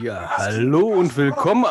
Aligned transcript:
Ja, 0.00 0.30
hallo 0.36 0.86
und 0.88 1.16
willkommen. 1.16 1.66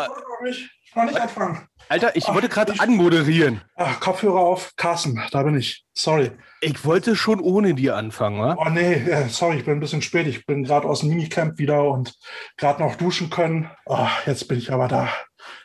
Ich 0.50 0.70
kann 0.94 1.08
nicht 1.08 1.20
anfangen. 1.20 1.68
Alter, 1.88 2.16
ich 2.16 2.28
wollte 2.28 2.50
gerade 2.50 2.80
anmoderieren. 2.80 3.62
Ach, 3.76 4.00
Kopfhörer 4.00 4.40
auf, 4.40 4.74
Carsten, 4.76 5.22
da 5.32 5.44
bin 5.44 5.58
ich. 5.58 5.86
Sorry. 5.94 6.32
Ich 6.62 6.86
wollte 6.86 7.16
schon 7.16 7.40
ohne 7.40 7.74
dir 7.74 7.96
anfangen, 7.96 8.40
wa? 8.42 8.56
Oh 8.60 8.70
nee, 8.70 8.94
äh, 8.94 9.28
sorry, 9.30 9.58
ich 9.58 9.66
bin 9.66 9.76
ein 9.76 9.80
bisschen 9.80 10.02
spät. 10.02 10.28
Ich 10.28 10.46
bin 10.46 10.64
gerade 10.64 10.88
aus 10.88 11.00
dem 11.00 11.10
Minicamp 11.10 11.58
wieder 11.58 11.84
und 11.90 12.14
gerade 12.58 12.82
noch 12.84 12.96
duschen 12.96 13.30
können. 13.30 13.70
Oh, 13.86 14.08
jetzt 14.26 14.48
bin 14.48 14.58
ich 14.60 14.72
aber 14.72 14.88
da. 14.88 15.10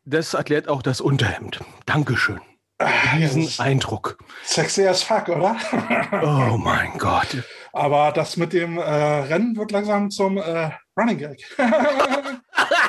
Das 0.04 0.34
erklärt 0.34 0.68
auch 0.68 0.82
das 0.82 1.00
Unterhemd. 1.00 1.60
Dankeschön. 1.86 2.40
Ah, 2.78 2.88
Diesen 3.16 3.42
jetzt 3.42 3.50
ist 3.52 3.60
Eindruck. 3.60 4.18
Sexy 4.44 4.86
as 4.86 5.02
fuck, 5.02 5.28
oder? 5.28 5.56
Oh 6.22 6.56
mein 6.56 6.96
Gott. 6.98 7.44
aber 7.72 8.12
das 8.12 8.36
mit 8.36 8.52
dem 8.52 8.78
äh, 8.78 8.82
Rennen 8.82 9.56
wird 9.56 9.70
langsam 9.72 10.10
zum 10.10 10.38
äh, 10.38 10.70
Running 10.98 11.18
Gag. 11.18 11.38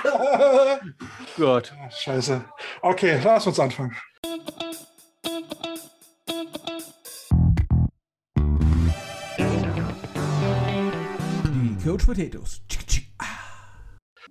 Gott. 1.37 1.73
Ah, 1.79 1.89
Scheiße. 1.89 2.43
Okay, 2.81 3.19
lass 3.23 3.47
uns 3.47 3.59
anfangen. 3.59 3.95
Die 11.43 11.83
Coach 11.83 12.05
Potatoes. 12.05 12.61
Tschick. 12.67 12.85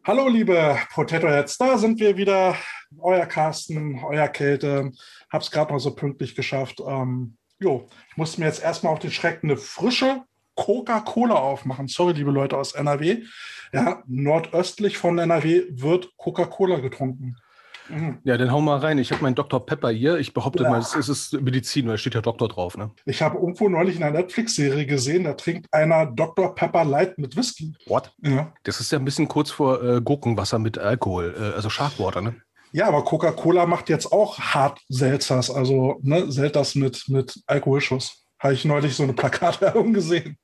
Hallo, 0.07 0.29
liebe 0.29 0.79
Potato 0.93 1.29
Heads, 1.29 1.57
da 1.57 1.79
sind 1.79 1.99
wir 1.99 2.17
wieder. 2.17 2.57
Euer 3.01 3.25
Carsten, 3.25 4.05
euer 4.05 4.29
Kälte. 4.29 4.93
Hab's 5.33 5.51
gerade 5.51 5.73
noch 5.73 5.81
so 5.81 5.95
pünktlich 5.95 6.35
geschafft. 6.35 6.81
Ähm, 6.87 7.39
jo, 7.59 7.89
ich 8.11 8.17
musste 8.17 8.41
mir 8.41 8.47
jetzt 8.47 8.63
erstmal 8.63 8.93
auf 8.93 8.99
den 8.99 9.11
Schreck 9.11 9.41
eine 9.43 9.57
frische 9.57 10.23
Coca-Cola 10.55 11.35
aufmachen. 11.35 11.89
Sorry, 11.89 12.13
liebe 12.15 12.31
Leute 12.31 12.57
aus 12.57 12.73
NRW. 12.73 13.23
Ja, 13.73 14.03
nordöstlich 14.07 14.99
von 14.99 15.19
NRW 15.19 15.65
wird 15.71 16.11
Coca-Cola 16.17 16.79
getrunken. 16.81 17.37
Mhm. 17.89 18.19
Ja, 18.25 18.39
dann 18.39 18.51
hau 18.51 18.63
mal 18.63 18.79
rein. 18.79 18.97
Ich 18.99 19.13
habe 19.13 19.23
meinen 19.23 19.35
Dr. 19.35 19.67
Pepper 19.67 19.91
hier. 19.91 20.17
Ich 20.17 20.33
behaupte 20.33 20.63
Ja. 20.63 20.71
mal, 20.71 20.79
es 20.79 20.95
ist- 20.95 21.35
Medizin, 21.43 21.85
weil 21.87 21.95
da 21.95 21.99
steht 21.99 22.15
ja 22.15 22.23
Doktor 22.23 22.49
drauf, 22.49 22.79
ne? 22.79 22.91
Ich 23.05 23.21
habe 23.21 23.37
irgendwo 23.37 23.69
neulich 23.69 23.97
in 23.97 24.03
einer 24.03 24.17
Netflix-Serie 24.21 24.87
gesehen, 24.87 25.25
da 25.25 25.35
trinkt 25.35 25.67
einer 25.73 26.07
Dr. 26.07 26.55
Pepper 26.55 26.85
Light 26.85 27.19
mit 27.19 27.37
Whisky. 27.37 27.75
What? 27.87 28.13
Ja. 28.23 28.53
Das 28.63 28.81
ist 28.81 28.91
ja 28.91 28.99
ein 28.99 29.05
bisschen 29.05 29.29
kurz 29.29 29.51
vor 29.51 29.83
äh, 29.83 30.01
Gurkenwasser 30.01 30.59
mit 30.59 30.79
Alkohol, 30.79 31.35
äh, 31.39 31.55
also 31.57 31.69
Sharkwater, 31.69 32.23
ne? 32.23 32.37
Ja, 32.73 32.89
aber 32.89 33.05
Coca-Cola 33.05 33.67
macht 33.67 33.89
jetzt 33.91 34.11
auch 34.11 34.39
hart 34.41 34.81
Seltzers, 34.89 35.51
also 35.51 36.01
ne, 36.03 36.33
Selters 36.33 36.75
mit, 36.75 37.05
mit 37.09 37.39
Alkoholschuss. 37.47 38.24
Habe 38.45 38.53
ich 38.55 38.65
neulich 38.67 38.95
so 38.95 39.03
eine 39.03 39.15
Plakatwerbung 39.15 39.93
gesehen. 39.95 40.37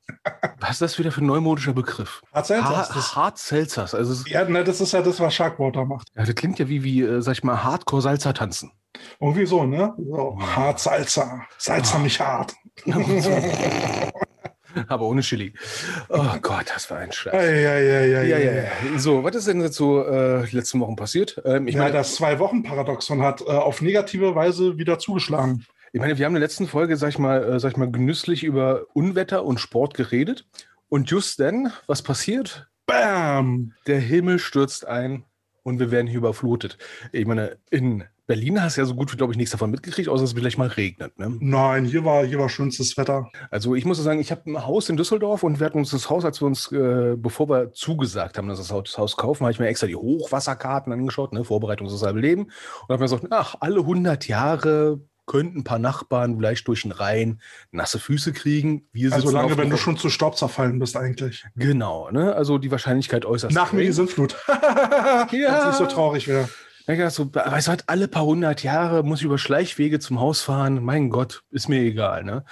Was 0.59 0.70
ist 0.73 0.81
das 0.83 0.98
wieder 0.98 1.12
für 1.12 1.20
ein 1.20 1.27
neumodischer 1.27 1.75
Begriff? 1.75 2.23
Hart 2.33 2.47
Seltzers. 2.47 2.95
Ha 2.95 3.17
Hard 3.17 3.37
Seltzers. 3.39 3.95
Also, 3.95 4.27
ja, 4.27 4.45
ne, 4.47 4.65
das 4.65 4.81
ist 4.81 4.93
ja 4.93 5.03
das, 5.03 5.20
was 5.20 5.34
Sharkwater 5.34 5.84
macht. 5.84 6.09
ja, 6.17 6.25
das 6.25 6.34
klingt 6.34 6.59
ja 6.59 6.67
wie, 6.69 6.83
wie 6.83 7.03
äh, 7.03 7.21
sag 7.21 7.33
ich 7.34 7.45
mal, 7.45 7.62
Hardcore-Salzer 7.62 8.33
tanzen. 8.33 8.73
Irgendwie 9.21 9.45
so, 9.45 9.65
ne? 9.65 9.93
So, 9.98 10.39
hart 10.41 10.81
Salzer. 10.81 11.43
Salzer 11.59 11.97
Ah. 11.97 12.01
nicht 12.01 12.19
hart. 12.21 12.55
Aber 14.89 15.05
ohne 15.06 15.21
Chili. 15.23 15.53
Oh 16.09 16.25
Gott, 16.41 16.73
das 16.75 16.91
war 16.91 16.98
ein 16.98 17.11
Scheiß. 17.12 17.34
Ei, 17.34 17.39
ei, 17.39 17.67
ei, 17.67 18.01
ei, 18.01 18.06
Ja, 18.06 18.23
ja, 18.23 18.37
ei. 18.37 18.71
ja. 18.93 18.98
So, 18.98 19.23
was 19.25 19.34
ist 19.34 19.47
denn 19.48 19.61
jetzt 19.61 19.77
so 19.77 20.05
äh, 20.06 20.45
letzten 20.53 20.81
Wochen 20.81 20.97
passiert? 20.97 21.41
Ähm, 21.45 21.67
ich, 21.69 21.75
ja, 21.75 21.83
meine, 21.83 21.93
das 21.95 22.15
Zwei-Wochen-Paradoxon 22.15 23.21
hat 23.23 23.43
äh, 23.43 23.51
auf 23.51 23.83
negative 23.83 24.34
Weise 24.34 24.78
wieder 24.78 24.98
zugeschlagen. 24.98 25.67
Ich 25.93 26.01
meine, 26.01 26.17
wir 26.19 26.25
haben 26.25 26.33
in 26.33 26.41
der 26.41 26.49
letzten 26.49 26.69
Folge, 26.69 26.97
sag 26.97 27.09
ich 27.09 27.19
mal, 27.19 27.43
äh, 27.43 27.61
sag 27.61 27.73
ich 27.73 27.77
mal, 27.77 27.91
genüsslich 27.91 28.45
über 28.45 28.87
Unwetter 28.95 29.45
und 29.45 29.59
Sport 29.59 29.95
geredet. 29.95 30.47
Und 30.89 31.11
just 31.11 31.39
dann, 31.41 31.73
was 31.87 32.03
passiert? 32.03 32.69
Bam! 32.87 33.73
Der 33.87 34.01
Himmel 34.01 34.39
stürzt 34.39 34.87
ein 34.87 35.25
und 35.63 35.79
wir 35.79 35.91
werden 35.91 36.07
hier 36.07 36.19
überflutet. 36.19 36.79
Ich 37.13 37.27
meine, 37.27 37.59
in 37.71 38.05
Berlin 38.27 38.63
hast 38.63 38.77
du 38.77 38.83
ja 38.83 38.87
so 38.87 38.95
gut 38.95 39.13
wie, 39.13 39.17
glaube 39.17 39.33
ich, 39.33 39.37
nichts 39.37 39.51
davon 39.51 39.73
mitgekriegt, 39.73 40.09
außer 40.09 40.23
dass 40.23 40.31
es 40.31 40.39
vielleicht 40.39 40.59
mal 40.59 40.69
regnet. 40.69 41.19
Ne? 41.19 41.37
Nein, 41.41 41.85
hier 41.85 42.05
war, 42.05 42.25
hier 42.25 42.39
war 42.39 42.49
schönstes 42.49 42.97
Wetter. 42.97 43.29
Also 43.50 43.75
ich 43.75 43.84
muss 43.84 43.99
sagen, 43.99 44.21
ich 44.21 44.31
habe 44.31 44.49
ein 44.49 44.65
Haus 44.65 44.89
in 44.89 44.97
Düsseldorf 44.97 45.43
und 45.43 45.59
wir 45.59 45.67
hatten 45.67 45.79
uns 45.79 45.91
das 45.91 46.09
Haus, 46.09 46.25
als 46.25 46.41
wir 46.41 46.47
uns, 46.47 46.71
äh, 46.71 47.17
bevor 47.17 47.49
wir 47.49 47.73
zugesagt 47.73 48.39
haben, 48.39 48.47
dass 48.47 48.59
wir 48.59 48.62
das 48.62 48.71
Haus, 48.71 48.84
das 48.84 48.99
Haus 48.99 49.17
kaufen, 49.17 49.43
habe 49.43 49.50
ich 49.50 49.59
mir 49.59 49.67
extra 49.67 49.89
die 49.89 49.97
Hochwasserkarten 49.97 50.93
angeschaut, 50.93 51.33
ne, 51.33 51.43
Vorbereitung 51.43 51.89
fürs 51.89 52.05
halbe 52.05 52.21
Leben. 52.21 52.45
Und 52.45 52.89
habe 52.89 52.99
mir 52.99 53.06
gesagt, 53.06 53.27
ach, 53.31 53.56
alle 53.59 53.81
100 53.81 54.29
Jahre 54.29 55.00
könnten 55.31 55.61
ein 55.61 55.65
paar 55.65 55.79
Nachbarn 55.79 56.37
vielleicht 56.39 56.67
durch 56.67 56.83
den 56.83 56.91
Rhein 56.91 57.41
nasse 57.71 58.01
Füße 58.01 58.33
kriegen. 58.33 58.89
Wir 58.93 59.13
Also 59.13 59.31
lange, 59.31 59.57
wenn 59.57 59.71
du 59.71 59.77
schon 59.77 59.97
zu 59.97 60.11
Staub 60.11 60.37
zerfallen 60.37 60.81
bist 60.81 60.97
eigentlich. 60.97 61.47
Genau, 61.55 62.11
ne? 62.11 62.35
Also 62.35 62.59
die 62.59 62.73
Wahrscheinlichkeit 62.73 63.25
äußerst 63.25 63.55
Nach 63.55 63.73
mir 63.73 63.85
die. 63.85 63.93
Sintflut. 63.93 64.37
ja. 64.49 65.29
Ja. 65.31 65.69
nicht 65.69 65.79
so 65.79 65.87
traurig. 65.87 66.27
Ja, 66.27 66.49
ja, 66.89 67.11
so, 67.11 67.33
weißt 67.33 67.69
du, 67.69 67.71
halt 67.71 67.85
alle 67.87 68.09
paar 68.09 68.25
hundert 68.25 68.65
Jahre 68.65 69.05
muss 69.05 69.21
ich 69.21 69.25
über 69.25 69.39
Schleichwege 69.39 70.01
zum 70.01 70.19
Haus 70.19 70.43
fahren. 70.43 70.83
Mein 70.83 71.11
Gott, 71.11 71.45
ist 71.53 71.69
mir 71.69 71.79
egal. 71.81 72.25
Ne? 72.25 72.45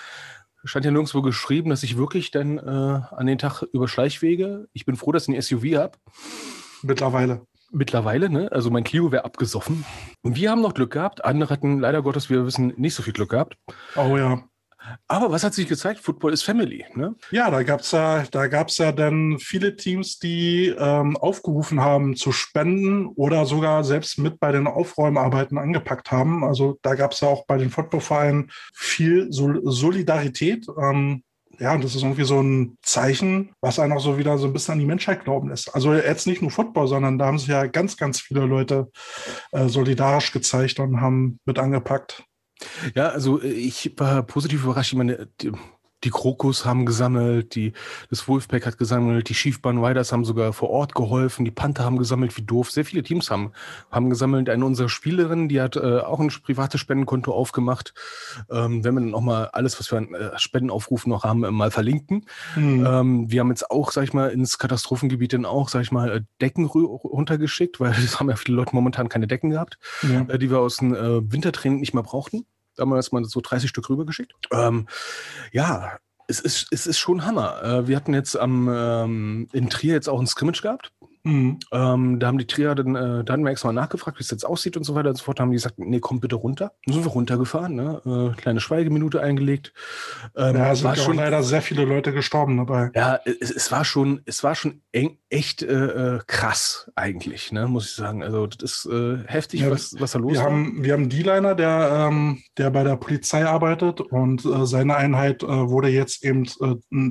Stand 0.63 0.85
ja 0.85 0.93
nirgendwo 0.93 1.21
geschrieben, 1.21 1.71
dass 1.71 1.83
ich 1.83 1.97
wirklich 1.97 2.31
dann 2.31 2.59
äh, 2.59 2.61
an 2.61 3.27
den 3.27 3.39
Tag 3.39 3.63
über 3.73 3.89
Schleichwege, 3.89 4.69
ich 4.73 4.87
bin 4.87 4.95
froh, 4.95 5.11
dass 5.11 5.27
ich 5.27 5.35
ein 5.35 5.43
SUV 5.43 5.65
habe. 5.75 5.99
Mittlerweile. 6.83 7.41
Mittlerweile, 7.71 8.31
ne? 8.31 8.51
Also 8.51 8.71
mein 8.71 8.85
Clio 8.85 9.13
wäre 9.13 9.25
abgesoffen. 9.25 9.85
Und 10.23 10.37
wir 10.37 10.51
haben 10.51 10.63
noch 10.63 10.75
Glück 10.75 10.93
gehabt. 10.93 11.25
Andere 11.25 11.53
hatten 11.53 11.81
leider 11.81 12.03
Gottes, 12.03 12.31
wir 12.31 12.47
wissen, 12.47 12.73
nicht 12.77 12.95
so 12.95 13.03
viel 13.03 13.13
Glück 13.13 13.31
gehabt. 13.31 13.57
Oh 13.97 14.17
ja. 14.17 14.43
Aber 15.07 15.31
was 15.31 15.45
hat 15.45 15.55
sich 15.55 15.69
gezeigt? 15.69 16.01
Football 16.01 16.33
ist 16.33 16.45
Family. 16.45 16.85
Ne? 16.95 17.15
Ja, 17.31 17.51
da 17.51 17.63
gab's 17.63 17.91
ja, 17.93 18.25
da 18.31 18.47
gab's 18.47 18.79
ja 18.79 18.93
dann 18.93 19.39
viele 19.39 19.77
Teams, 19.77 20.19
die 20.19 20.69
ähm, 20.69 21.17
aufgerufen 21.17 21.81
haben 21.81 22.17
zu 22.17 22.33
spenden 22.33 23.07
oder 23.07 23.45
sogar 23.45 23.85
selbst 23.85 24.19
mit 24.19 24.41
bei 24.41 24.53
den 24.53 24.67
Aufräumarbeiten 24.67 25.59
angepackt 25.59 26.11
haben. 26.11 26.45
Also 26.45 26.79
da 26.83 26.95
gab's 26.95 27.21
ja 27.21 27.29
auch 27.29 27.45
bei 27.47 27.59
den 27.59 27.71
Footballvereinen 27.71 28.51
viel 28.73 29.33
Sol 29.33 29.61
Solidarität. 29.65 30.67
Ähm, 30.81 31.23
ja, 31.59 31.75
und 31.75 31.83
das 31.83 31.95
ist 31.95 32.03
irgendwie 32.03 32.25
so 32.25 32.41
ein 32.41 32.79
Zeichen, 32.83 33.51
was 33.61 33.79
einen 33.79 33.93
auch 33.93 34.01
so 34.01 34.19
wieder 34.19 34.39
so 34.39 34.47
ein 34.47 34.53
bisschen 34.53 34.73
an 34.73 34.79
die 34.79 34.87
Menschheit 34.87 35.25
glauben 35.25 35.49
lässt. 35.49 35.75
Also 35.75 35.93
jetzt 35.93 36.27
nicht 36.27 36.41
nur 36.41 36.51
Football, 36.51 36.87
sondern 36.87 37.19
da 37.19 37.27
haben 37.27 37.39
sich 37.39 37.49
ja 37.49 37.67
ganz, 37.67 37.97
ganz 37.97 38.21
viele 38.21 38.47
Leute 38.47 38.91
äh, 39.53 39.69
solidarisch 39.69 40.33
gezeigt 40.33 40.79
und 40.79 41.01
haben 41.01 41.41
mit 41.45 41.59
angepackt. 41.59 42.25
Ja, 42.95 43.09
also 43.09 43.41
äh, 43.41 43.49
ich 43.49 43.93
war 43.97 44.23
positiv 44.23 44.65
überrascht. 44.65 44.93
Ich 44.93 44.99
meine, 44.99 45.29
die, 46.05 46.11
Krokus 46.11 46.65
haben 46.65 46.87
gesammelt, 46.87 47.55
die, 47.55 47.73
das 48.11 48.29
Wolfpack 48.29 48.67
hat 48.67 48.79
gesammelt, 48.79 49.29
die 49.29 49.35
Schiefbahn 49.35 49.83
Riders 49.85 50.13
haben 50.13 50.25
sogar 50.25 50.53
vor 50.53 50.71
Ort 50.71 50.95
geholfen, 50.95 51.45
die 51.45 51.51
Panther 51.51 51.85
haben 51.85 51.99
gesammelt, 51.99 52.37
wie 52.37 52.43
doof. 52.43 52.71
Sehr 52.71 52.85
viele 52.85 53.03
Teams 53.03 53.31
haben, 53.31 53.53
haben 53.91 54.11
gesammelt. 54.11 54.49
Eine 54.49 54.65
unserer 54.65 54.89
Spielerinnen, 54.89 55.49
die 55.49 55.61
hat 55.61 55.77
äh, 55.77 56.01
auch 56.01 56.21
ein 56.21 56.29
privates 56.29 56.81
Spendenkonto 56.81 57.33
aufgemacht. 57.33 57.95
Ähm, 58.51 58.85
wenn 58.85 58.95
wir 58.95 59.01
dann 59.01 59.15
auch 59.15 59.21
mal 59.21 59.47
alles, 59.53 59.79
was 59.79 59.91
wir 59.91 59.99
an 59.99 60.15
äh, 60.15 60.39
Spendenaufrufen 60.39 61.11
noch 61.11 61.25
haben, 61.25 61.45
äh, 61.45 61.51
mal 61.51 61.71
verlinken. 61.71 62.27
Hm. 62.55 62.87
Ähm, 62.87 63.31
wir 63.31 63.41
haben 63.41 63.51
jetzt 63.51 63.71
auch, 63.71 63.93
sag 63.93 64.05
ich 64.05 64.13
mal, 64.13 64.31
ins 64.31 64.59
Katastrophengebiet 64.59 65.33
dann 65.33 65.45
auch, 65.45 65.69
sag 65.69 65.83
ich 65.83 65.93
mal, 65.93 66.11
äh, 66.11 66.21
Decken 66.41 66.67
runtergeschickt, 66.67 67.81
weil 67.81 67.93
es 68.05 68.21
haben 68.21 68.31
ja 68.31 68.37
viele 68.37 68.57
Leute 68.57 68.75
momentan 68.75 69.09
keine 69.09 69.27
Decken 69.27 69.51
gehabt 69.51 69.79
ja. 70.03 70.23
äh, 70.23 70.39
die 70.39 70.51
wir 70.51 70.59
aus 70.59 70.77
dem 70.77 70.95
äh, 70.95 71.33
Wintertraining 71.33 71.81
nicht 71.81 71.95
mehr 71.95 72.03
brauchten. 72.03 72.47
Da 72.79 72.83
haben 72.83 72.91
wir 72.91 72.97
erstmal 72.97 73.25
so 73.25 73.41
30 73.41 73.69
Stück 73.69 73.91
rübergeschickt. 73.91 74.35
Ähm, 74.53 74.87
ja, 75.51 75.99
es 76.29 76.39
ist, 76.39 76.69
es 76.71 76.87
ist 76.87 76.99
schon 76.99 77.27
Hammer. 77.27 77.63
Äh, 77.63 77.89
wir 77.89 77.97
hatten 77.97 78.15
jetzt 78.15 78.37
am 78.37 78.69
ähm, 78.73 79.49
in 79.53 79.69
Trier 79.69 79.95
jetzt 79.95 80.09
auch 80.09 80.21
ein 80.21 80.29
Scrimmage 80.29 80.63
gehabt. 80.63 80.93
Hm. 81.29 81.59
Ähm, 81.73 82.19
da 82.19 82.27
haben 82.27 82.39
die 82.39 82.47
Trier 82.47 82.75
dann, 82.75 82.97
äh, 82.97 83.23
da 83.23 83.35
hatten 83.35 83.45
wir 83.45 83.51
extra 83.51 83.69
mal 83.69 83.79
nachgefragt, 83.79 84.19
wie 84.19 84.23
es 84.23 84.31
jetzt 84.31 84.47
aussieht 84.47 84.79
und 84.79 84.85
so 84.85 84.95
weiter 84.95 85.11
und 85.11 85.17
so 85.17 85.25
fort. 85.25 85.39
Da 85.39 85.43
haben 85.43 85.51
die 85.51 85.57
gesagt, 85.57 85.79
nee, 85.79 86.01
komm 86.01 86.21
bitte 86.21 86.37
runter. 86.37 86.73
Dann 86.87 86.95
sind 86.95 87.05
wir 87.05 87.13
runtergefahren, 87.13 87.75
ne? 87.75 88.33
äh, 88.35 88.41
kleine 88.41 88.61
Schweigeminute 88.61 89.21
eingelegt. 89.21 89.75
Ähm, 90.35 90.57
Ja, 90.57 90.73
es 90.73 90.81
sind 90.81 90.97
schon, 90.97 91.17
leider 91.17 91.43
sehr 91.43 91.61
viele 91.61 91.85
Leute 91.85 92.15
gestorben 92.15 92.57
dabei. 92.57 92.91
ja, 92.95 93.21
es, 93.27 93.51
es 93.51 93.71
war 93.71 93.85
schon, 93.85 94.23
es 94.25 94.43
war 94.43 94.55
schon 94.55 94.81
eng, 94.93 95.19
echt 95.29 95.63
äh, 95.63 95.67
äh, 96.17 96.21
krass 96.27 96.91
eigentlich, 96.97 97.53
ne, 97.53 97.69
muss 97.69 97.91
ich 97.91 97.95
sagen. 97.95 98.23
Also 98.23 98.47
das 98.47 98.85
ist 98.85 98.87
äh, 98.91 99.19
heftig, 99.27 99.61
Ja, 99.61 99.71
was, 99.71 99.95
was 99.99 100.13
da 100.13 100.19
los 100.19 100.33
Wir 100.33 100.43
haben, 100.43 100.83
wir 100.83 100.95
haben 100.95 101.11
D-Liner, 101.11 101.55
der, 101.55 102.09
ähm, 102.09 102.43
der 102.57 102.71
bei 102.71 102.85
der 102.85 102.97
Polizei 102.97 103.45
arbeitet 103.45 104.01
und 104.01 104.47
äh, 104.47 104.65
seine 104.65 104.97
Einheit 104.97 105.43
wurde 105.43 105.89
jetzt 105.89 106.25
eben 106.25 106.47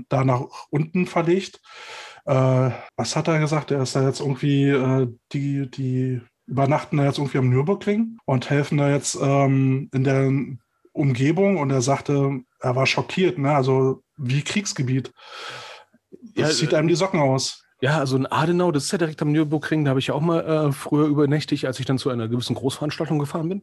da 0.10 0.24
nach 0.24 0.46
unten 0.72 1.06
verlegt. 1.06 1.62
Äh, 2.28 2.72
was 2.98 3.16
hat 3.16 3.30
er 3.30 3.40
gesagt? 3.40 3.72
Er 3.72 3.82
ist 3.82 3.96
da 3.96 4.06
jetzt 4.06 4.20
irgendwie, 4.20 4.68
äh, 4.68 5.08
die, 5.32 5.72
die 5.72 6.22
übernachten 6.46 6.98
da 6.98 7.06
jetzt 7.06 7.18
irgendwie 7.18 7.38
am 7.38 7.50
Nürburgring 7.50 8.18
und 8.26 8.50
helfen 8.50 8.78
da 8.78 8.90
jetzt 8.90 9.18
ähm, 9.22 9.90
in 9.94 10.04
der 10.04 10.32
Umgebung 10.92 11.58
und 11.58 11.72
er 11.72 11.82
sagte, 11.82 12.42
er 12.60 12.76
war 12.76 12.86
schockiert, 12.86 13.38
ne? 13.38 13.56
also 13.56 14.04
wie 14.18 14.44
Kriegsgebiet. 14.44 15.14
Ja, 16.36 16.48
Das 16.48 16.58
zieht 16.58 16.74
äh, 16.74 16.76
einem 16.76 16.90
die 16.90 16.96
Socken 16.96 17.20
aus. 17.22 17.64
Ja, 17.80 18.00
also 18.00 18.18
in 18.18 18.26
Adenau, 18.26 18.72
das 18.72 18.86
ist 18.86 18.92
ja 18.92 18.98
direkt 18.98 19.22
am 19.22 19.32
Nürburgring, 19.32 19.86
da 19.86 19.90
habe 19.90 20.00
ich 20.00 20.08
ja 20.08 20.16
auch 20.16 20.22
mal 20.22 20.40
äh, 20.40 20.72
früher 20.72 21.06
übernächtigt, 21.06 21.66
als 21.66 21.80
ich 21.80 21.86
dann 21.86 22.00
zu 22.00 22.10
einer 22.10 22.28
gewissen 22.28 22.56
Großveranstaltung 22.56 23.20
gefahren 23.20 23.50
bin. 23.50 23.62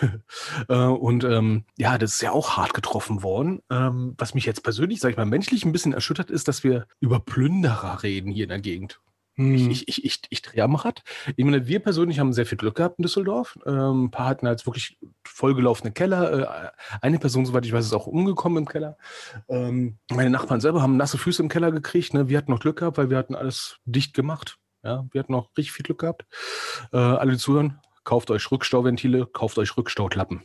äh, 0.68 0.74
und 0.74 1.24
ähm, 1.24 1.64
ja, 1.76 1.98
das 1.98 2.14
ist 2.14 2.22
ja 2.22 2.32
auch 2.32 2.56
hart 2.56 2.72
getroffen 2.72 3.22
worden. 3.22 3.60
Ähm, 3.70 4.14
was 4.16 4.32
mich 4.34 4.46
jetzt 4.46 4.62
persönlich, 4.62 5.00
sag 5.00 5.10
ich 5.10 5.16
mal, 5.18 5.26
menschlich 5.26 5.66
ein 5.66 5.72
bisschen 5.72 5.92
erschüttert, 5.92 6.30
ist, 6.30 6.48
dass 6.48 6.64
wir 6.64 6.86
über 7.00 7.20
Plünderer 7.20 8.02
reden 8.02 8.32
hier 8.32 8.44
in 8.44 8.50
der 8.50 8.60
Gegend. 8.60 9.00
Ich, 9.36 9.68
ich, 9.68 9.88
ich, 9.88 10.04
ich, 10.04 10.20
ich 10.28 10.42
drehe 10.42 10.62
am 10.62 10.74
Rad. 10.74 11.02
Ich 11.36 11.44
meine, 11.44 11.66
wir 11.66 11.80
persönlich 11.80 12.18
haben 12.18 12.34
sehr 12.34 12.44
viel 12.44 12.58
Glück 12.58 12.76
gehabt 12.76 12.98
in 12.98 13.02
Düsseldorf. 13.02 13.58
Ähm, 13.64 14.04
ein 14.04 14.10
paar 14.10 14.26
hatten 14.26 14.46
halt 14.46 14.66
wirklich 14.66 14.98
vollgelaufene 15.24 15.92
Keller. 15.92 16.72
Äh, 16.72 16.98
eine 17.00 17.18
Person, 17.18 17.46
soweit 17.46 17.64
ich 17.64 17.72
weiß, 17.72 17.86
ist 17.86 17.94
auch 17.94 18.06
umgekommen 18.06 18.58
im 18.58 18.68
Keller. 18.68 18.98
Ähm, 19.48 19.98
meine 20.10 20.28
Nachbarn 20.28 20.60
selber 20.60 20.82
haben 20.82 20.98
nasse 20.98 21.16
Füße 21.16 21.42
im 21.42 21.48
Keller 21.48 21.72
gekriegt. 21.72 22.12
Ne? 22.12 22.28
Wir 22.28 22.36
hatten 22.36 22.50
noch 22.50 22.60
Glück 22.60 22.78
gehabt, 22.78 22.98
weil 22.98 23.08
wir 23.08 23.16
hatten 23.16 23.34
alles 23.34 23.78
dicht 23.86 24.12
gemacht. 24.12 24.58
Ja, 24.84 25.06
wir 25.12 25.20
hatten 25.20 25.32
noch 25.32 25.48
richtig 25.56 25.72
viel 25.72 25.84
Glück 25.84 26.00
gehabt. 26.00 26.26
Äh, 26.92 26.98
alle, 26.98 27.32
die 27.32 27.38
zuhören, 27.38 27.80
kauft 28.04 28.30
euch 28.30 28.50
Rückstauventile, 28.50 29.26
kauft 29.26 29.58
euch 29.58 29.76
Rückstauklappen. 29.76 30.42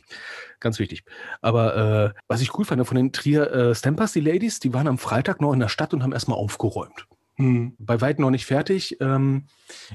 Ganz 0.60 0.78
wichtig. 0.78 1.04
Aber 1.42 2.14
äh, 2.14 2.20
was 2.28 2.40
ich 2.40 2.56
cool 2.56 2.64
fand 2.64 2.86
von 2.86 2.96
den 2.96 3.12
Trier 3.12 3.50
äh, 3.52 3.74
Stampers, 3.74 4.12
die 4.12 4.20
Ladies, 4.20 4.60
die 4.60 4.72
waren 4.72 4.88
am 4.88 4.98
Freitag 4.98 5.40
noch 5.40 5.52
in 5.52 5.60
der 5.60 5.68
Stadt 5.68 5.92
und 5.92 6.02
haben 6.02 6.12
erstmal 6.12 6.38
aufgeräumt. 6.38 7.06
Hm. 7.40 7.76
Bei 7.78 8.00
weitem 8.00 8.22
noch 8.22 8.30
nicht 8.30 8.46
fertig. 8.46 8.96
Ähm, 9.00 9.44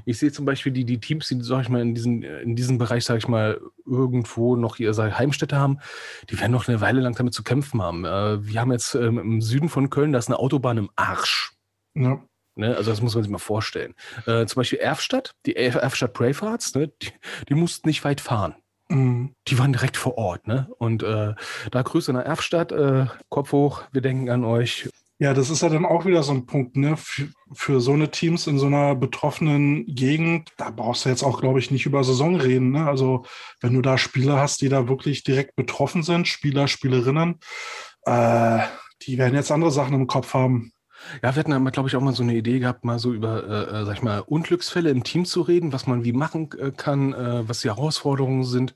ich 0.06 0.18
sehe 0.18 0.31
zum 0.31 0.45
Beispiel 0.45 0.72
die, 0.72 0.86
die 0.86 1.00
Teams, 1.00 1.28
die, 1.28 1.42
sag 1.42 1.63
ich 1.63 1.69
mal, 1.69 1.81
in, 1.81 1.94
diesen, 1.94 2.24
in 2.24 2.56
diesem 2.56 2.78
Bereich, 2.78 3.04
sage 3.04 3.18
ich 3.19 3.28
mal, 3.28 3.60
irgendwo 3.86 4.56
noch 4.56 4.80
ihre 4.80 5.18
Heimstätte 5.18 5.57
haben, 5.57 5.80
die 6.30 6.40
werden 6.40 6.54
noch 6.54 6.68
eine 6.68 6.80
Weile 6.80 7.01
lang 7.01 7.16
damit 7.16 7.34
zu 7.34 7.44
kämpfen 7.44 7.81
haben. 7.81 8.06
Äh, 8.06 8.48
wir 8.48 8.62
haben 8.62 8.72
jetzt 8.72 8.95
ähm, 8.95 9.18
im 9.18 9.42
Süden 9.42 9.68
von 9.68 9.90
Köln, 9.90 10.13
da 10.13 10.19
ist 10.19 10.30
eine 10.30 10.40
Autobahn 10.40 10.78
im 10.78 10.90
Arsch. 10.95 11.51
Ja. 11.95 12.24
Ne, 12.56 12.78
also 12.78 12.92
das 12.92 13.01
muss 13.01 13.16
man 13.16 13.24
sich 13.24 13.31
mal 13.31 13.40
vorstellen. 13.40 13.96
Äh, 14.28 14.46
zum 14.46 14.60
Beispiel 14.60 14.78
Erfstadt, 14.78 15.34
die 15.48 15.57
Erf- 15.57 15.80
Erfstadt 15.80 16.13
Bravehearts, 16.13 16.75
ne, 16.75 16.92
die, 17.01 17.10
die 17.50 17.56
mussten 17.56 17.89
nicht 17.89 18.04
weit 18.06 18.22
fahren. 18.22 18.56
Hm. 18.89 19.34
Die 19.48 19.57
waren 19.57 19.74
direkt 19.74 19.98
vor 19.98 20.18
Ort. 20.19 20.46
Ne? 20.46 20.69
Und 20.78 21.01
äh, 21.01 21.34
da 21.72 21.81
Grüße 21.81 22.13
nach 22.13 22.24
Erfstadt, 22.24 22.72
äh, 22.72 23.07
Kopf 23.30 23.54
hoch, 23.54 23.84
wir 23.92 24.01
denken 24.01 24.30
an 24.30 24.44
euch. 24.46 24.88
Ja, 25.24 25.34
das 25.34 25.50
ist 25.50 25.62
ja 25.62 25.70
dann 25.70 25.86
auch 25.86 26.06
wieder 26.06 26.22
so 26.22 26.34
ein 26.34 26.46
Punkt, 26.46 26.75
ne? 26.75 26.98
Für, 26.98 27.30
für 27.54 27.80
so 27.80 27.94
eine 27.94 28.12
Teams 28.12 28.46
in 28.46 28.60
so 28.60 28.66
einer 28.66 28.94
betroffenen 28.94 29.86
Gegend, 29.86 30.52
da 30.58 30.70
brauchst 30.70 31.06
du 31.06 31.10
jetzt 31.10 31.24
auch, 31.24 31.40
glaube 31.40 31.60
ich, 31.60 31.72
nicht 31.72 31.86
über 31.86 32.04
Saison 32.04 32.36
reden. 32.36 32.72
Ne? 32.72 32.86
Also, 32.86 33.24
wenn 33.62 33.74
du 33.74 33.81
da 33.81 33.98
Spieler 33.98 34.38
hast, 34.38 34.60
die 34.60 34.68
da 34.68 34.90
wirklich 34.90 35.24
direkt 35.24 35.56
betroffen 35.56 36.04
sind, 36.04 36.28
Spieler, 36.28 36.68
Spielerinnen, 36.68 37.40
äh, 38.06 38.60
die 39.04 39.18
werden 39.18 39.36
jetzt 39.36 39.50
andere 39.50 39.72
Sachen 39.72 39.94
im 39.94 40.08
Kopf 40.08 40.34
haben. 40.34 40.74
Ja, 41.22 41.34
wir 41.34 41.40
hatten 41.40 41.54
aber, 41.54 41.72
glaube 41.72 41.88
ich, 41.88 41.96
auch 41.96 42.02
mal 42.02 42.14
so 42.14 42.24
eine 42.24 42.36
Idee 42.36 42.60
gehabt, 42.60 42.84
mal 42.84 43.00
so 43.00 43.14
über, 43.14 43.48
äh, 43.48 43.81
äh, 43.81 43.86
sag 43.86 43.96
ich 43.96 44.04
mal, 44.04 44.20
Unglücksfälle 44.20 44.90
im 44.90 45.06
Team 45.06 45.24
zu 45.24 45.40
reden, 45.40 45.72
was 45.72 45.88
man 45.88 46.04
wie 46.04 46.12
machen 46.12 46.50
äh, 46.60 46.72
kann, 46.72 47.14
äh, 47.14 47.48
was 47.48 47.62
die 47.62 47.70
Herausforderungen 47.70 48.44
sind. 48.44 48.75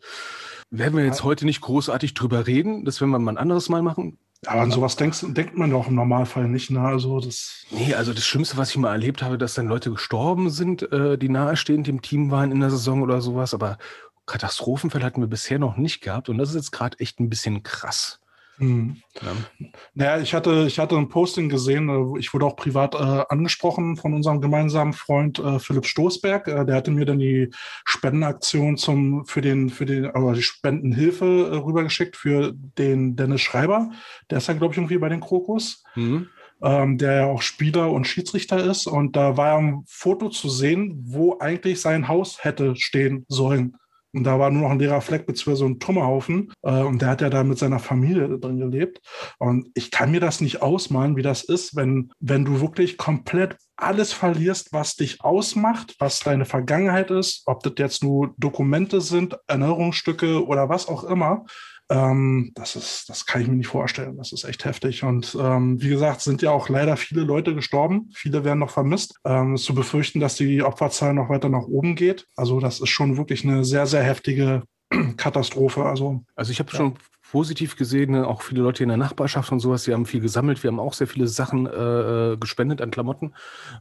Werden 0.70 0.98
wir 0.98 1.04
jetzt 1.04 1.26
heute 1.26 1.44
nicht 1.44 1.60
großartig 1.60 2.14
drüber 2.14 2.48
reden, 2.48 2.86
das 2.86 3.02
werden 3.02 3.12
wir 3.12 3.20
mal 3.20 3.34
ein 3.34 3.38
anderes 3.38 3.68
Mal 3.68 3.82
machen. 3.82 4.18
Aber 4.46 4.62
an 4.62 4.72
sowas 4.72 4.96
denkst, 4.96 5.26
denkt 5.30 5.58
man 5.58 5.72
doch 5.72 5.88
im 5.88 5.96
Normalfall 5.96 6.48
nicht. 6.48 6.70
Ne? 6.70 6.80
Also, 6.80 7.20
das, 7.20 7.66
Nee, 7.72 7.94
also 7.96 8.14
das 8.14 8.26
Schlimmste, 8.26 8.58
was 8.58 8.70
ich 8.70 8.78
mal 8.78 8.92
erlebt 8.92 9.22
habe, 9.22 9.38
dass 9.38 9.56
dann 9.56 9.68
Leute 9.68 9.92
gestorben 9.92 10.50
sind, 10.50 10.90
äh, 10.92 11.18
die 11.18 11.30
nahestehend 11.30 11.88
dem 11.88 12.02
Team 12.02 12.32
waren 12.32 12.52
in 12.52 12.60
der 12.60 12.70
Saison 12.70 13.02
oder 13.02 13.20
sowas, 13.20 13.54
aber 13.54 13.78
Katastrophenfälle 14.26 15.06
hatten 15.06 15.22
wir 15.22 15.28
bisher 15.28 15.58
noch 15.58 15.78
nicht 15.78 16.02
gehabt 16.02 16.30
und 16.30 16.38
das 16.38 16.50
ist 16.50 16.56
jetzt 16.56 16.72
gerade 16.72 17.00
echt 17.00 17.20
ein 17.20 17.30
bisschen 17.30 17.64
krass. 17.64 18.20
Hm. 18.58 18.98
Ja. 19.22 19.70
Naja, 19.94 20.22
ich 20.22 20.34
hatte, 20.34 20.66
ich 20.68 20.80
hatte 20.80 20.98
ein 20.98 21.10
Posting 21.10 21.48
gesehen, 21.48 21.90
äh, 21.90 22.20
ich 22.20 22.34
wurde 22.34 22.46
auch 22.46 22.56
privat 22.56 22.96
äh, 22.96 23.24
angesprochen 23.30 23.98
von 23.98 24.14
unserem 24.14 24.42
gemeinsamen 24.42 24.94
Freund 24.94 25.38
äh, 25.40 25.60
Philipp 25.60 25.86
Stoßberg. 25.86 26.48
Äh, 26.48 26.66
der 26.66 26.76
hatte 26.76 26.92
mir 26.92 27.06
dann 27.06 27.20
die 27.20 27.52
Spendenaktion 27.86 28.78
zum, 28.78 29.26
für 29.26 29.42
den, 29.42 29.70
für 29.70 29.86
den, 29.86 30.08
aber 30.08 30.34
die 30.34 30.42
Spendenhilfe 30.42 31.50
äh, 31.52 31.56
rübergeschickt 31.58 32.16
für 32.16 32.54
den 32.54 33.16
Dennis 33.16 33.42
Schreiber. 33.42 33.92
Der 34.32 34.40
ist 34.40 34.48
ja, 34.48 34.56
glaube 34.56 34.74
ich, 34.74 34.78
irgendwie 34.78 34.98
bei 34.98 35.10
den 35.10 35.22
Krokus. 35.22 35.84
Mhm. 35.96 36.30
ähm, 36.64 36.98
der 36.98 37.14
ja 37.14 37.26
auch 37.26 37.44
Spieler 37.44 37.92
und 37.92 38.06
Schiedsrichter 38.06 38.64
ist. 38.64 38.88
Und 38.88 39.16
da 39.16 39.38
war 39.38 39.58
ein 39.58 39.84
Foto 39.88 40.30
zu 40.30 40.50
sehen, 40.50 41.04
wo 41.06 41.38
eigentlich 41.40 41.80
sein 41.82 42.08
Haus 42.08 42.44
hätte 42.44 42.76
stehen 42.76 43.26
sollen. 43.28 43.78
Und 44.14 44.24
da 44.24 44.40
war 44.40 44.50
nur 44.50 44.64
noch 44.64 44.72
ein 44.72 44.80
leerer 44.80 45.02
Fleck 45.02 45.26
beziehungsweise 45.26 45.66
ein 45.66 45.80
Trümmerhaufen. 45.80 46.52
Äh, 46.64 46.82
und 46.82 47.02
der 47.02 47.10
hat 47.10 47.22
ja 47.22 47.30
da 47.30 47.44
mit 47.44 47.58
seiner 47.58 47.80
Familie 47.80 48.40
drin 48.40 48.60
gelebt. 48.60 49.02
Und 49.38 49.70
ich 49.74 49.92
kann 49.92 50.12
mir 50.12 50.20
das 50.20 50.42
nicht 50.42 50.62
ausmalen, 50.62 51.16
wie 51.16 51.22
das 51.22 51.44
ist, 51.44 51.76
wenn, 51.76 52.12
wenn 52.20 52.46
du 52.46 52.62
wirklich 52.62 52.98
komplett 52.98 53.58
alles 53.76 54.12
verlierst, 54.12 54.74
was 54.74 54.96
dich 54.96 55.24
ausmacht, 55.24 55.96
was 56.00 56.20
deine 56.20 56.46
Vergangenheit 56.46 57.12
ist, 57.12 57.44
ob 57.46 57.62
das 57.62 57.74
jetzt 57.78 58.04
nur 58.04 58.34
Dokumente 58.38 59.02
sind, 59.02 59.38
Erinnerungsstücke 59.48 60.46
oder 60.46 60.68
was 60.68 60.88
auch 60.88 61.04
immer. 61.04 61.46
Ähm, 61.90 62.52
das 62.56 62.76
ist, 62.76 63.10
das 63.10 63.26
kann 63.26 63.42
ich 63.42 63.48
mir 63.48 63.56
nicht 63.56 63.68
vorstellen. 63.68 64.18
Das 64.18 64.34
ist 64.34 64.44
echt 64.44 64.66
heftig. 64.66 65.04
Und 65.04 65.38
ähm, 65.40 65.82
wie 65.82 65.90
gesagt, 65.90 66.22
sind 66.22 66.42
ja 66.42 66.52
auch 66.52 66.70
leider 66.70 66.98
viele 66.98 67.22
Leute 67.22 67.56
gestorben. 67.56 68.10
Viele 68.14 68.44
werden 68.44 68.60
noch 68.60 68.72
vermisst. 68.72 69.16
Ähm, 69.26 69.56
ist 69.56 69.64
zu 69.64 69.74
befürchten, 69.74 70.20
dass 70.20 70.36
die 70.36 70.62
Opferzahl 70.64 71.14
noch 71.14 71.30
weiter 71.30 71.50
nach 71.50 71.64
oben 71.64 71.96
geht. 71.96 72.28
Also 72.36 72.60
das 72.60 72.80
ist 72.80 72.90
schon 72.90 73.18
wirklich 73.18 73.44
eine 73.44 73.64
sehr, 73.64 73.86
sehr 73.86 74.04
heftige 74.04 74.64
Katastrophe. 75.18 75.86
Also 75.86 76.24
Also 76.36 76.52
ich 76.52 76.60
habe 76.60 76.72
schon 76.72 76.96
positiv 77.32 77.76
gesehen, 77.76 78.12
ne, 78.12 78.28
auch 78.28 78.42
viele 78.42 78.62
Leute 78.62 78.84
in 78.84 78.90
der 78.90 78.98
Nachbarschaft 78.98 79.52
und 79.52 79.60
sowas, 79.60 79.84
die 79.84 79.94
haben 79.94 80.06
viel 80.06 80.22
gesammelt. 80.22 80.64
Wir 80.64 80.70
haben 80.70 80.80
auch 80.80 80.94
sehr 80.94 81.08
viele 81.08 81.28
Sachen 81.28 81.66
äh, 81.68 82.38
gespendet 82.40 82.82
an 82.82 82.92
Klamotten. 82.92 83.34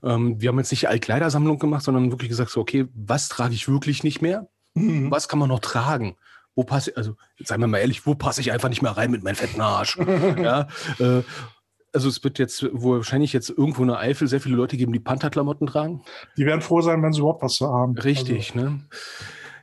Ähm, 0.02 0.40
wir 0.40 0.48
haben 0.48 0.58
jetzt 0.58 0.72
nicht 0.72 0.88
Altkleidersammlung 0.88 1.58
gemacht, 1.58 1.84
sondern 1.84 2.10
wirklich 2.10 2.28
gesagt, 2.28 2.50
so, 2.50 2.60
okay, 2.60 2.86
was 2.94 3.28
trage 3.28 3.54
ich 3.54 3.68
wirklich 3.68 4.04
nicht 4.04 4.20
mehr? 4.20 4.48
mhm. 4.74 5.10
Was 5.10 5.28
kann 5.28 5.38
man 5.38 5.48
noch 5.48 5.60
tragen? 5.60 6.16
Wo 6.56 6.64
passe 6.64 6.90
ich, 6.90 6.96
also 6.96 7.14
seien 7.38 7.60
wir 7.60 7.68
mal 7.68 7.78
ehrlich, 7.78 8.06
wo 8.06 8.14
passe 8.14 8.40
ich 8.40 8.50
einfach 8.50 8.70
nicht 8.70 8.82
mehr 8.82 8.96
rein 8.96 9.10
mit 9.12 9.22
meinem 9.22 9.36
fetten 9.36 9.60
Arsch? 9.60 9.96
ja, 10.42 10.66
äh, 10.98 11.22
also 11.92 12.08
es 12.08 12.24
wird 12.24 12.38
jetzt 12.38 12.64
wohl 12.72 12.98
wahrscheinlich 12.98 13.32
jetzt 13.32 13.50
irgendwo 13.50 13.82
in 13.82 13.88
der 13.88 13.98
Eifel 13.98 14.26
sehr 14.26 14.40
viele 14.40 14.56
Leute 14.56 14.76
geben, 14.76 14.92
die 14.92 15.00
Pantherklamotten 15.00 15.66
tragen. 15.66 16.02
die 16.36 16.44
werden 16.44 16.62
froh 16.62 16.80
sein, 16.80 17.02
wenn 17.02 17.12
sie 17.12 17.20
überhaupt 17.20 17.42
was 17.42 17.54
zu 17.54 17.68
haben. 17.68 17.96
Richtig, 17.96 18.54
ne? 18.54 18.80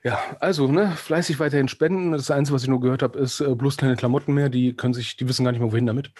Ja, 0.04 0.20
also, 0.40 0.68
ne, 0.68 0.92
fleißig 0.92 1.40
weiterhin 1.40 1.68
spenden. 1.68 2.12
Das 2.12 2.30
Einzige, 2.30 2.56
was 2.56 2.64
ich 2.64 2.70
nur 2.70 2.82
gehört 2.82 3.04
habe, 3.04 3.18
ist 3.20 3.40
äh, 3.40 3.56
bloß 3.56 3.78
kleine 3.78 3.96
Klamotten 3.96 4.34
mehr. 4.34 4.50
Die 4.50 4.76
können 4.76 4.94
sich, 4.94 5.16
die 5.16 5.28
wissen 5.30 5.46
gar 5.46 5.52
nicht 5.52 5.62
mehr, 5.62 5.72
wohin 5.72 5.86
damit. 5.86 6.12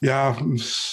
Ja, 0.00 0.36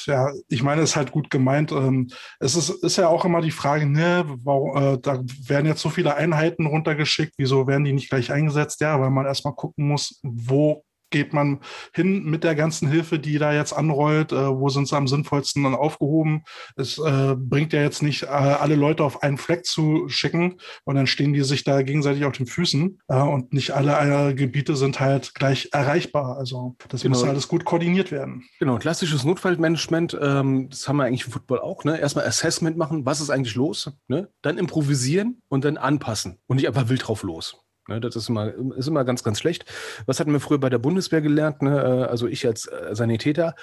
ja, 0.06 0.32
ich 0.48 0.64
meine, 0.64 0.82
es 0.82 0.92
ist 0.92 0.96
halt 0.96 1.12
gut 1.12 1.30
gemeint. 1.30 1.72
Ähm, 1.72 2.10
Es 2.40 2.56
ist, 2.56 2.70
ist 2.70 2.98
ja 2.98 3.08
auch 3.08 3.26
immer 3.26 3.42
die 3.42 3.52
Frage, 3.52 3.86
ne, 3.88 4.26
warum, 4.44 4.78
äh, 4.78 4.98
da 5.00 5.22
werden 5.48 5.66
jetzt 5.66 5.82
so 5.82 5.90
viele 5.90 6.16
Einheiten 6.16 6.66
runtergeschickt, 6.68 7.34
wieso 7.38 7.68
werden 7.68 7.84
die 7.86 7.94
nicht 7.94 8.10
gleich 8.10 8.32
eingesetzt? 8.32 8.82
Ja, 8.82 9.00
weil 9.00 9.10
man 9.10 9.26
erstmal 9.26 9.56
gucken 9.56 9.88
muss, 9.88 10.20
wo 10.24 10.84
geht 11.10 11.34
man 11.34 11.60
hin 11.94 12.24
mit 12.26 12.44
der 12.44 12.56
ganzen 12.56 12.90
Hilfe, 12.90 13.20
die 13.20 13.38
da 13.38 13.54
jetzt 13.54 13.74
anrollt? 13.74 14.32
Äh, 14.32 14.50
wo 14.58 14.70
sind 14.70 14.88
sie 14.88 14.96
am 14.96 15.08
sinnvollsten 15.08 15.64
dann 15.64 15.76
aufgehoben? 15.76 16.44
Es 16.76 16.98
äh, 16.98 17.36
bringt 17.38 17.74
ja 17.74 17.82
jetzt 17.82 18.02
nicht, 18.04 18.24
äh, 18.24 18.28
alle 18.28 18.76
Leute 18.76 19.04
auf 19.04 19.24
einen 19.24 19.38
Fleck 19.38 19.66
zu 19.66 20.08
schicken 20.10 20.58
und 20.84 20.96
dann 20.96 21.08
stehen 21.08 21.34
die 21.34 21.44
sich 21.44 21.64
da 21.64 21.82
gegenseitig 21.82 22.26
auf 22.26 22.34
den 22.34 22.46
Füßen 22.48 23.00
äh, 23.08 23.22
und 23.22 23.54
nicht 23.54 23.72
alle 23.72 24.30
äh, 24.30 24.34
Gebiete 24.34 24.76
sind 24.76 25.00
halt 25.00 25.34
gleich 25.36 25.70
erreichbar. 25.72 26.38
Also 26.38 26.76
das 26.90 27.02
Genau. 27.02 27.18
muss 27.18 27.28
alles 27.28 27.48
gut 27.48 27.66
koordiniert 27.66 28.12
werden. 28.12 28.44
Genau, 28.60 28.78
klassisches 28.78 29.24
Notfallmanagement, 29.24 30.18
ähm, 30.22 30.70
das 30.70 30.88
haben 30.88 30.98
wir 30.98 31.06
eigentlich 31.06 31.26
im 31.26 31.32
Football 31.32 31.60
auch. 31.60 31.84
Ne? 31.84 32.00
Erstmal 32.00 32.26
Assessment 32.26 32.78
machen, 32.78 33.06
was 33.06 33.22
ist 33.22 33.30
eigentlich 33.30 33.56
los? 33.56 33.92
Ne? 34.08 34.30
Dann 34.42 34.58
improvisieren 34.58 35.42
und 35.48 35.66
dann 35.66 35.78
anpassen 35.78 36.40
und 36.48 36.58
nicht 36.58 36.68
einfach 36.68 36.90
wild 36.90 37.08
drauf 37.08 37.24
los. 37.24 37.64
Ne? 37.90 38.00
Das 38.00 38.16
ist 38.16 38.30
immer, 38.30 38.54
ist 38.78 38.88
immer 38.88 39.04
ganz, 39.04 39.24
ganz 39.24 39.40
schlecht. 39.40 39.66
Was 40.06 40.20
hatten 40.22 40.32
wir 40.32 40.40
früher 40.40 40.58
bei 40.60 40.70
der 40.70 40.78
Bundeswehr 40.78 41.20
gelernt? 41.22 41.62
Ne? 41.62 41.78
Äh, 41.78 42.10
Also 42.10 42.28
ich 42.28 42.48
als 42.48 42.66
äh, 42.68 42.96
Sanitäter 42.96 43.56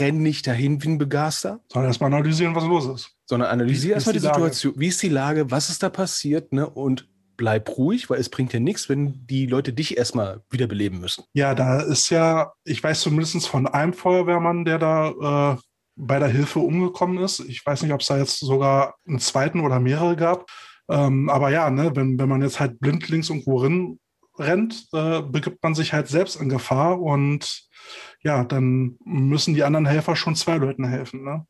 renn 0.00 0.18
nicht 0.18 0.46
dahin 0.48 0.82
wie 0.82 0.88
ein 0.88 0.98
Begaster, 0.98 1.60
Sondern 1.72 1.90
erstmal 1.90 2.12
analysieren, 2.12 2.54
was 2.56 2.64
los 2.64 2.86
ist. 2.86 3.10
sondern 3.26 3.50
analysiere 3.50 3.94
erstmal 3.94 4.14
die, 4.14 4.18
die 4.18 4.26
Lage? 4.26 4.34
Situation. 4.40 4.74
Wie 4.76 4.88
ist 4.88 5.02
die 5.02 5.08
Lage? 5.08 5.50
Was 5.50 5.70
ist 5.70 5.82
da 5.82 5.88
passiert? 5.88 6.52
Ne? 6.52 6.68
Und 6.68 7.08
bleib 7.36 7.68
ruhig, 7.76 8.08
weil 8.10 8.20
es 8.20 8.28
bringt 8.28 8.52
ja 8.52 8.60
nichts, 8.60 8.88
wenn 8.88 9.26
die 9.26 9.46
Leute 9.46 9.72
dich 9.72 9.96
erstmal 9.96 10.40
wiederbeleben 10.50 11.00
müssen. 11.00 11.24
Ja, 11.32 11.54
da 11.54 11.80
ist 11.80 12.10
ja, 12.10 12.52
ich 12.64 12.82
weiß 12.82 13.00
zumindest 13.00 13.48
von 13.48 13.66
einem 13.66 13.92
Feuerwehrmann, 13.92 14.64
der 14.64 14.78
da 14.78 15.54
äh, 15.54 15.60
bei 15.96 16.18
der 16.18 16.28
Hilfe 16.28 16.60
umgekommen 16.60 17.18
ist. 17.22 17.40
Ich 17.40 17.64
weiß 17.64 17.82
nicht, 17.82 17.92
ob 17.92 18.00
es 18.02 18.06
da 18.08 18.18
jetzt 18.18 18.38
sogar 18.40 18.94
einen 19.06 19.18
zweiten 19.20 19.60
oder 19.60 19.80
mehrere 19.80 20.16
gab. 20.16 20.46
Ähm, 20.88 21.28
aber 21.30 21.50
ja, 21.50 21.70
ne, 21.70 21.94
wenn, 21.94 22.18
wenn 22.18 22.28
man 22.28 22.42
jetzt 22.42 22.60
halt 22.60 22.80
blindlings 22.80 23.30
irgendwo 23.30 23.56
rin, 23.58 23.98
rennt, 24.38 24.86
äh, 24.92 25.22
begibt 25.22 25.62
man 25.62 25.74
sich 25.74 25.92
halt 25.92 26.08
selbst 26.08 26.40
in 26.40 26.48
Gefahr 26.48 27.00
und 27.00 27.68
ja, 28.22 28.44
dann 28.44 28.96
müssen 29.04 29.54
die 29.54 29.64
anderen 29.64 29.86
Helfer 29.86 30.16
schon 30.16 30.34
zwei 30.34 30.56
Leuten 30.56 30.86
helfen. 30.86 31.22
Ne? 31.24 31.46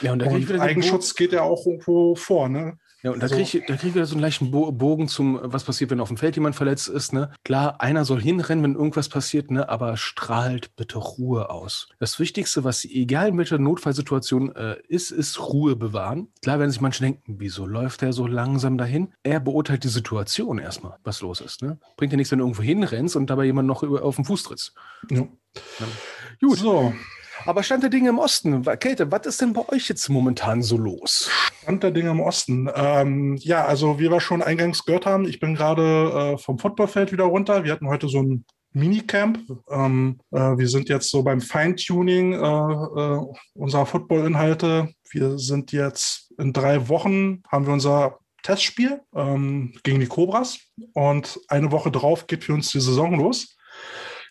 Ja, 0.00 0.12
und 0.12 0.22
Und 0.22 0.60
Eigenschutz 0.60 1.14
geht 1.14 1.32
ja 1.32 1.42
auch 1.42 1.66
irgendwo 1.66 2.14
vor. 2.16 2.48
Ne? 2.48 2.78
Ja, 3.02 3.12
und 3.12 3.20
da 3.20 3.24
Also- 3.24 3.36
kriege 3.36 3.58
ich, 3.58 3.66
da 3.66 3.76
krieg 3.76 3.96
ich 3.96 4.04
so 4.06 4.14
einen 4.14 4.20
leichten 4.20 4.50
Bo 4.50 4.70
Bogen 4.72 5.08
zum, 5.08 5.40
was 5.42 5.64
passiert, 5.64 5.90
wenn 5.90 6.00
auf 6.00 6.08
dem 6.08 6.16
Feld 6.18 6.36
jemand 6.36 6.54
verletzt 6.54 6.88
ist. 6.88 7.12
Ne? 7.12 7.30
Klar, 7.44 7.80
einer 7.80 8.04
soll 8.04 8.20
hinrennen, 8.20 8.62
wenn 8.62 8.74
irgendwas 8.74 9.08
passiert, 9.08 9.50
ne? 9.50 9.68
aber 9.68 9.96
strahlt 9.96 10.76
bitte 10.76 10.98
Ruhe 10.98 11.48
aus. 11.50 11.88
Das 11.98 12.18
Wichtigste, 12.18 12.62
was, 12.62 12.84
egal 12.84 13.28
in 13.28 13.38
welcher 13.38 13.58
Notfallsituation 13.58 14.54
äh, 14.54 14.76
ist, 14.88 15.10
ist 15.10 15.40
Ruhe 15.40 15.76
bewahren. 15.76 16.28
Klar 16.42 16.58
werden 16.58 16.70
sich 16.70 16.80
manche 16.80 17.02
denken, 17.02 17.36
wieso 17.38 17.66
läuft 17.66 18.02
er 18.02 18.12
so 18.12 18.26
langsam 18.26 18.76
dahin? 18.76 19.14
Er 19.22 19.40
beurteilt 19.40 19.84
die 19.84 19.88
Situation 19.88 20.58
erstmal, 20.58 20.98
was 21.02 21.22
los 21.22 21.40
ist. 21.40 21.62
Ne? 21.62 21.78
Bringt 21.96 22.12
ja 22.12 22.16
nichts, 22.18 22.30
wenn 22.32 22.38
du 22.40 22.44
irgendwo 22.44 22.62
hinrennst 22.62 23.16
und 23.16 23.28
dabei 23.30 23.44
jemand 23.46 23.66
noch 23.66 23.82
über, 23.82 24.02
auf 24.02 24.16
den 24.16 24.24
Fuß 24.26 24.42
trittst. 24.42 24.74
Ja. 25.10 25.26
Gut. 26.40 26.58
So, 26.58 26.92
Aber 27.46 27.62
Stand 27.62 27.82
der 27.82 27.90
Dinge 27.90 28.10
im 28.10 28.18
Osten. 28.18 28.62
Käthe, 28.78 29.10
was 29.10 29.26
ist 29.26 29.40
denn 29.40 29.52
bei 29.52 29.68
euch 29.68 29.88
jetzt 29.88 30.08
momentan 30.08 30.62
so 30.62 30.76
los? 30.76 31.30
Stand 31.62 31.82
der 31.82 31.90
Dinge 31.90 32.10
im 32.10 32.20
Osten. 32.20 32.68
Ähm, 32.74 33.36
ja, 33.36 33.64
also 33.64 33.98
wie 33.98 34.10
wir 34.10 34.20
schon 34.20 34.42
eingangs 34.42 34.84
gehört 34.84 35.06
haben, 35.06 35.26
ich 35.26 35.40
bin 35.40 35.54
gerade 35.54 36.34
äh, 36.34 36.38
vom 36.38 36.58
Footballfeld 36.58 37.12
wieder 37.12 37.24
runter. 37.24 37.64
Wir 37.64 37.72
hatten 37.72 37.88
heute 37.88 38.08
so 38.08 38.22
ein 38.22 38.44
Minicamp. 38.72 39.40
Ähm, 39.70 40.20
äh, 40.30 40.38
wir 40.38 40.68
sind 40.68 40.88
jetzt 40.88 41.10
so 41.10 41.22
beim 41.22 41.40
Feintuning 41.40 42.34
äh, 42.34 42.36
äh, 42.36 43.20
unserer 43.54 43.86
Football-Inhalte. 43.86 44.92
Wir 45.10 45.38
sind 45.38 45.72
jetzt 45.72 46.32
in 46.38 46.52
drei 46.52 46.88
Wochen, 46.88 47.42
haben 47.50 47.66
wir 47.66 47.72
unser 47.72 48.18
Testspiel 48.42 49.00
ähm, 49.14 49.74
gegen 49.82 50.00
die 50.00 50.06
Cobras 50.06 50.58
und 50.94 51.40
eine 51.48 51.72
Woche 51.72 51.90
drauf 51.90 52.26
geht 52.26 52.44
für 52.44 52.54
uns 52.54 52.70
die 52.70 52.80
Saison 52.80 53.14
los. 53.16 53.56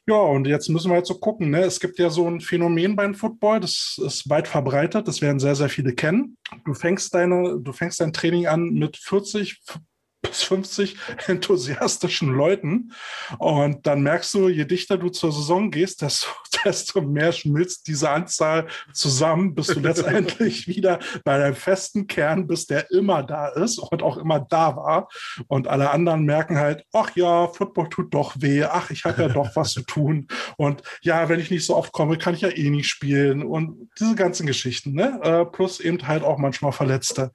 Ja, 0.10 0.16
und 0.16 0.48
jetzt 0.48 0.70
müssen 0.70 0.90
wir 0.90 0.98
jetzt 0.98 1.08
so 1.10 1.20
gucken. 1.20 1.52
Ne? 1.52 1.60
Es 1.60 1.80
gibt 1.80 2.00
ja 2.00 2.10
so 2.10 2.28
ein 2.28 2.42
Phänomen 2.42 2.96
beim 2.96 3.14
Football, 3.14 3.60
das 3.60 4.02
ist 4.04 4.28
weit 4.28 4.48
verbreitet, 4.48 5.08
das 5.08 5.22
werden 5.22 5.38
sehr, 5.38 5.54
sehr 5.54 5.70
viele 5.70 5.94
kennen. 5.94 6.36
Du 6.66 6.74
fängst 6.74 7.14
deine, 7.14 7.60
du 7.60 7.72
fängst 7.74 8.02
dein 8.02 8.12
Training 8.12 8.48
an 8.48 8.72
mit 8.72 8.98
40, 8.98 9.62
bis 10.22 10.44
50 10.44 10.98
enthusiastischen 11.28 12.30
Leuten. 12.30 12.92
Und 13.38 13.88
dann 13.88 14.02
merkst 14.02 14.34
du, 14.34 14.50
je 14.50 14.66
dichter 14.66 14.98
du 14.98 15.10
zur 15.10 15.32
Saison 15.32 15.72
gehst, 15.72 16.02
desto, 16.02 16.28
desto 16.66 17.02
mehr 17.02 17.32
schmilzt 17.32 17.88
diese 17.88 18.10
Anzahl 18.10 18.68
zusammen, 18.94 19.56
bis 19.56 19.68
du 19.68 19.80
letztendlich 19.80 20.68
wieder 20.68 21.00
bei 21.24 21.38
deinem 21.38 21.56
festen 21.56 22.08
Kern 22.08 22.48
bist, 22.48 22.70
der 22.70 22.92
immer 22.92 23.24
da 23.24 23.48
ist 23.50 23.80
und 23.80 24.04
auch 24.04 24.18
immer 24.18 24.40
da 24.40 24.76
war. 24.76 25.10
Und 25.48 25.68
alle 25.68 25.92
anderen 25.92 26.26
merken 26.26 26.58
halt, 26.58 26.84
ach 26.92 27.16
ja, 27.16 27.48
Football 27.48 27.90
tut 27.90 28.14
doch 28.14 28.36
weh, 28.40 28.64
ach, 28.64 28.92
ich 28.92 29.06
habe 29.06 29.22
ja 29.22 29.28
doch 29.30 29.50
was 29.56 29.72
zu 29.72 29.84
tun. 29.84 30.28
Und 30.58 30.84
ja, 31.02 31.30
wenn 31.30 31.40
ich 31.40 31.52
nicht 31.52 31.66
so 31.66 31.76
oft 31.76 31.94
komme, 31.94 32.18
kann 32.18 32.34
ich 32.34 32.42
ja 32.42 32.50
eh 32.50 32.70
nicht 32.70 32.90
spielen. 32.90 33.44
Und 33.44 33.90
diese 34.00 34.16
ganzen 34.16 34.46
Geschichten, 34.46 34.94
ne? 34.94 35.20
Äh, 35.24 35.46
plus 35.46 35.80
eben 35.80 36.06
halt 36.08 36.24
auch 36.24 36.38
manchmal 36.38 36.72
Verletzte. 36.72 37.32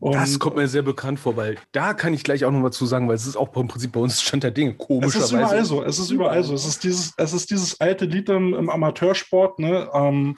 Und 0.00 0.14
das 0.14 0.38
kommt 0.38 0.56
mir 0.56 0.68
sehr 0.68 0.82
bekannt 0.82 1.20
vor, 1.20 1.36
weil 1.36 1.56
da 1.72 1.94
kann 1.94 2.14
ich 2.14 2.24
gleich 2.24 2.44
auch 2.44 2.50
noch 2.50 2.62
was 2.62 2.76
zu 2.76 2.86
sagen, 2.86 3.08
weil 3.08 3.16
es 3.16 3.26
ist 3.26 3.36
auch 3.36 3.54
im 3.56 3.68
Prinzip 3.68 3.92
bei 3.92 4.00
uns 4.00 4.22
Stand 4.22 4.42
der 4.42 4.50
Dinge 4.50 4.74
komischerweise. 4.74 5.18
Es 5.18 5.24
ist 5.24 5.32
überall 5.32 5.64
so, 5.64 5.82
es 5.84 5.98
ist 5.98 6.10
überall 6.10 6.44
so. 6.44 6.54
Es 6.54 6.66
ist 6.66 6.84
dieses, 6.84 7.12
es 7.16 7.32
ist 7.32 7.50
dieses 7.50 7.80
alte 7.80 8.04
Lied 8.04 8.28
im, 8.28 8.54
im 8.54 8.70
Amateursport, 8.70 9.58
ne? 9.58 9.88
Ähm, 9.92 10.36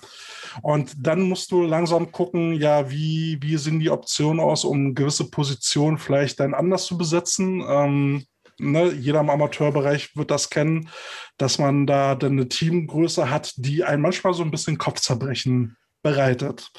und 0.63 0.93
dann 0.99 1.23
musst 1.23 1.51
du 1.51 1.63
langsam 1.63 2.13
gucken, 2.13 2.55
ja, 2.55 2.91
wie, 2.91 3.39
wie 3.41 3.57
sehen 3.57 3.81
die 3.81 3.91
Optionen 3.91 4.41
aus, 4.41 4.65
um 4.65 4.95
gewisse 4.95 5.31
Positionen 5.31 5.99
vielleicht 5.99 6.41
dann 6.41 6.55
anders 6.55 6.87
zu 6.87 6.97
besetzen. 6.97 7.65
Ähm, 7.69 8.25
ne, 8.59 8.93
jeder 8.93 9.21
im 9.21 9.31
Amateurbereich 9.31 10.17
wird 10.17 10.31
das 10.31 10.51
kennen, 10.51 10.89
dass 11.39 11.59
man 11.59 11.87
da 11.87 12.15
dann 12.15 12.33
eine 12.33 12.49
Teamgröße 12.49 13.31
hat, 13.31 13.53
die 13.57 13.85
einen 13.85 14.03
manchmal 14.03 14.35
so 14.35 14.43
ein 14.43 14.51
bisschen 14.51 14.79
Kopfzerbrechen 14.79 15.77
bereitet. 16.03 16.71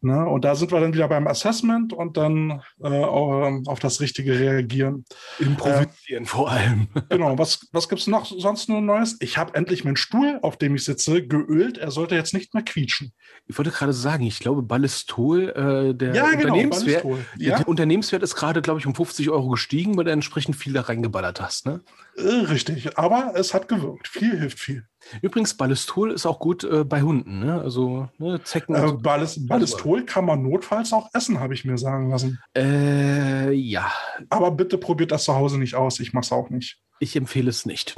Ne? 0.00 0.26
Und 0.26 0.44
da 0.44 0.54
sind 0.54 0.70
wir 0.70 0.80
dann 0.80 0.94
wieder 0.94 1.08
beim 1.08 1.26
Assessment 1.26 1.92
und 1.92 2.16
dann 2.16 2.62
äh, 2.80 2.88
auf 2.88 3.80
das 3.80 4.00
Richtige 4.00 4.38
reagieren. 4.38 5.04
Improvisieren 5.40 6.22
äh, 6.22 6.26
vor 6.26 6.50
allem. 6.50 6.86
genau. 7.08 7.36
Was, 7.36 7.66
was 7.72 7.88
gibt 7.88 8.00
es 8.00 8.06
noch 8.06 8.26
sonst 8.26 8.68
nur 8.68 8.80
Neues? 8.80 9.16
Ich 9.20 9.38
habe 9.38 9.54
endlich 9.54 9.84
meinen 9.84 9.96
Stuhl, 9.96 10.38
auf 10.42 10.56
dem 10.56 10.76
ich 10.76 10.84
sitze, 10.84 11.26
geölt. 11.26 11.78
Er 11.78 11.90
sollte 11.90 12.14
jetzt 12.14 12.32
nicht 12.32 12.54
mehr 12.54 12.62
quietschen. 12.62 13.12
Ich 13.48 13.58
wollte 13.58 13.72
gerade 13.72 13.92
sagen, 13.92 14.24
ich 14.24 14.38
glaube, 14.38 14.62
Ballistol, 14.62 15.48
äh, 15.48 15.94
der, 15.94 16.14
ja, 16.14 16.30
genau, 16.30 16.54
Unternehmenswert, 16.54 17.04
ja? 17.36 17.56
der 17.56 17.68
Unternehmenswert 17.68 18.22
ist 18.22 18.36
gerade, 18.36 18.62
glaube 18.62 18.78
ich, 18.78 18.86
um 18.86 18.94
50 18.94 19.30
Euro 19.30 19.48
gestiegen, 19.48 19.96
weil 19.96 20.04
du 20.04 20.12
entsprechend 20.12 20.54
viel 20.54 20.74
da 20.74 20.82
reingeballert 20.82 21.40
hast. 21.40 21.66
Ne? 21.66 21.80
Äh, 22.18 22.46
richtig, 22.46 22.98
aber 22.98 23.34
es 23.36 23.54
hat 23.54 23.68
gewirkt. 23.68 24.08
Viel 24.08 24.38
hilft 24.38 24.58
viel. 24.58 24.84
Übrigens, 25.22 25.56
Ballistol 25.56 26.10
ist 26.10 26.26
auch 26.26 26.40
gut 26.40 26.64
äh, 26.64 26.84
bei 26.84 27.02
Hunden, 27.02 27.38
ne? 27.38 27.60
Also 27.60 28.08
ne, 28.18 28.42
Zecken. 28.42 28.74
Äh, 28.74 28.92
Ballist, 28.92 29.46
Ballistol 29.46 30.04
kann 30.04 30.24
man 30.24 30.42
notfalls 30.42 30.92
auch 30.92 31.08
essen, 31.14 31.38
habe 31.38 31.54
ich 31.54 31.64
mir 31.64 31.78
sagen 31.78 32.10
lassen. 32.10 32.40
Äh, 32.56 33.52
ja. 33.52 33.90
Aber 34.30 34.50
bitte 34.50 34.78
probiert 34.78 35.12
das 35.12 35.24
zu 35.24 35.34
Hause 35.34 35.58
nicht 35.58 35.76
aus. 35.76 36.00
Ich 36.00 36.12
mache 36.12 36.24
es 36.24 36.32
auch 36.32 36.50
nicht. 36.50 36.80
Ich 36.98 37.14
empfehle 37.14 37.50
es 37.50 37.64
nicht. 37.64 37.94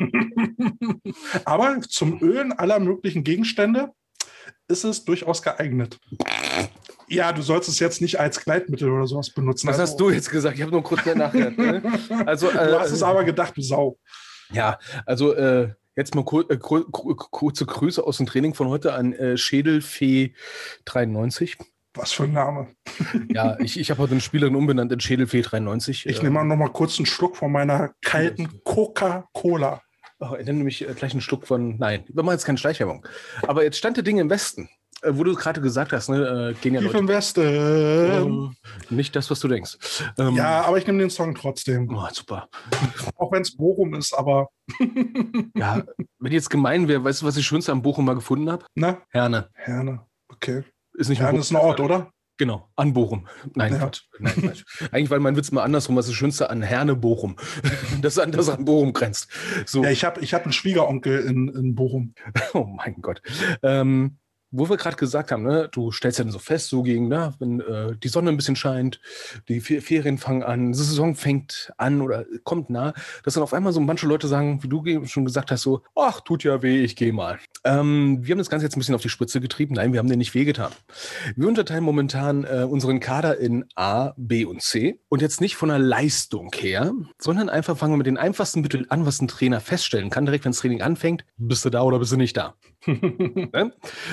Aber 1.44 1.80
zum 1.82 2.20
Ölen 2.20 2.52
aller 2.52 2.80
möglichen 2.80 3.22
Gegenstände 3.22 3.92
ist 4.66 4.84
es 4.84 5.04
durchaus 5.04 5.42
geeignet. 5.42 5.98
Ja, 7.10 7.32
du 7.32 7.42
sollst 7.42 7.68
es 7.68 7.78
jetzt 7.78 8.00
nicht 8.00 8.20
als 8.20 8.42
Gleitmittel 8.44 8.88
oder 8.88 9.06
sowas 9.06 9.30
benutzen. 9.30 9.66
Was 9.68 9.78
also, 9.78 9.92
hast 9.92 10.00
du 10.00 10.10
jetzt 10.10 10.30
gesagt? 10.30 10.56
Ich 10.56 10.62
habe 10.62 10.72
nur 10.72 10.82
kurz 10.82 11.04
nachgehört. 11.04 11.58
Ne? 11.58 11.82
Also, 12.24 12.48
äh, 12.50 12.68
du 12.68 12.78
hast 12.78 12.92
es 12.92 13.02
aber 13.02 13.24
gedacht, 13.24 13.56
du 13.56 13.62
Sau. 13.62 13.98
Ja, 14.52 14.78
also 15.06 15.32
äh, 15.34 15.70
Jetzt 15.96 16.14
mal 16.14 16.24
kur 16.24 16.50
äh, 16.50 16.56
kur 16.56 16.90
kurze 16.90 17.66
Grüße 17.66 18.02
aus 18.02 18.18
dem 18.18 18.26
Training 18.26 18.54
von 18.54 18.68
heute 18.68 18.94
an 18.94 19.12
äh, 19.12 19.36
Schädelfee 19.36 20.34
93. 20.84 21.58
Was 21.94 22.12
für 22.12 22.22
ein 22.22 22.32
Name. 22.32 22.68
ja, 23.28 23.58
ich, 23.58 23.78
ich 23.78 23.90
habe 23.90 24.00
heute 24.00 24.12
eine 24.12 24.20
Spielerin 24.20 24.54
umbenannt 24.54 24.92
in 24.92 25.00
Schädelfee 25.00 25.42
93. 25.42 26.06
Ich 26.06 26.22
nehme 26.22 26.34
mal 26.34 26.44
noch 26.44 26.56
mal 26.56 26.68
kurz 26.68 26.98
einen 26.98 27.06
Schluck 27.06 27.36
von 27.36 27.50
meiner 27.50 27.92
kalten 28.02 28.62
Coca-Cola. 28.64 29.82
Oh, 30.20 30.36
ich 30.38 30.46
nehme 30.46 30.58
nämlich 30.58 30.88
äh, 30.88 30.94
gleich 30.94 31.12
einen 31.12 31.20
Schluck 31.20 31.46
von. 31.46 31.76
Nein, 31.78 32.04
wir 32.08 32.22
machen 32.22 32.34
jetzt 32.34 32.44
keine 32.44 32.58
Schleichwerbung. 32.58 33.06
Aber 33.42 33.64
jetzt 33.64 33.76
stand 33.76 33.96
der 33.96 34.04
Ding 34.04 34.18
im 34.18 34.30
Westen. 34.30 34.68
Äh, 35.02 35.12
wo 35.12 35.24
du 35.24 35.34
gerade 35.34 35.60
gesagt 35.60 35.92
hast, 35.92 36.08
ne, 36.08 36.50
äh, 36.50 36.60
gehen 36.60 36.74
ja 36.74 36.80
Tief 36.80 36.94
im 36.94 37.08
Westen. 37.08 37.40
Ähm, 37.42 38.54
nicht 38.90 39.16
das, 39.16 39.30
was 39.30 39.40
du 39.40 39.48
denkst. 39.48 39.78
Ähm, 40.18 40.34
ja, 40.34 40.62
aber 40.62 40.78
ich 40.78 40.86
nehme 40.86 40.98
den 40.98 41.10
Song 41.10 41.34
trotzdem. 41.34 41.88
Oh, 41.94 42.06
super. 42.12 42.48
Auch 43.16 43.32
wenn 43.32 43.42
es 43.42 43.56
Bochum 43.56 43.94
ist, 43.94 44.12
aber. 44.12 44.48
ja, 45.56 45.82
wenn 46.18 46.32
jetzt 46.32 46.50
gemein 46.50 46.88
wäre, 46.88 47.02
weißt 47.02 47.22
du, 47.22 47.26
was 47.26 47.36
ich 47.36 47.46
Schönste 47.46 47.72
am 47.72 47.82
Bochum 47.82 48.04
mal 48.04 48.14
gefunden 48.14 48.50
habe? 48.50 48.64
Na? 48.74 49.02
Herne. 49.10 49.48
Herne, 49.54 50.06
okay. 50.28 50.64
Ist 50.94 51.08
nicht 51.08 51.20
Herne 51.20 51.38
ist 51.38 51.50
ein 51.50 51.56
Ort, 51.56 51.80
oder? 51.80 52.12
Genau, 52.40 52.70
an 52.74 52.94
Bochum. 52.94 53.28
Nein, 53.54 53.74
ja. 53.74 53.90
Nein, 54.18 54.34
Quatsch. 54.34 54.64
Eigentlich 54.92 55.10
war 55.10 55.18
mein 55.18 55.36
Witz 55.36 55.52
mal 55.52 55.62
andersrum, 55.62 55.96
was 55.96 56.06
ist 56.06 56.12
das 56.12 56.16
Schönste 56.16 56.48
an 56.48 56.62
Herne 56.62 56.96
Bochum. 56.96 57.36
das 58.00 58.18
an 58.18 58.32
das 58.32 58.48
an 58.48 58.64
Bochum 58.64 58.94
grenzt. 58.94 59.28
So. 59.66 59.84
Ja, 59.84 59.90
ich 59.90 60.04
habe 60.04 60.22
ich 60.22 60.32
hab 60.32 60.44
einen 60.44 60.54
Schwiegeronkel 60.54 61.20
in, 61.20 61.48
in 61.48 61.74
Bochum. 61.74 62.14
Oh 62.54 62.64
mein 62.64 62.96
Gott. 63.02 63.20
Ähm, 63.62 64.16
wo 64.50 64.68
wir 64.68 64.76
gerade 64.76 64.96
gesagt 64.96 65.32
haben, 65.32 65.42
ne, 65.42 65.68
du 65.70 65.92
stellst 65.92 66.18
ja 66.18 66.24
dann 66.24 66.32
so 66.32 66.38
fest, 66.38 66.68
so 66.68 66.82
gegen, 66.82 67.08
ne, 67.08 67.34
wenn 67.38 67.60
äh, 67.60 67.96
die 67.96 68.08
Sonne 68.08 68.30
ein 68.30 68.36
bisschen 68.36 68.56
scheint, 68.56 69.00
die 69.48 69.60
Ferien 69.60 70.18
fangen 70.18 70.42
an, 70.42 70.72
die 70.72 70.78
Saison 70.78 71.14
fängt 71.14 71.72
an 71.76 72.00
oder 72.00 72.24
kommt 72.44 72.70
nah, 72.70 72.94
dass 73.24 73.34
dann 73.34 73.42
auf 73.42 73.54
einmal 73.54 73.72
so 73.72 73.80
manche 73.80 74.06
Leute 74.06 74.28
sagen, 74.28 74.62
wie 74.62 74.68
du 74.68 75.06
schon 75.06 75.24
gesagt 75.24 75.50
hast, 75.50 75.62
so, 75.62 75.82
ach, 75.94 76.20
tut 76.20 76.44
ja 76.44 76.62
weh, 76.62 76.82
ich 76.82 76.96
gehe 76.96 77.12
mal. 77.12 77.38
Ähm, 77.64 78.18
wir 78.22 78.32
haben 78.32 78.38
das 78.38 78.50
Ganze 78.50 78.66
jetzt 78.66 78.76
ein 78.76 78.80
bisschen 78.80 78.94
auf 78.94 79.02
die 79.02 79.08
Spitze 79.08 79.40
getrieben. 79.40 79.74
Nein, 79.74 79.92
wir 79.92 79.98
haben 79.98 80.08
den 80.08 80.18
nicht 80.18 80.34
wehgetan. 80.34 80.72
Wir 81.36 81.46
unterteilen 81.46 81.84
momentan 81.84 82.44
äh, 82.44 82.66
unseren 82.68 83.00
Kader 83.00 83.38
in 83.38 83.66
A, 83.74 84.12
B 84.16 84.44
und 84.44 84.62
C. 84.62 85.00
Und 85.08 85.22
jetzt 85.22 85.40
nicht 85.40 85.56
von 85.56 85.68
der 85.68 85.78
Leistung 85.78 86.50
her, 86.56 86.92
sondern 87.18 87.48
einfach 87.48 87.76
fangen 87.76 87.92
wir 87.92 87.98
mit 87.98 88.06
den 88.06 88.16
einfachsten 88.18 88.60
Mitteln 88.60 88.90
an, 88.90 89.06
was 89.06 89.20
ein 89.20 89.28
Trainer 89.28 89.60
feststellen 89.60 90.10
kann. 90.10 90.24
Direkt, 90.24 90.44
wenn 90.44 90.52
das 90.52 90.60
Training 90.60 90.82
anfängt, 90.82 91.24
bist 91.36 91.64
du 91.64 91.70
da 91.70 91.82
oder 91.82 91.98
bist 91.98 92.12
du 92.12 92.16
nicht 92.16 92.36
da. 92.36 92.54
ne? 92.86 93.72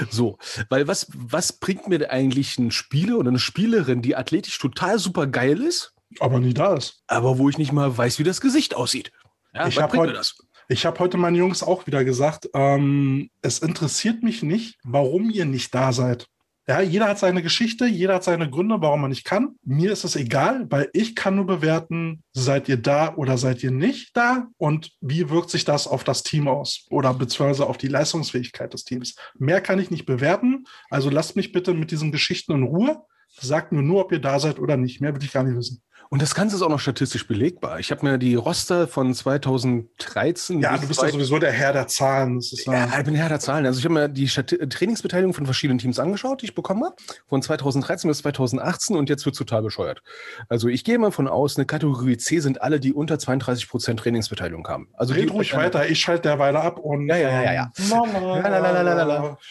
So, 0.09 0.37
weil 0.69 0.87
was, 0.87 1.07
was 1.13 1.53
bringt 1.53 1.87
mir 1.87 2.09
eigentlich 2.11 2.57
ein 2.57 2.71
Spieler 2.71 3.17
oder 3.17 3.29
eine 3.29 3.39
Spielerin, 3.39 4.01
die 4.01 4.15
athletisch 4.15 4.57
total 4.59 4.99
super 4.99 5.27
geil 5.27 5.61
ist? 5.61 5.93
Aber 6.19 6.39
nie 6.39 6.53
da 6.53 6.75
ist. 6.75 7.03
Aber 7.07 7.37
wo 7.37 7.49
ich 7.49 7.57
nicht 7.57 7.71
mal 7.71 7.95
weiß, 7.95 8.19
wie 8.19 8.23
das 8.23 8.41
Gesicht 8.41 8.75
aussieht. 8.75 9.11
Ja, 9.53 9.67
ich 9.67 9.79
habe 9.79 9.97
heute, 9.97 10.21
hab 10.69 10.99
heute 10.99 11.17
meinen 11.17 11.35
Jungs 11.35 11.63
auch 11.63 11.87
wieder 11.87 12.03
gesagt, 12.03 12.49
ähm, 12.53 13.29
es 13.41 13.59
interessiert 13.59 14.23
mich 14.23 14.43
nicht, 14.43 14.77
warum 14.83 15.29
ihr 15.29 15.45
nicht 15.45 15.73
da 15.73 15.91
seid. 15.91 16.27
Ja, 16.69 16.81
jeder 16.81 17.07
hat 17.07 17.17
seine 17.17 17.41
Geschichte, 17.41 17.85
jeder 17.85 18.15
hat 18.15 18.25
seine 18.25 18.49
Gründe, 18.49 18.81
warum 18.81 18.99
man 18.99 19.09
nicht 19.11 19.23
kann. 19.23 19.55
Mir 19.63 19.93
ist 19.93 20.03
es 20.03 20.17
egal, 20.17 20.69
weil 20.69 20.89
ich 20.91 21.15
kann 21.15 21.37
nur 21.37 21.45
bewerten, 21.45 22.23
seid 22.33 22.67
ihr 22.67 22.75
da 22.75 23.15
oder 23.15 23.37
seid 23.37 23.63
ihr 23.63 23.71
nicht 23.71 24.17
da 24.17 24.47
und 24.57 24.91
wie 24.99 25.29
wirkt 25.29 25.49
sich 25.49 25.63
das 25.63 25.87
auf 25.87 26.03
das 26.03 26.23
Team 26.23 26.49
aus 26.49 26.85
oder 26.89 27.13
beziehungsweise 27.13 27.67
auf 27.67 27.77
die 27.77 27.87
Leistungsfähigkeit 27.87 28.73
des 28.73 28.83
Teams. 28.83 29.15
Mehr 29.39 29.61
kann 29.61 29.79
ich 29.79 29.91
nicht 29.91 30.05
bewerten, 30.05 30.65
also 30.89 31.09
lasst 31.09 31.37
mich 31.37 31.53
bitte 31.53 31.73
mit 31.73 31.89
diesen 31.91 32.11
Geschichten 32.11 32.51
in 32.51 32.63
Ruhe. 32.63 33.01
Sagt 33.39 33.71
mir 33.71 33.81
nur, 33.81 34.01
ob 34.01 34.11
ihr 34.11 34.19
da 34.19 34.37
seid 34.39 34.59
oder 34.59 34.75
nicht. 34.75 34.99
Mehr 34.99 35.13
will 35.15 35.23
ich 35.23 35.31
gar 35.31 35.43
nicht 35.43 35.55
wissen. 35.55 35.81
Und 36.09 36.21
das 36.21 36.35
Ganze 36.35 36.55
ist 36.55 36.61
auch 36.61 36.69
noch 36.69 36.79
statistisch 36.79 37.27
belegbar. 37.27 37.79
Ich 37.79 37.91
habe 37.91 38.05
mir 38.05 38.17
die 38.17 38.35
Roster 38.35 38.87
von 38.87 39.13
2013. 39.13 40.61
Ja, 40.61 40.77
du 40.77 40.87
bist 40.87 41.01
ja 41.01 41.09
sowieso 41.09 41.37
der 41.39 41.51
Herr 41.51 41.73
der 41.73 41.87
Zahlen. 41.87 42.41
ja, 42.65 42.97
ich 42.97 43.05
bin 43.05 43.15
Herr 43.15 43.29
der 43.29 43.39
Zahlen. 43.39 43.65
Also 43.65 43.79
ich 43.79 43.85
habe 43.85 43.93
mir 43.93 44.07
die 44.07 44.27
Stat 44.27 44.55
Trainingsbeteiligung 44.69 45.33
von 45.33 45.45
verschiedenen 45.45 45.79
Teams 45.79 45.99
angeschaut, 45.99 46.41
die 46.41 46.45
ich 46.45 46.55
bekommen 46.55 46.83
habe. 46.83 46.95
Von 47.27 47.41
2013 47.41 48.07
bis 48.07 48.19
2018 48.19 48.95
und 48.95 49.09
jetzt 49.09 49.25
wird 49.25 49.33
es 49.33 49.39
total 49.39 49.61
bescheuert. 49.61 50.01
Also 50.49 50.67
ich 50.67 50.83
gehe 50.83 50.97
mal 50.97 51.11
von 51.11 51.27
aus, 51.27 51.57
eine 51.57 51.65
Kategorie 51.65 52.17
C 52.17 52.39
sind 52.39 52.61
alle, 52.61 52.79
die 52.79 52.93
unter 52.93 53.19
32 53.19 53.67
Prozent 53.67 53.99
Trainingsbeteiligung 53.99 54.67
haben. 54.67 54.89
Also 54.93 55.13
Red 55.13 55.31
ruhig 55.31 55.53
weiter, 55.55 55.89
ich 55.89 55.99
schalte 55.99 56.29
derweil 56.29 56.55
ab 56.55 56.79
und. 56.79 57.07
Ja, 57.07 57.17
ja, 57.17 57.29
ja, 57.29 57.43
ja. 57.43 57.53
ja. 57.53 57.71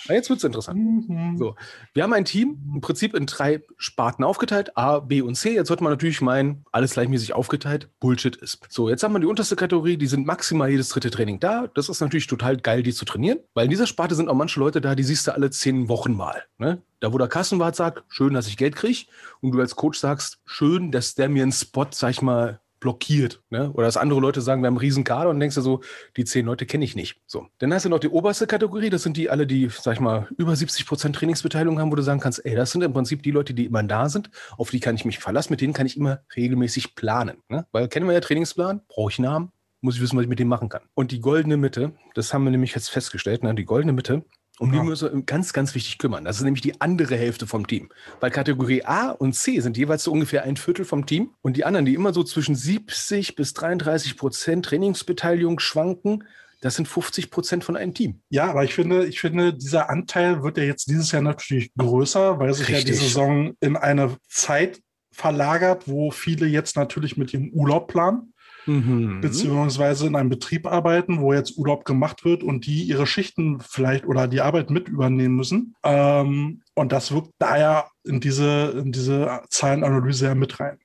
Na, 0.09 0.15
jetzt 0.15 0.31
wird 0.31 0.39
es 0.39 0.45
interessant. 0.45 0.79
Mhm. 0.79 1.37
So, 1.37 1.55
wir 1.95 2.03
haben 2.03 2.13
ein 2.13 2.25
Team 2.25 2.59
im 2.75 2.81
Prinzip 2.81 3.15
in 3.15 3.27
drei 3.27 3.63
Sparten 3.77 4.25
aufgeteilt, 4.25 4.77
A, 4.77 5.01
B 5.01 5.23
und 5.23 5.35
C. 5.35 5.55
Jetzt 5.55 5.69
sollte 5.69 5.83
man 5.83 5.93
natürlich 5.93 6.21
meinen, 6.21 6.46
alles 6.73 6.93
gleichmäßig 6.93 7.33
aufgeteilt, 7.33 7.89
Bullshit 8.01 8.37
ist. 8.37 8.61
So, 8.69 8.89
jetzt 8.89 9.03
haben 9.03 9.13
wir 9.13 9.21
die 9.21 9.27
unterste 9.27 9.57
Kategorie, 9.57 9.97
die 9.97 10.07
sind 10.07 10.27
maximal 10.27 10.71
jedes 10.71 10.89
dritte 10.89 11.11
Training 11.11 11.41
da. 11.41 11.67
Das 11.75 11.89
ist 11.89 12.01
natürlich 12.01 12.27
total 12.27 12.57
geil, 12.57 12.83
die 12.83 12.93
zu 12.93 13.05
trainieren, 13.05 13.39
weil 13.55 13.65
in 13.65 13.71
dieser 13.71 13.87
Sparte 13.87 14.15
sind 14.15 14.29
auch 14.29 14.35
manche 14.35 14.61
Leute 14.61 14.81
da, 14.81 14.95
die 14.95 15.03
siehst 15.03 15.27
du 15.27 15.35
alle 15.35 15.51
zehn 15.51 15.89
Wochen 15.89 16.13
mal. 16.13 16.43
Ne? 16.59 16.83
Da, 17.01 17.13
wo 17.13 17.19
der 17.19 17.29
Kassenwart 17.29 17.77
sagt, 17.77 18.05
schön, 18.09 18.35
dass 18.35 18.49
ich 18.49 18.57
Geld 18.57 18.77
kriege, 18.77 19.07
und 19.41 19.53
du 19.53 19.61
als 19.61 19.77
Coach 19.77 19.99
sagst, 19.99 20.39
schön, 20.45 20.91
dass 20.93 21.15
der 21.15 21.29
mir 21.29 21.43
einen 21.43 21.53
Spot, 21.53 21.87
sag 21.91 22.11
ich 22.11 22.23
mal, 22.23 22.61
blockiert. 22.87 23.43
Ne? 23.51 23.73
Oder 23.73 23.87
dass 23.87 23.97
andere 23.97 24.21
Leute 24.21 24.41
sagen, 24.41 24.63
wir 24.63 24.69
haben 24.69 24.75
einen 24.75 24.81
riesen 24.81 25.03
Kader 25.03 25.31
und 25.31 25.41
denkst 25.41 25.57
du 25.57 25.61
so, 25.61 25.81
die 26.17 26.25
zehn 26.25 26.47
Leute 26.47 26.67
kenne 26.67 26.85
ich 26.85 26.95
nicht. 26.95 27.21
So. 27.27 27.49
Dann 27.59 27.75
hast 27.75 27.85
du 27.85 27.89
noch 27.89 27.99
die 27.99 28.09
oberste 28.09 28.47
Kategorie, 28.47 28.91
das 28.91 29.03
sind 29.03 29.17
die 29.17 29.29
alle, 29.29 29.45
die, 29.45 29.69
sag 29.69 29.95
ich 29.95 30.01
mal, 30.01 30.29
über 30.39 30.55
70 30.55 30.87
Prozent 30.87 31.17
Trainingsbeteiligung 31.17 31.81
haben, 31.81 31.91
wo 31.91 31.97
du 31.97 32.03
sagen 32.03 32.21
kannst, 32.21 32.47
ey, 32.47 32.55
das 32.55 32.71
sind 32.71 32.83
im 32.83 32.93
Prinzip 32.93 33.25
die 33.25 33.33
Leute, 33.33 33.55
die 33.55 33.65
immer 33.65 33.83
da 33.83 34.09
sind, 34.09 34.31
auf 34.57 34.71
die 34.71 34.79
kann 34.79 34.95
ich 34.95 35.05
mich 35.05 35.19
verlassen, 35.19 35.53
mit 35.53 35.61
denen 35.61 35.73
kann 35.73 35.87
ich 35.87 35.97
immer 35.97 36.21
regelmäßig 36.37 36.95
planen. 36.95 37.39
Ne? 37.49 37.67
Weil 37.73 37.89
kennen 37.89 38.07
wir 38.07 38.13
ja 38.13 38.21
Trainingsplan, 38.21 38.83
brauche 38.87 39.11
ich 39.11 39.19
Namen, 39.19 39.51
muss 39.81 39.97
ich 39.97 40.01
wissen, 40.01 40.17
was 40.17 40.23
ich 40.23 40.29
mit 40.29 40.39
dem 40.39 40.47
machen 40.47 40.69
kann. 40.69 40.83
Und 40.95 41.11
die 41.11 41.21
goldene 41.21 41.57
Mitte, 41.57 41.93
das 42.15 42.33
haben 42.33 42.45
wir 42.45 42.53
nämlich 42.53 42.73
jetzt 42.73 42.89
festgestellt, 42.89 43.43
ne? 43.43 43.53
die 43.57 43.65
goldene 43.65 43.95
Mitte, 43.95 44.25
um 44.59 44.71
die 44.73 44.79
Ja. 44.79 44.85
müssen 44.85 45.13
wir 45.13 45.23
ganz, 45.23 45.53
ganz 45.53 45.75
wichtig 45.75 45.99
kümmern. 45.99 46.25
Das 46.25 46.37
ist 46.37 46.43
nämlich 46.43 46.63
die 46.63 46.81
andere 46.81 47.17
Hälfte 47.17 47.47
vom 47.47 47.67
Team. 47.67 47.91
Weil 48.21 48.31
Kategorie 48.31 48.85
A 48.85 49.11
und 49.11 49.35
C 49.35 49.61
sind 49.61 49.77
jeweils 49.77 50.05
so 50.05 50.13
ungefähr 50.13 50.45
ein 50.45 50.57
Viertel 50.57 50.85
vom 50.85 51.07
Team. 51.07 51.31
Und 51.43 51.57
die 51.57 51.65
anderen, 51.65 51.87
die 51.87 51.95
immer 51.95 52.13
so 52.15 52.23
zwischen 52.25 52.55
70 52.55 53.37
bis 53.37 53.53
33 53.55 54.17
Prozent 54.17 54.65
Trainingsbeteiligung 54.67 55.59
schwanken, 55.61 56.25
das 56.63 56.75
sind 56.77 56.89
50 56.89 57.31
Prozent 57.31 57.65
von 57.65 57.77
einem 57.77 57.93
Team. 57.93 58.23
Ja, 58.31 58.47
aber 58.49 58.65
ich 58.65 58.75
finde, 58.75 59.07
ich 59.07 59.21
finde, 59.21 59.53
dieser 59.53 59.91
Anteil 59.91 60.43
wird 60.43 60.57
ja 60.57 60.65
jetzt 60.65 60.89
dieses 60.89 61.13
Jahr 61.13 61.23
natürlich 61.23 61.71
größer, 61.75 62.39
weil 62.39 62.55
sich 62.55 62.69
ja 62.69 62.77
Richtig. 62.77 62.97
die 62.97 63.05
Saison 63.05 63.55
in 63.61 63.77
eine 63.77 64.17
Zeit 64.29 64.81
verlagert, 65.13 65.87
wo 65.87 66.11
viele 66.11 66.47
jetzt 66.47 66.77
natürlich 66.77 67.17
mit 67.17 67.33
ihrem 67.35 67.51
Urlaub 67.51 67.89
planen, 67.89 68.33
Mhm. 68.67 69.21
beziehungsweise 69.21 70.07
in 70.07 70.17
einem 70.17 70.29
Betrieb 70.29 70.67
arbeiten, 70.67 71.21
wo 71.21 71.33
jetzt 71.33 71.57
Urlaub 71.57 71.85
gemacht 71.85 72.25
wird 72.25 72.43
und 72.43 72.67
die 72.67 72.83
ihre 72.83 73.07
Schichten 73.07 73.61
vielleicht 73.61 74.07
oder 74.07 74.29
die 74.29 74.41
Arbeit 74.41 74.71
mit 74.71 74.89
übernehmen 74.89 75.37
müssen. 75.37 75.75
Ähm, 75.85 76.63
und 76.75 76.93
das 76.93 77.13
wirkt 77.13 77.31
da 77.39 77.59
ja 77.59 77.87
in 78.05 78.21
diese, 78.21 78.75
in 78.77 78.93
diese 78.93 79.43
Zahlenanalyse 79.49 80.27
ja 80.27 80.35
mit 80.35 80.59
rein. 80.61 80.79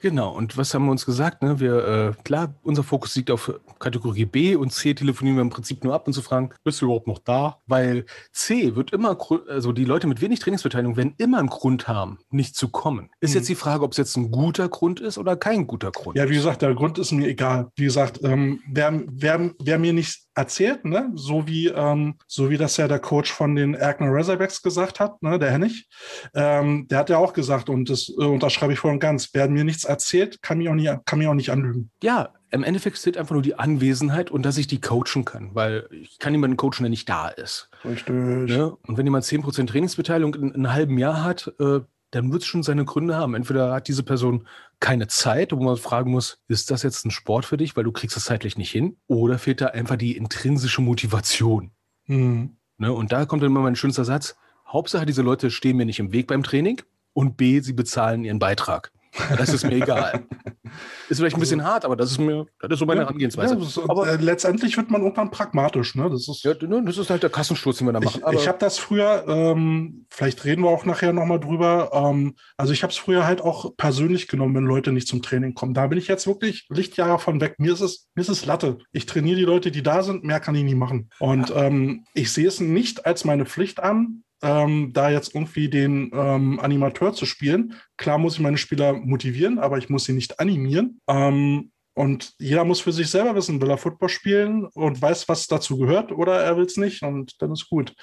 Genau, 0.00 0.34
und 0.34 0.56
was 0.56 0.74
haben 0.74 0.84
wir 0.84 0.90
uns 0.90 1.06
gesagt? 1.06 1.42
Ne? 1.42 1.60
Wir, 1.60 1.86
äh, 2.18 2.22
klar, 2.22 2.54
unser 2.62 2.82
Fokus 2.82 3.14
liegt 3.16 3.30
auf 3.30 3.52
Kategorie 3.78 4.24
B 4.24 4.56
und 4.56 4.72
C 4.72 4.94
telefonieren 4.94 5.36
wir 5.36 5.42
im 5.42 5.50
Prinzip 5.50 5.84
nur 5.84 5.94
ab 5.94 6.06
und 6.06 6.12
zu 6.12 6.22
fragen, 6.22 6.50
bist 6.64 6.80
du 6.80 6.86
überhaupt 6.86 7.06
noch 7.06 7.18
da? 7.18 7.58
Weil 7.66 8.04
C 8.32 8.74
wird 8.76 8.92
immer, 8.92 9.16
also 9.48 9.72
die 9.72 9.84
Leute 9.84 10.06
mit 10.06 10.20
wenig 10.20 10.40
Trainingsbeteiligung 10.40 10.96
werden 10.96 11.14
immer 11.18 11.38
einen 11.38 11.48
Grund 11.48 11.88
haben, 11.88 12.18
nicht 12.30 12.56
zu 12.56 12.68
kommen. 12.68 13.10
Ist 13.20 13.30
Mhm. 13.30 13.36
jetzt 13.36 13.48
die 13.48 13.54
Frage, 13.54 13.82
ob 13.84 13.92
es 13.92 13.98
jetzt 13.98 14.16
ein 14.16 14.30
guter 14.30 14.68
Grund 14.68 15.00
ist 15.00 15.18
oder 15.18 15.36
kein 15.36 15.66
guter 15.66 15.90
Grund. 15.90 16.16
Ja, 16.16 16.28
wie 16.28 16.34
gesagt, 16.34 16.62
der 16.62 16.74
Grund 16.74 16.98
ist 16.98 17.12
mir 17.12 17.28
egal. 17.28 17.68
Wie 17.76 17.84
gesagt, 17.84 18.20
ähm, 18.22 18.60
wer, 18.70 19.02
wer, 19.08 19.50
wer 19.62 19.78
mir 19.78 19.92
nicht 19.92 20.22
erzählt, 20.34 20.84
ne, 20.84 21.10
so 21.14 21.46
wie, 21.46 21.68
ähm, 21.68 22.16
so 22.26 22.50
wie 22.50 22.58
das 22.58 22.76
ja 22.76 22.88
der 22.88 22.98
Coach 22.98 23.32
von 23.32 23.54
den 23.56 23.74
Erkner 23.74 24.08
Razorbacks 24.10 24.60
gesagt 24.62 25.00
hat, 25.00 25.22
ne, 25.22 25.38
der 25.38 25.50
Hennig, 25.50 25.88
ähm, 26.34 26.86
der 26.88 26.98
hat 26.98 27.10
ja 27.10 27.16
auch 27.18 27.32
gesagt, 27.32 27.70
und 27.70 27.88
das 27.88 28.08
äh, 28.10 28.24
unterschreibe 28.24 28.74
ich 28.74 28.78
voll 28.78 28.92
und 28.92 29.00
ganz, 29.00 29.30
wer 29.32 29.48
mir 29.48 29.64
nichts 29.66 29.84
erzählt, 29.84 30.42
kann 30.42 30.58
mich 30.58 30.68
auch 30.68 30.74
nicht, 30.74 30.92
kann 31.04 31.18
mich 31.18 31.28
auch 31.28 31.34
nicht 31.34 31.50
anlügen. 31.50 31.90
Ja, 32.02 32.30
im 32.50 32.62
Endeffekt 32.62 32.96
zählt 32.96 33.16
einfach 33.16 33.34
nur 33.34 33.42
die 33.42 33.58
Anwesenheit 33.58 34.30
und 34.30 34.44
dass 34.44 34.56
ich 34.56 34.66
die 34.66 34.80
coachen 34.80 35.24
kann, 35.24 35.54
weil 35.54 35.88
ich 35.90 36.18
kann 36.18 36.32
jemanden 36.32 36.56
coachen, 36.56 36.82
der 36.82 36.90
nicht 36.90 37.08
da 37.08 37.28
ist. 37.28 37.68
Richtig. 37.84 38.14
Ne? 38.14 38.76
Und 38.86 38.96
wenn 38.96 39.06
jemand 39.06 39.24
10% 39.24 39.66
Trainingsbeteiligung 39.66 40.34
in, 40.34 40.42
in 40.50 40.54
einem 40.54 40.72
halben 40.72 40.98
Jahr 40.98 41.22
hat, 41.22 41.52
äh, 41.58 41.80
dann 42.12 42.32
wird 42.32 42.42
es 42.42 42.48
schon 42.48 42.62
seine 42.62 42.84
Gründe 42.84 43.16
haben. 43.16 43.34
Entweder 43.34 43.72
hat 43.72 43.88
diese 43.88 44.02
Person 44.02 44.46
keine 44.80 45.08
Zeit, 45.08 45.52
wo 45.52 45.62
man 45.62 45.76
fragen 45.76 46.10
muss, 46.10 46.38
ist 46.48 46.70
das 46.70 46.82
jetzt 46.82 47.04
ein 47.04 47.10
Sport 47.10 47.44
für 47.44 47.56
dich, 47.56 47.76
weil 47.76 47.84
du 47.84 47.92
kriegst 47.92 48.16
es 48.16 48.24
zeitlich 48.24 48.56
nicht 48.56 48.70
hin, 48.70 48.96
oder 49.06 49.38
fehlt 49.38 49.60
da 49.60 49.66
einfach 49.66 49.96
die 49.96 50.16
intrinsische 50.16 50.80
Motivation. 50.80 51.72
Hm. 52.04 52.56
Ne? 52.78 52.92
Und 52.92 53.12
da 53.12 53.26
kommt 53.26 53.42
dann 53.42 53.50
immer 53.50 53.60
mein 53.60 53.76
schönster 53.76 54.04
Satz. 54.04 54.36
Hauptsache, 54.66 55.06
diese 55.06 55.22
Leute 55.22 55.50
stehen 55.50 55.76
mir 55.76 55.86
nicht 55.86 55.98
im 55.98 56.12
Weg 56.12 56.26
beim 56.26 56.42
Training 56.42 56.80
und 57.12 57.36
B, 57.36 57.60
sie 57.60 57.72
bezahlen 57.72 58.24
ihren 58.24 58.38
Beitrag. 58.38 58.92
Das 59.36 59.52
ist 59.52 59.64
mir 59.64 59.76
egal. 59.76 60.26
Ist 61.08 61.18
vielleicht 61.18 61.36
ein 61.36 61.40
bisschen 61.40 61.64
hart, 61.64 61.84
aber 61.84 61.94
das 61.96 62.10
ist 62.10 62.18
mir, 62.18 62.46
das 62.58 62.72
ist 62.72 62.78
so 62.80 62.86
meine 62.86 63.02
Herangehensweise. 63.02 63.54
Ja, 63.54 63.60
das, 63.60 63.78
aber 63.78 64.08
äh, 64.08 64.16
letztendlich 64.16 64.76
wird 64.76 64.90
man 64.90 65.02
irgendwann 65.02 65.30
pragmatisch. 65.30 65.94
Ne? 65.94 66.10
Das 66.10 66.28
ist, 66.28 66.42
ja, 66.42 66.54
das 66.54 66.98
ist 66.98 67.10
halt 67.10 67.22
der 67.22 67.30
Kassensturz, 67.30 67.78
den 67.78 67.86
wir 67.86 67.92
da 67.92 68.00
machen. 68.00 68.22
Ich, 68.32 68.40
ich 68.40 68.48
habe 68.48 68.58
das 68.58 68.78
früher, 68.78 69.24
ähm, 69.28 70.06
vielleicht 70.10 70.44
reden 70.44 70.62
wir 70.62 70.70
auch 70.70 70.84
nachher 70.84 71.12
nochmal 71.12 71.38
drüber. 71.38 71.90
Ähm, 71.92 72.34
also 72.56 72.72
ich 72.72 72.82
habe 72.82 72.90
es 72.90 72.98
früher 72.98 73.24
halt 73.24 73.40
auch 73.40 73.76
persönlich 73.76 74.26
genommen, 74.26 74.56
wenn 74.56 74.64
Leute 74.64 74.92
nicht 74.92 75.06
zum 75.06 75.22
Training 75.22 75.54
kommen. 75.54 75.74
Da 75.74 75.86
bin 75.86 75.98
ich 75.98 76.08
jetzt 76.08 76.26
wirklich 76.26 76.66
Lichtjahre 76.68 77.18
von 77.18 77.40
weg. 77.40 77.54
Mir 77.58 77.72
ist 77.72 77.80
es, 77.80 78.08
mir 78.14 78.22
ist 78.22 78.28
es 78.28 78.44
Latte. 78.44 78.78
Ich 78.90 79.06
trainiere 79.06 79.36
die 79.36 79.44
Leute, 79.44 79.70
die 79.70 79.82
da 79.82 80.02
sind, 80.02 80.24
mehr 80.24 80.40
kann 80.40 80.56
ich 80.56 80.64
nie 80.64 80.74
machen. 80.74 81.10
Und 81.20 81.52
ähm, 81.54 82.04
ich 82.14 82.32
sehe 82.32 82.48
es 82.48 82.60
nicht 82.60 83.06
als 83.06 83.24
meine 83.24 83.46
Pflicht 83.46 83.80
an, 83.80 84.24
ähm, 84.42 84.92
da 84.92 85.10
jetzt 85.10 85.34
irgendwie 85.34 85.68
den 85.68 86.10
ähm, 86.12 86.60
Animateur 86.60 87.12
zu 87.12 87.26
spielen. 87.26 87.74
Klar 87.96 88.18
muss 88.18 88.34
ich 88.34 88.40
meine 88.40 88.58
Spieler 88.58 88.92
motivieren, 88.92 89.58
aber 89.58 89.78
ich 89.78 89.88
muss 89.88 90.04
sie 90.04 90.12
nicht 90.12 90.40
animieren. 90.40 91.00
Ähm, 91.08 91.72
und 91.94 92.34
jeder 92.38 92.64
muss 92.64 92.80
für 92.80 92.92
sich 92.92 93.08
selber 93.08 93.34
wissen, 93.34 93.60
will 93.60 93.70
er 93.70 93.78
Football 93.78 94.10
spielen 94.10 94.66
und 94.66 95.00
weiß, 95.00 95.30
was 95.30 95.46
dazu 95.46 95.78
gehört, 95.78 96.12
oder 96.12 96.42
er 96.42 96.58
will 96.58 96.66
es 96.66 96.76
nicht 96.76 97.02
und 97.02 97.40
dann 97.40 97.52
ist 97.52 97.70
gut. 97.70 97.94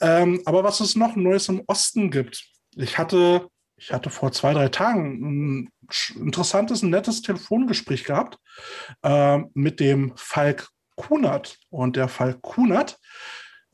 Ähm, 0.00 0.40
aber 0.46 0.64
was 0.64 0.80
es 0.80 0.96
noch 0.96 1.16
Neues 1.16 1.50
im 1.50 1.62
Osten 1.66 2.10
gibt, 2.10 2.46
ich 2.76 2.96
hatte, 2.96 3.48
ich 3.76 3.92
hatte 3.92 4.08
vor 4.08 4.32
zwei, 4.32 4.54
drei 4.54 4.68
Tagen 4.68 5.66
ein 5.66 5.70
interessantes, 6.18 6.82
ein 6.82 6.88
nettes 6.88 7.20
Telefongespräch 7.20 8.04
gehabt 8.04 8.38
äh, 9.02 9.40
mit 9.52 9.80
dem 9.80 10.12
Falk 10.16 10.70
Kunert. 10.96 11.58
Und 11.68 11.96
der 11.96 12.08
Falk 12.08 12.40
Kunert, 12.40 12.98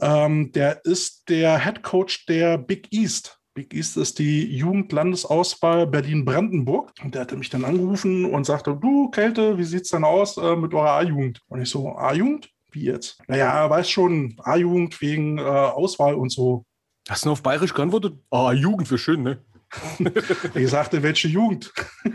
ähm, 0.01 0.53
der 0.53 0.85
ist 0.85 1.29
der 1.29 1.63
Head 1.65 1.83
Coach 1.83 2.27
der 2.27 2.59
Big 2.59 2.89
East. 2.93 3.39
Big 3.55 3.75
East 3.75 3.97
ist 3.99 4.19
die 4.19 4.57
Jugendlandesauswahl 4.57 5.87
Berlin-Brandenburg. 5.87 6.93
Und 7.03 7.15
der 7.15 7.23
hatte 7.23 7.37
mich 7.37 7.51
dann 7.51 7.65
angerufen 7.65 8.25
und 8.25 8.45
sagte, 8.45 8.75
du 8.75 9.11
Kälte, 9.11 9.59
wie 9.59 9.65
sieht's 9.65 9.91
denn 9.91 10.05
aus 10.05 10.39
äh, 10.39 10.57
mit 10.57 10.73
eurer 10.73 10.93
A-Jugend? 10.93 11.41
Und 11.49 11.61
ich 11.61 11.69
so, 11.69 11.95
A-Jugend? 11.97 12.49
Wie 12.71 12.85
jetzt? 12.85 13.21
Naja, 13.29 13.69
weiß 13.69 13.91
schon, 13.91 14.35
A-Jugend 14.43 14.99
wegen 15.03 15.37
äh, 15.37 15.43
Auswahl 15.43 16.15
und 16.15 16.31
so. 16.31 16.65
Hast 17.09 17.27
du 17.27 17.33
auf 17.33 17.43
Bayerisch 17.43 17.75
geantwortet? 17.75 18.15
Ah, 18.31 18.53
Jugend 18.53 18.91
wäre 18.91 18.99
schön, 18.99 19.23
ne? 19.23 19.45
Ich 20.55 20.71
sagte, 20.71 21.03
welche 21.03 21.29
Jugend? 21.29 21.73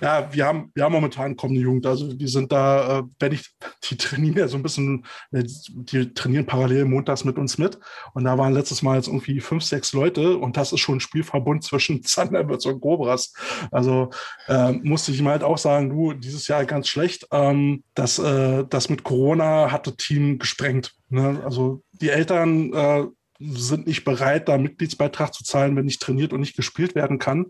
ja, 0.00 0.28
wir 0.32 0.46
haben, 0.46 0.70
wir 0.74 0.84
haben 0.84 0.92
momentan 0.92 1.36
kommende 1.36 1.60
Jugend. 1.60 1.86
Also 1.86 2.12
die 2.12 2.28
sind 2.28 2.50
da, 2.52 3.00
äh, 3.00 3.02
wenn 3.18 3.32
ich, 3.32 3.50
die 3.84 3.96
trainieren 3.96 4.36
ja 4.36 4.48
so 4.48 4.56
ein 4.56 4.62
bisschen, 4.62 5.04
äh, 5.32 5.44
die 5.44 6.12
trainieren 6.14 6.46
parallel 6.46 6.84
montags 6.86 7.24
mit 7.24 7.38
uns 7.38 7.58
mit. 7.58 7.78
Und 8.14 8.24
da 8.24 8.38
waren 8.38 8.54
letztes 8.54 8.82
Mal 8.82 8.96
jetzt 8.96 9.08
irgendwie 9.08 9.40
fünf, 9.40 9.64
sechs 9.64 9.92
Leute 9.92 10.36
und 10.36 10.56
das 10.56 10.72
ist 10.72 10.80
schon 10.80 10.96
ein 10.96 11.00
Spielverbund 11.00 11.64
zwischen 11.64 12.02
Thunderbirds 12.02 12.66
und 12.66 12.80
Cobras. 12.80 13.32
Also 13.70 14.10
äh, 14.48 14.72
musste 14.72 15.12
ich 15.12 15.20
ihm 15.20 15.28
halt 15.28 15.42
auch 15.42 15.58
sagen, 15.58 15.90
du, 15.90 16.12
dieses 16.12 16.48
Jahr 16.48 16.64
ganz 16.64 16.88
schlecht. 16.88 17.26
Ähm, 17.32 17.84
das, 17.94 18.18
äh, 18.18 18.64
das 18.68 18.88
mit 18.88 19.04
Corona 19.04 19.70
hat 19.70 19.86
das 19.86 19.96
Team 19.96 20.38
gesprengt. 20.38 20.94
Ne? 21.08 21.40
Also 21.44 21.82
die 21.92 22.08
Eltern 22.08 22.72
äh, 22.72 23.04
sind 23.40 23.86
nicht 23.86 24.04
bereit, 24.04 24.48
da 24.48 24.58
Mitgliedsbeitrag 24.58 25.32
zu 25.32 25.44
zahlen, 25.44 25.74
wenn 25.74 25.86
nicht 25.86 26.02
trainiert 26.02 26.32
und 26.32 26.40
nicht 26.40 26.56
gespielt 26.56 26.94
werden 26.94 27.18
kann. 27.18 27.46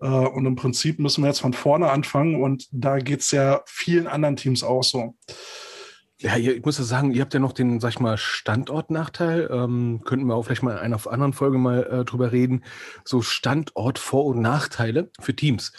Äh, 0.00 0.06
und 0.06 0.46
im 0.46 0.54
Prinzip 0.54 0.98
müssen 0.98 1.22
wir 1.22 1.28
jetzt 1.28 1.40
von 1.40 1.52
vorne 1.52 1.90
anfangen 1.90 2.40
und 2.40 2.68
da 2.70 2.98
geht 2.98 3.20
es 3.20 3.30
ja 3.32 3.62
vielen 3.66 4.06
anderen 4.06 4.36
Teams 4.36 4.62
auch 4.62 4.84
so. 4.84 5.16
Ja, 6.22 6.36
ich 6.36 6.64
muss 6.64 6.78
ja 6.78 6.84
sagen, 6.84 7.10
ihr 7.10 7.20
habt 7.20 7.34
ja 7.34 7.40
noch 7.40 7.52
den, 7.52 7.80
sag 7.80 7.90
ich 7.90 7.98
mal, 7.98 8.16
Standortnachteil. 8.16 9.48
Ähm, 9.50 10.02
könnten 10.04 10.26
wir 10.26 10.36
auch 10.36 10.44
vielleicht 10.44 10.62
mal 10.62 10.76
in 10.76 10.78
einer 10.78 11.04
anderen 11.08 11.32
Folge 11.32 11.58
mal 11.58 11.82
äh, 11.82 12.04
drüber 12.04 12.30
reden. 12.30 12.62
So 13.04 13.22
Standort, 13.22 13.98
Vor- 13.98 14.26
und 14.26 14.40
Nachteile 14.40 15.10
für 15.18 15.34
Teams. 15.34 15.72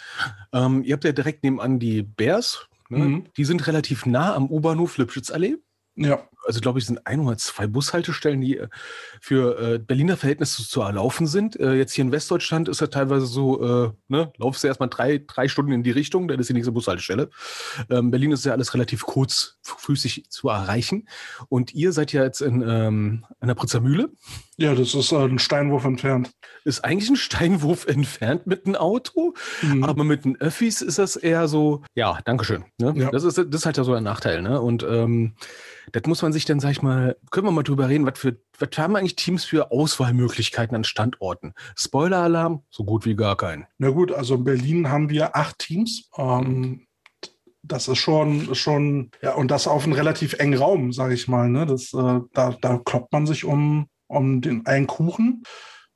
Ähm, 0.52 0.82
ihr 0.84 0.92
habt 0.92 1.04
ja 1.04 1.12
direkt 1.12 1.44
nebenan 1.44 1.78
die 1.78 2.02
Bears. 2.02 2.68
Ne? 2.90 2.98
Mhm. 2.98 3.26
Die 3.38 3.44
sind 3.46 3.66
relativ 3.66 4.04
nah 4.04 4.34
am 4.34 4.50
U-Bahnhof 4.50 4.98
Lipschitzallee. 4.98 5.56
Ja, 5.96 6.28
Also 6.46 6.60
glaube 6.60 6.78
ich, 6.78 6.86
sind 6.86 7.06
ein 7.06 7.20
oder 7.20 7.36
zwei 7.36 7.66
Bushaltestellen, 7.66 8.40
die 8.40 8.58
äh, 8.58 8.68
für 9.20 9.58
äh, 9.74 9.78
Berliner 9.78 10.16
Verhältnisse 10.16 10.66
zu 10.68 10.80
erlaufen 10.82 11.26
sind. 11.26 11.58
Äh, 11.58 11.74
jetzt 11.74 11.92
hier 11.92 12.04
in 12.04 12.12
Westdeutschland 12.12 12.68
ist 12.68 12.80
ja 12.80 12.86
teilweise 12.86 13.26
so, 13.26 13.62
äh, 13.86 13.90
ne, 14.08 14.32
laufst 14.36 14.62
du 14.62 14.68
erstmal 14.68 14.88
drei, 14.88 15.22
drei 15.26 15.48
Stunden 15.48 15.72
in 15.72 15.82
die 15.82 15.90
Richtung, 15.90 16.28
dann 16.28 16.38
ist 16.40 16.48
die 16.48 16.54
nächste 16.54 16.72
Bushaltestelle. 16.72 17.30
Ähm, 17.90 18.10
Berlin 18.10 18.32
ist 18.32 18.44
ja 18.44 18.52
alles 18.52 18.74
relativ 18.74 19.04
kurzfüßig 19.04 20.26
zu 20.30 20.48
erreichen. 20.48 21.08
Und 21.48 21.74
ihr 21.74 21.92
seid 21.92 22.12
ja 22.12 22.22
jetzt 22.24 22.40
in 22.40 22.62
ähm, 22.66 23.24
der 23.42 23.54
Pritzer 23.54 23.80
Mühle. 23.80 24.10
ja, 24.56 24.74
das 24.74 24.94
ist 24.94 25.12
ein 25.12 25.38
Steinwurf 25.38 25.84
entfernt. 25.84 26.30
Ist 26.64 26.84
eigentlich 26.84 27.10
ein 27.10 27.16
Steinwurf 27.16 27.86
entfernt 27.88 28.46
mit 28.46 28.66
einem 28.66 28.76
Auto, 28.76 29.34
Mhm. 29.62 29.84
aber 29.84 30.04
mit 30.04 30.24
den 30.24 30.40
Öffis 30.40 30.82
ist 30.82 30.98
das 30.98 31.16
eher 31.16 31.48
so, 31.48 31.82
ja, 31.94 32.18
Dankeschön. 32.24 32.64
Ne? 32.78 32.92
Ja. 32.96 33.10
Das, 33.10 33.24
ist, 33.24 33.38
das 33.38 33.46
ist 33.46 33.66
halt 33.66 33.76
ja 33.76 33.84
so 33.84 33.94
ein 33.94 34.02
Nachteil. 34.04 34.42
Ne? 34.42 34.60
Und 34.60 34.82
ähm, 34.88 35.34
das 35.92 36.02
muss 36.06 36.22
man 36.22 36.32
sich 36.34 36.44
denn, 36.44 36.60
sag 36.60 36.72
ich 36.72 36.82
mal, 36.82 37.16
können 37.30 37.46
wir 37.46 37.50
mal 37.50 37.62
drüber 37.62 37.88
reden, 37.88 38.06
was 38.06 38.18
für, 38.18 38.36
was 38.58 38.68
haben 38.76 38.94
eigentlich 38.94 39.16
Teams 39.16 39.44
für 39.44 39.72
Auswahlmöglichkeiten 39.72 40.76
an 40.76 40.84
Standorten? 40.84 41.54
Spoiler-Alarm, 41.76 42.62
so 42.68 42.84
gut 42.84 43.06
wie 43.06 43.16
gar 43.16 43.36
keinen. 43.36 43.66
Na 43.78 43.88
gut, 43.88 44.12
also 44.12 44.34
in 44.34 44.44
Berlin 44.44 44.90
haben 44.90 45.08
wir 45.08 45.34
acht 45.34 45.58
Teams. 45.58 46.10
Ähm, 46.18 46.86
das 47.62 47.88
ist 47.88 47.98
schon, 47.98 48.54
schon, 48.54 49.10
ja, 49.22 49.34
und 49.34 49.50
das 49.50 49.66
auf 49.66 49.84
einem 49.84 49.94
relativ 49.94 50.34
engen 50.34 50.58
Raum, 50.58 50.92
sage 50.92 51.14
ich 51.14 51.28
mal. 51.28 51.48
Ne? 51.48 51.64
Das, 51.64 51.94
äh, 51.94 52.20
da, 52.32 52.56
da 52.60 52.80
kloppt 52.84 53.12
man 53.12 53.26
sich 53.26 53.44
um, 53.44 53.88
um 54.06 54.42
den 54.42 54.66
einen 54.66 54.86
Kuchen. 54.86 55.42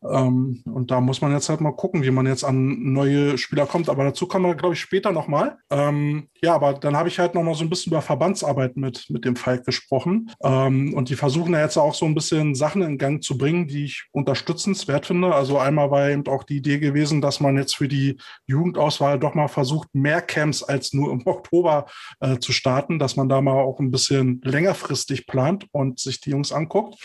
Ähm, 0.02 0.62
und 0.64 0.90
da 0.90 1.00
muss 1.00 1.20
man 1.20 1.32
jetzt 1.32 1.48
halt 1.48 1.60
mal 1.60 1.72
gucken, 1.72 2.02
wie 2.02 2.10
man 2.10 2.26
jetzt 2.26 2.44
an 2.44 2.92
neue 2.92 3.36
Spieler 3.36 3.66
kommt. 3.66 3.88
Aber 3.88 4.04
dazu 4.04 4.26
kommen 4.26 4.46
wir, 4.46 4.54
glaube 4.54 4.74
ich, 4.74 4.80
später 4.80 5.12
nochmal. 5.12 5.58
Ähm, 5.70 6.28
ja, 6.40 6.54
aber 6.54 6.74
dann 6.74 6.96
habe 6.96 7.08
ich 7.08 7.18
halt 7.18 7.34
nochmal 7.34 7.54
so 7.54 7.64
ein 7.64 7.70
bisschen 7.70 7.92
über 7.92 8.02
Verbandsarbeit 8.02 8.76
mit, 8.76 9.06
mit 9.08 9.24
dem 9.24 9.36
Falk 9.36 9.64
gesprochen. 9.64 10.30
Ähm, 10.42 10.94
und 10.94 11.08
die 11.08 11.16
versuchen 11.16 11.52
ja 11.52 11.62
jetzt 11.62 11.76
auch 11.76 11.94
so 11.94 12.06
ein 12.06 12.14
bisschen 12.14 12.54
Sachen 12.54 12.82
in 12.82 12.98
Gang 12.98 13.22
zu 13.22 13.36
bringen, 13.36 13.66
die 13.66 13.84
ich 13.84 14.06
unterstützenswert 14.12 15.06
finde. 15.06 15.34
Also 15.34 15.58
einmal 15.58 15.90
war 15.90 16.08
eben 16.08 16.26
auch 16.28 16.44
die 16.44 16.58
Idee 16.58 16.78
gewesen, 16.78 17.20
dass 17.20 17.40
man 17.40 17.56
jetzt 17.56 17.76
für 17.76 17.88
die 17.88 18.18
Jugendauswahl 18.46 19.18
doch 19.18 19.34
mal 19.34 19.48
versucht, 19.48 19.94
mehr 19.94 20.22
Camps 20.22 20.62
als 20.62 20.92
nur 20.92 21.12
im 21.12 21.22
Oktober 21.26 21.86
äh, 22.20 22.38
zu 22.38 22.52
starten, 22.52 22.98
dass 22.98 23.16
man 23.16 23.28
da 23.28 23.40
mal 23.40 23.60
auch 23.60 23.80
ein 23.80 23.90
bisschen 23.90 24.40
längerfristig 24.44 25.26
plant 25.26 25.66
und 25.72 25.98
sich 25.98 26.20
die 26.20 26.30
Jungs 26.30 26.52
anguckt 26.52 26.96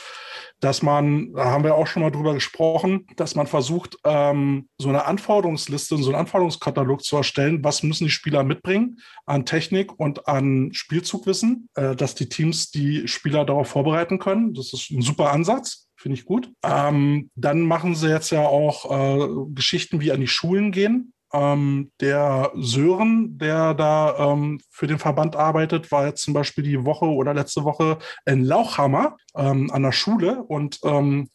dass 0.63 0.81
man, 0.81 1.33
da 1.33 1.45
haben 1.45 1.63
wir 1.63 1.75
auch 1.75 1.87
schon 1.87 2.03
mal 2.03 2.11
drüber 2.11 2.33
gesprochen, 2.33 3.05
dass 3.17 3.35
man 3.35 3.47
versucht, 3.47 3.97
ähm, 4.05 4.69
so 4.77 4.87
eine 4.87 5.05
Anforderungsliste, 5.05 5.97
so 5.97 6.09
einen 6.09 6.19
Anforderungskatalog 6.19 7.03
zu 7.03 7.17
erstellen, 7.17 7.63
was 7.63 7.83
müssen 7.83 8.05
die 8.05 8.09
Spieler 8.09 8.43
mitbringen 8.43 8.99
an 9.25 9.45
Technik 9.45 9.99
und 9.99 10.27
an 10.27 10.71
Spielzugwissen, 10.73 11.69
äh, 11.75 11.95
dass 11.95 12.15
die 12.15 12.29
Teams 12.29 12.71
die 12.71 13.07
Spieler 13.09 13.43
darauf 13.43 13.67
vorbereiten 13.67 14.19
können. 14.19 14.53
Das 14.53 14.71
ist 14.71 14.89
ein 14.91 15.01
super 15.01 15.31
Ansatz. 15.31 15.89
Finde 15.97 16.17
ich 16.17 16.25
gut. 16.25 16.51
Ähm, 16.63 17.29
dann 17.35 17.61
machen 17.61 17.95
sie 17.95 18.09
jetzt 18.09 18.29
ja 18.31 18.41
auch 18.41 18.91
äh, 18.91 19.27
Geschichten 19.53 20.01
wie 20.01 20.11
an 20.11 20.19
die 20.19 20.27
Schulen 20.27 20.71
gehen. 20.71 21.12
Ähm, 21.33 21.91
der 21.99 22.51
Sören, 22.55 23.37
der 23.37 23.73
da 23.73 24.33
ähm, 24.33 24.61
für 24.69 24.87
den 24.87 24.99
Verband 24.99 25.35
arbeitet, 25.35 25.91
war 25.91 26.05
jetzt 26.05 26.23
zum 26.23 26.33
Beispiel 26.33 26.63
die 26.63 26.85
Woche 26.85 27.05
oder 27.05 27.33
letzte 27.33 27.63
Woche 27.63 27.97
in 28.25 28.43
Lauchhammer 28.43 29.17
ähm, 29.35 29.71
an 29.71 29.83
der 29.83 29.91
Schule 29.91 30.43
und 30.43 30.79
ähm, 30.83 31.29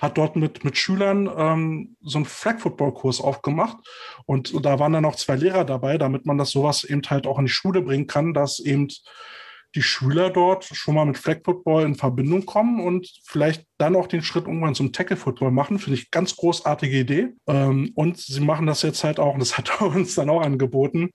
hat 0.00 0.18
dort 0.18 0.36
mit, 0.36 0.64
mit 0.64 0.76
Schülern 0.76 1.30
ähm, 1.36 1.96
so 2.02 2.18
einen 2.18 2.24
Flag-Football-Kurs 2.24 3.20
aufgemacht. 3.20 3.76
Und 4.26 4.64
da 4.64 4.78
waren 4.78 4.92
dann 4.92 5.04
auch 5.04 5.16
zwei 5.16 5.36
Lehrer 5.36 5.64
dabei, 5.64 5.98
damit 5.98 6.26
man 6.26 6.38
das 6.38 6.50
sowas 6.50 6.84
eben 6.84 7.02
halt 7.08 7.26
auch 7.26 7.38
in 7.38 7.46
die 7.46 7.52
Schule 7.52 7.80
bringen 7.82 8.06
kann, 8.06 8.34
dass 8.34 8.58
eben 8.58 8.88
die 9.74 9.82
Schüler 9.82 10.30
dort 10.30 10.64
schon 10.64 10.94
mal 10.94 11.04
mit 11.04 11.18
Flag 11.18 11.38
Football 11.44 11.84
in 11.84 11.94
Verbindung 11.94 12.46
kommen 12.46 12.80
und 12.80 13.10
vielleicht 13.24 13.66
dann 13.78 13.96
auch 13.96 14.06
den 14.06 14.22
Schritt 14.22 14.46
irgendwann 14.46 14.74
zum 14.74 14.92
Tackle 14.92 15.16
Football 15.16 15.50
machen. 15.50 15.78
Finde 15.78 15.98
ich 15.98 16.10
ganz 16.10 16.36
großartige 16.36 16.98
Idee. 16.98 17.28
Ähm, 17.46 17.90
und 17.94 18.18
sie 18.18 18.40
machen 18.40 18.66
das 18.66 18.82
jetzt 18.82 19.02
halt 19.04 19.18
auch, 19.18 19.34
und 19.34 19.40
das 19.40 19.58
hat 19.58 19.70
er 19.80 19.86
uns 19.86 20.14
dann 20.14 20.30
auch 20.30 20.42
angeboten, 20.42 21.10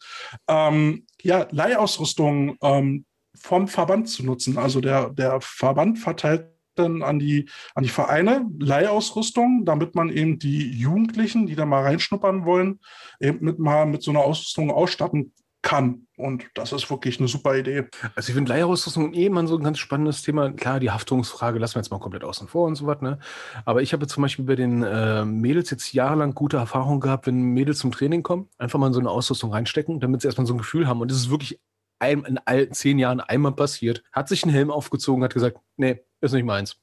ähm, 0.48 1.06
ja, 1.22 1.48
Leihausrüstung 1.52 2.58
ähm, 2.62 3.06
vom 3.36 3.68
Verband 3.68 4.10
zu 4.10 4.26
nutzen. 4.26 4.58
Also 4.58 4.82
der, 4.82 5.10
der 5.10 5.40
Verband 5.42 6.00
verteilt 6.00 6.48
dann 6.76 7.04
an 7.04 7.20
die, 7.20 7.50
an 7.76 7.84
die 7.84 7.90
Vereine 7.90 8.46
Leihausrüstung, 8.60 9.64
damit 9.66 9.96
man 9.96 10.10
eben 10.10 10.40
die 10.40 10.72
Jugendlichen, 10.72 11.46
die 11.46 11.56
da 11.56 11.66
mal 11.66 11.84
reinschnuppern 11.84 12.46
wollen, 12.46 12.80
eben 13.20 13.44
mit 13.44 13.60
mal 13.60 13.86
mit 13.86 14.02
so 14.02 14.12
einer 14.12 14.22
Ausrüstung 14.22 14.72
ausstatten 14.72 15.34
kann. 15.62 16.08
Und 16.16 16.46
das 16.54 16.72
ist 16.72 16.90
wirklich 16.90 17.20
eine 17.20 17.28
super 17.28 17.56
Idee. 17.56 17.88
Also 18.16 18.30
ich 18.30 18.36
finde 18.36 18.52
Leihausrüstung 18.54 19.14
eh 19.14 19.30
mal 19.30 19.48
so 19.48 19.58
ein 19.58 19.64
ganz 19.64 19.80
spannendes 19.80 20.22
Thema. 20.22 20.52
Klar, 20.52 20.80
die 20.80 20.92
Haftungsfrage 20.92 21.60
lassen 21.60 21.76
wir 21.76 21.82
jetzt 21.82 21.92
mal 21.92 22.00
komplett 22.00 22.24
außen 22.24 22.48
vor 22.48 22.68
und 22.68 22.76
so 22.76 22.88
was. 22.88 23.02
Ne? 23.02 23.20
Aber 23.66 23.82
ich 23.82 23.94
habe 23.94 24.08
zum 24.08 24.24
Beispiel 24.24 24.46
bei 24.46 24.56
den 24.56 24.84
äh, 24.84 25.26
Mädels 25.26 25.70
jetzt 25.70 25.94
jahrelang 25.94 26.34
gute 26.34 26.58
Erfahrungen 26.58 27.00
gehabt, 27.00 27.28
wenn 27.28 27.42
Mädels 27.42 27.80
zum 27.80 27.92
Training 27.92 28.24
kommen, 28.24 28.48
einfach 28.58 28.80
mal 28.80 28.88
in 28.88 28.94
so 28.94 29.00
eine 29.00 29.10
Ausrüstung 29.10 29.52
reinstecken, 29.52 30.00
damit 30.00 30.22
sie 30.22 30.28
erstmal 30.28 30.48
so 30.48 30.54
ein 30.54 30.60
Gefühl 30.60 30.88
haben. 30.88 31.02
Und 31.02 31.12
das 31.12 31.18
ist 31.18 31.30
wirklich 31.30 31.60
ein, 32.00 32.24
in 32.24 32.38
allen 32.46 32.72
zehn 32.72 32.98
Jahren 32.98 33.20
einmal 33.20 33.52
passiert. 33.52 34.04
Hat 34.12 34.30
sich 34.30 34.44
einen 34.44 34.54
Helm 34.54 34.72
aufgezogen, 34.72 35.24
hat 35.24 35.34
gesagt, 35.34 35.58
nee, 35.76 36.02
ist 36.22 36.34
nicht 36.34 36.46
meins. 36.46 36.78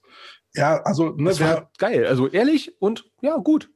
Ja, 0.55 0.83
also 0.83 1.11
ne, 1.11 1.31
das 1.31 1.41
war 1.41 1.71
geil. 1.79 2.07
Also 2.07 2.29
ehrlich 2.29 2.81
und 2.81 3.11
ja, 3.21 3.37
gut. 3.37 3.71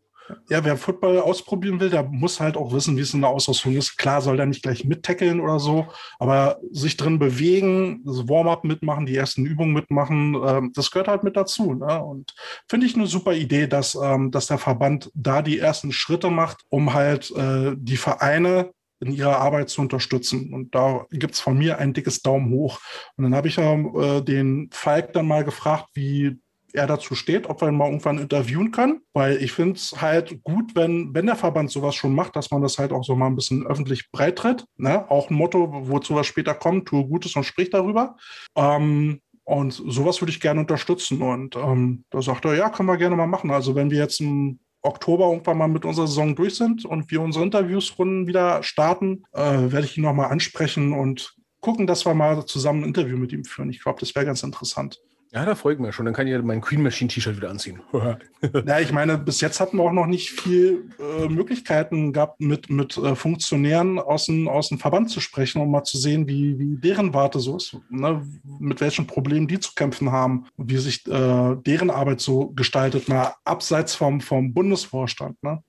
Ja, 0.48 0.64
wer 0.64 0.76
Football 0.76 1.18
ausprobieren 1.18 1.80
will, 1.80 1.90
der 1.90 2.02
muss 2.04 2.40
halt 2.40 2.56
auch 2.56 2.72
wissen, 2.72 2.96
wie 2.96 3.00
es 3.00 3.14
in 3.14 3.20
der 3.20 3.30
Ausrüstung 3.30 3.76
ist. 3.76 3.96
Klar 3.96 4.20
soll 4.20 4.36
der 4.36 4.46
nicht 4.46 4.62
gleich 4.62 4.84
mittackeln 4.84 5.40
oder 5.40 5.58
so, 5.58 5.86
aber 6.18 6.58
sich 6.70 6.96
drin 6.96 7.18
bewegen, 7.18 8.02
das 8.04 8.28
Warm-up 8.28 8.64
mitmachen, 8.64 9.06
die 9.06 9.16
ersten 9.16 9.46
Übungen 9.46 9.72
mitmachen, 9.72 10.34
ähm, 10.44 10.72
das 10.74 10.90
gehört 10.90 11.08
halt 11.08 11.24
mit 11.24 11.36
dazu. 11.36 11.74
Ne? 11.74 12.02
Und 12.02 12.34
finde 12.68 12.86
ich 12.86 12.94
eine 12.94 13.06
super 13.06 13.34
Idee, 13.34 13.66
dass, 13.66 13.94
ähm, 13.94 14.30
dass 14.30 14.46
der 14.46 14.58
Verband 14.58 15.10
da 15.14 15.42
die 15.42 15.58
ersten 15.58 15.92
Schritte 15.92 16.30
macht, 16.30 16.64
um 16.68 16.94
halt 16.94 17.30
äh, 17.36 17.72
die 17.76 17.96
Vereine 17.96 18.70
in 19.00 19.12
ihrer 19.12 19.38
Arbeit 19.38 19.70
zu 19.70 19.80
unterstützen. 19.80 20.52
Und 20.52 20.74
da 20.74 21.06
gibt 21.10 21.34
es 21.34 21.40
von 21.40 21.56
mir 21.56 21.78
ein 21.78 21.94
dickes 21.94 22.22
Daumen 22.22 22.52
hoch. 22.52 22.78
Und 23.16 23.24
dann 23.24 23.34
habe 23.34 23.48
ich 23.48 23.56
ja 23.56 23.72
äh, 23.74 24.22
den 24.22 24.68
Falk 24.72 25.12
dann 25.14 25.26
mal 25.26 25.44
gefragt, 25.44 25.88
wie 25.94 26.38
er 26.72 26.86
dazu 26.86 27.14
steht, 27.14 27.48
ob 27.48 27.60
wir 27.60 27.68
ihn 27.68 27.76
mal 27.76 27.86
irgendwann 27.86 28.18
interviewen 28.18 28.70
können. 28.70 29.00
Weil 29.12 29.36
ich 29.42 29.52
finde 29.52 29.74
es 29.74 30.00
halt 30.00 30.42
gut, 30.42 30.74
wenn, 30.74 31.14
wenn 31.14 31.26
der 31.26 31.36
Verband 31.36 31.70
sowas 31.70 31.94
schon 31.94 32.14
macht, 32.14 32.36
dass 32.36 32.50
man 32.50 32.62
das 32.62 32.78
halt 32.78 32.92
auch 32.92 33.04
so 33.04 33.14
mal 33.16 33.26
ein 33.26 33.36
bisschen 33.36 33.66
öffentlich 33.66 34.10
breit 34.10 34.36
tritt. 34.36 34.64
Ne? 34.76 35.10
Auch 35.10 35.30
ein 35.30 35.34
Motto, 35.34 35.68
wozu 35.88 36.14
wir 36.14 36.24
später 36.24 36.54
kommen, 36.54 36.84
tue 36.84 37.06
Gutes 37.06 37.36
und 37.36 37.44
sprich 37.44 37.70
darüber. 37.70 38.16
Ähm, 38.56 39.20
und 39.44 39.72
sowas 39.72 40.20
würde 40.20 40.30
ich 40.30 40.40
gerne 40.40 40.60
unterstützen. 40.60 41.22
Und 41.22 41.56
ähm, 41.56 42.04
da 42.10 42.22
sagt 42.22 42.44
er, 42.44 42.54
ja, 42.54 42.68
können 42.68 42.88
wir 42.88 42.96
gerne 42.96 43.16
mal 43.16 43.26
machen. 43.26 43.50
Also 43.50 43.74
wenn 43.74 43.90
wir 43.90 43.98
jetzt 43.98 44.20
im 44.20 44.60
Oktober 44.82 45.30
irgendwann 45.30 45.58
mal 45.58 45.68
mit 45.68 45.84
unserer 45.84 46.06
Saison 46.06 46.34
durch 46.34 46.54
sind 46.54 46.84
und 46.84 47.10
wir 47.10 47.20
unsere 47.20 47.44
Interviewsrunden 47.44 48.26
wieder 48.26 48.62
starten, 48.62 49.24
äh, 49.32 49.40
werde 49.40 49.84
ich 49.84 49.96
ihn 49.96 50.04
nochmal 50.04 50.30
ansprechen 50.30 50.92
und 50.92 51.34
gucken, 51.60 51.86
dass 51.86 52.06
wir 52.06 52.14
mal 52.14 52.44
zusammen 52.46 52.82
ein 52.82 52.88
Interview 52.88 53.16
mit 53.16 53.32
ihm 53.32 53.44
führen. 53.44 53.70
Ich 53.70 53.82
glaube, 53.82 54.00
das 54.00 54.14
wäre 54.14 54.26
ganz 54.26 54.42
interessant. 54.42 55.00
Ja, 55.32 55.44
da 55.44 55.54
freue 55.54 55.74
ich 55.74 55.80
mich 55.80 55.94
schon. 55.94 56.06
Dann 56.06 56.14
kann 56.14 56.26
ich 56.26 56.42
mein 56.42 56.60
Queen 56.60 56.82
Machine 56.82 57.08
T-Shirt 57.08 57.36
wieder 57.36 57.50
anziehen. 57.50 57.80
ja, 58.66 58.80
ich 58.80 58.90
meine, 58.92 59.16
bis 59.16 59.40
jetzt 59.40 59.60
hatten 59.60 59.76
wir 59.76 59.84
auch 59.84 59.92
noch 59.92 60.06
nicht 60.06 60.30
viel 60.30 60.90
äh, 60.98 61.28
Möglichkeiten 61.28 62.12
gehabt, 62.12 62.40
mit, 62.40 62.68
mit 62.68 62.96
äh, 62.96 63.14
Funktionären 63.14 64.00
aus 64.00 64.26
dem, 64.26 64.48
aus 64.48 64.70
dem 64.70 64.78
Verband 64.78 65.10
zu 65.10 65.20
sprechen, 65.20 65.62
um 65.62 65.70
mal 65.70 65.84
zu 65.84 65.98
sehen, 65.98 66.26
wie, 66.26 66.58
wie 66.58 66.76
deren 66.76 67.14
Warte 67.14 67.38
so 67.38 67.56
ist, 67.56 67.76
ne? 67.90 68.26
mit 68.58 68.80
welchen 68.80 69.06
Problemen 69.06 69.46
die 69.46 69.60
zu 69.60 69.72
kämpfen 69.76 70.10
haben 70.10 70.46
und 70.56 70.68
wie 70.68 70.78
sich 70.78 71.06
äh, 71.06 71.56
deren 71.64 71.90
Arbeit 71.90 72.20
so 72.20 72.50
gestaltet, 72.50 73.08
mal 73.08 73.34
abseits 73.44 73.94
vom, 73.94 74.20
vom 74.20 74.52
Bundesvorstand. 74.52 75.40
Ne? 75.42 75.62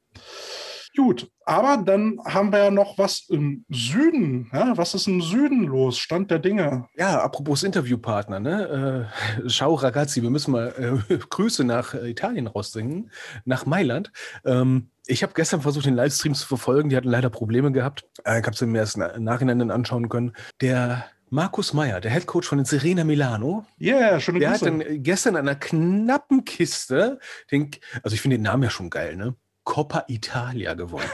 Gut, 0.95 1.31
aber 1.45 1.77
dann 1.77 2.19
haben 2.25 2.51
wir 2.51 2.59
ja 2.65 2.71
noch 2.71 2.97
was 2.97 3.25
im 3.29 3.65
Süden. 3.69 4.49
Ja, 4.53 4.75
was 4.75 4.93
ist 4.93 5.07
im 5.07 5.21
Süden 5.21 5.63
los? 5.63 5.97
Stand 5.97 6.31
der 6.31 6.39
Dinge. 6.39 6.87
Ja, 6.97 7.21
apropos 7.21 7.63
Interviewpartner, 7.63 8.39
ne? 8.39 9.07
Äh, 9.43 9.47
Ciao 9.47 9.73
ragazzi, 9.75 10.21
wir 10.21 10.29
müssen 10.29 10.51
mal 10.51 11.01
äh, 11.09 11.17
Grüße 11.29 11.63
nach 11.63 11.93
Italien 11.93 12.47
raussingen, 12.47 13.11
nach 13.45 13.65
Mailand. 13.65 14.11
Ähm, 14.43 14.89
ich 15.07 15.23
habe 15.23 15.33
gestern 15.33 15.61
versucht, 15.61 15.85
den 15.85 15.95
Livestream 15.95 16.35
zu 16.35 16.45
verfolgen. 16.45 16.89
Die 16.89 16.97
hatten 16.97 17.09
leider 17.09 17.29
Probleme 17.29 17.71
gehabt. 17.71 18.05
Äh, 18.25 18.39
ich 18.39 18.45
habe 18.45 18.55
es 18.55 18.61
mir 18.61 18.77
erst 18.77 18.97
im 18.97 19.23
Nachhinein 19.23 19.59
dann 19.59 19.71
anschauen 19.71 20.09
können. 20.09 20.33
Der 20.59 21.05
Markus 21.29 21.73
Meyer, 21.73 22.01
der 22.01 22.11
Headcoach 22.11 22.43
von 22.43 22.57
den 22.57 22.65
Serena 22.65 23.05
Milano. 23.05 23.65
Ja, 23.77 23.95
yeah, 23.95 24.19
schon 24.19 24.37
Der 24.37 24.49
Grüße. 24.49 24.65
hat 24.65 24.81
dann 24.81 25.01
gestern 25.01 25.37
an 25.37 25.47
einer 25.47 25.57
knappen 25.57 26.43
Kiste, 26.43 27.19
den, 27.49 27.71
also 28.03 28.13
ich 28.13 28.21
finde 28.21 28.35
den 28.37 28.43
Namen 28.43 28.63
ja 28.63 28.69
schon 28.69 28.89
geil, 28.89 29.15
ne? 29.15 29.35
Coppa 29.63 30.05
Italia 30.07 30.73
gewonnen. 30.73 31.05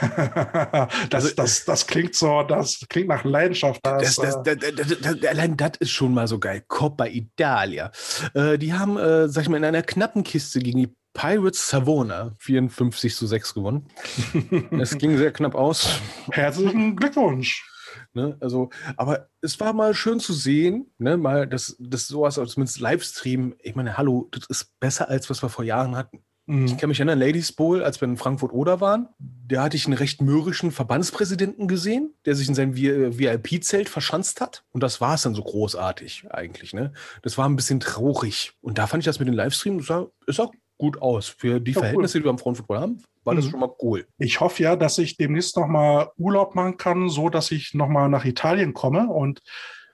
das, 1.10 1.24
also, 1.24 1.34
das, 1.34 1.64
das 1.64 1.86
klingt 1.86 2.14
so, 2.14 2.42
das 2.42 2.86
klingt 2.88 3.08
nach 3.08 3.24
Leidenschaft. 3.24 3.80
Das, 3.84 4.16
das, 4.16 4.36
äh, 4.46 4.56
das, 4.56 5.24
allein 5.26 5.56
das 5.56 5.72
ist 5.80 5.90
schon 5.90 6.14
mal 6.14 6.26
so 6.26 6.38
geil. 6.38 6.64
Coppa 6.66 7.06
Italia. 7.06 7.90
Äh, 8.34 8.58
die 8.58 8.72
haben, 8.72 8.96
äh, 8.96 9.28
sag 9.28 9.42
ich 9.42 9.48
mal, 9.48 9.58
in 9.58 9.64
einer 9.64 9.82
knappen 9.82 10.24
Kiste 10.24 10.60
gegen 10.60 10.78
die 10.78 10.94
Pirates 11.12 11.68
Savona 11.68 12.34
54 12.38 13.14
zu 13.14 13.26
6 13.26 13.54
gewonnen. 13.54 13.88
Es 14.78 14.96
ging 14.96 15.18
sehr 15.18 15.32
knapp 15.32 15.54
aus. 15.54 16.00
Herzlichen 16.30 16.96
Glückwunsch. 16.96 17.64
Ne, 18.12 18.36
also, 18.40 18.70
aber 18.96 19.28
es 19.40 19.58
war 19.60 19.72
mal 19.72 19.94
schön 19.94 20.20
zu 20.20 20.32
sehen, 20.32 20.92
ne, 20.98 21.16
mal 21.16 21.46
das, 21.46 21.76
das 21.80 22.06
sowas, 22.06 22.34
zumindest 22.34 22.80
Livestream. 22.80 23.54
Ich 23.60 23.74
meine, 23.74 23.98
hallo, 23.98 24.28
das 24.30 24.46
ist 24.48 24.78
besser 24.78 25.08
als 25.08 25.28
was 25.28 25.42
wir 25.42 25.48
vor 25.48 25.64
Jahren 25.64 25.96
hatten. 25.96 26.22
Mhm. 26.48 26.64
Ich 26.64 26.78
kann 26.78 26.88
mich 26.88 26.98
erinnern, 26.98 27.18
Ladies 27.18 27.52
Bowl, 27.52 27.84
als 27.84 28.00
wir 28.00 28.08
in 28.08 28.16
Frankfurt 28.16 28.52
Oder 28.52 28.80
waren, 28.80 29.08
da 29.18 29.62
hatte 29.62 29.76
ich 29.76 29.84
einen 29.84 29.94
recht 29.94 30.22
mürrischen 30.22 30.72
Verbandspräsidenten 30.72 31.68
gesehen, 31.68 32.14
der 32.24 32.34
sich 32.34 32.48
in 32.48 32.54
seinem 32.54 32.74
VIP-Zelt 32.74 33.90
verschanzt 33.90 34.40
hat. 34.40 34.64
Und 34.72 34.82
das 34.82 35.00
war 35.02 35.14
es 35.14 35.22
dann 35.22 35.34
so 35.34 35.42
großartig 35.42 36.24
eigentlich. 36.30 36.72
Ne? 36.72 36.92
Das 37.22 37.36
war 37.36 37.46
ein 37.46 37.56
bisschen 37.56 37.80
traurig. 37.80 38.52
Und 38.62 38.78
da 38.78 38.86
fand 38.86 39.02
ich 39.02 39.04
das 39.04 39.18
mit 39.18 39.28
den 39.28 39.34
Livestreams, 39.34 39.92
ist 40.26 40.40
auch 40.40 40.52
gut 40.78 41.02
aus. 41.02 41.28
Für 41.28 41.60
die 41.60 41.72
ja, 41.72 41.80
Verhältnisse, 41.80 42.16
cool. 42.16 42.22
die 42.22 42.26
wir 42.26 42.30
am 42.30 42.38
Frauenfootball 42.38 42.80
haben, 42.80 43.02
war 43.24 43.34
das 43.34 43.44
mhm. 43.44 43.50
schon 43.50 43.60
mal 43.60 43.74
cool. 43.82 44.06
Ich 44.16 44.40
hoffe 44.40 44.62
ja, 44.62 44.74
dass 44.74 44.96
ich 44.96 45.18
demnächst 45.18 45.54
noch 45.58 45.66
mal 45.66 46.10
Urlaub 46.16 46.54
machen 46.54 46.78
kann, 46.78 47.10
so 47.10 47.28
dass 47.28 47.50
ich 47.50 47.74
noch 47.74 47.88
mal 47.88 48.08
nach 48.08 48.24
Italien 48.24 48.72
komme 48.72 49.08
und 49.08 49.40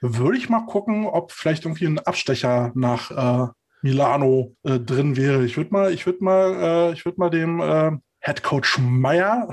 würde 0.00 0.38
ich 0.38 0.48
mal 0.48 0.66
gucken, 0.66 1.06
ob 1.06 1.32
vielleicht 1.32 1.64
irgendwie 1.64 1.86
ein 1.86 1.98
Abstecher 1.98 2.70
nach 2.74 3.10
äh, 3.48 3.52
Milano 3.84 4.56
äh, 4.62 4.80
drin 4.80 5.14
wäre. 5.14 5.44
Ich 5.44 5.58
würde 5.58 5.70
mal, 5.70 5.92
ich 5.92 6.06
würde 6.06 6.24
mal, 6.24 6.54
äh, 6.54 6.92
ich 6.94 7.04
würde 7.04 7.20
mal 7.20 7.28
dem 7.28 7.60
äh, 7.60 7.90
Head 8.20 8.42
Coach 8.42 8.78
Meyer 8.78 9.50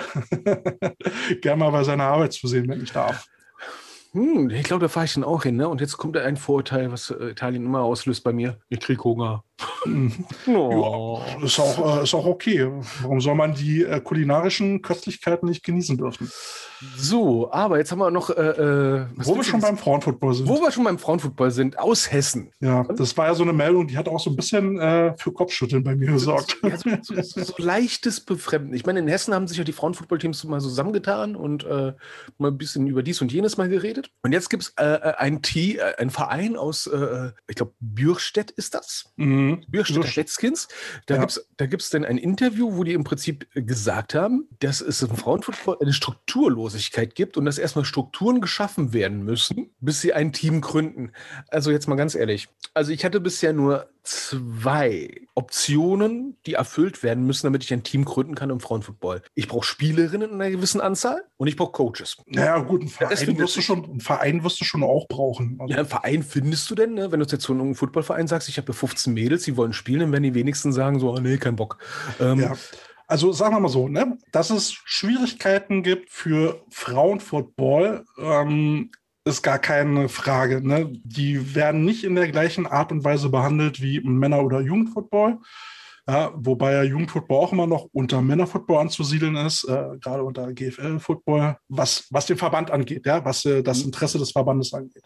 gerne 1.42 1.60
mal 1.60 1.72
bei 1.72 1.84
seiner 1.84 2.06
Arbeit 2.06 2.32
zu 2.32 2.48
sehen, 2.48 2.70
wenn 2.70 2.82
ich 2.82 2.94
darf. 2.94 3.28
Hm, 4.14 4.50
ich 4.50 4.64
glaube, 4.64 4.84
da 4.84 4.88
fahre 4.88 5.06
ich 5.06 5.14
dann 5.16 5.26
auch 5.26 5.44
hin. 5.44 5.58
Ne? 5.58 5.68
Und 5.68 5.82
jetzt 5.82 5.98
kommt 5.98 6.16
ein 6.16 6.38
Vorurteil, 6.38 6.94
was 6.94 7.10
äh, 7.10 7.32
Italien 7.32 7.66
immer 7.66 7.82
auslöst 7.82 8.24
bei 8.24 8.32
mir. 8.32 8.58
Ich 8.70 8.80
kriege 8.80 9.04
Hunger. 9.04 9.44
Oh. 10.48 11.22
Ja, 11.38 11.46
ist, 11.46 11.60
auch, 11.60 12.00
äh, 12.00 12.04
ist 12.04 12.14
auch 12.14 12.26
okay. 12.26 12.70
Warum 13.02 13.22
soll 13.22 13.36
man 13.36 13.54
die 13.54 13.84
äh, 13.84 14.00
kulinarischen 14.00 14.82
Köstlichkeiten 14.82 15.48
nicht 15.48 15.64
genießen 15.64 15.98
dürfen? 15.98 16.32
So, 16.98 17.52
aber 17.52 17.78
jetzt 17.78 17.92
haben 17.92 18.00
wir 18.00 18.10
noch. 18.10 18.30
Äh, 18.32 18.42
äh 18.42 19.06
wo 19.18 19.36
wir 19.36 19.44
schon 19.44 19.60
beim 19.60 19.78
Frauenfootball 19.78 20.34
sind. 20.34 20.48
Wo 20.48 20.56
wir 20.62 20.72
schon 20.72 20.84
beim 20.84 20.98
Frauenfootball 20.98 21.52
sind, 21.52 21.78
aus 21.78 22.12
Hessen. 22.12 22.52
Ja, 22.60 22.84
das 22.84 23.16
war 23.18 23.28
ja 23.28 23.36
so 23.36 23.44
eine 23.44 23.54
Meldung, 23.54 23.88
die 23.88 23.98
hat 23.98 24.08
auch 24.08 24.20
so 24.20 24.32
ein 24.32 24.36
bisschen 24.36 24.80
äh, 24.80 25.16
für 25.18 25.32
Kopfschütteln 25.32 25.84
bei 25.84 25.96
mir 25.96 26.12
gesorgt. 26.12 26.58
Ja, 26.64 26.78
so, 26.78 27.22
so, 27.22 27.44
so, 27.44 27.54
leichtes 27.58 28.22
Befremden. 28.22 28.74
Ich 28.74 28.86
meine, 28.86 29.00
in 29.00 29.08
Hessen 29.08 29.34
haben 29.34 29.48
sich 29.48 29.58
ja 29.58 29.64
die 29.64 29.74
Frauenfootballteams 29.74 30.44
mal 30.46 30.60
zusammengetan 30.60 31.36
und 31.36 31.64
äh, 31.66 31.94
mal 32.38 32.50
ein 32.50 32.58
bisschen 32.58 32.88
über 32.88 33.04
dies 33.04 33.22
und 33.22 33.32
jenes 33.32 33.58
mal 33.58 33.70
geredet. 33.70 34.10
Und 34.24 34.32
jetzt 34.32 34.50
gibt 34.50 34.64
es 34.64 34.74
äh, 34.78 34.86
äh 34.86 35.14
ein 35.18 35.42
Team, 35.42 35.78
ein 35.98 36.10
Verein 36.10 36.58
aus, 36.58 36.90
ich 37.48 37.56
glaube, 37.56 37.74
Bürstedt 37.80 38.52
ist 38.52 38.74
das. 38.74 39.12
Mhm. 39.18 39.51
Bürstedt 39.68 40.06
Schletzkins. 40.06 40.68
Da 41.06 41.16
ja. 41.16 41.26
gibt 41.66 41.82
es 41.82 41.90
dann 41.90 42.06
ein 42.06 42.18
Interview, 42.18 42.76
wo 42.76 42.84
die 42.84 42.94
im 42.94 43.04
Prinzip 43.04 43.48
gesagt 43.54 44.16
haben, 44.16 44.48
dass 44.60 44.82
es 44.82 45.02
im 45.02 45.16
Frauenfootball 45.16 45.78
eine 45.80 45.94
strukturlose 45.94 46.72
Arbeitslosigkeit 46.72 47.16
gibt 47.16 47.38
und 47.38 47.46
dass 47.46 47.58
erstmal 47.58 47.86
Strukturen 47.86 48.42
geschaffen 48.42 48.94
werden 48.94 49.24
müssen, 49.24 49.72
bis 49.80 50.02
sie 50.02 50.14
ein 50.14 50.34
Team 50.34 50.62
gründen. 50.62 51.12
Also 51.50 51.72
jetzt 51.72 51.88
mal 51.88 51.96
ganz 51.96 52.16
ehrlich. 52.16 52.48
Also 52.74 52.92
ich 52.92 53.06
hatte 53.06 53.20
bisher 53.20 53.54
nur 53.54 53.90
zwei 54.04 55.28
Optionen, 55.36 56.38
die 56.46 56.54
erfüllt 56.54 57.04
werden 57.04 57.26
müssen, 57.26 57.46
damit 57.46 57.64
ich 57.64 57.72
ein 57.72 57.84
Team 57.84 58.06
gründen 58.06 58.36
kann 58.36 58.50
im 58.50 58.60
Frauenfootball. 58.60 59.22
Ich 59.36 59.48
brauche 59.48 59.66
Spielerinnen 59.66 60.32
in 60.32 60.42
einer 60.42 60.50
gewissen 60.50 60.82
Anzahl 60.82 61.24
und 61.38 61.48
ich 61.48 61.56
brauche 61.56 61.72
Coaches. 61.72 62.18
Naja, 62.26 62.60
gut, 62.60 62.82
einen 62.82 62.90
Verein, 62.90 63.38
wirst 63.38 63.58
du 63.58 63.62
schon, 63.62 63.86
einen 63.86 64.00
Verein 64.00 64.44
wirst 64.44 64.60
du 64.60 64.66
schon 64.66 64.84
auch 64.84 65.08
brauchen. 65.08 65.58
Also 65.60 65.72
ja, 65.72 65.80
einen 65.80 65.88
Verein 65.88 66.24
findest 66.24 66.70
du 66.72 66.76
denn, 66.76 66.96
ne? 66.96 67.12
wenn 67.12 67.20
du 67.20 67.26
jetzt 67.26 67.44
zu 67.44 67.54
einem 67.54 67.76
Footballverein 67.76 68.28
sagst, 68.28 68.50
ich 68.50 68.58
habe 68.58 68.74
15 68.74 69.14
Mädels, 69.14 69.41
die 69.48 69.58
wollen 69.58 69.74
spielen, 69.74 70.02
dann 70.02 70.12
werden 70.12 70.24
die 70.24 70.36
wenigsten 70.36 70.72
sagen 70.72 71.00
so, 71.00 71.16
nee, 71.16 71.38
kein 71.38 71.56
Bock. 71.56 71.78
Ähm, 72.20 72.40
ja. 72.40 72.54
Also 73.08 73.34
sagen 73.34 73.54
wir 73.56 73.60
mal 73.60 73.68
so, 73.68 73.90
ne, 73.90 74.18
dass 74.32 74.52
es 74.52 74.74
Schwierigkeiten 74.86 75.84
gibt 75.84 76.12
für 76.12 76.64
Frauenfootball, 76.70 78.06
ähm, 78.18 78.92
ist 79.26 79.44
gar 79.44 79.60
keine 79.60 80.10
Frage. 80.10 80.66
Ne? 80.66 80.92
Die 81.04 81.54
werden 81.56 81.84
nicht 81.84 82.04
in 82.04 82.16
der 82.16 82.30
gleichen 82.30 82.66
Art 82.66 82.92
und 82.92 83.04
Weise 83.04 83.30
behandelt 83.30 83.82
wie 83.82 84.00
Männer- 84.02 84.44
oder 84.44 84.62
Jugendfootball. 84.62 85.40
Ja, 86.08 86.32
wobei 86.36 86.74
ja 86.74 86.84
Jugendfootball 86.84 87.38
auch 87.38 87.54
immer 87.54 87.68
noch 87.68 87.88
unter 87.94 88.22
Männerfootball 88.22 88.82
anzusiedeln 88.82 89.36
ist, 89.36 89.66
äh, 89.66 89.98
gerade 90.02 90.24
unter 90.24 90.52
GFL-Football, 90.52 91.58
was, 91.70 92.08
was 92.10 92.26
den 92.26 92.38
Verband 92.38 92.72
angeht, 92.72 93.06
ja, 93.06 93.24
was 93.24 93.46
äh, 93.46 93.62
das 93.62 93.80
mhm. 93.80 93.86
Interesse 93.86 94.18
des 94.18 94.32
Verbandes 94.32 94.74
angeht. 94.74 95.04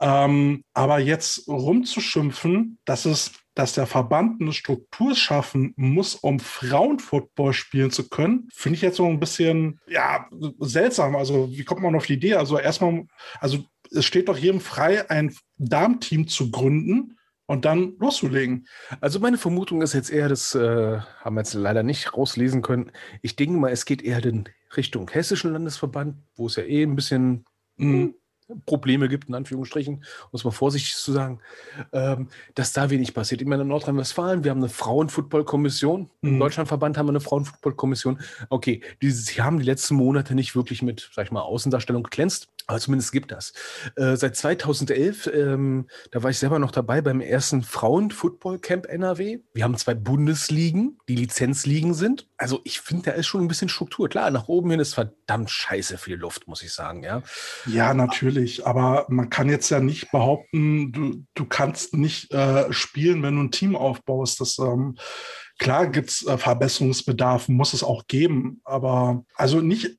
Ähm, 0.00 0.64
aber 0.74 0.98
jetzt 0.98 1.48
rumzuschimpfen, 1.48 2.78
dass 2.84 3.06
es 3.06 3.32
dass 3.58 3.72
der 3.72 3.88
Verband 3.88 4.40
eine 4.40 4.52
Struktur 4.52 5.16
schaffen 5.16 5.74
muss, 5.76 6.14
um 6.14 6.38
Frauenfootball 6.38 7.52
spielen 7.52 7.90
zu 7.90 8.08
können, 8.08 8.48
finde 8.54 8.76
ich 8.76 8.82
jetzt 8.82 8.98
so 8.98 9.06
ein 9.06 9.18
bisschen 9.18 9.80
ja, 9.88 10.28
seltsam. 10.60 11.16
Also, 11.16 11.50
wie 11.50 11.64
kommt 11.64 11.82
man 11.82 11.96
auf 11.96 12.06
die 12.06 12.14
Idee? 12.14 12.34
Also, 12.34 12.56
erstmal, 12.56 13.08
also 13.40 13.64
es 13.90 14.04
steht 14.04 14.28
doch 14.28 14.38
jedem 14.38 14.60
frei, 14.60 15.10
ein 15.10 15.34
Darmteam 15.56 16.28
zu 16.28 16.52
gründen 16.52 17.18
und 17.46 17.64
dann 17.64 17.94
loszulegen. 17.98 18.68
Also 19.00 19.18
meine 19.18 19.38
Vermutung 19.38 19.82
ist 19.82 19.92
jetzt 19.92 20.10
eher, 20.10 20.28
das 20.28 20.54
äh, 20.54 21.00
haben 21.00 21.34
wir 21.34 21.40
jetzt 21.40 21.54
leider 21.54 21.82
nicht 21.82 22.16
rauslesen 22.16 22.62
können. 22.62 22.92
Ich 23.22 23.34
denke 23.34 23.58
mal, 23.58 23.72
es 23.72 23.86
geht 23.86 24.02
eher 24.02 24.24
in 24.24 24.48
Richtung 24.76 25.10
hessischen 25.10 25.52
Landesverband, 25.52 26.14
wo 26.36 26.46
es 26.46 26.54
ja 26.54 26.62
eh 26.62 26.84
ein 26.84 26.94
bisschen 26.94 27.44
mhm. 27.76 28.14
Probleme 28.66 29.08
gibt, 29.08 29.28
in 29.28 29.34
Anführungsstrichen, 29.34 29.96
um 29.96 30.30
es 30.32 30.44
mal 30.44 30.50
vorsichtig 30.50 30.96
zu 30.96 31.12
sagen, 31.12 31.40
ähm, 31.92 32.28
dass 32.54 32.72
da 32.72 32.88
wenig 32.90 33.12
passiert. 33.14 33.42
Ich 33.42 33.46
meine, 33.46 33.62
in 33.62 33.68
Nordrhein-Westfalen, 33.68 34.44
wir 34.44 34.50
haben 34.50 34.58
eine 34.58 34.70
Frauenfootball-Kommission. 34.70 36.10
Im 36.22 36.34
mhm. 36.34 36.40
Deutschlandverband 36.40 36.96
haben 36.96 37.06
wir 37.06 37.10
eine 37.10 37.20
Frauenfootball-Kommission. 37.20 38.20
Okay, 38.48 38.82
die, 39.02 39.10
sie 39.10 39.42
haben 39.42 39.58
die 39.58 39.64
letzten 39.64 39.96
Monate 39.96 40.34
nicht 40.34 40.56
wirklich 40.56 40.82
mit, 40.82 41.10
sag 41.12 41.26
ich 41.26 41.32
mal, 41.32 41.42
Außendarstellung 41.42 42.02
geglänzt. 42.02 42.48
Aber 42.68 42.80
zumindest 42.80 43.12
gibt 43.12 43.32
das. 43.32 43.54
Äh, 43.96 44.16
seit 44.16 44.36
2011, 44.36 45.30
ähm, 45.32 45.88
da 46.10 46.22
war 46.22 46.28
ich 46.28 46.38
selber 46.38 46.58
noch 46.58 46.70
dabei 46.70 47.00
beim 47.00 47.22
ersten 47.22 47.62
Frauen-Football-Camp 47.62 48.84
NRW. 48.84 49.38
Wir 49.54 49.64
haben 49.64 49.78
zwei 49.78 49.94
Bundesligen, 49.94 50.98
die 51.08 51.16
Lizenzligen 51.16 51.94
sind. 51.94 52.28
Also 52.36 52.60
ich 52.64 52.80
finde, 52.80 53.04
da 53.04 53.10
ist 53.12 53.26
schon 53.26 53.40
ein 53.40 53.48
bisschen 53.48 53.70
Struktur. 53.70 54.10
Klar, 54.10 54.30
nach 54.30 54.48
oben 54.48 54.70
hin 54.70 54.80
ist 54.80 54.92
verdammt 54.92 55.48
scheiße 55.48 55.96
viel 55.96 56.16
Luft, 56.16 56.46
muss 56.46 56.62
ich 56.62 56.74
sagen, 56.74 57.02
ja. 57.02 57.22
Ja, 57.64 57.94
natürlich. 57.94 58.66
Aber 58.66 59.06
man 59.08 59.30
kann 59.30 59.48
jetzt 59.48 59.70
ja 59.70 59.80
nicht 59.80 60.10
behaupten, 60.10 60.92
du, 60.92 61.24
du 61.32 61.46
kannst 61.46 61.94
nicht 61.94 62.34
äh, 62.34 62.70
spielen, 62.70 63.22
wenn 63.22 63.36
du 63.36 63.44
ein 63.44 63.50
Team 63.50 63.76
aufbaust. 63.76 64.42
Das 64.42 64.58
ähm, 64.58 64.98
klar 65.58 65.86
gibt's 65.86 66.26
äh, 66.26 66.36
Verbesserungsbedarf, 66.36 67.48
muss 67.48 67.72
es 67.72 67.82
auch 67.82 68.06
geben. 68.08 68.60
Aber 68.64 69.24
also 69.36 69.62
nicht 69.62 69.96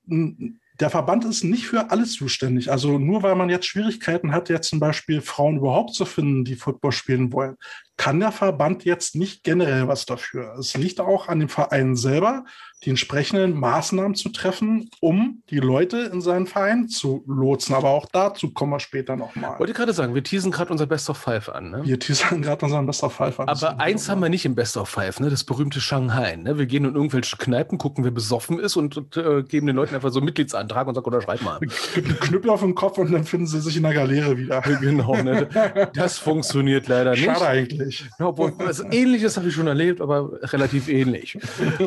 der 0.80 0.90
Verband 0.90 1.26
ist 1.26 1.44
nicht 1.44 1.68
für 1.68 1.92
alles 1.92 2.14
zuständig. 2.14 2.72
Also 2.72 2.98
nur 2.98 3.24
weil 3.24 3.36
man 3.36 3.50
jetzt 3.50 3.66
Schwierigkeiten 3.66 4.32
hat, 4.32 4.50
jetzt 4.50 4.70
zum 4.70 4.80
Beispiel 4.80 5.22
Frauen 5.22 5.58
überhaupt 5.58 5.94
zu 5.94 6.06
finden, 6.06 6.46
die 6.46 6.56
Football 6.56 6.92
spielen 6.92 7.34
wollen, 7.34 7.58
kann 8.00 8.22
der 8.22 8.32
Verband 8.32 8.86
jetzt 8.86 9.16
nicht 9.16 9.44
generell 9.44 9.90
was 9.90 10.06
dafür. 10.06 10.56
Es 10.58 10.76
liegt 10.76 11.02
auch 11.02 11.28
an 11.28 11.42
dem 11.42 11.50
Verein 11.50 11.98
selber, 11.98 12.46
die 12.86 12.92
entsprechenden 12.92 13.60
Maßnahmen 13.60 14.16
zu 14.16 14.30
treffen, 14.30 14.90
um 15.02 15.44
die 15.50 15.60
Leute 15.60 16.10
in 16.14 16.22
seinen 16.22 16.48
Verein 16.48 16.88
zu 16.88 17.26
lotsen. 17.28 17.76
Aber 17.76 17.90
auch 17.90 18.06
dazu 18.10 18.54
kommen 18.54 18.72
wir 18.72 18.80
später 18.80 19.18
nochmal. 19.18 19.60
Wollte 19.60 19.74
gerade 19.74 19.92
sagen, 19.92 20.16
wir 20.16 20.24
teasen 20.24 20.50
gerade 20.50 20.72
unser 20.72 20.86
Best 20.86 21.10
of 21.10 21.18
Five 21.18 21.50
an. 21.50 21.72
Ne? 21.72 21.82
Wir 21.84 22.00
teasen 22.00 22.42
gerade 22.42 22.64
unseren 22.64 22.86
Best 22.86 23.04
of 23.04 23.14
Five 23.14 23.38
an. 23.42 23.50
Aber 23.50 23.82
eins 23.82 24.08
haben 24.08 24.22
wir 24.22 24.30
nicht 24.30 24.46
im 24.46 24.56
Best 24.56 24.78
of 24.78 24.88
Five, 24.88 25.20
ne? 25.20 25.30
das 25.30 25.44
berühmte 25.44 25.82
Shanghai. 25.82 26.38
Ne? 26.38 26.58
Wir 26.58 26.68
gehen 26.68 26.86
in 26.86 26.96
irgendwelche 26.96 27.36
Kneipen, 27.36 27.78
gucken, 27.78 28.06
wer 28.06 28.12
besoffen 28.12 28.60
ist 28.60 28.78
und, 28.78 28.96
und 28.96 29.18
äh, 29.18 29.44
geben 29.44 29.68
den 29.68 29.76
Leuten 29.76 29.94
einfach 29.94 30.12
so 30.12 30.20
einen 30.20 30.26
Mitgliedsantrag 30.26 30.88
und 30.88 30.96
sagen, 30.96 31.06
unterschreib 31.06 31.42
mal. 31.42 31.60
Einen 31.60 32.20
Knüppel 32.20 32.50
auf 32.50 32.62
den 32.62 32.76
Kopf 32.76 32.98
und 32.98 33.12
dann 33.12 33.26
finden 33.26 33.48
sie 33.48 33.60
sich 33.60 33.76
in 33.76 33.84
der 33.84 33.94
Galeere 33.94 34.38
wieder. 34.38 34.62
genau, 34.80 35.22
ne? 35.22 35.50
das 35.94 36.18
funktioniert 36.18 36.88
leider 36.88 37.12
nicht. 37.12 37.26
Schade 37.26 37.46
eigentlich. 37.46 37.89
Ja, 38.20 38.28
obwohl, 38.28 38.54
also 38.60 38.84
Ähnliches 38.92 39.38
habe 39.38 39.48
ich 39.48 39.54
schon 39.54 39.68
erlebt, 39.68 40.02
aber 40.02 40.32
relativ 40.54 40.88
ähnlich. 40.88 41.38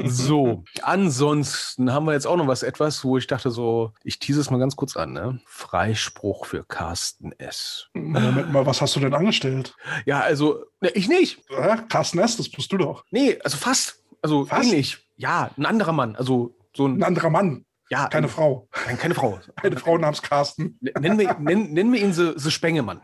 So, 0.05 0.65
ansonsten 0.83 1.93
haben 1.93 2.07
wir 2.07 2.13
jetzt 2.13 2.27
auch 2.27 2.37
noch 2.37 2.47
was 2.47 2.63
etwas, 2.63 3.05
wo 3.05 3.19
ich 3.19 3.27
dachte 3.27 3.51
so, 3.51 3.93
ich 4.05 4.19
tease 4.19 4.41
es 4.41 4.51
mal 4.51 4.59
ganz 4.59 4.77
kurz 4.77 4.97
an, 4.97 5.13
ne? 5.13 5.41
Freispruch 5.47 6.47
für 6.47 6.65
Carsten 6.65 7.33
S. 7.33 7.89
Moment 7.95 8.53
mal, 8.53 8.67
was 8.67 8.81
hast 8.81 8.97
du 8.97 9.01
denn 9.01 9.15
angestellt? 9.15 9.75
Ja, 10.07 10.21
also, 10.21 10.65
ne, 10.81 10.91
ich 10.91 11.09
nicht. 11.09 11.41
Ja, 11.51 11.77
Carsten 11.77 12.19
S, 12.19 12.37
das 12.37 12.49
bist 12.49 12.73
du 12.73 12.79
doch. 12.79 13.05
Nee, 13.11 13.39
also 13.43 13.57
fast. 13.57 14.03
Also 14.23 14.45
fast? 14.47 14.69
ähnlich. 14.69 14.99
Ja, 15.17 15.51
ein 15.57 15.67
anderer 15.67 15.93
Mann. 15.93 16.17
Also 16.17 16.55
so 16.77 16.87
ein, 16.87 16.99
ein 16.99 17.03
anderer 17.03 17.31
Mann. 17.31 17.65
Ja, 17.91 18.09
keine 18.09 18.27
ein, 18.27 18.31
Frau. 18.31 18.69
Nein, 18.87 18.99
keine 18.99 19.15
Frau. 19.15 19.39
Eine 19.63 19.77
Frau 19.77 19.99
namens 19.99 20.23
Carsten. 20.23 20.79
Nennen 20.81 21.19
wir, 21.19 21.37
nennen, 21.39 21.73
nennen 21.75 21.93
wir 21.93 22.01
ihn 22.01 22.15
so, 22.15 22.39
so 22.39 22.49
Spengemann. 22.49 23.03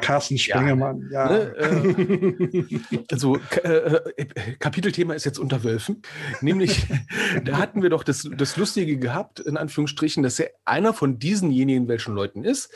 Carsten 0.00 0.38
Spengemann, 0.38 1.08
ja. 1.12 1.30
ja. 1.30 1.44
Ne, 1.44 1.56
äh, 1.56 3.04
also 3.10 3.38
äh, 3.62 3.68
äh, 3.68 4.56
Kapitelthema 4.58 5.14
ist 5.14 5.24
jetzt 5.24 5.38
unter 5.38 5.62
Wölfen. 5.64 6.02
Nämlich, 6.40 6.86
da 7.44 7.58
hatten 7.58 7.82
wir 7.82 7.90
doch 7.90 8.04
das, 8.04 8.28
das 8.36 8.56
Lustige 8.56 8.96
gehabt, 8.96 9.40
in 9.40 9.56
Anführungsstrichen, 9.56 10.22
dass 10.22 10.38
er 10.38 10.50
einer 10.64 10.94
von 10.94 11.18
diesenjenigen 11.18 11.88
welchen 11.88 12.14
Leuten 12.14 12.44
ist, 12.44 12.72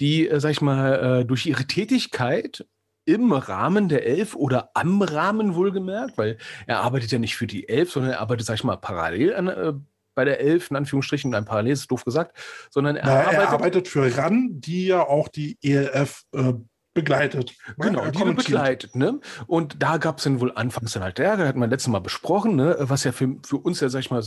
die, 0.00 0.28
äh, 0.28 0.40
sag 0.40 0.50
ich 0.50 0.60
mal, 0.60 1.20
äh, 1.20 1.24
durch 1.24 1.46
ihre 1.46 1.66
Tätigkeit 1.66 2.66
im 3.04 3.32
Rahmen 3.32 3.88
der 3.88 4.04
Elf 4.04 4.34
oder 4.34 4.70
am 4.74 5.00
Rahmen 5.00 5.54
wohlgemerkt, 5.54 6.18
weil 6.18 6.38
er 6.66 6.80
arbeitet 6.80 7.12
ja 7.12 7.20
nicht 7.20 7.36
für 7.36 7.46
die 7.46 7.68
Elf, 7.68 7.92
sondern 7.92 8.12
er 8.12 8.20
arbeitet, 8.20 8.46
sag 8.46 8.54
ich 8.54 8.64
mal, 8.64 8.76
parallel 8.76 9.34
an, 9.34 9.48
äh, 9.48 9.72
bei 10.16 10.24
der 10.24 10.40
Elf, 10.40 10.70
in 10.70 10.76
Anführungsstrichen, 10.76 11.32
ein 11.34 11.44
Parallel 11.44 11.74
ist 11.74 11.90
doof 11.90 12.04
gesagt, 12.04 12.36
sondern 12.70 12.96
er, 12.96 13.06
Na, 13.06 13.20
arbeitet, 13.20 13.38
er 13.38 13.48
arbeitet 13.50 13.88
für 13.88 14.16
RAN, 14.16 14.48
die 14.60 14.86
ja 14.86 15.02
auch 15.06 15.28
die 15.28 15.58
ELF 15.62 16.24
äh, 16.32 16.54
begleitet. 16.96 17.54
Genau, 17.78 18.00
Er 18.00 18.10
die 18.10 18.18
wird 18.18 18.36
begleitet, 18.36 18.96
ne? 18.96 19.20
Und 19.46 19.80
da 19.80 19.98
gab 19.98 20.18
es 20.18 20.24
dann 20.24 20.40
wohl 20.40 20.50
anfangs 20.54 20.94
dann 20.94 21.04
halt 21.04 21.20
Ärger, 21.20 21.46
hatten 21.46 21.60
wir 21.60 21.68
letztes 21.68 21.92
Mal 21.92 22.00
besprochen, 22.00 22.56
ne? 22.56 22.76
Was 22.80 23.04
ja 23.04 23.12
für, 23.12 23.36
für 23.46 23.58
uns 23.58 23.78
ja, 23.80 23.88
sag 23.88 24.00
ich 24.00 24.10
mal, 24.10 24.24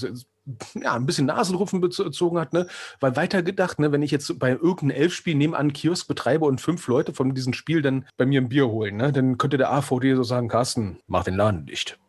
ja, 0.75 0.93
ein 0.93 1.05
bisschen 1.05 1.25
Nasenrupfen 1.25 1.81
bezogen 1.81 2.39
hat, 2.39 2.53
ne? 2.53 2.67
Weil 3.01 3.15
weitergedacht, 3.15 3.79
ne, 3.79 3.91
wenn 3.91 4.01
ich 4.01 4.11
jetzt 4.11 4.39
bei 4.39 4.51
irgendeinem 4.51 5.01
Elfspiel 5.01 5.35
nebenan 5.35 5.59
einen 5.59 5.73
Kiosk 5.73 6.07
betreibe 6.07 6.45
und 6.45 6.61
fünf 6.61 6.87
Leute 6.87 7.13
von 7.13 7.35
diesem 7.35 7.53
Spiel 7.53 7.81
dann 7.81 8.05
bei 8.15 8.25
mir 8.25 8.39
ein 8.39 8.49
Bier 8.49 8.67
holen, 8.67 8.95
ne? 8.95 9.11
Dann 9.11 9.37
könnte 9.37 9.57
der 9.57 9.71
AVD 9.71 10.15
so 10.15 10.23
sagen, 10.23 10.47
Carsten, 10.47 10.99
mach 11.07 11.23
den 11.23 11.35
Laden 11.35 11.65
dicht. 11.65 11.99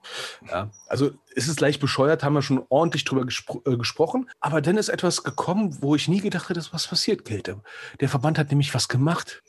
Ja, 0.49 0.70
also 0.88 1.11
es 1.35 1.49
ist 1.49 1.61
leicht 1.61 1.81
bescheuert, 1.81 2.23
haben 2.23 2.35
wir 2.35 2.42
schon 2.42 2.64
ordentlich 2.68 3.05
drüber 3.05 3.25
gespro 3.25 3.62
äh, 3.66 3.77
gesprochen. 3.77 4.29
Aber 4.40 4.61
dann 4.61 4.77
ist 4.77 4.88
etwas 4.88 5.23
gekommen, 5.23 5.77
wo 5.81 5.94
ich 5.94 6.09
nie 6.09 6.20
gedacht 6.20 6.49
hätte, 6.49 6.59
dass 6.59 6.73
was 6.73 6.87
passiert, 6.87 7.25
Kälte. 7.25 7.61
Der 8.01 8.09
Verband 8.09 8.38
hat 8.38 8.51
nämlich 8.51 8.75
was 8.75 8.88
gemacht. 8.88 9.42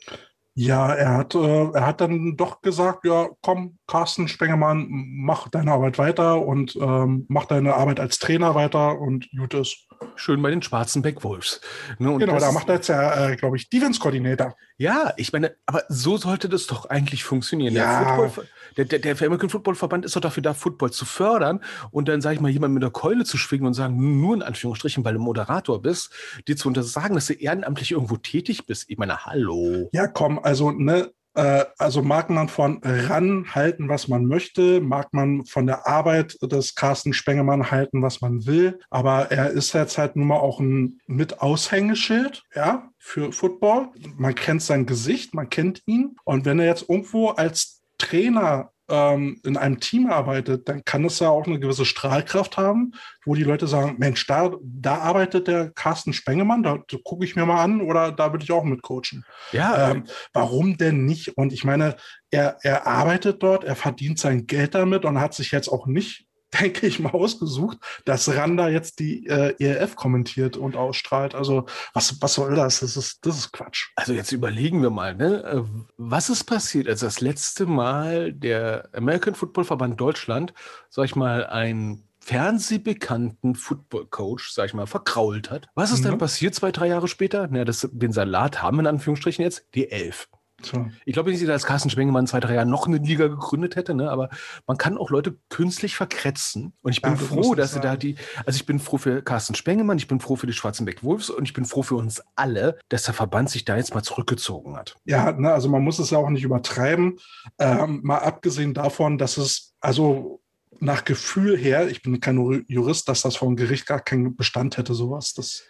Ja, 0.54 0.92
er 0.92 1.16
hat, 1.16 1.34
äh, 1.34 1.70
er 1.72 1.86
hat 1.86 2.02
dann 2.02 2.36
doch 2.36 2.60
gesagt, 2.60 3.06
ja, 3.06 3.28
komm, 3.40 3.78
Carsten 3.86 4.28
Spengemann, 4.28 4.86
mach 4.90 5.48
deine 5.48 5.72
Arbeit 5.72 5.96
weiter 5.98 6.44
und 6.44 6.76
ähm, 6.76 7.24
mach 7.28 7.46
deine 7.46 7.74
Arbeit 7.74 8.00
als 8.00 8.18
Trainer 8.18 8.54
weiter 8.54 8.98
und 8.98 9.30
gut 9.36 9.54
ist. 9.54 9.86
Schön 10.16 10.42
bei 10.42 10.50
den 10.50 10.60
Schwarzenbeck 10.60 11.24
Wolves. 11.24 11.60
Ne, 11.98 12.18
Genau, 12.18 12.38
da 12.38 12.52
macht 12.52 12.68
er 12.68 12.74
jetzt 12.74 12.88
ja, 12.88 13.30
äh, 13.30 13.36
glaube 13.36 13.56
ich, 13.56 13.70
Defense-Koordinator. 13.70 14.54
Ja, 14.76 15.14
ich 15.16 15.32
meine, 15.32 15.54
aber 15.64 15.84
so 15.88 16.18
sollte 16.18 16.48
das 16.50 16.66
doch 16.66 16.86
eigentlich 16.86 17.24
funktionieren. 17.24 17.72
Ja. 17.74 18.16
Der, 18.16 18.28
Football, 18.28 18.48
der, 18.76 18.84
der, 18.84 18.98
der 18.98 19.16
American 19.26 19.50
Football 19.50 19.74
Verband 19.74 20.04
ist 20.04 20.16
doch 20.16 20.20
dafür 20.20 20.42
da, 20.42 20.54
Football 20.54 20.90
zu 20.90 21.04
fördern 21.04 21.60
und 21.90 22.08
dann, 22.08 22.20
sage 22.20 22.36
ich 22.36 22.40
mal, 22.40 22.50
jemand 22.50 22.74
mit 22.74 22.82
der 22.82 22.90
Keule 22.90 23.24
zu 23.24 23.38
schwingen 23.38 23.66
und 23.66 23.74
sagen, 23.74 24.20
nur 24.20 24.34
in 24.34 24.42
Anführungsstrichen, 24.42 25.04
weil 25.04 25.14
du 25.14 25.20
Moderator 25.20 25.80
bist, 25.80 26.12
dir 26.48 26.56
zu 26.56 26.68
untersagen, 26.68 27.14
dass 27.14 27.26
du 27.26 27.34
ehrenamtlich 27.34 27.92
irgendwo 27.92 28.16
tätig 28.16 28.66
bist. 28.66 28.84
Ich 28.88 28.98
meine, 28.98 29.24
hallo. 29.24 29.88
Ja, 29.92 30.06
komm, 30.06 30.38
also, 30.38 30.70
ne, 30.70 31.10
äh, 31.34 31.64
also 31.78 32.02
mag 32.02 32.30
man 32.30 32.48
von 32.48 32.80
ran 32.82 33.46
halten, 33.54 33.88
was 33.88 34.08
man 34.08 34.26
möchte, 34.26 34.80
mag 34.80 35.12
man 35.12 35.44
von 35.46 35.66
der 35.66 35.86
Arbeit 35.86 36.36
des 36.42 36.74
Carsten 36.74 37.12
Spengemann 37.12 37.70
halten, 37.70 38.02
was 38.02 38.20
man 38.20 38.46
will, 38.46 38.78
aber 38.90 39.30
er 39.30 39.50
ist 39.50 39.72
jetzt 39.72 39.98
halt 39.98 40.16
nun 40.16 40.28
mal 40.28 40.36
auch 40.36 40.60
ein 40.60 41.00
mit 41.06 41.40
Aushängeschild, 41.40 42.42
ja, 42.54 42.90
für 42.98 43.32
Football. 43.32 43.88
Man 44.16 44.34
kennt 44.34 44.62
sein 44.62 44.86
Gesicht, 44.86 45.34
man 45.34 45.48
kennt 45.48 45.82
ihn 45.86 46.16
und 46.24 46.44
wenn 46.44 46.58
er 46.58 46.66
jetzt 46.66 46.88
irgendwo 46.88 47.28
als 47.28 47.81
Trainer 48.02 48.72
ähm, 48.88 49.40
in 49.44 49.56
einem 49.56 49.78
Team 49.78 50.10
arbeitet, 50.10 50.68
dann 50.68 50.84
kann 50.84 51.04
es 51.04 51.20
ja 51.20 51.28
auch 51.30 51.46
eine 51.46 51.60
gewisse 51.60 51.84
Strahlkraft 51.84 52.56
haben, 52.56 52.92
wo 53.24 53.34
die 53.34 53.44
Leute 53.44 53.68
sagen, 53.68 53.96
Mensch, 53.98 54.26
da, 54.26 54.50
da 54.60 54.98
arbeitet 54.98 55.46
der 55.46 55.70
Carsten 55.70 56.12
Spengemann, 56.12 56.64
da, 56.64 56.78
da 56.86 56.96
gucke 57.04 57.24
ich 57.24 57.36
mir 57.36 57.46
mal 57.46 57.62
an 57.62 57.80
oder 57.80 58.10
da 58.10 58.32
will 58.32 58.42
ich 58.42 58.50
auch 58.50 58.64
mitcoachen. 58.64 59.24
Ja, 59.52 59.90
Ähm, 59.90 60.04
warum 60.32 60.76
denn 60.76 61.04
nicht? 61.04 61.36
Und 61.38 61.52
ich 61.52 61.64
meine, 61.64 61.96
er, 62.30 62.58
er 62.62 62.86
arbeitet 62.86 63.42
dort, 63.42 63.64
er 63.64 63.76
verdient 63.76 64.18
sein 64.18 64.46
Geld 64.46 64.74
damit 64.74 65.04
und 65.04 65.20
hat 65.20 65.34
sich 65.34 65.52
jetzt 65.52 65.68
auch 65.68 65.86
nicht, 65.86 66.26
denke 66.60 66.86
ich 66.86 66.98
mal, 66.98 67.12
ausgesucht, 67.12 67.78
dass 68.04 68.28
Randa 68.34 68.68
jetzt 68.68 68.98
die 68.98 69.26
äh, 69.26 69.54
ERF 69.58 69.96
kommentiert 69.96 70.56
und 70.56 70.76
ausstrahlt. 70.76 71.34
Also, 71.34 71.66
was, 71.94 72.20
was 72.20 72.34
soll 72.34 72.54
das? 72.54 72.80
Das 72.80 72.96
ist, 72.96 73.24
das 73.26 73.38
ist 73.38 73.52
Quatsch. 73.52 73.90
also 73.96 74.12
jetzt 74.12 74.32
überlegen 74.32 74.82
wir 74.82 74.90
mal, 74.90 75.14
ne? 75.14 75.42
äh, 75.44 75.62
was 75.96 76.28
ist 76.30 76.44
passiert, 76.44 76.88
als 76.88 77.00
das 77.00 77.20
letzte 77.20 77.66
Mal 77.66 78.32
der 78.32 78.88
American 78.92 79.34
Football 79.34 79.64
Verband 79.64 80.00
Deutschland, 80.00 80.52
sag 80.90 81.06
ich 81.06 81.16
mal, 81.16 81.46
ein 81.46 82.04
fernsehbekannten 82.20 83.56
Football-Coach, 83.56 84.52
sag 84.52 84.66
ich 84.66 84.74
mal, 84.74 84.86
verkrault 84.86 85.50
hat. 85.50 85.68
Was 85.74 85.90
ist 85.90 86.00
Mhm. 86.00 86.10
dann 86.10 86.18
passiert 86.18 86.54
zwei, 86.54 86.70
drei 86.70 86.86
Jahre 86.86 87.08
später? 87.08 87.48
Na, 87.50 87.64
das, 87.64 87.88
den 87.90 88.12
Salat 88.12 88.62
haben 88.62 88.78
in 88.78 88.86
Anführungsstrichen 88.86 89.42
jetzt, 89.42 89.66
die 89.74 89.90
Elf. 89.90 90.28
So. 90.66 90.86
Ich 91.04 91.12
glaube 91.12 91.30
nicht, 91.30 91.46
dass 91.46 91.64
Carsten 91.64 91.90
Spengemann 91.90 92.24
in 92.24 92.26
zwei, 92.26 92.40
drei 92.40 92.54
Jahren 92.54 92.70
noch 92.70 92.86
eine 92.86 92.98
Liga 92.98 93.28
gegründet 93.28 93.76
hätte, 93.76 93.94
ne? 93.94 94.10
aber 94.10 94.30
man 94.66 94.76
kann 94.76 94.96
auch 94.98 95.10
Leute 95.10 95.36
künstlich 95.48 95.96
verkretzen. 95.96 96.72
Und 96.82 96.92
ich 96.92 97.02
bin 97.02 97.12
Ja, 97.12 97.16
froh, 97.16 97.54
dass 97.54 97.74
sie 97.74 97.80
da 97.80 97.96
die, 97.96 98.16
also 98.46 98.56
ich 98.56 98.66
bin 98.66 98.78
froh 98.78 98.98
für 98.98 99.22
Carsten 99.22 99.54
Spengemann, 99.54 99.98
ich 99.98 100.08
bin 100.08 100.20
froh 100.20 100.36
für 100.36 100.46
die 100.46 100.52
Schwarzenbeck 100.52 101.02
Wolves 101.02 101.30
und 101.30 101.44
ich 101.44 101.52
bin 101.52 101.64
froh 101.64 101.82
für 101.82 101.96
uns 101.96 102.22
alle, 102.36 102.78
dass 102.88 103.04
der 103.04 103.14
Verband 103.14 103.50
sich 103.50 103.64
da 103.64 103.76
jetzt 103.76 103.94
mal 103.94 104.02
zurückgezogen 104.02 104.76
hat. 104.76 104.96
Ja, 105.04 105.32
ne, 105.32 105.52
also 105.52 105.68
man 105.68 105.82
muss 105.82 105.98
es 105.98 106.10
ja 106.10 106.18
auch 106.18 106.30
nicht 106.30 106.44
übertreiben. 106.44 107.18
Ähm, 107.58 108.00
mal 108.02 108.18
abgesehen 108.18 108.74
davon, 108.74 109.18
dass 109.18 109.36
es, 109.36 109.74
also 109.80 110.40
nach 110.80 111.04
Gefühl 111.04 111.56
her, 111.56 111.88
ich 111.88 112.02
bin 112.02 112.18
kein 112.18 112.38
Ju- 112.38 112.64
Jurist, 112.66 113.08
dass 113.08 113.22
das 113.22 113.36
vom 113.36 113.54
Gericht 113.54 113.86
gar 113.86 114.00
keinen 114.00 114.34
Bestand 114.34 114.78
hätte, 114.78 114.94
sowas. 114.94 115.32
Das, 115.32 115.64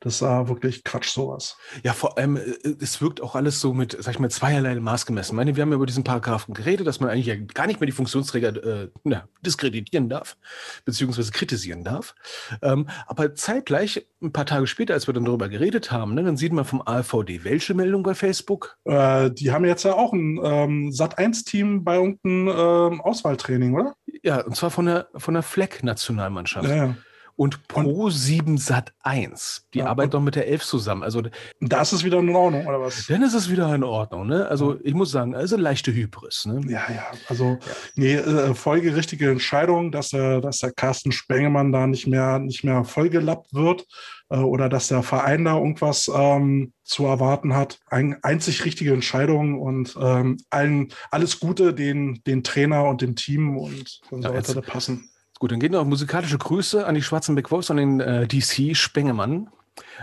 das 0.00 0.22
war 0.22 0.48
wirklich 0.48 0.84
Quatsch, 0.84 1.10
sowas. 1.10 1.56
Ja, 1.82 1.92
vor 1.92 2.18
allem, 2.18 2.36
äh, 2.36 2.42
es 2.80 3.00
wirkt 3.00 3.20
auch 3.20 3.34
alles 3.34 3.60
so 3.60 3.74
mit, 3.74 3.96
sag 3.98 4.14
ich 4.14 4.20
mal, 4.20 4.30
zweierlei 4.30 4.74
Maß 4.76 5.06
gemessen. 5.06 5.32
Ich 5.32 5.36
meine, 5.36 5.56
wir 5.56 5.62
haben 5.62 5.70
ja 5.70 5.76
über 5.76 5.86
diesen 5.86 6.04
Paragraphen 6.04 6.54
geredet, 6.54 6.86
dass 6.86 7.00
man 7.00 7.10
eigentlich 7.10 7.26
ja 7.26 7.34
gar 7.36 7.66
nicht 7.66 7.80
mehr 7.80 7.86
die 7.86 7.92
Funktionsträger 7.92 8.64
äh, 8.64 8.88
na, 9.02 9.28
diskreditieren 9.44 10.08
darf, 10.08 10.36
beziehungsweise 10.84 11.32
kritisieren 11.32 11.82
darf. 11.82 12.14
Ähm, 12.62 12.88
aber 13.06 13.34
zeitgleich, 13.34 14.06
ein 14.22 14.32
paar 14.32 14.46
Tage 14.46 14.66
später, 14.66 14.94
als 14.94 15.08
wir 15.08 15.14
dann 15.14 15.24
darüber 15.24 15.48
geredet 15.48 15.90
haben, 15.90 16.14
ne, 16.14 16.22
dann 16.22 16.36
sieht 16.36 16.52
man 16.52 16.64
vom 16.64 16.82
AVD 16.84 17.42
welche 17.42 17.74
Meldung 17.74 18.02
bei 18.04 18.14
Facebook? 18.14 18.78
Äh, 18.84 19.30
die 19.32 19.50
haben 19.50 19.64
jetzt 19.64 19.84
ja 19.84 19.94
auch 19.94 20.12
ein 20.12 20.38
ähm, 20.42 20.90
Sat1-Team 20.90 21.82
bei 21.82 21.96
irgendeinem 21.96 22.48
ähm, 22.48 23.00
Auswahltraining, 23.00 23.74
oder? 23.74 23.94
Ja, 24.22 24.42
und 24.42 24.54
zwar 24.56 24.70
von 24.70 24.86
der, 24.86 25.08
von 25.16 25.34
der 25.34 25.42
Fleck-Nationalmannschaft. 25.42 26.68
Ja, 26.68 26.74
ja. 26.76 26.94
Und 27.38 27.68
Pro 27.68 28.10
7 28.10 28.58
Sat 28.58 28.92
1. 29.04 29.68
Die 29.72 29.78
Ja, 29.78 29.86
arbeiten 29.86 30.10
doch 30.10 30.20
mit 30.20 30.34
der 30.34 30.48
11 30.48 30.64
zusammen. 30.64 31.04
Also 31.04 31.20
Und 31.20 31.32
da 31.60 31.82
ist 31.82 32.02
wieder 32.04 32.18
in 32.18 32.30
Ordnung, 32.34 32.66
oder 32.66 32.80
was? 32.80 33.06
dann 33.06 33.22
ist 33.22 33.32
es 33.34 33.48
wieder 33.48 33.72
in 33.76 33.84
Ordnung. 33.84 34.26
Ne? 34.26 34.48
Also 34.48 34.76
ich 34.82 34.92
muss 34.92 35.12
sagen, 35.12 35.36
also 35.36 35.56
leichte 35.56 35.92
Hybris. 35.94 36.46
Ne? 36.46 36.60
Ja, 36.68 36.82
ja, 36.92 37.06
also 37.28 37.56
nee, 37.94 38.14
äh, 38.16 38.54
folgerichtige 38.54 39.30
Entscheidung, 39.30 39.92
dass 39.92 40.08
der, 40.08 40.40
dass 40.40 40.58
der 40.58 40.72
Carsten 40.72 41.12
Spengemann 41.12 41.70
da 41.70 41.86
nicht 41.86 42.08
mehr, 42.08 42.40
nicht 42.40 42.64
mehr 42.64 42.82
vollgelappt 42.82 43.54
wird 43.54 43.86
äh, 44.30 44.38
oder 44.38 44.68
dass 44.68 44.88
der 44.88 45.04
Verein 45.04 45.44
da 45.44 45.56
irgendwas 45.58 46.10
ähm, 46.12 46.72
zu 46.82 47.06
erwarten 47.06 47.54
hat. 47.54 47.78
Ein, 47.86 48.16
einzig 48.24 48.64
richtige 48.64 48.92
Entscheidung 48.92 49.60
und 49.60 49.96
ähm, 50.00 50.38
allen, 50.50 50.88
alles 51.12 51.38
Gute 51.38 51.72
den, 51.72 52.20
den 52.26 52.42
Trainer 52.42 52.84
und 52.88 53.00
dem 53.00 53.14
Team 53.14 53.56
und 53.56 54.00
dann 54.10 54.22
Ja, 54.22 54.28
sollte 54.32 54.38
jetzt- 54.38 54.56
das 54.56 54.66
passen. 54.66 55.08
Gut, 55.38 55.52
dann 55.52 55.60
gehen 55.60 55.72
noch 55.72 55.84
musikalische 55.84 56.38
Grüße 56.38 56.84
an 56.86 56.94
die 56.94 57.02
Schwarzenbeck 57.02 57.50
Wolves 57.50 57.70
und 57.70 57.76
den 57.76 58.00
äh, 58.00 58.26
DC 58.26 58.76
Spengemann. 58.76 59.50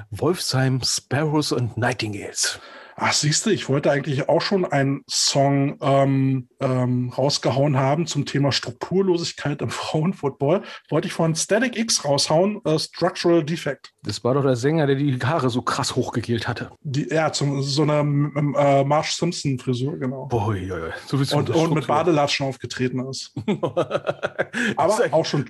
Wolfsheim, 0.09 0.81
Sparrows 0.83 1.51
und 1.51 1.77
Nightingales. 1.77 2.59
Ach, 2.97 3.11
siehst 3.11 3.45
du, 3.45 3.49
ich 3.49 3.67
wollte 3.67 3.91
eigentlich 3.91 4.29
auch 4.29 4.39
schon 4.39 4.63
einen 4.63 5.03
Song 5.09 5.77
ähm, 5.81 6.47
ähm, 6.61 7.09
rausgehauen 7.09 7.77
haben 7.77 8.07
zum 8.07 8.25
Thema 8.25 8.53
Strukturlosigkeit 8.53 9.61
im 9.61 9.69
Frauenfootball. 9.71 10.63
Wollte 10.89 11.07
ich 11.07 11.13
von 11.13 11.35
Static 11.35 11.77
X 11.77 12.05
raushauen, 12.05 12.61
äh, 12.63 12.79
Structural 12.79 13.43
Defect. 13.43 13.91
Das 14.03 14.23
war 14.23 14.33
doch 14.33 14.43
der 14.43 14.55
Sänger, 14.55 14.87
der 14.87 14.95
die 14.95 15.19
Haare 15.19 15.49
so 15.49 15.61
krass 15.61 15.95
hochgegelt 15.95 16.47
hatte. 16.47 16.71
Die, 16.81 17.09
ja, 17.09 17.33
zum, 17.33 17.61
so 17.61 17.81
eine 17.81 17.99
ähm, 17.99 18.55
äh, 18.57 18.85
Marsh 18.85 19.11
Simpson-Frisur, 19.11 19.97
genau. 19.99 20.27
Boah, 20.27 20.55
ja, 20.55 20.77
ja. 20.77 20.93
So 21.05 21.17
Und, 21.35 21.49
und 21.49 21.73
mit. 21.73 21.87
Badelatschen 21.87 22.47
aufgetreten 22.47 23.05
ist. 23.09 23.33
Aber 24.77 24.99
auch 25.11 25.25
schon, 25.25 25.49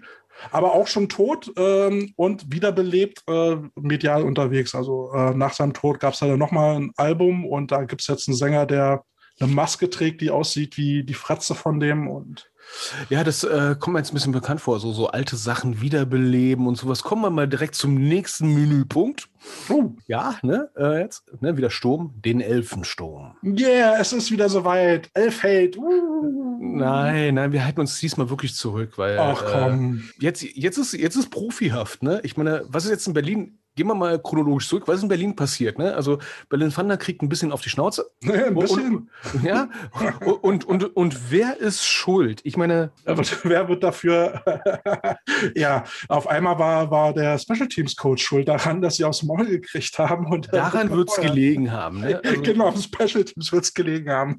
aber 0.51 0.73
auch 0.73 0.87
schon 0.87 1.09
tot 1.09 1.51
ähm, 1.57 2.13
und 2.15 2.51
wiederbelebt 2.51 3.23
äh, 3.27 3.57
medial 3.75 4.23
unterwegs. 4.23 4.75
Also 4.75 5.11
äh, 5.13 5.33
nach 5.33 5.53
seinem 5.53 5.73
Tod 5.73 5.99
gab 5.99 6.13
es 6.13 6.19
da 6.19 6.27
dann 6.27 6.39
nochmal 6.39 6.75
ein 6.77 6.91
Album 6.97 7.45
und 7.45 7.71
da 7.71 7.83
gibt 7.83 8.01
es 8.01 8.07
jetzt 8.07 8.27
einen 8.27 8.37
Sänger, 8.37 8.65
der 8.65 9.03
eine 9.39 9.51
Maske 9.51 9.89
trägt, 9.89 10.21
die 10.21 10.31
aussieht 10.31 10.77
wie 10.77 11.03
die 11.03 11.13
Fratze 11.13 11.55
von 11.55 11.79
dem 11.79 12.07
und 12.07 12.49
Ja, 13.09 13.23
das 13.23 13.43
äh, 13.43 13.75
kommt 13.79 13.93
mir 13.93 13.99
jetzt 13.99 14.11
ein 14.11 14.15
bisschen 14.15 14.31
bekannt 14.31 14.61
vor. 14.61 14.79
So, 14.79 14.91
so 14.91 15.07
alte 15.07 15.35
Sachen 15.35 15.81
wiederbeleben 15.81 16.67
und 16.67 16.75
sowas. 16.77 17.03
Kommen 17.03 17.21
wir 17.21 17.29
mal 17.29 17.47
direkt 17.47 17.75
zum 17.75 17.95
nächsten 17.95 18.53
Menüpunkt. 18.53 19.29
oh, 19.69 19.91
Ja, 20.07 20.37
ne? 20.41 20.69
Äh, 20.77 21.01
jetzt, 21.01 21.23
ne? 21.41 21.57
Wieder 21.57 21.69
Sturm, 21.69 22.13
den 22.23 22.41
Elfensturm. 22.41 23.35
yeah, 23.43 23.95
es 23.99 24.13
ist 24.13 24.31
wieder 24.31 24.49
soweit. 24.49 25.09
Elf 25.13 25.43
Hate. 25.43 25.77
Uh. 25.77 26.57
Nein, 26.59 27.35
nein, 27.35 27.51
wir 27.51 27.63
halten 27.63 27.79
uns 27.79 27.99
diesmal 27.99 28.29
wirklich 28.29 28.55
zurück, 28.55 28.97
weil 28.97 29.17
Ach 29.17 29.43
komm. 29.45 29.97
Äh, 29.97 30.23
jetzt, 30.23 30.43
jetzt, 30.43 30.77
ist, 30.77 30.93
jetzt 30.93 31.15
ist 31.15 31.29
profihaft, 31.29 32.03
ne? 32.03 32.19
Ich 32.23 32.37
meine, 32.37 32.63
was 32.67 32.85
ist 32.85 32.91
jetzt 32.91 33.07
in 33.07 33.13
Berlin? 33.13 33.59
Gehen 33.75 33.87
wir 33.87 33.95
mal 33.95 34.19
chronologisch 34.21 34.69
zurück. 34.69 34.83
Was 34.87 34.97
ist 34.97 35.03
in 35.03 35.09
Berlin 35.09 35.35
passiert? 35.35 35.77
Ne? 35.77 35.93
Also 35.93 36.19
Berlin 36.49 36.71
Thunder 36.71 36.97
kriegt 36.97 37.21
ein 37.21 37.29
bisschen 37.29 37.51
auf 37.51 37.61
die 37.61 37.69
Schnauze. 37.69 38.09
ein 38.23 38.55
bisschen. 38.55 39.09
Und, 39.33 39.43
ja. 39.43 39.67
Und, 40.21 40.65
und, 40.65 40.65
und, 40.65 40.95
und 40.95 41.31
wer 41.31 41.59
ist 41.59 41.85
schuld? 41.85 42.41
Ich 42.43 42.57
meine, 42.57 42.91
Wer 43.03 43.17
wird, 43.17 43.39
wer 43.43 43.67
wird 43.67 43.83
dafür? 43.83 44.41
ja, 45.55 45.83
auf 46.07 46.27
einmal 46.27 46.57
war, 46.57 46.89
war 46.91 47.13
der 47.13 47.37
Special 47.37 47.67
Teams 47.67 47.95
Coach 47.95 48.23
schuld 48.23 48.47
daran, 48.47 48.81
dass 48.81 48.95
sie 48.95 49.03
aufs 49.03 49.23
Maul 49.23 49.45
gekriegt 49.45 49.97
haben. 49.99 50.27
Und 50.27 50.53
daran 50.53 50.89
wird 50.95 51.09
es 51.09 51.17
gelegen 51.17 51.71
haben. 51.71 51.99
Ne? 51.99 52.21
Also, 52.23 52.41
genau, 52.41 52.67
auf 52.67 52.81
Special 52.81 53.23
Teams 53.23 53.51
wird 53.51 53.63
es 53.63 53.73
gelegen 53.73 54.09
haben. 54.09 54.37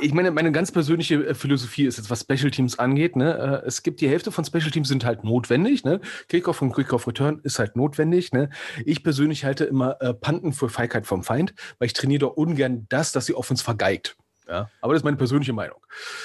ich 0.00 0.14
meine, 0.14 0.30
meine 0.30 0.52
ganz 0.52 0.72
persönliche 0.72 1.26
äh, 1.26 1.34
Philosophie 1.34 1.86
ist 1.86 1.98
jetzt, 1.98 2.10
was 2.10 2.20
Special 2.20 2.50
Teams 2.50 2.78
angeht. 2.78 3.16
Ne? 3.16 3.62
äh, 3.62 3.66
Es 3.66 3.82
gibt 3.82 4.00
die 4.00 4.08
Hälfte 4.08 4.32
von 4.32 4.44
Special 4.44 4.70
Teams 4.70 4.88
sind 4.88 5.04
halt 5.04 5.24
notwendig. 5.24 5.84
Ne? 5.84 6.00
Kickoff 6.28 6.62
und 6.62 6.74
Kickoff 6.74 7.06
Return 7.06 7.40
ist 7.42 7.58
halt 7.58 7.65
halt 7.66 7.76
notwendig. 7.76 8.32
Ne? 8.32 8.50
Ich 8.84 9.02
persönlich 9.02 9.44
halte 9.44 9.64
immer 9.64 10.00
äh, 10.00 10.14
Panten 10.14 10.52
für 10.52 10.68
Feigheit 10.68 11.06
vom 11.06 11.22
Feind, 11.22 11.54
weil 11.78 11.86
ich 11.86 11.92
trainiere 11.92 12.20
doch 12.20 12.36
ungern 12.36 12.86
das, 12.88 13.12
dass 13.12 13.26
sie 13.26 13.34
Offens 13.34 13.62
vergeigt. 13.62 14.16
Ja, 14.48 14.70
aber 14.80 14.92
das 14.92 15.00
ist 15.00 15.04
meine 15.04 15.16
persönliche 15.16 15.52
Meinung. 15.52 15.78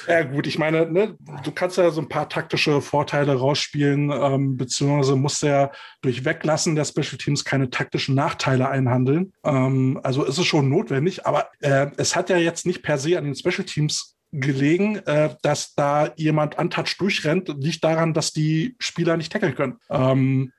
Ja, 0.07 0.21
gut, 0.21 0.45
ich 0.45 0.59
meine, 0.59 0.85
ne, 0.91 1.17
du 1.43 1.51
kannst 1.51 1.77
ja 1.77 1.89
so 1.89 2.01
ein 2.01 2.09
paar 2.09 2.29
taktische 2.29 2.79
Vorteile 2.79 3.33
rausspielen, 3.33 4.11
ähm, 4.11 4.57
beziehungsweise 4.57 5.15
musst 5.15 5.41
ja 5.41 5.71
durch 6.03 6.23
Weglassen 6.23 6.75
der 6.75 6.85
Special 6.85 7.17
Teams 7.17 7.43
keine 7.43 7.71
taktischen 7.71 8.13
Nachteile 8.13 8.69
einhandeln. 8.69 9.33
Ähm, 9.43 9.99
also 10.03 10.23
ist 10.23 10.37
es 10.37 10.45
schon 10.45 10.69
notwendig, 10.69 11.25
aber 11.25 11.49
äh, 11.61 11.87
es 11.97 12.15
hat 12.15 12.29
ja 12.29 12.37
jetzt 12.37 12.67
nicht 12.67 12.83
per 12.83 12.99
se 12.99 13.17
an 13.17 13.23
den 13.23 13.35
Special 13.35 13.65
Teams 13.65 14.15
gelegen, 14.31 14.97
äh, 15.07 15.35
dass 15.41 15.73
da 15.73 16.13
jemand 16.15 16.57
untouched 16.59 17.01
durchrennt, 17.01 17.49
liegt 17.57 17.83
daran, 17.83 18.13
dass 18.13 18.31
die 18.31 18.75
Spieler 18.79 19.17
nicht 19.17 19.31
tackeln 19.31 19.55
können. 19.55 19.77
Ähm, 19.89 20.53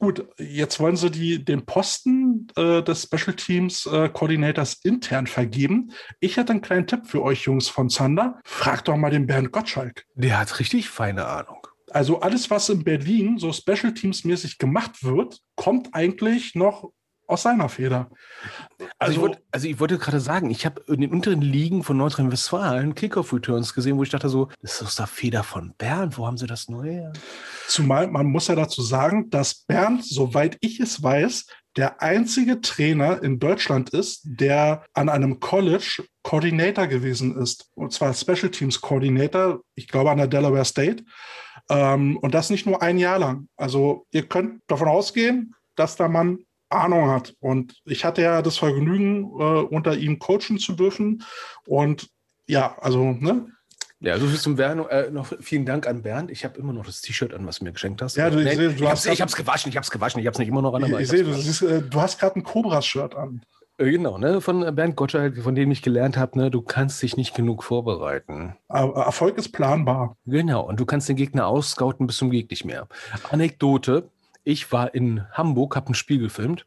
Gut, 0.00 0.28
jetzt 0.38 0.78
wollen 0.78 0.96
sie 0.96 1.10
die, 1.10 1.44
den 1.44 1.66
Posten 1.66 2.46
äh, 2.54 2.82
des 2.82 3.02
Special 3.02 3.34
Teams 3.34 3.84
äh, 3.86 4.08
Coordinators 4.08 4.80
intern 4.84 5.26
vergeben. 5.26 5.90
Ich 6.20 6.36
hätte 6.36 6.52
einen 6.52 6.60
kleinen 6.60 6.86
Tipp 6.86 7.06
für 7.06 7.22
euch 7.22 7.42
Jungs 7.42 7.68
von 7.68 7.90
Zander. 7.90 8.40
Fragt 8.44 8.86
doch 8.86 8.96
mal 8.96 9.10
den 9.10 9.26
Bernd 9.26 9.50
Gottschalk. 9.50 10.04
Der 10.14 10.38
hat 10.38 10.60
richtig 10.60 10.88
feine 10.88 11.26
Ahnung. 11.26 11.66
Also 11.90 12.20
alles, 12.20 12.48
was 12.50 12.68
in 12.68 12.84
Berlin 12.84 13.38
so 13.38 13.52
Special 13.52 13.92
Teams 13.92 14.24
mäßig 14.24 14.58
gemacht 14.58 15.02
wird, 15.02 15.40
kommt 15.56 15.94
eigentlich 15.94 16.54
noch 16.54 16.92
aus 17.28 17.42
seiner 17.42 17.68
Feder. 17.68 18.10
Also, 18.78 18.90
also 18.98 19.12
ich, 19.12 19.20
wollte, 19.20 19.42
also 19.52 19.68
ich 19.68 19.80
wollte 19.80 19.98
gerade 19.98 20.20
sagen, 20.20 20.50
ich 20.50 20.66
habe 20.66 20.82
in 20.88 21.02
den 21.02 21.12
unteren 21.12 21.42
Ligen 21.42 21.84
von 21.84 21.96
Nordrhein-Westfalen 21.98 22.94
Kickoff-Returns 22.94 23.74
gesehen, 23.74 23.98
wo 23.98 24.02
ich 24.02 24.10
dachte 24.10 24.28
so, 24.28 24.48
das 24.62 24.74
ist 24.74 24.82
aus 24.82 24.96
der 24.96 25.06
Feder 25.06 25.44
von 25.44 25.74
Bernd, 25.76 26.18
wo 26.18 26.26
haben 26.26 26.38
sie 26.38 26.46
das 26.46 26.68
neu 26.68 27.10
Zumal 27.68 28.08
man 28.08 28.26
muss 28.26 28.48
ja 28.48 28.54
dazu 28.54 28.82
sagen, 28.82 29.30
dass 29.30 29.54
Bernd, 29.54 30.04
soweit 30.04 30.56
ich 30.60 30.80
es 30.80 31.02
weiß, 31.02 31.46
der 31.76 32.02
einzige 32.02 32.60
Trainer 32.60 33.22
in 33.22 33.38
Deutschland 33.38 33.90
ist, 33.90 34.22
der 34.24 34.84
an 34.94 35.08
einem 35.08 35.38
College 35.38 36.02
Coordinator 36.22 36.86
gewesen 36.86 37.36
ist. 37.36 37.70
Und 37.74 37.92
zwar 37.92 38.14
Special 38.14 38.50
Teams 38.50 38.80
Coordinator, 38.80 39.60
ich 39.74 39.86
glaube 39.86 40.10
an 40.10 40.18
der 40.18 40.26
Delaware 40.26 40.64
State. 40.64 41.04
Ähm, 41.70 42.16
und 42.18 42.34
das 42.34 42.50
nicht 42.50 42.66
nur 42.66 42.82
ein 42.82 42.98
Jahr 42.98 43.18
lang. 43.18 43.48
Also 43.56 44.06
ihr 44.10 44.26
könnt 44.26 44.62
davon 44.66 44.88
ausgehen, 44.88 45.54
dass 45.76 45.96
der 45.96 46.08
Mann 46.08 46.38
Ahnung 46.70 47.10
hat. 47.10 47.34
Und 47.40 47.74
ich 47.84 48.04
hatte 48.04 48.22
ja 48.22 48.42
das 48.42 48.58
Vergnügen, 48.58 49.24
äh, 49.38 49.60
unter 49.62 49.96
ihm 49.96 50.18
coachen 50.18 50.58
zu 50.58 50.74
dürfen. 50.74 51.24
Und 51.66 52.08
ja, 52.46 52.76
also, 52.80 53.12
ne? 53.12 53.46
Ja, 54.00 54.18
so 54.18 54.26
viel 54.26 54.38
zum 54.38 54.56
Bernd. 54.56 54.88
Äh, 54.90 55.10
noch 55.10 55.32
vielen 55.40 55.66
Dank 55.66 55.86
an 55.88 56.02
Bernd. 56.02 56.30
Ich 56.30 56.44
habe 56.44 56.58
immer 56.58 56.72
noch 56.72 56.86
das 56.86 57.00
T-Shirt 57.00 57.34
an, 57.34 57.46
was 57.46 57.58
du 57.58 57.64
mir 57.64 57.72
geschenkt 57.72 58.00
hast. 58.00 58.16
Ja, 58.16 58.30
du, 58.30 58.36
nee, 58.36 58.50
ich 58.50 58.56
seh, 58.56 58.68
du 58.68 58.84
ich, 58.84 58.90
hab's, 58.90 59.06
ich 59.06 59.20
hab's 59.20 59.34
gewaschen, 59.34 59.70
ich 59.70 59.76
hab's 59.76 59.90
gewaschen, 59.90 60.20
ich 60.20 60.26
hab's 60.26 60.38
nicht 60.38 60.48
immer 60.48 60.62
noch 60.62 60.72
an. 60.74 60.84
Ich, 60.84 61.00
ich 61.00 61.08
sehe, 61.08 61.24
du, 61.24 61.66
äh, 61.66 61.82
du 61.82 62.00
hast 62.00 62.20
gerade 62.20 62.36
ein 62.36 62.44
Cobras-Shirt 62.44 63.16
an. 63.16 63.42
Äh, 63.78 63.90
genau, 63.90 64.18
ne? 64.18 64.40
Von 64.40 64.74
Bernd 64.74 64.94
Gottschalk, 64.94 65.42
von 65.42 65.54
dem 65.54 65.70
ich 65.70 65.82
gelernt 65.82 66.16
habe, 66.16 66.38
ne, 66.38 66.50
du 66.50 66.62
kannst 66.62 67.02
dich 67.02 67.16
nicht 67.16 67.34
genug 67.34 67.64
vorbereiten. 67.64 68.56
Aber 68.68 69.04
Erfolg 69.04 69.36
ist 69.38 69.52
planbar. 69.52 70.16
Genau, 70.26 70.66
und 70.68 70.78
du 70.78 70.86
kannst 70.86 71.08
den 71.08 71.16
Gegner 71.16 71.46
ausscouten 71.46 72.06
bis 72.06 72.18
zum 72.18 72.30
Gegend 72.30 72.50
nicht 72.50 72.64
mehr. 72.64 72.88
Anekdote: 73.30 74.10
Ich 74.48 74.72
war 74.72 74.94
in 74.94 75.26
Hamburg, 75.32 75.76
habe 75.76 75.90
ein 75.90 75.94
Spiel 75.94 76.18
gefilmt 76.18 76.64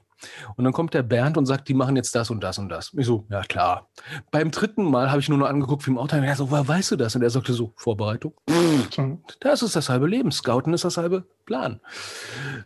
und 0.56 0.66
dann 0.66 0.72
kommt 0.72 0.94
der 0.94 1.02
Bernd 1.02 1.36
und 1.36 1.48
sagt, 1.48 1.68
die 1.68 1.74
machen 1.74 1.96
jetzt 1.96 2.14
das 2.14 2.30
und 2.30 2.44
das 2.44 2.60
und 2.60 2.70
das. 2.70 2.94
Ich 2.96 3.08
so, 3.08 3.26
ja 3.32 3.42
klar. 3.42 3.90
Beim 4.30 4.52
dritten 4.52 4.84
Mal 4.84 5.10
habe 5.10 5.20
ich 5.20 5.30
nur 5.30 5.40
noch 5.40 5.48
angeguckt 5.48 5.88
wie 5.88 5.90
im 5.90 5.98
Auto. 5.98 6.16
Er 6.16 6.36
so, 6.36 6.52
woher 6.52 6.68
weißt 6.68 6.92
du 6.92 6.96
das? 6.96 7.16
Und 7.16 7.24
er 7.24 7.32
sagte 7.32 7.54
so, 7.54 7.74
Vorbereitung. 7.78 8.36
Das 9.40 9.64
ist 9.64 9.76
das 9.76 9.90
halbe 9.90 10.06
Leben. 10.06 10.32
Scouten 10.32 10.76
ist 10.76 10.86
das 10.86 10.98
halbe 10.98 11.26
Plan. 11.48 11.82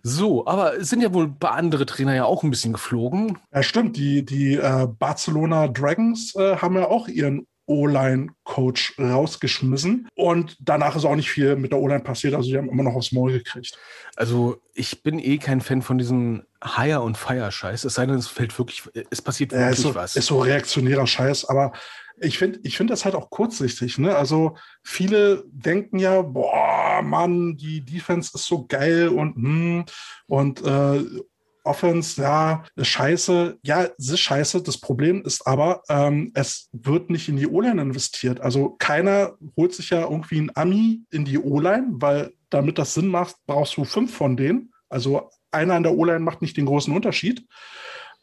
So, 0.04 0.46
aber 0.48 0.80
es 0.80 0.90
sind 0.90 1.00
ja 1.00 1.14
wohl 1.14 1.32
paar 1.32 1.54
andere 1.54 1.86
Trainer 1.86 2.14
ja 2.14 2.26
auch 2.26 2.44
ein 2.44 2.50
bisschen 2.50 2.74
geflogen. 2.74 3.38
Ja, 3.54 3.64
stimmt. 3.64 3.96
Die, 3.96 4.26
die 4.26 4.56
äh, 4.56 4.86
Barcelona 5.00 5.70
Dragons 5.70 6.36
äh, 6.36 6.58
haben 6.58 6.76
ja 6.76 6.90
auch 6.90 7.08
ihren 7.08 7.48
O-Line-Coach 7.68 9.00
rausgeschmissen. 9.00 10.08
Und 10.16 10.58
danach 10.60 10.96
ist 10.96 11.06
auch 11.06 11.16
nicht 11.16 11.30
viel 11.30 11.56
mit 11.56 11.72
der 11.72 11.80
O-Line 11.80 12.02
passiert. 12.02 12.34
Also 12.34 12.50
die 12.50 12.58
haben 12.58 12.70
immer 12.70 12.84
noch 12.84 12.96
aufs 12.96 13.12
Maul 13.12 13.32
gekriegt. 13.32 13.78
Also 14.16 14.62
ich 14.74 15.04
bin 15.04 15.20
eh 15.20 15.38
kein 15.38 15.62
Fan 15.62 15.82
von 15.82 15.98
diesem 15.98 16.44
Hire- 16.64 17.02
und 17.02 17.18
Fire-Scheiß. 17.18 17.84
Es 17.86 17.96
sei 17.96 18.06
denn, 18.06 18.16
es 18.16 18.28
fällt 18.28 18.58
wirklich, 18.58 18.84
es 19.10 19.22
passiert 19.22 19.52
wirklich 19.52 19.66
ja, 19.66 19.72
ist 19.72 19.82
so, 19.82 19.96
was. 19.96 20.16
Ist 20.16 20.28
so 20.28 20.40
reaktionärer 20.40 21.08
Scheiß. 21.08 21.46
Aber 21.46 21.72
ich 22.20 22.38
finde 22.38 22.60
ich 22.64 22.78
find 22.78 22.90
das 22.90 23.06
halt 23.06 23.16
auch 23.16 23.30
kurzsichtig. 23.30 23.98
Ne? 23.98 24.16
Also 24.16 24.56
viele 24.84 25.44
denken 25.48 26.00
ja, 26.00 26.22
boah, 26.22 27.02
Mann, 27.02 27.58
die 27.58 27.82
Defense 27.82 28.32
ist 28.34 28.46
so 28.46 28.66
geil 28.66 29.10
und, 29.10 29.36
hm, 29.36 29.86
und 30.28 30.62
äh, 30.66 31.04
Offense, 31.66 32.22
ja, 32.22 32.64
ist 32.76 32.88
scheiße. 32.88 33.60
Ja, 33.64 33.88
es 33.98 34.10
ist 34.10 34.20
scheiße. 34.20 34.62
Das 34.64 34.78
Problem 34.78 35.24
ist 35.24 35.46
aber, 35.46 35.82
ähm, 35.90 36.32
es 36.34 36.70
wird 36.72 37.10
nicht 37.10 37.30
in 37.30 37.38
die 37.38 37.48
O-Line 37.48 37.82
investiert. 37.82 38.42
Also 38.42 38.76
keiner 38.78 39.34
holt 39.58 39.74
sich 39.74 39.90
ja 39.90 40.02
irgendwie 40.02 40.42
ein 40.42 40.52
Ami 40.56 41.02
in 41.12 41.26
die 41.26 41.40
O-Line, 41.40 41.88
weil 41.92 42.34
damit 42.50 42.78
das 42.78 42.94
Sinn 42.94 43.08
macht, 43.08 43.36
brauchst 43.46 43.78
du 43.78 43.84
fünf 43.84 44.16
von 44.16 44.38
denen. 44.38 44.72
Also 44.90 45.30
einer 45.52 45.78
in 45.78 45.84
der 45.84 45.96
O-Line 45.96 46.20
macht 46.20 46.42
nicht 46.42 46.58
den 46.58 46.66
großen 46.66 46.94
Unterschied. 46.94 47.46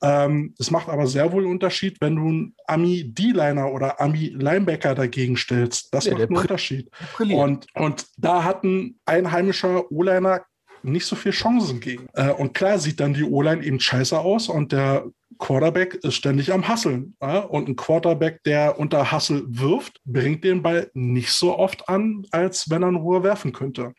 Ähm, 0.02 0.54
es 0.58 0.70
macht 0.70 0.88
aber 0.88 1.06
sehr 1.06 1.30
wohl 1.32 1.44
einen 1.44 1.52
Unterschied, 1.52 1.98
wenn 2.00 2.16
du 2.16 2.28
einen 2.28 2.54
Ami 2.66 3.04
D-Liner 3.12 3.70
oder 3.70 4.00
Ami 4.00 4.34
Linebacker 4.36 4.96
dagegen 4.96 5.36
stellst. 5.36 5.94
Das 5.94 6.06
ja, 6.06 6.12
macht 6.12 6.22
einen 6.22 6.36
Unterschied. 6.36 6.90
Und, 7.18 7.66
und 7.74 8.06
da 8.16 8.42
hat 8.42 8.64
ein 8.64 8.98
einheimischer 9.04 9.90
O-Liner 9.92 10.42
nicht 10.84 11.06
so 11.06 11.16
viel 11.16 11.32
Chancen 11.32 11.80
gegen. 11.80 12.06
Äh, 12.14 12.30
und 12.30 12.54
klar 12.54 12.78
sieht 12.78 13.00
dann 13.00 13.14
die 13.14 13.24
O-Line 13.24 13.64
eben 13.64 13.80
scheiße 13.80 14.18
aus 14.18 14.48
und 14.48 14.72
der 14.72 15.06
Quarterback 15.38 15.94
ist 15.94 16.14
ständig 16.14 16.52
am 16.52 16.68
Hasseln. 16.68 17.16
Ja? 17.20 17.40
Und 17.40 17.68
ein 17.68 17.76
Quarterback, 17.76 18.42
der 18.44 18.78
unter 18.78 19.10
Hassel 19.10 19.44
wirft, 19.48 20.00
bringt 20.04 20.44
den 20.44 20.62
Ball 20.62 20.90
nicht 20.94 21.32
so 21.32 21.58
oft 21.58 21.88
an, 21.88 22.26
als 22.30 22.70
wenn 22.70 22.82
er 22.82 22.90
in 22.90 22.96
Ruhe 22.96 23.22
werfen 23.22 23.52
könnte. 23.52 23.92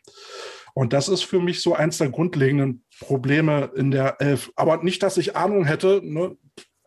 Und 0.74 0.92
das 0.92 1.08
ist 1.08 1.22
für 1.22 1.40
mich 1.40 1.62
so 1.62 1.74
eins 1.74 1.98
der 1.98 2.10
grundlegenden 2.10 2.84
Probleme 2.98 3.70
in 3.76 3.90
der 3.90 4.20
Elf. 4.20 4.50
Aber 4.56 4.82
nicht, 4.82 5.02
dass 5.02 5.16
ich 5.16 5.36
Ahnung 5.36 5.64
hätte, 5.64 6.00
ne? 6.02 6.36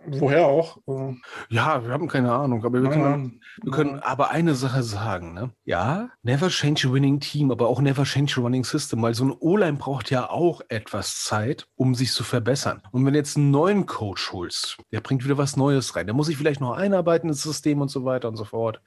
Woher 0.08 0.48
auch. 0.48 0.78
Äh. 0.88 1.16
Ja, 1.50 1.84
wir 1.86 1.92
haben 1.92 2.08
keine 2.08 2.32
Ahnung, 2.32 2.64
aber 2.66 2.82
wir 2.82 2.90
können, 2.90 3.42
wir 3.62 3.72
können 3.72 4.00
aber 4.00 4.32
eine 4.32 4.56
Sache 4.56 4.84
sagen. 4.84 5.34
Ne? 5.34 5.52
Ja, 5.66 6.10
never 6.24 6.50
change 6.50 6.88
a 6.88 6.94
winning 6.94 7.20
team, 7.20 7.52
aber 7.52 7.68
auch 7.68 7.82
never 7.82 8.04
change 8.04 8.36
a 8.38 8.42
running 8.42 8.64
system, 8.64 9.02
weil 9.02 9.14
so 9.14 9.26
ein 9.26 9.36
O-Line 9.40 9.78
braucht 9.78 10.10
ja 10.10 10.30
auch 10.30 10.62
etwas 10.70 11.24
Zeit, 11.24 11.68
um 11.76 11.96
sich 11.96 12.12
zu 12.12 12.24
verbessern. 12.24 12.82
Und 12.92 13.06
wenn 13.06 13.14
du 13.14 13.20
jetzt 13.20 13.38
einen 13.38 13.52
neuen 13.52 13.86
Coach 13.86 14.32
holst, 14.32 14.78
der 14.92 15.02
bringt 15.02 15.24
wieder 15.24 15.38
was 15.38 15.58
Neues 15.58 15.96
rein, 15.96 16.08
der 16.08 16.16
muss 16.16 16.28
sich 16.28 16.38
vielleicht 16.38 16.62
noch 16.62 16.74
einarbeiten 16.74 17.30
ins 17.30 17.44
System 17.44 17.82
und 17.82 17.90
so 17.90 18.06
weiter 18.06 18.28
und 18.28 18.38
so 18.38 18.46
fort. 18.46 18.82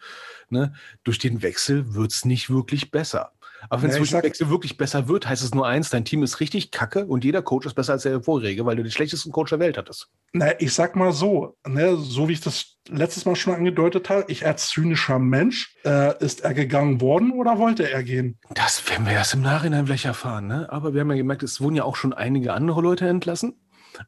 Ne? 0.48 0.72
Durch 1.04 1.18
den 1.18 1.42
Wechsel 1.42 1.94
wird 1.94 2.12
es 2.12 2.24
nicht 2.24 2.50
wirklich 2.50 2.90
besser. 2.90 3.32
Aber 3.68 3.82
wenn 3.82 3.90
ja, 3.90 3.98
es 3.98 4.12
Wechsel 4.12 4.48
wirklich 4.48 4.76
besser 4.76 5.08
wird, 5.08 5.28
heißt 5.28 5.42
es 5.42 5.54
nur 5.54 5.66
eins, 5.66 5.90
dein 5.90 6.04
Team 6.04 6.22
ist 6.22 6.40
richtig 6.40 6.70
kacke 6.70 7.06
und 7.06 7.24
jeder 7.24 7.42
Coach 7.42 7.66
ist 7.66 7.74
besser 7.74 7.92
als 7.92 8.02
der 8.02 8.22
vorherige, 8.22 8.64
weil 8.64 8.76
du 8.76 8.82
den 8.82 8.92
schlechtesten 8.92 9.32
Coach 9.32 9.50
der 9.50 9.58
Welt 9.58 9.76
hattest. 9.76 10.08
Na, 10.32 10.58
ich 10.60 10.72
sag 10.72 10.96
mal 10.96 11.12
so, 11.12 11.56
ne, 11.66 11.96
so 11.96 12.28
wie 12.28 12.32
ich 12.32 12.40
das 12.40 12.76
letztes 12.88 13.24
Mal 13.24 13.36
schon 13.36 13.54
angedeutet 13.54 14.08
habe, 14.08 14.24
ich 14.28 14.46
als 14.46 14.68
zynischer 14.68 15.18
Mensch, 15.18 15.76
äh, 15.84 16.16
ist 16.24 16.42
er 16.42 16.54
gegangen 16.54 17.00
worden 17.00 17.32
oder 17.32 17.58
wollte 17.58 17.90
er 17.90 18.02
gehen? 18.02 18.38
Das 18.54 18.88
werden 18.88 19.06
wir 19.06 19.12
erst 19.12 19.34
im 19.34 19.42
Nachhinein 19.42 19.86
vielleicht 19.86 20.06
erfahren, 20.06 20.46
ne? 20.46 20.68
Aber 20.70 20.94
wir 20.94 21.00
haben 21.00 21.10
ja 21.10 21.16
gemerkt, 21.16 21.42
es 21.42 21.60
wurden 21.60 21.76
ja 21.76 21.84
auch 21.84 21.96
schon 21.96 22.12
einige 22.12 22.52
andere 22.52 22.80
Leute 22.80 23.08
entlassen. 23.08 23.60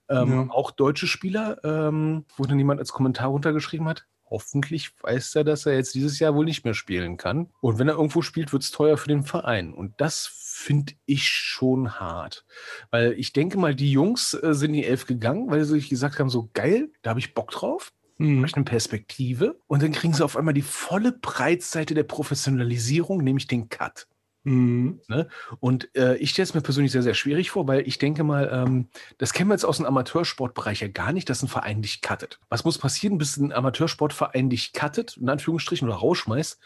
Ähm, 0.09 0.33
ja. 0.33 0.47
Auch 0.51 0.71
deutsche 0.71 1.07
Spieler, 1.07 1.59
ähm, 1.65 2.25
wo 2.37 2.45
dann 2.45 2.59
jemand 2.59 2.81
als 2.81 2.93
Kommentar 2.93 3.29
runtergeschrieben 3.29 3.89
hat, 3.89 4.07
hoffentlich 4.33 4.91
weiß 5.03 5.37
er, 5.37 5.45
dass 5.45 5.67
er 5.67 5.75
jetzt 5.75 5.95
dieses 5.95 6.19
Jahr 6.19 6.35
wohl 6.35 6.47
nicht 6.47 6.65
mehr 6.65 6.75
spielen 6.75 7.19
kann. 7.19 7.51
Und 7.61 7.79
wenn 7.79 7.89
er 7.89 7.95
irgendwo 7.95 8.23
spielt, 8.23 8.53
wird 8.53 8.63
es 8.63 8.71
teuer 8.71 8.97
für 8.97 9.09
den 9.09 9.23
Verein. 9.23 9.75
Und 9.75 9.93
das 9.99 10.27
finde 10.27 10.95
ich 11.05 11.29
schon 11.29 12.01
hart. 12.01 12.45
Weil 12.91 13.13
ich 13.13 13.33
denke 13.33 13.59
mal, 13.59 13.75
die 13.75 13.93
Jungs 13.93 14.35
äh, 14.35 14.55
sind 14.55 14.71
in 14.71 14.81
die 14.81 14.87
Elf 14.87 15.07
gegangen, 15.07 15.51
weil 15.51 15.65
sie 15.65 15.75
sich 15.75 15.91
gesagt 15.91 16.19
haben, 16.19 16.31
so 16.31 16.49
geil, 16.55 16.91
da 17.03 17.11
habe 17.11 17.21
ich 17.21 17.35
Bock 17.35 17.51
drauf. 17.51 17.93
Mhm. 18.19 18.47
Eine 18.53 18.65
Perspektive. 18.65 19.59
Und 19.67 19.83
dann 19.83 19.93
kriegen 19.93 20.15
sie 20.15 20.25
auf 20.25 20.37
einmal 20.37 20.55
die 20.55 20.63
volle 20.63 21.13
Breitseite 21.13 21.95
der 21.95 22.05
Professionalisierung, 22.05 23.23
nämlich 23.23 23.47
den 23.47 23.69
Cut. 23.69 24.07
Mhm. 24.45 25.01
Ne? 25.09 25.29
Und 25.61 25.95
äh, 25.97 26.17
ich 26.17 26.31
stelle 26.31 26.45
es 26.45 26.55
mir 26.55 26.61
persönlich 26.63 26.93
sehr, 26.93 27.03
sehr 27.03 27.15
schwierig 27.15 27.51
vor, 27.51 27.69
weil 27.69 27.87
ich 27.87 27.99
denke 27.99 28.25
mal, 28.25 28.51
ähm, 28.53 28.89
das 29.19 29.33
kennen 29.33 29.49
wir 29.51 29.55
jetzt 29.55 29.65
aus 29.65 29.77
dem 29.77 29.87
Amateursportbereich 29.87 30.81
ja 30.81 30.89
gar 30.89 31.13
nicht, 31.13 31.29
dass 31.31 31.43
ein 31.43 31.49
Verein 31.49 31.83
dich 31.83 32.03
cuttet. 32.03 32.41
Was 32.49 32.65
muss 32.65 32.79
passieren, 32.79 33.19
bis 33.19 33.37
ein 33.37 33.53
Amateursportverein 33.53 34.51
dich 34.51 34.73
cuttet, 34.73 35.17
in 35.17 35.29
Anführungsstrichen, 35.29 35.89
oder 35.89 35.99
rausschmeißt? 35.99 36.59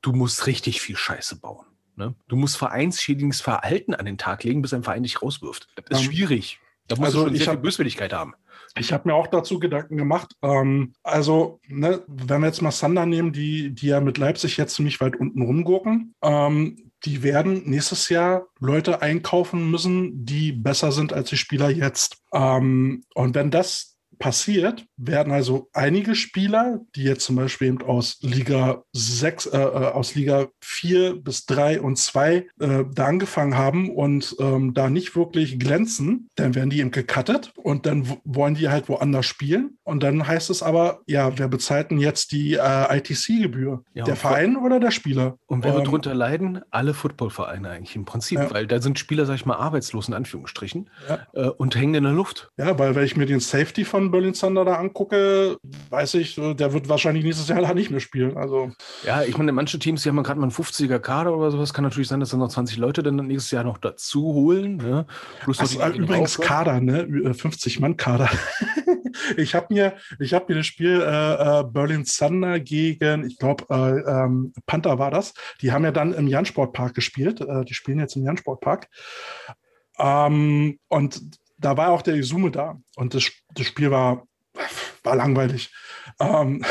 Du 0.00 0.12
musst 0.12 0.46
richtig 0.46 0.80
viel 0.80 0.96
Scheiße 0.96 1.40
bauen. 1.40 1.66
Ne? 1.96 2.14
Du 2.28 2.36
musst 2.36 2.56
vereinsschädigendes 2.56 3.40
Verhalten 3.40 3.94
an 3.94 4.06
den 4.06 4.18
Tag 4.18 4.44
legen, 4.44 4.62
bis 4.62 4.72
ein 4.72 4.84
Verein 4.84 5.02
dich 5.02 5.20
rauswirft. 5.20 5.68
Das 5.74 6.00
ist 6.00 6.06
um, 6.06 6.12
schwierig. 6.12 6.60
Da 6.86 6.96
musst 6.96 7.06
also 7.06 7.24
du 7.24 7.26
schon 7.26 7.36
sehr 7.36 7.46
hab, 7.48 7.54
viel 7.54 7.62
Böswilligkeit 7.62 8.12
haben. 8.12 8.34
Ich 8.76 8.92
habe 8.92 9.08
mir 9.08 9.14
auch 9.14 9.26
dazu 9.26 9.58
Gedanken 9.58 9.96
gemacht. 9.96 10.34
Ähm, 10.42 10.94
also, 11.02 11.60
ne, 11.66 12.02
wenn 12.06 12.40
wir 12.40 12.46
jetzt 12.46 12.62
mal 12.62 12.70
Sander 12.70 13.06
nehmen, 13.06 13.32
die, 13.32 13.74
die 13.74 13.88
ja 13.88 14.00
mit 14.00 14.18
Leipzig 14.18 14.56
jetzt 14.56 14.74
ziemlich 14.74 15.00
weit 15.00 15.16
unten 15.16 15.42
rumgurken, 15.42 16.14
ähm, 16.22 16.87
die 17.04 17.22
werden 17.22 17.68
nächstes 17.68 18.08
Jahr 18.08 18.46
Leute 18.58 19.02
einkaufen 19.02 19.70
müssen, 19.70 20.24
die 20.24 20.52
besser 20.52 20.92
sind 20.92 21.12
als 21.12 21.30
die 21.30 21.36
Spieler 21.36 21.70
jetzt. 21.70 22.18
Ähm, 22.32 23.04
und 23.14 23.34
wenn 23.34 23.50
das 23.50 23.97
passiert, 24.18 24.84
werden 24.96 25.32
also 25.32 25.68
einige 25.72 26.14
Spieler, 26.14 26.80
die 26.94 27.04
jetzt 27.04 27.24
zum 27.24 27.36
Beispiel 27.36 27.68
eben 27.68 27.82
aus 27.82 28.18
Liga 28.20 28.82
6, 28.92 29.46
äh, 29.46 29.58
äh, 29.58 29.62
aus 29.62 30.14
Liga 30.14 30.48
4 30.60 31.16
bis 31.22 31.46
3 31.46 31.80
und 31.80 31.96
2 31.96 32.34
äh, 32.34 32.84
da 32.92 33.06
angefangen 33.06 33.56
haben 33.56 33.90
und 33.90 34.36
ähm, 34.40 34.74
da 34.74 34.90
nicht 34.90 35.16
wirklich 35.16 35.58
glänzen, 35.58 36.28
dann 36.34 36.54
werden 36.54 36.70
die 36.70 36.80
eben 36.80 36.90
gecuttet 36.90 37.52
und 37.56 37.86
dann 37.86 38.08
wollen 38.24 38.54
die 38.54 38.68
halt 38.68 38.88
woanders 38.88 39.26
spielen. 39.26 39.78
Und 39.84 40.02
dann 40.02 40.26
heißt 40.26 40.50
es 40.50 40.62
aber, 40.62 41.00
ja, 41.06 41.38
wer 41.38 41.48
bezahlt 41.48 41.90
denn 41.90 41.98
jetzt 41.98 42.32
die 42.32 42.54
äh, 42.54 42.96
ITC-Gebühr? 42.98 43.84
Ja, 43.94 44.04
der 44.04 44.16
Verein 44.16 44.56
oder 44.56 44.80
der 44.80 44.90
Spieler? 44.90 45.38
Und 45.46 45.64
wer 45.64 45.70
ähm, 45.70 45.76
wird 45.76 45.86
darunter 45.86 46.14
leiden? 46.14 46.60
Alle 46.70 46.94
Footballvereine 46.94 47.70
eigentlich 47.70 47.96
im 47.96 48.04
Prinzip, 48.04 48.38
ja. 48.38 48.50
weil 48.50 48.66
da 48.66 48.80
sind 48.80 48.98
Spieler, 48.98 49.26
sag 49.26 49.36
ich 49.36 49.46
mal, 49.46 49.56
arbeitslos 49.56 50.08
in 50.08 50.14
Anführungsstrichen 50.14 50.90
ja. 51.08 51.18
Äh, 51.32 51.48
und 51.48 51.76
hängen 51.76 51.94
in 51.94 52.04
der 52.04 52.12
Luft. 52.12 52.50
Ja, 52.58 52.78
weil 52.78 52.94
wenn 52.94 53.04
ich 53.04 53.16
mir 53.16 53.26
den 53.26 53.40
Safety 53.40 53.84
von 53.84 54.07
Berlin 54.10 54.32
Thunder 54.32 54.64
da 54.64 54.74
angucke, 54.76 55.58
weiß 55.90 56.14
ich, 56.14 56.34
der 56.36 56.72
wird 56.72 56.88
wahrscheinlich 56.88 57.24
nächstes 57.24 57.48
Jahr 57.48 57.60
da 57.60 57.74
nicht 57.74 57.90
mehr 57.90 58.00
spielen. 58.00 58.36
Also. 58.36 58.70
Ja, 59.04 59.22
ich 59.22 59.36
meine, 59.38 59.52
manche 59.52 59.78
Teams, 59.78 60.02
die 60.02 60.08
haben 60.08 60.22
gerade 60.22 60.40
mal 60.40 60.46
einen 60.46 60.52
50er 60.52 60.98
Kader 60.98 61.36
oder 61.36 61.50
sowas. 61.50 61.74
Kann 61.74 61.84
natürlich 61.84 62.08
sein, 62.08 62.20
dass 62.20 62.30
dann 62.30 62.40
noch 62.40 62.48
20 62.48 62.76
Leute 62.78 63.02
dann 63.02 63.16
nächstes 63.16 63.50
Jahr 63.50 63.64
noch 63.64 63.78
dazu 63.78 64.22
holen. 64.22 64.76
Ne? 64.76 65.06
Plus 65.40 65.60
also, 65.60 65.84
übrigens 65.92 66.38
Kader, 66.38 66.80
ne? 66.80 67.34
50 67.34 67.80
Mann 67.80 67.96
Kader. 67.96 68.30
ich 69.36 69.54
habe 69.54 69.66
mir, 69.70 69.94
ich 70.18 70.34
habe 70.34 70.46
mir 70.48 70.56
das 70.56 70.66
Spiel 70.66 71.00
äh, 71.00 71.60
äh, 71.60 71.64
Berlin 71.64 72.04
Thunder 72.04 72.60
gegen, 72.60 73.26
ich 73.26 73.38
glaube, 73.38 73.64
äh, 73.70 74.10
ähm, 74.10 74.52
Panther 74.66 74.98
war 74.98 75.10
das. 75.10 75.34
Die 75.60 75.72
haben 75.72 75.84
ja 75.84 75.92
dann 75.92 76.12
im 76.14 76.26
Jan 76.26 76.46
Sportpark 76.46 76.94
gespielt. 76.94 77.40
Äh, 77.40 77.64
die 77.64 77.74
spielen 77.74 78.00
jetzt 78.00 78.16
im 78.16 78.24
Jan 78.24 78.36
Sportpark. 78.36 78.88
Ähm, 79.98 80.78
und 80.88 81.20
da 81.58 81.76
war 81.76 81.90
auch 81.90 82.02
der 82.02 82.14
Izume 82.14 82.50
da 82.50 82.78
und 82.96 83.14
das, 83.14 83.30
das 83.58 83.66
Spiel 83.66 83.90
war, 83.90 84.26
war 85.02 85.16
langweilig. 85.16 85.70
Ähm, 86.20 86.64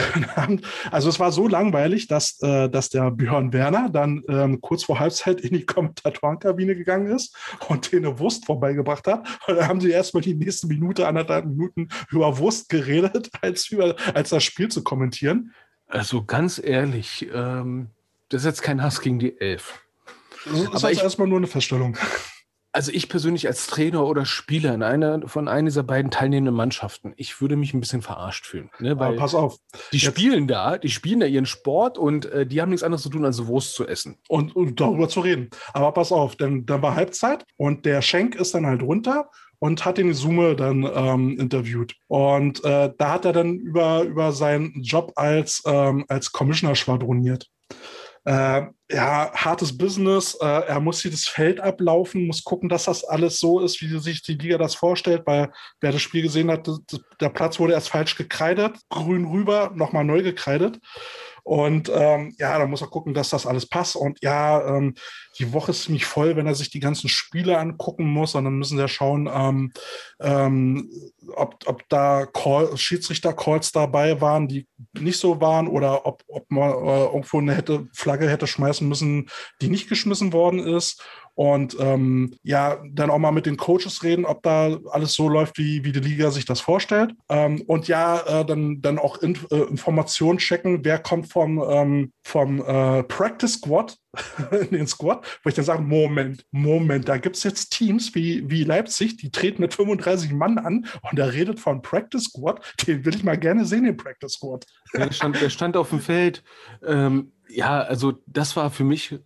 also 0.92 1.10
es 1.10 1.20
war 1.20 1.32
so 1.32 1.48
langweilig, 1.48 2.08
dass, 2.08 2.42
äh, 2.42 2.70
dass 2.70 2.90
der 2.90 3.12
Björn 3.12 3.54
Werner 3.54 3.90
dann 3.90 4.24
ähm, 4.28 4.62
kurz 4.62 4.84
vor 4.84 5.00
Halbzeit 5.00 5.42
in 5.42 5.54
die 5.54 5.66
Kommentatorenkabine 5.66 6.76
gegangen 6.76 7.08
ist 7.08 7.36
und 7.68 7.92
denen 7.92 8.06
eine 8.06 8.20
Wurst 8.20 8.46
vorbeigebracht 8.46 9.08
hat. 9.08 9.28
Und 9.48 9.56
dann 9.56 9.68
haben 9.68 9.82
sie 9.82 9.92
erstmal 9.92 10.24
die 10.24 10.36
nächste 10.36 10.68
Minute, 10.68 11.08
anderthalb 11.08 11.46
Minuten 11.46 11.90
über 12.10 12.38
Wurst 12.38 12.70
geredet, 12.70 13.30
als, 13.42 13.70
über, 13.70 13.96
als 14.14 14.30
das 14.30 14.44
Spiel 14.44 14.70
zu 14.70 14.84
kommentieren. 14.84 15.54
Also 15.88 16.26
ganz 16.26 16.62
ehrlich, 16.62 17.28
ähm, 17.34 17.92
das 18.30 18.42
ist 18.42 18.48
jetzt 18.48 18.62
kein 18.62 18.84
Hass 18.84 19.00
gegen 19.00 19.20
die 19.20 19.40
Elf. 19.40 19.82
Das 20.46 20.60
ist 20.60 20.76
Aber 20.76 20.92
ich, 20.92 21.02
erstmal 21.02 21.28
nur 21.28 21.38
eine 21.38 21.48
Feststellung 21.48 21.98
also 22.72 22.92
ich 22.92 23.10
persönlich 23.10 23.48
als 23.48 23.68
Trainer 23.68 24.06
oder 24.06 24.26
Spieler 24.26 24.74
in 24.74 24.84
einer 24.84 25.28
von 25.28 25.48
einer 25.48 25.68
dieser 25.68 25.84
beiden 25.84 26.12
teilnehmenden 26.12 26.56
Mannschaften, 26.56 27.14
ich 27.18 27.42
würde 27.42 27.56
mich 27.56 27.74
ein 27.74 27.80
bisschen 27.80 28.02
verarscht 28.02 28.46
fühlen. 28.46 28.70
Ne? 28.80 29.00
Weil 29.00 29.16
pass 29.16 29.34
auf. 29.34 29.58
Die 29.92 29.98
Jetzt. 29.98 30.18
spielen 30.18 30.48
da, 30.48 30.78
die 30.78 30.90
spielen 30.90 31.20
da 31.20 31.26
ihren 31.26 31.46
Sport 31.46 31.98
und 31.98 32.26
äh, 32.26 32.46
die 32.46 32.62
haben 32.62 32.70
nichts 32.70 32.84
anderes 32.84 33.04
zu 33.04 33.10
tun, 33.10 33.26
als 33.26 33.46
Wurst 33.48 33.74
zu 33.74 33.88
essen. 33.88 34.18
Und, 34.28 34.56
und 34.56 34.80
darüber 34.80 35.10
zu 35.10 35.22
reden. 35.22 35.50
Aber 35.74 35.92
pass 35.92 36.12
auf, 36.12 36.36
denn 36.36 36.66
dann 36.66 36.82
war 36.82 36.96
Halbzeit 36.96 37.46
und 37.56 37.86
der 37.86 38.02
Schenk 38.02 38.36
ist 38.36 38.54
dann 38.54 38.66
halt 38.66 38.82
runter 38.84 39.30
und 39.60 39.86
hat 39.86 39.98
den 39.98 40.14
Sume 40.14 40.56
dann 40.56 40.88
ähm, 40.94 41.40
interviewt. 41.40 41.96
Und 42.08 42.64
äh, 42.64 42.92
da 42.98 43.14
hat 43.14 43.26
er 43.26 43.34
dann 43.34 43.56
über, 43.56 44.04
über 44.04 44.32
seinen 44.32 44.84
Job 44.84 45.14
als, 45.16 45.64
ähm, 45.66 46.06
als 46.08 46.32
Commissioner 46.32 46.76
schwadroniert 46.76 47.50
äh, 48.28 48.68
ja, 48.90 49.32
hartes 49.34 49.78
Business. 49.78 50.36
Äh, 50.42 50.46
er 50.46 50.80
muss 50.80 51.02
hier 51.02 51.12
das 51.12 51.28
Feld 51.28 51.60
ablaufen, 51.60 52.28
muss 52.28 52.44
gucken, 52.44 52.70
dass 52.70 52.86
das 52.86 53.04
alles 53.04 53.40
so 53.40 53.60
ist, 53.60 53.82
wie 53.82 54.00
sich 54.00 54.22
die 54.22 54.36
Liga 54.36 54.58
das 54.58 54.76
vorstellt, 54.76 55.24
weil 55.26 55.52
wer 55.82 55.92
das 55.92 56.02
Spiel 56.02 56.22
gesehen 56.22 56.50
hat, 56.50 56.70
der 57.20 57.30
Platz 57.30 57.60
wurde 57.60 57.74
erst 57.74 57.90
falsch 57.90 58.16
gekreidet, 58.16 58.78
grün 58.90 59.26
rüber, 59.26 59.72
nochmal 59.76 60.06
neu 60.06 60.24
gekreidet. 60.24 60.80
Und 61.48 61.90
ähm, 61.96 62.36
ja, 62.38 62.60
da 62.60 62.68
muss 62.68 62.82
er 62.82 62.90
gucken, 62.90 63.14
dass 63.14 63.30
das 63.30 63.46
alles 63.46 63.66
passt. 63.66 63.96
Und 63.96 64.22
ja, 64.22 64.68
ähm, 64.68 64.96
die 65.40 65.54
Woche 65.54 65.72
ist 65.72 65.84
ziemlich 65.84 66.04
voll, 66.04 66.36
wenn 66.36 66.46
er 66.46 66.56
sich 66.56 66.70
die 66.70 66.82
ganzen 66.82 67.08
Spiele 67.08 67.58
angucken 67.58 68.06
muss. 68.06 68.36
Und 68.36 68.44
dann 68.44 68.58
müssen 68.58 68.76
sie 68.76 68.82
ja 68.82 68.90
schauen, 68.90 69.30
ähm, 69.34 69.72
ähm, 70.20 70.92
ob, 71.38 71.56
ob 71.66 71.88
da 71.88 72.26
Call, 72.26 72.76
Schiedsrichter-Calls 72.76 73.72
dabei 73.72 74.20
waren, 74.20 74.50
die 74.50 74.68
nicht 75.00 75.22
so 75.22 75.40
waren, 75.40 75.70
oder 75.70 76.06
ob, 76.06 76.22
ob 76.28 76.52
man 76.52 76.70
äh, 76.70 77.06
irgendwo 77.06 77.38
eine 77.38 77.56
hätte, 77.56 77.88
Flagge 77.94 78.30
hätte 78.30 78.46
schmeißen 78.46 78.86
müssen, 78.86 79.30
die 79.62 79.70
nicht 79.70 79.88
geschmissen 79.88 80.34
worden 80.34 80.60
ist 80.60 81.02
und 81.38 81.78
ähm, 81.80 82.34
ja, 82.42 82.84
dann 82.92 83.12
auch 83.12 83.20
mal 83.20 83.30
mit 83.30 83.46
den 83.46 83.58
Coaches 83.58 84.02
reden, 84.02 84.26
ob 84.26 84.42
da 84.42 84.80
alles 84.90 85.14
so 85.14 85.30
läuft, 85.30 85.60
wie, 85.60 85.86
wie 85.86 85.92
die 85.92 86.00
Liga 86.00 86.32
sich 86.32 86.46
das 86.46 86.62
vorstellt. 86.62 87.14
Ähm, 87.30 87.62
und 87.68 87.88
ja, 87.88 88.42
äh, 88.42 88.44
dann, 88.44 88.82
dann 88.82 88.98
auch 88.98 89.20
in, 89.20 89.38
äh, 89.52 89.58
Informationen 89.70 90.40
checken, 90.40 90.84
wer 90.84 90.98
kommt 90.98 91.32
vom, 91.32 91.64
ähm, 91.70 92.12
vom 92.24 92.60
äh, 92.62 93.04
Practice 93.04 93.54
Squad 93.54 93.98
in 94.52 94.72
den 94.72 94.88
Squad, 94.88 95.28
wo 95.44 95.50
ich 95.50 95.54
dann 95.54 95.64
sage, 95.64 95.84
Moment, 95.84 96.44
Moment, 96.50 97.08
da 97.08 97.18
gibt 97.18 97.36
es 97.36 97.44
jetzt 97.44 97.70
Teams 97.70 98.16
wie, 98.16 98.50
wie 98.50 98.64
Leipzig, 98.64 99.18
die 99.18 99.30
treten 99.30 99.62
mit 99.62 99.76
35 99.76 100.32
Mann 100.32 100.58
an 100.58 100.88
und 101.04 101.20
er 101.20 101.34
redet 101.34 101.60
von 101.60 101.84
Practice 101.84 102.24
Squad, 102.24 102.62
den 102.88 103.06
will 103.06 103.14
ich 103.14 103.24
mal 103.24 103.38
gerne 103.38 103.64
sehen, 103.64 103.84
den 103.84 103.96
Practice 103.96 104.34
Squad. 104.34 104.66
Der 104.92 105.12
stand, 105.12 105.40
der 105.40 105.52
stand 105.52 105.78
auf 105.78 105.92
dem 105.92 106.00
Feld. 106.00 106.42
Ähm, 106.84 107.32
ja, 107.48 107.82
also 107.82 108.14
das 108.26 108.56
war 108.56 108.72
für 108.72 108.84
mich 108.84 109.20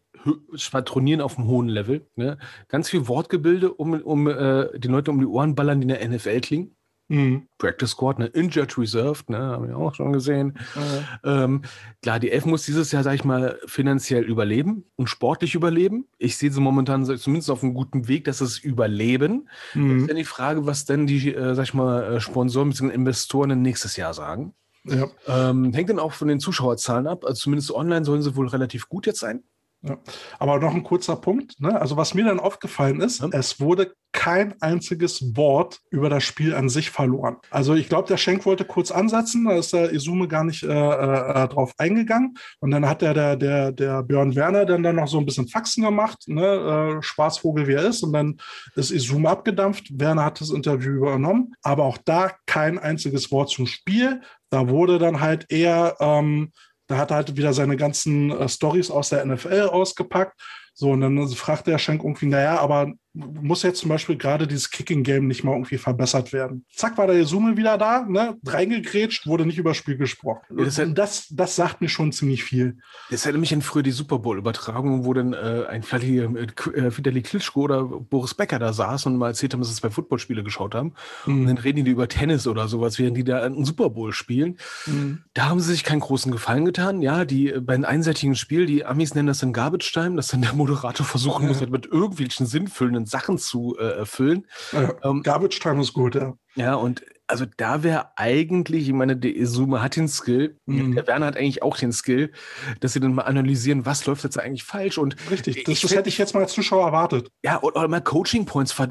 Schwadronieren 0.55 1.21
auf 1.21 1.37
einem 1.37 1.47
hohen 1.47 1.67
Level. 1.67 2.07
Ne? 2.15 2.37
Ganz 2.67 2.89
viel 2.89 3.07
Wortgebilde, 3.07 3.73
um, 3.73 3.93
um 4.01 4.27
äh, 4.27 4.77
die 4.79 4.87
Leute 4.87 5.11
um 5.11 5.19
die 5.19 5.25
Ohren 5.25 5.55
ballern, 5.55 5.81
die 5.81 5.87
in 5.87 5.89
der 5.89 6.07
NFL 6.07 6.41
klingen. 6.41 6.75
Mhm. 7.11 7.47
Practice 7.57 7.91
Squad, 7.91 8.19
ne? 8.19 8.27
Injured 8.27 8.77
Reserved, 8.77 9.29
ne? 9.29 9.37
haben 9.37 9.67
wir 9.67 9.77
auch 9.77 9.93
schon 9.93 10.13
gesehen. 10.13 10.57
Mhm. 10.75 11.29
Ähm, 11.29 11.61
klar, 12.01 12.21
die 12.21 12.31
Elf 12.31 12.45
muss 12.45 12.63
dieses 12.63 12.93
Jahr, 12.93 13.03
sag 13.03 13.15
ich 13.15 13.25
mal, 13.25 13.59
finanziell 13.65 14.23
überleben 14.23 14.85
und 14.95 15.07
sportlich 15.07 15.53
überleben. 15.53 16.05
Ich 16.19 16.37
sehe 16.37 16.51
sie 16.51 16.61
momentan 16.61 17.05
zumindest 17.17 17.51
auf 17.51 17.63
einem 17.63 17.73
guten 17.73 18.07
Weg, 18.07 18.23
dass 18.23 18.39
es 18.39 18.59
überleben. 18.59 19.49
Mhm. 19.73 19.99
ist 19.99 20.09
dann 20.09 20.15
die 20.15 20.23
Frage, 20.23 20.65
was 20.65 20.85
denn 20.85 21.05
die, 21.05 21.35
äh, 21.35 21.53
sag 21.53 21.63
ich 21.63 21.73
mal, 21.73 22.03
äh, 22.03 22.19
Sponsoren 22.21 22.69
bzw. 22.69 22.93
Investoren 22.93 23.61
nächstes 23.61 23.97
Jahr 23.97 24.13
sagen. 24.13 24.53
Ja. 24.85 25.07
Ähm, 25.27 25.73
hängt 25.73 25.89
dann 25.89 25.99
auch 25.99 26.13
von 26.13 26.29
den 26.29 26.39
Zuschauerzahlen 26.39 27.07
ab. 27.07 27.25
Also 27.25 27.41
zumindest 27.41 27.71
online 27.71 28.05
sollen 28.05 28.21
sie 28.21 28.37
wohl 28.37 28.47
relativ 28.47 28.87
gut 28.87 29.05
jetzt 29.05 29.19
sein. 29.19 29.43
Ja. 29.83 29.97
Aber 30.37 30.59
noch 30.59 30.75
ein 30.75 30.83
kurzer 30.83 31.15
Punkt. 31.15 31.59
Ne? 31.59 31.79
Also 31.79 31.97
was 31.97 32.13
mir 32.13 32.25
dann 32.25 32.39
aufgefallen 32.39 33.01
ist, 33.01 33.21
ja. 33.21 33.29
es 33.31 33.59
wurde 33.59 33.93
kein 34.13 34.61
einziges 34.61 35.35
Wort 35.35 35.79
über 35.89 36.09
das 36.09 36.23
Spiel 36.23 36.53
an 36.53 36.69
sich 36.69 36.91
verloren. 36.91 37.37
Also 37.49 37.73
ich 37.73 37.89
glaube, 37.89 38.07
der 38.07 38.17
Schenk 38.17 38.45
wollte 38.45 38.65
kurz 38.65 38.91
ansetzen, 38.91 39.45
da 39.45 39.55
ist 39.55 39.73
der 39.73 39.91
Izume 39.93 40.27
gar 40.27 40.43
nicht 40.43 40.63
äh, 40.63 40.67
äh, 40.67 41.47
drauf 41.47 41.73
eingegangen. 41.77 42.35
Und 42.59 42.71
dann 42.71 42.87
hat 42.87 43.01
der, 43.01 43.13
der, 43.13 43.37
der, 43.37 43.71
der 43.71 44.03
Björn 44.03 44.35
Werner 44.35 44.65
dann, 44.65 44.83
dann 44.83 44.97
noch 44.97 45.07
so 45.07 45.17
ein 45.17 45.25
bisschen 45.25 45.47
Faxen 45.47 45.83
gemacht, 45.83 46.25
ne? 46.27 46.97
äh, 46.99 47.01
Spaßvogel 47.01 47.67
wie 47.67 47.73
er 47.73 47.85
ist. 47.85 48.03
Und 48.03 48.13
dann 48.13 48.37
ist 48.75 48.91
Izume 48.91 49.29
abgedampft. 49.29 49.87
Werner 49.97 50.25
hat 50.25 50.41
das 50.41 50.51
Interview 50.51 50.97
übernommen. 50.97 51.53
Aber 51.63 51.85
auch 51.85 51.97
da 51.97 52.31
kein 52.45 52.77
einziges 52.77 53.31
Wort 53.31 53.49
zum 53.49 53.65
Spiel. 53.65 54.21
Da 54.49 54.67
wurde 54.67 54.99
dann 54.99 55.21
halt 55.21 55.45
eher 55.49 55.95
ähm, 56.01 56.51
da 56.91 56.97
hat 56.97 57.11
er 57.11 57.17
halt 57.17 57.35
wieder 57.35 57.53
seine 57.53 57.77
ganzen 57.77 58.31
äh, 58.31 58.47
Stories 58.47 58.91
aus 58.91 59.09
der 59.09 59.25
NFL 59.25 59.69
ausgepackt. 59.71 60.39
So, 60.73 60.91
und 60.91 61.01
dann 61.01 61.27
fragt 61.29 61.67
der 61.67 61.77
Schenk 61.77 62.03
irgendwie, 62.03 62.27
naja, 62.27 62.59
aber 62.59 62.93
muss 63.13 63.63
jetzt 63.63 63.79
zum 63.79 63.89
Beispiel 63.89 64.17
gerade 64.17 64.47
dieses 64.47 64.69
Kicking-Game 64.71 65.27
nicht 65.27 65.43
mal 65.43 65.51
irgendwie 65.51 65.77
verbessert 65.77 66.31
werden. 66.31 66.65
Zack, 66.73 66.97
war 66.97 67.07
der 67.07 67.25
Summe 67.25 67.57
wieder 67.57 67.77
da, 67.77 68.05
ne? 68.07 68.37
reingegrätscht, 68.45 69.27
wurde 69.27 69.45
nicht 69.45 69.57
über 69.57 69.73
Spiel 69.73 69.97
gesprochen. 69.97 70.41
Ja, 70.57 70.63
das, 70.63 70.79
und 70.79 70.97
das, 70.97 71.27
das 71.29 71.55
sagt 71.55 71.81
mir 71.81 71.89
schon 71.89 72.13
ziemlich 72.13 72.43
viel. 72.43 72.77
Das 73.09 73.25
erinnert 73.25 73.41
mich 73.41 73.53
an 73.53 73.61
früher 73.61 73.83
die 73.83 73.91
Super 73.91 74.19
Bowl-Übertragung, 74.19 75.03
wo 75.03 75.13
dann 75.13 75.33
äh, 75.33 75.65
ein 75.67 75.83
äh, 75.83 76.97
Vitali 76.97 77.21
Klitschko 77.21 77.61
oder 77.61 77.83
Boris 77.83 78.33
Becker 78.33 78.59
da 78.59 78.71
saß 78.71 79.07
und 79.07 79.17
mal 79.17 79.29
erzählt 79.29 79.53
haben, 79.53 79.59
dass 79.59 79.69
sie 79.69 79.81
zwei 79.81 79.89
Footballspiele 79.89 80.43
geschaut 80.43 80.73
haben. 80.73 80.93
Mhm. 81.25 81.41
Und 81.41 81.47
dann 81.47 81.57
reden 81.57 81.83
die 81.83 81.91
über 81.91 82.07
Tennis 82.07 82.47
oder 82.47 82.69
sowas, 82.69 82.97
während 82.97 83.17
die 83.17 83.25
da 83.25 83.41
einen 83.41 83.65
Super 83.65 83.89
Bowl 83.89 84.13
spielen. 84.13 84.57
Mhm. 84.85 85.23
Da 85.33 85.49
haben 85.49 85.59
sie 85.59 85.71
sich 85.71 85.83
keinen 85.83 85.99
großen 85.99 86.31
Gefallen 86.31 86.63
getan. 86.63 87.01
Ja, 87.01 87.25
die 87.25 87.49
äh, 87.49 87.59
bei 87.59 87.73
einem 87.73 87.85
einseitigen 87.85 88.35
Spiel, 88.35 88.65
die 88.65 88.85
Amis 88.85 89.15
nennen 89.15 89.27
das 89.27 89.39
dann 89.39 89.51
Garbage 89.51 89.91
Time, 89.91 90.15
dass 90.15 90.29
dann 90.29 90.41
der 90.41 90.53
Moderator 90.53 91.05
versuchen 91.05 91.47
muss, 91.47 91.59
mit 91.61 91.85
irgendwelchen 91.87 92.45
sinnfüllenden 92.45 93.00
sinnvollen 93.05 93.05
Sachen 93.05 93.37
zu 93.37 93.77
äh, 93.77 94.05
füllen. 94.05 94.47
Ja, 94.71 94.93
ähm, 95.03 95.23
Garbage 95.23 95.59
Time 95.59 95.81
ist 95.81 95.93
gut, 95.93 96.15
ja. 96.15 96.33
Ja, 96.55 96.75
und 96.75 97.03
also 97.27 97.45
da 97.55 97.81
wäre 97.81 98.09
eigentlich, 98.17 98.89
ich 98.89 98.93
meine, 98.93 99.15
der 99.15 99.33
Izuma 99.33 99.81
hat 99.81 99.95
den 99.95 100.09
Skill, 100.09 100.57
mhm. 100.65 100.95
der 100.95 101.07
Werner 101.07 101.27
hat 101.27 101.37
eigentlich 101.37 101.63
auch 101.63 101.77
den 101.77 101.93
Skill, 101.93 102.33
dass 102.81 102.91
sie 102.91 102.99
dann 102.99 103.13
mal 103.13 103.21
analysieren, 103.21 103.85
was 103.85 104.05
läuft 104.05 104.25
jetzt 104.25 104.37
eigentlich 104.37 104.65
falsch. 104.65 104.97
Und 104.97 105.15
Richtig, 105.31 105.63
das, 105.63 105.79
das 105.79 105.95
hätte 105.95 106.09
ich 106.09 106.17
jetzt 106.17 106.33
mal 106.33 106.41
als 106.41 106.51
Zuschauer 106.51 106.85
erwartet. 106.85 107.29
Ja, 107.41 107.61
oder, 107.61 107.87
mal 107.87 108.01
Coaching 108.01 108.43
Points 108.43 108.77
äh, 108.77 108.89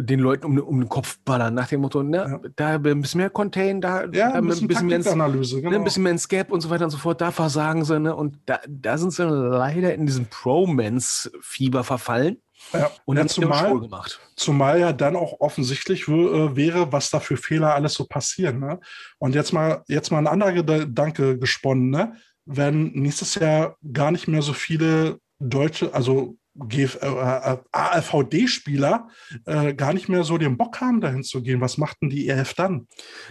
den 0.00 0.20
Leuten 0.20 0.46
um, 0.46 0.58
um 0.58 0.78
den 0.78 0.88
Kopf 0.88 1.18
ballern, 1.24 1.54
nach 1.54 1.66
dem 1.66 1.80
Motto, 1.80 2.04
ne, 2.04 2.40
ja. 2.44 2.50
da 2.54 2.68
ein 2.76 3.00
bisschen 3.00 3.18
mehr 3.18 3.30
Contain, 3.30 3.80
da, 3.80 4.04
ja, 4.04 4.30
da 4.30 4.34
ein 4.34 4.46
bisschen, 4.46 4.68
bisschen 4.68 4.86
mehr 4.86 5.04
Analyse, 5.04 5.56
genau. 5.56 5.70
ne, 5.70 5.76
ein 5.78 5.84
bisschen 5.84 6.04
mehr 6.04 6.12
ins 6.12 6.28
Gap 6.28 6.52
und 6.52 6.60
so 6.60 6.70
weiter 6.70 6.84
und 6.84 6.90
so 6.90 6.98
fort, 6.98 7.20
da 7.20 7.32
versagen 7.32 7.84
sie, 7.84 7.98
ne? 7.98 8.14
Und 8.14 8.38
da, 8.46 8.60
da 8.68 8.96
sind 8.96 9.12
sie 9.12 9.24
leider 9.24 9.92
in 9.92 10.06
diesem 10.06 10.26
Pro-Mans-Fieber 10.26 11.82
verfallen. 11.82 12.36
Ja, 12.72 12.90
und 13.04 13.16
ja, 13.16 13.26
zumal, 13.26 13.80
gemacht. 13.80 14.20
zumal 14.36 14.80
ja 14.80 14.92
dann 14.92 15.16
auch 15.16 15.40
offensichtlich 15.40 16.08
äh, 16.08 16.56
wäre, 16.56 16.92
was 16.92 17.10
da 17.10 17.20
für 17.20 17.36
Fehler 17.36 17.74
alles 17.74 17.94
so 17.94 18.06
passieren. 18.06 18.60
Ne? 18.60 18.80
Und 19.18 19.34
jetzt 19.34 19.52
mal, 19.52 19.82
jetzt 19.88 20.10
mal 20.10 20.18
ein 20.18 20.26
anderer 20.26 20.52
Gedanke 20.52 21.38
gesponnen, 21.38 21.90
ne? 21.90 22.16
wenn 22.44 22.92
nächstes 22.92 23.34
Jahr 23.34 23.76
gar 23.92 24.10
nicht 24.10 24.28
mehr 24.28 24.42
so 24.42 24.52
viele 24.52 25.18
Deutsche, 25.38 25.92
also 25.94 26.36
äh, 26.70 26.84
äh 26.84 27.56
AVD-Spieler 27.72 29.08
äh, 29.46 29.74
gar 29.74 29.92
nicht 29.92 30.08
mehr 30.08 30.24
so 30.24 30.38
den 30.38 30.56
Bock 30.56 30.80
haben, 30.80 31.00
dahin 31.00 31.22
zu 31.22 31.42
gehen. 31.42 31.60
Was 31.60 31.78
macht 31.78 32.02
denn 32.02 32.10
die 32.10 32.28
EF 32.28 32.54
dann? 32.54 32.86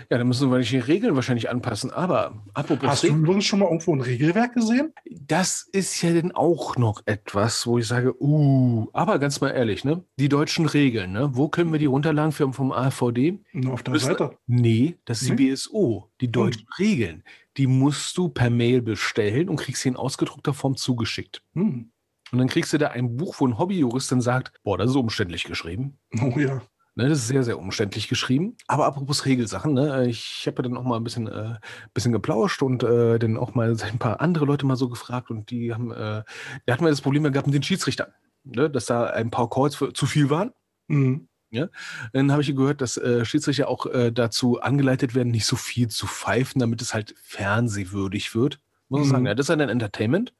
Ja, 0.09 0.17
dann 0.17 0.27
müssen 0.27 0.51
wir 0.51 0.59
die 0.59 0.77
Regeln 0.77 1.15
wahrscheinlich 1.15 1.49
anpassen. 1.49 1.91
Aber 1.91 2.43
apropos. 2.53 2.89
Hast 2.89 3.03
du 3.03 3.07
übrigens 3.07 3.45
schon 3.45 3.59
mal 3.59 3.65
irgendwo 3.65 3.95
ein 3.95 4.01
Regelwerk 4.01 4.53
gesehen? 4.53 4.93
Das 5.09 5.67
ist 5.71 6.01
ja 6.01 6.13
dann 6.13 6.31
auch 6.31 6.77
noch 6.77 7.01
etwas, 7.05 7.67
wo 7.67 7.77
ich 7.77 7.87
sage, 7.87 8.15
uh, 8.21 8.87
aber 8.93 9.19
ganz 9.19 9.41
mal 9.41 9.49
ehrlich, 9.49 9.83
ne? 9.83 10.03
Die 10.17 10.29
deutschen 10.29 10.65
Regeln, 10.65 11.11
ne? 11.11 11.29
Wo 11.33 11.49
können 11.49 11.71
wir 11.71 11.79
die 11.79 11.85
runterladen 11.85 12.31
für, 12.31 12.51
vom 12.51 12.71
AVD? 12.71 13.39
Nur 13.53 13.73
auf 13.73 13.83
der 13.83 13.93
Müssen, 13.93 14.07
Seite. 14.07 14.37
Nee, 14.47 14.97
das 15.05 15.21
ist 15.21 15.29
die 15.29 15.35
BSO. 15.35 16.09
Die 16.21 16.31
deutschen 16.31 16.61
hm. 16.61 16.73
Regeln, 16.79 17.23
die 17.57 17.67
musst 17.67 18.17
du 18.17 18.29
per 18.29 18.49
Mail 18.49 18.81
bestellen 18.81 19.49
und 19.49 19.57
kriegst 19.57 19.83
sie 19.83 19.89
in 19.89 19.95
ausgedruckter 19.95 20.53
Form 20.53 20.75
zugeschickt. 20.75 21.43
Hm. 21.53 21.90
Und 22.31 22.37
dann 22.39 22.47
kriegst 22.47 22.71
du 22.71 22.77
da 22.77 22.87
ein 22.89 23.17
Buch, 23.17 23.35
wo 23.39 23.47
ein 23.47 23.57
Hobbyjurist 23.57 24.11
dann 24.11 24.21
sagt, 24.21 24.53
boah, 24.63 24.77
das 24.77 24.89
ist 24.89 24.95
umständlich 24.95 25.43
geschrieben. 25.43 25.97
Oh 26.21 26.37
ja. 26.39 26.61
Ne, 26.95 27.07
das 27.07 27.19
ist 27.19 27.27
sehr, 27.29 27.43
sehr 27.43 27.57
umständlich 27.57 28.09
geschrieben. 28.09 28.57
Aber 28.67 28.85
apropos 28.85 29.25
Regelsachen, 29.25 29.73
ne, 29.73 30.07
ich 30.09 30.43
habe 30.45 30.57
ja 30.57 30.63
dann 30.63 30.77
auch 30.77 30.83
mal 30.83 30.97
ein 30.97 31.05
bisschen, 31.05 31.27
äh, 31.27 31.55
bisschen 31.93 32.11
geplauscht 32.11 32.61
und 32.61 32.83
äh, 32.83 33.17
dann 33.17 33.37
auch 33.37 33.55
mal 33.55 33.73
ein 33.81 33.97
paar 33.97 34.19
andere 34.19 34.43
Leute 34.43 34.65
mal 34.65 34.75
so 34.75 34.89
gefragt 34.89 35.29
und 35.29 35.51
die 35.51 35.73
haben, 35.73 35.91
äh, 35.91 36.23
die 36.67 36.71
hatten 36.71 36.83
wir 36.83 36.89
das 36.89 36.99
Problem 36.99 37.23
gehabt 37.23 37.47
mit 37.47 37.55
den 37.55 37.63
Schiedsrichtern, 37.63 38.11
ne, 38.43 38.69
dass 38.69 38.87
da 38.87 39.05
ein 39.05 39.31
paar 39.31 39.49
Calls 39.49 39.75
für, 39.75 39.93
zu 39.93 40.05
viel 40.05 40.29
waren. 40.29 40.51
Mhm. 40.87 41.29
Ja, 41.49 41.67
dann 42.13 42.31
habe 42.31 42.41
ich 42.41 42.55
gehört, 42.55 42.79
dass 42.81 42.95
äh, 42.97 43.25
Schiedsrichter 43.25 43.67
auch 43.67 43.85
äh, 43.85 44.11
dazu 44.11 44.61
angeleitet 44.61 45.15
werden, 45.15 45.31
nicht 45.31 45.45
so 45.45 45.57
viel 45.57 45.89
zu 45.89 46.07
pfeifen, 46.07 46.59
damit 46.59 46.81
es 46.81 46.93
halt 46.93 47.13
fernsehwürdig 47.23 48.35
wird 48.35 48.59
muss 48.91 48.99
man 48.99 49.07
mhm. 49.07 49.11
sagen. 49.11 49.25
Ja, 49.27 49.35
das 49.35 49.45
ist 49.45 49.49
ein 49.49 49.59
Entertainment. 49.61 50.33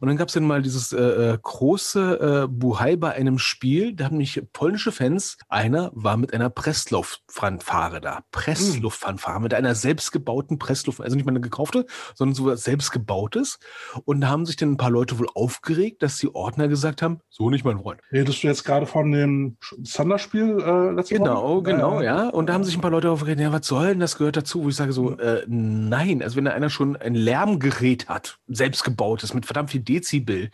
Und 0.00 0.08
dann 0.08 0.16
gab 0.16 0.28
es 0.28 0.34
dann 0.34 0.44
mal 0.44 0.62
dieses 0.62 0.92
äh, 0.92 1.00
äh, 1.00 1.38
große 1.40 2.44
äh, 2.44 2.48
Buhai 2.48 2.96
bei 2.96 3.12
einem 3.12 3.38
Spiel. 3.38 3.94
Da 3.94 4.04
haben 4.06 4.18
mich 4.18 4.42
polnische 4.52 4.92
Fans, 4.92 5.38
einer 5.48 5.90
war 5.94 6.16
mit 6.16 6.34
einer 6.34 6.50
Pressluftfanfare 6.50 8.00
da. 8.00 8.20
Pressluftfanfare, 8.30 9.40
mit 9.40 9.54
einer 9.54 9.74
selbstgebauten 9.74 10.58
Pressluft, 10.58 11.00
also 11.00 11.16
nicht 11.16 11.24
mal 11.24 11.32
eine 11.32 11.40
gekaufte, 11.40 11.86
sondern 12.14 12.34
so 12.34 12.46
was 12.46 12.64
selbstgebautes. 12.64 13.58
Und 14.04 14.20
da 14.20 14.28
haben 14.28 14.44
sich 14.44 14.56
dann 14.56 14.72
ein 14.72 14.76
paar 14.76 14.90
Leute 14.90 15.18
wohl 15.18 15.28
aufgeregt, 15.34 16.02
dass 16.02 16.18
die 16.18 16.34
Ordner 16.34 16.68
gesagt 16.68 17.00
haben, 17.00 17.20
so 17.30 17.48
nicht 17.48 17.64
mein 17.64 17.78
Freund. 17.78 18.00
Redest 18.12 18.42
du 18.42 18.46
jetzt 18.48 18.64
gerade 18.64 18.86
von 18.86 19.10
dem 19.12 19.56
Thunder-Spiel 19.84 20.60
äh, 20.60 20.90
letztes 20.90 21.18
Genau, 21.18 21.54
Mal? 21.54 21.62
genau, 21.62 22.00
äh, 22.00 22.04
ja. 22.04 22.28
Und 22.28 22.48
da 22.48 22.52
haben 22.52 22.64
sich 22.64 22.76
ein 22.76 22.82
paar 22.82 22.90
Leute 22.90 23.10
aufgeregt, 23.10 23.40
ja, 23.40 23.52
was 23.52 23.66
soll 23.66 23.88
denn 23.88 24.00
das 24.00 24.18
gehört 24.18 24.36
dazu? 24.36 24.64
Wo 24.64 24.68
ich 24.68 24.76
sage 24.76 24.92
so, 24.92 25.16
äh, 25.18 25.42
nein, 25.46 26.22
also 26.22 26.36
wenn 26.36 26.44
da 26.44 26.52
einer 26.52 26.68
schon 26.68 26.96
ein 26.96 27.14
Lärmgerät 27.14 27.93
Gerät 27.94 28.08
hat, 28.08 28.38
selbstgebautes, 28.48 29.34
mit 29.34 29.46
verdammt 29.46 29.70
viel 29.70 29.80
Dezibel, 29.80 30.50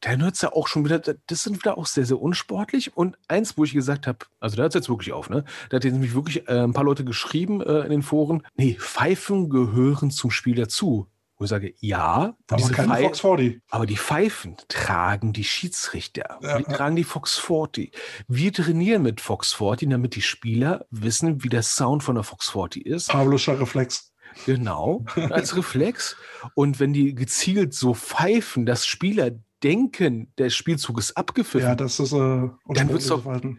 dann 0.00 0.22
hört 0.22 0.34
es 0.34 0.42
ja 0.42 0.52
auch 0.52 0.66
schon 0.66 0.84
wieder, 0.84 0.98
das 0.98 1.42
sind 1.42 1.58
wieder 1.58 1.78
auch 1.78 1.86
sehr, 1.86 2.04
sehr 2.04 2.20
unsportlich. 2.20 2.96
Und 2.96 3.16
eins, 3.28 3.56
wo 3.56 3.64
ich 3.64 3.72
gesagt 3.72 4.06
habe, 4.06 4.18
also 4.40 4.56
da 4.56 4.62
hört 4.62 4.74
es 4.74 4.80
jetzt 4.80 4.88
wirklich 4.88 5.12
auf, 5.12 5.30
ne? 5.30 5.44
Da 5.68 5.76
hat 5.76 5.84
jetzt 5.84 5.92
nämlich 5.92 6.14
wirklich 6.14 6.48
äh, 6.48 6.60
ein 6.60 6.72
paar 6.72 6.84
Leute 6.84 7.04
geschrieben 7.04 7.60
äh, 7.60 7.80
in 7.80 7.90
den 7.90 8.02
Foren, 8.02 8.42
nee, 8.56 8.76
Pfeifen 8.78 9.50
gehören 9.50 10.10
zum 10.10 10.30
Spiel 10.30 10.56
dazu. 10.56 11.06
Wo 11.36 11.44
ich 11.44 11.50
sage, 11.50 11.72
ja, 11.80 12.36
aber, 12.50 12.98
Fox 13.00 13.20
40. 13.20 13.62
aber 13.70 13.86
die 13.86 13.96
Pfeifen 13.96 14.56
tragen 14.68 15.32
die 15.32 15.44
Schiedsrichter. 15.44 16.38
Ja, 16.42 16.58
die 16.58 16.70
ja. 16.70 16.76
tragen 16.76 16.96
die 16.96 17.04
Fox 17.04 17.38
40. 17.38 17.96
Wir 18.28 18.52
trainieren 18.52 19.02
mit 19.02 19.22
Fox 19.22 19.54
40, 19.54 19.88
damit 19.88 20.16
die 20.16 20.20
Spieler 20.20 20.84
wissen, 20.90 21.42
wie 21.42 21.48
der 21.48 21.62
Sound 21.62 22.02
von 22.02 22.16
der 22.16 22.24
Fox 22.24 22.50
40 22.50 22.84
ist. 22.84 23.08
Pavloscher 23.08 23.58
Reflex. 23.58 24.09
Genau, 24.46 25.04
als 25.30 25.56
Reflex. 25.56 26.16
Und 26.54 26.80
wenn 26.80 26.92
die 26.92 27.14
gezielt 27.14 27.74
so 27.74 27.94
pfeifen, 27.94 28.66
dass 28.66 28.86
Spieler 28.86 29.32
denken, 29.62 30.32
der 30.38 30.50
Spielzug 30.50 30.98
ist 30.98 31.16
abgepfiffen. 31.16 31.68
Ja, 31.68 31.74
das 31.74 32.00
ist 32.00 32.12
äh, 32.12 32.16
dann 32.16 32.88
wird 32.88 33.00
es 33.00 33.08
doch. 33.08 33.26
Äh, 33.26 33.56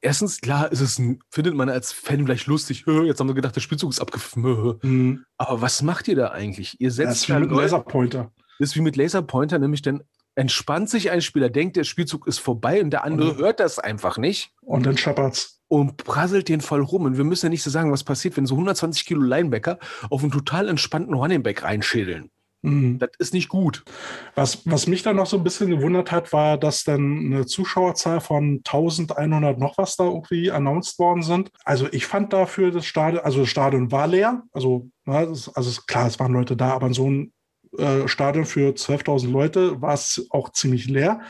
erstens, 0.00 0.40
klar, 0.40 0.70
ist 0.70 0.80
es 0.80 0.98
ein, 0.98 1.20
findet 1.30 1.54
man 1.54 1.68
als 1.68 1.92
Fan 1.92 2.24
vielleicht 2.24 2.46
lustig, 2.46 2.84
jetzt 2.86 3.20
haben 3.20 3.28
wir 3.28 3.34
gedacht, 3.34 3.56
der 3.56 3.60
Spielzug 3.60 3.90
ist 3.90 4.00
abgepfiffen. 4.00 4.78
Mhm. 4.82 5.24
Aber 5.38 5.60
was 5.60 5.82
macht 5.82 6.08
ihr 6.08 6.16
da 6.16 6.28
eigentlich? 6.28 6.80
Ihr 6.80 6.90
setzt 6.90 7.10
das 7.10 7.20
ist 7.22 7.28
wie 7.28 7.40
mit 7.40 7.50
Laserpointer. 7.50 8.32
Das 8.58 8.70
ist 8.70 8.76
wie 8.76 8.82
mit 8.82 8.96
Laserpointer, 8.96 9.58
nämlich 9.58 9.82
dann 9.82 10.02
entspannt 10.36 10.90
sich 10.90 11.10
ein 11.10 11.22
Spieler, 11.22 11.48
denkt, 11.48 11.76
der 11.76 11.84
Spielzug 11.84 12.26
ist 12.26 12.38
vorbei 12.38 12.82
und 12.82 12.90
der 12.90 13.04
andere 13.04 13.32
und, 13.32 13.38
hört 13.38 13.60
das 13.60 13.78
einfach 13.78 14.18
nicht. 14.18 14.52
Und 14.62 14.84
dann 14.84 14.98
scheppert's 14.98 15.60
und 15.74 15.96
prasselt 15.96 16.48
den 16.48 16.60
voll 16.60 16.82
rum. 16.82 17.04
Und 17.04 17.16
wir 17.16 17.24
müssen 17.24 17.46
ja 17.46 17.50
nicht 17.50 17.62
so 17.62 17.70
sagen, 17.70 17.90
was 17.90 18.04
passiert, 18.04 18.36
wenn 18.36 18.46
so 18.46 18.54
120 18.54 19.06
Kilo 19.06 19.22
Linebacker 19.22 19.78
auf 20.08 20.22
einen 20.22 20.30
total 20.30 20.68
entspannten 20.68 21.14
Running 21.14 21.42
Back 21.42 21.64
reinschädeln. 21.64 22.30
Mhm. 22.62 22.98
Das 22.98 23.10
ist 23.18 23.34
nicht 23.34 23.48
gut. 23.48 23.84
Was, 24.34 24.64
was 24.66 24.86
mich 24.86 25.02
dann 25.02 25.16
noch 25.16 25.26
so 25.26 25.36
ein 25.36 25.44
bisschen 25.44 25.70
gewundert 25.70 26.12
hat, 26.12 26.32
war, 26.32 26.56
dass 26.58 26.84
dann 26.84 27.26
eine 27.26 27.46
Zuschauerzahl 27.46 28.20
von 28.20 28.62
1100 28.64 29.58
noch 29.58 29.76
was 29.76 29.96
da 29.96 30.04
irgendwie 30.04 30.50
announced 30.50 30.98
worden 30.98 31.22
sind. 31.22 31.50
Also 31.64 31.88
ich 31.90 32.06
fand 32.06 32.32
dafür 32.32 32.70
das 32.70 32.86
Stadion, 32.86 33.24
also 33.24 33.40
das 33.40 33.48
Stadion 33.48 33.90
war 33.90 34.06
leer. 34.06 34.44
Also, 34.52 34.88
na, 35.04 35.26
das, 35.26 35.54
also 35.54 35.80
klar, 35.86 36.06
es 36.06 36.18
waren 36.20 36.32
Leute 36.32 36.56
da, 36.56 36.70
aber 36.70 36.94
so 36.94 37.10
ein 37.10 37.32
äh, 37.76 38.06
Stadion 38.06 38.46
für 38.46 38.70
12.000 38.70 39.30
Leute 39.30 39.82
war 39.82 39.94
es 39.94 40.26
auch 40.30 40.50
ziemlich 40.50 40.86
leer. 40.86 41.20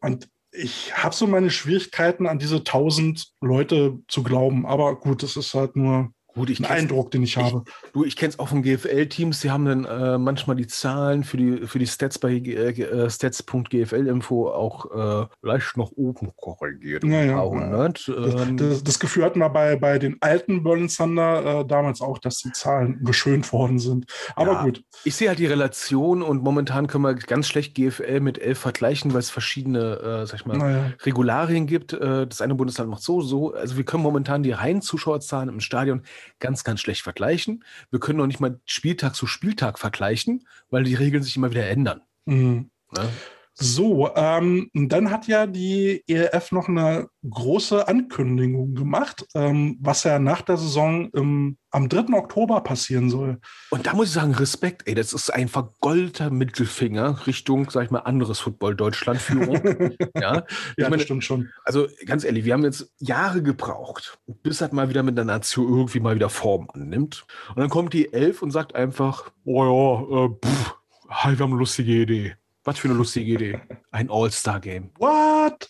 Und 0.00 0.28
ich 0.52 0.96
habe 0.96 1.14
so 1.14 1.26
meine 1.26 1.50
Schwierigkeiten, 1.50 2.26
an 2.26 2.38
diese 2.38 2.62
tausend 2.62 3.32
Leute 3.40 3.98
zu 4.08 4.22
glauben. 4.22 4.66
Aber 4.66 4.98
gut, 5.00 5.22
das 5.22 5.36
ist 5.36 5.54
halt 5.54 5.76
nur 5.76 6.12
Gut, 6.34 6.48
ich 6.48 6.60
ein 6.60 6.64
Eindruck, 6.64 7.10
den 7.10 7.22
ich 7.22 7.36
habe. 7.36 7.64
Ich, 7.66 7.92
du, 7.92 8.04
ich 8.04 8.16
kenne 8.16 8.30
es 8.30 8.38
auch 8.38 8.48
von 8.48 8.62
GFL-Teams, 8.62 9.40
die 9.40 9.50
haben 9.50 9.66
dann 9.66 9.84
äh, 9.84 10.16
manchmal 10.16 10.56
die 10.56 10.66
Zahlen 10.66 11.24
für 11.24 11.36
die, 11.36 11.66
für 11.66 11.78
die 11.78 11.86
Stats 11.86 12.18
bei 12.18 12.32
äh, 12.32 12.70
äh 12.70 13.10
stats.gfl-info 13.10 14.48
auch 14.48 15.22
äh, 15.22 15.26
leicht 15.42 15.76
nach 15.76 15.90
oben 15.94 16.32
korrigiert. 16.36 17.04
Ja, 17.04 17.22
ja, 17.22 17.42
100. 17.42 18.08
Ähm, 18.08 18.56
das, 18.56 18.82
das, 18.82 18.98
Gefühl 18.98 19.24
hatten 19.24 19.40
wir 19.40 19.50
bei, 19.50 19.76
bei 19.76 19.98
den 19.98 20.16
alten 20.20 20.62
Berlin 20.62 20.88
Thunder 20.88 21.60
äh, 21.60 21.66
damals 21.66 22.00
auch, 22.00 22.18
dass 22.18 22.38
die 22.38 22.52
Zahlen 22.52 23.04
geschönt 23.04 23.52
worden 23.52 23.78
sind. 23.78 24.06
Aber 24.34 24.52
ja, 24.52 24.62
gut. 24.62 24.84
Ich 25.04 25.14
sehe 25.16 25.28
halt 25.28 25.38
die 25.38 25.46
Relation 25.46 26.22
und 26.22 26.42
momentan 26.42 26.86
können 26.86 27.04
wir 27.04 27.14
ganz 27.14 27.46
schlecht 27.46 27.74
GFL 27.74 28.20
mit 28.20 28.38
11 28.38 28.58
vergleichen, 28.58 29.12
weil 29.12 29.20
es 29.20 29.30
verschiedene, 29.30 30.22
äh, 30.22 30.26
sag 30.26 30.40
ich 30.40 30.46
mal, 30.46 30.56
naja. 30.56 30.92
Regularien 31.04 31.66
gibt. 31.66 31.92
das 31.92 32.40
eine 32.40 32.54
Bundesland 32.54 32.90
macht 32.90 33.02
so, 33.02 33.20
so. 33.20 33.52
Also 33.52 33.76
wir 33.76 33.84
können 33.84 34.02
momentan 34.02 34.42
die 34.42 34.52
reinen 34.52 34.80
Zuschauerzahlen 34.80 35.48
im 35.48 35.60
Stadion 35.60 36.02
ganz, 36.38 36.64
ganz 36.64 36.80
schlecht 36.80 37.02
vergleichen. 37.02 37.64
Wir 37.90 38.00
können 38.00 38.18
noch 38.18 38.26
nicht 38.26 38.40
mal 38.40 38.60
Spieltag 38.64 39.14
zu 39.14 39.26
Spieltag 39.26 39.78
vergleichen, 39.78 40.46
weil 40.70 40.84
die 40.84 40.94
Regeln 40.94 41.22
sich 41.22 41.36
immer 41.36 41.50
wieder 41.50 41.68
ändern. 41.68 42.02
Mhm. 42.24 42.70
Ja? 42.96 43.08
So, 43.54 44.10
ähm, 44.14 44.70
dann 44.72 45.10
hat 45.10 45.26
ja 45.26 45.46
die 45.46 46.02
ERF 46.06 46.52
noch 46.52 46.68
eine 46.68 47.08
große 47.28 47.86
Ankündigung 47.86 48.74
gemacht, 48.74 49.26
ähm, 49.34 49.76
was 49.80 50.04
ja 50.04 50.18
nach 50.18 50.40
der 50.40 50.56
Saison 50.56 51.10
im, 51.10 51.58
am 51.70 51.88
3. 51.90 52.14
Oktober 52.14 52.62
passieren 52.62 53.10
soll. 53.10 53.40
Und 53.70 53.86
da 53.86 53.92
muss 53.92 54.08
ich 54.08 54.14
sagen, 54.14 54.34
Respekt, 54.34 54.84
ey, 54.86 54.94
das 54.94 55.12
ist 55.12 55.28
ein 55.30 55.48
vergoldeter 55.48 56.30
Mittelfinger 56.30 57.26
Richtung, 57.26 57.68
sag 57.70 57.84
ich 57.84 57.90
mal, 57.90 58.00
anderes 58.00 58.40
Football-Deutschland-Führung. 58.40 59.60
ja, 60.16 60.44
ja 60.78 60.88
meine, 60.88 61.02
stimmt 61.02 61.24
schon. 61.24 61.50
Also 61.64 61.88
ganz 62.06 62.24
ehrlich, 62.24 62.46
wir 62.46 62.54
haben 62.54 62.64
jetzt 62.64 62.90
Jahre 62.98 63.42
gebraucht, 63.42 64.18
bis 64.42 64.58
das 64.58 64.72
mal 64.72 64.88
wieder 64.88 65.02
mit 65.02 65.18
der 65.18 65.26
Nation 65.26 65.68
irgendwie 65.68 66.00
mal 66.00 66.14
wieder 66.14 66.30
Form 66.30 66.68
annimmt. 66.72 67.26
Und 67.50 67.58
dann 67.58 67.68
kommt 67.68 67.92
die 67.92 68.14
Elf 68.14 68.40
und 68.40 68.50
sagt 68.50 68.74
einfach, 68.74 69.30
oh 69.44 70.08
ja, 70.10 70.24
äh, 70.24 70.28
pff, 70.42 70.74
wir 71.04 71.38
haben 71.38 71.52
eine 71.52 71.58
lustige 71.58 71.92
Idee. 71.92 72.36
Was 72.64 72.78
für 72.78 72.88
eine 72.88 72.96
lustige 72.96 73.32
Idee. 73.32 73.60
Ein 73.90 74.10
All-Star-Game. 74.10 74.90
What? 74.98 75.68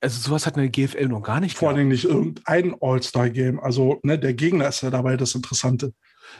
Also 0.00 0.20
sowas 0.20 0.46
hat 0.46 0.56
eine 0.56 0.70
GFL 0.70 1.08
noch 1.08 1.22
gar 1.22 1.40
nicht. 1.40 1.56
Vor 1.56 1.70
allem 1.70 1.88
nicht 1.88 2.04
irgendein 2.04 2.74
All-Star-Game. 2.80 3.60
Also 3.60 4.00
ne, 4.02 4.18
der 4.18 4.34
Gegner 4.34 4.68
ist 4.68 4.82
ja 4.82 4.90
dabei 4.90 5.16
das 5.16 5.34
Interessante. 5.34 5.92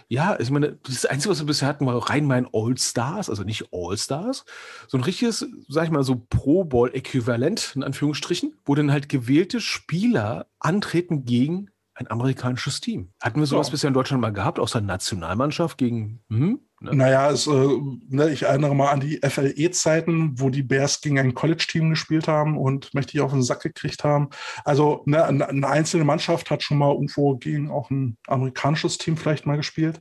Ja, 0.09 0.39
ich 0.39 0.51
meine, 0.51 0.79
das 0.85 1.07
Einzige, 1.07 1.31
was 1.31 1.41
wir 1.41 1.47
bisher 1.47 1.69
hatten, 1.69 1.87
war 1.87 2.09
rein 2.09 2.25
mein 2.25 2.49
All-Stars, 2.53 3.29
also 3.29 3.43
nicht 3.43 3.69
All-Stars, 3.73 4.45
so 4.89 4.97
ein 4.97 5.05
richtiges, 5.05 5.47
sag 5.69 5.85
ich 5.85 5.91
mal, 5.91 6.03
so 6.03 6.25
Pro-Ball-Äquivalent, 6.31 7.73
in 7.77 7.83
Anführungsstrichen, 7.83 8.55
wo 8.65 8.75
dann 8.75 8.93
halt 8.93 9.09
gewählte 9.09 9.61
Spieler 9.61 10.47
antreten 10.59 11.25
gegen 11.25 11.69
ein 11.95 12.11
amerikanisches 12.11 12.81
Team. 12.81 13.13
Hatten 13.21 13.41
wir 13.41 13.47
sowas 13.47 13.69
Ja. 13.69 13.73
bisher 13.73 13.89
in 13.89 13.95
Deutschland 13.95 14.21
mal 14.23 14.33
gehabt, 14.33 14.59
außer 14.59 14.81
Nationalmannschaft 14.81 15.79
gegen, 15.79 16.21
hm? 16.31 16.61
Ne? 16.81 16.97
Naja, 16.97 17.31
es, 17.31 17.47
äh, 17.47 17.79
ne, 18.09 18.31
ich 18.31 18.43
erinnere 18.43 18.75
mal 18.75 18.91
an 18.91 18.99
die 18.99 19.21
FLE-Zeiten, 19.23 20.41
wo 20.41 20.51
die 20.51 20.65
Bears 20.65 21.01
gegen 21.01 21.19
ein 21.21 21.33
College-Team 21.35 21.91
gespielt 21.91 22.27
haben 22.27 22.59
und 22.59 22.93
mächtig 22.93 23.21
auf 23.21 23.31
den 23.31 23.43
Sack 23.45 23.61
gekriegt 23.63 24.03
haben. 24.03 24.31
Also 24.65 25.03
ne, 25.07 25.25
eine, 25.25 25.49
eine 25.49 25.69
einzelne 25.69 26.05
Mannschaft 26.05 26.51
hat 26.51 26.65
schon 26.65 26.79
mal 26.79 26.93
irgendwo 26.93 27.37
gegen 27.37 27.71
auch 27.71 27.91
ein 27.91 28.17
amerikanisches 28.27 28.99
Team 28.99 29.17
vielleicht 29.17 29.47
mal 29.47 29.57
gespielt. 29.57 30.01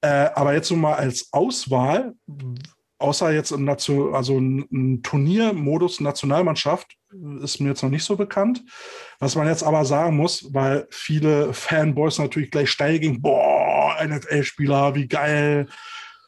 Äh, 0.00 0.30
aber 0.34 0.54
jetzt 0.54 0.66
so 0.68 0.74
mal 0.76 0.94
als 0.94 1.28
Auswahl, 1.32 2.14
außer 2.98 3.32
jetzt 3.32 3.52
im 3.52 3.64
Nation, 3.64 4.14
also 4.14 4.38
ein, 4.38 5.02
Turniermodus 5.02 6.00
Nationalmannschaft, 6.00 6.96
ist 7.42 7.60
mir 7.60 7.70
jetzt 7.70 7.82
noch 7.82 7.90
nicht 7.90 8.04
so 8.04 8.16
bekannt. 8.16 8.62
Was 9.18 9.34
man 9.34 9.46
jetzt 9.46 9.62
aber 9.62 9.84
sagen 9.84 10.16
muss, 10.16 10.52
weil 10.52 10.86
viele 10.90 11.54
Fanboys 11.54 12.18
natürlich 12.18 12.50
gleich 12.50 12.70
steil 12.70 12.98
gingen, 12.98 13.22
boah, 13.22 13.96
NFL-Spieler, 14.04 14.94
wie 14.94 15.08
geil. 15.08 15.68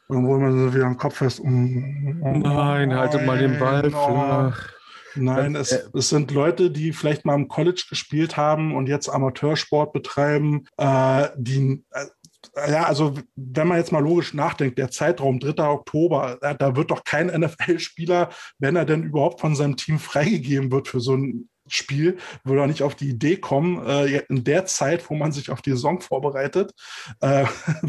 Und 0.07 0.25
wo 0.25 0.37
man 0.37 0.51
so 0.57 0.73
wieder 0.73 0.85
am 0.85 0.97
Kopf 0.97 1.17
fest. 1.17 1.41
mm, 1.43 2.41
Nein, 2.41 2.93
haltet 2.93 3.25
mal 3.25 3.37
den 3.37 3.59
Ball 3.59 3.83
nein, 3.83 3.93
oh. 3.93 4.07
flach. 4.07 4.69
Nein, 5.15 5.55
es, 5.55 5.71
äh, 5.71 5.83
es 5.93 6.09
sind 6.09 6.31
Leute, 6.31 6.71
die 6.71 6.93
vielleicht 6.93 7.25
mal 7.25 7.35
im 7.35 7.47
College 7.47 7.85
gespielt 7.89 8.37
haben 8.37 8.75
und 8.75 8.87
jetzt 8.87 9.09
Amateursport 9.09 9.93
betreiben, 9.93 10.65
äh, 10.77 11.29
die, 11.35 11.83
äh, 11.91 12.05
ja, 12.55 12.85
also 12.85 13.13
wenn 13.35 13.67
man 13.67 13.77
jetzt 13.77 13.91
mal 13.91 14.03
logisch 14.03 14.33
nachdenkt, 14.33 14.77
der 14.77 14.91
Zeitraum 14.91 15.39
3. 15.39 15.63
Oktober, 15.63 16.37
äh, 16.41 16.55
da 16.57 16.75
wird 16.75 16.91
doch 16.91 17.03
kein 17.03 17.27
NFL-Spieler, 17.27 18.29
wenn 18.57 18.75
er 18.75 18.85
denn 18.85 19.03
überhaupt 19.03 19.39
von 19.39 19.55
seinem 19.55 19.77
Team 19.77 19.99
freigegeben 19.99 20.71
wird 20.71 20.87
für 20.87 20.99
so 20.99 21.15
ein 21.15 21.49
Spiel, 21.73 22.17
würde 22.43 22.61
er 22.61 22.67
nicht 22.67 22.83
auf 22.83 22.95
die 22.95 23.09
Idee 23.09 23.37
kommen, 23.37 23.85
äh, 23.85 24.19
in 24.29 24.43
der 24.43 24.65
Zeit, 24.65 25.09
wo 25.09 25.15
man 25.15 25.31
sich 25.31 25.49
auf 25.49 25.61
die 25.61 25.71
Saison 25.71 26.01
vorbereitet, 26.01 26.73
äh, 27.21 27.45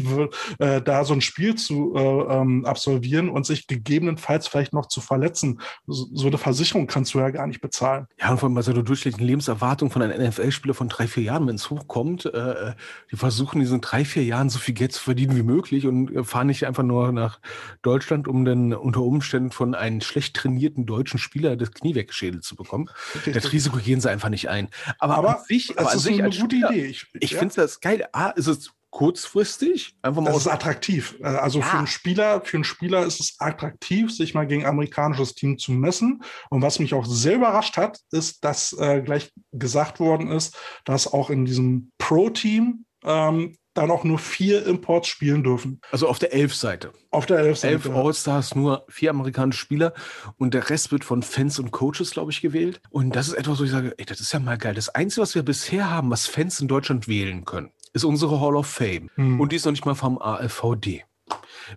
äh, 0.59 0.81
da 0.81 1.05
so 1.05 1.13
ein 1.13 1.21
Spiel 1.21 1.55
zu 1.55 1.95
äh, 1.95 1.99
ähm, 1.99 2.65
absolvieren 2.65 3.29
und 3.29 3.45
sich 3.45 3.67
gegebenenfalls 3.67 4.47
vielleicht 4.47 4.73
noch 4.73 4.87
zu 4.87 5.01
verletzen. 5.01 5.59
So, 5.87 6.07
so 6.13 6.27
eine 6.27 6.37
Versicherung 6.37 6.87
kannst 6.87 7.13
du 7.13 7.19
ja 7.19 7.29
gar 7.29 7.47
nicht 7.47 7.61
bezahlen. 7.61 8.07
Ja, 8.19 8.31
und 8.31 8.39
vor 8.39 8.47
allem 8.47 8.55
bei 8.55 8.61
so 8.61 8.71
einer 8.71 8.83
durchschnittlichen 8.83 9.27
Lebenserwartung 9.27 9.91
von 9.91 10.01
einem 10.01 10.29
NFL-Spieler 10.29 10.73
von 10.73 10.89
drei, 10.89 11.07
vier 11.07 11.23
Jahren, 11.23 11.47
wenn 11.47 11.55
es 11.55 11.69
hochkommt, 11.69 12.25
äh, 12.25 12.73
die 13.11 13.15
versuchen 13.15 13.57
in 13.57 13.61
diesen 13.61 13.81
drei, 13.81 14.05
vier 14.05 14.23
Jahren 14.23 14.49
so 14.49 14.59
viel 14.59 14.73
Geld 14.73 14.93
zu 14.93 15.01
verdienen 15.01 15.35
wie 15.35 15.43
möglich 15.43 15.85
und 15.85 16.25
fahren 16.25 16.47
nicht 16.47 16.65
einfach 16.65 16.83
nur 16.83 17.11
nach 17.11 17.39
Deutschland, 17.81 18.27
um 18.27 18.45
dann 18.45 18.73
unter 18.73 19.01
Umständen 19.01 19.51
von 19.51 19.75
einem 19.75 20.01
schlecht 20.01 20.35
trainierten 20.35 20.85
deutschen 20.85 21.19
Spieler 21.19 21.55
das 21.55 21.71
Knie 21.71 21.95
weggeschädelt 21.95 22.43
zu 22.43 22.55
bekommen. 22.55 22.89
Das 23.31 23.51
Risiko 23.51 23.72
gehen 23.79 24.01
sie 24.01 24.09
einfach 24.09 24.29
nicht 24.29 24.49
ein. 24.49 24.69
Aber, 24.99 25.15
Aber 25.17 25.39
an 25.39 25.45
sich, 25.45 25.77
aber 25.77 25.91
an 25.91 25.97
ist 25.97 26.03
sich 26.03 26.13
eine 26.21 26.29
gute 26.29 26.39
Spieler, 26.55 26.71
Idee. 26.71 26.85
Ich, 26.85 27.07
Ich 27.19 27.31
ja. 27.31 27.39
finde 27.39 27.55
das 27.55 27.79
geil. 27.79 28.07
A, 28.11 28.29
ist 28.29 28.47
es 28.47 28.71
kurzfristig, 28.91 29.95
einfach 30.03 30.21
mal 30.21 30.31
Das 30.31 30.41
ist 30.41 30.47
attraktiv. 30.47 31.15
Äh, 31.21 31.25
Also 31.25 31.61
für 31.61 31.67
Ja. 31.73 31.77
einen 31.79 31.87
Spieler, 31.87 32.41
für 32.45 32.57
einen 32.57 32.63
Spieler 32.63 33.05
ist 33.05 33.19
es 33.19 33.35
attraktiv, 33.39 34.11
sich 34.11 34.33
mal 34.35 34.45
gegen 34.45 34.63
ein 34.63 34.69
amerikanisches 34.69 35.33
Team 35.33 35.57
zu 35.57 35.71
messen. 35.71 36.23
Und 36.49 36.61
was 36.61 36.77
mich 36.79 36.93
auch 36.93 37.05
sehr 37.05 37.35
überrascht 37.35 37.75
hat, 37.77 37.99
ist, 38.11 38.43
dass 38.45 38.73
äh, 38.73 39.01
gleich 39.01 39.31
gesagt 39.51 39.99
worden 39.99 40.29
ist, 40.31 40.55
dass 40.85 41.11
auch 41.11 41.29
in 41.29 41.45
diesem 41.45 41.91
Pro-Team 41.97 42.85
ähm, 43.03 43.55
dann 43.73 43.89
auch 43.91 44.03
nur 44.03 44.19
vier 44.19 44.65
Imports 44.65 45.07
spielen 45.07 45.43
dürfen. 45.43 45.81
Also 45.91 46.07
auf 46.07 46.19
der 46.19 46.33
Elf-Seite. 46.33 46.91
Auf 47.11 47.25
der 47.25 47.39
Elf 47.39 47.63
Elf 47.63 47.89
All-Stars, 47.89 48.55
nur 48.55 48.85
vier 48.89 49.09
amerikanische 49.11 49.59
Spieler 49.59 49.93
und 50.37 50.53
der 50.53 50.69
Rest 50.69 50.91
wird 50.91 51.03
von 51.03 51.23
Fans 51.23 51.59
und 51.59 51.71
Coaches, 51.71 52.11
glaube 52.11 52.31
ich, 52.31 52.41
gewählt. 52.41 52.81
Und 52.89 53.15
das 53.15 53.27
ist 53.29 53.33
etwas, 53.33 53.59
wo 53.59 53.63
ich 53.63 53.71
sage, 53.71 53.93
ey, 53.97 54.05
das 54.05 54.19
ist 54.19 54.31
ja 54.33 54.39
mal 54.39 54.57
geil. 54.57 54.73
Das 54.75 54.89
Einzige, 54.89 55.21
was 55.21 55.35
wir 55.35 55.43
bisher 55.43 55.89
haben, 55.89 56.11
was 56.11 56.27
Fans 56.27 56.59
in 56.59 56.67
Deutschland 56.67 57.07
wählen 57.07 57.45
können, 57.45 57.71
ist 57.93 58.03
unsere 58.05 58.39
Hall 58.41 58.55
of 58.55 58.67
Fame. 58.67 59.09
Hm. 59.15 59.39
Und 59.39 59.51
die 59.51 59.55
ist 59.57 59.65
noch 59.65 59.71
nicht 59.71 59.85
mal 59.85 59.95
vom 59.95 60.21
AfVD. 60.21 61.03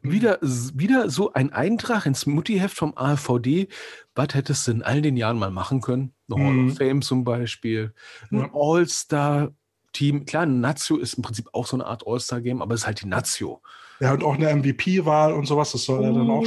Wieder, 0.03 0.39
wieder 0.43 1.09
so 1.11 1.33
ein 1.33 1.53
Eintrag 1.53 2.07
ins 2.07 2.27
Muttiheft 2.27 2.77
vom 2.77 2.93
AfVD. 2.97 3.69
Was 4.15 4.35
hättest 4.35 4.67
du 4.67 4.73
in 4.73 4.83
all 4.83 5.01
den 5.03 5.17
Jahren 5.17 5.39
mal 5.39 5.51
machen 5.51 5.81
können? 5.81 6.13
Eine 6.31 6.45
Hall 6.45 6.53
Mhm. 6.53 6.71
of 6.71 6.77
Fame 6.79 7.03
zum 7.03 7.25
Beispiel. 7.25 7.95
Ein 8.31 8.39
Ja. 8.41 8.51
All-Star-Team. 9.97 10.27
Klar, 10.27 10.43
ein 10.45 10.61
Nazio 10.61 10.97
ist 10.97 11.15
im 11.15 11.23
Prinzip 11.23 11.49
auch 11.53 11.67
so 11.67 11.77
eine 11.77 11.87
Art 11.87 12.05
All-Star-Game, 12.07 12.63
aber 12.63 12.75
es 12.75 12.83
ist 12.83 12.87
halt 12.87 13.03
die 13.03 13.09
Nazio. 13.09 13.63
Ja, 13.99 14.13
und 14.13 14.23
auch 14.23 14.35
eine 14.35 14.55
MVP-Wahl 14.55 15.33
und 15.33 15.47
sowas, 15.47 15.73
das 15.73 15.85
soll 15.85 16.03
ja 16.03 16.13
dann 16.13 16.31
auch. 16.31 16.47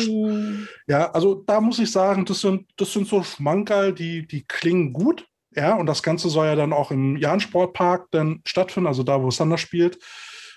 Ja, 0.88 1.12
also 1.12 1.44
da 1.48 1.60
muss 1.60 1.80
ich 1.80 1.92
sagen, 1.92 2.26
das 2.26 2.42
sind, 2.42 2.68
das 2.78 2.94
sind 2.94 3.08
so 3.08 3.24
Schmankerl, 3.24 3.94
die, 3.94 4.28
die 4.28 4.44
klingen 4.44 4.94
gut. 4.94 5.26
Ja, 5.56 5.76
und 5.76 5.88
das 5.88 6.04
Ganze 6.04 6.30
soll 6.30 6.46
ja 6.46 6.56
dann 6.56 6.74
auch 6.74 6.92
im 6.92 7.18
Jahn-Sportpark 7.18 8.12
dann 8.12 8.42
stattfinden, 8.46 8.86
also 8.86 9.02
da, 9.02 9.22
wo 9.22 9.32
Sander 9.32 9.58
spielt. 9.58 9.98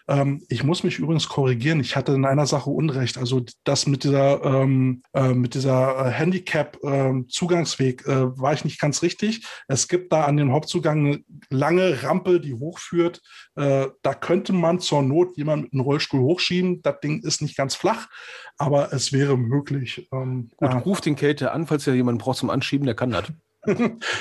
Ähm, 0.08 0.44
ich 0.48 0.64
muss 0.64 0.82
mich 0.82 0.98
übrigens 0.98 1.28
korrigieren. 1.28 1.80
Ich 1.80 1.96
hatte 1.96 2.12
in 2.12 2.24
einer 2.24 2.46
Sache 2.46 2.70
Unrecht. 2.70 3.18
Also 3.18 3.42
das 3.64 3.86
mit 3.86 4.04
dieser, 4.04 4.44
ähm, 4.44 5.02
äh, 5.12 5.34
mit 5.34 5.54
dieser 5.54 6.06
äh, 6.06 6.10
Handicap-Zugangsweg 6.10 8.06
äh, 8.06 8.38
war 8.38 8.52
ich 8.52 8.64
nicht 8.64 8.80
ganz 8.80 9.02
richtig. 9.02 9.46
Es 9.68 9.88
gibt 9.88 10.12
da 10.12 10.24
an 10.24 10.36
den 10.36 10.52
Hauptzugang 10.52 11.06
eine 11.06 11.24
lange 11.50 12.02
Rampe, 12.02 12.40
die 12.40 12.54
hochführt. 12.54 13.20
Äh, 13.56 13.88
da 14.02 14.14
könnte 14.14 14.52
man 14.52 14.80
zur 14.80 15.02
Not 15.02 15.36
jemanden 15.36 15.64
mit 15.64 15.72
einem 15.72 15.82
Rollstuhl 15.82 16.20
hochschieben. 16.20 16.82
Das 16.82 17.00
Ding 17.00 17.22
ist 17.22 17.42
nicht 17.42 17.56
ganz 17.56 17.74
flach, 17.74 18.08
aber 18.58 18.92
es 18.92 19.12
wäre 19.12 19.36
möglich. 19.36 20.08
Ähm, 20.12 20.50
Gut, 20.56 20.70
ja. 20.70 20.78
ruft 20.78 21.06
den 21.06 21.16
Kälte 21.16 21.52
an, 21.52 21.66
falls 21.66 21.86
ihr 21.86 21.94
jemanden 21.94 22.20
braucht 22.20 22.38
zum 22.38 22.50
Anschieben, 22.50 22.86
der 22.86 22.94
kann 22.94 23.10
das. 23.10 23.32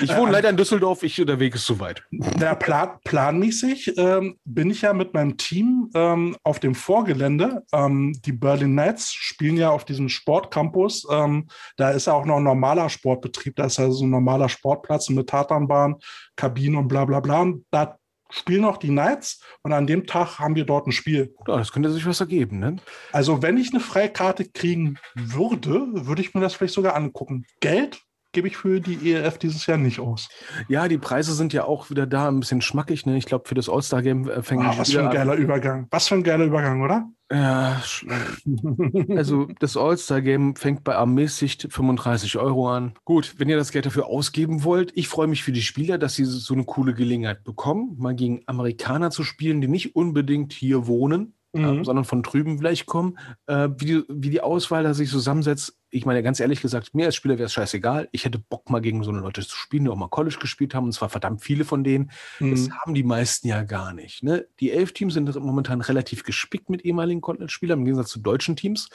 Ich 0.00 0.16
wohne 0.16 0.32
leider 0.32 0.50
in 0.50 0.56
Düsseldorf, 0.56 1.02
ich, 1.02 1.16
der 1.16 1.40
Weg 1.40 1.54
ist 1.54 1.66
zu 1.66 1.80
weit. 1.80 2.04
Der 2.10 2.54
Plan, 2.54 2.98
planmäßig 3.04 3.98
ähm, 3.98 4.38
bin 4.44 4.70
ich 4.70 4.82
ja 4.82 4.92
mit 4.92 5.14
meinem 5.14 5.36
Team 5.36 5.90
ähm, 5.94 6.36
auf 6.44 6.60
dem 6.60 6.74
Vorgelände. 6.74 7.64
Ähm, 7.72 8.14
die 8.24 8.32
Berlin 8.32 8.72
Knights 8.72 9.12
spielen 9.12 9.56
ja 9.56 9.70
auf 9.70 9.84
diesem 9.84 10.08
Sportcampus. 10.08 11.06
Ähm, 11.10 11.48
da 11.76 11.90
ist 11.90 12.06
ja 12.06 12.12
auch 12.12 12.24
noch 12.24 12.36
ein 12.36 12.44
normaler 12.44 12.88
Sportbetrieb. 12.88 13.56
Da 13.56 13.64
ist 13.64 13.78
ja 13.78 13.90
so 13.90 14.04
ein 14.04 14.10
normaler 14.10 14.48
Sportplatz 14.48 15.08
mit 15.08 15.28
Tatanbahn, 15.28 15.96
Kabinen 16.36 16.76
und 16.76 16.88
bla 16.88 17.04
bla 17.04 17.18
bla. 17.18 17.40
Und 17.40 17.64
da 17.72 17.98
spielen 18.30 18.64
auch 18.64 18.76
die 18.76 18.88
Knights 18.88 19.40
und 19.62 19.72
an 19.72 19.86
dem 19.86 20.06
Tag 20.06 20.38
haben 20.38 20.54
wir 20.54 20.64
dort 20.64 20.86
ein 20.86 20.92
Spiel. 20.92 21.34
Ja, 21.46 21.56
das 21.56 21.72
könnte 21.72 21.90
sich 21.90 22.06
was 22.06 22.20
ergeben, 22.20 22.58
ne? 22.58 22.76
Also 23.12 23.42
wenn 23.42 23.56
ich 23.56 23.70
eine 23.70 23.80
Freikarte 23.80 24.44
kriegen 24.44 24.98
würde, 25.14 26.06
würde 26.06 26.22
ich 26.22 26.32
mir 26.32 26.40
das 26.40 26.54
vielleicht 26.54 26.74
sogar 26.74 26.94
angucken. 26.94 27.44
Geld 27.60 28.00
gebe 28.32 28.48
ich 28.48 28.56
für 28.56 28.80
die 28.80 29.12
ELF 29.12 29.38
dieses 29.38 29.66
Jahr 29.66 29.78
nicht 29.78 30.00
aus. 30.00 30.28
Ja, 30.68 30.88
die 30.88 30.98
Preise 30.98 31.34
sind 31.34 31.52
ja 31.52 31.64
auch 31.64 31.90
wieder 31.90 32.06
da, 32.06 32.28
ein 32.28 32.40
bisschen 32.40 32.60
schmackig, 32.62 33.06
ne? 33.06 33.16
Ich 33.16 33.26
glaube, 33.26 33.46
für 33.48 33.54
das 33.54 33.68
All-Star-Game 33.68 34.28
äh, 34.28 34.42
fängt 34.42 34.62
die 34.62 34.78
was 34.78 34.90
für 34.90 35.00
ein 35.00 35.06
an- 35.06 35.12
geiler 35.14 35.34
Übergang. 35.34 35.86
Was 35.90 36.08
für 36.08 36.14
ein 36.16 36.22
geiler 36.22 36.44
Übergang, 36.44 36.82
oder? 36.82 37.08
Ja, 37.30 37.80
also 39.16 39.48
das 39.58 39.76
All-Star-Game 39.76 40.56
fängt 40.56 40.84
bei 40.84 40.92
ermäßigt 40.92 41.68
35 41.70 42.36
Euro 42.38 42.68
an. 42.70 42.94
Gut, 43.04 43.34
wenn 43.38 43.48
ihr 43.48 43.56
das 43.56 43.72
Geld 43.72 43.86
dafür 43.86 44.06
ausgeben 44.06 44.64
wollt, 44.64 44.92
ich 44.94 45.08
freue 45.08 45.26
mich 45.26 45.42
für 45.42 45.52
die 45.52 45.62
Spieler, 45.62 45.98
dass 45.98 46.14
sie 46.14 46.24
so 46.24 46.54
eine 46.54 46.64
coole 46.64 46.94
Gelegenheit 46.94 47.44
bekommen, 47.44 47.96
mal 47.98 48.14
gegen 48.14 48.42
Amerikaner 48.46 49.10
zu 49.10 49.24
spielen, 49.24 49.60
die 49.60 49.68
nicht 49.68 49.96
unbedingt 49.96 50.52
hier 50.52 50.86
wohnen, 50.86 51.34
Mhm. 51.52 51.80
äh, 51.80 51.84
sondern 51.84 52.04
von 52.04 52.22
drüben 52.22 52.58
vielleicht 52.58 52.86
kommen. 52.86 53.18
Äh, 53.46 53.68
wie, 53.76 53.84
die, 53.84 54.02
wie 54.08 54.30
die 54.30 54.40
Auswahl 54.40 54.82
da 54.84 54.94
sich 54.94 55.10
zusammensetzt, 55.10 55.78
ich 55.90 56.06
meine, 56.06 56.22
ganz 56.22 56.40
ehrlich 56.40 56.62
gesagt, 56.62 56.94
mir 56.94 57.04
als 57.06 57.16
Spieler 57.16 57.36
wäre 57.36 57.46
es 57.46 57.52
scheißegal. 57.52 58.08
Ich 58.12 58.24
hätte 58.24 58.38
Bock, 58.38 58.70
mal 58.70 58.80
gegen 58.80 59.02
so 59.04 59.10
eine 59.10 59.20
Leute 59.20 59.42
zu 59.46 59.54
spielen, 59.54 59.84
die 59.84 59.90
auch 59.90 59.96
mal 59.96 60.08
College 60.08 60.38
gespielt 60.40 60.74
haben, 60.74 60.84
und 60.86 60.92
zwar 60.92 61.10
verdammt 61.10 61.42
viele 61.42 61.64
von 61.66 61.84
denen. 61.84 62.10
Das 62.40 62.68
Mhm. 62.68 62.72
haben 62.80 62.94
die 62.94 63.02
meisten 63.02 63.46
ja 63.48 63.62
gar 63.62 63.92
nicht. 63.92 64.22
Ne? 64.22 64.46
Die 64.60 64.70
elf 64.70 64.92
Teams 64.92 65.12
sind 65.12 65.34
momentan 65.36 65.82
relativ 65.82 66.22
gespickt 66.24 66.70
mit 66.70 66.84
ehemaligen 66.86 67.20
College-Spielern 67.20 67.80
im 67.80 67.84
Gegensatz 67.84 68.08
zu 68.10 68.20
deutschen 68.20 68.56
Teams. 68.56 68.88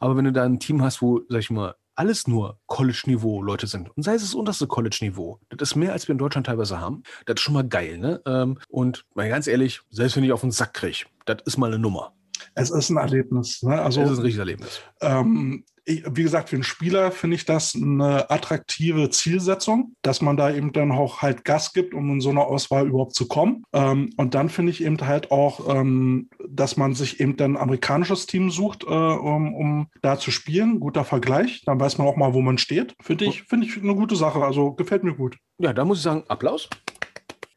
Aber 0.00 0.16
wenn 0.16 0.24
du 0.24 0.32
da 0.32 0.42
ein 0.44 0.58
Team 0.58 0.82
hast, 0.82 1.00
wo, 1.02 1.20
sag 1.28 1.38
ich 1.38 1.50
mal, 1.50 1.76
alles 2.00 2.26
nur 2.26 2.58
College-Niveau 2.66 3.42
Leute 3.42 3.66
sind, 3.66 3.90
und 3.94 4.02
sei 4.02 4.14
es 4.14 4.22
das 4.22 4.34
unterste 4.34 4.66
College-Niveau, 4.66 5.38
das 5.50 5.70
ist 5.70 5.76
mehr, 5.76 5.92
als 5.92 6.08
wir 6.08 6.14
in 6.14 6.18
Deutschland 6.18 6.46
teilweise 6.46 6.80
haben, 6.80 7.02
das 7.26 7.34
ist 7.34 7.40
schon 7.42 7.52
mal 7.52 7.68
geil. 7.68 7.98
Ne? 7.98 8.22
Ähm, 8.24 8.58
Und 8.70 9.04
mal 9.14 9.28
ganz 9.28 9.46
ehrlich, 9.46 9.82
selbst 9.90 10.16
wenn 10.16 10.24
ich 10.24 10.32
auf 10.32 10.40
den 10.40 10.50
Sack 10.50 10.72
kriege, 10.72 11.04
das 11.26 11.42
ist 11.44 11.58
mal 11.58 11.66
eine 11.66 11.78
Nummer. 11.78 12.14
Es 12.54 12.70
ist 12.70 12.88
ein 12.88 12.96
Erlebnis. 12.96 13.62
Ne? 13.62 13.78
Also, 13.78 14.00
das 14.00 14.12
ist 14.12 14.18
ein 14.18 14.22
richtiges 14.22 14.38
Erlebnis. 14.38 14.80
ähm, 15.02 15.62
ich, 15.90 16.04
wie 16.10 16.22
gesagt, 16.22 16.48
für 16.48 16.56
einen 16.56 16.62
Spieler 16.62 17.10
finde 17.10 17.36
ich 17.36 17.44
das 17.44 17.74
eine 17.74 18.30
attraktive 18.30 19.10
Zielsetzung, 19.10 19.94
dass 20.02 20.20
man 20.20 20.36
da 20.36 20.52
eben 20.52 20.72
dann 20.72 20.92
auch 20.92 21.22
halt 21.22 21.44
Gas 21.44 21.72
gibt, 21.72 21.94
um 21.94 22.10
in 22.10 22.20
so 22.20 22.30
eine 22.30 22.44
Auswahl 22.44 22.86
überhaupt 22.86 23.14
zu 23.14 23.28
kommen. 23.28 23.64
Ähm, 23.72 24.10
und 24.16 24.34
dann 24.34 24.48
finde 24.48 24.72
ich 24.72 24.82
eben 24.82 25.00
halt 25.00 25.30
auch, 25.30 25.74
ähm, 25.74 26.30
dass 26.48 26.76
man 26.76 26.94
sich 26.94 27.20
eben 27.20 27.36
dann 27.36 27.52
ein 27.52 27.62
amerikanisches 27.62 28.26
Team 28.26 28.50
sucht, 28.50 28.84
äh, 28.84 28.86
um, 28.86 29.54
um 29.54 29.86
da 30.02 30.18
zu 30.18 30.30
spielen. 30.30 30.80
Guter 30.80 31.04
Vergleich. 31.04 31.62
Dann 31.66 31.80
weiß 31.80 31.98
man 31.98 32.06
auch 32.06 32.16
mal, 32.16 32.34
wo 32.34 32.40
man 32.40 32.58
steht. 32.58 32.94
Finde 33.00 33.24
ich, 33.24 33.42
finde 33.42 33.66
ich 33.66 33.76
eine 33.76 33.94
gute 33.94 34.16
Sache. 34.16 34.42
Also 34.44 34.72
gefällt 34.72 35.04
mir 35.04 35.14
gut. 35.14 35.36
Ja, 35.58 35.72
da 35.72 35.84
muss 35.84 35.98
ich 35.98 36.04
sagen, 36.04 36.24
Applaus. 36.28 36.68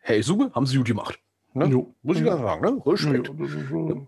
Hey, 0.01 0.21
Sube, 0.21 0.51
haben 0.53 0.65
sie 0.65 0.77
gut 0.77 0.87
gemacht. 0.87 1.17
Ne? 1.55 1.65
Jo. 1.67 1.93
Muss 2.01 2.17
ich 2.17 2.25
Ja. 2.25 2.35
ja 2.35 2.41
sagen, 2.41 2.61
ne? 2.61 2.81
Respekt. 2.85 3.31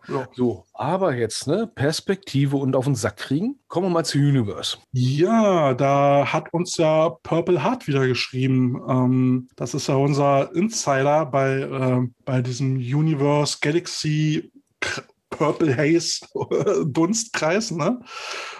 Ja. 0.08 0.28
So, 0.34 0.66
aber 0.74 1.16
jetzt, 1.16 1.48
ne, 1.48 1.68
Perspektive 1.74 2.58
und 2.58 2.76
auf 2.76 2.86
den 2.86 2.96
Sack 2.96 3.18
kriegen. 3.18 3.60
Kommen 3.68 3.88
wir 3.88 3.92
mal 3.92 4.06
zu 4.06 4.18
Universe. 4.18 4.78
Ja, 4.92 5.74
da 5.74 6.32
hat 6.32 6.52
uns 6.54 6.78
ja 6.78 7.10
Purple 7.24 7.64
Heart 7.64 7.88
wieder 7.88 8.08
geschrieben. 8.08 8.82
Ähm, 8.88 9.48
das 9.56 9.74
ist 9.74 9.88
ja 9.88 9.96
unser 9.96 10.54
Insider 10.56 11.26
bei, 11.26 11.60
äh, 11.60 12.08
bei 12.26 12.42
diesem 12.42 12.78
Universe 12.78 13.58
Galaxy 13.62 14.52
Purple 15.30 15.76
Haze 15.78 16.26
Dunstkreis. 16.86 17.72
Ne? 17.72 18.00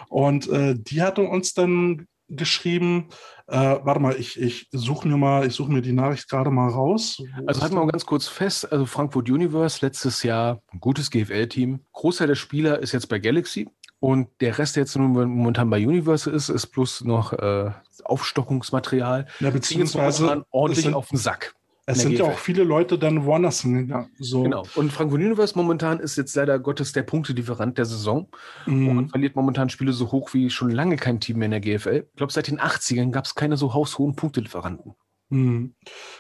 Und 0.10 0.48
äh, 0.50 0.76
die 0.78 1.02
hatte 1.02 1.22
uns 1.24 1.54
dann 1.54 2.08
geschrieben, 2.28 3.10
äh, 3.48 3.78
warte 3.84 4.00
mal, 4.00 4.16
ich, 4.16 4.40
ich 4.40 4.68
suche 4.72 5.08
mir 5.08 5.18
mal, 5.18 5.46
ich 5.46 5.54
suche 5.54 5.72
mir 5.72 5.82
die 5.82 5.92
Nachricht 5.92 6.30
gerade 6.30 6.50
mal 6.50 6.70
raus. 6.70 7.18
Wo 7.20 7.46
Also 7.46 7.62
halten 7.62 7.76
wir 7.76 7.82
mal 7.86 7.92
ganz 7.92 8.06
kurz 8.06 8.28
fest, 8.28 8.72
also 8.72 8.86
Frankfurt 8.86 9.30
Universe 9.30 9.86
letztes 9.86 10.24
Jahr 10.24 10.62
ein 10.72 10.80
gutes 10.80 11.12
GFL-Team. 11.12 11.82
Großteil 11.94 12.28
der 12.28 12.36
Spieler 12.36 12.80
ist 12.80 12.92
jetzt 12.92 13.08
bei 13.08 13.20
Galaxy 13.20 13.68
und 14.00 14.30
der 14.40 14.58
Rest, 14.58 14.76
der 14.76 14.84
jetzt 14.84 14.96
momentan 14.98 15.70
bei 15.70 15.78
Universe 15.86 16.30
ist, 16.30 16.50
ist 16.50 16.68
bloß 16.68 17.06
noch 17.06 17.34
äh, 17.34 17.72
Aufstockungsmaterial. 18.04 19.28
ja, 19.40 19.50
beziehungsweise 19.50 20.46
ordentlich 20.52 20.86
sind, 20.86 20.94
auf 20.94 21.10
den 21.10 21.18
Sack. 21.18 21.56
Es 21.88 22.04
in 22.04 22.10
sind 22.10 22.20
ja 22.20 22.26
auch 22.26 22.40
viele 22.40 22.64
Leute 22.64 22.98
dann 22.98 23.26
woanders 23.26 23.62
hingegangen. 23.62 24.10
So. 24.18 24.44
Genau. 24.44 24.66
Und 24.76 24.92
Frankfurt 24.92 25.22
Universe 25.22 25.56
momentan 25.56 26.00
ist 26.00 26.16
jetzt 26.16 26.36
leider 26.36 26.58
Gottes 26.58 26.94
der 26.94 27.04
Punktelieferant 27.04 27.78
der 27.78 27.86
Saison. 27.86 28.28
Mhm. 28.66 28.88
Und 28.88 29.10
verliert 29.10 29.36
momentan 29.36 29.70
Spiele 29.70 29.94
so 29.94 30.12
hoch 30.12 30.34
wie 30.34 30.50
schon 30.50 30.72
lange 30.72 30.96
kein 30.96 31.20
Team 31.20 31.38
mehr 31.38 31.46
in 31.46 31.52
der 31.52 31.60
GFL. 31.60 32.08
Ich 32.10 32.16
glaube, 32.16 32.34
seit 32.34 32.48
den 32.48 32.60
80ern 32.60 33.12
gab 33.12 33.26
es 33.26 33.36
keine 33.36 33.56
so 33.56 33.74
haushohen 33.74 34.16
Punktelieferanten. 34.16 34.96
Hm. 35.32 35.74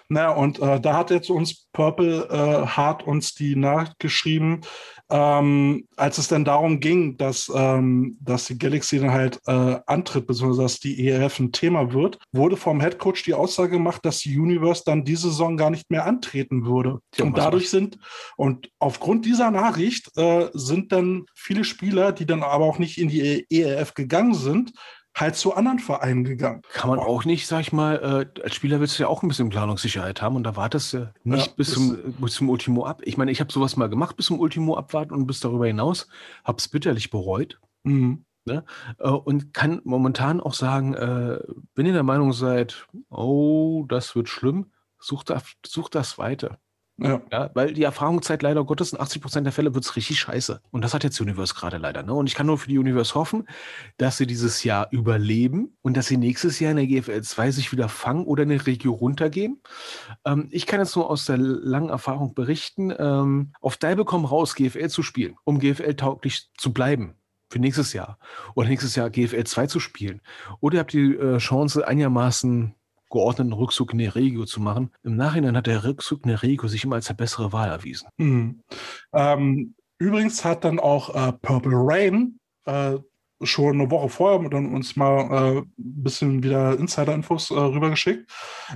Naja, 0.10 0.32
und 0.32 0.60
äh, 0.60 0.80
da 0.80 0.97
hat 0.97 1.12
jetzt 1.12 1.30
uns 1.30 1.68
Purple 1.74 2.28
äh, 2.30 2.66
Heart 2.76 3.03
uns 3.06 3.36
die 3.36 3.56
Nachricht 3.56 3.99
geschrieben, 3.99 4.62
ähm, 5.12 5.88
als 5.95 6.18
es 6.18 6.28
dann 6.28 6.45
darum 6.45 6.80
ging, 6.80 7.16
dass, 7.18 7.51
ähm, 7.53 8.18
dass 8.20 8.45
die 8.45 8.58
Galaxy 8.58 8.99
dann 8.99 9.12
halt 9.12 9.39
äh, 9.45 9.78
antritt, 9.86 10.26
beziehungsweise 10.26 10.64
dass 10.64 10.80
die 10.80 11.08
ERF 11.08 11.39
ein 11.39 11.51
Thema 11.51 11.93
wird, 11.93 12.18
wurde 12.32 12.58
vom 12.58 12.80
Headcoach 12.80 13.24
die 13.24 13.36
Aussage 13.36 13.72
gemacht, 13.72 14.03
dass 14.03 14.20
die 14.20 14.39
Universe 14.39 14.82
dann 14.86 15.06
diese 15.06 15.30
Saison 15.30 15.58
gar 15.58 15.70
nicht 15.70 15.91
mehr 15.91 16.06
antreten 16.06 16.66
würde. 16.66 16.99
Tja, 17.12 17.26
und 17.26 17.34
was 17.34 17.43
dadurch 17.43 17.70
sind, 17.70 17.99
und 18.38 18.72
aufgrund 18.80 19.26
dieser 19.26 19.51
Nachricht 19.51 20.18
äh, 20.18 20.49
sind 20.53 20.91
dann 20.91 21.26
viele 21.36 21.64
Spieler, 21.64 22.12
die 22.12 22.26
dann 22.26 22.41
aber 22.41 22.66
auch 22.66 22.80
nicht 22.80 22.97
in 22.97 23.10
die 23.10 23.45
ERF 23.51 23.93
gegangen 23.93 24.34
sind, 24.34 24.72
halt 25.16 25.36
zu 25.36 25.53
anderen 25.53 25.80
Vereinen 25.80 26.24
gegangen. 26.24 26.61
Kann 26.74 26.89
man 26.89 26.99
auch 26.99 27.26
nicht, 27.26 27.47
sag 27.47 27.61
ich 27.61 27.72
mal, 27.72 28.28
äh, 28.36 28.41
als 28.41 28.55
Spieler 28.55 28.80
willst 28.80 28.99
du 28.99 29.03
ja 29.03 29.09
auch 29.09 29.24
ein 29.24 29.28
bisschen 29.30 29.49
Planungssicherheit 29.49 30.22
haben 30.22 30.36
und 30.36 30.43
da 30.43 30.55
wartest 30.55 30.93
du 30.93 31.13
nicht 31.24 31.47
Ja, 31.47 31.53
bis, 31.55 31.72
zum, 31.74 31.97
bis 32.20 32.34
zum 32.34 32.49
Ultimo 32.49 32.86
ab. 32.86 33.01
Ich 33.05 33.18
meine, 33.18 33.32
ich 33.32 33.39
habe 33.39 33.51
sowas 33.51 33.78
mal 33.78 33.89
gemacht 33.89 34.18
bis 34.18 34.28
zum 34.28 34.39
Ultimo 34.39 34.76
abwarten 34.78 35.13
und 35.13 35.26
bis 35.26 35.39
darüber 35.39 35.68
hinaus, 35.68 36.07
habe 36.43 36.57
es 36.57 36.68
bitterlich 36.68 37.09
bereut 37.09 37.59
Mhm. 37.84 38.26
äh, 38.47 38.61
und 39.09 39.53
kann 39.53 39.82
momentan 39.84 40.41
auch 40.41 40.53
sagen, 40.53 40.93
äh, 40.95 41.39
wenn 41.76 41.86
ihr 41.86 41.93
der 41.93 42.03
Meinung 42.03 42.34
seid, 42.34 42.88
oh, 43.09 43.86
das 43.88 44.16
wird 44.16 44.28
schlimm, 44.28 44.72
sucht 44.99 45.32
sucht 45.66 45.95
das 45.95 46.18
weiter. 46.18 46.59
Ja. 46.98 47.22
Ja, 47.30 47.52
weil 47.54 47.74
die 47.74 47.84
Erfahrung 47.84 48.22
zeigt 48.22 48.41
leider 48.41 48.64
Gottes, 48.64 48.93
in 48.93 49.00
80% 49.00 49.41
der 49.41 49.52
Fälle 49.52 49.74
wird 49.74 49.84
es 49.84 49.96
richtig 49.98 50.18
scheiße. 50.18 50.62
Und 50.72 50.82
das 50.82 50.93
hat 50.93 51.04
jetzt 51.04 51.20
Universe 51.20 51.54
gerade 51.54 51.78
leider. 51.78 52.04
Ne? 52.04 52.14
Und 52.14 52.28
ich 52.28 52.36
kann 52.36 52.46
nur 52.46 52.58
für 52.58 52.70
die 52.70 52.78
Universe 52.78 53.16
hoffen, 53.16 53.48
dass 53.98 54.18
sie 54.18 54.26
dieses 54.26 54.64
Jahr 54.64 54.88
überleben 54.91 55.76
und 55.82 55.98
dass 55.98 56.08
sie 56.08 56.16
nächstes 56.16 56.60
Jahr 56.60 56.72
in 56.72 56.78
der 56.78 56.88
GFL 56.88 57.22
2 57.22 57.52
sich 57.52 57.72
wieder 57.74 57.89
fangen 57.89 58.26
oder 58.26 58.43
in 58.43 58.52
eine 58.52 58.66
Region 58.66 58.96
runtergehen. 58.96 59.62
Ähm, 60.26 60.48
ich 60.52 60.66
kann 60.68 60.80
jetzt 60.80 60.96
nur 60.96 61.10
aus 61.10 61.26
der 61.26 61.38
langen 61.38 61.89
Erfahrung 61.89 62.34
berichten, 62.34 62.93
ähm, 62.98 63.52
auf 63.60 63.76
Deibe 63.76 64.06
komm 64.06 64.24
raus, 64.24 64.56
GFL 64.56 64.88
zu 64.88 65.04
spielen, 65.04 65.36
um 65.43 65.60
GFL-tauglich 65.60 66.50
zu 66.58 66.72
bleiben 66.72 67.16
für 67.50 67.60
nächstes 67.60 67.91
Jahr 67.93 68.20
oder 68.56 68.70
nächstes 68.70 68.96
Jahr 68.96 69.10
GFL 69.10 69.43
2 69.43 69.68
zu 69.68 69.80
spielen. 69.82 70.22
Oder 70.62 70.76
ihr 70.76 70.80
habt 70.80 70.93
die 70.93 71.14
äh, 71.16 71.38
Chance, 71.39 71.86
einigermaßen 71.86 72.74
geordneten 73.16 73.53
Rückzug 73.53 73.93
in 73.93 73.99
der 73.99 74.13
Regio 74.13 74.45
zu 74.45 74.61
machen. 74.61 74.91
Im 75.03 75.16
Nachhinein 75.16 75.55
hat 75.55 75.68
der 75.68 75.86
Rückzug 75.86 76.24
in 76.24 76.30
der 76.30 76.43
Regio 76.43 76.68
sich 76.68 76.84
immer 76.84 76.95
als 76.95 77.09
eine 77.09 77.16
bessere 77.16 77.53
Wahl 77.53 77.70
erwiesen. 77.70 78.09
Mhm. 78.18 78.61
Ähm, 79.13 79.76
übrigens 79.97 80.43
hat 80.43 80.66
dann 80.66 80.80
auch 80.80 81.16
äh, 81.16 81.32
Purple 81.32 81.76
Rain 81.76 82.39
äh, 82.66 82.97
schon 83.46 83.80
eine 83.80 83.91
Woche 83.91 84.10
vorher 84.10 84.50
dann 84.50 84.74
uns 84.74 84.96
mal 84.96 85.22
äh, 85.32 85.58
ein 85.60 85.66
bisschen 85.78 86.43
wieder 86.43 86.78
Insider-Infos 86.78 87.52
äh, 87.52 87.56
rübergeschickt, 87.56 88.30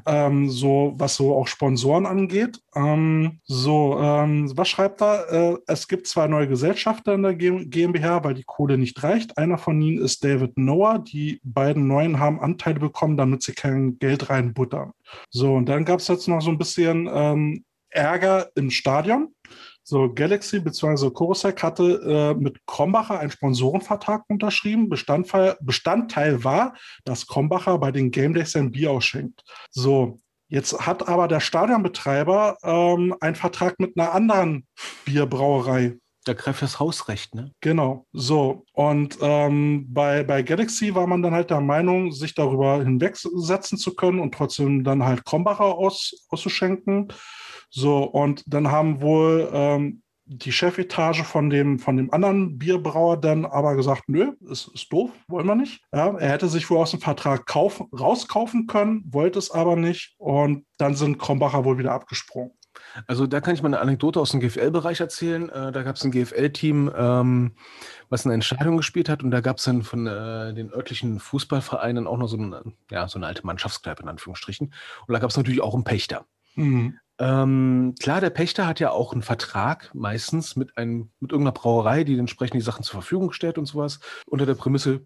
ähm, 0.05 0.49
so 0.49 0.93
was 0.97 1.15
so 1.15 1.35
auch 1.35 1.47
Sponsoren 1.47 2.05
angeht. 2.05 2.59
Ähm, 2.75 3.39
so, 3.45 3.99
ähm, 3.99 4.55
was 4.57 4.69
schreibt 4.69 5.01
er? 5.01 5.31
Äh, 5.31 5.57
es 5.67 5.87
gibt 5.87 6.07
zwei 6.07 6.27
neue 6.27 6.47
Gesellschafter 6.47 7.13
in 7.13 7.23
der 7.23 7.35
GmbH, 7.35 8.23
weil 8.23 8.33
die 8.33 8.43
Kohle 8.43 8.77
nicht 8.77 9.01
reicht. 9.03 9.37
Einer 9.37 9.57
von 9.57 9.81
ihnen 9.81 10.03
ist 10.03 10.23
David 10.23 10.57
Noah. 10.57 10.99
Die 10.99 11.39
beiden 11.43 11.87
neuen 11.87 12.19
haben 12.19 12.39
Anteile 12.39 12.79
bekommen, 12.79 13.17
damit 13.17 13.43
sie 13.43 13.53
kein 13.53 13.99
Geld 13.99 14.29
reinbuttern. 14.29 14.93
So, 15.29 15.55
und 15.55 15.67
dann 15.67 15.85
gab 15.85 15.99
es 15.99 16.07
jetzt 16.07 16.27
noch 16.27 16.41
so 16.41 16.51
ein 16.51 16.57
bisschen 16.57 17.09
ähm, 17.11 17.63
Ärger 17.89 18.49
im 18.55 18.69
Stadion. 18.69 19.33
So, 19.89 20.07
Galaxy 20.13 20.59
bzw. 20.59 21.09
Corusec 21.09 21.63
hatte 21.63 22.35
äh, 22.37 22.39
mit 22.39 22.63
Krombacher 22.67 23.19
einen 23.19 23.31
Sponsorenvertrag 23.31 24.23
unterschrieben. 24.27 24.87
Bestandteil, 24.87 25.57
Bestandteil 25.61 26.43
war, 26.43 26.75
dass 27.05 27.25
Krombacher 27.25 27.79
bei 27.79 27.91
den 27.91 28.11
Game 28.11 28.35
Days 28.35 28.51
sein 28.51 28.69
Bier 28.69 28.91
ausschenkt. 28.91 29.43
So, 29.71 30.19
jetzt 30.47 30.79
hat 30.85 31.09
aber 31.09 31.27
der 31.27 31.39
Stadionbetreiber 31.39 32.57
ähm, 32.61 33.15
einen 33.19 33.33
Vertrag 33.33 33.79
mit 33.79 33.97
einer 33.97 34.11
anderen 34.11 34.67
Bierbrauerei. 35.05 35.97
Da 36.25 36.33
greift 36.33 36.61
das 36.61 36.79
Hausrecht, 36.79 37.33
ne? 37.33 37.51
Genau, 37.59 38.05
so. 38.13 38.65
Und 38.73 39.17
ähm, 39.21 39.87
bei, 39.89 40.21
bei 40.21 40.43
Galaxy 40.43 40.93
war 40.93 41.07
man 41.07 41.23
dann 41.23 41.33
halt 41.33 41.49
der 41.49 41.61
Meinung, 41.61 42.11
sich 42.11 42.35
darüber 42.35 42.83
hinwegsetzen 42.83 43.79
zu 43.79 43.95
können 43.95 44.19
und 44.19 44.35
trotzdem 44.35 44.83
dann 44.83 45.03
halt 45.03 45.25
Krombacher 45.25 45.65
aus, 45.65 46.27
auszuschenken. 46.29 47.11
So, 47.69 48.03
und 48.03 48.43
dann 48.47 48.71
haben 48.71 49.01
wohl 49.01 49.49
ähm, 49.53 50.01
die 50.25 50.51
Chefetage 50.51 51.23
von 51.23 51.49
dem, 51.49 51.79
von 51.79 51.97
dem 51.97 52.13
anderen 52.13 52.59
Bierbrauer 52.59 53.17
dann 53.17 53.45
aber 53.45 53.75
gesagt, 53.75 54.03
nö, 54.07 54.33
ist, 54.47 54.69
ist 54.73 54.91
doof, 54.93 55.11
wollen 55.27 55.47
wir 55.47 55.55
nicht. 55.55 55.81
Ja, 55.91 56.15
er 56.17 56.29
hätte 56.29 56.47
sich 56.47 56.69
wohl 56.69 56.77
aus 56.77 56.91
dem 56.91 57.01
Vertrag 57.01 57.47
kaufen, 57.47 57.87
rauskaufen 57.91 58.67
können, 58.67 59.03
wollte 59.11 59.39
es 59.39 59.49
aber 59.49 59.75
nicht. 59.75 60.15
Und 60.17 60.65
dann 60.77 60.95
sind 60.95 61.17
Krombacher 61.17 61.65
wohl 61.65 61.79
wieder 61.79 61.93
abgesprungen. 61.93 62.51
Also 63.07 63.25
da 63.27 63.41
kann 63.41 63.55
ich 63.55 63.61
mal 63.61 63.69
eine 63.69 63.79
Anekdote 63.79 64.19
aus 64.19 64.31
dem 64.31 64.39
GFL-Bereich 64.39 64.99
erzählen. 64.99 65.49
Äh, 65.49 65.71
da 65.71 65.81
gab 65.81 65.95
es 65.95 66.03
ein 66.03 66.11
GFL-Team, 66.11 66.91
ähm, 66.95 67.55
was 68.09 68.25
in 68.25 68.29
einer 68.29 68.35
Entscheidung 68.35 68.77
gespielt 68.77 69.09
hat 69.09 69.23
und 69.23 69.31
da 69.31 69.41
gab 69.41 69.57
es 69.57 69.63
dann 69.63 69.81
von 69.81 70.05
äh, 70.05 70.53
den 70.53 70.71
örtlichen 70.71 71.19
Fußballvereinen 71.19 72.07
auch 72.07 72.17
noch 72.17 72.27
so 72.27 72.37
eine, 72.37 72.63
ja, 72.91 73.07
so 73.07 73.17
eine 73.17 73.27
alte 73.27 73.45
Mannschaftskneipe 73.45 74.03
in 74.03 74.09
Anführungsstrichen. 74.09 74.73
Und 75.07 75.13
da 75.13 75.19
gab 75.19 75.31
es 75.31 75.37
natürlich 75.37 75.61
auch 75.61 75.73
einen 75.73 75.83
Pächter. 75.83 76.25
Mhm. 76.55 76.99
Ähm, 77.19 77.95
klar, 77.99 78.21
der 78.21 78.29
Pächter 78.29 78.65
hat 78.65 78.79
ja 78.79 78.91
auch 78.91 79.11
einen 79.11 79.21
Vertrag 79.21 79.93
meistens 79.93 80.55
mit, 80.55 80.77
einem, 80.77 81.11
mit 81.19 81.31
irgendeiner 81.31 81.53
Brauerei, 81.53 82.03
die 82.03 82.17
entsprechend 82.17 82.55
die 82.55 82.65
Sachen 82.65 82.83
zur 82.83 83.01
Verfügung 83.01 83.33
stellt 83.33 83.57
und 83.57 83.65
sowas. 83.65 83.99
Unter 84.25 84.45
der 84.45 84.55
Prämisse, 84.55 85.01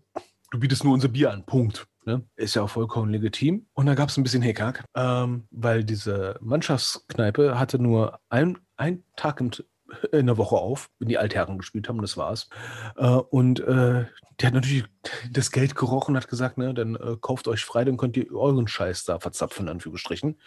du 0.51 0.59
bietest 0.59 0.83
nur 0.83 0.93
unser 0.93 1.07
Bier 1.07 1.31
an. 1.31 1.45
Punkt. 1.45 1.87
Ne? 2.05 2.23
Ist 2.35 2.55
ja 2.55 2.61
auch 2.61 2.69
vollkommen 2.69 3.11
legitim. 3.11 3.65
Und 3.73 3.85
da 3.85 3.95
gab 3.95 4.09
es 4.09 4.17
ein 4.17 4.23
bisschen 4.23 4.41
Hickhack, 4.41 4.83
ähm, 4.95 5.47
weil 5.51 5.83
diese 5.83 6.37
Mannschaftskneipe 6.41 7.57
hatte 7.57 7.79
nur 7.79 8.19
ein, 8.29 8.59
einen 8.75 9.03
Tag 9.15 9.39
im, 9.39 9.51
in 10.11 10.27
der 10.27 10.37
Woche 10.37 10.55
auf, 10.55 10.89
wenn 10.99 11.07
die 11.07 11.17
Altherren 11.17 11.57
gespielt 11.57 11.89
haben, 11.89 12.01
das 12.01 12.17
war's. 12.17 12.49
Äh, 12.95 13.07
und 13.07 13.59
äh, 13.59 14.05
der 14.39 14.47
hat 14.47 14.53
natürlich 14.53 14.85
das 15.31 15.51
Geld 15.51 15.75
gerochen 15.75 16.11
und 16.15 16.17
hat 16.21 16.27
gesagt, 16.27 16.57
ne, 16.57 16.73
dann 16.73 16.95
äh, 16.95 17.17
kauft 17.21 17.47
euch 17.47 17.63
frei, 17.63 17.85
dann 17.85 17.97
könnt 17.97 18.17
ihr 18.17 18.33
euren 18.33 18.67
Scheiß 18.67 19.05
da 19.05 19.19
verzapfen, 19.19 19.65
in 19.67 19.71
Anführungsstrichen. 19.71 20.39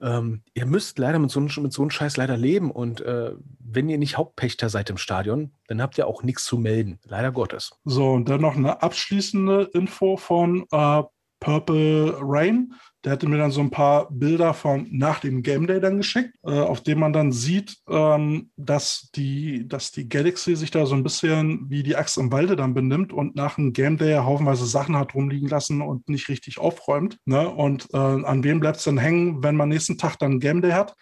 Ähm, 0.00 0.42
ihr 0.54 0.66
müsst 0.66 0.98
leider 0.98 1.18
mit 1.18 1.30
so, 1.30 1.40
einem- 1.40 1.62
mit 1.62 1.72
so 1.72 1.82
einem 1.82 1.90
Scheiß 1.90 2.16
leider 2.16 2.36
leben 2.36 2.70
und 2.70 3.00
äh, 3.00 3.32
wenn 3.60 3.88
ihr 3.88 3.98
nicht 3.98 4.16
Hauptpächter 4.16 4.68
seid 4.68 4.90
im 4.90 4.98
Stadion, 4.98 5.52
dann 5.68 5.80
habt 5.80 5.96
ihr 5.98 6.06
auch 6.06 6.22
nichts 6.22 6.44
zu 6.44 6.58
melden. 6.58 6.98
Leider 7.04 7.30
Gottes. 7.30 7.72
So, 7.84 8.12
und 8.12 8.28
dann 8.28 8.40
noch 8.40 8.56
eine 8.56 8.82
abschließende 8.82 9.70
Info 9.74 10.16
von 10.16 10.66
äh, 10.72 11.02
Purple 11.38 12.16
Rain. 12.20 12.74
Der 13.04 13.12
hatte 13.12 13.28
mir 13.28 13.38
dann 13.38 13.50
so 13.50 13.60
ein 13.60 13.70
paar 13.70 14.10
Bilder 14.10 14.52
von 14.52 14.86
nach 14.90 15.20
dem 15.20 15.42
Game 15.42 15.66
Day 15.66 15.80
dann 15.80 15.96
geschickt, 15.96 16.34
äh, 16.44 16.50
auf 16.50 16.82
dem 16.82 16.98
man 17.00 17.12
dann 17.12 17.32
sieht, 17.32 17.76
ähm, 17.88 18.50
dass, 18.56 19.10
die, 19.14 19.66
dass 19.66 19.90
die 19.90 20.08
Galaxy 20.08 20.54
sich 20.56 20.70
da 20.70 20.84
so 20.84 20.94
ein 20.94 21.02
bisschen 21.02 21.70
wie 21.70 21.82
die 21.82 21.96
Axt 21.96 22.18
im 22.18 22.30
Walde 22.30 22.56
dann 22.56 22.74
benimmt 22.74 23.12
und 23.12 23.36
nach 23.36 23.54
dem 23.54 23.72
Game 23.72 23.96
Day 23.96 24.16
haufenweise 24.16 24.66
Sachen 24.66 24.96
hat 24.96 25.14
rumliegen 25.14 25.48
lassen 25.48 25.80
und 25.82 26.08
nicht 26.08 26.28
richtig 26.28 26.58
aufräumt. 26.58 27.18
Ne? 27.24 27.48
Und 27.48 27.88
äh, 27.94 27.96
an 27.96 28.44
wem 28.44 28.60
bleibt 28.60 28.78
es 28.78 28.84
dann 28.84 28.98
hängen, 28.98 29.42
wenn 29.42 29.56
man 29.56 29.70
nächsten 29.70 29.96
Tag 29.98 30.18
dann 30.18 30.40
Game 30.40 30.60
Day 30.60 30.72
hat? 30.72 30.94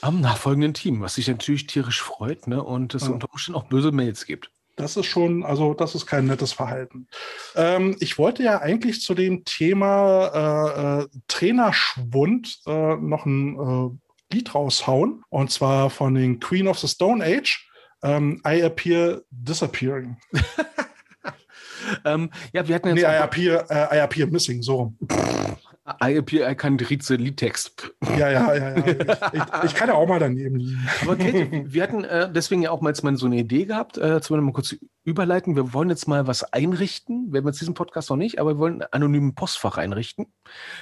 Am 0.00 0.20
nachfolgenden 0.20 0.74
Team, 0.74 1.00
was 1.00 1.14
sich 1.14 1.28
natürlich 1.28 1.66
tierisch 1.66 2.02
freut 2.02 2.46
ne, 2.48 2.62
und 2.62 2.94
es 2.94 3.06
Ja. 3.06 3.12
unter 3.12 3.28
Umständen 3.30 3.58
auch 3.60 3.68
böse 3.68 3.92
Mails 3.92 4.26
gibt. 4.26 4.50
Das 4.76 4.96
ist 4.96 5.06
schon, 5.06 5.42
also 5.42 5.72
das 5.72 5.94
ist 5.94 6.06
kein 6.06 6.26
nettes 6.26 6.52
Verhalten. 6.52 7.08
Ähm, 7.54 7.96
ich 8.00 8.18
wollte 8.18 8.42
ja 8.42 8.60
eigentlich 8.60 9.00
zu 9.00 9.14
dem 9.14 9.44
Thema 9.44 11.00
äh, 11.00 11.02
äh, 11.02 11.08
Trainerschwund 11.28 12.60
äh, 12.66 12.96
noch 12.96 13.24
einen 13.24 13.56
äh, 13.56 14.34
Lied 14.34 14.54
raushauen. 14.54 15.24
Und 15.30 15.50
zwar 15.50 15.88
von 15.88 16.14
den 16.14 16.40
Queen 16.40 16.68
of 16.68 16.78
the 16.78 16.88
Stone 16.88 17.24
Age. 17.24 17.70
Ähm, 18.02 18.42
I 18.46 18.62
appear 18.62 19.22
disappearing. 19.30 20.18
ähm, 22.04 22.30
ja, 22.52 22.68
wir 22.68 22.74
hatten 22.74 22.88
jetzt. 22.88 22.96
Nee, 22.96 23.02
I 23.02 23.22
appear, 23.22 23.70
äh, 23.70 23.96
I 23.96 24.00
appear 24.00 24.26
missing, 24.26 24.62
so 24.62 24.92
rum. 25.86 25.96
I 26.02 26.18
appear, 26.18 26.50
I 26.50 26.54
can 26.54 26.76
read 26.78 27.02
the 27.02 27.16
Liedtext. 27.16 27.92
Ja, 28.18 28.30
ja, 28.30 28.54
ja, 28.54 28.76
ja. 28.76 28.86
Ich, 28.86 28.94
ich, 29.32 29.64
ich 29.64 29.74
kann 29.74 29.88
ja 29.88 29.94
auch 29.94 30.06
mal 30.06 30.18
daneben 30.18 30.56
liegen. 30.56 30.88
Aber 31.02 31.16
Kate, 31.16 31.72
wir 31.72 31.82
hatten 31.82 32.04
äh, 32.04 32.30
deswegen 32.32 32.62
ja 32.62 32.70
auch 32.70 32.80
mal 32.80 32.90
jetzt 32.90 33.02
mal 33.02 33.16
so 33.16 33.26
eine 33.26 33.36
Idee 33.36 33.64
gehabt, 33.64 33.98
äh, 33.98 34.20
zu 34.20 34.34
mal 34.34 34.52
kurz 34.52 34.76
überleiten. 35.04 35.56
Wir 35.56 35.72
wollen 35.72 35.88
jetzt 35.88 36.08
mal 36.08 36.26
was 36.26 36.44
einrichten. 36.52 37.32
Wir 37.32 37.40
haben 37.40 37.46
jetzt 37.46 37.60
diesen 37.60 37.74
Podcast 37.74 38.10
noch 38.10 38.16
nicht, 38.16 38.40
aber 38.40 38.54
wir 38.54 38.58
wollen 38.58 38.82
einen 38.82 38.92
anonymen 38.92 39.34
Postfach 39.34 39.78
einrichten, 39.78 40.26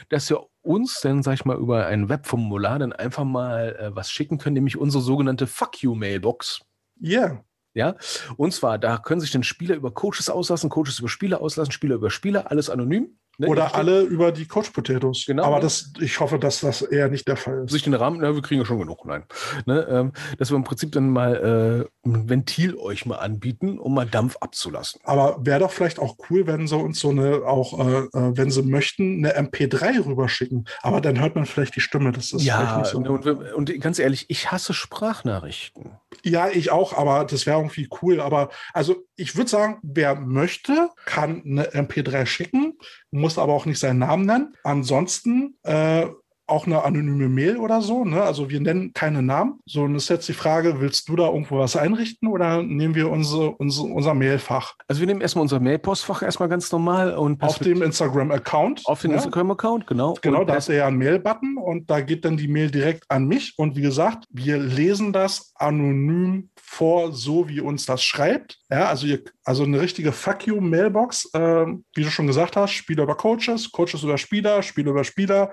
dass 0.08 0.30
wir 0.30 0.46
uns 0.62 1.00
dann, 1.00 1.22
sag 1.22 1.34
ich 1.34 1.44
mal, 1.44 1.56
über 1.56 1.86
ein 1.86 2.08
Webformular 2.08 2.78
dann 2.78 2.92
einfach 2.92 3.24
mal 3.24 3.76
äh, 3.78 3.94
was 3.94 4.10
schicken 4.10 4.38
können, 4.38 4.54
nämlich 4.54 4.76
unsere 4.76 5.02
sogenannte 5.02 5.46
Fuck 5.46 5.82
You 5.82 5.94
Mailbox. 5.94 6.62
Ja. 7.00 7.20
Yeah. 7.20 7.44
Ja, 7.76 7.96
und 8.36 8.52
zwar, 8.54 8.78
da 8.78 8.98
können 8.98 9.20
sich 9.20 9.32
dann 9.32 9.42
Spieler 9.42 9.74
über 9.74 9.92
Coaches 9.92 10.30
auslassen, 10.30 10.70
Coaches 10.70 11.00
über 11.00 11.08
Spieler 11.08 11.40
auslassen, 11.40 11.72
Spieler 11.72 11.96
über 11.96 12.08
Spieler, 12.08 12.52
alles 12.52 12.70
anonym. 12.70 13.18
Ne? 13.38 13.48
Oder 13.48 13.74
alle 13.74 14.02
über 14.02 14.32
die 14.32 14.46
Coach 14.46 14.70
Potatoes. 14.70 15.24
Genau. 15.26 15.44
Aber 15.44 15.60
das, 15.60 15.92
ich 16.00 16.20
hoffe, 16.20 16.38
dass 16.38 16.60
das 16.60 16.82
eher 16.82 17.08
nicht 17.08 17.26
der 17.26 17.36
Fall 17.36 17.64
ist. 17.64 17.72
Sich 17.72 17.82
den 17.82 17.94
Rahmen, 17.94 18.18
na, 18.20 18.34
wir 18.34 18.42
kriegen 18.42 18.60
ja 18.60 18.66
schon 18.66 18.78
genug, 18.78 19.04
nein. 19.04 19.24
Ne, 19.66 19.86
ähm, 19.88 20.12
dass 20.38 20.50
wir 20.50 20.56
im 20.56 20.64
Prinzip 20.64 20.92
dann 20.92 21.10
mal 21.10 21.88
äh, 22.04 22.08
ein 22.08 22.28
Ventil 22.28 22.76
euch 22.76 23.06
mal 23.06 23.16
anbieten, 23.16 23.78
um 23.78 23.94
mal 23.94 24.06
Dampf 24.06 24.36
abzulassen. 24.40 25.00
Aber 25.04 25.44
wäre 25.44 25.60
doch 25.60 25.70
vielleicht 25.70 25.98
auch 25.98 26.16
cool, 26.30 26.46
wenn 26.46 26.66
sie 26.66 26.76
uns 26.76 27.00
so 27.00 27.10
eine, 27.10 27.44
auch 27.46 27.78
äh, 27.78 27.98
äh 27.98 28.36
wenn 28.36 28.50
sie 28.50 28.62
möchten, 28.62 29.24
eine 29.24 29.48
MP3 29.48 30.06
rüberschicken. 30.06 30.66
Aber 30.82 31.00
dann 31.00 31.20
hört 31.20 31.34
man 31.34 31.46
vielleicht 31.46 31.76
die 31.76 31.80
Stimme. 31.80 32.12
Das 32.12 32.32
ist 32.32 32.42
ja, 32.42 32.78
nicht 32.78 32.90
so. 32.90 32.98
Und, 32.98 33.26
und 33.26 33.80
ganz 33.80 33.98
ehrlich, 33.98 34.26
ich 34.28 34.52
hasse 34.52 34.74
Sprachnachrichten. 34.74 35.92
Ja, 36.22 36.48
ich 36.48 36.70
auch, 36.70 36.92
aber 36.92 37.24
das 37.24 37.46
wäre 37.46 37.58
irgendwie 37.58 37.88
cool. 38.02 38.20
Aber 38.20 38.50
also 38.72 39.04
ich 39.16 39.36
würde 39.36 39.50
sagen, 39.50 39.78
wer 39.82 40.14
möchte, 40.14 40.90
kann 41.04 41.42
eine 41.44 41.70
MP3 41.72 42.26
schicken, 42.26 42.78
muss 43.10 43.38
aber 43.38 43.52
auch 43.52 43.66
nicht 43.66 43.78
seinen 43.78 43.98
Namen 44.00 44.26
nennen. 44.26 44.56
Ansonsten 44.62 45.56
äh, 45.62 46.06
auch 46.46 46.66
eine 46.66 46.84
anonyme 46.84 47.28
Mail 47.28 47.56
oder 47.56 47.80
so. 47.80 48.04
Ne? 48.04 48.22
Also 48.22 48.50
wir 48.50 48.60
nennen 48.60 48.92
keine 48.92 49.22
Namen. 49.22 49.60
So, 49.66 49.82
und 49.82 49.94
ist 49.94 50.08
jetzt 50.08 50.28
die 50.28 50.34
Frage, 50.34 50.80
willst 50.80 51.08
du 51.08 51.16
da 51.16 51.26
irgendwo 51.26 51.58
was 51.58 51.76
einrichten 51.76 52.28
oder 52.28 52.62
nehmen 52.62 52.94
wir 52.94 53.10
unsere, 53.10 53.50
unsere, 53.52 53.86
unser 53.86 54.14
Mailfach? 54.14 54.74
Also 54.86 55.00
wir 55.00 55.06
nehmen 55.06 55.20
erstmal 55.20 55.42
unser 55.42 55.60
Mailpostfach 55.60 56.22
erstmal 56.22 56.48
ganz 56.48 56.70
normal 56.70 57.14
und 57.16 57.42
auf 57.42 57.58
dem 57.58 57.82
Instagram-Account. 57.82 58.82
Auf 58.84 59.00
dem 59.00 59.12
ja? 59.12 59.16
Instagram-Account, 59.16 59.86
genau. 59.86 60.14
Genau, 60.20 60.40
und 60.40 60.48
da 60.48 60.56
ist 60.56 60.68
ja 60.68 60.86
ein 60.86 60.96
Mail-Button 60.96 61.56
und 61.56 61.88
da 61.88 62.00
geht 62.00 62.24
dann 62.24 62.36
die 62.36 62.48
Mail 62.48 62.70
direkt 62.70 63.04
an 63.10 63.26
mich. 63.26 63.54
Und 63.56 63.76
wie 63.76 63.82
gesagt, 63.82 64.24
wir 64.30 64.58
lesen 64.58 65.12
das 65.12 65.52
anonym 65.54 66.50
vor, 66.56 67.12
so 67.12 67.48
wie 67.48 67.60
uns 67.60 67.86
das 67.86 68.04
schreibt. 68.04 68.58
Ja, 68.70 68.88
also, 68.88 69.06
ihr, 69.06 69.22
also 69.44 69.64
eine 69.64 69.80
richtige 69.80 70.12
Fuck 70.12 70.46
you 70.46 70.60
Mailbox, 70.60 71.30
äh, 71.32 71.66
wie 71.94 72.02
du 72.02 72.10
schon 72.10 72.26
gesagt 72.26 72.56
hast, 72.56 72.72
Spieler 72.72 73.04
über 73.04 73.16
Coaches, 73.16 73.70
Coaches 73.72 74.02
über 74.02 74.18
Spieler, 74.18 74.62
Spieler 74.62 74.90
über 74.90 75.04
Spieler 75.04 75.50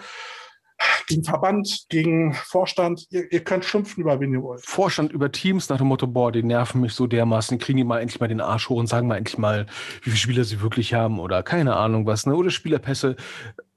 gegen 1.07 1.23
Verband, 1.23 1.85
gegen 1.89 2.33
Vorstand. 2.33 3.05
Ihr, 3.09 3.31
ihr, 3.31 3.43
könnt 3.43 3.65
schimpfen 3.65 4.01
über 4.01 4.19
wen 4.19 4.33
ihr 4.33 4.41
wollt. 4.41 4.65
Vorstand 4.65 5.11
über 5.11 5.31
Teams 5.31 5.69
nach 5.69 5.77
dem 5.77 5.87
Motto, 5.87 6.07
boah, 6.07 6.31
die 6.31 6.43
nerven 6.43 6.81
mich 6.81 6.93
so 6.93 7.07
dermaßen, 7.07 7.57
kriegen 7.59 7.77
die 7.77 7.83
mal 7.83 7.99
endlich 7.99 8.19
mal 8.19 8.27
den 8.27 8.41
Arsch 8.41 8.69
hoch 8.69 8.77
und 8.77 8.87
sagen 8.87 9.07
mal 9.07 9.17
endlich 9.17 9.37
mal, 9.37 9.65
wie 10.03 10.11
viele 10.11 10.17
Spieler 10.17 10.43
sie 10.43 10.61
wirklich 10.61 10.93
haben 10.93 11.19
oder 11.19 11.43
keine 11.43 11.75
Ahnung 11.75 12.05
was, 12.05 12.25
ne? 12.25 12.35
Oder 12.35 12.49
Spielerpässe, 12.49 13.15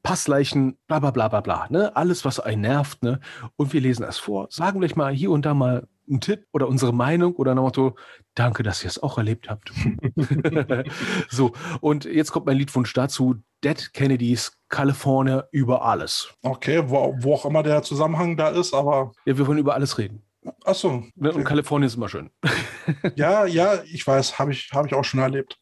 Passleichen, 0.02 0.76
bla 0.86 0.98
bla 0.98 1.10
bla 1.10 1.28
bla 1.28 1.40
bla, 1.40 1.66
ne? 1.70 1.96
Alles, 1.96 2.24
was 2.24 2.40
einen 2.40 2.62
nervt, 2.62 3.02
ne? 3.02 3.20
Und 3.56 3.72
wir 3.72 3.80
lesen 3.80 4.02
das 4.02 4.18
vor, 4.18 4.48
sagen 4.50 4.78
vielleicht 4.78 4.96
mal 4.96 5.12
hier 5.12 5.30
und 5.30 5.44
da 5.44 5.54
mal 5.54 5.88
einen 6.08 6.20
Tipp 6.20 6.46
oder 6.52 6.68
unsere 6.68 6.92
Meinung 6.92 7.34
oder 7.36 7.54
nach 7.54 7.62
Motto, 7.62 7.96
danke, 8.34 8.62
dass 8.62 8.82
ihr 8.82 8.88
es 8.88 9.02
auch 9.02 9.18
erlebt 9.18 9.48
habt. 9.48 9.72
so, 11.28 11.52
und 11.80 12.04
jetzt 12.04 12.30
kommt 12.32 12.46
mein 12.46 12.58
Liedwunsch 12.58 12.92
dazu, 12.92 13.36
Dead 13.64 13.92
Kennedys 13.94 14.52
California 14.68 15.44
über 15.50 15.82
alles. 15.82 16.28
Okay, 16.42 16.82
wo, 16.86 17.16
wo 17.18 17.34
auch 17.34 17.46
immer 17.46 17.62
der 17.62 17.82
Zusammenhang 17.82 18.36
da 18.36 18.50
ist, 18.50 18.74
aber... 18.74 19.12
Ja, 19.24 19.38
wir 19.38 19.46
wollen 19.46 19.58
über 19.58 19.74
alles 19.74 19.96
reden. 19.96 20.22
Ach 20.64 20.74
so. 20.74 21.04
Ne, 21.14 21.30
okay. 21.30 21.38
Und 21.38 21.44
Kalifornien 21.44 21.86
ist 21.86 21.96
immer 21.96 22.10
schön. 22.10 22.30
ja, 23.16 23.46
ja, 23.46 23.82
ich 23.84 24.06
weiß, 24.06 24.38
habe 24.38 24.52
ich, 24.52 24.70
hab 24.72 24.84
ich 24.86 24.94
auch 24.94 25.04
schon 25.04 25.20
erlebt. 25.20 25.58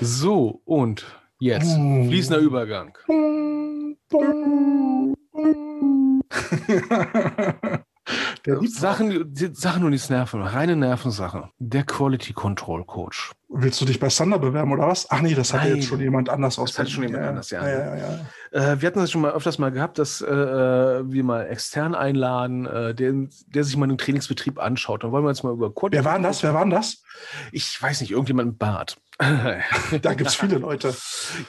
So, 0.00 0.60
und 0.64 1.06
jetzt 1.38 1.78
mm. 1.78 2.08
fließender 2.08 2.40
Übergang. 2.40 2.98
Sachen, 8.68 9.34
die, 9.34 9.50
Sachen 9.52 9.84
und 9.84 9.92
die 9.92 10.12
Nerven, 10.12 10.42
reine 10.42 10.76
Nervensache. 10.76 11.50
Der 11.58 11.84
Quality 11.84 12.32
Control 12.32 12.84
Coach. 12.84 13.32
Willst 13.48 13.80
du 13.80 13.84
dich 13.84 14.00
bei 14.00 14.08
Sander 14.08 14.38
bewerben 14.38 14.72
oder 14.72 14.88
was? 14.88 15.08
Ach 15.08 15.20
nee, 15.20 15.34
das 15.34 15.54
hat 15.54 15.66
jetzt 15.66 15.86
schon 15.86 16.00
jemand 16.00 16.28
anders 16.28 16.58
aus. 16.58 16.72
Das 16.72 16.80
hat 16.80 16.90
schon 16.90 17.04
jemand 17.04 17.22
ja, 17.22 17.28
anders, 17.30 17.50
ja. 17.50 17.68
ja, 17.68 17.96
ja 17.96 18.20
äh, 18.56 18.80
wir 18.80 18.86
hatten 18.86 18.98
das 18.98 19.10
schon 19.10 19.20
mal 19.20 19.32
öfters 19.32 19.58
mal 19.58 19.70
gehabt, 19.70 19.98
dass 19.98 20.20
äh, 20.20 20.26
wir 20.26 21.24
mal 21.24 21.46
extern 21.46 21.94
einladen, 21.94 22.66
äh, 22.66 22.94
der, 22.94 23.12
der 23.46 23.64
sich 23.64 23.76
mal 23.76 23.86
den 23.86 23.98
Trainingsbetrieb 23.98 24.58
anschaut. 24.58 25.04
Dann 25.04 25.12
wollen 25.12 25.24
wir 25.24 25.30
jetzt 25.30 25.44
mal 25.44 25.52
über 25.52 25.72
Quality 25.72 25.96
Wer 25.96 26.04
war 26.04 26.18
das? 26.18 26.42
Wer 26.42 26.54
war 26.54 26.66
das? 26.66 27.02
Ich 27.52 27.80
weiß 27.80 28.00
nicht, 28.00 28.12
irgendjemand 28.12 28.52
im 28.52 28.56
Bart. 28.56 28.96
da 30.02 30.12
gibt 30.12 30.28
es 30.28 30.34
viele 30.34 30.58
Leute. 30.58 30.94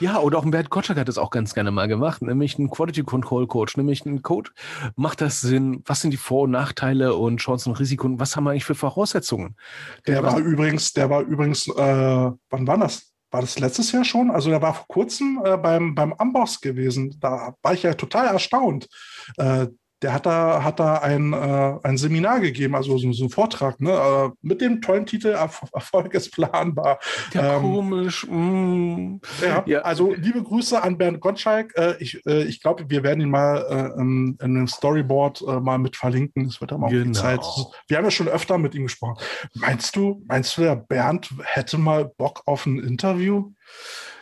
Ja, 0.00 0.20
oder 0.20 0.38
auch 0.38 0.44
ein 0.44 0.50
Bert 0.50 0.70
Kotschak 0.70 0.96
hat 0.96 1.06
das 1.06 1.18
auch 1.18 1.28
ganz 1.28 1.52
gerne 1.52 1.70
mal 1.70 1.86
gemacht, 1.86 2.22
nämlich 2.22 2.58
ein 2.58 2.70
Quality 2.70 3.02
Control 3.02 3.46
Coach, 3.46 3.76
nämlich 3.76 4.06
ein 4.06 4.22
Code. 4.22 4.50
Macht 4.96 5.20
das 5.20 5.42
Sinn? 5.42 5.82
Was 5.84 6.00
sind 6.00 6.12
die 6.12 6.16
Vor- 6.16 6.44
und 6.44 6.52
Nachteile 6.52 7.14
und 7.14 7.38
Chancen 7.38 7.70
und 7.70 7.78
Risiken? 7.78 8.18
Was 8.20 8.36
haben 8.36 8.44
wir 8.44 8.52
eigentlich 8.52 8.64
für 8.64 8.74
Voraussetzungen? 8.74 9.54
Der, 10.06 10.22
der 10.22 10.24
war 10.24 10.38
übrigens, 10.38 10.94
der 10.94 11.10
war 11.10 11.20
übrigens, 11.20 11.68
äh, 11.68 11.72
wann 11.92 12.66
war 12.66 12.78
das? 12.78 13.12
War 13.30 13.42
das 13.42 13.58
letztes 13.58 13.92
Jahr 13.92 14.04
schon? 14.04 14.30
Also 14.30 14.48
der 14.48 14.62
war 14.62 14.74
vor 14.74 14.86
kurzem 14.88 15.40
äh, 15.44 15.56
beim, 15.56 15.94
beim 15.94 16.14
Amboss 16.14 16.60
gewesen. 16.60 17.18
Da 17.20 17.54
war 17.60 17.74
ich 17.74 17.82
ja 17.82 17.92
total 17.94 18.26
erstaunt. 18.28 18.88
Der 20.02 20.12
hat 20.12 20.26
da, 20.26 20.62
hat 20.62 20.80
da 20.80 20.98
ein, 20.98 21.32
äh, 21.32 21.78
ein 21.82 21.96
Seminar 21.96 22.40
gegeben, 22.40 22.74
also 22.74 22.96
so, 22.98 23.12
so 23.12 23.24
einen 23.24 23.30
Vortrag, 23.30 23.80
ne, 23.80 23.92
äh, 23.92 24.30
mit 24.42 24.60
dem 24.60 24.80
tollen 24.80 25.06
Titel 25.06 25.28
Erfolg 25.28 26.14
ist 26.14 26.32
planbar. 26.32 26.98
Ja, 27.32 27.56
ähm, 27.56 27.62
komisch. 27.62 28.26
Mm. 28.28 29.16
Ja, 29.42 29.62
ja, 29.66 29.80
also 29.80 30.12
liebe 30.12 30.42
Grüße 30.42 30.82
an 30.82 30.98
Bernd 30.98 31.20
Gottschalk. 31.20 31.76
Äh, 31.76 31.96
ich 31.98 32.24
äh, 32.26 32.44
ich 32.44 32.60
glaube, 32.60 32.84
wir 32.88 33.02
werden 33.02 33.20
ihn 33.20 33.30
mal 33.30 33.66
äh, 33.68 34.00
in, 34.00 34.38
in 34.40 34.56
einem 34.56 34.68
Storyboard 34.68 35.42
äh, 35.42 35.60
mal 35.60 35.78
mit 35.78 35.96
verlinken. 35.96 36.44
Das 36.44 36.60
wird 36.60 36.72
dann 36.72 36.82
auch 36.82 36.88
genau. 36.88 37.04
die 37.04 37.12
Zeit. 37.12 37.40
Wir 37.86 37.96
haben 37.96 38.04
ja 38.04 38.10
schon 38.10 38.28
öfter 38.28 38.58
mit 38.58 38.74
ihm 38.74 38.84
gesprochen. 38.84 39.16
Meinst 39.54 39.96
du, 39.96 40.22
meinst 40.26 40.56
du, 40.56 40.62
der 40.62 40.76
Bernd 40.76 41.30
hätte 41.42 41.78
mal 41.78 42.04
Bock 42.04 42.42
auf 42.46 42.66
ein 42.66 42.78
Interview? 42.78 43.52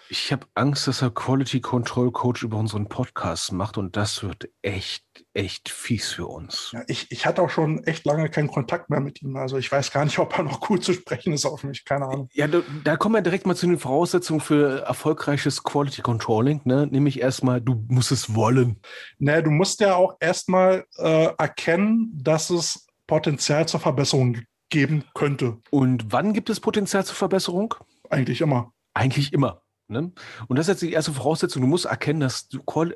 Ich 0.09 0.31
habe 0.31 0.47
Angst, 0.55 0.87
dass 0.87 1.03
er 1.03 1.11
Quality 1.11 1.61
Control 1.61 2.13
Coach 2.13 2.45
über 2.45 2.59
unseren 2.59 2.89
Podcast 2.89 3.53
macht 3.53 3.77
und 3.77 3.97
das 3.97 4.23
wird 4.23 4.49
echt, 4.63 5.05
echt 5.35 5.69
fies 5.69 6.13
für 6.13 6.27
uns. 6.27 6.71
Ja, 6.73 6.83
ich, 6.87 7.11
ich 7.11 7.27
hatte 7.27 7.43
auch 7.43 7.51
schon 7.51 7.83
echt 7.85 8.05
lange 8.05 8.29
keinen 8.29 8.49
Kontakt 8.49 8.89
mehr 8.89 9.01
mit 9.01 9.21
ihm. 9.23 9.37
Also 9.37 9.59
ich 9.59 9.71
weiß 9.71 9.91
gar 9.91 10.05
nicht, 10.05 10.19
ob 10.19 10.37
er 10.39 10.45
noch 10.45 10.71
cool 10.71 10.81
zu 10.81 10.93
sprechen 10.93 11.33
ist 11.33 11.45
auf 11.45 11.65
mich. 11.65 11.85
Keine 11.85 12.07
Ahnung. 12.07 12.29
Ja, 12.35 12.47
da, 12.47 12.63
da 12.85 12.97
kommen 12.97 13.17
wir 13.17 13.23
direkt 13.23 13.47
mal 13.47 13.57
zu 13.57 13.67
den 13.67 13.79
Voraussetzungen 13.79 14.41
für 14.41 14.83
erfolgreiches 14.83 15.65
Quality 15.65 16.03
Controlling. 16.03 16.61
Ne? 16.65 16.87
Nämlich 16.87 17.21
erstmal, 17.21 17.61
du 17.61 17.85
musst 17.89 18.13
es 18.13 18.35
wollen. 18.35 18.81
Ne, 19.19 19.43
du 19.43 19.51
musst 19.51 19.81
ja 19.81 19.97
auch 19.97 20.17
erstmal 20.21 20.85
äh, 20.99 21.33
erkennen, 21.37 22.13
dass 22.15 22.51
es 22.51 22.87
Potenzial 23.09 23.67
zur 23.67 23.81
Verbesserung 23.81 24.39
geben 24.69 25.05
könnte. 25.15 25.59
Und 25.71 26.13
wann 26.13 26.33
gibt 26.33 26.51
es 26.51 26.61
Potenzial 26.61 27.05
zur 27.05 27.17
Verbesserung? 27.17 27.75
Eigentlich 28.11 28.41
immer. 28.41 28.73
Eigentlich 28.95 29.33
immer. 29.33 29.63
Ne? 29.89 30.13
Und 30.49 30.59
das 30.59 30.67
ist 30.67 30.75
jetzt 30.75 30.83
die 30.83 30.93
erste 30.93 31.13
Voraussetzung. 31.13 31.63
Du 31.63 31.69
musst 31.69 31.85
erkennen, 31.85 32.21
dass 32.21 32.49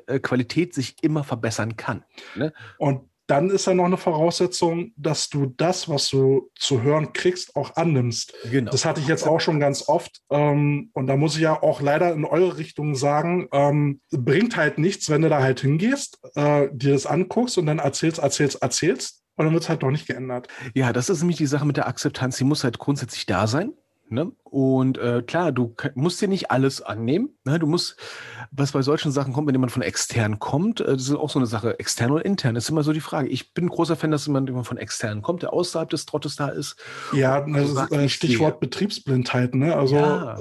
äh, 0.07 0.19
Qualität 0.19 0.73
sich 0.73 0.95
immer 1.01 1.23
verbessern 1.23 1.77
kann. 1.77 2.03
Ne? 2.35 2.53
Und 2.77 3.09
dann 3.31 3.49
ist 3.49 3.65
ja 3.65 3.73
noch 3.73 3.85
eine 3.85 3.95
Voraussetzung, 3.95 4.91
dass 4.97 5.29
du 5.29 5.53
das, 5.55 5.87
was 5.87 6.09
du 6.09 6.51
zu 6.55 6.81
hören 6.81 7.13
kriegst, 7.13 7.55
auch 7.55 7.77
annimmst. 7.77 8.33
Genau. 8.51 8.71
Das 8.71 8.83
hatte 8.83 8.99
ich 8.99 9.07
jetzt 9.07 9.25
auch 9.25 9.39
schon 9.39 9.61
ganz 9.61 9.87
oft. 9.87 10.19
Ähm, 10.29 10.89
und 10.91 11.07
da 11.07 11.15
muss 11.15 11.35
ich 11.35 11.41
ja 11.41 11.63
auch 11.63 11.79
leider 11.79 12.11
in 12.11 12.25
eure 12.25 12.57
Richtung 12.57 12.93
sagen, 12.93 13.47
ähm, 13.53 14.01
bringt 14.11 14.57
halt 14.57 14.79
nichts, 14.79 15.09
wenn 15.09 15.21
du 15.21 15.29
da 15.29 15.41
halt 15.41 15.61
hingehst, 15.61 16.19
äh, 16.35 16.67
dir 16.73 16.91
das 16.91 17.05
anguckst 17.05 17.57
und 17.57 17.67
dann 17.67 17.79
erzählst, 17.79 18.19
erzählst, 18.19 18.61
erzählst. 18.61 19.23
Und 19.37 19.45
dann 19.45 19.53
wird 19.53 19.63
es 19.63 19.69
halt 19.69 19.81
doch 19.81 19.91
nicht 19.91 20.07
geändert. 20.07 20.49
Ja, 20.75 20.91
das 20.91 21.09
ist 21.09 21.21
nämlich 21.21 21.37
die 21.37 21.45
Sache 21.45 21.65
mit 21.65 21.77
der 21.77 21.87
Akzeptanz. 21.87 22.35
Die 22.35 22.43
muss 22.43 22.65
halt 22.65 22.79
grundsätzlich 22.79 23.25
da 23.27 23.47
sein. 23.47 23.71
Ne? 24.11 24.31
Und 24.43 24.97
äh, 24.97 25.21
klar, 25.21 25.53
du 25.53 25.73
musst 25.95 26.21
dir 26.21 26.27
nicht 26.27 26.51
alles 26.51 26.81
annehmen. 26.81 27.29
Ne? 27.45 27.59
Du 27.59 27.65
musst, 27.65 27.95
was 28.51 28.73
bei 28.73 28.81
solchen 28.81 29.11
Sachen 29.11 29.31
kommt, 29.31 29.47
wenn 29.47 29.55
jemand 29.55 29.71
von 29.71 29.81
extern 29.81 30.37
kommt, 30.37 30.81
äh, 30.81 30.93
das 30.93 31.03
ist 31.03 31.15
auch 31.15 31.29
so 31.29 31.39
eine 31.39 31.45
Sache, 31.45 31.79
extern 31.79 32.11
oder 32.11 32.25
intern, 32.25 32.55
das 32.55 32.65
ist 32.65 32.69
immer 32.69 32.83
so 32.83 32.91
die 32.91 32.99
Frage. 32.99 33.29
Ich 33.29 33.53
bin 33.53 33.65
ein 33.65 33.69
großer 33.69 33.95
Fan, 33.95 34.11
dass 34.11 34.27
jemand, 34.27 34.49
jemand 34.49 34.67
von 34.67 34.77
extern 34.77 35.21
kommt, 35.21 35.43
der 35.43 35.53
außerhalb 35.53 35.89
des 35.89 36.05
Trottes 36.05 36.35
da 36.35 36.49
ist. 36.49 36.75
Ja, 37.13 37.39
das 37.39 37.69
ist 37.69 37.91
äh, 37.91 38.09
Stichwort 38.09 38.59
Betriebsblindheit. 38.59 39.55
Ne? 39.55 39.75
Also 39.75 39.95
ja. 39.95 40.37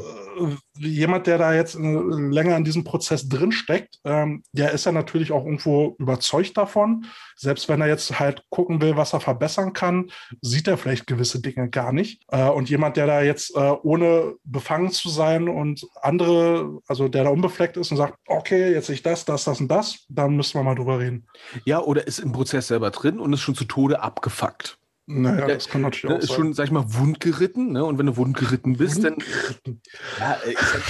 Jemand, 0.79 1.27
der 1.27 1.39
da 1.39 1.55
jetzt 1.55 1.75
äh, 1.75 1.79
länger 1.79 2.57
in 2.57 2.65
diesem 2.65 2.85
Prozess 2.85 3.29
drinsteckt, 3.29 3.99
ähm, 4.05 4.43
der 4.53 4.73
ist 4.73 4.87
ja 4.87 4.93
natürlich 4.93 5.33
auch 5.33 5.45
irgendwo 5.45 5.97
überzeugt 5.99 6.57
davon. 6.57 7.07
Selbst 7.37 7.69
wenn 7.69 7.81
er 7.81 7.89
jetzt 7.89 8.19
halt 8.19 8.45
gucken 8.51 8.81
will, 8.81 8.97
was 8.97 9.13
er 9.13 9.21
verbessern 9.21 9.73
kann, 9.73 10.11
sieht 10.41 10.69
er 10.69 10.79
vielleicht 10.79 11.07
gewisse 11.07 11.41
Dinge 11.41 11.69
gar 11.69 11.93
nicht. 11.93 12.23
Äh, 12.29 12.49
und 12.49 12.71
jemand, 12.71 12.97
der 12.97 13.07
da 13.07 13.23
jetzt 13.23 13.55
äh, 13.57 13.73
ohne 13.83 14.35
befangen 14.45 14.91
zu 14.91 15.09
sein 15.09 15.49
und 15.49 15.87
andere, 16.03 16.81
also 16.87 17.09
der 17.09 17.25
da 17.25 17.31
unbefleckt 17.31 17.77
ist 17.77 17.91
und 17.91 17.97
sagt, 17.97 18.15
okay, 18.27 18.73
jetzt 18.73 18.87
sehe 18.87 18.95
ich 18.95 19.03
das, 19.03 19.25
das, 19.25 19.45
das 19.45 19.61
und 19.61 19.69
das, 19.69 20.07
dann 20.09 20.37
müssen 20.37 20.59
wir 20.59 20.63
mal 20.63 20.75
drüber 20.75 20.99
reden. 20.99 21.27
Ja, 21.65 21.81
oder 21.81 22.07
ist 22.07 22.19
im 22.19 22.33
Prozess 22.33 22.69
selber 22.69 22.91
drin 22.91 23.21
und 23.21 23.33
ist 23.33 23.41
schon 23.41 23.55
zu 23.55 23.65
Tode 23.65 24.03
abgefuckt. 24.03 24.80
Naja, 25.13 25.47
das 25.49 25.69
kann 25.69 25.83
natürlich 25.83 26.11
Ne, 26.11 26.17
auch 26.17 26.23
ist 26.23 26.29
sein. 26.29 26.37
schon, 26.37 26.53
sag 26.55 26.65
ich 26.67 26.71
mal, 26.71 26.85
wundgeritten. 26.87 27.73
Ne? 27.73 27.85
Und 27.85 27.99
wenn 27.99 28.07
du 28.07 28.17
wundgeritten 28.17 28.77
bist, 28.77 29.03
dann. 29.05 29.17
Ja, 30.19 30.35
äh, 30.47 30.51
ich 30.53 30.59
sag, 30.59 30.83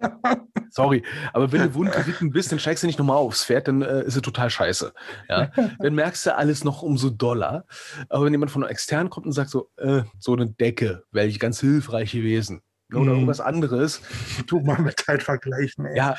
sorry, 0.70 1.02
aber 1.32 1.50
wenn 1.52 1.62
du 1.62 1.74
wundgeritten 1.74 2.30
bist, 2.30 2.52
dann 2.52 2.58
steigst 2.58 2.82
du 2.82 2.86
nicht 2.86 2.98
nochmal 2.98 3.16
aufs 3.16 3.44
Pferd, 3.44 3.68
dann 3.68 3.82
äh, 3.82 4.02
ist 4.04 4.16
es 4.16 4.22
total 4.22 4.50
scheiße. 4.50 4.92
Ja? 5.28 5.50
Dann 5.78 5.94
merkst 5.94 6.26
du 6.26 6.36
alles 6.36 6.64
noch 6.64 6.82
umso 6.82 7.10
doller. 7.10 7.64
Aber 8.08 8.24
wenn 8.24 8.32
jemand 8.32 8.50
von 8.50 8.64
extern 8.64 9.08
kommt 9.08 9.26
und 9.26 9.32
sagt 9.32 9.50
so, 9.50 9.70
äh, 9.76 10.02
so 10.18 10.34
eine 10.34 10.50
Decke, 10.50 11.04
wäre 11.10 11.26
ich 11.26 11.38
ganz 11.40 11.60
hilfreich 11.60 12.12
gewesen. 12.12 12.60
Ne? 12.88 12.98
Oder 12.98 13.10
Mhm. 13.12 13.16
irgendwas 13.16 13.40
anderes. 13.40 14.02
Du 14.46 14.60
mal 14.60 14.78
mit 14.80 15.00
Zeit 15.00 15.22
vergleichen. 15.22 15.86
Ey. 15.86 15.96
Ja, 15.96 16.16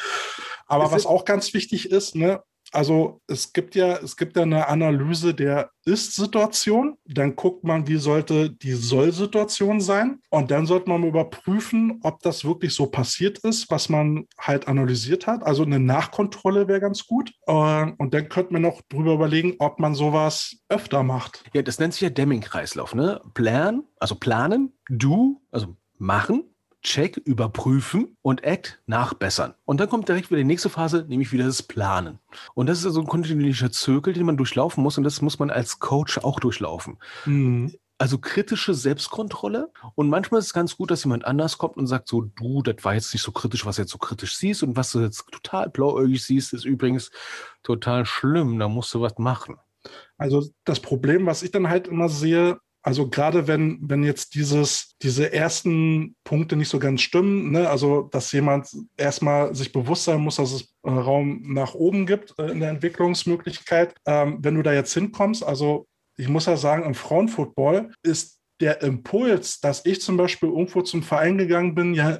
Aber 0.67 0.91
was 0.91 1.05
auch 1.05 1.25
ganz 1.25 1.53
wichtig 1.53 1.91
ist, 1.91 2.15
ne, 2.15 2.41
also 2.75 3.21
es 3.27 3.53
gibt 3.53 3.75
ja, 3.75 3.97
es 3.97 4.17
gibt 4.17 4.35
ja 4.35 4.43
eine 4.43 4.67
Analyse 4.67 5.33
der 5.33 5.71
Ist-Situation. 5.85 6.97
Dann 7.05 7.35
guckt 7.35 7.63
man, 7.63 7.87
wie 7.87 7.97
sollte 7.97 8.49
die 8.49 8.73
Soll-Situation 8.73 9.79
sein. 9.81 10.19
Und 10.29 10.51
dann 10.51 10.65
sollte 10.65 10.89
man 10.89 11.03
überprüfen, 11.03 11.99
ob 12.03 12.21
das 12.21 12.45
wirklich 12.45 12.73
so 12.73 12.87
passiert 12.87 13.39
ist, 13.39 13.69
was 13.71 13.89
man 13.89 14.25
halt 14.39 14.67
analysiert 14.67 15.27
hat. 15.27 15.43
Also 15.43 15.63
eine 15.63 15.79
Nachkontrolle 15.79 16.67
wäre 16.67 16.79
ganz 16.79 17.05
gut. 17.05 17.31
Äh, 17.47 17.91
Und 17.97 18.13
dann 18.13 18.29
könnte 18.29 18.53
man 18.53 18.61
noch 18.61 18.81
drüber 18.89 19.13
überlegen, 19.13 19.55
ob 19.59 19.79
man 19.79 19.95
sowas 19.95 20.57
öfter 20.69 21.03
macht. 21.03 21.43
ja, 21.53 21.61
das 21.61 21.79
nennt 21.79 21.93
sich 21.93 22.01
ja 22.01 22.09
Deming-Kreislauf. 22.09 22.93
Ne? 22.95 23.21
Plan, 23.33 23.83
also 23.99 24.15
planen, 24.15 24.73
do, 24.89 25.41
also 25.51 25.75
machen, 25.97 26.43
check, 26.85 27.17
überprüfen 27.17 28.15
und 28.21 28.43
act, 28.43 28.79
nachbessern. 28.85 29.55
Und 29.65 29.79
dann 29.79 29.89
kommt 29.89 30.07
direkt 30.07 30.29
wieder 30.29 30.37
die 30.37 30.43
nächste 30.45 30.69
Phase, 30.69 31.05
nämlich 31.09 31.31
wieder 31.31 31.45
das 31.45 31.63
Planen. 31.63 32.19
Und 32.53 32.67
das 32.67 32.79
ist 32.79 32.85
also 32.85 33.01
ein 33.01 33.07
kontinuierlicher 33.07 33.71
Zirkel, 33.71 34.13
den 34.13 34.25
man 34.25 34.37
durchlaufen 34.37 34.83
muss 34.83 34.97
und 34.97 35.03
das 35.03 35.21
muss 35.21 35.39
man 35.39 35.49
als 35.49 35.79
Coach 35.79 36.19
auch 36.19 36.39
durchlaufen. 36.39 36.97
Also 37.97 38.19
kritische 38.19 38.73
Selbstkontrolle 38.73 39.71
und 39.95 40.09
manchmal 40.09 40.39
ist 40.39 40.47
es 40.47 40.53
ganz 40.53 40.77
gut, 40.77 40.91
dass 40.91 41.03
jemand 41.03 41.25
anders 41.25 41.57
kommt 41.57 41.77
und 41.77 41.87
sagt 41.87 42.07
so, 42.07 42.21
du, 42.21 42.61
das 42.61 42.83
war 42.83 42.93
jetzt 42.93 43.13
nicht 43.13 43.23
so 43.23 43.31
kritisch, 43.31 43.65
was 43.65 43.77
du 43.77 43.81
jetzt 43.81 43.91
so 43.91 43.97
kritisch 43.97 44.35
siehst 44.35 44.63
und 44.63 44.75
was 44.75 44.91
du 44.91 44.99
jetzt 44.99 45.25
total 45.31 45.69
blauäugig 45.69 46.23
siehst, 46.23 46.53
ist 46.53 46.65
übrigens 46.65 47.09
total 47.63 48.05
schlimm, 48.05 48.59
da 48.59 48.67
musst 48.67 48.93
du 48.93 49.01
was 49.01 49.17
machen. 49.17 49.55
Also 50.17 50.47
das 50.65 50.79
Problem, 50.79 51.25
was 51.25 51.41
ich 51.41 51.51
dann 51.51 51.69
halt 51.69 51.87
immer 51.87 52.09
sehe, 52.09 52.59
also 52.85 53.09
gerade 53.09 53.47
wenn, 53.47 53.79
wenn 53.81 54.03
jetzt 54.03 54.35
dieses, 54.35 54.95
diese 55.01 55.33
ersten 55.33 56.15
Punkte 56.23 56.55
nicht 56.55 56.69
so 56.69 56.77
ganz 56.77 57.01
stimmen, 57.01 57.49
ne, 57.49 57.67
also 57.67 58.03
dass 58.03 58.31
jemand 58.31 58.69
erstmal 58.95 59.55
sich 59.55 59.71
bewusst 59.71 60.03
sein 60.03 60.21
muss, 60.21 60.35
dass 60.35 60.51
es 60.51 60.75
äh, 60.83 60.91
Raum 60.91 61.41
nach 61.51 61.73
oben 61.73 62.05
gibt 62.05 62.35
äh, 62.37 62.51
in 62.51 62.59
der 62.59 62.69
Entwicklungsmöglichkeit, 62.69 63.95
ähm, 64.05 64.37
wenn 64.41 64.53
du 64.53 64.61
da 64.61 64.71
jetzt 64.71 64.93
hinkommst, 64.93 65.43
also 65.43 65.87
ich 66.15 66.29
muss 66.29 66.45
ja 66.45 66.57
sagen, 66.57 66.83
im 66.83 66.93
Frauenfootball 66.93 67.91
ist 68.03 68.39
der 68.61 68.83
Impuls, 68.83 69.59
dass 69.59 69.83
ich 69.87 69.99
zum 70.01 70.15
Beispiel 70.15 70.49
irgendwo 70.49 70.83
zum 70.83 71.01
Verein 71.01 71.39
gegangen 71.39 71.73
bin, 71.73 71.95
ja 71.95 72.19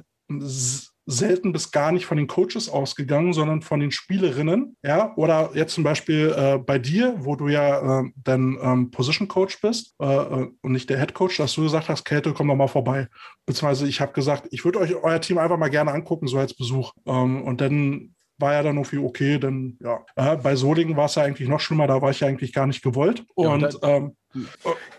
selten 1.06 1.52
bis 1.52 1.70
gar 1.70 1.92
nicht 1.92 2.04
von 2.04 2.16
den 2.16 2.26
Coaches 2.26 2.68
ausgegangen, 2.68 3.32
sondern 3.32 3.62
von 3.62 3.78
den 3.78 3.92
Spielerinnen. 3.92 4.76
Ja, 4.82 5.12
oder 5.16 5.50
jetzt 5.54 5.74
zum 5.74 5.84
Beispiel 5.84 6.34
äh, 6.36 6.58
bei 6.58 6.78
dir, 6.78 7.14
wo 7.18 7.36
du 7.36 7.48
ja 7.48 8.00
äh, 8.00 8.10
dann 8.16 8.58
ähm, 8.60 8.90
Position 8.90 9.28
Coach 9.28 9.60
bist 9.60 9.94
äh, 10.00 10.04
äh, 10.04 10.48
und 10.60 10.72
nicht 10.72 10.90
der 10.90 10.98
Head 10.98 11.14
Coach, 11.14 11.36
dass 11.36 11.54
du 11.54 11.62
gesagt 11.62 11.88
hast, 11.88 12.04
Kälte, 12.04 12.34
komm 12.34 12.48
doch 12.48 12.56
mal 12.56 12.66
vorbei. 12.66 13.06
Beziehungsweise 13.46 13.86
ich 13.86 14.00
habe 14.00 14.12
gesagt, 14.12 14.48
ich 14.50 14.64
würde 14.64 14.80
euch 14.80 14.94
euer 14.96 15.20
Team 15.20 15.38
einfach 15.38 15.58
mal 15.58 15.68
gerne 15.68 15.92
angucken, 15.92 16.26
so 16.26 16.38
als 16.38 16.54
Besuch. 16.54 16.92
Ähm, 17.06 17.42
und 17.42 17.60
dann 17.60 18.14
war 18.38 18.52
ja 18.52 18.62
dann 18.62 18.76
irgendwie 18.76 18.98
okay, 18.98 19.38
dann 19.38 19.78
ja. 19.80 20.04
Äh, 20.16 20.36
bei 20.36 20.56
Solingen 20.56 20.96
war 20.96 21.06
es 21.06 21.14
ja 21.14 21.22
eigentlich 21.22 21.48
noch 21.48 21.60
schlimmer, 21.60 21.86
da 21.86 22.02
war 22.02 22.10
ich 22.10 22.20
ja 22.20 22.28
eigentlich 22.28 22.52
gar 22.52 22.66
nicht 22.66 22.82
gewollt. 22.82 23.24
Ja, 23.36 23.48
und 23.48 23.64
und 23.64 23.78
ähm, 23.82 24.16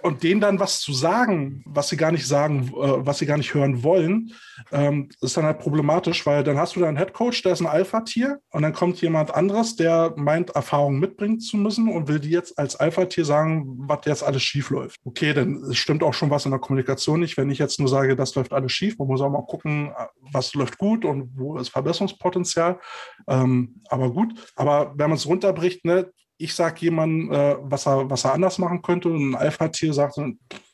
und 0.01 0.23
denen 0.23 0.41
dann 0.41 0.59
was 0.59 0.79
zu 0.79 0.93
sagen, 0.93 1.63
was 1.65 1.89
sie 1.89 1.97
gar 1.97 2.11
nicht 2.11 2.27
sagen, 2.27 2.67
äh, 2.69 3.05
was 3.05 3.19
sie 3.19 3.25
gar 3.25 3.37
nicht 3.37 3.53
hören 3.53 3.83
wollen, 3.83 4.33
ähm, 4.71 5.09
ist 5.21 5.37
dann 5.37 5.45
halt 5.45 5.59
problematisch, 5.59 6.25
weil 6.25 6.43
dann 6.43 6.57
hast 6.57 6.75
du 6.75 6.79
da 6.79 6.87
einen 6.87 6.97
Headcoach, 6.97 7.43
der 7.43 7.53
ist 7.53 7.61
ein 7.61 7.67
Alpha-Tier 7.67 8.39
und 8.51 8.61
dann 8.61 8.73
kommt 8.73 9.01
jemand 9.01 9.33
anderes, 9.33 9.75
der 9.75 10.13
meint, 10.15 10.51
Erfahrung 10.51 10.99
mitbringen 10.99 11.39
zu 11.39 11.57
müssen 11.57 11.89
und 11.89 12.07
will 12.07 12.19
dir 12.19 12.31
jetzt 12.31 12.57
als 12.57 12.75
Alpha-Tier 12.75 13.25
sagen, 13.25 13.65
was 13.79 13.99
jetzt 14.05 14.23
alles 14.23 14.43
schief 14.43 14.69
läuft. 14.69 14.99
Okay, 15.05 15.33
dann 15.33 15.73
stimmt 15.73 16.03
auch 16.03 16.13
schon 16.13 16.29
was 16.29 16.45
in 16.45 16.51
der 16.51 16.59
Kommunikation 16.59 17.19
nicht, 17.19 17.37
wenn 17.37 17.49
ich 17.49 17.59
jetzt 17.59 17.79
nur 17.79 17.89
sage, 17.89 18.15
das 18.15 18.35
läuft 18.35 18.53
alles 18.53 18.71
schief. 18.71 18.97
Man 18.97 19.07
muss 19.07 19.21
auch 19.21 19.29
mal 19.29 19.45
gucken, 19.45 19.91
was 20.31 20.53
läuft 20.53 20.77
gut 20.77 21.05
und 21.05 21.31
wo 21.35 21.57
ist 21.57 21.69
Verbesserungspotenzial. 21.69 22.79
Ähm, 23.27 23.81
aber 23.89 24.11
gut, 24.11 24.33
aber 24.55 24.93
wenn 24.95 25.09
man 25.09 25.17
es 25.17 25.27
runterbricht, 25.27 25.85
ne, 25.85 26.11
ich 26.37 26.53
sage 26.55 26.81
jemandem, 26.81 27.31
äh, 27.31 27.55
was, 27.61 27.87
er, 27.87 28.09
was 28.09 28.25
er 28.25 28.33
anders 28.33 28.57
machen 28.57 28.81
könnte 28.81 29.09
und 29.09 29.31
ein 29.31 29.35
Alpha-Tier 29.35 29.93
sagt, 29.93 30.17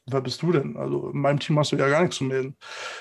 wer 0.06 0.22
bist 0.22 0.42
du 0.42 0.52
denn? 0.52 0.76
Also 0.78 1.10
in 1.10 1.20
meinem 1.20 1.40
Team 1.40 1.58
hast 1.58 1.72
du 1.72 1.78
ja 1.78 1.88
gar 1.88 2.02
nichts 2.02 2.18
zu 2.18 2.26
melden. 2.26 2.56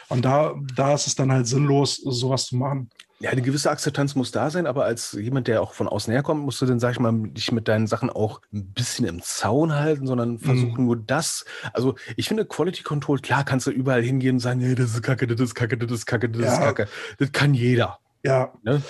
Und 0.09 0.25
da, 0.25 0.55
da 0.77 0.95
ist 0.95 1.07
es 1.07 1.15
dann 1.15 1.33
halt 1.33 1.47
sinnlos, 1.47 1.97
sowas 1.97 2.47
zu 2.47 2.57
machen. 2.57 2.89
Ja, 3.19 3.31
eine 3.31 3.43
gewisse 3.43 3.71
Akzeptanz 3.71 4.17
muss 4.17 4.33
da 4.33 4.51
sein, 4.51 4.67
aber 4.67 4.85
als 4.85 5.13
jemand, 5.13 5.47
der 5.47 5.63
auch 5.63 5.75
von 5.75 5.87
außen 5.87 6.13
herkommt, 6.13 6.43
musst 6.45 6.61
du 6.61 6.67
dann, 6.67 6.81
sag 6.81 6.93
ich 6.93 6.99
mal, 6.99 7.13
dich 7.13 7.53
mit 7.53 7.69
deinen 7.69 7.87
Sachen 7.87 8.11
auch 8.11 8.41
ein 8.53 8.67
bisschen 8.73 9.07
im 9.07 9.23
Zaun 9.23 9.73
halten, 9.75 10.09
sondern 10.09 10.41
versuchen 10.41 10.85
nur 10.87 10.97
das. 10.97 11.45
Also 11.73 11.95
ich 12.17 12.27
finde 12.27 12.45
Quality 12.47 12.83
Control, 12.83 13.21
klar 13.21 13.45
kannst 13.45 13.69
du 13.69 13.71
überall 13.71 14.03
hingehen 14.03 14.37
und 14.37 14.41
sagen, 14.41 14.59
nee, 14.59 14.75
das 14.75 14.91
ist 14.95 15.03
kacke, 15.03 15.29
das 15.29 15.41
ist 15.41 15.55
kacke, 15.55 15.79
das 15.79 15.91
ist 15.93 16.07
kacke, 16.07 16.29
das 16.29 16.41
ist 16.53 16.59
Ja. 16.59 16.65
kacke. 16.73 16.89
Das 17.19 17.31
kann 17.31 17.55
jeder. 17.55 17.99
Ja, 18.25 18.53
Ne? 18.63 18.83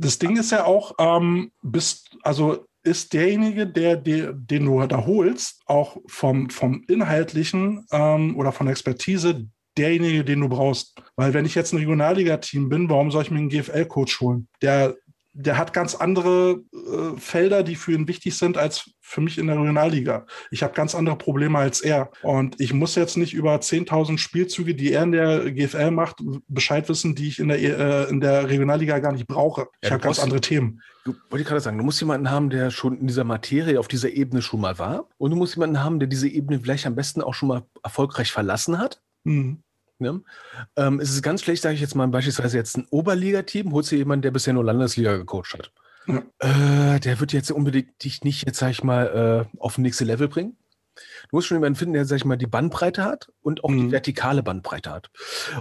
das 0.00 0.18
Ding 0.18 0.36
ist 0.36 0.50
ja 0.52 0.64
auch, 0.64 0.94
ähm, 0.98 1.50
bist, 1.62 2.16
also 2.22 2.66
ist 2.88 3.12
derjenige, 3.12 3.66
der, 3.66 3.96
der 3.96 4.32
den 4.32 4.64
du 4.64 4.84
da 4.86 5.04
holst, 5.06 5.60
auch 5.66 5.98
vom, 6.06 6.50
vom 6.50 6.82
Inhaltlichen 6.88 7.86
ähm, 7.92 8.36
oder 8.36 8.52
von 8.52 8.68
Expertise, 8.68 9.46
derjenige, 9.76 10.24
den 10.24 10.40
du 10.40 10.48
brauchst. 10.48 11.00
Weil 11.16 11.34
wenn 11.34 11.44
ich 11.44 11.54
jetzt 11.54 11.72
ein 11.72 11.78
Regionalliga-Team 11.78 12.68
bin, 12.68 12.88
warum 12.88 13.10
soll 13.10 13.22
ich 13.22 13.30
mir 13.30 13.38
einen 13.38 13.48
GFL-Coach 13.48 14.20
holen? 14.20 14.48
Der, 14.62 14.96
der 15.40 15.56
hat 15.56 15.72
ganz 15.72 15.94
andere 15.94 16.62
äh, 16.72 17.16
Felder, 17.16 17.62
die 17.62 17.76
für 17.76 17.92
ihn 17.92 18.08
wichtig 18.08 18.36
sind, 18.36 18.58
als 18.58 18.90
für 19.00 19.20
mich 19.20 19.38
in 19.38 19.46
der 19.46 19.56
Regionalliga. 19.56 20.26
Ich 20.50 20.64
habe 20.64 20.74
ganz 20.74 20.96
andere 20.96 21.16
Probleme 21.16 21.58
als 21.58 21.80
er. 21.80 22.10
Und 22.22 22.60
ich 22.60 22.72
muss 22.72 22.96
jetzt 22.96 23.16
nicht 23.16 23.34
über 23.34 23.54
10.000 23.54 24.18
Spielzüge, 24.18 24.74
die 24.74 24.92
er 24.92 25.04
in 25.04 25.12
der 25.12 25.52
GFL 25.52 25.92
macht, 25.92 26.16
Bescheid 26.48 26.88
wissen, 26.88 27.14
die 27.14 27.28
ich 27.28 27.38
in 27.38 27.48
der, 27.48 27.58
äh, 27.60 28.10
in 28.10 28.20
der 28.20 28.48
Regionalliga 28.48 28.98
gar 28.98 29.12
nicht 29.12 29.28
brauche. 29.28 29.68
Ich 29.80 29.88
Ja, 29.88 29.94
habe 29.94 30.02
ganz 30.02 30.18
andere 30.18 30.40
Themen. 30.40 30.82
Du 31.04 31.14
wollte 31.30 31.42
ich 31.42 31.48
gerade 31.48 31.60
sagen, 31.60 31.78
du 31.78 31.84
musst 31.84 32.00
jemanden 32.00 32.30
haben, 32.32 32.50
der 32.50 32.72
schon 32.72 32.98
in 32.98 33.06
dieser 33.06 33.24
Materie, 33.24 33.78
auf 33.78 33.86
dieser 33.86 34.10
Ebene 34.10 34.42
schon 34.42 34.60
mal 34.60 34.78
war. 34.80 35.08
Und 35.18 35.30
du 35.30 35.36
musst 35.36 35.54
jemanden 35.54 35.84
haben, 35.84 36.00
der 36.00 36.08
diese 36.08 36.28
Ebene 36.28 36.58
vielleicht 36.58 36.84
am 36.84 36.96
besten 36.96 37.22
auch 37.22 37.34
schon 37.34 37.48
mal 37.48 37.62
erfolgreich 37.84 38.32
verlassen 38.32 38.78
hat. 38.80 39.00
Hm. 39.24 39.62
Ne? 39.98 40.22
Ähm, 40.76 41.00
es 41.00 41.10
ist 41.10 41.22
ganz 41.22 41.42
schlecht, 41.42 41.62
sage 41.62 41.74
ich 41.74 41.80
jetzt 41.80 41.94
mal, 41.94 42.06
beispielsweise 42.08 42.56
jetzt 42.56 42.76
ein 42.76 42.86
Oberligateam, 42.90 43.72
holst 43.72 43.92
du 43.92 43.96
jemanden, 43.96 44.22
der 44.22 44.30
bisher 44.30 44.52
nur 44.54 44.64
Landesliga 44.64 45.16
gecoacht 45.16 45.54
hat. 45.54 45.72
Ja. 46.06 46.22
Äh, 46.38 47.00
der 47.00 47.20
wird 47.20 47.32
jetzt 47.32 47.50
unbedingt 47.50 48.02
dich 48.02 48.22
nicht, 48.22 48.46
jetzt 48.46 48.58
sag 48.58 48.70
ich 48.70 48.82
mal, 48.82 49.46
äh, 49.52 49.58
auf 49.58 49.74
das 49.74 49.82
nächste 49.82 50.04
Level 50.04 50.28
bringen. 50.28 50.56
Du 51.30 51.36
musst 51.36 51.48
schon 51.48 51.56
jemanden 51.56 51.76
finden, 51.78 51.94
der, 51.94 52.04
sag 52.04 52.16
ich 52.16 52.24
mal, 52.24 52.36
die 52.36 52.46
Bandbreite 52.46 53.04
hat 53.04 53.28
und 53.42 53.64
auch 53.64 53.70
die 53.70 53.76
Mhm. 53.76 53.92
vertikale 53.92 54.42
Bandbreite 54.42 54.90
hat. 54.90 55.10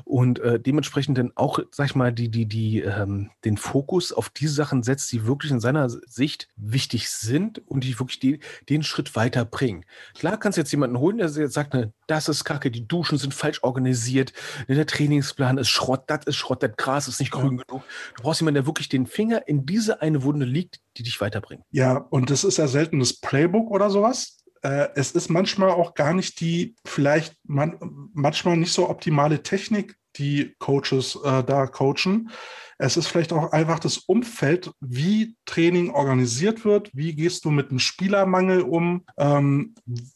Und 0.05 0.39
äh, 0.39 0.59
dementsprechend 0.59 1.17
dann 1.17 1.31
auch, 1.35 1.59
sag 1.71 1.87
ich 1.87 1.95
mal, 1.95 2.11
die, 2.13 2.29
die, 2.29 2.45
die, 2.45 2.81
ähm, 2.81 3.29
den 3.45 3.57
Fokus 3.57 4.11
auf 4.11 4.29
die 4.29 4.47
Sachen 4.47 4.83
setzt, 4.83 5.11
die 5.11 5.25
wirklich 5.25 5.51
in 5.51 5.59
seiner 5.59 5.89
Sicht 5.89 6.47
wichtig 6.55 7.09
sind 7.09 7.59
und 7.67 7.83
die 7.83 7.99
wirklich 7.99 8.19
die, 8.19 8.39
den 8.69 8.83
Schritt 8.83 9.15
weiterbringen. 9.15 9.85
Klar 10.15 10.37
kannst 10.37 10.57
du 10.57 10.61
jetzt 10.61 10.71
jemanden 10.71 10.97
holen, 10.99 11.17
der 11.17 11.27
jetzt 11.29 11.53
sagt, 11.53 11.73
ne, 11.73 11.93
das 12.07 12.29
ist 12.29 12.43
Kacke, 12.43 12.71
die 12.71 12.87
Duschen 12.87 13.17
sind 13.17 13.33
falsch 13.33 13.63
organisiert, 13.63 14.33
ne, 14.67 14.75
der 14.75 14.85
Trainingsplan 14.85 15.57
ist 15.57 15.69
Schrott, 15.69 16.03
das 16.07 16.25
ist 16.25 16.35
Schrott, 16.35 16.63
das 16.63 16.71
Gras 16.77 17.07
ist 17.07 17.19
nicht 17.19 17.31
grün 17.31 17.57
genug. 17.57 17.83
Du 18.15 18.23
brauchst 18.23 18.41
jemanden, 18.41 18.55
der 18.55 18.65
wirklich 18.67 18.89
den 18.89 19.05
Finger 19.05 19.47
in 19.47 19.65
diese 19.65 20.01
eine 20.01 20.23
Wunde 20.23 20.45
liegt, 20.45 20.79
die 20.97 21.03
dich 21.03 21.19
weiterbringt. 21.21 21.63
Ja, 21.71 21.97
und 21.97 22.29
das 22.29 22.43
ist 22.43 22.57
ja 22.57 22.67
selten 22.67 22.99
das 22.99 23.13
Playbook 23.13 23.69
oder 23.71 23.89
sowas. 23.89 24.37
Äh, 24.61 24.89
es 24.95 25.11
ist 25.11 25.29
manchmal 25.29 25.69
auch 25.69 25.93
gar 25.93 26.13
nicht 26.13 26.39
die, 26.39 26.75
vielleicht 26.85 27.35
man, 27.43 27.77
manchmal 28.13 28.57
nicht 28.57 28.73
so 28.73 28.89
optimale 28.89 29.43
Technik, 29.43 29.95
die 30.17 30.55
Coaches 30.59 31.17
äh, 31.23 31.43
da 31.43 31.67
coachen. 31.67 32.31
Es 32.77 32.97
ist 32.97 33.07
vielleicht 33.07 33.33
auch 33.33 33.51
einfach 33.51 33.79
das 33.79 33.97
Umfeld, 33.97 34.71
wie 34.79 35.35
Training 35.45 35.89
organisiert 35.89 36.65
wird. 36.65 36.89
Wie 36.93 37.15
gehst 37.15 37.45
du 37.45 37.51
mit 37.51 37.69
einem 37.69 37.79
Spielermangel 37.79 38.61
um? 38.61 39.03
Ähm, 39.17 39.73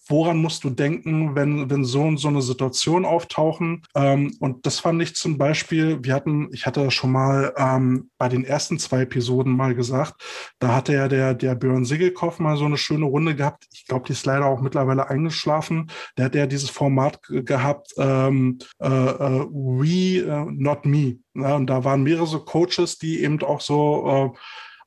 woran 0.07 0.37
musst 0.37 0.63
du 0.63 0.69
denken, 0.69 1.35
wenn, 1.35 1.69
wenn 1.69 1.83
so 1.83 2.01
und 2.01 2.17
so 2.17 2.27
eine 2.27 2.41
Situation 2.41 3.05
auftauchen? 3.05 3.83
Ähm, 3.95 4.35
und 4.39 4.65
das 4.65 4.79
fand 4.79 5.01
ich 5.01 5.15
zum 5.15 5.37
Beispiel, 5.37 5.99
wir 6.03 6.13
hatten, 6.13 6.49
ich 6.51 6.65
hatte 6.65 6.91
schon 6.91 7.11
mal 7.11 7.53
ähm, 7.57 8.09
bei 8.17 8.29
den 8.29 8.45
ersten 8.45 8.77
zwei 8.77 9.01
Episoden 9.01 9.55
mal 9.55 9.73
gesagt, 9.73 10.21
da 10.59 10.75
hatte 10.75 10.93
ja 10.93 11.07
der, 11.07 11.33
der 11.33 11.55
Björn 11.55 11.85
Sigelkopf 11.85 12.39
mal 12.39 12.57
so 12.57 12.65
eine 12.65 12.77
schöne 12.77 13.05
Runde 13.05 13.35
gehabt. 13.35 13.67
Ich 13.73 13.85
glaube, 13.87 14.05
die 14.05 14.13
ist 14.13 14.25
leider 14.25 14.45
auch 14.45 14.61
mittlerweile 14.61 15.09
eingeschlafen. 15.09 15.89
Der 16.17 16.25
hat 16.25 16.35
ja 16.35 16.45
dieses 16.45 16.69
Format 16.69 17.19
gehabt, 17.23 17.93
ähm, 17.97 18.59
äh, 18.79 18.87
äh, 18.87 19.45
We, 19.49 20.25
uh, 20.27 20.51
Not 20.51 20.85
Me. 20.85 21.17
Ja, 21.33 21.55
und 21.55 21.67
da 21.67 21.83
waren 21.83 22.03
mehrere 22.03 22.27
so 22.27 22.39
Coaches, 22.39 22.97
die 22.97 23.21
eben 23.21 23.41
auch 23.43 23.61
so 23.61 24.33
äh, 24.35 24.37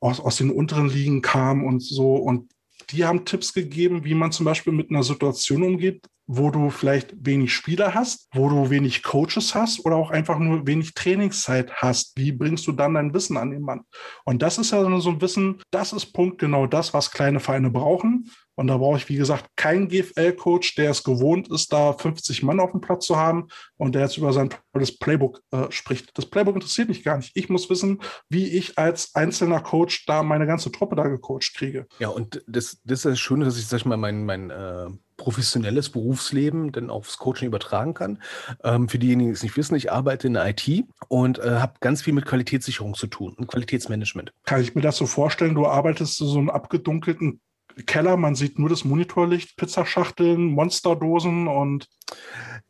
aus, 0.00 0.20
aus 0.20 0.36
den 0.36 0.50
unteren 0.50 0.88
Ligen 0.88 1.22
kamen 1.22 1.66
und 1.66 1.80
so. 1.80 2.16
Und 2.16 2.52
die 2.90 3.04
haben 3.04 3.24
Tipps 3.24 3.52
gegeben, 3.54 4.04
wie 4.04 4.14
man 4.14 4.32
zum 4.32 4.44
Beispiel 4.44 4.72
mit 4.72 4.90
einer 4.90 5.02
Situation 5.02 5.62
umgeht, 5.62 6.06
wo 6.26 6.50
du 6.50 6.70
vielleicht 6.70 7.14
wenig 7.24 7.52
Spieler 7.52 7.94
hast, 7.94 8.28
wo 8.34 8.48
du 8.48 8.70
wenig 8.70 9.02
Coaches 9.02 9.54
hast 9.54 9.84
oder 9.84 9.96
auch 9.96 10.10
einfach 10.10 10.38
nur 10.38 10.66
wenig 10.66 10.94
Trainingszeit 10.94 11.72
hast. 11.74 12.16
Wie 12.16 12.32
bringst 12.32 12.66
du 12.66 12.72
dann 12.72 12.94
dein 12.94 13.12
Wissen 13.12 13.36
an 13.36 13.50
den 13.50 13.62
Mann? 13.62 13.82
Und 14.24 14.42
das 14.42 14.58
ist 14.58 14.70
ja 14.70 14.82
so 15.00 15.10
ein 15.10 15.20
Wissen, 15.20 15.62
das 15.70 15.92
ist 15.92 16.12
Punkt 16.12 16.38
genau 16.38 16.66
das, 16.66 16.94
was 16.94 17.10
kleine 17.10 17.40
Vereine 17.40 17.70
brauchen. 17.70 18.30
Und 18.56 18.68
da 18.68 18.76
brauche 18.76 18.96
ich, 18.96 19.08
wie 19.08 19.16
gesagt, 19.16 19.46
keinen 19.56 19.88
GFL-Coach, 19.88 20.76
der 20.76 20.90
es 20.90 21.02
gewohnt 21.02 21.48
ist, 21.50 21.72
da 21.72 21.92
50 21.92 22.42
Mann 22.42 22.60
auf 22.60 22.70
dem 22.70 22.80
Platz 22.80 23.06
zu 23.06 23.16
haben 23.16 23.48
und 23.76 23.94
der 23.94 24.02
jetzt 24.02 24.16
über 24.16 24.32
sein 24.32 24.50
tolles 24.72 24.96
Playbook 24.98 25.40
äh, 25.50 25.70
spricht. 25.70 26.16
Das 26.16 26.26
Playbook 26.26 26.54
interessiert 26.54 26.88
mich 26.88 27.02
gar 27.02 27.16
nicht. 27.16 27.32
Ich 27.34 27.48
muss 27.48 27.68
wissen, 27.70 28.00
wie 28.28 28.48
ich 28.48 28.78
als 28.78 29.14
einzelner 29.14 29.60
Coach 29.60 30.06
da 30.06 30.22
meine 30.22 30.46
ganze 30.46 30.70
Truppe 30.70 30.96
da 30.96 31.06
gecoacht 31.08 31.54
kriege. 31.54 31.86
Ja, 31.98 32.08
und 32.08 32.42
das, 32.46 32.80
das 32.84 33.00
ist 33.00 33.04
das 33.04 33.20
Schöne, 33.20 33.44
dass 33.44 33.58
ich, 33.58 33.66
sag 33.66 33.78
ich 33.78 33.84
mal, 33.86 33.96
mein, 33.96 34.24
mein 34.24 34.50
äh, 34.50 34.86
professionelles 35.16 35.90
Berufsleben 35.90 36.72
dann 36.72 36.90
aufs 36.90 37.18
Coaching 37.18 37.48
übertragen 37.48 37.94
kann. 37.94 38.22
Ähm, 38.62 38.88
für 38.88 38.98
diejenigen, 38.98 39.30
die 39.30 39.34
es 39.34 39.42
nicht 39.42 39.56
wissen, 39.56 39.74
ich 39.74 39.92
arbeite 39.92 40.26
in 40.26 40.34
der 40.34 40.48
IT 40.48 40.84
und 41.08 41.38
äh, 41.38 41.58
habe 41.58 41.74
ganz 41.80 42.02
viel 42.02 42.12
mit 42.12 42.26
Qualitätssicherung 42.26 42.94
zu 42.94 43.06
tun 43.06 43.34
und 43.34 43.46
Qualitätsmanagement. 43.46 44.32
Kann 44.44 44.60
ich 44.60 44.74
mir 44.74 44.82
das 44.82 44.96
so 44.96 45.06
vorstellen, 45.06 45.54
du 45.54 45.66
arbeitest 45.66 46.16
so 46.16 46.38
einem 46.38 46.50
abgedunkelten 46.50 47.40
Keller, 47.86 48.16
man 48.16 48.34
sieht 48.34 48.58
nur 48.58 48.68
das 48.68 48.84
Monitorlicht, 48.84 49.56
Pizzaschachteln, 49.56 50.46
Monsterdosen 50.46 51.48
und. 51.48 51.88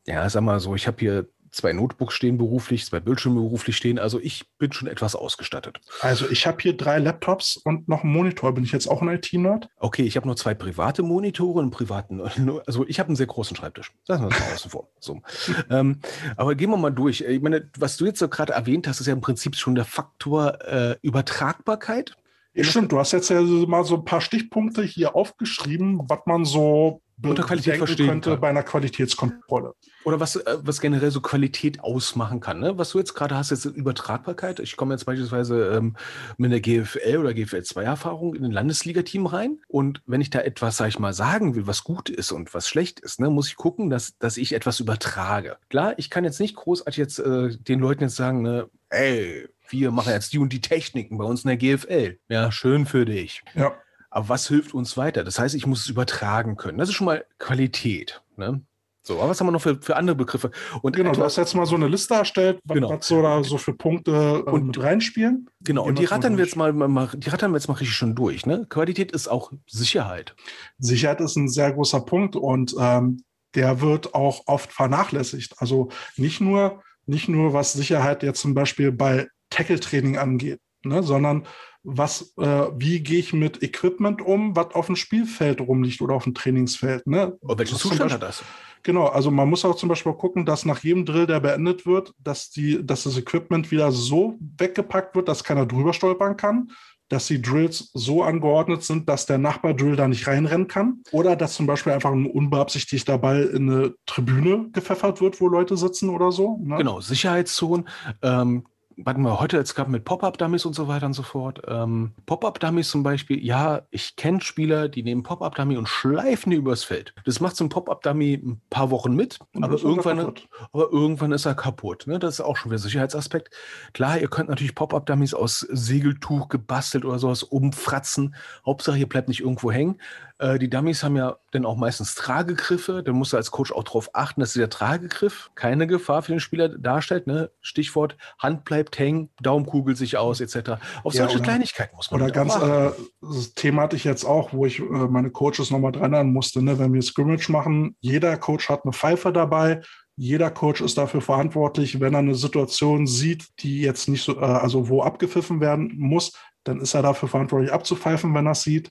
Ja, 0.07 0.29
sag 0.29 0.43
mal 0.43 0.61
so, 0.61 0.75
ich 0.75 0.87
habe 0.87 0.99
hier 1.01 1.27
zwei 1.55 1.73
Notebooks 1.73 2.15
stehen 2.15 2.37
beruflich, 2.37 2.85
zwei 2.85 3.01
Bildschirme 3.01 3.41
beruflich 3.41 3.77
stehen. 3.77 3.99
Also 3.99 4.21
ich 4.21 4.45
bin 4.59 4.73
schon 4.73 4.89
etwas 4.89 5.15
ausgestattet. 5.15 5.81
Also 6.01 6.29
ich 6.29 6.47
habe 6.47 6.59
hier 6.61 6.77
drei 6.77 6.99
Laptops 6.99 7.57
und 7.57 7.89
noch 7.89 8.03
einen 8.03 8.13
Monitor. 8.13 8.53
Bin 8.53 8.65
ich 8.65 8.73
jetzt 8.73 8.89
auch 8.89 9.01
ein 9.03 9.09
IT-Nerd? 9.09 9.69
Okay, 9.79 10.03
ich 10.03 10.17
habe 10.17 10.27
noch 10.27 10.35
zwei 10.35 10.55
private 10.55 11.03
Monitore 11.03 11.61
und 11.61 11.71
privaten. 11.71 12.21
Also 12.67 12.87
ich 12.87 12.99
habe 12.99 13.09
einen 13.09 13.17
sehr 13.17 13.27
großen 13.27 13.57
Schreibtisch. 13.57 13.93
Lassen 14.07 14.25
wir 14.25 14.29
das 14.31 14.41
mal 14.41 14.55
außen 14.55 14.71
vor. 14.71 14.89
So. 14.99 15.23
ähm, 15.71 16.01
aber 16.37 16.55
gehen 16.55 16.71
wir 16.71 16.77
mal 16.77 16.91
durch. 16.91 17.21
Ich 17.21 17.41
meine, 17.41 17.71
was 17.79 17.97
du 17.97 18.07
jetzt 18.07 18.19
so 18.19 18.29
gerade 18.29 18.53
erwähnt 18.53 18.87
hast, 18.87 19.01
ist 19.01 19.07
ja 19.07 19.13
im 19.13 19.21
Prinzip 19.21 19.57
schon 19.57 19.75
der 19.75 19.85
Faktor 19.85 20.61
äh, 20.63 20.97
Übertragbarkeit. 21.03 22.17
Stimmt, 22.61 22.93
du 22.93 22.99
hast 22.99 23.13
jetzt 23.13 23.31
ja 23.31 23.41
mal 23.43 23.85
so 23.85 23.97
ein 23.97 24.05
paar 24.05 24.21
Stichpunkte 24.21 24.83
hier 24.83 25.17
aufgeschrieben, 25.17 26.01
was 26.09 26.21
man 26.27 26.45
so 26.45 27.03
unter 27.23 27.43
Qualität 27.45 27.77
verstehen 27.77 28.09
könnte 28.09 28.31
kann. 28.31 28.41
bei 28.41 28.49
einer 28.49 28.63
Qualitätskontrolle. 28.63 29.75
Oder 30.05 30.21
was, 30.21 30.37
äh, 30.37 30.59
was 30.63 30.81
generell 30.81 31.11
so 31.11 31.21
Qualität 31.21 31.81
ausmachen 31.81 32.41
kann. 32.41 32.61
Ne? 32.61 32.77
Was 32.77 32.91
du 32.91 32.99
jetzt 32.99 33.15
gerade 33.15 33.37
hast, 33.37 33.51
jetzt 33.51 33.65
Übertragbarkeit. 33.65 34.61
Ich 34.61 34.77
komme 34.77 34.95
jetzt 34.95 35.05
beispielsweise 35.05 35.77
ähm, 35.77 35.97
mit 36.37 36.53
der 36.53 36.61
GFL 36.61 37.19
oder 37.19 37.33
GFL 37.33 37.63
2 37.63 37.85
Erfahrung 37.85 38.35
in 38.35 38.45
ein 38.45 38.51
Landesligateam 38.51 39.27
rein. 39.27 39.61
Und 39.69 40.03
wenn 40.07 40.21
ich 40.21 40.31
da 40.31 40.41
etwas, 40.41 40.77
sag 40.77 40.89
ich 40.89 40.99
mal, 40.99 41.13
sagen 41.13 41.55
will, 41.55 41.67
was 41.67 41.85
gut 41.85 42.11
ist 42.11 42.33
und 42.33 42.53
was 42.53 42.69
schlecht 42.69 43.01
ist, 43.01 43.21
ne, 43.21 43.31
muss 43.31 43.49
ich 43.49 43.57
gucken, 43.57 43.91
dass, 43.91 44.19
dass 44.19 44.37
ich 44.37 44.53
etwas 44.53 44.81
übertrage. 44.81 45.57
Klar, 45.71 45.95
ich 45.99 46.11
kann 46.11 46.25
jetzt 46.25 46.41
nicht 46.41 46.57
großartig 46.57 46.97
jetzt 46.97 47.19
äh, 47.21 47.57
den 47.57 47.81
Leuten 47.81 48.03
jetzt 48.03 48.17
sagen, 48.17 48.43
ne, 48.43 48.69
ey, 48.91 49.49
wir 49.81 49.91
machen 49.91 50.13
jetzt 50.13 50.33
die 50.33 50.39
und 50.39 50.53
die 50.53 50.61
Techniken 50.61 51.19
bei 51.19 51.25
uns 51.25 51.45
in 51.45 51.49
der 51.49 51.57
GFL. 51.57 52.19
Ja, 52.29 52.51
schön 52.53 52.87
für 52.87 53.05
dich. 53.05 53.43
Ja. 53.55 53.75
Aber 54.11 54.29
was 54.29 54.49
hilft 54.49 54.75
uns 54.75 54.97
weiter? 54.97 55.25
Das 55.25 55.39
heißt, 55.39 55.55
ich 55.55 55.67
muss 55.67 55.81
es 55.81 55.89
übertragen 55.89 56.57
können. 56.57 56.79
Das 56.79 56.89
ist 56.89 56.95
schon 56.95 57.07
mal 57.07 57.25
Qualität. 57.39 58.23
Ne? 58.37 58.63
So, 59.07 59.19
aber 59.21 59.29
was 59.29 59.41
haben 59.41 59.49
wir 59.49 59.53
noch 59.53 59.61
für, 59.61 59.77
für 59.83 59.97
andere 59.97 60.17
Begriffe? 60.17 60.51
Und 60.81 60.97
genau, 60.97 61.13
du 61.13 61.23
hast 61.23 61.37
jetzt 61.37 61.55
mal 61.55 61.67
so 61.67 61.75
eine 61.75 61.89
Liste 61.89 62.15
erstellt, 62.15 62.59
was, 62.65 62.75
genau. 62.75 62.89
was 62.89 63.07
so 63.07 63.21
da 63.21 63.45
so 63.45 63.59
für 63.59 63.75
Punkte 63.75 64.43
äh, 64.47 64.51
und, 64.51 64.69
mit 64.69 64.83
reinspielen. 64.83 65.51
Genau, 65.61 65.85
und 65.85 65.99
die 65.99 66.07
rattern 66.07 66.39
wir 66.39 66.45
jetzt 66.45 66.57
mal, 66.57 66.73
mal, 66.73 67.11
die 67.15 67.29
rattern 67.29 67.51
wir 67.51 67.59
jetzt 67.59 67.69
mal 67.69 67.75
richtig 67.75 67.97
schon 67.97 68.15
durch. 68.15 68.47
Ne? 68.47 68.67
Qualität 68.71 69.13
ist 69.13 69.29
auch 69.29 69.53
Sicherheit. 69.67 70.35
Sicherheit 70.79 71.21
ist 71.21 71.37
ein 71.37 71.49
sehr 71.49 71.73
großer 71.73 72.01
Punkt 72.01 72.35
und 72.35 72.75
ähm, 72.79 73.23
der 73.55 73.83
wird 73.83 74.15
auch 74.15 74.45
oft 74.47 74.73
vernachlässigt. 74.73 75.57
Also 75.59 75.91
nicht 76.17 76.41
nur, 76.41 76.83
nicht 77.05 77.29
nur 77.29 77.53
was 77.53 77.75
Sicherheit 77.75 78.23
jetzt 78.23 78.41
zum 78.41 78.55
Beispiel 78.55 78.91
bei 78.91 79.29
Tackle-Training 79.55 80.19
angeht, 80.19 80.61
ne, 80.85 81.03
sondern 81.03 81.47
was, 81.85 82.33
äh, 82.39 82.67
wie 82.77 83.01
gehe 83.01 83.19
ich 83.19 83.33
mit 83.33 83.63
Equipment 83.63 84.23
um, 84.23 84.57
was 84.57 84.75
auf 84.75 84.87
dem 84.87 84.97
Spielfeld 84.97 85.61
rumliegt 85.61 86.01
oder 86.01 86.15
auf 86.15 86.25
dem 86.25 86.35
Trainingsfeld. 86.35 87.07
Ne? 87.07 87.37
Und 87.41 87.59
welchen 87.59 87.77
Zustand 87.77 88.13
hat 88.13 88.23
das? 88.23 88.43
Genau, 88.83 89.07
also 89.07 89.31
man 89.31 89.49
muss 89.49 89.65
auch 89.65 89.77
zum 89.77 89.89
Beispiel 89.89 90.13
gucken, 90.15 90.45
dass 90.45 90.65
nach 90.65 90.83
jedem 90.83 91.05
Drill, 91.05 91.27
der 91.27 91.41
beendet 91.41 91.87
wird, 91.87 92.13
dass, 92.19 92.51
die, 92.51 92.85
dass 92.85 93.05
das 93.05 93.17
Equipment 93.17 93.71
wieder 93.71 93.93
so 93.93 94.39
weggepackt 94.59 95.15
wird, 95.15 95.29
dass 95.29 95.45
keiner 95.45 95.67
drüber 95.67 95.93
stolpern 95.93 96.37
kann, 96.37 96.71
dass 97.09 97.27
die 97.27 97.41
Drills 97.41 97.91
so 97.95 98.23
angeordnet 98.23 98.83
sind, 98.83 99.09
dass 99.09 99.27
der 99.27 99.39
Nachbar-Drill 99.39 99.97
da 99.97 100.09
nicht 100.09 100.27
reinrennen 100.27 100.69
kann. 100.69 101.03
Oder 101.13 101.37
dass 101.37 101.55
zum 101.55 101.67
Beispiel 101.67 101.93
einfach 101.93 102.13
ein 102.13 102.27
unbeabsichtigter 102.27 103.19
Ball 103.19 103.45
in 103.45 103.71
eine 103.71 103.95
Tribüne 104.07 104.69
gepfeffert 104.73 105.21
wird, 105.21 105.41
wo 105.41 105.49
Leute 105.49 105.77
sitzen 105.77 106.09
oder 106.09 106.33
so. 106.33 106.59
Ne? 106.63 106.77
Genau, 106.79 107.01
Sicherheitszonen. 107.01 107.89
Ähm, 108.23 108.67
warte 108.97 109.21
mal, 109.21 109.41
heute 109.41 109.57
jetzt 109.57 109.75
gab 109.75 109.89
mit 109.89 110.05
Pop-Up-Dummies 110.05 110.67
und 110.67 110.75
so 110.75 110.89
weiter 110.89 111.07
und 111.07 111.13
so 111.13 111.23
fort. 111.23 111.63
Ähm, 111.67 112.13
Pop-Up-Dummies 112.27 112.91
zum 112.91 113.03
Beispiel, 113.03 113.45
ja, 113.45 113.83
ich 113.91 114.17
kenne 114.17 114.41
Spieler, 114.41 114.89
die 114.89 115.03
nehmen 115.03 115.23
Pop-Up-Dummy 115.23 115.77
und 115.77 115.89
schleifen 115.89 116.51
die 116.51 116.57
übers 116.57 116.85
Feld. 116.85 117.15
Das 117.25 117.41
macht 117.41 117.57
so 117.57 117.65
ein 117.65 117.69
Pop-Up-Dummy 117.69 118.35
ein 118.35 118.61
paar 118.71 118.91
Wochen 118.91 119.15
mit, 119.15 119.39
aber 119.61 119.81
irgendwann, 119.81 120.35
aber 120.73 120.93
irgendwann 120.93 121.33
ist 121.33 121.47
er 121.47 121.55
kaputt. 121.55 122.07
Ne? 122.07 122.19
Das 122.19 122.35
ist 122.35 122.41
auch 122.41 122.57
schon 122.57 122.71
wieder 122.71 122.79
Sicherheitsaspekt. 122.79 123.55
Klar, 123.93 124.19
ihr 124.19 124.29
könnt 124.29 124.49
natürlich 124.49 124.75
Pop-Up-Dummies 124.75 125.35
aus 125.35 125.61
Segeltuch 125.61 126.49
gebastelt 126.49 127.05
oder 127.05 127.19
sowas 127.19 127.43
umfratzen. 127.43 128.35
Hauptsache, 128.65 128.99
ihr 128.99 129.09
bleibt 129.09 129.29
nicht 129.29 129.41
irgendwo 129.41 129.73
hängen. 129.73 130.01
Äh, 130.45 130.59
die 130.59 130.69
Dummies 130.69 131.03
haben 131.03 131.17
ja 131.17 131.37
dann 131.53 131.65
auch 131.65 131.77
meistens 131.77 132.15
Tragegriffe. 132.15 133.03
Dann 133.03 133.15
musst 133.15 133.33
du 133.33 133.39
als 133.39 133.51
Coach 133.51 133.73
auch 133.73 133.83
darauf 133.83 134.11
achten, 134.13 134.41
dass 134.41 134.53
dieser 134.53 134.69
Tragegriff 134.69 135.51
keine 135.55 135.87
Gefahr 135.87 136.23
für 136.23 136.33
den 136.33 136.41
Spieler 136.41 136.69
darstellt. 136.69 137.27
Ne? 137.27 137.51
Stichwort 137.63 138.17
Hand 138.39 138.65
bleibt 138.65 138.99
hängen, 138.99 139.31
Daumen 139.41 139.65
kugelt 139.65 139.97
sich 139.97 140.19
aus, 140.19 140.41
etc. 140.41 140.73
Auf 141.03 141.15
ja, 141.15 141.23
solche 141.23 141.37
oder, 141.37 141.45
Kleinigkeiten 141.45 141.97
muss 141.97 142.11
man 142.11 142.21
Oder 142.21 142.31
ganz 142.31 142.57
äh, 142.57 142.91
das 143.23 143.55
Thema 143.55 143.83
hatte 143.83 143.97
ich 143.97 144.05
jetzt 144.05 144.25
auch, 144.25 144.53
wo 144.53 144.67
ich 144.67 144.81
äh, 144.81 144.83
meine 144.83 145.31
Coaches 145.31 145.71
nochmal 145.71 145.93
dran 145.93 146.13
erinnern 146.13 146.33
musste. 146.33 146.63
Ne? 146.63 146.79
Wenn 146.79 146.93
wir 146.93 147.01
Scrimmage 147.01 147.51
machen, 147.51 147.97
jeder 148.01 148.37
Coach 148.37 148.69
hat 148.69 148.85
eine 148.85 148.93
Pfeife 148.93 149.33
dabei. 149.33 149.81
Jeder 150.17 150.51
Coach 150.51 150.81
ist 150.81 150.99
dafür 150.99 151.23
verantwortlich, 151.23 152.01
wenn 152.01 152.15
er 152.15 152.21
eine 152.21 152.37
Situation 152.37 153.07
sieht, 153.07 153.47
die 153.61 153.81
jetzt 153.81 154.09
nicht 154.09 154.23
so, 154.23 154.37
äh, 154.37 154.45
also 154.45 154.89
wo 154.89 155.03
abgepfiffen 155.03 155.61
werden 155.61 155.95
muss, 155.97 156.33
dann 156.65 156.81
ist 156.81 156.95
er 156.95 157.03
dafür 157.03 157.29
verantwortlich 157.29 157.73
abzupfeifen, 157.73 158.35
wenn 158.35 158.47
er 158.47 158.53
es 158.53 158.63
sieht. 158.63 158.91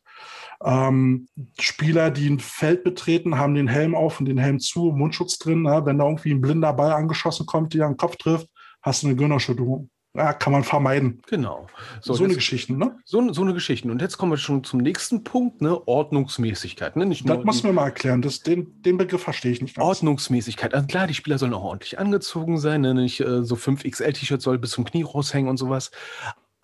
Ähm, 0.63 1.27
Spieler, 1.59 2.09
die 2.09 2.29
ein 2.29 2.39
Feld 2.39 2.83
betreten, 2.83 3.37
haben 3.37 3.55
den 3.55 3.67
Helm 3.67 3.95
auf 3.95 4.19
und 4.19 4.25
den 4.25 4.37
Helm 4.37 4.59
zu, 4.59 4.91
Mundschutz 4.91 5.37
drin. 5.37 5.65
Ja? 5.65 5.85
Wenn 5.85 5.97
da 5.97 6.05
irgendwie 6.05 6.31
ein 6.31 6.41
blinder 6.41 6.73
Ball 6.73 6.93
angeschossen 6.93 7.45
kommt, 7.45 7.73
der 7.73 7.87
den 7.87 7.97
Kopf 7.97 8.15
trifft, 8.15 8.47
hast 8.81 9.03
du 9.03 9.07
eine 9.07 9.15
Gehirnerschütterung. 9.15 9.89
Ja, 10.15 10.31
kann 10.31 10.53
man 10.53 10.63
vermeiden. 10.63 11.23
Genau. 11.27 11.65
So, 11.99 12.13
so 12.13 12.23
eine 12.23 12.35
Geschichte, 12.35 12.73
ne? 12.73 12.99
So, 13.03 13.33
so 13.33 13.41
eine 13.41 13.55
Geschichte. 13.55 13.89
Und 13.89 13.99
jetzt 13.99 14.19
kommen 14.19 14.31
wir 14.31 14.37
schon 14.37 14.63
zum 14.63 14.79
nächsten 14.79 15.23
Punkt, 15.23 15.59
ne? 15.63 15.87
Ordnungsmäßigkeit. 15.87 16.95
Ne? 16.95 17.07
Nicht 17.07 17.27
das 17.27 17.43
muss 17.43 17.63
mir 17.63 17.73
mal 17.73 17.85
erklären. 17.85 18.21
Das, 18.21 18.41
den, 18.41 18.79
den 18.83 18.97
Begriff 18.97 19.23
verstehe 19.23 19.51
ich 19.51 19.61
nicht 19.63 19.75
ganz. 19.75 19.87
Ordnungsmäßigkeit. 19.87 20.75
Also 20.75 20.85
klar, 20.85 21.07
die 21.07 21.15
Spieler 21.15 21.39
sollen 21.39 21.55
auch 21.55 21.63
ordentlich 21.63 21.97
angezogen 21.97 22.59
sein. 22.59 22.81
Ne? 22.81 22.93
Nicht 22.93 23.21
äh, 23.21 23.43
so 23.43 23.55
5XL-T-Shirt 23.55 24.39
soll 24.39 24.59
bis 24.59 24.71
zum 24.71 24.85
Knie 24.85 25.01
raushängen 25.01 25.49
und 25.49 25.57
sowas. 25.57 25.89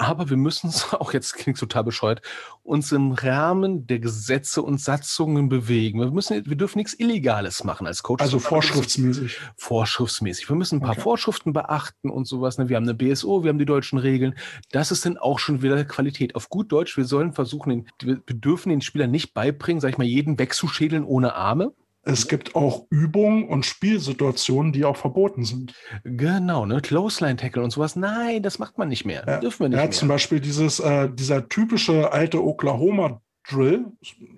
Aber 0.01 0.29
wir 0.29 0.37
müssen 0.37 0.67
uns 0.67 0.93
auch, 0.93 1.13
jetzt 1.13 1.33
klingt 1.35 1.59
total 1.59 1.83
bescheuert, 1.83 2.21
uns 2.63 2.91
im 2.93 3.11
Rahmen 3.11 3.85
der 3.85 3.99
Gesetze 3.99 4.61
und 4.61 4.79
Satzungen 4.79 5.49
bewegen. 5.49 5.99
Wir, 5.99 6.09
müssen, 6.09 6.45
wir 6.45 6.55
dürfen 6.55 6.77
nichts 6.77 6.93
Illegales 6.93 7.65
machen 7.65 7.85
als 7.85 8.01
Coach. 8.01 8.21
Also 8.21 8.39
vorschriftsmäßig. 8.39 9.37
Vorschriftsmäßig. 9.57 10.47
Wir 10.47 10.55
müssen 10.55 10.77
ein 10.77 10.81
paar 10.81 10.91
okay. 10.91 11.01
Vorschriften 11.01 11.51
beachten 11.51 12.09
und 12.09 12.25
sowas. 12.25 12.57
Ne? 12.57 12.69
Wir 12.69 12.77
haben 12.77 12.85
eine 12.85 12.93
BSO, 12.93 13.43
wir 13.43 13.49
haben 13.49 13.59
die 13.59 13.65
deutschen 13.65 13.99
Regeln. 13.99 14.35
Das 14.71 14.91
ist 14.91 15.05
dann 15.05 15.17
auch 15.17 15.37
schon 15.37 15.61
wieder 15.61 15.83
Qualität. 15.83 16.33
Auf 16.35 16.47
gut 16.47 16.71
Deutsch, 16.71 16.95
wir 16.95 17.05
sollen 17.05 17.33
versuchen, 17.33 17.89
wir 18.01 18.21
dürfen 18.27 18.69
den 18.69 18.81
Spielern 18.81 19.11
nicht 19.11 19.33
beibringen, 19.33 19.81
sag 19.81 19.89
ich 19.89 19.97
mal, 19.97 20.07
jeden 20.07 20.39
wegzuschädeln 20.39 21.03
ohne 21.03 21.35
Arme. 21.35 21.73
Es 22.03 22.27
gibt 22.27 22.55
auch 22.55 22.85
Übungen 22.89 23.47
und 23.47 23.65
Spielsituationen, 23.65 24.71
die 24.71 24.85
auch 24.85 24.97
verboten 24.97 25.43
sind. 25.43 25.73
Genau, 26.03 26.65
ne? 26.65 26.81
Clothesline-Tackle 26.81 27.61
und 27.61 27.71
sowas. 27.71 27.95
Nein, 27.95 28.41
das 28.41 28.57
macht 28.57 28.77
man 28.77 28.87
nicht 28.87 29.05
mehr. 29.05 29.23
Ja. 29.27 29.39
Dürfen 29.39 29.65
wir 29.65 29.69
nicht 29.69 29.77
Ja, 29.77 29.83
mehr. 29.83 29.91
zum 29.91 30.07
Beispiel 30.07 30.39
dieses, 30.39 30.79
äh, 30.79 31.09
dieser 31.11 31.47
typische 31.49 32.11
alte 32.11 32.43
Oklahoma 32.43 33.21
Drill. 33.49 33.85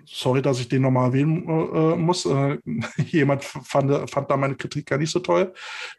Sorry, 0.06 0.42
dass 0.42 0.58
ich 0.60 0.68
den 0.68 0.82
nochmal 0.82 1.08
erwähnen 1.08 1.44
äh, 1.46 1.96
muss. 1.96 2.24
Äh, 2.26 2.58
jemand 3.06 3.44
fand, 3.44 4.10
fand 4.10 4.30
da 4.30 4.36
meine 4.36 4.56
Kritik 4.56 4.86
gar 4.86 4.98
nicht 4.98 5.10
so 5.10 5.20
toll. 5.20 5.52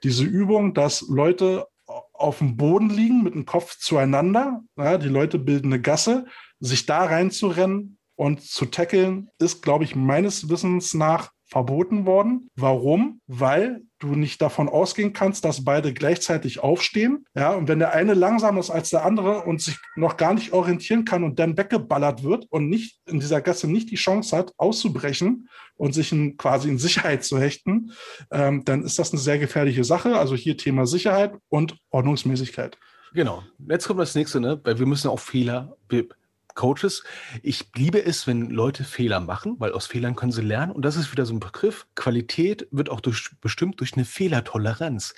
Diese 0.03 0.23
Übung, 0.23 0.73
dass 0.73 1.01
Leute 1.07 1.67
auf 2.13 2.39
dem 2.39 2.57
Boden 2.57 2.89
liegen 2.89 3.23
mit 3.23 3.35
dem 3.35 3.45
Kopf 3.45 3.77
zueinander. 3.77 4.61
Ja, 4.77 4.97
die 4.97 5.09
Leute 5.09 5.37
bilden 5.39 5.67
eine 5.67 5.81
Gasse. 5.81 6.25
Sich 6.59 6.85
da 6.85 7.05
reinzurennen 7.05 7.97
und 8.15 8.41
zu 8.41 8.65
tackeln, 8.65 9.29
ist, 9.39 9.61
glaube 9.61 9.83
ich, 9.83 9.95
meines 9.95 10.49
Wissens 10.49 10.93
nach 10.93 11.31
verboten 11.53 12.07
worden. 12.07 12.49
Warum? 12.55 13.21
Weil 13.27 13.83
du 13.99 14.15
nicht 14.15 14.41
davon 14.41 14.67
ausgehen 14.67 15.13
kannst, 15.13 15.45
dass 15.45 15.63
beide 15.63 15.93
gleichzeitig 15.93 16.59
aufstehen. 16.59 17.25
Ja, 17.35 17.51
und 17.51 17.67
wenn 17.67 17.77
der 17.77 17.93
eine 17.93 18.15
langsamer 18.15 18.59
ist 18.59 18.71
als 18.71 18.89
der 18.89 19.05
andere 19.05 19.43
und 19.43 19.61
sich 19.61 19.77
noch 19.95 20.17
gar 20.17 20.33
nicht 20.33 20.51
orientieren 20.51 21.05
kann 21.05 21.23
und 21.23 21.37
dann 21.37 21.55
weggeballert 21.55 22.23
wird 22.23 22.47
und 22.49 22.69
nicht 22.69 22.99
in 23.05 23.19
dieser 23.19 23.39
Gasse 23.39 23.67
nicht 23.67 23.91
die 23.91 23.97
Chance 23.97 24.35
hat, 24.35 24.51
auszubrechen 24.57 25.47
und 25.75 25.93
sich 25.93 26.11
in, 26.11 26.37
quasi 26.37 26.69
in 26.69 26.79
Sicherheit 26.79 27.23
zu 27.23 27.39
hechten, 27.39 27.91
ähm, 28.31 28.65
dann 28.65 28.83
ist 28.83 28.97
das 28.97 29.13
eine 29.13 29.21
sehr 29.21 29.37
gefährliche 29.37 29.83
Sache. 29.83 30.17
Also 30.17 30.35
hier 30.35 30.57
Thema 30.57 30.87
Sicherheit 30.87 31.35
und 31.49 31.77
Ordnungsmäßigkeit. 31.91 32.79
Genau. 33.13 33.43
Jetzt 33.69 33.87
kommt 33.87 33.99
das 33.99 34.15
nächste, 34.15 34.39
ne? 34.39 34.59
Weil 34.63 34.79
wir 34.79 34.87
müssen 34.87 35.07
auch 35.07 35.19
Fehler, 35.19 35.77
wir 35.87 36.07
Coaches, 36.55 37.03
ich 37.41 37.71
liebe 37.75 38.03
es, 38.03 38.27
wenn 38.27 38.49
Leute 38.49 38.83
Fehler 38.83 39.19
machen, 39.19 39.55
weil 39.59 39.71
aus 39.71 39.87
Fehlern 39.87 40.15
können 40.15 40.31
sie 40.31 40.41
lernen. 40.41 40.71
Und 40.71 40.83
das 40.83 40.95
ist 40.95 41.11
wieder 41.11 41.25
so 41.25 41.33
ein 41.33 41.39
Begriff. 41.39 41.87
Qualität 41.95 42.67
wird 42.71 42.89
auch 42.89 43.01
durch, 43.01 43.29
bestimmt 43.41 43.79
durch 43.79 43.93
eine 43.93 44.05
Fehlertoleranz. 44.05 45.13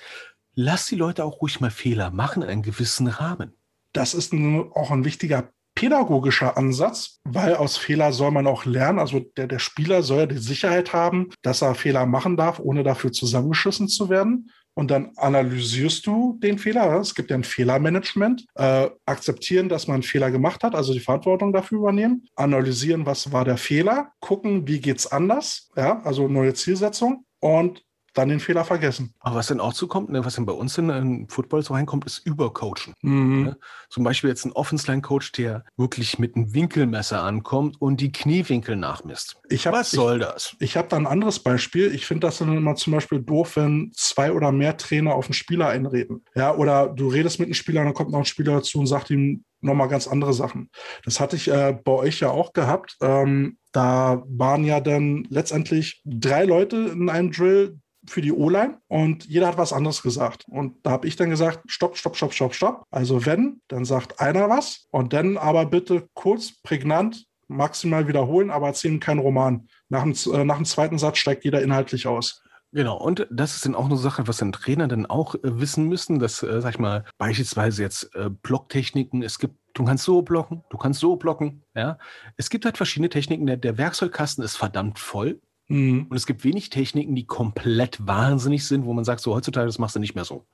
Lass 0.54 0.86
die 0.86 0.96
Leute 0.96 1.24
auch 1.24 1.40
ruhig 1.42 1.60
mal 1.60 1.70
Fehler 1.70 2.10
machen 2.10 2.42
in 2.42 2.48
einem 2.48 2.62
gewissen 2.62 3.08
Rahmen. 3.08 3.52
Das 3.92 4.14
ist 4.14 4.32
ein, 4.32 4.70
auch 4.72 4.90
ein 4.90 5.04
wichtiger 5.04 5.50
pädagogischer 5.76 6.56
Ansatz, 6.56 7.20
weil 7.24 7.54
aus 7.54 7.76
Fehler 7.76 8.12
soll 8.12 8.32
man 8.32 8.46
auch 8.46 8.64
lernen. 8.64 8.98
Also 8.98 9.20
der, 9.20 9.46
der 9.46 9.58
Spieler 9.58 10.02
soll 10.02 10.20
ja 10.20 10.26
die 10.26 10.38
Sicherheit 10.38 10.92
haben, 10.92 11.30
dass 11.42 11.62
er 11.62 11.74
Fehler 11.74 12.06
machen 12.06 12.36
darf, 12.36 12.58
ohne 12.58 12.82
dafür 12.82 13.12
zusammengeschissen 13.12 13.86
zu 13.86 14.08
werden. 14.08 14.50
Und 14.78 14.90
dann 14.90 15.12
analysierst 15.16 16.06
du 16.06 16.38
den 16.42 16.58
Fehler. 16.58 17.00
Es 17.00 17.14
gibt 17.14 17.30
ja 17.30 17.36
ein 17.36 17.44
Fehlermanagement. 17.44 18.44
Äh, 18.56 18.90
akzeptieren, 19.06 19.70
dass 19.70 19.86
man 19.86 19.94
einen 19.94 20.02
Fehler 20.02 20.30
gemacht 20.30 20.62
hat, 20.62 20.74
also 20.74 20.92
die 20.92 21.00
Verantwortung 21.00 21.54
dafür 21.54 21.78
übernehmen. 21.78 22.28
Analysieren, 22.36 23.06
was 23.06 23.32
war 23.32 23.46
der 23.46 23.56
Fehler. 23.56 24.12
Gucken, 24.20 24.68
wie 24.68 24.80
geht's 24.80 25.06
anders. 25.06 25.70
Ja, 25.76 26.02
also 26.02 26.28
neue 26.28 26.52
Zielsetzung. 26.52 27.24
Und 27.40 27.82
dann 28.16 28.28
den 28.28 28.40
Fehler 28.40 28.64
vergessen. 28.64 29.14
Aber 29.20 29.36
was 29.36 29.48
dann 29.48 29.60
auch 29.60 29.74
zukommt, 29.74 30.10
ne, 30.10 30.24
was 30.24 30.36
dann 30.36 30.46
bei 30.46 30.52
uns 30.52 30.76
in, 30.78 30.88
in 30.90 31.28
Football 31.28 31.62
so 31.62 31.74
reinkommt, 31.74 32.06
ist 32.06 32.18
Übercoachen. 32.24 32.94
Mhm. 33.02 33.44
Ne? 33.44 33.58
Zum 33.90 34.04
Beispiel 34.04 34.30
jetzt 34.30 34.44
ein 34.44 34.52
Offense-Line-Coach, 34.52 35.32
der 35.32 35.64
wirklich 35.76 36.18
mit 36.18 36.34
einem 36.34 36.54
Winkelmesser 36.54 37.22
ankommt 37.22 37.80
und 37.80 38.00
die 38.00 38.12
Kniewinkel 38.12 38.76
nachmisst. 38.76 39.36
Ich 39.48 39.66
hab, 39.66 39.74
Was 39.74 39.92
ich, 39.92 39.98
soll 39.98 40.18
das? 40.18 40.56
Ich 40.60 40.76
habe 40.76 40.88
da 40.88 40.96
ein 40.96 41.06
anderes 41.06 41.38
Beispiel. 41.38 41.94
Ich 41.94 42.06
finde 42.06 42.26
das 42.26 42.38
dann 42.38 42.56
immer 42.56 42.74
zum 42.74 42.94
Beispiel 42.94 43.20
doof, 43.20 43.56
wenn 43.56 43.92
zwei 43.94 44.32
oder 44.32 44.50
mehr 44.52 44.76
Trainer 44.76 45.14
auf 45.14 45.26
einen 45.26 45.34
Spieler 45.34 45.68
einreden. 45.68 46.24
Ja, 46.34 46.54
oder 46.54 46.88
du 46.88 47.08
redest 47.08 47.38
mit 47.38 47.46
einem 47.46 47.54
Spieler, 47.54 47.84
dann 47.84 47.94
kommt 47.94 48.10
noch 48.10 48.20
ein 48.20 48.24
Spieler 48.24 48.54
dazu 48.54 48.78
und 48.78 48.86
sagt 48.86 49.10
ihm 49.10 49.44
nochmal 49.60 49.88
ganz 49.88 50.06
andere 50.06 50.32
Sachen. 50.32 50.70
Das 51.04 51.20
hatte 51.20 51.36
ich 51.36 51.48
äh, 51.48 51.76
bei 51.84 51.92
euch 51.92 52.20
ja 52.20 52.30
auch 52.30 52.52
gehabt. 52.52 52.96
Ähm, 53.00 53.58
da 53.72 54.22
waren 54.26 54.64
ja 54.64 54.80
dann 54.80 55.26
letztendlich 55.28 56.00
drei 56.04 56.44
Leute 56.44 56.76
in 56.76 57.10
einem 57.10 57.30
Drill 57.30 57.78
für 58.10 58.22
die 58.22 58.32
O-Line 58.32 58.78
und 58.88 59.24
jeder 59.26 59.48
hat 59.48 59.58
was 59.58 59.72
anderes 59.72 60.02
gesagt. 60.02 60.44
Und 60.48 60.74
da 60.84 60.90
habe 60.90 61.06
ich 61.06 61.16
dann 61.16 61.30
gesagt, 61.30 61.60
stopp, 61.66 61.96
stopp, 61.96 62.16
stopp, 62.16 62.32
stopp, 62.32 62.54
stopp. 62.54 62.84
Also 62.90 63.26
wenn, 63.26 63.60
dann 63.68 63.84
sagt 63.84 64.20
einer 64.20 64.48
was 64.48 64.86
und 64.90 65.12
dann 65.12 65.36
aber 65.36 65.66
bitte 65.66 66.08
kurz, 66.14 66.60
prägnant, 66.62 67.26
maximal 67.48 68.08
wiederholen, 68.08 68.50
aber 68.50 68.68
erzählen 68.68 69.00
keinen 69.00 69.20
Roman. 69.20 69.68
Nach 69.88 70.02
dem, 70.02 70.14
äh, 70.32 70.44
nach 70.44 70.56
dem 70.56 70.64
zweiten 70.64 70.98
Satz 70.98 71.18
steigt 71.18 71.44
jeder 71.44 71.62
inhaltlich 71.62 72.06
aus. 72.06 72.42
Genau, 72.72 72.98
und 72.98 73.26
das 73.30 73.54
ist 73.54 73.64
dann 73.64 73.74
auch 73.74 73.86
eine 73.86 73.96
Sache, 73.96 74.26
was 74.26 74.38
dann 74.38 74.52
Trainer 74.52 74.88
dann 74.88 75.06
auch 75.06 75.34
äh, 75.36 75.60
wissen 75.60 75.88
müssen, 75.88 76.18
dass, 76.18 76.42
äh, 76.42 76.60
sag 76.60 76.74
ich 76.74 76.78
mal, 76.78 77.04
beispielsweise 77.16 77.82
jetzt 77.82 78.14
äh, 78.14 78.28
Blocktechniken, 78.28 79.22
es 79.22 79.38
gibt, 79.38 79.54
du 79.74 79.84
kannst 79.84 80.04
so 80.04 80.22
blocken, 80.22 80.64
du 80.70 80.76
kannst 80.76 81.00
so 81.00 81.16
blocken, 81.16 81.62
ja. 81.74 81.98
Es 82.36 82.50
gibt 82.50 82.64
halt 82.64 82.76
verschiedene 82.76 83.08
Techniken, 83.08 83.46
der, 83.46 83.56
der 83.56 83.78
Werkzeugkasten 83.78 84.44
ist 84.44 84.56
verdammt 84.56 84.98
voll 84.98 85.40
Mhm. 85.68 86.06
und 86.08 86.16
es 86.16 86.26
gibt 86.26 86.44
wenig 86.44 86.70
Techniken, 86.70 87.14
die 87.14 87.26
komplett 87.26 88.06
wahnsinnig 88.06 88.66
sind, 88.66 88.84
wo 88.84 88.92
man 88.92 89.04
sagt, 89.04 89.20
so 89.20 89.34
heutzutage, 89.34 89.66
das 89.66 89.78
machst 89.78 89.96
du 89.96 90.00
nicht 90.00 90.14
mehr 90.14 90.24
so. 90.24 90.46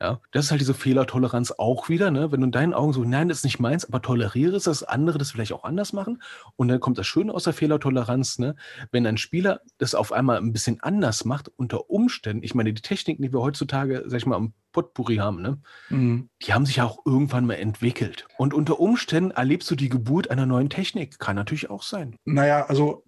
Ja, 0.00 0.20
das 0.30 0.44
ist 0.44 0.50
halt 0.52 0.60
diese 0.60 0.74
Fehlertoleranz 0.74 1.52
auch 1.58 1.88
wieder, 1.88 2.12
ne? 2.12 2.30
Wenn 2.30 2.40
du 2.40 2.46
in 2.46 2.52
deinen 2.52 2.72
Augen 2.72 2.92
so, 2.92 3.02
nein, 3.02 3.28
das 3.28 3.38
ist 3.38 3.44
nicht 3.44 3.58
meins, 3.58 3.84
aber 3.84 4.00
toleriere 4.00 4.56
es, 4.56 4.64
dass 4.64 4.84
andere 4.84 5.18
das 5.18 5.32
vielleicht 5.32 5.52
auch 5.52 5.64
anders 5.64 5.92
machen. 5.92 6.22
Und 6.54 6.68
dann 6.68 6.78
kommt 6.78 6.98
das 6.98 7.06
Schöne 7.08 7.34
aus 7.34 7.44
der 7.44 7.52
Fehlertoleranz, 7.52 8.38
ne? 8.38 8.54
Wenn 8.92 9.06
ein 9.06 9.18
Spieler 9.18 9.60
das 9.78 9.96
auf 9.96 10.12
einmal 10.12 10.38
ein 10.38 10.52
bisschen 10.52 10.80
anders 10.80 11.24
macht, 11.24 11.50
unter 11.56 11.90
Umständen, 11.90 12.44
ich 12.44 12.54
meine, 12.54 12.72
die 12.72 12.80
Techniken, 12.80 13.22
die 13.22 13.32
wir 13.32 13.40
heutzutage, 13.40 14.04
sag 14.06 14.18
ich 14.18 14.26
mal, 14.26 14.36
am 14.36 14.52
Potpourri 14.72 15.16
haben, 15.16 15.42
ne? 15.42 15.58
Mhm. 15.88 16.28
Die 16.42 16.52
haben 16.52 16.64
sich 16.64 16.76
ja 16.76 16.84
auch 16.84 17.04
irgendwann 17.04 17.46
mal 17.46 17.54
entwickelt. 17.54 18.28
Und 18.36 18.54
unter 18.54 18.78
Umständen 18.78 19.32
erlebst 19.32 19.68
du 19.68 19.74
die 19.74 19.88
Geburt 19.88 20.30
einer 20.30 20.46
neuen 20.46 20.70
Technik. 20.70 21.18
Kann 21.18 21.34
natürlich 21.34 21.70
auch 21.70 21.82
sein. 21.82 22.14
Naja, 22.24 22.66
also 22.66 23.04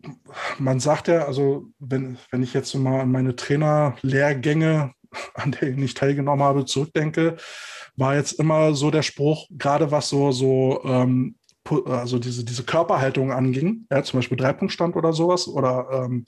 man 0.58 0.80
sagt 0.80 1.06
ja, 1.06 1.26
also 1.26 1.66
wenn, 1.78 2.18
wenn 2.32 2.42
ich 2.42 2.52
jetzt 2.52 2.70
so 2.70 2.78
mal 2.78 3.02
an 3.02 3.12
meine 3.12 3.36
Trainerlehrgänge, 3.36 4.92
an 5.34 5.52
denen 5.52 5.82
ich 5.82 5.94
teilgenommen 5.94 6.44
habe, 6.44 6.64
zurückdenke, 6.64 7.36
war 7.96 8.16
jetzt 8.16 8.32
immer 8.32 8.74
so 8.74 8.90
der 8.90 9.02
Spruch, 9.02 9.46
gerade 9.50 9.90
was 9.90 10.08
so, 10.08 10.32
so 10.32 10.82
ähm, 10.84 11.36
also 11.86 12.18
diese, 12.18 12.44
diese 12.44 12.64
Körperhaltung 12.64 13.32
anging, 13.32 13.86
ja, 13.90 14.02
zum 14.02 14.18
Beispiel 14.18 14.36
Dreipunktstand 14.38 14.96
oder 14.96 15.12
sowas 15.12 15.46
oder 15.46 15.88
ähm, 15.92 16.26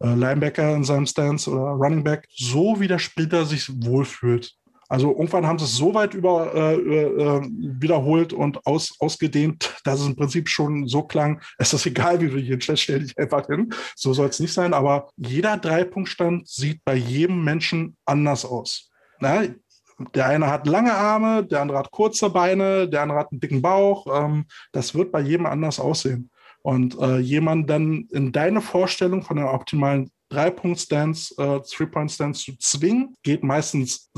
äh, 0.00 0.14
Linebacker 0.14 0.74
in 0.74 0.84
seinem 0.84 1.06
Stance 1.06 1.50
oder 1.50 1.72
Running 1.72 2.04
Back, 2.04 2.26
so 2.34 2.80
wie 2.80 2.88
der 2.88 2.98
Spieler 2.98 3.44
sich 3.44 3.68
wohlfühlt. 3.84 4.57
Also 4.88 5.10
irgendwann 5.10 5.46
haben 5.46 5.58
sie 5.58 5.66
es 5.66 5.76
so 5.76 5.92
weit 5.94 6.14
über, 6.14 6.54
äh, 6.54 6.74
äh, 6.74 7.42
wiederholt 7.42 8.32
und 8.32 8.66
aus, 8.66 8.94
ausgedehnt, 9.00 9.76
dass 9.84 10.00
es 10.00 10.06
im 10.06 10.16
Prinzip 10.16 10.48
schon 10.48 10.88
so 10.88 11.02
klang, 11.02 11.42
es 11.58 11.74
ist 11.74 11.84
egal, 11.86 12.20
wie 12.20 12.28
du 12.28 12.38
hier 12.38 12.52
hinstellst, 12.52 12.82
stell 12.84 13.00
dich 13.00 13.18
einfach 13.18 13.46
hin. 13.46 13.72
So 13.94 14.14
soll 14.14 14.28
es 14.28 14.40
nicht 14.40 14.52
sein, 14.52 14.72
aber 14.72 15.10
jeder 15.16 15.58
Dreipunktstand 15.58 16.48
sieht 16.48 16.82
bei 16.84 16.94
jedem 16.94 17.44
Menschen 17.44 17.96
anders 18.06 18.44
aus. 18.46 18.90
Na, 19.20 19.42
der 20.14 20.26
eine 20.26 20.46
hat 20.46 20.66
lange 20.66 20.94
Arme, 20.94 21.44
der 21.44 21.60
andere 21.60 21.78
hat 21.78 21.90
kurze 21.90 22.30
Beine, 22.30 22.88
der 22.88 23.02
andere 23.02 23.18
hat 23.18 23.32
einen 23.32 23.40
dicken 23.40 23.60
Bauch. 23.60 24.06
Ähm, 24.10 24.46
das 24.72 24.94
wird 24.94 25.12
bei 25.12 25.20
jedem 25.20 25.46
anders 25.46 25.80
aussehen. 25.80 26.30
Und 26.62 26.98
äh, 26.98 27.18
jemand 27.18 27.68
dann 27.68 28.08
in 28.12 28.32
deine 28.32 28.60
Vorstellung 28.60 29.22
von 29.22 29.36
der 29.36 29.52
optimalen 29.52 30.10
Drei-Punkt-Stance, 30.30 31.34
äh, 31.38 31.60
Three-Point-Stance 31.60 32.44
zu 32.44 32.56
zwingen, 32.58 33.14
geht 33.22 33.42
meistens 33.42 34.10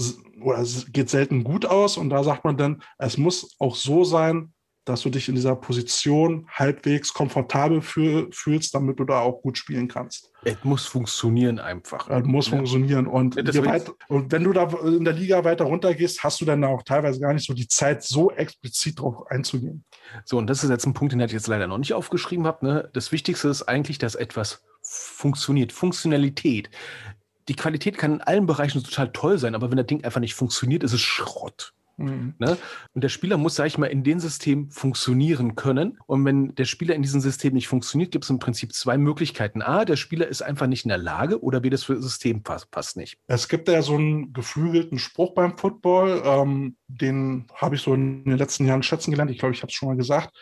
oder 0.42 0.58
es 0.58 0.86
geht 0.92 1.10
selten 1.10 1.44
gut 1.44 1.66
aus. 1.66 1.96
Und 1.96 2.10
da 2.10 2.22
sagt 2.24 2.44
man 2.44 2.56
dann, 2.56 2.82
es 2.98 3.16
muss 3.16 3.54
auch 3.58 3.74
so 3.74 4.04
sein, 4.04 4.52
dass 4.86 5.02
du 5.02 5.10
dich 5.10 5.28
in 5.28 5.34
dieser 5.34 5.54
Position 5.54 6.46
halbwegs 6.50 7.12
komfortabel 7.12 7.82
fühl, 7.82 8.28
fühlst, 8.32 8.74
damit 8.74 8.98
du 8.98 9.04
da 9.04 9.20
auch 9.20 9.42
gut 9.42 9.58
spielen 9.58 9.86
kannst. 9.88 10.32
Es 10.42 10.56
muss 10.64 10.86
funktionieren 10.86 11.58
einfach. 11.58 12.08
Das 12.08 12.24
muss 12.24 12.46
Ja. 12.46 12.56
funktionieren. 12.56 13.06
Und, 13.06 13.36
Ja, 13.36 13.64
weit, 13.66 13.92
und 14.08 14.32
wenn 14.32 14.42
du 14.42 14.52
da 14.52 14.64
in 14.84 15.04
der 15.04 15.12
Liga 15.12 15.44
weiter 15.44 15.66
runtergehst, 15.66 16.24
hast 16.24 16.40
du 16.40 16.44
dann 16.46 16.64
auch 16.64 16.82
teilweise 16.82 17.20
gar 17.20 17.34
nicht 17.34 17.46
so 17.46 17.52
die 17.52 17.68
Zeit, 17.68 18.02
so 18.02 18.30
explizit 18.32 18.98
drauf 18.98 19.26
einzugehen. 19.30 19.84
So, 20.24 20.38
und 20.38 20.46
das 20.48 20.64
ist 20.64 20.70
jetzt 20.70 20.86
ein 20.86 20.94
Punkt, 20.94 21.12
den 21.12 21.20
ich 21.20 21.30
jetzt 21.30 21.46
leider 21.46 21.66
noch 21.66 21.78
nicht 21.78 21.92
aufgeschrieben 21.92 22.46
habe. 22.46 22.66
Ne? 22.66 22.90
Das 22.94 23.12
Wichtigste 23.12 23.48
ist 23.48 23.64
eigentlich, 23.64 23.98
dass 23.98 24.14
etwas 24.14 24.64
funktioniert. 24.82 25.72
Funktionalität. 25.72 26.70
Die 27.48 27.56
Qualität 27.56 27.98
kann 27.98 28.14
in 28.14 28.20
allen 28.20 28.46
Bereichen 28.46 28.82
total 28.82 29.12
toll 29.12 29.38
sein, 29.38 29.54
aber 29.54 29.70
wenn 29.70 29.76
das 29.76 29.86
Ding 29.86 30.04
einfach 30.04 30.20
nicht 30.20 30.34
funktioniert, 30.34 30.82
ist 30.82 30.92
es 30.92 31.00
Schrott. 31.00 31.74
Mhm. 32.00 32.34
Ne? 32.38 32.56
Und 32.94 33.04
der 33.04 33.08
Spieler 33.08 33.36
muss, 33.36 33.54
sag 33.54 33.66
ich 33.66 33.78
mal, 33.78 33.86
in 33.86 34.02
dem 34.02 34.20
System 34.20 34.70
funktionieren 34.70 35.54
können. 35.54 35.98
Und 36.06 36.24
wenn 36.24 36.54
der 36.54 36.64
Spieler 36.64 36.94
in 36.94 37.02
diesem 37.02 37.20
System 37.20 37.54
nicht 37.54 37.68
funktioniert, 37.68 38.10
gibt 38.10 38.24
es 38.24 38.30
im 38.30 38.38
Prinzip 38.38 38.72
zwei 38.72 38.98
Möglichkeiten. 38.98 39.62
A, 39.62 39.84
der 39.84 39.96
Spieler 39.96 40.26
ist 40.28 40.42
einfach 40.42 40.66
nicht 40.66 40.84
in 40.84 40.88
der 40.88 40.98
Lage 40.98 41.42
oder 41.42 41.60
B, 41.60 41.70
das 41.70 41.82
System 41.82 42.42
passt, 42.42 42.70
passt 42.70 42.96
nicht. 42.96 43.18
Es 43.26 43.48
gibt 43.48 43.68
ja 43.68 43.82
so 43.82 43.94
einen 43.94 44.32
geflügelten 44.32 44.98
Spruch 44.98 45.34
beim 45.34 45.56
Football, 45.56 46.22
ähm, 46.24 46.76
den 46.88 47.46
habe 47.54 47.76
ich 47.76 47.82
so 47.82 47.94
in 47.94 48.24
den 48.24 48.36
letzten 48.36 48.66
Jahren 48.66 48.82
schätzen 48.82 49.10
gelernt. 49.10 49.30
Ich 49.30 49.38
glaube, 49.38 49.54
ich 49.54 49.62
habe 49.62 49.70
es 49.70 49.74
schon 49.74 49.88
mal 49.88 49.96
gesagt. 49.96 50.36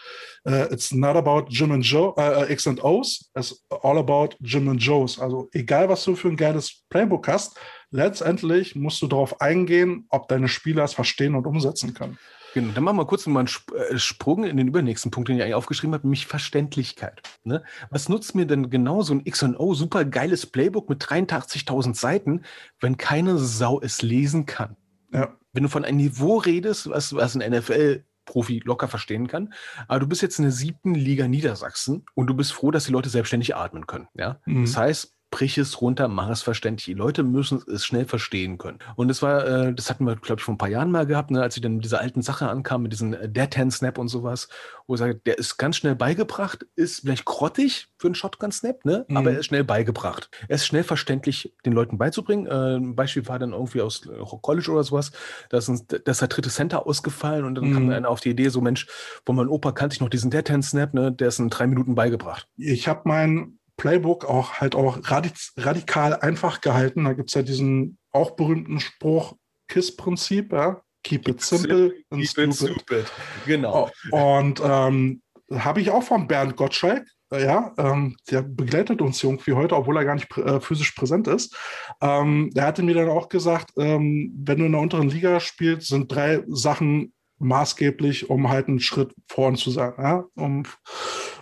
Äh, 0.45 0.73
it's 0.73 0.93
not 0.93 1.17
about 1.17 1.47
Jim 1.49 1.73
and 1.73 1.85
Joe, 1.85 2.15
äh, 2.17 2.53
X 2.53 2.67
and 2.67 2.83
O's, 2.83 3.31
it's 3.37 3.65
all 3.83 3.99
about 3.99 4.37
Jim 4.41 4.69
and 4.69 4.83
Joes. 4.83 5.19
Also 5.19 5.49
egal, 5.53 5.89
was 5.89 6.05
du 6.05 6.15
für 6.15 6.29
ein 6.29 6.37
geiles 6.37 6.85
Playbook 6.89 7.29
hast, 7.29 7.59
letztendlich 7.91 8.75
musst 8.77 9.03
du 9.03 9.07
darauf 9.07 9.41
eingehen, 9.41 10.07
ob 10.09 10.29
deine 10.29 10.49
Spieler 10.49 10.85
es 10.85 10.95
verstehen 10.95 11.35
und 11.35 11.47
umsetzen 11.47 11.95
können. 11.95 12.19
Genau, 12.55 12.73
dann 12.73 12.85
machen 12.85 12.97
wir 12.97 13.07
kurz 13.07 13.27
mal 13.27 13.41
einen 13.41 13.49
äh, 13.91 13.99
Sprung 13.99 14.45
in 14.45 14.57
den 14.57 14.69
übernächsten 14.69 15.11
Punkt, 15.11 15.29
den 15.29 15.37
ich 15.37 15.43
eigentlich 15.43 15.55
aufgeschrieben 15.55 15.95
habe, 15.95 16.07
nämlich 16.07 16.27
Verständlichkeit. 16.27 17.21
Ne? 17.45 17.63
Was 17.91 18.09
nutzt 18.09 18.35
mir 18.35 18.47
denn 18.47 18.71
genau 18.71 19.03
so 19.03 19.15
ein 19.15 19.21
X&O 19.25 19.75
super 19.75 20.05
geiles 20.05 20.47
Playbook 20.47 20.89
mit 20.89 21.03
83.000 21.03 21.95
Seiten, 21.95 22.43
wenn 22.81 22.97
keine 22.97 23.39
Sau 23.39 23.81
es 23.81 24.03
lesen 24.03 24.47
kann? 24.47 24.77
Ja. 25.13 25.37
Wenn 25.53 25.63
du 25.63 25.69
von 25.69 25.85
einem 25.85 25.99
Niveau 25.99 26.39
redest, 26.39 26.89
was, 26.89 27.15
was 27.15 27.37
ein 27.37 27.51
NFL 27.51 28.05
Profi 28.25 28.61
locker 28.65 28.89
verstehen 28.89 29.27
kann. 29.27 29.55
Aber 29.89 30.01
du 30.01 30.07
bist 30.07 30.21
jetzt 30.21 30.39
in 30.39 30.45
der 30.45 30.53
siebten 30.53 30.95
Liga 30.95 31.27
Niedersachsen 31.27 32.05
und 32.15 32.27
du 32.27 32.35
bist 32.35 32.53
froh, 32.53 32.71
dass 32.71 32.85
die 32.85 32.93
Leute 32.93 33.09
selbstständig 33.09 33.57
atmen 33.57 33.87
können. 33.87 34.09
Ja? 34.15 34.41
Mhm. 34.45 34.65
Das 34.65 34.77
heißt, 34.77 35.18
brich 35.31 35.59
es 35.59 35.81
runter, 35.81 36.09
mach 36.09 36.31
es 36.31 36.43
verständlich. 36.43 36.87
Die 36.87 36.95
Leute 36.95 37.23
müssen 37.23 37.63
es 37.73 37.85
schnell 37.85 38.07
verstehen 38.07 38.57
können. 38.59 38.79
Und 38.97 39.09
das 39.09 39.21
war, 39.23 39.47
äh, 39.47 39.75
das 39.75 39.91
hatten 39.91 40.05
wir, 40.05 40.17
glaube 40.17 40.41
ich, 40.41 40.45
vor 40.45 40.55
ein 40.55 40.59
paar 40.59 40.69
Jahren 40.69 40.91
mal 40.91 41.07
gehabt, 41.07 41.31
ne, 41.31 41.43
als 41.43 41.57
ich 41.57 41.63
dann 41.63 41.75
mit 41.77 41.85
dieser 41.85 42.01
alten 42.01 42.23
Sache 42.23 42.49
ankam, 42.49 42.83
mit 42.83 42.93
diesem 42.93 43.13
äh, 43.13 43.29
Dead 43.29 43.55
Hand 43.57 43.73
Snap 43.73 43.99
und 43.99 44.09
sowas, 44.09 44.49
wo 44.87 44.95
ich 44.95 45.01
sage, 45.01 45.17
der 45.17 45.39
ist 45.39 45.59
ganz 45.59 45.77
schnell 45.77 45.95
beigebracht, 45.95 46.67
ist 46.77 47.01
vielleicht 47.01 47.25
grottig 47.27 47.89
für 47.99 48.09
einen 48.09 48.15
Shotgun 48.15 48.53
Snap, 48.53 48.85
ne? 48.85 49.05
Mhm. 49.09 49.17
aber 49.17 49.33
er 49.33 49.41
ist 49.41 49.47
schnell 49.47 49.65
beigebracht. 49.65 50.31
Er 50.49 50.57
ist 50.57 50.67
schnell 50.67 50.83
verständlich 50.85 51.55
den 51.67 51.73
Leuten 51.73 51.99
beizubringen. 51.99 52.47
Äh, 52.47 52.77
ein 52.77 52.97
Beispiel 52.97 53.27
war 53.29 53.39
dann 53.39 53.53
irgendwie 53.53 53.83
aus 53.83 54.07
äh, 54.07 54.37
College 54.41 54.71
oder 54.71 54.85
sowas, 54.85 55.13
da 55.51 55.59
ist, 55.59 55.69
uns, 55.69 55.87
da 55.87 55.99
ist 56.11 56.21
der 56.21 56.29
dritte 56.29 56.49
Center 56.51 56.87
ausgefallen 56.87 57.45
und 57.45 57.55
dann 57.55 57.73
kam 57.73 57.85
Mhm. 57.85 57.91
einer 57.91 58.09
auf 58.09 58.21
die 58.21 58.31
Idee, 58.31 58.49
so 58.49 58.61
Mensch, 58.61 58.87
von 59.27 59.37
meinem 59.37 59.51
Opa 59.51 59.73
kannte 59.73 59.95
ich 59.95 60.01
noch 60.01 60.09
diesen 60.09 60.31
Dead 60.31 60.49
Hand 60.49 60.65
Snap, 60.65 60.95
ne? 60.95 61.13
der 61.13 61.29
ist 61.29 61.39
in 61.39 61.51
drei 61.51 61.67
Minuten 61.67 61.95
beigebracht. 61.95 62.49
Ich 62.57 62.89
habe 62.89 63.03
mein 63.05 63.58
Playbook 63.79 64.27
auch 64.27 64.55
halt 64.55 64.75
auch 64.75 64.99
radikal 65.07 66.15
einfach 66.15 66.61
gehalten. 66.61 67.05
Da 67.05 67.15
gibt 67.15 67.31
es 67.31 67.35
ja 67.35 67.43
diesen 67.43 67.97
auch 68.13 68.33
berühmten 68.33 68.81
Spruch, 68.81 69.35
KISS-Prinzip, 69.69 70.53
ja. 70.53 70.83
Keep 71.05 71.29
it 71.29 71.41
simple 71.41 71.95
and 72.11 72.55
stupid. 72.55 73.07
Genau. 73.47 73.89
Oh, 74.11 74.37
Und 74.37 74.61
ähm, 74.63 75.23
habe 75.55 75.81
ich 75.81 75.91
auch 75.91 76.03
von 76.03 76.27
Bernd 76.27 76.57
Gottschalk, 76.57 77.07
ja, 77.33 77.73
ähm, 77.79 78.17
der 78.31 78.43
begleitet 78.43 79.01
uns 79.01 79.23
irgendwie 79.23 79.53
heute, 79.53 79.77
obwohl 79.77 79.97
er 79.97 80.05
gar 80.05 80.15
nicht 80.15 80.29
prä 80.29 80.43
äh, 80.43 80.61
physisch 80.61 80.93
präsent 80.93 81.29
ist. 81.29 81.57
Ähm, 82.01 82.51
der 82.55 82.67
hatte 82.67 82.83
mir 82.83 82.95
dann 82.95 83.09
auch 83.09 83.29
gesagt, 83.29 83.71
ähm, 83.77 84.33
wenn 84.37 84.59
du 84.59 84.65
in 84.65 84.73
der 84.73 84.81
unteren 84.81 85.09
Liga 85.09 85.39
spielst, 85.39 85.89
sind 85.89 86.11
drei 86.11 86.43
Sachen 86.49 87.13
maßgeblich, 87.39 88.29
um 88.29 88.49
halt 88.49 88.69
einen 88.69 88.81
Schritt 88.81 89.15
vorn 89.29 89.57
zu 89.57 89.71
sein, 89.71 89.93
ja? 89.99 90.25
um, 90.35 90.65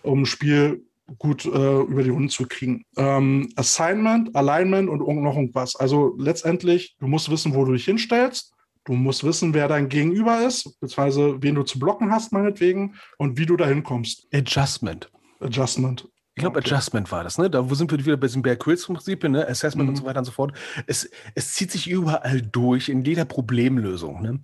um 0.03 0.27
Spiel 0.27 0.85
gut 1.19 1.45
äh, 1.45 1.81
über 1.83 2.03
die 2.03 2.11
Runden 2.11 2.29
zu 2.29 2.47
kriegen. 2.47 2.85
Ähm, 2.97 3.49
Assignment, 3.57 4.35
Alignment 4.35 4.89
und 4.89 5.01
noch 5.23 5.37
irgendwas. 5.37 5.77
Also 5.77 6.15
letztendlich, 6.19 6.97
du 6.99 7.07
musst 7.07 7.31
wissen, 7.31 7.55
wo 7.55 7.65
du 7.65 7.73
dich 7.73 7.85
hinstellst. 7.85 8.53
Du 8.85 8.93
musst 8.93 9.25
wissen, 9.25 9.53
wer 9.53 9.67
dein 9.67 9.89
Gegenüber 9.89 10.47
ist, 10.47 10.79
beziehungsweise 10.81 11.43
wen 11.43 11.57
du 11.57 11.65
zu 11.65 11.79
blocken 11.79 12.13
hast, 12.13 12.33
meinetwegen, 12.33 12.95
und 13.19 13.37
wie 13.37 13.47
du 13.47 13.57
da 13.57 13.67
hinkommst. 13.67 14.29
Adjustment. 14.33 15.11
Adjustment. 15.41 16.09
Ich 16.37 16.43
glaube, 16.43 16.59
Okay. 16.59 16.69
Adjustment 16.69 17.11
war 17.11 17.25
das, 17.25 17.39
ne? 17.39 17.49
Da 17.49 17.69
wo 17.69 17.75
sind 17.75 17.91
wir 17.91 17.99
wieder 17.99 18.17
bei 18.19 18.27
diesem 18.27 18.43
Bear 18.43 18.57
Quills 18.57 18.85
Prinzip, 18.85 19.25
ne? 19.25 19.49
Assessment 19.49 19.89
und 19.89 19.95
Mhm. 19.95 20.01
so 20.01 20.05
weiter 20.05 20.19
und 20.19 20.25
so 20.27 20.33
fort. 20.33 20.53
Es, 20.87 21.11
es 21.35 21.55
zieht 21.55 21.71
sich 21.73 21.89
überall 21.89 22.43
durch, 22.43 22.89
in 22.91 23.03
jeder 23.05 23.25
Problemlösung. 23.25 24.21
Ne? 24.23 24.41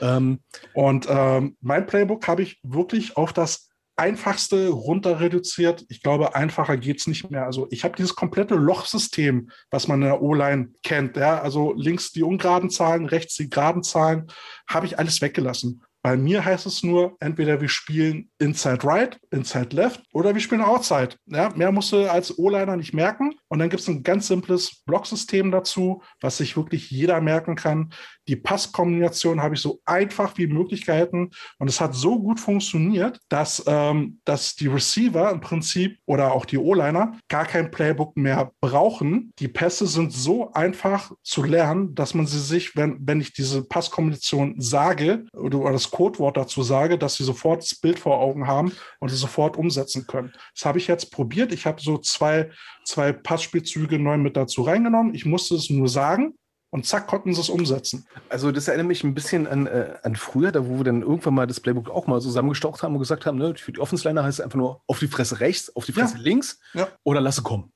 Ähm, 0.00 0.40
Und 0.74 1.06
ähm, 1.08 1.56
mein 1.60 1.86
Playbook 1.86 2.28
habe 2.28 2.42
ich 2.42 2.60
wirklich 2.62 3.16
auf 3.16 3.32
das 3.32 3.69
Einfachste 4.00 4.68
runter 4.68 5.20
reduziert. 5.20 5.84
Ich 5.90 6.02
glaube, 6.02 6.34
einfacher 6.34 6.78
geht 6.78 7.00
es 7.00 7.06
nicht 7.06 7.30
mehr. 7.30 7.44
Also 7.44 7.68
ich 7.70 7.84
habe 7.84 7.94
dieses 7.96 8.14
komplette 8.14 8.54
Lochsystem, 8.54 9.50
was 9.70 9.88
man 9.88 10.00
in 10.00 10.08
der 10.08 10.22
O-Line 10.22 10.70
kennt. 10.82 11.18
Ja? 11.18 11.40
Also 11.40 11.74
links 11.74 12.10
die 12.10 12.22
ungeraden 12.22 12.70
Zahlen, 12.70 13.04
rechts 13.04 13.36
die 13.36 13.50
geraden 13.50 13.82
Zahlen, 13.82 14.26
habe 14.66 14.86
ich 14.86 14.98
alles 14.98 15.20
weggelassen. 15.20 15.82
Bei 16.02 16.16
mir 16.16 16.42
heißt 16.42 16.64
es 16.64 16.82
nur, 16.82 17.16
entweder 17.20 17.60
wir 17.60 17.68
spielen 17.68 18.30
Inside 18.38 18.84
Right, 18.84 19.20
Inside 19.30 19.76
Left 19.76 20.02
oder 20.14 20.32
wir 20.32 20.40
spielen 20.40 20.62
Outside. 20.62 21.10
Ja, 21.26 21.50
mehr 21.50 21.72
musst 21.72 21.92
du 21.92 22.10
als 22.10 22.38
O-Liner 22.38 22.76
nicht 22.76 22.94
merken. 22.94 23.34
Und 23.48 23.58
dann 23.58 23.68
gibt 23.68 23.82
es 23.82 23.88
ein 23.88 24.02
ganz 24.02 24.26
simples 24.26 24.82
Blocksystem 24.86 25.50
dazu, 25.50 26.02
was 26.22 26.38
sich 26.38 26.56
wirklich 26.56 26.90
jeder 26.90 27.20
merken 27.20 27.54
kann. 27.54 27.92
Die 28.30 28.36
Passkombination 28.36 29.42
habe 29.42 29.56
ich 29.56 29.60
so 29.60 29.80
einfach 29.84 30.38
wie 30.38 30.46
möglich 30.46 30.86
gehalten. 30.86 31.30
Und 31.58 31.68
es 31.68 31.80
hat 31.80 31.96
so 31.96 32.20
gut 32.20 32.38
funktioniert, 32.38 33.18
dass, 33.28 33.64
ähm, 33.66 34.20
dass 34.24 34.54
die 34.54 34.68
Receiver 34.68 35.32
im 35.32 35.40
Prinzip 35.40 35.98
oder 36.06 36.32
auch 36.32 36.44
die 36.44 36.56
O-Liner 36.56 37.18
gar 37.26 37.44
kein 37.44 37.72
Playbook 37.72 38.16
mehr 38.16 38.52
brauchen. 38.60 39.32
Die 39.40 39.48
Pässe 39.48 39.88
sind 39.88 40.12
so 40.12 40.52
einfach 40.52 41.10
zu 41.24 41.42
lernen, 41.42 41.96
dass 41.96 42.14
man 42.14 42.28
sie 42.28 42.38
sich, 42.38 42.76
wenn, 42.76 42.98
wenn 43.00 43.20
ich 43.20 43.32
diese 43.32 43.64
Passkombination 43.64 44.60
sage 44.60 45.26
oder, 45.32 45.72
das 45.72 45.90
Codewort 45.90 46.36
dazu 46.36 46.62
sage, 46.62 46.98
dass 46.98 47.16
sie 47.16 47.24
sofort 47.24 47.62
das 47.62 47.74
Bild 47.74 47.98
vor 47.98 48.20
Augen 48.20 48.46
haben 48.46 48.70
und 49.00 49.10
es 49.10 49.18
sofort 49.18 49.56
umsetzen 49.56 50.06
können. 50.06 50.32
Das 50.54 50.64
habe 50.64 50.78
ich 50.78 50.86
jetzt 50.86 51.10
probiert. 51.10 51.52
Ich 51.52 51.66
habe 51.66 51.82
so 51.82 51.98
zwei, 51.98 52.50
zwei 52.84 53.12
Passspielzüge 53.12 53.98
neu 53.98 54.18
mit 54.18 54.36
dazu 54.36 54.62
reingenommen. 54.62 55.16
Ich 55.16 55.26
musste 55.26 55.56
es 55.56 55.68
nur 55.68 55.88
sagen. 55.88 56.34
Und 56.72 56.86
zack, 56.86 57.08
konnten 57.08 57.34
sie 57.34 57.40
es 57.40 57.48
umsetzen. 57.48 58.06
also 58.28 58.52
das 58.52 58.68
erinnert 58.68 58.86
mich 58.86 59.02
ein 59.02 59.12
bisschen 59.12 59.46
an, 59.48 59.66
äh, 59.66 59.94
an 60.04 60.14
früher, 60.14 60.52
da 60.52 60.66
wo 60.68 60.76
wir 60.78 60.84
dann 60.84 61.02
irgendwann 61.02 61.34
mal 61.34 61.46
das 61.48 61.58
Playbook 61.58 61.90
auch 61.90 62.06
mal 62.06 62.20
zusammengestaucht 62.20 62.82
haben 62.84 62.92
und 62.94 63.00
gesagt 63.00 63.26
haben, 63.26 63.38
ne, 63.38 63.54
für 63.56 63.72
die 63.72 63.80
Offensliner 63.80 64.22
heißt 64.22 64.38
es 64.38 64.44
einfach 64.44 64.56
nur 64.58 64.80
auf 64.86 65.00
die 65.00 65.08
Fresse 65.08 65.40
rechts, 65.40 65.74
auf 65.74 65.84
die 65.86 65.92
Ja. 65.92 66.06
Fresse 66.06 66.18
links 66.18 66.60
Ja. 66.74 66.86
oder 67.02 67.20
lasse 67.20 67.42
kommen. 67.42 67.72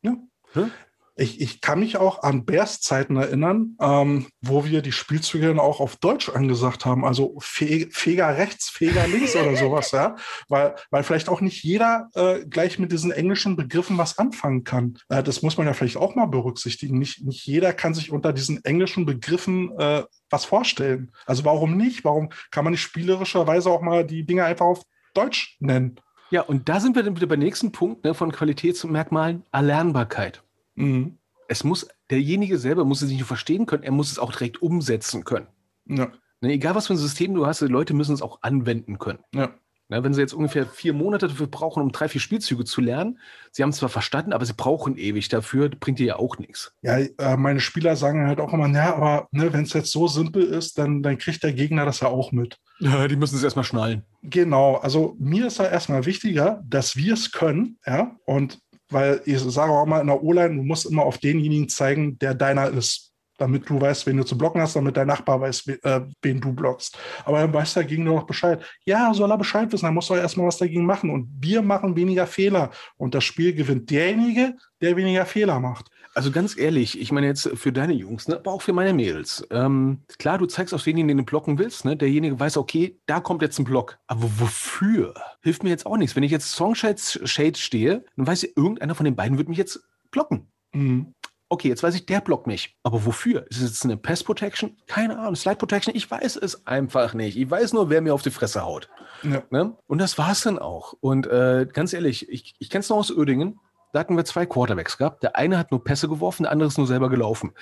Ich, 1.16 1.40
ich 1.40 1.60
kann 1.60 1.80
mich 1.80 1.96
auch 1.96 2.22
an 2.22 2.44
Bears 2.44 2.80
Zeiten 2.80 3.16
erinnern, 3.16 3.76
ähm, 3.80 4.26
wo 4.40 4.64
wir 4.64 4.82
die 4.82 4.92
Spielzüge 4.92 5.46
dann 5.46 5.60
auch 5.60 5.78
auf 5.78 5.96
Deutsch 5.96 6.28
angesagt 6.28 6.84
haben. 6.84 7.04
Also 7.04 7.36
Fe 7.38 7.88
Feger 7.90 8.36
rechts, 8.36 8.68
Feger 8.68 9.06
links 9.06 9.36
oder 9.36 9.54
sowas, 9.56 9.92
ja. 9.92 10.16
Weil, 10.48 10.74
weil 10.90 11.04
vielleicht 11.04 11.28
auch 11.28 11.40
nicht 11.40 11.62
jeder 11.62 12.08
äh, 12.14 12.44
gleich 12.46 12.78
mit 12.78 12.90
diesen 12.90 13.12
englischen 13.12 13.56
Begriffen 13.56 13.96
was 13.96 14.18
anfangen 14.18 14.64
kann. 14.64 14.98
Äh, 15.08 15.22
das 15.22 15.42
muss 15.42 15.56
man 15.56 15.66
ja 15.66 15.72
vielleicht 15.72 15.96
auch 15.96 16.14
mal 16.14 16.26
berücksichtigen. 16.26 16.98
Nicht, 16.98 17.24
nicht 17.24 17.46
jeder 17.46 17.72
kann 17.72 17.94
sich 17.94 18.10
unter 18.10 18.32
diesen 18.32 18.64
englischen 18.64 19.06
Begriffen 19.06 19.70
äh, 19.78 20.02
was 20.30 20.44
vorstellen. 20.44 21.12
Also 21.26 21.44
warum 21.44 21.76
nicht? 21.76 22.04
Warum 22.04 22.30
kann 22.50 22.64
man 22.64 22.72
nicht 22.72 22.82
spielerischerweise 22.82 23.70
auch 23.70 23.82
mal 23.82 24.04
die 24.04 24.26
Dinge 24.26 24.44
einfach 24.44 24.66
auf 24.66 24.82
Deutsch 25.14 25.56
nennen? 25.60 26.00
Ja, 26.30 26.42
und 26.42 26.68
da 26.68 26.80
sind 26.80 26.96
wir 26.96 27.02
dann 27.02 27.16
wieder 27.16 27.28
beim 27.28 27.38
nächsten 27.38 27.70
Punkt 27.70 28.04
ne, 28.04 28.14
von 28.14 28.32
Qualitätsmerkmalen, 28.32 29.44
Erlernbarkeit. 29.52 30.43
Mhm. 30.74 31.18
Es 31.48 31.62
muss, 31.64 31.86
derjenige 32.10 32.58
selber 32.58 32.84
muss 32.84 33.02
es 33.02 33.08
nicht 33.10 33.18
nur 33.18 33.26
verstehen 33.26 33.66
können, 33.66 33.82
er 33.82 33.92
muss 33.92 34.10
es 34.10 34.18
auch 34.18 34.32
direkt 34.32 34.62
umsetzen 34.62 35.24
können. 35.24 35.46
Ja, 35.86 36.12
Ne, 36.40 36.52
egal 36.52 36.74
was 36.74 36.88
für 36.88 36.94
ein 36.94 36.98
System 36.98 37.32
du 37.34 37.46
hast, 37.46 37.62
die 37.62 37.66
Leute 37.66 37.94
müssen 37.94 38.12
es 38.14 38.20
auch 38.22 38.40
anwenden 38.42 38.98
können. 38.98 39.20
ja. 39.34 39.54
Ne, 39.90 40.02
wenn 40.02 40.14
sie 40.14 40.20
jetzt 40.22 40.32
ungefähr 40.32 40.64
vier 40.64 40.94
Monate 40.94 41.28
dafür 41.28 41.46
brauchen, 41.46 41.82
um 41.82 41.92
drei, 41.92 42.08
vier 42.08 42.20
Spielzüge 42.20 42.64
zu 42.64 42.80
lernen, 42.80 43.18
sie 43.52 43.62
haben 43.62 43.68
es 43.68 43.76
zwar 43.76 43.90
verstanden, 43.90 44.32
aber 44.32 44.46
sie 44.46 44.54
brauchen 44.54 44.96
ewig 44.96 45.28
dafür, 45.28 45.68
bringt 45.68 45.98
dir 45.98 46.06
ja 46.06 46.16
auch 46.16 46.38
nichts. 46.38 46.72
Ja, 46.80 46.96
äh, 46.96 47.36
meine 47.36 47.60
Spieler 47.60 47.94
sagen 47.94 48.26
halt 48.26 48.40
auch 48.40 48.54
immer, 48.54 48.66
ja, 48.68 48.94
aber 48.96 49.28
ne, 49.30 49.52
wenn 49.52 49.64
es 49.64 49.74
jetzt 49.74 49.90
so 49.90 50.08
simpel 50.08 50.42
ist, 50.42 50.78
dann, 50.78 51.02
dann 51.02 51.18
kriegt 51.18 51.42
der 51.42 51.52
Gegner 51.52 51.84
das 51.84 52.00
ja 52.00 52.08
auch 52.08 52.32
mit. 52.32 52.58
Ja, 52.80 53.06
die 53.08 53.16
müssen 53.16 53.36
es 53.36 53.42
erstmal 53.42 53.66
schnallen. 53.66 54.04
Genau, 54.22 54.76
also 54.76 55.16
mir 55.18 55.48
ist 55.48 55.60
da 55.60 55.68
erstmal 55.68 56.06
wichtiger, 56.06 56.62
dass 56.66 56.96
wir 56.96 57.12
es 57.12 57.30
können, 57.30 57.78
ja, 57.86 58.16
und 58.24 58.60
weil 58.94 59.20
ich 59.26 59.38
sage 59.40 59.70
auch 59.72 59.84
mal 59.86 60.00
in 60.00 60.06
der 60.06 60.22
O-Line, 60.22 60.56
du 60.56 60.62
musst 60.62 60.86
immer 60.86 61.02
auf 61.02 61.18
denjenigen 61.18 61.68
zeigen, 61.68 62.18
der 62.18 62.34
deiner 62.34 62.68
ist, 62.68 63.10
damit 63.36 63.68
du 63.68 63.80
weißt, 63.80 64.06
wen 64.06 64.16
du 64.16 64.24
zu 64.24 64.38
blocken 64.38 64.60
hast, 64.60 64.76
damit 64.76 64.96
dein 64.96 65.08
Nachbar 65.08 65.40
weiß, 65.40 65.66
we- 65.66 65.82
äh, 65.82 66.02
wen 66.22 66.40
du 66.40 66.52
blockst. 66.52 66.96
Aber 67.24 67.40
dann 67.40 67.52
weiß 67.52 67.74
der 67.74 67.84
Gegner 67.84 68.12
doch 68.12 68.26
Bescheid. 68.26 68.64
Ja, 68.86 69.12
soll 69.12 69.30
er 69.30 69.36
Bescheid 69.36 69.70
wissen, 69.72 69.86
dann 69.86 69.94
muss 69.94 70.08
er 70.08 70.18
erstmal 70.18 70.46
was 70.46 70.58
dagegen 70.58 70.86
machen. 70.86 71.10
Und 71.10 71.28
wir 71.40 71.60
machen 71.60 71.96
weniger 71.96 72.26
Fehler. 72.28 72.70
Und 72.96 73.14
das 73.14 73.24
Spiel 73.24 73.52
gewinnt 73.52 73.90
derjenige, 73.90 74.54
der 74.80 74.96
weniger 74.96 75.26
Fehler 75.26 75.58
macht. 75.58 75.90
Also 76.14 76.30
ganz 76.30 76.56
ehrlich, 76.56 77.00
ich 77.00 77.10
meine 77.10 77.26
jetzt 77.26 77.50
für 77.54 77.72
deine 77.72 77.92
Jungs, 77.92 78.28
ne, 78.28 78.36
aber 78.36 78.52
auch 78.52 78.62
für 78.62 78.72
meine 78.72 78.94
Mädels. 78.94 79.44
Ähm, 79.50 80.02
klar, 80.18 80.38
du 80.38 80.46
zeigst 80.46 80.72
auf 80.72 80.82
denjenigen, 80.82 81.08
den 81.08 81.18
du 81.18 81.24
blocken 81.24 81.58
willst. 81.58 81.84
Ne? 81.84 81.96
Derjenige 81.96 82.38
weiß, 82.38 82.56
okay, 82.56 83.00
da 83.06 83.18
kommt 83.18 83.42
jetzt 83.42 83.58
ein 83.58 83.64
Block. 83.64 83.98
Aber 84.06 84.22
wofür? 84.38 85.14
Hilft 85.42 85.64
mir 85.64 85.70
jetzt 85.70 85.86
auch 85.86 85.96
nichts. 85.96 86.14
Wenn 86.14 86.22
ich 86.22 86.30
jetzt 86.30 86.52
Songshades 86.52 87.20
Shades 87.24 87.58
stehe, 87.58 88.04
dann 88.16 88.26
weiß 88.28 88.44
ich, 88.44 88.56
irgendeiner 88.56 88.94
von 88.94 89.04
den 89.04 89.16
beiden 89.16 89.38
wird 89.38 89.48
mich 89.48 89.58
jetzt 89.58 89.80
blocken. 90.12 90.46
Mhm. 90.72 91.14
Okay, 91.48 91.68
jetzt 91.68 91.82
weiß 91.82 91.94
ich, 91.94 92.06
der 92.06 92.20
blockt 92.20 92.46
mich. 92.46 92.76
Aber 92.82 93.04
wofür? 93.04 93.46
Ist 93.50 93.58
es 93.60 93.70
jetzt 93.70 93.84
eine 93.84 93.96
Pass 93.96 94.24
Protection? 94.24 94.76
Keine 94.86 95.18
Ahnung. 95.18 95.36
Slide 95.36 95.56
Protection? 95.56 95.94
Ich 95.94 96.10
weiß 96.10 96.36
es 96.36 96.66
einfach 96.66 97.14
nicht. 97.14 97.36
Ich 97.36 97.50
weiß 97.50 97.72
nur, 97.72 97.90
wer 97.90 98.00
mir 98.00 98.14
auf 98.14 98.22
die 98.22 98.30
Fresse 98.30 98.64
haut. 98.64 98.88
Ja. 99.22 99.42
Ne? 99.50 99.76
Und 99.86 99.98
das 99.98 100.16
war's 100.16 100.42
dann 100.42 100.58
auch. 100.58 100.94
Und 101.00 101.26
äh, 101.26 101.66
ganz 101.70 101.92
ehrlich, 101.92 102.28
ich, 102.28 102.54
ich 102.58 102.70
kenne 102.70 102.80
es 102.80 102.88
noch 102.88 102.96
aus 102.96 103.10
Ödingen. 103.10 103.60
Da 103.94 104.00
hatten 104.00 104.16
wir 104.16 104.24
zwei 104.24 104.44
Quarterbacks 104.44 104.98
gehabt. 104.98 105.22
Der 105.22 105.36
eine 105.36 105.56
hat 105.56 105.70
nur 105.70 105.84
Pässe 105.84 106.08
geworfen, 106.08 106.42
der 106.42 106.50
andere 106.50 106.66
ist 106.66 106.78
nur 106.78 106.88
selber 106.88 107.08
gelaufen. 107.08 107.52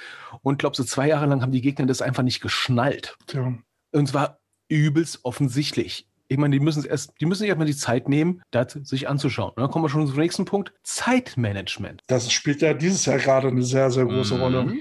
Und 0.40 0.58
glaubst 0.58 0.78
du, 0.78 0.84
zwei 0.84 1.06
Jahre 1.06 1.26
lang 1.26 1.42
haben 1.42 1.52
die 1.52 1.60
Gegner 1.60 1.84
das 1.84 2.00
einfach 2.00 2.22
nicht 2.22 2.40
geschnallt. 2.40 3.18
Tja. 3.26 3.52
Und 3.92 4.08
zwar 4.08 4.40
übelst 4.68 5.20
offensichtlich. 5.24 6.08
Ich 6.28 6.38
meine, 6.38 6.56
die 6.58 6.64
müssen 6.64 6.78
es 6.78 6.86
erst, 6.86 7.12
die 7.20 7.26
müssen 7.26 7.40
sich 7.40 7.48
erstmal 7.48 7.66
die 7.66 7.76
Zeit 7.76 8.08
nehmen, 8.08 8.40
das 8.50 8.72
sich 8.72 9.10
anzuschauen. 9.10 9.50
Und 9.50 9.60
dann 9.60 9.70
kommen 9.70 9.84
wir 9.84 9.90
schon 9.90 10.06
zum 10.06 10.16
nächsten 10.16 10.46
Punkt. 10.46 10.72
Zeitmanagement. 10.82 12.02
Das 12.06 12.32
spielt 12.32 12.62
ja 12.62 12.72
dieses 12.72 13.04
Jahr 13.04 13.18
gerade 13.18 13.48
eine 13.48 13.62
sehr, 13.62 13.90
sehr 13.90 14.06
große 14.06 14.34
Mhm. 14.36 14.40
Rolle. 14.40 14.72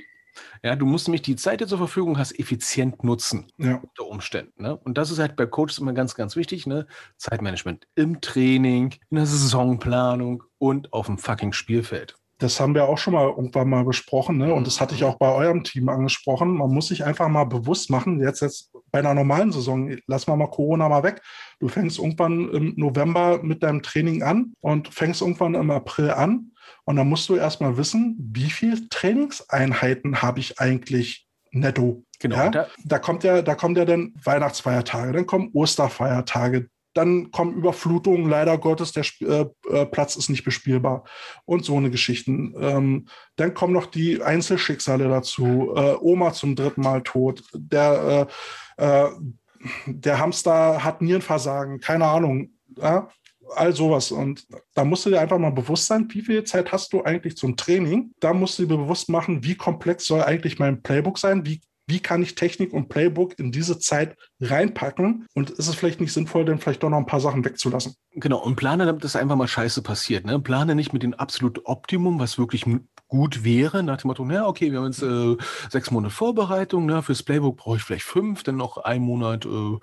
Ja, 0.64 0.78
du 0.78 0.86
musst 0.86 1.10
nämlich 1.10 1.24
die 1.24 1.36
Zeit, 1.36 1.60
die 1.60 1.66
du 1.66 1.70
zur 1.72 1.80
Verfügung 1.80 2.18
hast, 2.18 2.40
effizient 2.40 3.04
nutzen. 3.04 3.52
Ja. 3.58 3.76
Unter 3.76 4.08
Umständen. 4.08 4.64
Ne? 4.64 4.78
Und 4.78 4.98
das 4.98 5.12
ist 5.12 5.20
halt 5.20 5.36
bei 5.36 5.46
Coaches 5.46 5.80
immer 5.80 5.92
ganz, 5.92 6.16
ganz 6.16 6.38
wichtig. 6.38 6.66
Ne? 6.66 6.88
Zeitmanagement 7.18 7.88
im 7.96 8.22
Training, 8.22 8.96
in 9.10 9.18
der 9.18 9.26
Saisonplanung 9.26 10.44
und 10.62 10.94
auf 10.94 11.08
dem 11.08 11.18
fucking 11.18 11.54
Spielfeld. 11.54 12.16
Das 12.38 12.60
haben 12.60 12.74
wir 12.74 12.86
auch 12.86 12.98
schon 12.98 13.14
mal 13.14 13.28
irgendwann 13.30 13.70
mal 13.70 13.84
besprochen, 13.84 14.38
ne? 14.38 14.54
Und 14.54 14.66
das 14.66 14.80
hatte 14.80 14.96
ich 14.96 15.04
auch 15.04 15.18
bei 15.18 15.32
eurem 15.32 15.64
Team 15.64 15.90
angesprochen. 15.90 16.56
Man 16.58 16.72
muss 16.72 16.88
sich 16.88 17.04
einfach 17.04 17.28
mal 17.30 17.44
bewusst 17.46 17.90
machen, 17.90 18.20
jetzt, 18.20 18.42
jetzt 18.42 18.72
bei 18.92 19.00
einer 19.00 19.14
normalen 19.14 19.52
Saison, 19.52 19.96
lass 20.08 20.28
mal 20.28 20.36
mal 20.36 20.50
Corona 20.50 20.88
mal 20.88 21.04
weg. 21.04 21.22
Du 21.60 21.68
fängst 21.68 22.00
irgendwann 22.00 22.50
im 22.50 22.74
November 22.78 23.42
mit 23.44 23.62
deinem 23.64 23.82
Training 23.82 24.24
an 24.24 24.54
und 24.62 24.88
fängst 24.88 25.22
irgendwann 25.22 25.56
im 25.56 25.70
April 25.72 26.12
an. 26.12 26.52
Und 26.86 26.96
dann 26.96 27.10
musst 27.10 27.30
du 27.30 27.36
erstmal 27.36 27.78
wissen, 27.78 28.18
wie 28.20 28.50
viele 28.50 28.88
Trainingseinheiten 28.90 30.22
habe 30.22 30.40
ich 30.40 30.60
eigentlich 30.60 31.28
netto. 31.52 32.04
Genau. 32.20 32.36
Ja? 32.36 32.50
Da, 32.50 32.68
Da 32.86 33.00
kommt 33.00 33.24
ja, 33.24 33.42
da 33.42 33.56
kommt 33.56 33.78
ja 33.78 33.86
dann 33.86 34.14
Weihnachtsfeiertage, 34.24 35.12
dann 35.12 35.26
kommen 35.26 35.50
Osterfeiertage, 35.54 36.70
dann 36.94 37.32
kommen 37.32 37.56
Überflutungen, 37.56 38.30
leider 38.30 38.58
Gottes, 38.58 38.92
der 38.92 39.06
äh, 39.22 39.46
äh, 39.70 39.86
Platz 39.86 40.16
ist 40.16 40.30
nicht 40.30 40.44
bespielbar 40.44 41.04
und 41.46 41.64
so 41.64 41.78
eine 41.78 41.90
Geschichten. 41.90 42.54
Ähm, 42.60 43.08
dann 43.38 43.54
kommen 43.54 43.74
noch 43.74 43.86
die 43.86 44.22
Einzelschicksale 44.22 45.08
dazu. 45.08 45.74
Äh, 45.76 45.96
Oma 46.02 46.34
zum 46.34 46.56
dritten 46.56 46.82
Mal 46.82 47.02
tot, 47.04 47.44
der, 47.54 48.28
äh, 48.78 49.06
äh, 49.06 49.10
der 49.86 50.20
Hamster 50.20 50.84
hat 50.84 51.02
Nierenversagen, 51.02 51.80
keine 51.80 52.06
Ahnung. 52.06 52.52
Ja? 52.78 53.10
All 53.56 53.74
sowas. 53.74 54.12
Und 54.12 54.48
da 54.74 54.84
musst 54.84 55.06
du 55.06 55.10
dir 55.10 55.20
einfach 55.20 55.38
mal 55.38 55.52
bewusst 55.52 55.86
sein, 55.86 56.08
wie 56.12 56.22
viel 56.22 56.44
Zeit 56.44 56.72
hast 56.72 56.94
du 56.94 57.04
eigentlich 57.04 57.36
zum 57.36 57.58
Training. 57.58 58.14
Da 58.20 58.34
musst 58.34 58.58
du 58.60 58.64
dir 58.64 58.78
bewusst 58.78 59.10
machen, 59.10 59.44
wie 59.44 59.56
komplex 59.56 60.06
soll 60.06 60.24
eigentlich 60.24 60.58
mein 60.58 60.82
Playbook 60.82 61.18
sein, 61.18 61.46
wie 61.46 61.62
wie 61.92 62.00
kann 62.00 62.24
ich 62.24 62.36
Technik 62.36 62.72
und 62.72 62.88
Playbook 62.88 63.38
in 63.38 63.52
diese 63.52 63.78
Zeit 63.78 64.16
reinpacken? 64.40 65.26
Und 65.34 65.50
ist 65.50 65.68
es 65.68 65.76
vielleicht 65.76 66.00
nicht 66.00 66.14
sinnvoll, 66.14 66.46
dann 66.46 66.58
vielleicht 66.58 66.82
doch 66.84 66.90
noch 66.90 66.98
ein 66.98 67.06
paar 67.06 67.20
Sachen 67.20 67.44
wegzulassen? 67.44 67.96
Genau, 68.14 68.40
und 68.42 68.56
plane, 68.56 68.86
damit 68.86 69.04
das 69.04 69.18
einfach 69.18 69.36
mal 69.36 69.48
scheiße 69.48 69.82
passiert. 69.82 70.26
Ne? 70.26 70.40
Plane 70.40 70.74
nicht 70.74 70.94
mit 70.94 71.04
dem 71.04 71.14
absoluten 71.14 71.62
Optimum, 71.66 72.20
was 72.20 72.38
wirklich 72.38 72.66
gut 73.08 73.44
wäre, 73.44 73.84
nach 73.84 73.98
dem 73.98 74.08
Motto, 74.08 74.24
na 74.24 74.48
okay, 74.48 74.72
wir 74.72 74.80
haben 74.80 74.86
jetzt 74.86 75.04
äh, 75.04 75.36
sechs 75.70 75.92
Monate 75.92 76.14
Vorbereitung, 76.14 76.86
ne? 76.86 77.04
fürs 77.04 77.24
Playbook 77.24 77.58
brauche 77.58 77.76
ich 77.76 77.84
vielleicht 77.84 78.06
fünf, 78.06 78.44
dann 78.44 78.56
noch 78.56 78.78
ein 78.78 79.02
Monat 79.02 79.46
äh, 79.46 79.78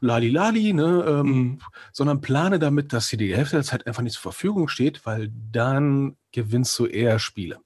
Lali 0.00 0.30
Lali, 0.30 0.72
ne? 0.72 1.04
ähm, 1.06 1.22
Mhm. 1.22 1.58
sondern 1.92 2.20
plane 2.20 2.58
damit, 2.58 2.92
dass 2.92 3.08
dir 3.08 3.18
die 3.18 3.36
Hälfte 3.36 3.56
der 3.56 3.64
Zeit 3.64 3.86
einfach 3.86 4.02
nicht 4.02 4.14
zur 4.14 4.22
Verfügung 4.22 4.66
steht, 4.66 5.06
weil 5.06 5.30
dann 5.52 6.16
gewinnst 6.32 6.76
du 6.78 6.86
eher 6.86 7.18
Spiele. 7.20 7.58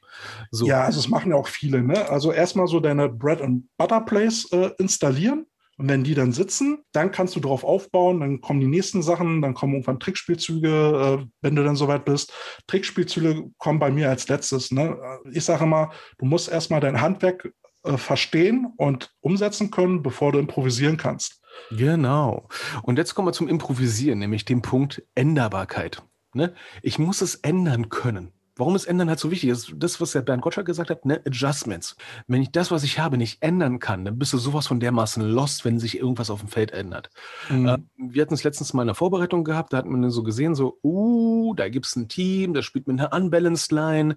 So. 0.51 0.67
Ja, 0.67 0.83
also 0.83 1.01
es 1.01 1.09
machen 1.09 1.31
ja 1.31 1.37
auch 1.37 1.49
viele. 1.49 1.83
Ne? 1.83 2.09
Also 2.09 2.33
erstmal 2.33 2.67
so 2.67 2.81
deine 2.81 3.09
Bread 3.09 3.43
and 3.43 3.65
Butter 3.77 4.01
Plays 4.01 4.51
äh, 4.53 4.71
installieren. 4.79 5.47
Und 5.79 5.91
wenn 5.91 6.05
die 6.05 6.15
dann 6.15 6.33
sitzen, 6.33 6.79
dann 6.93 7.11
kannst 7.11 7.37
du 7.37 7.41
darauf 7.41 7.63
aufbauen, 7.63 8.21
dann 8.21 8.41
kommen 8.41 8.61
die 8.61 8.67
nächsten 8.67 9.03
Sachen, 9.03 9.43
dann 9.43 9.53
kommen 9.53 9.75
irgendwann 9.75 10.01
Trickspielzüge, 10.01 11.21
äh, 11.21 11.27
wenn 11.43 11.55
du 11.55 11.63
dann 11.65 11.77
soweit 11.77 12.07
bist. 12.07 12.33
Trickspielzüge 12.67 13.51
kommen 13.59 13.79
bei 13.79 13.91
mir 13.91 14.09
als 14.09 14.27
letztes. 14.29 14.71
Ne? 14.71 14.99
Ich 15.31 15.45
sage 15.45 15.65
immer, 15.65 15.93
du 16.17 16.25
musst 16.25 16.49
erstmal 16.49 16.81
dein 16.81 17.03
Handwerk 17.03 17.53
äh, 17.87 17.99
verstehen 17.99 18.73
und 18.79 19.13
umsetzen 19.21 19.71
können, 19.71 20.03
bevor 20.03 20.33
du 20.33 20.39
improvisieren 20.39 20.97
kannst. 20.97 21.43
Genau. 21.71 22.49
Und 22.83 22.99
jetzt 22.99 23.15
kommen 23.15 23.29
wir 23.29 23.33
zum 23.33 23.49
Improvisieren, 23.49 24.19
nämlich 24.19 24.45
dem 24.45 24.63
Punkt 24.63 25.03
Änderbarkeit. 25.15 26.03
Ne? 26.33 26.55
Ich 26.83 26.99
muss 26.99 27.21
es 27.21 27.37
ändern 27.37 27.89
können. 27.89 28.33
Warum 28.59 28.75
ist 28.75 28.87
Ändern 28.87 29.11
halt 29.11 29.19
so 29.19 29.31
wichtig? 29.31 29.51
Das 29.51 29.69
ist 29.69 29.75
das, 29.77 30.01
was 30.01 30.13
der 30.13 30.23
Bernd 30.23 30.43
Gottschalk 30.43 30.67
gesagt 30.67 30.89
hat, 30.89 31.05
ne? 31.05 31.21
Adjustments. 31.27 31.95
Wenn 32.27 32.41
ich 32.41 32.51
das, 32.51 32.71
was 32.71 32.85
ich 32.85 32.99
habe, 32.99 33.19
nicht 33.19 33.43
ändern 33.43 33.79
kann, 33.79 34.05
dann 34.07 34.19
bist 34.19 34.33
du 34.33 34.39
sowas 34.39 34.67
von 34.67 34.81
dermaßen 34.81 35.23
lost, 35.23 35.67
wenn 35.67 35.79
sich 35.79 35.99
irgendwas 35.99 36.31
auf 36.31 36.41
dem 36.41 36.49
Feld 36.49 36.71
ändert. 36.71 37.11
Mhm. 37.51 37.69
Äh, 37.69 37.79
wir 37.99 38.23
hatten 38.23 38.35
es 38.35 38.45
letztens 38.45 38.73
mal 38.73 38.83
in 38.83 38.89
der 38.89 38.95
Vorbereitung 38.95 39.45
gehabt, 39.45 39.73
da 39.73 39.77
hat 39.79 39.87
man 39.87 40.11
so 40.11 40.23
gesehen, 40.23 40.55
so, 40.55 40.79
uh, 40.83 41.55
da 41.55 41.69
gibt 41.69 41.87
es 41.87 41.97
ein 41.97 42.09
Team, 42.09 42.55
das 42.55 42.65
spielt 42.65 42.87
mit 42.87 42.99
einer 42.99 43.13
Unbalanced 43.13 43.73
Line. 43.73 44.17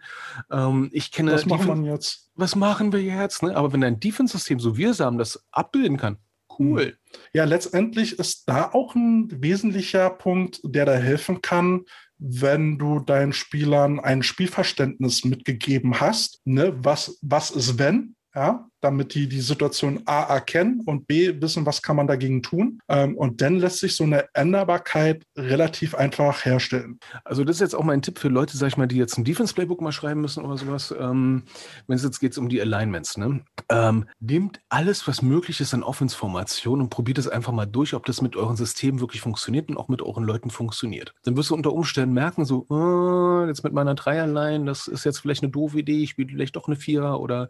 Ähm, 0.49 0.89
ich 0.93 1.11
kenne 1.11 1.33
Was 1.33 1.45
macht 1.45 1.61
Defen- 1.61 1.67
man 1.67 1.83
jetzt? 1.83 2.29
was 2.35 2.55
machen 2.55 2.93
wir 2.93 3.01
jetzt? 3.01 3.43
Ne? 3.43 3.55
Aber 3.57 3.73
wenn 3.73 3.81
dein 3.81 3.99
Defense-System, 3.99 4.61
so 4.61 4.77
wir 4.77 4.91
es 4.91 5.01
haben, 5.01 5.17
das 5.17 5.45
abbilden 5.51 5.97
kann, 5.97 6.17
cool. 6.57 6.97
Ja, 7.33 7.43
letztendlich 7.45 8.17
ist 8.19 8.47
da 8.47 8.71
auch 8.71 8.95
ein 8.95 9.27
wesentlicher 9.41 10.09
Punkt, 10.09 10.61
der 10.63 10.85
da 10.85 10.93
helfen 10.93 11.41
kann, 11.41 11.85
wenn 12.19 12.77
du 12.77 12.99
deinen 12.99 13.33
Spielern 13.33 13.99
ein 13.99 14.23
Spielverständnis 14.23 15.23
mitgegeben 15.23 15.99
hast. 15.99 16.41
Ne? 16.45 16.73
Was, 16.83 17.17
was 17.21 17.49
ist 17.49 17.79
wenn? 17.79 18.15
Ja, 18.35 18.69
damit 18.81 19.13
die 19.13 19.27
die 19.27 19.41
Situation 19.41 20.01
A 20.05 20.23
erkennen 20.23 20.81
und 20.85 21.07
B 21.07 21.41
wissen, 21.41 21.65
was 21.65 21.81
kann 21.81 21.95
man 21.95 22.07
dagegen 22.07 22.41
tun. 22.41 22.81
Ähm, 22.87 23.15
und 23.17 23.41
dann 23.41 23.57
lässt 23.59 23.79
sich 23.79 23.95
so 23.95 24.03
eine 24.03 24.33
Änderbarkeit 24.33 25.23
relativ 25.37 25.95
einfach 25.95 26.45
herstellen. 26.45 26.99
Also 27.23 27.43
das 27.43 27.57
ist 27.57 27.61
jetzt 27.61 27.75
auch 27.75 27.83
mein 27.83 28.01
Tipp 28.01 28.19
für 28.19 28.29
Leute, 28.29 28.57
sag 28.57 28.67
ich 28.67 28.77
mal, 28.77 28.87
die 28.87 28.97
jetzt 28.97 29.17
ein 29.17 29.23
Defense-Playbook 29.23 29.81
mal 29.81 29.91
schreiben 29.91 30.21
müssen 30.21 30.43
oder 30.45 30.57
sowas. 30.57 30.93
Ähm, 30.97 31.43
wenn 31.87 31.95
es 31.95 32.03
jetzt 32.03 32.19
geht 32.19 32.37
um 32.37 32.49
die 32.49 32.61
Alignments, 32.61 33.17
ne? 33.17 33.41
Ähm, 33.69 34.05
nehmt 34.19 34.59
alles, 34.69 35.07
was 35.07 35.21
möglich 35.21 35.59
ist 35.61 35.73
an 35.73 35.83
Offense-Formation 35.83 36.81
und 36.81 36.89
probiert 36.89 37.17
es 37.17 37.27
einfach 37.27 37.51
mal 37.51 37.65
durch, 37.65 37.93
ob 37.93 38.05
das 38.05 38.21
mit 38.21 38.35
euren 38.35 38.55
Systemen 38.55 38.99
wirklich 38.99 39.21
funktioniert 39.21 39.69
und 39.69 39.77
auch 39.77 39.87
mit 39.87 40.01
euren 40.01 40.23
Leuten 40.23 40.49
funktioniert. 40.49 41.13
Dann 41.23 41.35
wirst 41.37 41.49
du 41.49 41.55
unter 41.55 41.73
Umständen 41.73 42.13
merken, 42.13 42.45
so, 42.45 42.65
äh, 42.71 43.47
jetzt 43.47 43.63
mit 43.63 43.73
meiner 43.73 43.95
Dreierline, 43.95 44.65
das 44.65 44.87
ist 44.87 45.05
jetzt 45.05 45.19
vielleicht 45.19 45.43
eine 45.43 45.51
doofe 45.51 45.79
Idee, 45.79 46.03
ich 46.03 46.11
spiele 46.11 46.29
vielleicht 46.29 46.55
doch 46.55 46.67
eine 46.67 46.75
Vierer 46.75 47.19
oder 47.19 47.49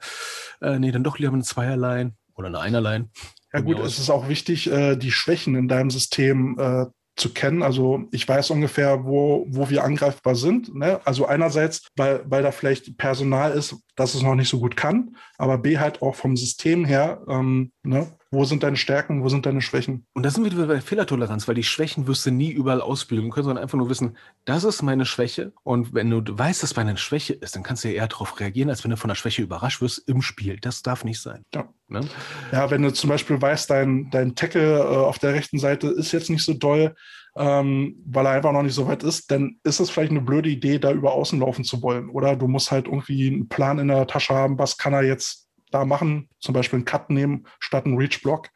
äh, 0.62 0.80
nee, 0.80 0.92
dann 0.92 1.04
doch 1.04 1.19
lieber 1.20 1.34
eine 1.34 1.44
Zweierline 1.44 2.14
oder 2.36 2.48
eine 2.48 2.60
Einerline. 2.60 3.10
Ja 3.54 3.62
gut, 3.62 3.80
es 3.80 3.98
ist 3.98 4.10
auch 4.10 4.30
wichtig, 4.30 4.72
äh, 4.72 4.96
die 4.96 5.12
Schwächen 5.12 5.56
in 5.56 5.68
deinem 5.68 5.90
System 5.90 6.58
äh, 6.60 6.86
zu 7.16 7.34
kennen. 7.34 7.62
Also 7.62 8.04
ich 8.12 8.28
weiß 8.28 8.52
ungefähr, 8.52 9.04
wo, 9.04 9.46
wo 9.50 9.70
wir 9.70 9.84
angreifbar 9.84 10.36
sind. 10.36 10.74
Ne? 10.74 11.00
Also 11.06 11.26
einerseits, 11.26 11.88
weil, 11.96 12.24
weil 12.26 12.44
da 12.44 12.52
vielleicht 12.52 12.98
Personal 12.98 13.52
ist, 13.52 13.76
das 13.96 14.16
es 14.16 14.22
noch 14.22 14.36
nicht 14.36 14.50
so 14.50 14.60
gut 14.60 14.78
kann, 14.78 15.16
aber 15.38 15.58
B 15.58 15.78
halt 15.78 16.02
auch 16.02 16.16
vom 16.16 16.38
System 16.38 16.86
her, 16.86 17.22
ähm, 17.28 17.72
ne? 17.84 18.08
Wo 18.32 18.46
sind 18.46 18.64
deine 18.64 18.78
Stärken, 18.78 19.24
wo 19.24 19.30
sind 19.30 19.46
deine 19.46 19.62
Schwächen? 19.62 20.06
Und 20.14 20.24
da 20.24 20.30
sind 20.30 20.44
wir 20.44 20.52
wieder 20.52 20.68
bei 20.68 20.82
Fehlertoleranz, 20.82 21.48
weil 21.48 21.56
die 21.56 21.64
Schwächen 21.64 22.06
wirst 22.08 22.26
du 22.26 22.32
nie 22.32 22.52
überall 22.52 22.82
ausbilden 22.82 23.32
können, 23.32 23.46
sondern 23.46 23.64
einfach 23.64 23.78
nur 23.78 23.90
wissen, 23.90 24.18
das 24.46 24.64
ist 24.64 24.84
meine 24.84 25.06
Schwäche. 25.06 25.52
Und 25.64 25.94
wenn 25.94 26.10
du 26.10 26.22
weißt, 26.38 26.62
dass 26.62 26.76
meine 26.76 26.96
Schwäche 26.98 27.34
ist, 27.34 27.56
dann 27.56 27.64
kannst 27.64 27.84
du 27.84 27.88
ja 27.88 27.96
eher 27.96 28.08
darauf 28.08 28.40
reagieren, 28.40 28.70
als 28.70 28.84
wenn 28.84 28.92
du 28.92 28.98
von 28.98 29.08
der 29.08 29.16
Schwäche 29.16 29.42
überrascht 29.42 29.82
wirst 29.82 30.08
im 30.08 30.22
Spiel. 30.22 30.58
Das 30.60 30.84
darf 30.84 31.04
nicht 31.04 31.22
sein. 31.22 31.44
Ja. 31.54 31.68
Ne? 31.88 32.02
Ja, 32.52 32.70
wenn 32.70 32.84
du 32.84 32.94
zum 32.94 33.10
Beispiel 33.10 33.42
weißt, 33.42 33.70
dein, 33.70 34.10
dein 34.12 34.36
Tackle 34.36 34.78
äh, 34.78 34.84
auf 34.84 35.18
der 35.18 35.34
rechten 35.34 35.58
Seite 35.58 35.88
ist 35.88 36.12
jetzt 36.12 36.30
nicht 36.30 36.46
so 36.46 36.54
doll, 36.54 36.94
ähm, 37.36 37.96
weil 38.06 38.28
er 38.28 38.34
einfach 38.34 38.52
noch 38.52 38.62
nicht 38.62 38.76
so 38.76 38.88
weit 38.88 39.02
ist, 39.02 39.32
dann 39.32 39.60
ist 39.64 39.80
es 39.80 39.90
vielleicht 39.90 40.12
eine 40.12 40.22
blöde 40.22 40.50
Idee, 40.50 40.78
da 40.78 40.92
über 40.92 41.14
außen 41.14 41.40
laufen 41.40 41.64
zu 41.64 41.82
wollen. 41.82 42.10
Oder 42.10 42.36
du 42.36 42.48
musst 42.48 42.70
halt 42.70 42.86
irgendwie 42.86 43.28
einen 43.28 43.50
Plan 43.50 43.80
in 43.80 43.88
der 43.88 44.06
Tasche 44.06 44.36
haben, 44.36 44.60
was 44.60 44.78
kann 44.78 44.94
er 44.94 45.04
jetzt 45.04 45.49
da 45.72 45.86
machen, 45.86 46.30
zum 46.40 46.54
Beispiel 46.54 46.78
einen 46.78 46.86
Cut 46.86 47.10
nehmen 47.10 47.46
statt 47.60 47.86
einen 47.86 47.98
Reach-Block. 47.98 48.50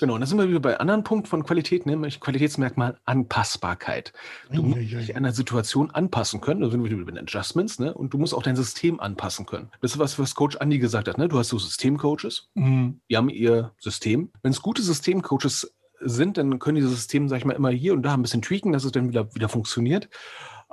Genau, 0.00 0.14
und 0.14 0.20
da 0.20 0.26
sind 0.26 0.38
wir 0.38 0.48
wieder 0.48 0.60
bei 0.60 0.78
anderen 0.78 1.04
Punkt 1.04 1.28
von 1.28 1.44
Qualität, 1.44 1.86
nämlich 1.86 2.20
Qualitätsmerkmal 2.20 2.98
Anpassbarkeit. 3.04 4.12
Du 4.50 4.62
musst 4.62 4.80
dich 4.80 5.12
der 5.12 5.32
Situation 5.32 5.90
anpassen 5.90 6.40
können, 6.40 6.60
da 6.60 6.70
sind 6.70 6.82
wir 6.82 6.90
wieder 6.90 7.04
bei 7.04 7.12
den 7.12 7.22
Adjustments, 7.22 7.78
ne? 7.78 7.94
und 7.94 8.12
du 8.12 8.18
musst 8.18 8.34
auch 8.34 8.42
dein 8.42 8.56
System 8.56 9.00
anpassen 9.00 9.46
können. 9.46 9.70
Das 9.80 9.92
ist 9.92 9.98
was, 9.98 10.18
was 10.18 10.34
Coach 10.34 10.56
Andy 10.60 10.78
gesagt 10.78 11.08
hat, 11.08 11.18
ne? 11.18 11.28
du 11.28 11.38
hast 11.38 11.48
so 11.48 11.58
Systemcoaches, 11.58 12.50
Mhm. 12.54 13.00
die 13.08 13.16
haben 13.16 13.28
ihr 13.28 13.72
System. 13.78 14.30
Wenn 14.42 14.52
es 14.52 14.62
gute 14.62 14.82
Systemcoaches 14.82 15.74
sind, 16.00 16.36
dann 16.36 16.58
können 16.58 16.76
diese 16.76 16.88
Systeme, 16.88 17.28
sag 17.28 17.38
ich 17.38 17.44
mal, 17.44 17.54
immer 17.54 17.70
hier 17.70 17.94
und 17.94 18.02
da 18.02 18.14
ein 18.14 18.22
bisschen 18.22 18.42
tweaken, 18.42 18.72
dass 18.72 18.84
es 18.84 18.92
dann 18.92 19.08
wieder, 19.08 19.34
wieder 19.34 19.48
funktioniert. 19.48 20.08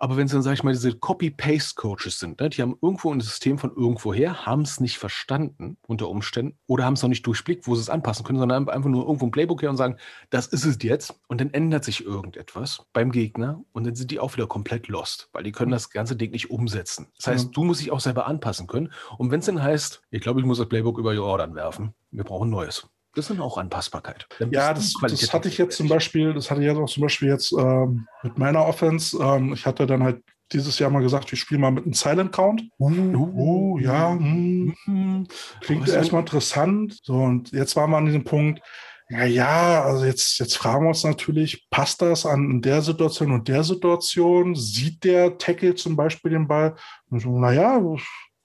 Aber 0.02 0.18
wenn 0.18 0.26
es 0.26 0.32
dann, 0.32 0.42
sag 0.42 0.54
ich 0.54 0.64
mal, 0.64 0.74
diese 0.74 0.98
Copy-Paste-Coaches 0.98 2.18
sind, 2.18 2.40
ne, 2.42 2.50
die 2.50 2.64
haben 2.64 2.76
irgendwo 2.82 3.14
ein 3.14 3.22
System 3.22 3.60
von 3.60 3.70
irgendwoher, 3.76 4.48
haben 4.48 4.64
es 4.64 4.80
nicht 4.80 4.98
verstanden 4.98 5.78
unter 5.86 6.10
Umständen 6.10 6.58
oder 6.66 6.86
haben 6.86 6.96
es 6.96 7.04
noch 7.04 7.10
nicht 7.10 7.28
durchblickt, 7.28 7.68
wo 7.68 7.76
sie 7.76 7.82
es 7.82 7.90
anpassen 7.92 8.26
können, 8.26 8.40
sondern 8.40 8.56
haben 8.56 8.70
einfach 8.70 8.90
nur 8.90 9.06
irgendwo 9.06 9.28
ein 9.28 9.32
Playbook 9.32 9.62
her 9.62 9.70
und 9.70 9.78
sagen, 9.78 9.98
das 10.32 10.48
ist 10.48 10.66
es 10.66 10.80
jetzt. 10.82 11.22
Und 11.28 11.40
dann 11.40 11.52
ändert 11.54 11.84
sich 11.84 12.04
irgendetwas 12.04 12.84
beim 12.94 13.12
Gegner 13.12 13.64
und 13.74 13.86
dann 13.86 13.94
sind 13.94 14.10
die 14.10 14.20
auch 14.20 14.34
wieder 14.34 14.48
komplett 14.48 14.88
lost, 14.88 15.30
weil 15.34 15.44
die 15.44 15.52
können 15.52 15.72
das 15.72 15.92
ganze 15.92 16.16
Ding 16.16 16.32
nicht 16.32 16.50
umsetzen. 16.50 17.10
Das 17.18 17.28
heißt, 17.28 17.46
Ja. 17.46 17.52
du 17.52 17.64
musst 17.64 17.82
dich 17.82 17.92
auch 17.92 18.00
selber 18.00 18.26
anpassen 18.26 18.66
können. 18.66 18.92
Und 19.20 19.30
wenn 19.30 19.42
es 19.42 19.46
dann 19.46 19.62
heißt, 19.62 20.02
ich 20.10 20.22
glaube, 20.22 20.40
ich 20.40 20.48
muss 20.48 20.58
das 20.58 20.68
Playbook 20.68 20.98
über 20.98 21.14
Jordan 21.14 21.54
werfen, 21.54 21.94
wir 22.10 22.24
brauchen 22.24 22.50
neues. 22.50 22.90
Das 23.14 23.28
dann 23.28 23.42
auch 23.42 23.58
Anpassbarkeit. 23.58 24.26
Ja, 24.52 24.74
das, 24.74 24.94
das 25.02 25.34
hatte 25.34 25.50
ich 25.50 25.58
jetzt 25.58 25.76
zum. 25.78 25.90
Beispiel, 25.90 26.34
das 26.34 26.50
hatte 26.50 26.62
ich 26.62 26.68
jetzt 26.68 26.78
auch 26.78 26.90
zum 26.90 27.02
Beispiel 27.04 27.28
jetzt 27.30 27.52
ähm, 27.52 28.08
mit 28.24 28.38
meiner 28.38 28.66
Offense. 28.66 29.18
Ähm, 29.22 29.54
ich 29.54 29.66
hatte 29.66 29.86
dann 29.86 30.02
halt 30.04 30.24
dieses 30.54 30.80
Jahr 30.80 30.90
mal 30.90 31.02
gesagt, 31.02 31.32
ich 31.34 31.40
spiele 31.40 31.60
mal 31.60 31.72
mit 31.72 31.84
einem 31.86 31.94
Silent 31.94 32.32
Count. 32.32 32.64
Uh, 32.80 32.90
uh, 32.90 33.78
ja, 33.80 34.12
Mhm. 34.12 35.28
klingt 35.62 35.88
es- 35.88 35.94
erstmal 35.94 36.22
interessant. 36.22 37.00
So, 37.04 37.16
und 37.16 37.52
jetzt 37.52 37.76
waren 37.76 37.90
wir 37.92 37.98
an 37.98 38.06
diesem 38.06 38.24
Punkt, 38.24 38.62
ja, 39.10 39.26
ja, 39.26 39.84
also 39.84 40.06
jetzt, 40.06 40.40
jetzt 40.40 40.56
fragen 40.58 40.86
wir 40.86 40.90
uns 40.90 41.04
natürlich, 41.04 41.68
passt 41.70 42.02
das 42.02 42.26
an 42.26 42.62
der 42.62 42.82
Situation 42.82 43.34
und 43.34 43.48
der 43.50 43.64
Situation? 43.64 44.56
Sieht 44.56 45.04
der 45.04 45.38
Tackle 45.38 45.76
zum 45.76 45.98
Beispiel 45.98 46.32
den 46.32 46.48
Ball? 46.48 46.76
Und 47.10 47.20
so, 47.22 47.38
naja, 47.38 47.82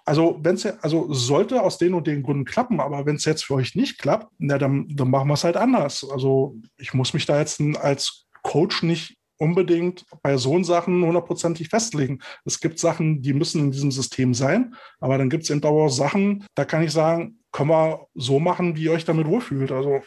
also 0.06 0.38
wenn 0.42 0.54
es 0.54 0.64
also 0.64 1.12
sollte 1.12 1.62
aus 1.62 1.78
den 1.78 1.92
und 1.92 2.06
den 2.06 2.22
Gründen 2.22 2.44
klappen, 2.44 2.80
aber 2.80 3.04
wenn 3.06 3.16
es 3.16 3.24
jetzt 3.24 3.44
für 3.44 3.54
euch 3.54 3.74
nicht 3.74 3.98
klappt, 3.98 4.32
na, 4.38 4.56
dann, 4.56 4.86
dann 4.88 5.10
machen 5.10 5.28
wir 5.28 5.34
es 5.34 5.44
halt 5.44 5.56
anders. 5.56 6.06
Also 6.08 6.56
ich 6.78 6.94
muss 6.94 7.12
mich 7.12 7.26
da 7.26 7.38
jetzt 7.38 7.60
als 7.80 8.26
Coach 8.42 8.84
nicht 8.84 9.18
unbedingt 9.38 10.04
bei 10.22 10.36
so 10.36 10.62
Sachen 10.62 11.04
hundertprozentig 11.04 11.68
festlegen. 11.68 12.20
Es 12.44 12.60
gibt 12.60 12.78
Sachen, 12.78 13.20
die 13.20 13.34
müssen 13.34 13.60
in 13.60 13.70
diesem 13.72 13.90
System 13.90 14.32
sein, 14.32 14.74
aber 15.00 15.18
dann 15.18 15.28
gibt 15.28 15.42
es 15.42 15.50
eben 15.50 15.62
auch 15.64 15.88
Sachen, 15.88 16.44
da 16.54 16.64
kann 16.64 16.82
ich 16.82 16.92
sagen, 16.92 17.40
können 17.52 17.70
wir 17.70 18.06
so 18.14 18.38
machen, 18.38 18.76
wie 18.76 18.84
ihr 18.84 18.92
euch 18.92 19.04
damit 19.04 19.26
wohlfühlt. 19.26 19.72
Also 19.72 20.02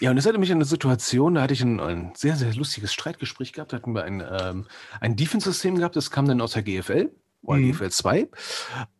ja, 0.00 0.10
und 0.10 0.18
es 0.18 0.26
hatte 0.26 0.38
mich 0.38 0.52
eine 0.52 0.64
Situation, 0.64 1.34
da 1.34 1.42
hatte 1.42 1.54
ich 1.54 1.62
ein, 1.62 1.80
ein 1.80 2.12
sehr, 2.14 2.36
sehr 2.36 2.54
lustiges 2.54 2.92
Streitgespräch 2.92 3.52
gehabt. 3.52 3.72
Da 3.72 3.78
hatten 3.78 3.94
wir 3.94 4.04
ein, 4.04 4.22
ähm, 4.40 4.66
ein 5.00 5.16
Defense-System 5.16 5.76
gehabt, 5.76 5.96
das 5.96 6.10
kam 6.10 6.26
dann 6.26 6.40
aus 6.40 6.52
der 6.52 6.62
GFL 6.62 7.10
oder 7.42 7.58
mhm. 7.58 7.72
GFL 7.72 7.90
2. 7.90 8.28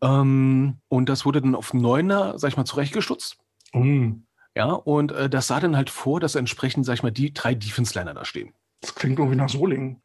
Ähm, 0.01 0.77
und 0.87 1.09
das 1.09 1.25
wurde 1.25 1.41
dann 1.41 1.55
auf 1.55 1.73
Neuner, 1.73 2.37
sag 2.37 2.49
ich 2.49 2.57
mal, 2.57 2.65
zurechtgestutzt. 2.65 3.37
Mhm. 3.73 4.25
Ja, 4.55 4.71
und 4.71 5.11
äh, 5.11 5.29
das 5.29 5.47
sah 5.47 5.59
dann 5.59 5.77
halt 5.77 5.89
vor, 5.89 6.19
dass 6.19 6.35
entsprechend, 6.35 6.85
sag 6.85 6.95
ich 6.95 7.03
mal, 7.03 7.11
die 7.11 7.33
drei 7.33 7.53
Defense-Liner 7.53 8.13
da 8.13 8.25
stehen. 8.25 8.53
Das 8.81 8.95
klingt 8.95 9.19
irgendwie 9.19 9.37
nach 9.37 9.49
Solingen. 9.49 10.01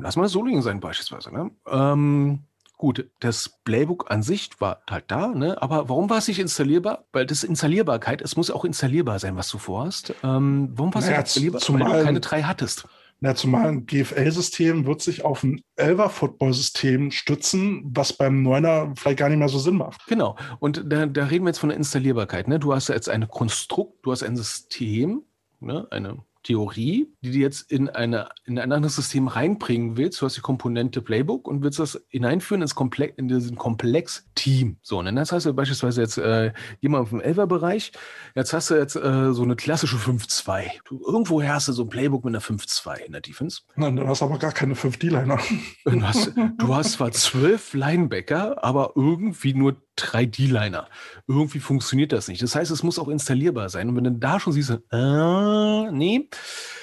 Lass 0.00 0.16
mal 0.16 0.28
Solingen 0.28 0.62
sein, 0.62 0.80
beispielsweise. 0.80 1.32
Ne? 1.32 1.50
Ähm, 1.66 2.44
gut, 2.76 3.10
das 3.20 3.58
Playbook 3.64 4.10
an 4.10 4.22
sich 4.22 4.50
war 4.60 4.82
halt 4.88 5.04
da, 5.08 5.28
ne? 5.28 5.60
aber 5.60 5.88
warum 5.88 6.10
war 6.10 6.18
es 6.18 6.28
nicht 6.28 6.38
installierbar? 6.38 7.04
Weil 7.12 7.26
das 7.26 7.42
Installierbarkeit, 7.42 8.22
es 8.22 8.36
muss 8.36 8.50
auch 8.50 8.64
installierbar 8.64 9.18
sein, 9.18 9.36
was 9.36 9.48
du 9.48 9.58
vorhast. 9.58 10.14
Ähm, 10.22 10.70
warum 10.74 10.94
war 10.94 11.00
es 11.00 11.06
naja, 11.06 11.18
nicht 11.18 11.28
installierbar? 11.28 11.60
Zumal, 11.60 11.90
Weil 11.90 11.98
du 11.98 12.04
keine 12.04 12.20
drei 12.20 12.42
hattest. 12.42 12.86
Na, 13.24 13.36
zumal 13.36 13.68
ein 13.68 13.86
GFL-System 13.86 14.84
wird 14.84 15.00
sich 15.00 15.24
auf 15.24 15.44
ein 15.44 15.62
Elver-Football-System 15.76 17.12
stützen, 17.12 17.84
was 17.84 18.12
beim 18.12 18.42
Neuner 18.42 18.94
vielleicht 18.96 19.20
gar 19.20 19.28
nicht 19.28 19.38
mehr 19.38 19.48
so 19.48 19.60
Sinn 19.60 19.76
macht. 19.76 20.04
Genau. 20.08 20.36
Und 20.58 20.82
da, 20.86 21.06
da 21.06 21.26
reden 21.26 21.44
wir 21.44 21.50
jetzt 21.50 21.60
von 21.60 21.68
der 21.68 21.78
Installierbarkeit. 21.78 22.48
Ne? 22.48 22.58
Du 22.58 22.74
hast 22.74 22.88
jetzt 22.88 23.08
ein 23.08 23.28
Konstrukt, 23.28 24.04
du 24.04 24.10
hast 24.10 24.24
ein 24.24 24.36
System, 24.36 25.22
ne? 25.60 25.86
eine 25.92 26.18
Theorie, 26.42 27.12
die 27.22 27.30
du 27.30 27.38
jetzt 27.38 27.70
in, 27.70 27.88
eine, 27.88 28.28
in 28.44 28.58
ein 28.58 28.72
anderes 28.72 28.96
System 28.96 29.28
reinbringen 29.28 29.96
willst. 29.96 30.20
Du 30.20 30.26
hast 30.26 30.36
die 30.36 30.40
Komponente 30.40 31.00
Playbook 31.00 31.46
und 31.46 31.62
willst 31.62 31.78
das 31.78 32.02
hineinführen 32.08 32.62
ins 32.62 32.74
Komplex, 32.74 33.14
in 33.16 33.28
diesen 33.28 33.56
Komplex-Team. 33.56 34.78
So, 34.82 35.02
ne? 35.02 35.14
das 35.14 35.32
heißt 35.32 35.54
beispielsweise 35.54 36.00
jetzt 36.00 36.18
äh, 36.18 36.52
jemand 36.80 37.08
vom 37.08 37.20
Elfer-Bereich, 37.20 37.92
jetzt 38.34 38.52
hast 38.52 38.70
du 38.70 38.74
jetzt 38.74 38.96
äh, 38.96 39.32
so 39.32 39.42
eine 39.42 39.56
klassische 39.56 39.96
5-2. 39.96 40.64
Irgendwo 41.06 41.42
hast 41.42 41.68
du 41.68 41.72
so 41.72 41.84
ein 41.84 41.88
Playbook 41.88 42.24
mit 42.24 42.34
einer 42.34 42.42
5-2 42.42 42.98
in 43.06 43.12
der 43.12 43.20
Defense. 43.20 43.62
Nein, 43.76 43.96
du 43.96 44.06
hast 44.06 44.22
aber 44.22 44.38
gar 44.38 44.52
keine 44.52 44.74
5D-Liner. 44.74 45.38
Du 45.84 46.02
hast, 46.02 46.32
du 46.58 46.74
hast 46.74 46.92
zwar 46.92 47.12
zwölf 47.12 47.74
Linebacker, 47.74 48.62
aber 48.64 48.92
irgendwie 48.96 49.54
nur 49.54 49.76
drei 49.96 50.26
D-Liner. 50.26 50.88
Irgendwie 51.26 51.60
funktioniert 51.60 52.12
das 52.12 52.28
nicht. 52.28 52.42
Das 52.42 52.54
heißt, 52.54 52.70
es 52.70 52.82
muss 52.82 52.98
auch 52.98 53.08
installierbar 53.08 53.68
sein. 53.68 53.88
Und 53.88 53.96
wenn 53.96 54.04
du 54.04 54.12
da 54.12 54.40
schon 54.40 54.52
siehst, 54.52 54.70
äh, 54.70 55.90
nee, 55.90 56.28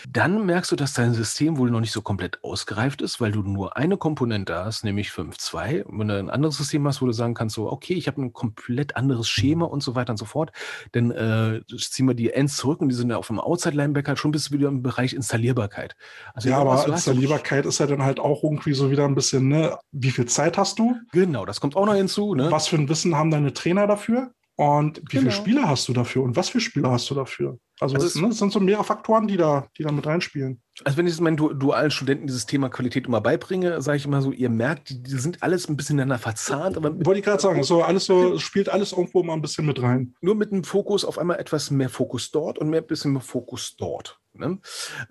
dann 0.08 0.46
merkst 0.46 0.72
du, 0.72 0.76
dass 0.76 0.94
dein 0.94 1.14
System 1.14 1.58
wohl 1.58 1.72
noch 1.72 1.80
nicht 1.80 1.92
so 1.92 2.02
komplett 2.02 2.44
ausgereift 2.44 3.02
ist, 3.02 3.20
weil 3.20 3.32
du 3.32 3.42
nur 3.42 3.78
eine 3.78 3.98
Komponente 3.98 4.56
hast, 4.56 4.84
nämlich 4.84 5.10
5.2. 5.10 5.84
Und 5.84 6.00
wenn 6.00 6.08
du 6.08 6.20
ein 6.20 6.30
anderes 6.30 6.58
System 6.58 6.88
hast, 6.88 7.02
wo 7.02 7.06
du 7.06 7.12
sagen 7.12 7.34
kannst, 7.34 7.56
so, 7.56 7.72
okay, 7.72 7.94
ich 7.94 8.08
habe 8.08 8.22
ein 8.22 8.34
komplett 8.34 8.96
anderes 8.96 9.28
Schema 9.28 9.66
und 9.66 9.82
so 9.82 9.96
weiter 9.96 10.12
und 10.12 10.18
so 10.18 10.26
fort, 10.26 10.52
dann 10.92 11.12
äh, 11.12 11.62
ziehen 11.78 12.08
wir 12.08 12.16
die 12.16 12.32
Ends 12.32 12.58
zurück 12.58 12.82
und 12.82 12.90
die 12.90 12.96
sind 12.96 13.10
ja 13.10 13.18
auf 13.18 13.28
dem 13.28 13.40
Outside-Linebacker 13.40 14.16
schon 14.18 14.32
bist 14.32 14.50
du 14.50 14.54
wieder 14.54 14.68
im 14.68 14.84
Bereich 14.84 15.14
Installierbarkeit. 15.14 15.96
Also, 16.34 16.50
ja, 16.50 16.60
aber 16.60 16.88
Installierbarkeit 16.88 17.66
ist 17.66 17.80
ja 17.80 17.88
dann 17.88 18.04
halt 18.04 18.20
auch 18.20 18.44
irgendwie 18.44 18.74
so 18.74 18.92
wieder 18.92 19.06
ein 19.06 19.16
bisschen, 19.16 19.48
ne, 19.48 19.78
wie 19.92 20.12
viel 20.12 20.26
Zeit 20.26 20.58
hast 20.58 20.78
du? 20.80 20.96
Genau, 21.12 21.46
das 21.46 21.60
kommt 21.60 21.76
auch 21.76 21.86
noch 21.86 21.96
hinzu. 21.96 22.36
Ne? 22.36 22.52
Was 22.52 22.68
für 22.68 22.76
ein 22.76 22.90
Wissen 22.90 22.99
haben 23.06 23.32
deine 23.32 23.54
Trainer 23.54 23.88
dafür? 23.88 24.32
Und 24.56 24.98
wie 24.98 25.04
genau. 25.06 25.22
viele 25.22 25.32
Spieler 25.32 25.70
hast 25.70 25.88
du 25.88 25.94
dafür? 25.94 26.22
Und 26.22 26.36
was 26.36 26.50
für 26.50 26.60
Spieler 26.60 26.92
hast 26.92 27.10
du 27.10 27.16
dafür? 27.16 27.58
Also, 27.80 27.96
also 27.96 28.20
ne, 28.20 28.28
das 28.28 28.40
sind 28.40 28.52
so 28.52 28.60
mehrere 28.60 28.84
Faktoren, 28.84 29.26
die 29.26 29.38
da, 29.38 29.68
die 29.78 29.84
da 29.84 29.92
mit 29.94 30.06
reinspielen. 30.06 30.62
Also 30.84 30.98
wenn 30.98 31.08
ich 31.08 31.18
meinen 31.22 31.38
du 31.38 31.54
dualen 31.54 31.92
Studenten 31.92 32.28
dieses 32.28 32.46
Thema 32.46 32.68
Qualität 32.68 33.08
immer 33.08 33.22
beibringe, 33.22 33.82
sage 33.82 33.98
ich 33.98 34.06
immer 34.06 34.22
so, 34.22 34.34
ihr 34.34 34.50
merkt, 34.50 34.90
die, 34.90 35.02
die, 35.02 35.18
sind 35.18 35.42
alles 35.44 35.70
ein 35.70 35.78
bisschen 35.78 35.96
ineinander 35.96 36.20
verzahnt. 36.20 36.76
Aber 36.76 36.94
Wollte 37.06 37.20
ich 37.20 37.26
gerade 37.26 37.42
sagen, 37.42 37.64
so 37.64 37.84
alles 37.84 38.06
so, 38.06 38.38
spielt 38.38 38.68
alles 38.68 38.92
irgendwo 38.92 39.24
mal 39.24 39.34
ein 39.34 39.42
bisschen 39.42 39.66
mit 39.66 39.82
rein. 39.82 40.14
Nur 40.20 40.36
mit 40.36 40.52
dem 40.52 40.66
Fokus 40.66 41.06
auf 41.06 41.18
einmal 41.18 41.40
etwas 41.40 41.72
mehr 41.72 41.90
Fokus 41.90 42.32
dort 42.32 42.58
und 42.58 42.70
mehr 42.70 42.82
bisschen 42.82 43.14
mehr 43.14 43.22
Fokus 43.22 43.78
dort. 43.78 44.20
Ne? 44.40 44.60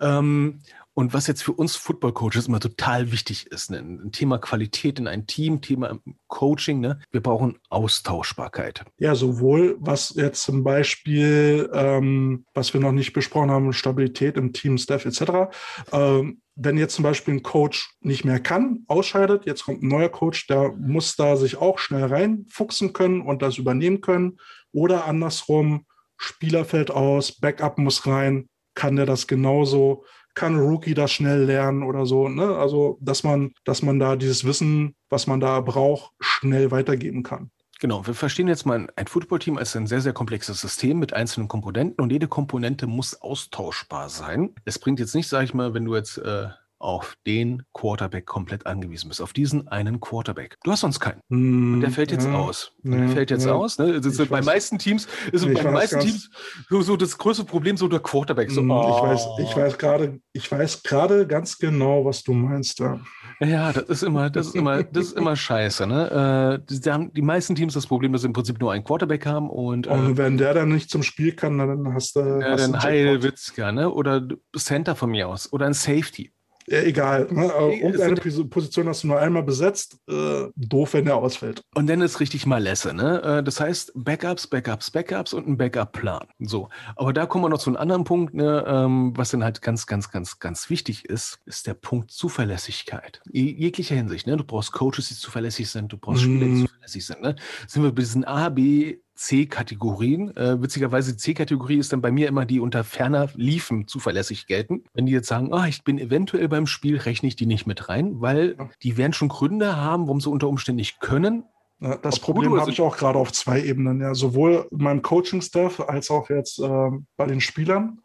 Ähm, 0.01 0.61
und 0.99 1.13
was 1.13 1.27
jetzt 1.27 1.43
für 1.43 1.53
uns 1.53 1.77
Football 1.77 2.11
Coaches 2.11 2.47
immer 2.47 2.59
total 2.59 3.13
wichtig 3.13 3.47
ist, 3.47 3.71
ne? 3.71 3.77
ein 3.77 4.11
Thema 4.11 4.37
Qualität 4.37 4.99
in 4.99 5.07
ein 5.07 5.27
Team, 5.27 5.61
Thema 5.61 5.97
Coaching, 6.27 6.81
ne? 6.81 6.99
wir 7.11 7.21
brauchen 7.21 7.57
Austauschbarkeit. 7.69 8.83
Ja, 8.97 9.15
sowohl 9.15 9.77
was 9.79 10.13
jetzt 10.15 10.43
zum 10.43 10.65
Beispiel, 10.65 11.69
ähm, 11.73 12.45
was 12.53 12.73
wir 12.73 12.81
noch 12.81 12.91
nicht 12.91 13.13
besprochen 13.13 13.49
haben, 13.49 13.71
Stabilität 13.71 14.35
im 14.35 14.51
Team, 14.51 14.77
Staff 14.77 15.05
etc. 15.05 15.49
Ähm, 15.93 16.41
wenn 16.55 16.77
jetzt 16.77 16.95
zum 16.95 17.03
Beispiel 17.03 17.35
ein 17.35 17.43
Coach 17.43 17.95
nicht 18.01 18.25
mehr 18.25 18.41
kann, 18.41 18.83
ausscheidet, 18.87 19.45
jetzt 19.45 19.63
kommt 19.63 19.81
ein 19.81 19.87
neuer 19.87 20.09
Coach, 20.09 20.47
der 20.47 20.73
muss 20.73 21.15
da 21.15 21.37
sich 21.37 21.55
auch 21.55 21.79
schnell 21.79 22.07
reinfuchsen 22.07 22.91
können 22.91 23.21
und 23.21 23.41
das 23.41 23.57
übernehmen 23.57 24.01
können. 24.01 24.37
Oder 24.73 25.05
andersrum, 25.05 25.85
Spieler 26.17 26.65
fällt 26.65 26.91
aus, 26.91 27.31
Backup 27.31 27.77
muss 27.77 28.05
rein, 28.05 28.49
kann 28.79 28.95
der 28.95 29.05
das 29.05 29.27
genauso 29.27 30.05
kann 30.35 30.57
Rookie 30.57 30.93
das 30.93 31.11
schnell 31.11 31.43
lernen 31.43 31.83
oder 31.83 32.05
so. 32.05 32.29
Ne? 32.29 32.55
Also, 32.55 32.97
dass 33.01 33.23
man, 33.23 33.51
dass 33.65 33.81
man 33.81 33.99
da 33.99 34.15
dieses 34.15 34.45
Wissen, 34.45 34.95
was 35.09 35.27
man 35.27 35.41
da 35.41 35.59
braucht, 35.59 36.13
schnell 36.21 36.71
weitergeben 36.71 37.23
kann. 37.23 37.51
Genau, 37.81 38.07
wir 38.07 38.13
verstehen 38.13 38.47
jetzt 38.47 38.65
mal 38.65 38.87
ein 38.95 39.07
Footballteam 39.07 39.57
als 39.57 39.75
ein 39.75 39.87
sehr, 39.87 39.99
sehr 40.01 40.13
komplexes 40.13 40.61
System 40.61 40.99
mit 40.99 41.13
einzelnen 41.13 41.47
Komponenten 41.49 42.01
und 42.01 42.11
jede 42.11 42.27
Komponente 42.27 42.87
muss 42.87 43.21
austauschbar 43.21 44.09
sein. 44.09 44.53
Es 44.63 44.79
bringt 44.79 44.99
jetzt 44.99 45.15
nicht, 45.15 45.27
sage 45.27 45.45
ich 45.45 45.53
mal, 45.53 45.73
wenn 45.73 45.85
du 45.85 45.95
jetzt 45.95 46.17
äh, 46.17 46.47
auf 46.79 47.17
den 47.27 47.63
Quarterback 47.73 48.25
komplett 48.25 48.65
angewiesen 48.65 49.09
bist, 49.09 49.21
auf 49.21 49.33
diesen 49.33 49.67
einen 49.67 49.99
Quarterback. 49.99 50.57
Du 50.63 50.71
hast 50.71 50.79
sonst 50.79 50.99
keinen. 50.99 51.21
Mm, 51.27 51.75
und 51.75 51.81
der 51.81 51.91
fällt 51.91 52.11
jetzt 52.11 52.25
ja, 52.25 52.33
aus. 52.33 52.71
Ja, 52.83 52.97
der 52.97 53.09
fällt 53.09 53.31
jetzt 53.31 53.45
ja. 53.45 53.53
aus. 53.53 53.77
Ne? 53.77 53.99
Das 53.99 54.05
ist 54.05 54.29
bei 54.29 54.41
meisten 54.41 54.79
Teams 54.79 55.07
ist 55.31 55.53
bei 55.53 55.71
meisten 55.71 55.99
Teams 55.99 56.29
so, 56.69 56.81
so, 56.81 56.95
das 56.95 57.17
größte 57.17 57.43
Problem 57.43 57.75
so 57.77 57.87
der 57.87 57.99
Quarterback. 57.99 58.49
So, 58.49 58.61
oh. 58.61 58.95
Ich 58.95 59.03
weiß, 59.03 59.27
ich 59.49 59.55
weiß 59.55 59.77
gerade, 59.77 60.19
ich 60.31 60.49
weiß 60.51 60.83
gerade 60.83 61.27
ganz 61.27 61.57
genau, 61.57 62.05
was 62.05 62.23
du 62.23 62.33
meinst. 62.33 62.79
Ja. 62.79 62.99
Ja, 63.41 63.71
das 63.71 63.83
ist 63.83 64.03
immer, 64.03 64.29
das 64.29 64.47
ist 64.47 64.55
immer, 64.55 64.83
das 64.83 65.07
ist 65.07 65.17
immer 65.17 65.35
scheiße. 65.35 65.87
Ne? 65.87 66.59
Äh, 66.69 66.73
die, 66.75 66.91
haben 66.91 67.13
die 67.13 67.21
meisten 67.21 67.55
Teams 67.55 67.73
das 67.73 67.87
Problem, 67.87 68.11
dass 68.11 68.21
sie 68.21 68.27
im 68.27 68.33
Prinzip 68.33 68.59
nur 68.59 68.71
einen 68.71 68.83
Quarterback 68.83 69.25
haben 69.25 69.49
und, 69.49 69.87
äh, 69.87 69.91
und 69.91 70.17
wenn 70.17 70.37
der 70.37 70.53
dann 70.53 70.69
nicht 70.69 70.89
zum 70.89 71.03
Spiel 71.03 71.33
kann, 71.33 71.57
dann 71.57 71.93
hast 71.93 72.15
du. 72.15 72.19
Ja, 72.19 72.51
hast 72.51 72.61
dann 72.61 72.81
Heilwitzka, 72.81 73.71
ne? 73.71 73.91
Oder 73.91 74.27
Center 74.57 74.95
von 74.95 75.11
mir 75.11 75.29
aus 75.29 75.51
oder 75.53 75.65
ein 75.65 75.73
Safety. 75.73 76.33
Ja, 76.69 76.81
egal. 76.83 77.27
Ne? 77.31 77.51
Irgendeine 77.81 78.45
Position 78.45 78.87
hast 78.87 79.03
du 79.03 79.07
nur 79.07 79.19
einmal 79.19 79.41
besetzt. 79.41 79.97
Äh, 80.07 80.47
doof, 80.55 80.93
wenn 80.93 81.05
der 81.05 81.15
ausfällt. 81.15 81.63
Und 81.73 81.87
dann 81.87 82.01
ist 82.01 82.19
richtig 82.19 82.45
Malesse. 82.45 82.93
Ne? 82.93 83.21
Äh, 83.23 83.43
das 83.43 83.59
heißt, 83.59 83.91
Backups, 83.95 84.45
Backups, 84.45 84.91
Backups 84.91 85.33
und 85.33 85.47
ein 85.47 85.57
Backup-Plan. 85.57 86.27
So. 86.39 86.69
Aber 86.95 87.11
da 87.11 87.25
kommen 87.25 87.43
wir 87.43 87.49
noch 87.49 87.57
zu 87.57 87.71
einem 87.71 87.77
anderen 87.77 88.03
Punkt, 88.03 88.35
ne? 88.35 88.63
ähm, 88.67 89.13
was 89.15 89.31
dann 89.31 89.43
halt 89.43 89.63
ganz, 89.63 89.87
ganz, 89.87 90.11
ganz, 90.11 90.37
ganz 90.37 90.69
wichtig 90.69 91.05
ist, 91.05 91.39
ist 91.45 91.65
der 91.65 91.73
Punkt 91.73 92.11
Zuverlässigkeit. 92.11 93.21
In 93.31 93.47
jeglicher 93.47 93.95
Hinsicht. 93.95 94.27
Ne? 94.27 94.37
Du 94.37 94.43
brauchst 94.43 94.71
Coaches, 94.71 95.07
die 95.07 95.15
zuverlässig 95.15 95.69
sind. 95.69 95.91
Du 95.91 95.97
brauchst 95.97 96.21
Spieler, 96.21 96.45
die 96.45 96.51
mhm. 96.51 96.67
zuverlässig 96.67 97.05
sind. 97.05 97.21
Ne? 97.21 97.35
Sind 97.67 97.81
wir 97.81 97.91
bei 97.91 98.01
diesen 98.01 98.25
A, 98.25 98.49
B, 98.49 98.99
C-Kategorien. 99.19 100.35
Äh, 100.37 100.61
witzigerweise, 100.61 101.17
C-Kategorie 101.17 101.77
ist 101.77 101.91
dann 101.91 102.01
bei 102.01 102.09
mir 102.09 102.29
immer 102.29 102.45
die 102.45 102.61
unter 102.61 102.85
ferner 102.85 103.27
Liefen 103.35 103.85
zuverlässig 103.85 104.47
gelten. 104.47 104.85
Wenn 104.93 105.07
die 105.07 105.11
jetzt 105.11 105.27
sagen, 105.27 105.49
oh, 105.51 105.65
ich 105.67 105.83
bin 105.83 105.99
eventuell 105.99 106.47
beim 106.47 106.67
Spiel, 106.67 106.97
rechne 106.97 107.27
ich 107.27 107.35
die 107.35 107.45
nicht 107.45 107.67
mit 107.67 107.89
rein, 107.89 108.21
weil 108.21 108.55
die 108.81 108.95
werden 108.95 109.11
schon 109.11 109.27
Gründe 109.27 109.75
haben, 109.75 110.07
warum 110.07 110.21
sie 110.21 110.29
unter 110.29 110.47
Umständen 110.47 110.77
nicht 110.77 111.01
können. 111.01 111.43
Ja, 111.81 111.97
das 111.97 112.15
Ob 112.15 112.21
Problem 112.21 112.57
habe 112.57 112.71
ich 112.71 112.79
auch 112.79 112.95
gerade 112.95 113.19
auf 113.19 113.33
zwei 113.33 113.61
Ebenen, 113.61 113.99
ja, 113.99 114.15
sowohl 114.15 114.67
in 114.71 114.83
meinem 114.83 115.01
Coaching-Staff 115.01 115.81
als 115.81 116.09
auch 116.09 116.29
jetzt 116.29 116.59
äh, 116.59 116.89
bei 117.17 117.25
den 117.25 117.41
Spielern. 117.41 117.99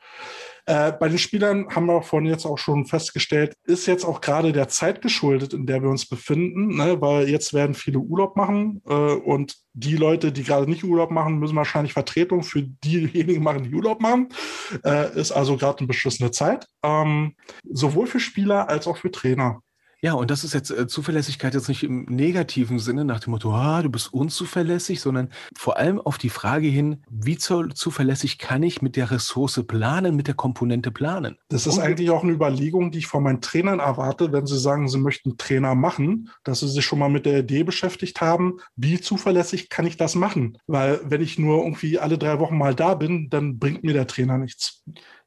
Äh, 0.66 0.92
bei 0.92 1.08
den 1.08 1.18
Spielern 1.18 1.68
haben 1.74 1.86
wir 1.86 2.02
vorhin 2.02 2.28
jetzt 2.28 2.46
auch 2.46 2.56
schon 2.58 2.86
festgestellt, 2.86 3.54
ist 3.64 3.86
jetzt 3.86 4.04
auch 4.04 4.20
gerade 4.20 4.52
der 4.52 4.68
Zeit 4.68 5.02
geschuldet, 5.02 5.52
in 5.52 5.66
der 5.66 5.82
wir 5.82 5.90
uns 5.90 6.06
befinden, 6.06 6.76
ne? 6.76 7.00
weil 7.00 7.28
jetzt 7.28 7.52
werden 7.52 7.74
viele 7.74 7.98
Urlaub 7.98 8.36
machen 8.36 8.80
äh, 8.86 8.92
und 8.92 9.56
die 9.74 9.96
Leute, 9.96 10.32
die 10.32 10.42
gerade 10.42 10.70
nicht 10.70 10.84
Urlaub 10.84 11.10
machen, 11.10 11.38
müssen 11.38 11.56
wahrscheinlich 11.56 11.92
Vertretung 11.92 12.42
für 12.42 12.62
diejenigen 12.62 13.42
machen, 13.42 13.64
die 13.64 13.74
Urlaub 13.74 14.00
machen. 14.00 14.28
Äh, 14.84 15.18
ist 15.18 15.32
also 15.32 15.56
gerade 15.56 15.80
eine 15.80 15.88
beschissene 15.88 16.30
Zeit, 16.30 16.66
ähm, 16.82 17.34
sowohl 17.70 18.06
für 18.06 18.20
Spieler 18.20 18.68
als 18.68 18.86
auch 18.86 18.96
für 18.96 19.10
Trainer. 19.10 19.60
Ja, 20.04 20.12
und 20.12 20.30
das 20.30 20.44
ist 20.44 20.52
jetzt 20.52 20.70
äh, 20.70 20.86
Zuverlässigkeit 20.86 21.54
jetzt 21.54 21.68
nicht 21.70 21.82
im 21.82 22.04
negativen 22.04 22.78
Sinne 22.78 23.06
nach 23.06 23.20
dem 23.20 23.30
Motto, 23.30 23.54
ah, 23.54 23.80
du 23.80 23.88
bist 23.88 24.12
unzuverlässig, 24.12 25.00
sondern 25.00 25.30
vor 25.56 25.78
allem 25.78 25.98
auf 25.98 26.18
die 26.18 26.28
Frage 26.28 26.66
hin, 26.66 27.02
wie 27.08 27.38
zu, 27.38 27.68
zuverlässig 27.68 28.36
kann 28.36 28.62
ich 28.62 28.82
mit 28.82 28.96
der 28.96 29.10
Ressource 29.10 29.64
planen, 29.66 30.14
mit 30.14 30.26
der 30.26 30.34
Komponente 30.34 30.90
planen? 30.90 31.38
Das 31.48 31.66
ist 31.66 31.78
Und- 31.78 31.84
eigentlich 31.84 32.10
auch 32.10 32.22
eine 32.22 32.32
Überlegung, 32.32 32.90
die 32.90 32.98
ich 32.98 33.06
von 33.06 33.22
meinen 33.22 33.40
Trainern 33.40 33.78
erwarte, 33.80 34.30
wenn 34.30 34.44
sie 34.44 34.58
sagen, 34.58 34.88
sie 34.88 34.98
möchten 34.98 35.38
Trainer 35.38 35.74
machen, 35.74 36.28
dass 36.42 36.60
sie 36.60 36.68
sich 36.68 36.84
schon 36.84 36.98
mal 36.98 37.08
mit 37.08 37.24
der 37.24 37.38
Idee 37.38 37.62
beschäftigt 37.64 38.20
haben, 38.20 38.58
wie 38.76 39.00
zuverlässig 39.00 39.70
kann 39.70 39.86
ich 39.86 39.96
das 39.96 40.16
machen? 40.16 40.58
Weil 40.66 41.00
wenn 41.04 41.22
ich 41.22 41.38
nur 41.38 41.62
irgendwie 41.62 41.98
alle 41.98 42.18
drei 42.18 42.38
Wochen 42.40 42.58
mal 42.58 42.74
da 42.74 42.92
bin, 42.92 43.30
dann 43.30 43.58
bringt 43.58 43.84
mir 43.84 43.94
der 43.94 44.06
Trainer 44.06 44.36
nichts. 44.36 44.82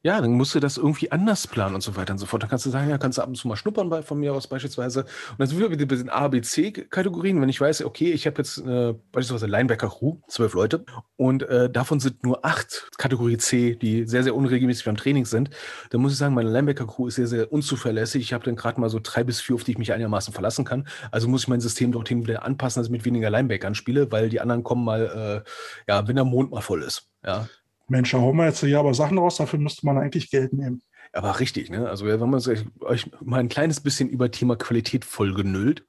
Ja, 0.07 0.21
dann 0.21 0.31
musst 0.31 0.55
du 0.55 0.61
das 0.61 0.77
irgendwie 0.77 1.11
anders 1.11 1.47
planen 1.47 1.75
und 1.75 1.81
so 1.81 1.97
weiter 1.97 2.13
und 2.13 2.17
so 2.17 2.25
fort. 2.25 2.41
Dann 2.41 2.49
kannst 2.49 2.65
du 2.65 2.69
sagen, 2.69 2.89
ja, 2.89 2.97
kannst 2.97 3.17
du 3.17 3.21
ab 3.23 3.27
und 3.27 3.35
zu 3.35 3.45
mal 3.45 3.57
schnuppern 3.57 3.89
bei, 3.89 4.01
von 4.01 4.17
mir 4.17 4.33
aus 4.33 4.47
beispielsweise. 4.47 5.01
Und 5.01 5.39
dann 5.39 5.49
sind 5.49 5.59
wir 5.59 5.69
wieder 5.69 5.85
bei 5.85 5.97
den 5.97 6.09
A, 6.09 6.29
B, 6.29 6.39
C-Kategorien. 6.39 7.41
Wenn 7.41 7.49
ich 7.49 7.59
weiß, 7.59 7.83
okay, 7.83 8.13
ich 8.13 8.25
habe 8.25 8.37
jetzt 8.37 8.57
äh, 8.59 8.93
beispielsweise 9.11 9.47
Linebacker-Crew, 9.47 10.19
zwölf 10.29 10.53
Leute, 10.53 10.85
und 11.17 11.43
äh, 11.43 11.69
davon 11.69 11.99
sind 11.99 12.23
nur 12.23 12.45
acht 12.45 12.89
Kategorie 12.97 13.35
C, 13.35 13.75
die 13.75 14.07
sehr, 14.07 14.23
sehr 14.23 14.33
unregelmäßig 14.33 14.85
beim 14.85 14.95
Training 14.95 15.25
sind, 15.25 15.49
dann 15.89 15.99
muss 15.99 16.13
ich 16.13 16.17
sagen, 16.17 16.33
meine 16.33 16.51
Linebacker-Crew 16.51 17.07
ist 17.07 17.15
sehr, 17.15 17.27
sehr 17.27 17.51
unzuverlässig. 17.51 18.21
Ich 18.21 18.31
habe 18.31 18.45
dann 18.45 18.55
gerade 18.55 18.79
mal 18.79 18.89
so 18.89 19.01
drei 19.03 19.25
bis 19.25 19.41
vier, 19.41 19.55
auf 19.55 19.65
die 19.65 19.71
ich 19.71 19.77
mich 19.77 19.91
einigermaßen 19.91 20.33
verlassen 20.33 20.63
kann. 20.63 20.87
Also 21.11 21.27
muss 21.27 21.41
ich 21.41 21.47
mein 21.49 21.59
System 21.59 21.91
dorthin 21.91 22.25
wieder 22.25 22.43
anpassen, 22.43 22.79
dass 22.79 22.87
ich 22.87 22.93
mit 22.93 23.03
weniger 23.03 23.29
Linebackern 23.29 23.75
spiele, 23.75 24.09
weil 24.09 24.29
die 24.29 24.39
anderen 24.39 24.63
kommen 24.63 24.85
mal, 24.85 25.43
äh, 25.45 25.91
ja, 25.91 26.07
wenn 26.07 26.15
der 26.15 26.23
Mond 26.23 26.51
mal 26.51 26.61
voll 26.61 26.81
ist. 26.81 27.09
Ja, 27.25 27.49
Mensch, 27.89 28.11
da 28.11 28.19
hauen 28.19 28.35
wir 28.37 28.45
jetzt 28.45 28.59
hier 28.59 28.79
aber 28.79 28.93
Sachen 28.93 29.17
raus, 29.17 29.37
dafür 29.37 29.59
müsste 29.59 29.85
man 29.85 29.97
eigentlich 29.97 30.29
Geld 30.29 30.53
nehmen. 30.53 30.81
Aber 31.13 31.39
richtig, 31.39 31.69
ne? 31.69 31.89
Also 31.89 32.05
wenn 32.05 32.19
man 32.29 32.39
sich- 32.41 32.65
euch 32.81 33.09
mal 33.23 33.39
ein 33.39 33.47
kleines 33.49 33.79
bisschen 33.79 34.09
über 34.09 34.29
Thema 34.29 34.57
Qualität 34.57 35.05
vollgenüllt. 35.05 35.85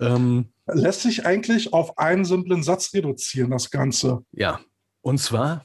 Ähm, 0.00 0.48
Lässt 0.66 1.02
sich 1.02 1.24
eigentlich 1.24 1.72
auf 1.72 1.96
einen 1.96 2.24
simplen 2.24 2.62
Satz 2.62 2.92
reduzieren, 2.92 3.50
das 3.50 3.70
Ganze. 3.70 4.20
ja. 4.32 4.60
Und 5.00 5.18
zwar, 5.18 5.64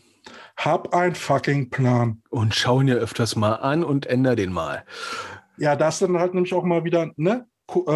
Hab 0.56 0.94
ein 0.94 1.16
fucking 1.16 1.70
Plan. 1.72 2.22
und 2.30 2.54
schauen 2.56 2.88
ja 2.88 2.96
öfters 2.96 3.36
mal 3.36 3.56
an 3.56 3.84
und 3.84 4.06
änder 4.06 4.36
den 4.36 4.54
mal. 4.54 4.86
Ja, 5.58 5.76
das 5.76 6.00
dann 6.00 6.18
halt 6.20 6.34
nämlich 6.36 6.54
auch 6.54 6.64
mal 6.64 6.84
wieder, 6.86 7.12
ne? 7.18 7.46
Ku- 7.66 7.86
Äh, 7.88 7.92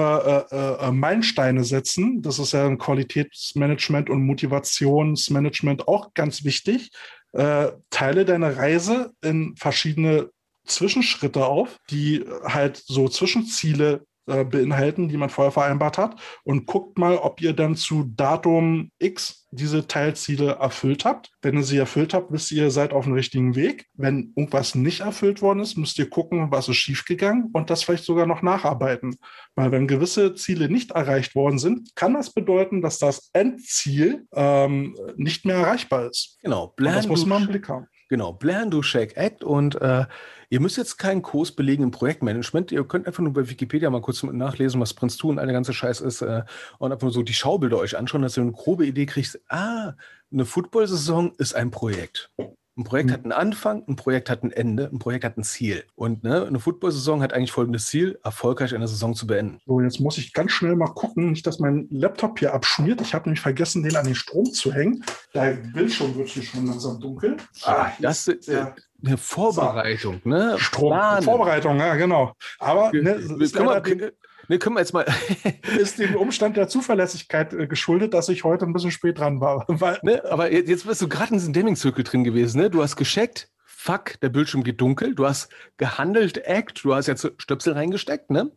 äh, 0.51 0.87
äh, 0.87 0.91
Meilensteine 0.91 1.63
setzen. 1.63 2.21
Das 2.21 2.39
ist 2.39 2.53
ja 2.53 2.65
ein 2.65 2.77
Qualitätsmanagement 2.79 4.09
und 4.09 4.23
Motivationsmanagement 4.25 5.87
auch 5.87 6.13
ganz 6.13 6.43
wichtig. 6.43 6.89
Äh, 7.37 7.73
teile 7.91 8.25
deine 8.25 8.57
Reise 8.57 9.13
in 9.21 9.55
verschiedene 9.55 10.31
Zwischenschritte 10.65 11.45
auf, 11.45 11.77
die 11.91 12.25
halt 12.43 12.81
so 12.83 13.07
Zwischenziele 13.07 14.06
äh, 14.27 14.43
beinhalten, 14.43 15.09
die 15.09 15.17
man 15.17 15.29
vorher 15.29 15.51
vereinbart 15.51 15.97
hat. 15.97 16.19
Und 16.43 16.65
guckt 16.65 16.97
mal, 16.97 17.17
ob 17.17 17.41
ihr 17.41 17.53
dann 17.53 17.75
zu 17.75 18.03
Datum 18.15 18.91
X 18.99 19.47
diese 19.51 19.87
Teilziele 19.87 20.57
erfüllt 20.59 21.05
habt. 21.05 21.31
Wenn 21.41 21.55
ihr 21.55 21.63
sie 21.63 21.77
erfüllt 21.77 22.13
habt, 22.13 22.31
wisst 22.31 22.51
ihr, 22.51 22.63
ihr 22.63 22.71
seid 22.71 22.91
auf 22.91 23.05
dem 23.05 23.13
richtigen 23.13 23.55
Weg. 23.55 23.87
Wenn 23.93 24.33
irgendwas 24.35 24.75
nicht 24.75 25.01
erfüllt 25.01 25.41
worden 25.41 25.59
ist, 25.59 25.77
müsst 25.77 25.97
ihr 25.97 26.09
gucken, 26.09 26.51
was 26.51 26.67
ist 26.67 26.75
schiefgegangen 26.77 27.49
und 27.53 27.69
das 27.69 27.83
vielleicht 27.83 28.03
sogar 28.03 28.25
noch 28.25 28.41
nacharbeiten. 28.41 29.17
Weil 29.55 29.71
wenn 29.71 29.87
gewisse 29.87 30.35
Ziele 30.35 30.69
nicht 30.69 30.91
erreicht 30.91 31.33
worden 31.33 31.59
sind, 31.59 31.95
kann 31.95 32.13
das 32.13 32.33
bedeuten, 32.33 32.81
dass 32.81 32.99
das 32.99 33.29
Endziel 33.33 34.27
ähm, 34.33 34.95
nicht 35.15 35.45
mehr 35.45 35.55
erreichbar 35.55 36.09
ist. 36.09 36.37
Genau, 36.43 36.73
Und 36.77 36.85
das 36.85 37.07
muss 37.07 37.25
man 37.25 37.43
im 37.43 37.47
Blick 37.47 37.69
haben. 37.69 37.87
Genau, 38.07 38.33
plan, 38.33 38.69
do, 38.71 38.81
shake, 38.81 39.15
act. 39.17 39.43
Und 39.43 39.81
äh, 39.81 40.05
ihr 40.49 40.59
müsst 40.59 40.77
jetzt 40.77 40.97
keinen 40.97 41.21
Kurs 41.21 41.51
belegen 41.51 41.83
im 41.83 41.91
Projektmanagement. 41.91 42.71
Ihr 42.71 42.83
könnt 42.85 43.07
einfach 43.07 43.23
nur 43.23 43.33
bei 43.33 43.49
Wikipedia 43.49 43.89
mal 43.89 44.01
kurz 44.01 44.23
nachlesen, 44.23 44.79
was 44.81 44.93
Prince 44.93 45.17
2 45.17 45.27
und 45.29 45.39
all 45.39 45.45
der 45.45 45.53
ganze 45.53 45.73
Scheiß 45.73 46.01
ist. 46.01 46.21
Äh, 46.21 46.43
und 46.79 46.91
einfach 46.91 47.03
nur 47.03 47.13
so 47.13 47.23
die 47.23 47.33
Schaubilder 47.33 47.77
euch 47.77 47.97
anschauen, 47.97 48.21
dass 48.21 48.37
ihr 48.37 48.43
eine 48.43 48.51
grobe 48.51 48.85
Idee 48.85 49.05
kriegt. 49.05 49.39
Ah, 49.49 49.93
eine 50.31 50.45
Football-Saison 50.45 51.33
ist 51.37 51.55
ein 51.55 51.71
Projekt. 51.71 52.31
Ein 52.77 52.83
Projekt 52.83 53.09
Mhm. 53.09 53.13
hat 53.13 53.23
einen 53.23 53.31
Anfang, 53.31 53.83
ein 53.87 53.95
Projekt 53.95 54.29
hat 54.29 54.43
ein 54.43 54.51
Ende, 54.51 54.87
ein 54.93 54.99
Projekt 54.99 55.23
hat 55.25 55.35
ein 55.37 55.43
Ziel. 55.43 55.83
Und 55.95 56.23
ne, 56.23 56.45
eine 56.45 56.59
Football-Saison 56.59 57.23
hat 57.23 57.33
eigentlich 57.33 57.51
folgendes 57.51 57.87
Ziel, 57.87 58.19
erfolgreich 58.23 58.75
eine 58.75 58.87
Saison 58.87 59.15
zu 59.15 59.25
beenden. 59.25 59.59
So, 59.65 59.81
jetzt 59.81 59.99
muss 59.99 60.19
ich 60.19 60.31
ganz 60.31 60.51
schnell 60.51 60.75
mal 60.75 60.93
gucken, 60.93 61.31
nicht, 61.31 61.47
dass 61.47 61.57
mein 61.59 61.87
Laptop 61.89 62.37
hier 62.37 62.53
abschmiert. 62.53 63.01
Ich 63.01 63.15
habe 63.15 63.25
nämlich 63.25 63.41
vergessen, 63.41 63.81
den 63.81 63.95
an 63.95 64.05
den 64.05 64.13
Strom 64.15 64.45
zu 64.45 64.71
hängen. 64.71 65.03
Der 65.33 65.53
Bildschirm 65.53 66.15
wird 66.15 66.27
hier 66.27 66.43
schon 66.43 66.67
langsam 66.67 66.99
dunkel. 66.99 67.37
Ah, 67.63 67.87
das 67.99 68.27
ist 68.27 68.47
äh, 68.47 68.51
der 68.51 68.75
eine 69.05 69.17
Vorbereitung, 69.17 70.21
ne? 70.23 70.55
Strom. 70.57 70.93
Vorbereitung, 71.21 71.77
ja, 71.77 71.95
genau. 71.95 72.33
Aber 72.59 72.91
ne, 72.93 73.19
wir, 73.19 73.81
können, 73.81 74.11
ne, 74.47 74.59
können 74.59 74.75
wir 74.75 74.81
jetzt 74.81 74.93
mal. 74.93 75.05
ist 75.79 75.99
dem 75.99 76.15
Umstand 76.15 76.57
der 76.57 76.67
Zuverlässigkeit 76.67 77.53
äh, 77.53 77.67
geschuldet, 77.67 78.13
dass 78.13 78.29
ich 78.29 78.43
heute 78.43 78.65
ein 78.65 78.73
bisschen 78.73 78.91
spät 78.91 79.19
dran 79.19 79.41
war. 79.41 79.65
Weil, 79.67 79.99
ne, 80.03 80.23
aber 80.29 80.51
jetzt 80.51 80.69
jetzt 80.69 80.87
bist 80.87 81.01
du 81.01 81.07
gerade 81.07 81.31
in 81.31 81.39
diesem 81.39 81.53
Deming-Zirkel 81.53 82.03
drin 82.03 82.23
gewesen, 82.23 82.61
ne? 82.61 82.69
Du 82.69 82.81
hast 82.81 82.95
gescheckt, 82.95 83.49
fuck, 83.63 84.19
der 84.21 84.29
Bildschirm 84.29 84.63
geht 84.63 84.81
dunkel, 84.81 85.15
du 85.15 85.25
hast 85.25 85.49
gehandelt, 85.77 86.45
act, 86.45 86.83
du 86.83 86.93
hast 86.93 87.07
jetzt 87.07 87.31
Stöpsel 87.37 87.73
reingesteckt, 87.73 88.29
ne? 88.29 88.51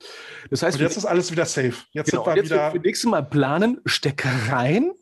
Das 0.50 0.62
heißt, 0.62 0.76
und 0.76 0.82
jetzt 0.82 0.96
ist 0.96 1.04
alles 1.04 1.30
wieder 1.30 1.46
safe. 1.46 1.74
Jetzt 1.92 2.10
genau, 2.10 2.24
sind 2.24 2.34
wir 2.34 2.42
jetzt 2.42 2.50
wieder. 2.50 2.70
für 2.72 2.78
nächstes 2.78 3.10
Mal 3.10 3.22
planen, 3.22 3.80
Stecker 3.86 4.30
rein. 4.48 4.92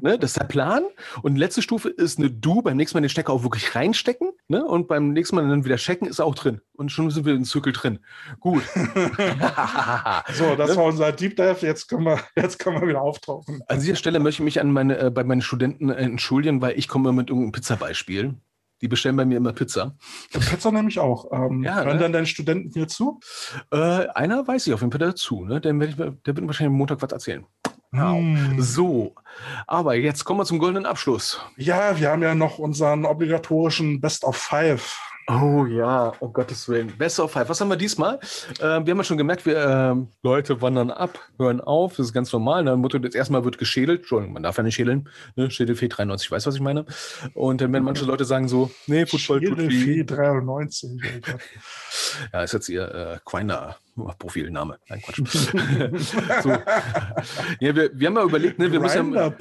Ne, 0.00 0.18
das 0.18 0.30
ist 0.30 0.40
der 0.40 0.44
Plan. 0.46 0.84
Und 1.22 1.36
letzte 1.36 1.60
Stufe 1.60 1.90
ist 1.90 2.18
eine 2.18 2.30
Du, 2.30 2.62
beim 2.62 2.78
nächsten 2.78 2.96
Mal 2.96 3.02
den 3.02 3.10
Stecker 3.10 3.32
auch 3.32 3.42
wirklich 3.42 3.74
reinstecken. 3.74 4.30
Ne? 4.48 4.64
Und 4.64 4.88
beim 4.88 5.12
nächsten 5.12 5.36
Mal 5.36 5.46
dann 5.46 5.64
wieder 5.66 5.76
checken, 5.76 6.08
ist 6.08 6.18
auch 6.20 6.34
drin. 6.34 6.62
Und 6.72 6.90
schon 6.90 7.10
sind 7.10 7.26
wir 7.26 7.34
im 7.34 7.44
Zirkel 7.44 7.72
drin. 7.74 7.98
Gut. 8.40 8.62
So, 10.32 10.56
das 10.56 10.70
Ne? 10.70 10.76
war 10.76 10.84
unser 10.84 11.12
Deep 11.12 11.36
Dive. 11.36 11.58
Jetzt 11.60 11.88
können 11.88 12.04
wir, 12.04 12.18
jetzt 12.36 12.58
können 12.58 12.80
wir 12.80 12.88
wieder 12.88 13.02
auftauchen. 13.02 13.62
An 13.68 13.80
dieser 13.80 13.96
Stelle 13.96 14.18
möchte 14.18 14.42
ich 14.42 14.44
mich 14.44 14.60
an 14.60 14.72
meine, 14.72 14.98
äh, 14.98 15.10
bei 15.10 15.24
meinen 15.24 15.42
Studenten 15.42 15.90
äh, 15.90 15.94
entschuldigen, 15.96 16.60
weil 16.60 16.78
ich 16.78 16.88
komme 16.88 17.12
mit 17.12 17.28
irgendeinem 17.28 17.52
Pizzabeispiel. 17.52 18.34
Die 18.82 18.88
bestellen 18.88 19.16
bei 19.16 19.24
mir 19.24 19.38
immer 19.38 19.52
Pizza. 19.54 19.96
Pizza 20.32 20.70
nämlich 20.70 20.98
auch. 20.98 21.30
Ähm, 21.32 21.62
Ja, 21.64 21.76
hören 21.76 21.96
ne? 21.96 22.02
dann 22.02 22.12
deine 22.12 22.26
Studenten 22.26 22.70
hier 22.72 22.88
zu? 22.88 23.20
Äh, 23.70 23.76
einer 24.08 24.46
weiß 24.46 24.66
ich 24.66 24.74
auf 24.74 24.80
jeden 24.80 24.92
Fall 24.92 24.98
dazu. 25.00 25.44
Ne? 25.44 25.60
Mir- 25.72 25.86
der 25.88 26.36
wird 26.36 26.46
wahrscheinlich 26.46 26.72
am 26.72 26.78
Montag 26.78 27.00
was 27.00 27.12
erzählen. 27.12 27.46
Au. 27.98 28.16
Hm. 28.16 28.60
So, 28.60 29.14
aber 29.66 29.94
jetzt 29.94 30.24
kommen 30.24 30.40
wir 30.40 30.44
zum 30.44 30.58
goldenen 30.58 30.86
Abschluss. 30.86 31.40
Ja, 31.56 31.98
wir 31.98 32.10
haben 32.10 32.22
ja 32.22 32.34
noch 32.34 32.58
unseren 32.58 33.04
obligatorischen 33.04 34.00
Best 34.00 34.24
of 34.24 34.36
Five. 34.36 34.98
Oh 35.28 35.66
ja, 35.66 36.12
um 36.20 36.32
Gottes 36.32 36.68
Willen. 36.68 36.96
Best 36.98 37.18
of 37.18 37.32
Five. 37.32 37.48
Was 37.48 37.60
haben 37.60 37.68
wir 37.68 37.76
diesmal? 37.76 38.20
Äh, 38.60 38.60
wir 38.60 38.68
haben 38.68 38.96
ja 38.96 39.02
schon 39.02 39.16
gemerkt, 39.16 39.44
wir 39.44 39.58
ähm, 39.58 40.08
Leute 40.22 40.62
wandern 40.62 40.92
ab, 40.92 41.18
hören 41.36 41.60
auf. 41.60 41.96
Das 41.96 42.06
ist 42.06 42.12
ganz 42.12 42.32
normal. 42.32 42.62
Ne? 42.62 42.76
Mutter, 42.76 43.00
jetzt 43.02 43.16
erstmal 43.16 43.44
wird 43.44 43.58
geschädelt. 43.58 44.00
Entschuldigung, 44.00 44.34
man 44.34 44.44
darf 44.44 44.56
ja 44.56 44.62
nicht 44.62 44.76
schädeln. 44.76 45.08
Ne? 45.34 45.50
Schädelfee 45.50 45.88
93, 45.88 46.26
ich 46.26 46.30
weiß, 46.30 46.46
was 46.46 46.54
ich 46.54 46.60
meine. 46.60 46.86
Und 47.34 47.60
dann 47.60 47.72
werden 47.72 47.82
manche 47.82 48.04
Leute 48.04 48.24
sagen 48.24 48.46
so, 48.46 48.70
nee, 48.86 49.04
Football 49.04 49.40
tut 49.40 49.58
Schädelfee 49.58 50.00
weh. 50.00 50.04
93. 50.04 50.90
oh 51.02 51.20
Gott. 51.32 51.40
Ja, 52.32 52.42
ist 52.42 52.52
jetzt 52.52 52.68
ihr 52.68 52.94
äh, 52.94 53.18
Quiner 53.24 53.76
Profilname. 54.18 54.78
Nein, 54.88 55.02
Quatsch. 55.02 55.20
so. 56.42 56.50
Ja, 57.60 57.74
wir, 57.74 57.90
wir 57.94 58.06
haben 58.08 58.16
ja 58.16 58.22
überlegt, 58.24 58.58
ne, 58.58 58.70
wir 58.70 58.80
müssen 58.80 59.14
ja, 59.14 59.32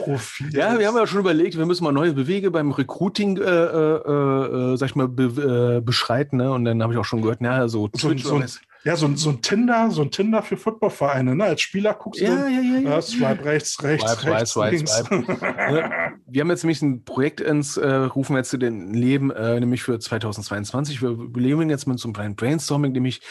ja, 0.51 0.79
wir 0.79 0.87
haben 0.87 0.97
ja 0.97 1.07
schon 1.07 1.19
überlegt, 1.19 1.57
wir 1.57 1.65
müssen 1.65 1.83
mal 1.83 1.91
neue 1.91 2.13
Bewege 2.13 2.51
beim 2.51 2.71
Recruiting, 2.71 3.37
äh, 3.37 3.41
äh, 3.41 4.73
äh, 4.73 4.77
sag 4.77 4.89
ich 4.89 4.95
mal, 4.95 5.07
be, 5.07 5.77
äh, 5.77 5.81
beschreiten. 5.81 6.37
Ne? 6.37 6.51
Und 6.51 6.65
dann 6.65 6.81
habe 6.81 6.93
ich 6.93 6.99
auch 6.99 7.05
schon 7.05 7.21
gehört, 7.21 7.41
na, 7.41 7.67
so 7.67 7.89
so, 7.93 8.09
Twitch 8.09 8.23
so, 8.23 8.41
ja, 8.85 8.95
so, 8.95 9.13
so 9.15 9.31
ein 9.31 9.41
Tinder, 9.41 9.89
so 9.89 10.03
ein 10.03 10.11
Tinder 10.11 10.43
für 10.43 10.57
Footballvereine. 10.57 11.35
Ne? 11.35 11.43
Als 11.43 11.61
Spieler 11.61 11.95
guckst 11.95 12.21
Ja, 12.21 12.35
du, 12.35 12.41
ja, 12.51 12.61
ja, 12.61 12.79
ja. 12.79 12.97
äh, 12.97 13.01
swipe 13.01 13.43
rechts, 13.43 13.81
rechts, 13.83 14.11
Swipe, 14.11 14.31
rechts, 14.31 14.51
swipe, 14.51 14.75
links. 14.75 14.91
swipe, 14.97 15.25
Ne? 15.25 15.91
Wir 16.27 16.41
haben 16.41 16.49
jetzt 16.49 16.63
nämlich 16.63 16.81
ein 16.83 17.03
Projekt 17.03 17.41
ins, 17.41 17.77
äh, 17.77 17.87
rufen 17.89 18.35
wir 18.35 18.39
jetzt 18.39 18.51
zu 18.51 18.57
den 18.57 18.93
Leben, 18.93 19.31
äh, 19.31 19.59
nämlich 19.59 19.81
für 19.81 19.97
2022. 19.97 21.01
Wir 21.01 21.09
überleben 21.09 21.67
jetzt 21.69 21.87
mit 21.87 21.97
so 21.99 22.07
einem 22.07 22.13
kleinen 22.13 22.35
Brainstorming, 22.35 22.91
nämlich 22.91 23.21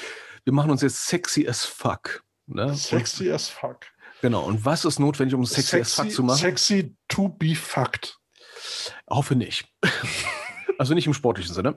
wir 0.45 0.53
machen 0.53 0.71
uns 0.71 0.83
jetzt 0.83 1.07
sexy 1.07 1.47
as 1.49 1.65
fuck. 1.65 2.23
Ne? 2.47 2.75
Sexy 2.75 3.31
as 3.31 3.49
fuck. 3.49 3.87
Genau. 4.21 4.45
Und 4.45 4.65
was 4.65 4.85
ist 4.85 4.99
notwendig, 4.99 5.35
um 5.35 5.45
sexy, 5.45 5.81
as 5.81 5.95
fuck 5.95 6.11
zu 6.11 6.23
machen? 6.23 6.39
Sexy 6.39 6.95
to 7.09 7.29
be 7.29 7.55
fucked. 7.55 8.19
Hoffe 9.09 9.37
nicht. 9.37 9.69
Also 10.77 10.95
nicht 10.95 11.07
im 11.07 11.15
sportlichen 11.15 11.55
Sinne. 11.55 11.77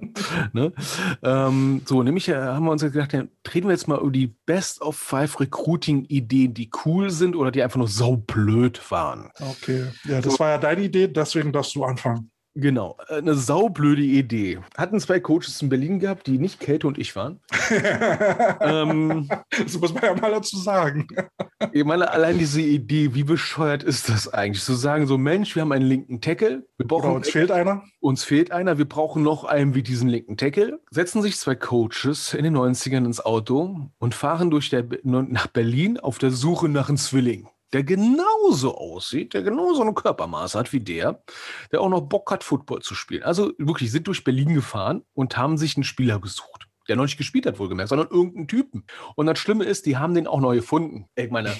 ne? 0.53 0.73
ähm, 1.22 1.81
so, 1.85 2.02
nämlich 2.02 2.30
äh, 2.30 2.35
haben 2.35 2.65
wir 2.65 2.72
uns 2.72 2.81
jetzt 2.81 2.94
gedacht, 2.94 3.14
ja, 3.14 3.26
reden 3.53 3.68
wir 3.68 3.73
jetzt 3.73 3.88
mal 3.88 3.99
über 3.99 4.10
die 4.10 4.27
Best 4.27 4.81
of 4.81 4.98
Five 4.98 5.39
Recruiting-Ideen, 5.39 6.56
die 6.56 6.72
cool 6.84 7.11
sind 7.11 7.35
oder 7.35 7.52
die 7.52 7.61
einfach 7.61 7.77
nur 7.77 7.88
saublöd 7.88 8.89
waren. 8.89 9.30
Okay. 9.39 9.88
Ja, 10.06 10.19
das 10.19 10.39
war 10.39 10.49
ja 10.49 10.57
deine 10.57 10.81
Idee, 10.81 11.07
deswegen 11.07 11.52
darfst 11.52 11.76
du 11.76 11.84
anfangen. 11.84 12.31
Genau, 12.60 12.98
äh, 13.08 13.18
eine 13.18 13.36
saublöde 13.36 14.02
Idee. 14.02 14.58
Hatten 14.76 15.00
zwei 15.00 15.20
Coaches 15.20 15.62
in 15.62 15.70
Berlin 15.70 16.00
gehabt, 16.00 16.26
die 16.26 16.40
nicht 16.40 16.60
Käthe 16.60 16.88
und 16.88 16.98
ich 16.98 17.16
waren. 17.16 17.40
ähm, 18.62 19.30
das 19.52 19.80
muss 19.80 19.94
man 19.94 20.04
ja 20.04 20.16
mal 20.16 20.32
dazu 20.32 20.58
sagen. 20.58 21.08
Ich 21.72 21.86
meine, 21.86 22.10
allein 22.10 22.40
diese 22.40 22.62
Idee, 22.62 23.14
wie 23.14 23.24
bescheuert 23.24 23.84
ist 23.84 24.10
das 24.10 24.34
eigentlich? 24.34 24.64
Zu 24.64 24.74
sagen, 24.74 25.06
so 25.06 25.20
Mensch, 25.20 25.54
wir 25.56 25.62
haben 25.62 25.72
einen 25.72 25.86
linken 25.86 26.20
Tackle, 26.20 26.66
wir 26.78 26.88
brauchen 26.88 27.06
Oder 27.06 27.16
uns 27.18 27.30
fehlt 27.30 27.52
einer. 27.52 27.84
uns 28.00 28.24
fehlt 28.24 28.52
einer, 28.52 28.80
wir 28.80 28.90
brauchen 28.90 29.22
noch 29.22 29.44
einen 29.44 29.76
wie 29.76 29.84
diesen 29.84 30.10
linken 30.10 30.36
Tackle. 30.36 30.80
Setzen 30.90 31.22
sich 31.22 31.38
zwei 31.38 31.54
Coaches 31.54 32.34
in 32.34 32.44
den 32.44 32.58
90ern 32.58 33.06
ins 33.06 33.24
Auto 33.24 33.92
und 34.00 34.16
fahren 34.16 34.50
durch 34.50 34.72
der, 34.72 34.84
nach 35.04 35.46
Berlin 35.46 36.00
auf 36.00 36.18
der 36.18 36.32
Suche 36.32 36.70
nach 36.70 36.90
einem 36.90 36.98
Zwilling, 36.98 37.50
der 37.73 37.84
genauso 37.84 38.76
aussieht, 38.77 39.34
der 39.34 39.44
genauso 39.44 39.84
ein 39.84 39.94
Körpermaß 39.95 40.56
hat 40.56 40.72
wie 40.73 40.80
der, 40.80 41.22
der 41.72 41.81
auch 41.81 41.89
noch 41.89 42.02
Bock 42.02 42.31
hat, 42.31 42.44
Football 42.44 42.81
zu 42.81 42.95
spielen. 42.95 43.23
Also 43.23 43.52
wirklich, 43.57 43.91
sind 43.91 44.07
durch 44.07 44.23
Berlin 44.23 44.53
gefahren 44.53 45.03
und 45.14 45.38
haben 45.38 45.57
sich 45.57 45.76
einen 45.76 45.84
Spieler 45.84 46.19
gesucht. 46.19 46.64
Der 46.88 46.95
noch 46.95 47.03
nicht 47.03 47.18
gespielt 47.18 47.45
hat, 47.45 47.60
wohlgemerkt, 47.60 47.89
sondern 47.89 48.07
irgendeinen 48.10 48.48
Typen. 48.48 48.85
Und 49.15 49.26
das 49.26 49.38
Schlimme 49.39 49.65
ist, 49.65 49.85
die 49.85 49.98
haben 49.98 50.14
den 50.15 50.26
auch 50.26 50.39
neu 50.39 50.56
gefunden. 50.56 51.10
Ich 51.15 51.30
meine, 51.30 51.53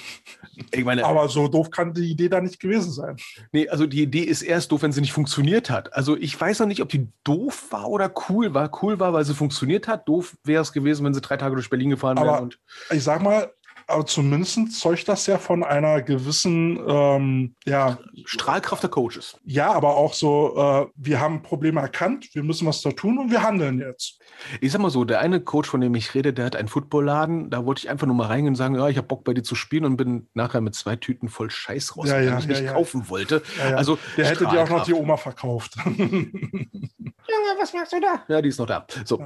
ich 0.70 0.86
meine, 0.86 1.04
Aber 1.04 1.28
so 1.28 1.48
doof 1.48 1.70
kann 1.70 1.92
die 1.92 2.10
Idee 2.10 2.30
da 2.30 2.40
nicht 2.40 2.58
gewesen 2.60 2.90
sein. 2.92 3.16
Nee, 3.52 3.68
also 3.68 3.84
die 3.86 4.00
Idee 4.02 4.22
ist 4.22 4.40
erst 4.40 4.72
doof, 4.72 4.80
wenn 4.80 4.92
sie 4.92 5.02
nicht 5.02 5.12
funktioniert 5.12 5.68
hat. 5.68 5.92
Also 5.92 6.16
ich 6.16 6.40
weiß 6.40 6.60
noch 6.60 6.66
nicht, 6.66 6.80
ob 6.80 6.88
die 6.88 7.08
doof 7.24 7.66
war 7.70 7.88
oder 7.90 8.10
cool 8.30 8.54
war. 8.54 8.70
Cool 8.82 8.98
war, 9.00 9.12
weil 9.12 9.26
sie 9.26 9.34
funktioniert 9.34 9.86
hat. 9.86 10.08
Doof 10.08 10.34
wäre 10.44 10.62
es 10.62 10.72
gewesen, 10.72 11.04
wenn 11.04 11.12
sie 11.12 11.20
drei 11.20 11.36
Tage 11.36 11.56
durch 11.56 11.68
Berlin 11.68 11.90
gefahren 11.90 12.16
wären. 12.16 12.28
Aber- 12.28 12.40
Und 12.40 12.58
Ich 12.90 13.04
sag 13.04 13.20
mal, 13.22 13.52
aber 13.88 14.04
zumindest 14.06 14.78
zeugt 14.78 15.08
das 15.08 15.26
ja 15.26 15.38
von 15.38 15.64
einer 15.64 16.02
gewissen, 16.02 16.78
ähm, 16.86 17.54
ja, 17.64 17.98
Strahlkraft 18.26 18.82
der 18.82 18.90
Coaches. 18.90 19.36
ja, 19.44 19.72
aber 19.72 19.96
auch 19.96 20.12
so, 20.12 20.54
äh, 20.56 20.86
wir 20.94 21.20
haben 21.20 21.42
Probleme 21.42 21.80
erkannt, 21.80 22.28
wir 22.34 22.42
müssen 22.42 22.66
was 22.66 22.82
da 22.82 22.90
tun 22.90 23.18
und 23.18 23.30
wir 23.30 23.42
handeln 23.42 23.78
jetzt. 23.80 24.18
Ich 24.60 24.72
sag 24.72 24.80
mal 24.82 24.90
so, 24.90 25.04
der 25.04 25.20
eine 25.20 25.40
Coach, 25.40 25.68
von 25.70 25.80
dem 25.80 25.94
ich 25.94 26.14
rede, 26.14 26.32
der 26.34 26.44
hat 26.44 26.54
einen 26.54 26.68
Footballladen. 26.68 27.50
Da 27.50 27.64
wollte 27.64 27.80
ich 27.80 27.90
einfach 27.90 28.06
nur 28.06 28.14
mal 28.14 28.26
reingehen 28.26 28.52
und 28.52 28.56
sagen, 28.56 28.74
ja, 28.74 28.88
ich 28.88 28.98
habe 28.98 29.06
Bock 29.06 29.24
bei 29.24 29.32
dir 29.32 29.42
zu 29.42 29.54
spielen 29.54 29.86
und 29.86 29.96
bin 29.96 30.28
nachher 30.34 30.60
mit 30.60 30.74
zwei 30.74 30.96
Tüten 30.96 31.28
voll 31.28 31.50
Scheiß 31.50 31.96
raus, 31.96 32.08
Ja, 32.08 32.18
den 32.18 32.28
ja, 32.28 32.38
ich 32.38 32.44
ja, 32.44 32.50
nicht 32.50 32.62
ja. 32.64 32.72
kaufen 32.74 33.08
wollte. 33.08 33.42
Ja, 33.58 33.70
ja. 33.70 33.76
Also 33.76 33.98
Der 34.16 34.26
hätte 34.26 34.46
dir 34.46 34.62
auch 34.62 34.68
noch 34.68 34.84
die. 34.84 34.92
Oma 34.92 35.16
verkauft. 35.16 35.76
Junge, 35.86 37.60
was 37.60 37.72
machst 37.72 37.92
du 37.92 38.00
da? 38.00 38.22
Ja, 38.28 38.42
die 38.42 38.48
ist 38.50 38.58
noch 38.58 38.66
da. 38.66 38.86
So. 39.04 39.22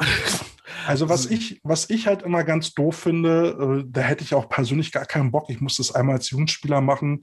Also 0.87 1.09
was 1.09 1.27
ich, 1.27 1.61
was 1.63 1.91
ich 1.91 2.07
halt 2.07 2.23
immer 2.23 2.45
ganz 2.45 2.75
doof 2.75 2.97
finde, 2.97 3.83
äh, 3.83 3.85
da 3.89 4.01
hätte 4.01 4.25
ich 4.25 4.35
auch 4.35 4.49
persönlich 4.49 4.93
gar 4.93 5.07
keinen 5.07 5.31
Bock. 5.31 5.49
Ich 5.49 5.61
muss 5.61 5.77
das 5.77 5.95
einmal 5.95 6.17
als 6.17 6.31
Jugendspieler 6.31 6.81
machen, 6.81 7.23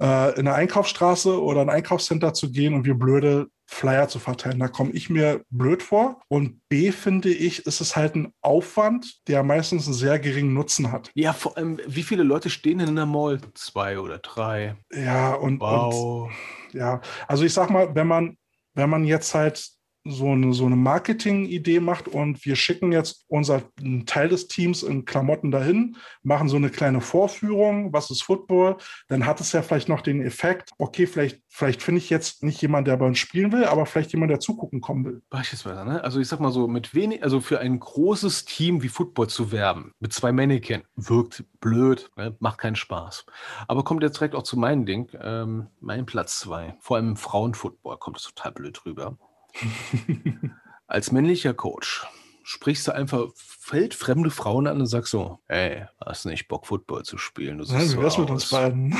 äh, 0.00 0.32
in 0.38 0.46
eine 0.46 0.54
Einkaufsstraße 0.54 1.40
oder 1.42 1.60
ein 1.62 1.70
Einkaufscenter 1.70 2.34
zu 2.34 2.50
gehen 2.50 2.74
und 2.74 2.84
wir 2.84 2.94
blöde 2.94 3.46
Flyer 3.66 4.08
zu 4.08 4.18
verteilen. 4.18 4.58
Da 4.58 4.68
komme 4.68 4.90
ich 4.92 5.08
mir 5.08 5.42
blöd 5.50 5.82
vor. 5.82 6.20
Und 6.28 6.60
B 6.68 6.92
finde 6.92 7.30
ich, 7.30 7.66
ist 7.66 7.80
es 7.80 7.96
halt 7.96 8.14
ein 8.14 8.32
Aufwand, 8.42 9.26
der 9.26 9.42
meistens 9.42 9.86
einen 9.86 9.94
sehr 9.94 10.18
geringen 10.18 10.52
Nutzen 10.52 10.92
hat. 10.92 11.10
Ja, 11.14 11.32
vor 11.32 11.56
allem, 11.56 11.78
wie 11.86 12.02
viele 12.02 12.22
Leute 12.24 12.50
stehen 12.50 12.78
denn 12.78 12.88
in 12.88 12.96
der 12.96 13.06
Mall? 13.06 13.40
Zwei 13.54 13.98
oder 13.98 14.18
drei. 14.18 14.76
Ja, 14.92 15.34
und, 15.34 15.60
und 15.60 15.60
Wow. 15.60 16.30
ja, 16.72 17.00
also 17.26 17.44
ich 17.44 17.54
sag 17.54 17.70
mal, 17.70 17.94
wenn 17.94 18.06
man, 18.06 18.36
wenn 18.74 18.90
man 18.90 19.04
jetzt 19.04 19.34
halt 19.34 19.66
so 20.04 20.30
eine, 20.30 20.52
so 20.52 20.66
eine 20.66 20.76
Marketing-Idee 20.76 21.80
macht 21.80 22.08
und 22.08 22.44
wir 22.44 22.56
schicken 22.56 22.92
jetzt 22.92 23.24
unser 23.28 23.62
einen 23.78 24.04
Teil 24.04 24.28
des 24.28 24.48
Teams 24.48 24.82
in 24.82 25.06
Klamotten 25.06 25.50
dahin, 25.50 25.96
machen 26.22 26.48
so 26.48 26.56
eine 26.56 26.68
kleine 26.68 27.00
Vorführung, 27.00 27.92
was 27.92 28.10
ist 28.10 28.22
Football, 28.22 28.76
dann 29.08 29.24
hat 29.24 29.40
es 29.40 29.52
ja 29.52 29.62
vielleicht 29.62 29.88
noch 29.88 30.02
den 30.02 30.20
Effekt, 30.20 30.70
okay, 30.78 31.06
vielleicht, 31.06 31.40
vielleicht 31.48 31.82
finde 31.82 32.00
ich 32.00 32.10
jetzt 32.10 32.42
nicht 32.42 32.60
jemand, 32.60 32.86
der 32.86 32.98
bei 32.98 33.06
uns 33.06 33.18
spielen 33.18 33.50
will, 33.52 33.64
aber 33.64 33.86
vielleicht 33.86 34.12
jemand, 34.12 34.30
der 34.30 34.40
zugucken 34.40 34.82
kommen 34.82 35.04
will. 35.06 35.22
Beispielsweise, 35.30 35.84
ne? 35.86 36.04
Also 36.04 36.20
ich 36.20 36.28
sag 36.28 36.38
mal 36.38 36.52
so, 36.52 36.68
mit 36.68 36.94
wenig, 36.94 37.22
also 37.22 37.40
für 37.40 37.60
ein 37.60 37.78
großes 37.80 38.44
Team 38.44 38.82
wie 38.82 38.88
Football 38.88 39.28
zu 39.28 39.52
werben, 39.52 39.92
mit 40.00 40.12
zwei 40.12 40.32
Mannequin, 40.32 40.82
wirkt 40.96 41.44
blöd, 41.60 42.10
ne? 42.16 42.36
macht 42.40 42.58
keinen 42.58 42.76
Spaß. 42.76 43.24
Aber 43.68 43.84
kommt 43.84 44.02
jetzt 44.02 44.20
direkt 44.20 44.34
auch 44.34 44.42
zu 44.42 44.58
meinem 44.58 44.84
Ding, 44.84 45.10
ähm, 45.18 45.68
mein 45.80 46.04
Platz 46.04 46.40
zwei. 46.40 46.76
Vor 46.80 46.96
allem 46.96 47.10
im 47.10 47.16
Frauenfootball 47.16 47.96
kommt 47.96 48.18
es 48.18 48.24
total 48.24 48.52
blöd 48.52 48.84
rüber. 48.84 49.16
Als 50.86 51.12
männlicher 51.12 51.54
Coach 51.54 52.06
sprichst 52.44 52.86
du 52.86 52.92
einfach 52.92 53.28
feldfremde 53.34 54.30
Frauen 54.30 54.66
an 54.66 54.78
und 54.78 54.86
sagst 54.86 55.10
so, 55.10 55.38
ey, 55.48 55.86
hast 56.04 56.26
nicht 56.26 56.46
Bock, 56.46 56.66
Football 56.66 57.02
zu 57.04 57.16
spielen? 57.16 57.58
Du 57.58 57.64
siehst 57.64 57.98
wie 57.98 58.10
so 58.10 58.20
mit 58.20 58.30
uns 58.30 58.44
aus. 58.44 58.50
beiden? 58.50 58.94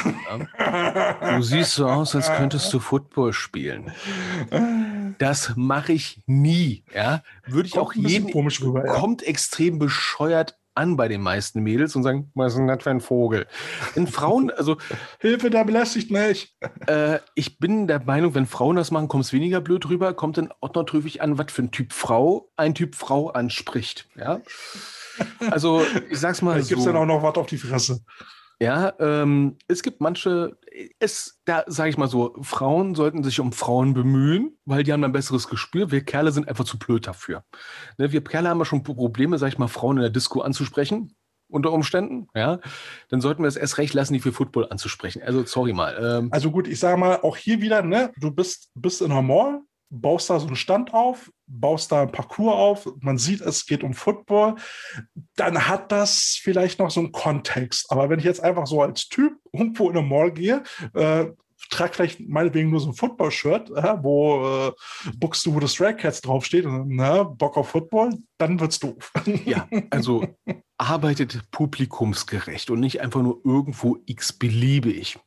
Du 1.36 1.42
siehst 1.42 1.74
so 1.74 1.86
aus, 1.86 2.14
als 2.16 2.32
könntest 2.32 2.72
du 2.72 2.80
Football 2.80 3.34
spielen. 3.34 3.92
Das 5.18 5.52
mache 5.56 5.92
ich 5.92 6.22
nie. 6.26 6.84
Ja? 6.94 7.22
Würde 7.46 7.66
ich 7.66 7.74
Kommt 7.74 7.86
auch 7.86 7.92
jeden. 7.94 8.32
komisch 8.32 8.62
rüber, 8.62 8.86
ja. 8.86 8.94
Kommt 8.94 9.22
extrem 9.22 9.78
bescheuert 9.78 10.58
an 10.74 10.96
bei 10.96 11.08
den 11.08 11.20
meisten 11.20 11.62
Mädels 11.62 11.94
und 11.96 12.02
sagen, 12.02 12.30
was 12.34 12.52
ist 12.52 12.58
denn 12.58 12.66
das 12.66 12.82
für 12.82 12.90
ein 12.90 13.00
Vogel? 13.00 13.46
In 13.94 14.06
Frauen, 14.06 14.50
also 14.50 14.76
Hilfe, 15.20 15.50
der 15.50 15.64
belästigt 15.64 16.10
mich. 16.10 16.56
äh, 16.86 17.18
ich 17.34 17.58
bin 17.58 17.86
der 17.86 18.02
Meinung, 18.04 18.34
wenn 18.34 18.46
Frauen 18.46 18.76
das 18.76 18.90
machen, 18.90 19.08
kommt 19.08 19.24
es 19.24 19.32
weniger 19.32 19.60
blöd 19.60 19.88
rüber, 19.88 20.14
kommt 20.14 20.38
dann 20.38 20.52
auch 20.60 20.74
noch 20.74 20.84
drüber 20.84 21.04
an, 21.20 21.38
was 21.38 21.52
für 21.52 21.62
ein 21.62 21.70
Typ 21.70 21.92
Frau 21.92 22.50
ein 22.56 22.74
Typ 22.74 22.94
Frau 22.94 23.30
anspricht. 23.30 24.08
Ja. 24.16 24.40
Also, 25.50 25.82
ich 26.10 26.18
sag's 26.18 26.42
mal 26.42 26.54
Vielleicht 26.54 26.68
gibt 26.68 26.78
es 26.78 26.84
so. 26.84 26.92
dann 26.92 27.00
auch 27.00 27.06
noch 27.06 27.22
was 27.22 27.36
auf 27.36 27.46
die 27.46 27.58
Fresse. 27.58 28.00
Ja, 28.64 28.94
ähm, 28.98 29.58
es 29.68 29.82
gibt 29.82 30.00
manche, 30.00 30.56
es, 30.98 31.40
da 31.44 31.64
sage 31.66 31.90
ich 31.90 31.98
mal 31.98 32.08
so, 32.08 32.34
Frauen 32.40 32.94
sollten 32.94 33.22
sich 33.22 33.38
um 33.40 33.52
Frauen 33.52 33.92
bemühen, 33.92 34.56
weil 34.64 34.82
die 34.82 34.92
haben 34.92 35.04
ein 35.04 35.12
besseres 35.12 35.48
Gespür. 35.48 35.90
Wir 35.90 36.04
Kerle 36.04 36.32
sind 36.32 36.48
einfach 36.48 36.64
zu 36.64 36.78
blöd 36.78 37.06
dafür. 37.06 37.44
Ne, 37.98 38.10
wir 38.12 38.24
Kerle 38.24 38.48
haben 38.48 38.58
ja 38.58 38.64
schon 38.64 38.82
Probleme, 38.82 39.36
sag 39.38 39.48
ich 39.48 39.58
mal, 39.58 39.68
Frauen 39.68 39.98
in 39.98 40.02
der 40.02 40.10
Disco 40.10 40.40
anzusprechen, 40.40 41.14
unter 41.48 41.72
Umständen, 41.72 42.28
ja. 42.34 42.58
Dann 43.10 43.20
sollten 43.20 43.42
wir 43.42 43.48
es 43.48 43.56
erst 43.56 43.76
recht 43.76 43.92
lassen, 43.92 44.14
die 44.14 44.20
für 44.20 44.32
Football 44.32 44.68
anzusprechen. 44.70 45.22
Also, 45.22 45.44
sorry 45.44 45.74
mal. 45.74 45.96
Ähm, 46.00 46.28
Also 46.32 46.50
gut, 46.50 46.66
ich 46.66 46.80
sage 46.80 46.96
mal, 46.96 47.20
auch 47.20 47.36
hier 47.36 47.60
wieder, 47.60 47.82
ne, 47.82 48.12
du 48.18 48.30
bist, 48.30 48.70
bist 48.74 49.02
in 49.02 49.12
Mall, 49.26 49.60
baust 50.00 50.30
da 50.30 50.38
so 50.40 50.46
einen 50.46 50.56
Stand 50.56 50.92
auf, 50.92 51.30
baust 51.46 51.92
da 51.92 52.02
ein 52.02 52.12
Parcours 52.12 52.54
auf, 52.54 52.88
man 53.00 53.18
sieht, 53.18 53.40
es 53.40 53.66
geht 53.66 53.84
um 53.84 53.94
Football, 53.94 54.56
dann 55.36 55.68
hat 55.68 55.92
das 55.92 56.38
vielleicht 56.42 56.78
noch 56.78 56.90
so 56.90 57.00
einen 57.00 57.12
Kontext. 57.12 57.90
Aber 57.90 58.08
wenn 58.08 58.18
ich 58.18 58.24
jetzt 58.24 58.42
einfach 58.42 58.66
so 58.66 58.82
als 58.82 59.08
Typ 59.08 59.34
irgendwo 59.52 59.88
in 59.90 59.96
eine 59.96 60.06
Mall 60.06 60.32
gehe, 60.32 60.62
äh, 60.94 61.26
trage 61.70 61.94
vielleicht 61.94 62.20
meinetwegen 62.20 62.70
nur 62.70 62.80
so 62.80 62.88
ein 62.88 62.94
Football-Shirt, 62.94 63.70
äh, 63.70 63.96
wo 64.02 64.68
äh, 64.68 64.72
Buxtehude 65.16 65.66
Cats 65.94 66.20
draufsteht, 66.20 66.66
und, 66.66 66.88
ne, 66.88 67.24
Bock 67.36 67.56
auf 67.56 67.70
Football, 67.70 68.18
dann 68.38 68.60
wird's 68.60 68.78
doof. 68.78 69.12
ja, 69.44 69.68
also 69.90 70.24
arbeitet 70.76 71.50
publikumsgerecht 71.50 72.70
und 72.70 72.80
nicht 72.80 73.00
einfach 73.00 73.22
nur 73.22 73.40
irgendwo 73.44 73.98
x-beliebig. 74.06 75.18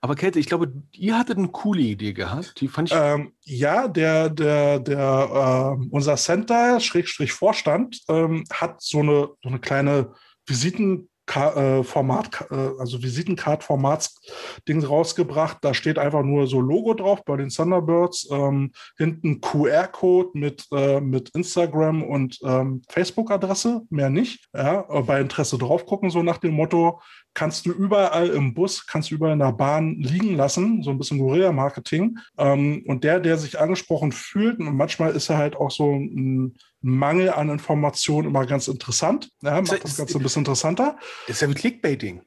Aber 0.00 0.14
Käthe, 0.14 0.38
ich 0.38 0.46
glaube, 0.46 0.72
ihr 0.92 1.18
hattet 1.18 1.38
eine 1.38 1.48
coole 1.48 1.82
Idee 1.82 2.14
gehabt. 2.14 2.60
Die 2.60 2.68
fand 2.68 2.90
ich 2.90 2.96
Ähm, 2.96 3.32
ja, 3.42 3.86
der, 3.86 4.30
der, 4.30 4.80
der, 4.80 5.74
ähm, 5.76 5.88
unser 5.90 6.16
Center, 6.16 6.80
Schrägstrich 6.80 7.32
Vorstand, 7.32 8.00
ähm, 8.08 8.44
hat 8.52 8.80
so 8.80 9.00
eine, 9.00 9.28
so 9.42 9.48
eine 9.48 9.58
kleine 9.58 10.12
Visiten, 10.46 11.00
äh, 11.00 11.13
Format, 11.26 12.46
äh, 12.50 12.70
also 12.78 13.02
Visitencard-Formats-Ding 13.02 14.84
rausgebracht. 14.84 15.58
Da 15.62 15.74
steht 15.74 15.98
einfach 15.98 16.22
nur 16.22 16.46
so 16.46 16.60
Logo 16.60 16.94
drauf 16.94 17.24
bei 17.24 17.36
den 17.36 17.48
Thunderbirds. 17.48 18.28
Ähm, 18.30 18.72
hinten 18.96 19.40
QR-Code 19.40 20.30
mit, 20.34 20.66
äh, 20.72 21.00
mit 21.00 21.30
Instagram 21.30 22.02
und 22.02 22.38
ähm, 22.44 22.82
Facebook-Adresse, 22.88 23.82
mehr 23.90 24.10
nicht. 24.10 24.48
Ja, 24.54 24.88
aber 24.88 25.02
bei 25.02 25.20
Interesse 25.20 25.58
drauf 25.58 25.86
gucken, 25.86 26.10
so 26.10 26.22
nach 26.22 26.38
dem 26.38 26.54
Motto, 26.54 27.00
kannst 27.34 27.66
du 27.66 27.72
überall 27.72 28.28
im 28.28 28.54
Bus, 28.54 28.86
kannst 28.86 29.10
du 29.10 29.16
überall 29.16 29.32
in 29.32 29.40
der 29.40 29.52
Bahn 29.52 29.96
liegen 29.96 30.36
lassen, 30.36 30.82
so 30.82 30.90
ein 30.90 30.98
bisschen 30.98 31.18
Guerilla-Marketing. 31.18 32.18
Ähm, 32.38 32.84
und 32.86 33.04
der, 33.04 33.20
der 33.20 33.36
sich 33.36 33.58
angesprochen 33.58 34.12
fühlt, 34.12 34.60
und 34.60 34.76
manchmal 34.76 35.12
ist 35.12 35.28
er 35.28 35.38
halt 35.38 35.56
auch 35.56 35.70
so 35.70 35.92
ein 35.92 36.54
Mangel 36.84 37.30
an 37.30 37.48
Informationen 37.48 38.28
immer 38.28 38.44
ganz 38.44 38.68
interessant. 38.68 39.30
Ja, 39.40 39.60
macht 39.60 39.82
das 39.84 39.96
Ganze 39.96 40.18
ein 40.18 40.22
bisschen 40.22 40.40
interessanter. 40.40 40.96
Das 41.26 41.36
ist 41.36 41.42
ja 41.42 41.48
wie 41.48 41.54
Clickbaiting. 41.54 42.20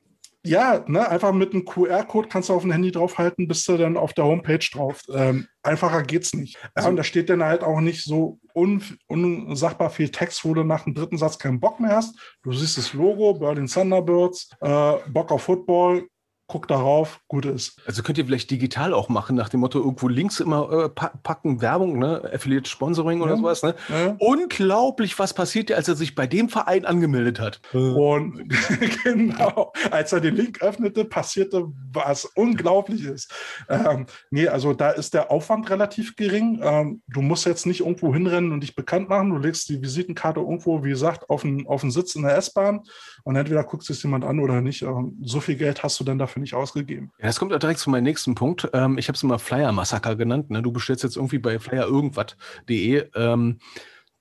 Ja, 0.44 0.84
ne, 0.88 1.08
einfach 1.10 1.34
mit 1.34 1.54
einem 1.54 1.66
QR-Code 1.66 2.30
kannst 2.30 2.50
du 2.50 2.54
auf 2.54 2.62
dem 2.62 2.72
Handy 2.72 2.92
draufhalten, 2.92 3.48
bist 3.48 3.68
du 3.68 3.76
dann 3.78 3.98
auf 3.98 4.14
der 4.14 4.24
Homepage 4.26 4.66
drauf. 4.72 5.02
Ähm, 5.14 5.48
einfacher 5.62 6.04
geht's 6.04 6.34
nicht. 6.34 6.56
Ja, 6.56 6.70
Also- 6.76 6.90
und 6.90 6.96
da 6.96 7.04
steht 7.04 7.30
dann 7.30 7.44
halt 7.44 7.64
auch 7.64 7.82
nicht 7.82 8.04
so 8.04 8.40
un 8.56 8.82
unsagbar 9.08 9.90
viel 9.90 10.10
Text, 10.10 10.44
wo 10.46 10.54
du 10.54 10.64
nach 10.64 10.86
dem 10.86 10.94
dritten 10.96 11.18
Satz 11.18 11.38
keinen 11.38 11.60
Bock 11.60 11.80
mehr 11.80 11.96
hast. 11.96 12.18
Du 12.44 12.54
siehst 12.54 12.78
das 12.78 12.94
Logo, 12.94 13.34
Berlin 13.36 13.68
Thunderbirds, 13.68 14.50
äh, 14.62 14.94
Bock 15.10 15.32
auf 15.32 15.44
Football, 15.44 16.08
guck 16.48 16.68
darauf, 16.68 17.20
gut 17.28 17.46
ist. 17.46 17.82
Also 17.86 18.04
könnt 18.04 18.18
ihr 18.18 18.26
vielleicht 18.26 18.50
digital 18.50 18.94
auch 18.94 19.10
machen, 19.10 19.36
nach 19.36 19.50
dem 19.50 19.60
Motto, 19.60 19.80
irgendwo 19.80 20.08
links 20.08 20.40
immer 20.40 20.86
äh, 20.86 20.90
packen, 20.90 21.62
Werbung, 21.62 22.00
ne? 22.00 22.22
Affiliate 22.34 22.70
Sponsoring 22.70 23.22
oder 23.22 23.32
Ja. 23.32 23.38
sowas. 23.38 23.64
Ne? 23.64 23.76
Ja. 23.90 24.16
Unglaublich, 24.20 25.20
was 25.20 25.34
passiert, 25.34 25.72
als 25.74 25.90
er 25.90 25.96
sich 25.96 26.16
bei 26.16 26.26
dem 26.26 26.48
Verein 26.48 26.86
angemeldet 26.86 27.40
hat. 27.42 27.60
Und 27.74 28.48
genau, 29.04 29.74
als 29.92 30.14
er 30.14 30.22
den 30.22 30.36
Link 30.38 30.62
öffnete, 30.62 31.04
passierte 31.06 31.66
was 31.92 32.24
Unglaubliches. 32.26 33.28
Ähm, 33.70 34.06
nee, 34.32 34.48
also 34.48 34.74
da 34.74 34.92
ist 34.92 35.14
der 35.14 35.32
Aufwand 35.32 35.70
relativ 35.70 36.16
gering. 36.16 36.60
Ähm, 36.64 37.02
du 37.08 37.22
musst 37.22 37.46
jetzt 37.46 37.66
nicht 37.66 37.82
irgendwo 37.82 38.14
hinrennen 38.14 38.54
und 38.54 38.62
dich 38.62 38.76
bekannt 38.76 39.10
machen. 39.10 39.32
Du 39.32 39.38
legst 39.38 39.68
die 39.70 39.82
Visitenkarte 39.82 40.40
irgendwo, 40.40 40.84
wie 40.84 40.90
gesagt, 40.90 41.30
auf 41.30 41.42
den, 41.42 41.68
auf 41.68 41.82
den 41.82 41.92
Sitz 41.92 42.16
in 42.16 42.24
der 42.24 42.38
S-Bahn 42.38 42.84
und 43.24 43.36
entweder 43.36 43.64
guckst 43.66 43.90
es 43.90 44.02
jemand 44.04 44.24
an 44.24 44.40
oder 44.40 44.62
nicht. 44.62 44.82
Ähm, 44.84 45.18
so 45.22 45.42
viel 45.42 45.56
Geld 45.56 45.84
hast 45.84 46.00
du 46.00 46.04
dann 46.06 46.18
dafür 46.18 46.37
nicht 46.40 46.54
ausgegeben. 46.54 47.12
Ja, 47.20 47.28
das 47.28 47.40
kommt 47.40 47.54
auch 47.54 47.60
direkt 47.60 47.80
zu 47.80 47.90
meinem 47.90 48.04
nächsten 48.04 48.36
Punkt. 48.36 48.70
Ähm, 48.74 48.98
ich 48.98 49.08
habe 49.08 49.16
es 49.16 49.24
immer 49.24 49.40
Flyer-Massaker 49.40 50.16
genannt. 50.16 50.50
Ne? 50.50 50.62
Du 50.62 50.72
bestellst 50.72 51.04
jetzt 51.04 51.16
irgendwie 51.16 51.40
bei 51.40 51.60
flyer-irgendwas.de 51.60 53.10
ähm, 53.16 53.60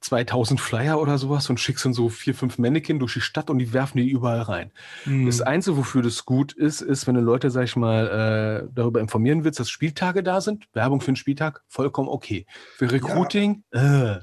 2000 0.01 0.60
Flyer 0.60 1.01
oder 1.01 1.18
sowas 1.18 1.51
und 1.51 1.59
schickst 1.59 1.84
dann 1.84 1.93
so 1.93 2.09
vier, 2.09 2.34
fünf 2.34 2.59
Mannequin 2.59 2.98
durch 2.98 3.14
die 3.14 3.20
Stadt 3.20 3.51
und 3.51 3.59
die 3.59 3.72
werfen 3.72 3.98
die 3.98 4.09
überall 4.09 4.43
rein. 4.43 4.70
Hm. 5.05 5.26
Das 5.26 5.40
Einzige, 5.40 5.76
wofür 5.76 6.02
das 6.02 6.24
gut 6.24 6.52
ist, 6.52 6.80
ist, 6.80 7.06
wenn 7.06 7.14
du 7.14 7.20
Leute, 7.20 7.51
sag 7.51 7.64
ich 7.64 7.76
mal, 7.76 8.66
äh, 8.66 8.68
darüber 8.72 9.01
informieren 9.01 9.44
willst, 9.44 9.59
dass 9.59 9.70
Spieltage 9.70 10.22
da 10.22 10.40
sind, 10.40 10.68
Werbung 10.74 11.01
für 11.01 11.09
einen 11.09 11.16
Spieltag, 11.16 11.64
vollkommen 11.66 12.09
okay. 12.09 12.47
Für 12.76 12.90
Recruiting, 12.90 13.64
äh, 13.70 14.16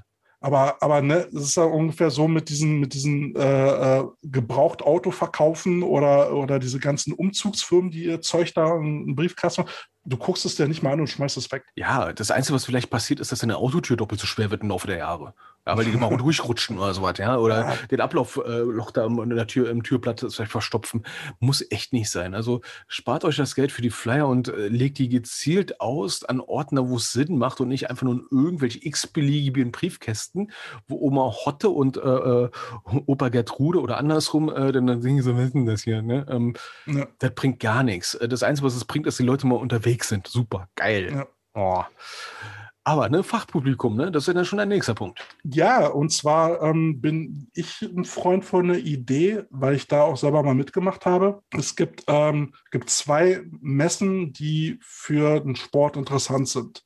Aber, 0.43 0.75
aber 0.83 1.01
ne, 1.01 1.29
es 1.33 1.41
ist 1.41 1.55
ja 1.55 1.63
ungefähr 1.63 2.11
so 2.11 2.27
mit 2.27 2.49
diesen, 2.49 2.81
mit 2.81 2.93
diesen 2.93 3.33
äh, 3.33 3.99
äh, 3.99 4.03
verkaufen 5.09 5.83
oder, 5.83 6.35
oder 6.35 6.59
diese 6.59 6.79
ganzen 6.79 7.13
Umzugsfirmen, 7.13 7.91
die 7.91 8.03
ihr 8.03 8.19
Zeug 8.19 8.53
da 8.53 8.75
in 8.75 8.81
einen 8.81 9.15
Briefkasten. 9.15 9.63
Du 10.05 10.17
guckst 10.17 10.43
es 10.45 10.55
dir 10.55 10.67
nicht 10.67 10.83
mal 10.83 10.91
an 10.93 10.99
und 10.99 11.07
schmeißt 11.07 11.37
es 11.37 11.51
weg. 11.51 11.63
ja, 11.75 12.11
das 12.11 12.29
Einzige, 12.29 12.55
was 12.55 12.65
vielleicht 12.65 12.89
passiert, 12.89 13.19
ist, 13.21 13.31
dass 13.31 13.39
deine 13.39 13.57
Autotür 13.57 13.95
doppelt 13.95 14.19
so 14.19 14.27
schwer 14.27 14.51
wird 14.51 14.61
im 14.61 14.69
Laufe 14.69 14.87
der 14.87 14.97
Jahre. 14.97 15.33
Ja, 15.65 15.77
weil 15.77 15.85
die 15.85 15.91
immer 15.91 16.09
durchrutschen 16.17 16.77
oder 16.77 16.93
sowas, 16.93 17.17
ja. 17.19 17.37
Oder 17.37 17.59
Ja. 17.61 17.75
den 17.89 18.01
Ablaufloch 18.01 18.89
äh, 18.89 18.93
da 18.93 19.05
in 19.05 19.29
der 19.29 19.47
Tür, 19.47 19.69
im 19.69 19.81
Türblatt 19.81 20.19
vielleicht 20.19 20.51
verstopfen. 20.51 21.05
Muss 21.39 21.65
echt 21.71 21.93
nicht 21.93 22.09
sein. 22.09 22.33
Also 22.35 22.59
spart 22.89 23.23
euch 23.23 23.37
das 23.37 23.55
Geld 23.55 23.71
für 23.71 23.81
die 23.81 23.91
Flyer 23.91 24.27
und 24.27 24.49
äh, 24.49 24.67
legt 24.67 24.97
die 24.97 25.07
gezielt 25.07 25.79
aus 25.79 26.25
an 26.25 26.41
Orten, 26.41 26.77
wo 26.89 26.97
es 26.97 27.13
Sinn 27.13 27.37
macht 27.37 27.61
und 27.61 27.69
nicht 27.69 27.89
einfach 27.89 28.03
nur 28.03 28.15
in 28.15 28.25
irgendwelche 28.29 28.85
x-beliebigen 28.85 29.71
Briefkästen, 29.71 30.51
wo 30.89 30.97
Oma 30.99 31.31
Hotte 31.45 31.69
und 31.69 31.95
äh, 31.95 32.01
äh, 32.01 32.49
Opa 33.05 33.29
Gertrude 33.29 33.79
oder 33.79 33.97
andersrum, 33.99 34.49
äh, 34.49 34.73
dann, 34.73 34.85
dann 34.85 35.01
singen 35.01 35.23
sie, 35.23 35.33
was 35.33 35.45
ist 35.45 35.53
denn 35.53 35.65
das 35.65 35.83
hier? 35.83 36.01
Ne? 36.01 36.25
Ähm, 36.29 36.55
Ja. 36.87 37.07
das 37.19 37.33
bringt 37.35 37.61
gar 37.61 37.83
nichts. 37.83 38.17
Das 38.19 38.43
Einzige, 38.43 38.65
was 38.67 38.75
es 38.75 38.83
bringt, 38.83 39.07
ist, 39.07 39.13
dass 39.13 39.23
die 39.23 39.27
Leute 39.27 39.47
mal 39.47 39.55
unterwegs 39.55 39.92
sind. 40.01 40.27
Super, 40.27 40.67
geil. 40.75 41.11
Ja. 41.13 41.27
Oh. 41.53 41.83
Aber 42.85 43.07
ne, 43.07 43.23
Fachpublikum, 43.23 43.95
ne, 43.95 44.11
das 44.11 44.23
ist 44.23 44.27
ja 44.27 44.33
dann 44.33 44.45
schon 44.45 44.59
ein 44.59 44.67
nächster 44.67 44.93
Punkt. 44.93 45.25
Ja, 45.43 45.87
und 45.87 46.11
zwar 46.11 46.61
ähm, 46.61 46.99
bin 46.99 47.47
ich 47.53 47.81
ein 47.81 48.03
Freund 48.03 48.43
von 48.43 48.69
einer 48.69 48.79
Idee, 48.79 49.43
weil 49.51 49.75
ich 49.75 49.87
da 49.87 50.01
auch 50.01 50.17
selber 50.17 50.43
mal 50.43 50.55
mitgemacht 50.55 51.05
habe. 51.05 51.41
Es 51.57 51.77
gibt, 51.77 52.03
ähm, 52.07 52.53
gibt 52.71 52.89
zwei 52.89 53.41
Messen, 53.61 54.33
die 54.33 54.79
für 54.81 55.39
den 55.39 55.55
Sport 55.55 55.95
interessant 55.95 56.49
sind. 56.49 56.83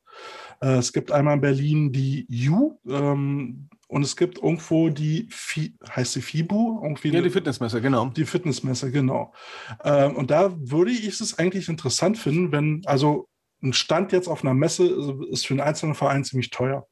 Äh, 0.62 0.76
es 0.78 0.94
gibt 0.94 1.12
einmal 1.12 1.36
in 1.36 1.42
Berlin 1.42 1.92
die 1.92 2.28
U 2.48 2.80
ähm, 2.88 3.70
und 3.88 4.04
es 4.04 4.18
gibt 4.18 4.38
irgendwo 4.38 4.90
die, 4.90 5.28
Fi 5.32 5.74
heißt 5.90 6.14
sie 6.14 6.22
FIBU? 6.22 6.82
Irgendwie 6.84 7.10
Ja, 7.10 7.22
die 7.22 7.30
Fitnessmesse, 7.30 7.82
genau. 7.82 8.08
die 8.08 8.26
Fitnessmesse, 8.26 8.92
genau. 8.92 9.34
Ähm, 9.84 10.16
und 10.16 10.30
da 10.30 10.54
würde 10.58 10.92
ich 10.92 11.22
es 11.22 11.40
eigentlich 11.40 11.70
interessant 11.70 12.18
finden, 12.18 12.52
wenn, 12.52 12.82
also 12.86 13.30
ein 13.64 13.74
Stand 13.74 14.12
jetzt 14.12 14.28
auf 14.28 14.44
einer 14.44 14.54
Messe 14.54 14.86
ist 15.32 15.48
für 15.48 15.54
einen 15.54 15.62
einzelnen 15.62 15.96
Verein 15.96 16.24
ziemlich 16.24 16.50
teuer. 16.50 16.86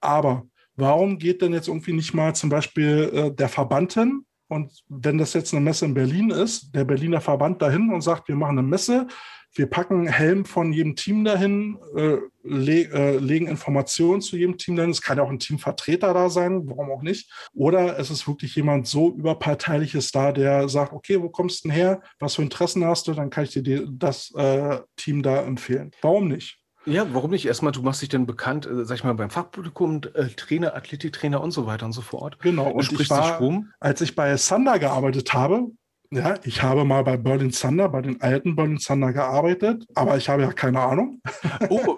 Aber 0.00 0.46
warum 0.76 1.18
geht 1.18 1.42
denn 1.42 1.52
jetzt 1.52 1.68
irgendwie 1.68 1.92
nicht 1.92 2.14
mal 2.14 2.34
zum 2.34 2.50
Beispiel 2.50 3.10
äh, 3.12 3.34
der 3.34 3.48
Verband 3.48 3.94
hin? 3.94 4.24
Und 4.46 4.72
wenn 4.88 5.18
das 5.18 5.34
jetzt 5.34 5.52
eine 5.52 5.62
Messe 5.62 5.84
in 5.84 5.92
Berlin 5.92 6.30
ist, 6.30 6.74
der 6.74 6.84
Berliner 6.84 7.20
Verband 7.20 7.60
dahin 7.60 7.92
und 7.92 8.00
sagt, 8.00 8.28
wir 8.28 8.36
machen 8.36 8.58
eine 8.58 8.66
Messe, 8.66 9.06
wir 9.54 9.66
packen 9.66 10.06
Helm 10.06 10.44
von 10.44 10.72
jedem 10.72 10.94
Team 10.96 11.24
dahin, 11.24 11.78
äh, 11.96 12.18
le 12.42 12.84
äh, 12.92 13.18
legen 13.18 13.46
Informationen 13.46 14.20
zu 14.20 14.36
jedem 14.36 14.56
Team 14.56 14.76
dahin. 14.76 14.90
Es 14.90 15.02
kann 15.02 15.18
ja 15.18 15.24
auch 15.24 15.30
ein 15.30 15.38
Teamvertreter 15.38 16.14
da 16.14 16.30
sein, 16.30 16.68
warum 16.68 16.90
auch 16.90 17.02
nicht. 17.02 17.30
Oder 17.54 17.98
es 17.98 18.10
ist 18.10 18.28
wirklich 18.28 18.54
jemand 18.56 18.86
so 18.86 19.10
überparteiliches 19.14 20.12
da, 20.12 20.32
der 20.32 20.68
sagt, 20.68 20.92
okay, 20.92 21.20
wo 21.20 21.28
kommst 21.28 21.64
du 21.64 21.68
denn 21.68 21.76
her? 21.76 22.02
Was 22.18 22.36
für 22.36 22.42
Interessen 22.42 22.84
hast 22.84 23.08
du? 23.08 23.14
Dann 23.14 23.30
kann 23.30 23.44
ich 23.44 23.50
dir 23.50 23.86
das 23.90 24.32
äh, 24.34 24.78
Team 24.96 25.22
da 25.22 25.42
empfehlen. 25.42 25.90
Warum 26.02 26.28
nicht? 26.28 26.58
Ja, 26.88 27.06
warum 27.12 27.30
nicht? 27.30 27.44
Erstmal, 27.44 27.72
du 27.72 27.82
machst 27.82 28.00
dich 28.00 28.08
dann 28.08 28.26
bekannt, 28.26 28.66
äh, 28.66 28.84
sag 28.84 28.96
ich 28.96 29.04
mal, 29.04 29.12
beim 29.14 29.30
Fachpublikum, 29.30 30.00
äh, 30.14 30.28
Trainer, 30.28 30.74
Athletiktrainer 30.74 31.40
und 31.40 31.50
so 31.50 31.66
weiter 31.66 31.84
und 31.84 31.92
so 31.92 32.00
fort. 32.00 32.38
Genau. 32.40 32.70
Und 32.70 32.90
ich 32.92 33.10
war, 33.10 33.38
rum. 33.38 33.70
als 33.80 34.00
ich 34.00 34.14
bei 34.14 34.34
Thunder 34.36 34.78
gearbeitet 34.78 35.34
habe, 35.34 35.66
ja, 36.10 36.34
ich 36.44 36.62
habe 36.62 36.84
mal 36.84 37.02
bei 37.04 37.16
Berlin 37.16 37.50
Thunder, 37.50 37.88
bei 37.88 38.00
den 38.02 38.20
alten 38.20 38.56
Berlin 38.56 38.78
Thunder 38.78 39.12
gearbeitet, 39.12 39.84
aber 39.94 40.16
ich 40.16 40.28
habe 40.28 40.42
ja 40.42 40.52
keine 40.52 40.80
Ahnung. 40.80 41.20
Oh, 41.68 41.96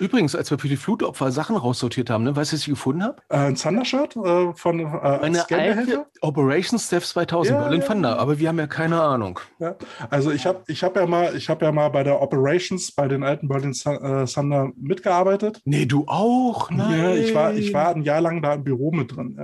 übrigens, 0.00 0.34
als 0.34 0.50
wir 0.50 0.58
für 0.58 0.68
die 0.68 0.76
Flutopfer 0.76 1.30
Sachen 1.30 1.56
raussortiert 1.56 2.10
haben, 2.10 2.24
ne, 2.24 2.34
weißt 2.34 2.52
du, 2.52 2.56
was 2.56 2.60
ich 2.62 2.66
gefunden 2.68 3.02
habe? 3.04 3.16
Äh, 3.28 3.36
ein 3.36 3.54
Thunder-Shirt 3.54 4.16
äh, 4.16 4.52
von 4.54 4.80
äh, 4.80 4.84
als 4.84 5.22
Eine 5.22 5.38
Scanbehälter. 5.38 5.80
alte 5.80 6.06
Operation 6.22 6.78
Staff 6.78 7.04
2000, 7.04 7.54
Ja, 7.56 7.62
Berlin 7.62 7.80
ja, 7.80 7.86
Thunder, 7.86 8.18
aber 8.18 8.38
wir 8.38 8.48
haben 8.48 8.58
ja 8.58 8.66
keine 8.66 9.00
Ahnung. 9.00 9.38
Ja, 9.58 9.76
also 10.10 10.30
ich 10.32 10.46
habe 10.46 10.62
ich 10.66 10.82
hab 10.82 10.96
ja 10.96 11.06
mal, 11.06 11.36
ich 11.36 11.48
habe 11.48 11.64
ja 11.64 11.72
mal 11.72 11.88
bei 11.90 12.02
der 12.02 12.20
Operations 12.20 12.92
bei 12.92 13.06
den 13.08 13.22
alten 13.22 13.48
Berlin 13.48 13.72
Thu- 13.72 14.22
äh, 14.22 14.26
Thunder 14.26 14.70
mitgearbeitet. 14.76 15.60
Nee, 15.64 15.86
du 15.86 16.04
auch? 16.08 16.70
Nein. 16.70 16.98
Ja, 16.98 17.14
ich 17.14 17.34
war, 17.34 17.54
ich 17.54 17.72
war 17.72 17.94
ein 17.94 18.02
Jahr 18.02 18.20
lang 18.20 18.42
da 18.42 18.54
im 18.54 18.64
Büro 18.64 18.90
mit 18.90 19.14
drin. 19.14 19.38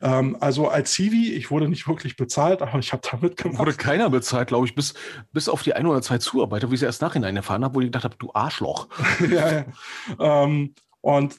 Ähm, 0.00 0.36
also 0.40 0.68
als 0.68 0.92
Civi, 0.92 1.32
ich 1.32 1.50
wurde 1.50 1.68
nicht 1.68 1.88
wirklich 1.88 2.16
bezahlt, 2.16 2.62
aber 2.62 2.78
ich 2.78 2.92
habe 2.92 3.02
da 3.10 3.20
mitgemacht. 3.24 3.58
Wurde 3.58 3.74
keiner 3.74 4.10
bezahlt, 4.10 4.48
glaube 4.48 4.66
ich, 4.66 4.74
bis, 4.74 4.94
bis 5.32 5.48
auf 5.48 5.62
die 5.62 5.74
ein 5.74 5.86
oder 5.86 6.02
zwei 6.02 6.18
Zuarbeiter, 6.18 6.70
wie 6.70 6.74
ich 6.74 6.80
es 6.80 6.86
erst 6.86 7.02
nachhinein 7.02 7.36
erfahren 7.36 7.64
habe, 7.64 7.74
wo 7.74 7.80
ich 7.80 7.86
gedacht 7.86 8.04
habe, 8.04 8.16
du 8.18 8.30
Arschloch. 8.32 8.88
ja, 9.30 9.52
ja. 9.52 9.64
Ähm, 10.18 10.74
und 11.00 11.36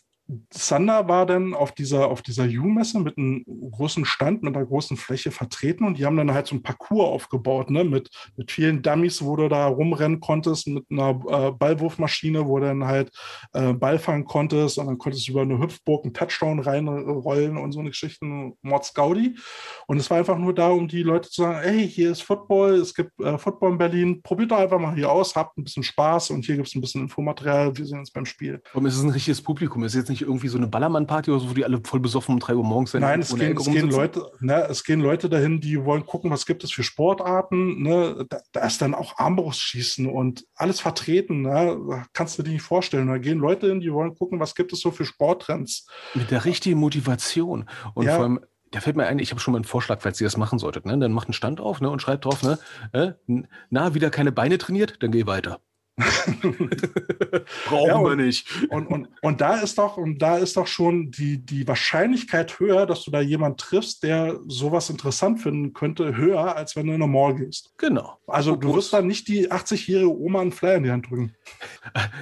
Sander 0.51 1.07
war 1.07 1.25
dann 1.25 1.53
auf 1.53 1.71
dieser, 1.71 2.07
auf 2.07 2.23
dieser 2.23 2.45
U-Messe 2.45 2.99
mit 2.99 3.17
einem 3.17 3.45
großen 3.45 4.05
Stand, 4.05 4.41
mit 4.41 4.55
einer 4.55 4.65
großen 4.65 4.97
Fläche 4.97 5.29
vertreten 5.29 5.85
und 5.85 5.99
die 5.99 6.05
haben 6.05 6.17
dann 6.17 6.33
halt 6.33 6.47
so 6.47 6.55
ein 6.55 6.63
Parcours 6.63 7.09
aufgebaut, 7.09 7.69
ne, 7.69 7.83
mit, 7.83 8.09
mit 8.35 8.51
vielen 8.51 8.81
Dummies, 8.81 9.23
wo 9.23 9.35
du 9.35 9.47
da 9.49 9.67
rumrennen 9.67 10.19
konntest, 10.19 10.67
mit 10.67 10.85
einer 10.89 11.19
äh, 11.27 11.51
Ballwurfmaschine, 11.51 12.47
wo 12.47 12.59
du 12.59 12.65
dann 12.65 12.85
halt 12.85 13.11
äh, 13.53 13.73
Ball 13.73 13.99
fangen 13.99 14.25
konntest 14.25 14.79
und 14.79 14.87
dann 14.87 14.97
konntest 14.97 15.27
du 15.27 15.33
über 15.33 15.43
eine 15.43 15.59
Hüpfburg 15.59 16.03
einen 16.05 16.13
Touchdown 16.13 16.59
reinrollen 16.59 17.57
und 17.57 17.71
so 17.71 17.79
eine 17.79 17.89
Geschichten, 17.89 18.53
Mords 18.63 18.93
Gaudi. 18.93 19.37
Und 19.85 19.97
es 19.97 20.09
war 20.09 20.17
einfach 20.17 20.37
nur 20.37 20.55
da, 20.55 20.69
um 20.69 20.87
die 20.87 21.03
Leute 21.03 21.29
zu 21.29 21.43
sagen, 21.43 21.59
hey, 21.61 21.87
hier 21.87 22.11
ist 22.11 22.21
Football, 22.21 22.75
es 22.75 22.95
gibt 22.95 23.19
äh, 23.19 23.37
Football 23.37 23.73
in 23.73 23.77
Berlin, 23.77 24.21
probiert 24.23 24.51
doch 24.51 24.57
einfach 24.57 24.79
mal 24.79 24.95
hier 24.95 25.11
aus, 25.11 25.35
habt 25.35 25.57
ein 25.57 25.63
bisschen 25.63 25.83
Spaß 25.83 26.31
und 26.31 26.45
hier 26.45 26.55
gibt 26.55 26.67
es 26.67 26.75
ein 26.75 26.81
bisschen 26.81 27.01
Infomaterial, 27.01 27.77
wir 27.77 27.85
sehen 27.85 27.99
uns 27.99 28.11
beim 28.11 28.25
Spiel. 28.25 28.61
Ist 28.73 28.97
es 28.97 29.03
ein 29.03 29.09
richtiges 29.09 29.41
Publikum? 29.41 29.83
Es 29.83 29.93
ist 29.93 29.99
jetzt 29.99 30.09
nicht 30.09 30.14
irgendwie 30.21 30.47
so 30.47 30.57
eine 30.57 30.67
Ballermann-Party 30.67 31.31
oder 31.31 31.39
so, 31.39 31.49
wo 31.49 31.53
die 31.53 31.65
alle 31.65 31.79
voll 31.83 31.99
besoffen 31.99 32.35
um 32.35 32.39
3 32.39 32.55
Uhr 32.55 32.63
morgens 32.63 32.91
sind. 32.91 33.01
Nein, 33.01 33.21
es 33.21 33.35
gehen, 33.35 33.57
es, 33.57 33.65
gehen 33.65 33.89
Leute, 33.89 34.31
ne, 34.39 34.67
es 34.69 34.83
gehen 34.83 34.99
Leute 35.01 35.29
dahin, 35.29 35.61
die 35.61 35.83
wollen 35.83 36.05
gucken, 36.05 36.31
was 36.31 36.45
gibt 36.45 36.63
es 36.63 36.71
für 36.71 36.83
Sportarten. 36.83 37.81
Ne? 37.81 38.25
Da, 38.29 38.39
da 38.51 38.65
ist 38.65 38.81
dann 38.81 38.93
auch 38.93 39.17
Armbrustschießen 39.17 40.07
und 40.07 40.45
alles 40.55 40.79
vertreten. 40.79 41.41
Ne? 41.43 42.05
Kannst 42.13 42.37
du 42.37 42.43
dir 42.43 42.51
nicht 42.51 42.61
vorstellen. 42.61 43.07
Da 43.07 43.17
gehen 43.17 43.39
Leute 43.39 43.67
hin, 43.67 43.79
die 43.79 43.91
wollen 43.93 44.15
gucken, 44.15 44.39
was 44.39 44.55
gibt 44.55 44.73
es 44.73 44.79
so 44.79 44.91
für 44.91 45.05
Sporttrends. 45.05 45.87
Mit 46.13 46.31
der 46.31 46.45
richtigen 46.45 46.79
Motivation. 46.79 47.69
Und 47.93 48.05
Ja. 48.05 48.15
vor 48.15 48.23
allem, 48.23 48.39
da 48.71 48.81
fällt 48.81 48.95
mir 48.97 49.05
ein, 49.05 49.19
ich 49.19 49.31
habe 49.31 49.39
schon 49.39 49.53
mal 49.53 49.59
einen 49.59 49.65
Vorschlag, 49.65 50.01
falls 50.01 50.19
ihr 50.19 50.25
das 50.27 50.37
machen 50.37 50.59
solltet. 50.59 50.85
Ne? 50.85 50.97
Dann 50.97 51.11
macht 51.11 51.27
einen 51.27 51.33
Stand 51.33 51.61
auf 51.61 51.81
ne? 51.81 51.89
und 51.89 52.01
schreibt 52.01 52.25
drauf, 52.25 52.43
ne? 52.43 52.59
äh, 52.91 53.11
na, 53.69 53.93
wieder 53.93 54.09
keine 54.09 54.31
Beine 54.31 54.57
trainiert, 54.57 55.01
dann 55.01 55.11
geh 55.11 55.25
weiter. 55.25 55.59
Brauchen 57.67 57.87
Ja, 57.87 57.99
wir 58.01 58.11
und- 58.11 58.17
nicht. 58.17 58.47
Und, 58.69 58.87
und, 58.87 59.07
und 59.21 59.41
da 59.41 59.55
ist 59.59 59.77
doch, 59.77 59.97
und 59.97 60.19
da 60.21 60.37
ist 60.37 60.57
doch 60.57 60.67
schon 60.67 61.11
die, 61.11 61.37
die 61.37 61.67
Wahrscheinlichkeit 61.67 62.59
höher, 62.59 62.85
dass 62.85 63.03
du 63.03 63.11
da 63.11 63.21
jemanden 63.21 63.57
triffst, 63.57 64.03
der 64.03 64.39
sowas 64.47 64.89
interessant 64.89 65.41
finden 65.41 65.73
könnte, 65.73 66.15
höher, 66.17 66.55
als 66.55 66.75
wenn 66.75 66.87
du 66.87 66.93
in 66.93 67.01
eine 67.01 67.11
Mall 67.11 67.35
gehst. 67.35 67.71
Genau. 67.77 68.17
Also 68.27 68.55
du 68.55 68.67
Fokus. 68.67 68.75
wirst 68.85 68.93
dann 68.93 69.07
nicht 69.07 69.27
die 69.27 69.51
80-jährige 69.51 70.09
Oma 70.19 70.41
einen 70.41 70.51
Flyer 70.51 70.75
in 70.75 70.83
die 70.83 70.91
Hand 70.91 71.09
drücken. 71.09 71.33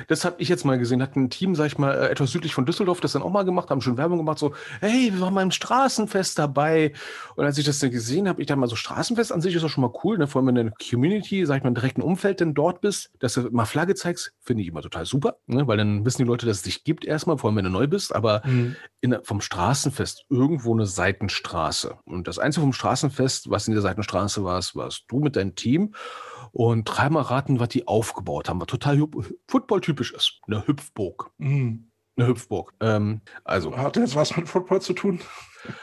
Das 0.08 0.26
habe 0.26 0.36
ich 0.40 0.50
jetzt 0.50 0.66
mal 0.66 0.78
gesehen. 0.78 1.02
Hat 1.02 1.16
ein 1.16 1.30
Team, 1.30 1.56
sag 1.56 1.68
ich 1.68 1.78
mal, 1.78 1.92
äh, 1.94 2.10
etwas 2.10 2.32
südlich 2.32 2.54
von 2.54 2.66
Düsseldorf 2.66 3.00
das 3.00 3.14
dann 3.14 3.22
auch 3.22 3.30
mal 3.32 3.44
gemacht, 3.44 3.70
haben 3.70 3.82
schon 3.82 3.98
Werbung 3.98 4.18
gemacht, 4.18 4.38
so, 4.38 4.54
hey, 4.82 5.12
wir 5.14 5.22
waren 5.22 5.34
beim 5.34 5.52
Straßenfest 5.52 6.38
dabei. 6.38 6.94
Und 7.36 7.46
als 7.46 7.58
ich 7.58 7.66
das 7.66 7.80
dann 7.80 7.90
gesehen 7.92 8.28
habe, 8.28 8.42
ich 8.42 8.48
dachte 8.48 8.60
mal, 8.60 8.68
so 8.68 8.76
Straßenfest 8.76 9.32
an 9.32 9.42
sich 9.42 9.56
ist 9.56 9.62
doch 9.64 9.70
schon 9.70 9.82
mal 9.82 9.94
cool, 10.04 10.18
ne? 10.18 10.28
Vor 10.28 10.40
allem 10.40 10.48
wenn 10.48 10.56
du 10.56 10.62
in 10.62 10.68
der 10.68 10.88
Community, 10.90 11.46
sag 11.46 11.58
ich 11.58 11.64
mal, 11.64 11.70
im 11.70 11.76
direkten 11.76 12.02
Umfeld 12.02 12.42
denn 12.42 12.54
dort 12.54 12.82
bist, 12.82 13.12
dass 13.20 13.34
du 13.36 13.50
mal 13.52 13.63
Flagge 13.66 13.96
zeigst, 13.96 14.34
finde 14.40 14.64
ich 14.64 14.70
immer 14.70 14.82
total 14.82 15.06
super, 15.06 15.38
ne? 15.48 15.68
Weil 15.68 15.78
dann 15.78 16.06
wissen 16.06 16.20
die 16.24 16.28
Leute, 16.28 16.46
dass 16.46 16.58
es 16.58 16.64
dich 16.64 16.84
gibt 16.84 17.06
erstmal, 17.06 17.38
vor 17.38 17.50
allem 17.50 17.58
wenn 17.58 17.66
du 17.66 17.72
neu 17.72 17.88
bist, 17.88 18.14
aber 18.14 18.44
in, 18.46 18.76
der- 19.12 19.24
vom 19.24 19.42
Straßenfest 19.42 20.26
irgendwo 20.30 20.74
eine 20.74 20.86
Seitenstraße. 20.86 21.98
Und 22.06 22.28
das 22.28 22.40
Einzige 22.40 22.62
vom 22.64 22.74
Straßenfest, 22.74 23.50
was 23.50 23.68
in 23.68 23.74
der 23.74 23.82
Seitenstraße 23.82 24.44
war, 24.44 24.62
warst 24.74 25.06
du 25.08 25.20
mit 25.20 25.36
deinem 25.36 25.56
Team. 25.56 25.94
Und 26.52 26.84
dreimal 26.86 27.24
raten, 27.24 27.60
was 27.60 27.70
die 27.70 27.88
aufgebaut 27.88 28.48
haben, 28.48 28.60
was 28.62 28.68
total 28.68 29.04
footballtypisch 29.50 30.12
ist. 30.14 30.40
Eine 30.48 30.68
Hüpfburg. 30.68 31.32
Mhm. 31.40 31.90
Eine 32.16 32.28
Hüpfburg. 32.28 32.74
Ähm, 32.80 33.22
also. 33.44 33.76
Hat 33.76 33.98
jetzt 33.98 34.16
was 34.16 34.38
mit 34.38 34.48
Football 34.48 34.80
zu 34.82 34.94
tun? 34.94 35.20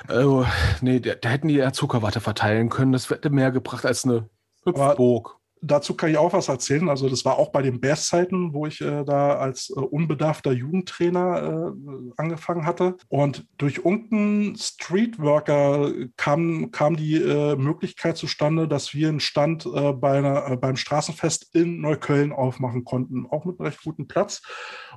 Also, 0.06 0.46
nee, 0.80 1.00
da, 1.00 1.16
da 1.16 1.28
hätten 1.28 1.48
die 1.48 1.54
ja 1.54 1.72
Zuckerwatte 1.72 2.20
verteilen 2.20 2.68
können. 2.68 2.92
Das 2.92 3.10
hätte 3.10 3.30
mehr 3.30 3.50
gebracht 3.50 3.84
als 3.84 4.04
eine 4.04 4.28
Hüpfburg 4.64 5.39
dazu 5.62 5.94
kann 5.94 6.10
ich 6.10 6.18
auch 6.18 6.32
was 6.32 6.48
erzählen. 6.48 6.88
Also 6.88 7.08
das 7.08 7.24
war 7.24 7.38
auch 7.38 7.50
bei 7.50 7.62
den 7.62 7.80
Bears-Zeiten, 7.80 8.52
wo 8.52 8.66
ich 8.66 8.80
äh, 8.80 9.04
da 9.04 9.36
als 9.36 9.70
äh, 9.70 9.80
unbedarfter 9.80 10.52
Jugendtrainer 10.52 11.72
äh, 11.72 12.12
angefangen 12.16 12.66
hatte. 12.66 12.96
Und 13.08 13.46
durch 13.58 13.78
irgendeinen 13.78 14.56
Streetworker 14.56 15.92
kam, 16.16 16.70
kam 16.70 16.96
die 16.96 17.16
äh, 17.16 17.56
Möglichkeit 17.56 18.16
zustande, 18.16 18.68
dass 18.68 18.94
wir 18.94 19.08
einen 19.08 19.20
Stand 19.20 19.66
äh, 19.66 19.92
bei 19.92 20.18
einer, 20.18 20.50
äh, 20.50 20.56
beim 20.56 20.76
Straßenfest 20.76 21.54
in 21.54 21.80
Neukölln 21.80 22.32
aufmachen 22.32 22.84
konnten, 22.84 23.26
auch 23.26 23.44
mit 23.44 23.58
einem 23.58 23.66
recht 23.66 23.82
guten 23.82 24.08
Platz. 24.08 24.42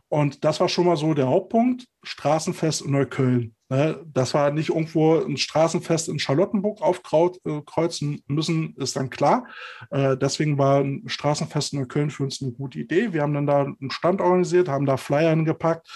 Und 0.10 0.44
das 0.44 0.60
war 0.60 0.69
schon 0.69 0.85
mal 0.85 0.98
so 0.98 1.14
der 1.14 1.27
Hauptpunkt, 1.27 1.85
Straßenfest 2.03 2.81
in 2.84 2.91
Neukölln. 2.91 3.56
Ne, 3.74 4.00
das 4.06 4.36
war 4.36 4.52
nicht 4.52 4.70
irgendwo 4.70 5.16
ein 5.16 5.36
Straßenfest 5.36 6.08
in 6.08 6.20
Charlottenburg 6.20 6.80
aufkreuzen 6.80 8.18
äh, 8.18 8.22
müssen, 8.28 8.76
ist 8.78 8.95
dann 8.95 9.10
klar. 9.10 9.48
Äh, 9.90 10.16
deswegen 10.16 10.60
war 10.60 10.82
ein 10.82 11.02
Straßenfest 11.08 11.74
in 11.74 11.88
Köln 11.88 12.12
für 12.12 12.22
uns 12.22 12.40
eine 12.44 12.52
gute 12.52 12.78
Idee. 12.78 13.14
Wir 13.14 13.24
haben 13.24 13.34
dann 13.34 13.48
da 13.48 13.62
einen 13.64 13.90
Stand 13.90 14.22
organisiert, 14.22 14.70
haben 14.70 14.86
da 14.86 14.98
Flyer 14.98 15.32
hingepackt, 15.32 15.88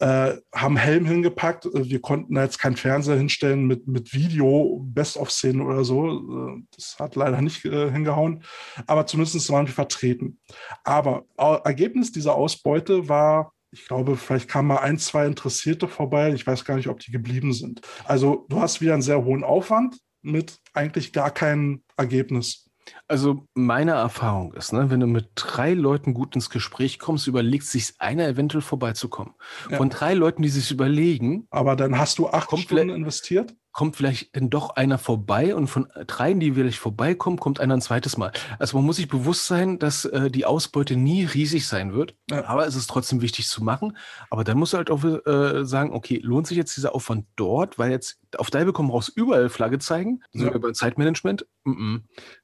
äh, 0.00 0.32
haben 0.52 0.76
Helm 0.76 1.06
hingepackt. 1.06 1.68
Wir 1.72 2.00
konnten 2.00 2.34
jetzt 2.34 2.58
keinen 2.58 2.74
Fernseher 2.74 3.16
hinstellen 3.16 3.64
mit, 3.64 3.86
mit 3.86 4.12
Video, 4.12 4.80
Best-of-Szenen 4.82 5.60
oder 5.60 5.84
so. 5.84 6.56
Das 6.74 6.96
hat 6.98 7.14
leider 7.14 7.40
nicht 7.40 7.58
hingehauen. 7.58 8.42
Aber 8.88 9.06
zumindest 9.06 9.52
waren 9.52 9.68
wir 9.68 9.74
vertreten. 9.74 10.40
Aber 10.82 11.26
Ergebnis 11.36 12.10
dieser 12.10 12.34
Ausbeute 12.34 13.08
war 13.08 13.52
ich 13.74 13.86
glaube, 13.86 14.16
vielleicht 14.16 14.48
kamen 14.48 14.68
mal 14.68 14.78
ein, 14.78 14.98
zwei 14.98 15.26
Interessierte 15.26 15.88
vorbei. 15.88 16.32
Ich 16.32 16.46
weiß 16.46 16.64
gar 16.64 16.76
nicht, 16.76 16.88
ob 16.88 17.00
die 17.00 17.10
geblieben 17.10 17.52
sind. 17.52 17.80
Also 18.04 18.46
du 18.48 18.60
hast 18.60 18.80
wieder 18.80 18.92
einen 18.92 19.02
sehr 19.02 19.24
hohen 19.24 19.42
Aufwand 19.42 19.98
mit 20.22 20.58
eigentlich 20.72 21.12
gar 21.12 21.30
keinem 21.30 21.82
Ergebnis. 21.96 22.70
Also 23.08 23.46
meine 23.54 23.92
Erfahrung 23.92 24.52
ist, 24.54 24.72
ne, 24.72 24.90
wenn 24.90 25.00
du 25.00 25.06
mit 25.06 25.30
drei 25.34 25.74
Leuten 25.74 26.14
gut 26.14 26.36
ins 26.36 26.50
Gespräch 26.50 26.98
kommst, 26.98 27.26
überlegt 27.26 27.64
sich 27.64 27.94
einer 27.98 28.28
eventuell 28.28 28.62
vorbeizukommen. 28.62 29.34
Ja. 29.70 29.78
Von 29.78 29.90
drei 29.90 30.14
Leuten, 30.14 30.42
die 30.42 30.48
sich 30.50 30.70
überlegen. 30.70 31.46
Aber 31.50 31.76
dann 31.76 31.98
hast 31.98 32.18
du 32.18 32.28
acht 32.28 32.56
Stunden 32.56 32.90
investiert? 32.90 33.54
Kommt 33.74 33.96
vielleicht 33.96 34.34
dann 34.34 34.48
doch 34.48 34.70
einer 34.70 34.98
vorbei 34.98 35.54
und 35.54 35.66
von 35.66 35.88
dreien, 36.06 36.40
die 36.40 36.52
vielleicht 36.52 36.78
vorbeikommen, 36.78 37.38
kommt 37.38 37.60
einer 37.60 37.74
ein 37.74 37.80
zweites 37.80 38.16
Mal. 38.16 38.32
Also 38.58 38.78
man 38.78 38.86
muss 38.86 38.96
sich 38.96 39.08
bewusst 39.08 39.46
sein, 39.46 39.78
dass 39.78 40.04
äh, 40.06 40.30
die 40.30 40.46
Ausbeute 40.46 40.96
nie 40.96 41.24
riesig 41.24 41.66
sein 41.66 41.92
wird, 41.92 42.14
ja. 42.30 42.44
aber 42.46 42.66
es 42.66 42.76
ist 42.76 42.88
trotzdem 42.88 43.20
wichtig 43.20 43.48
zu 43.48 43.62
machen. 43.62 43.98
Aber 44.30 44.44
dann 44.44 44.58
musst 44.58 44.72
du 44.72 44.76
halt 44.78 44.90
auch 44.90 45.04
äh, 45.04 45.66
sagen, 45.66 45.92
okay, 45.92 46.20
lohnt 46.22 46.46
sich 46.46 46.56
jetzt 46.56 46.76
dieser 46.76 46.94
Aufwand 46.94 47.26
dort, 47.36 47.78
weil 47.78 47.90
jetzt 47.90 48.20
auf 48.38 48.50
Dive 48.50 48.66
bekommen 48.66 48.90
raus 48.90 49.12
überall 49.14 49.48
Flagge 49.48 49.78
zeigen, 49.78 50.20
sogar 50.32 50.54
ja. 50.54 50.58
beim 50.58 50.74
Zeitmanagement. 50.74 51.46
Mm 51.64 51.70
-mm. 51.70 52.00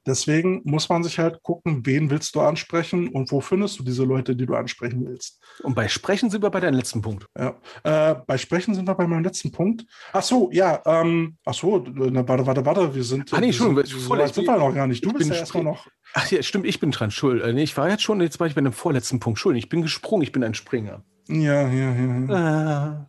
Deswegen 0.06 0.62
muss 0.64 0.88
man 0.88 1.02
sich 1.02 1.18
halt 1.18 1.42
gucken, 1.42 1.84
wen 1.84 2.10
willst 2.10 2.34
du 2.34 2.40
ansprechen 2.40 3.08
und 3.08 3.30
wo 3.32 3.40
findest 3.40 3.78
du 3.78 3.82
diese 3.82 4.04
Leute, 4.04 4.34
die 4.36 4.46
du 4.46 4.54
ansprechen 4.54 5.06
willst. 5.06 5.40
Und 5.62 5.74
bei 5.74 5.88
Sprechen 5.88 6.30
sind 6.30 6.42
wir 6.42 6.50
bei 6.50 6.60
deinem 6.60 6.76
letzten 6.76 7.02
Punkt. 7.02 7.26
Ja, 7.38 7.60
äh, 7.84 8.14
bei 8.26 8.38
Sprechen 8.38 8.74
sind 8.74 8.88
wir 8.88 8.94
bei 8.94 9.06
meinem 9.06 9.24
letzten 9.24 9.52
Punkt. 9.52 9.84
Ach 10.12 10.22
so, 10.22 10.50
ja, 10.52 10.80
ähm, 10.86 11.36
ach 11.44 11.54
so, 11.54 11.78
na, 11.78 12.26
warte, 12.26 12.46
warte, 12.46 12.64
warte, 12.64 12.94
wir 12.94 13.04
sind. 13.04 13.32
Ah, 13.32 13.40
nee, 13.40 13.52
schon, 13.52 13.76
wir 13.76 13.86
sind, 13.86 14.00
voll, 14.00 14.26
sind 14.32 14.46
wir 14.46 14.56
noch 14.56 14.74
gar 14.74 14.86
nicht. 14.86 15.04
Du 15.04 15.12
bist 15.12 15.30
ja 15.30 15.36
erstmal 15.36 15.64
noch. 15.64 15.86
Ach 16.14 16.30
ja, 16.30 16.42
stimmt, 16.42 16.66
ich 16.66 16.80
bin 16.80 16.90
dran, 16.90 17.10
schuld. 17.10 17.42
Äh, 17.42 17.52
nee, 17.52 17.62
ich 17.62 17.76
war 17.76 17.88
jetzt 17.88 18.02
schon, 18.02 18.20
jetzt 18.20 18.40
war 18.40 18.46
ich 18.46 18.54
bei 18.54 18.60
dem 18.60 18.72
vorletzten 18.72 19.20
Punkt, 19.20 19.38
schuld. 19.38 19.56
Ich 19.56 19.68
bin 19.68 19.82
gesprungen, 19.82 20.22
ich 20.22 20.32
bin 20.32 20.42
ein 20.42 20.54
Springer. 20.54 21.04
Ja, 21.28 21.68
ja, 21.68 21.94
ja. 21.94 22.18
ja. 22.18 22.34
Ah. 22.34 23.06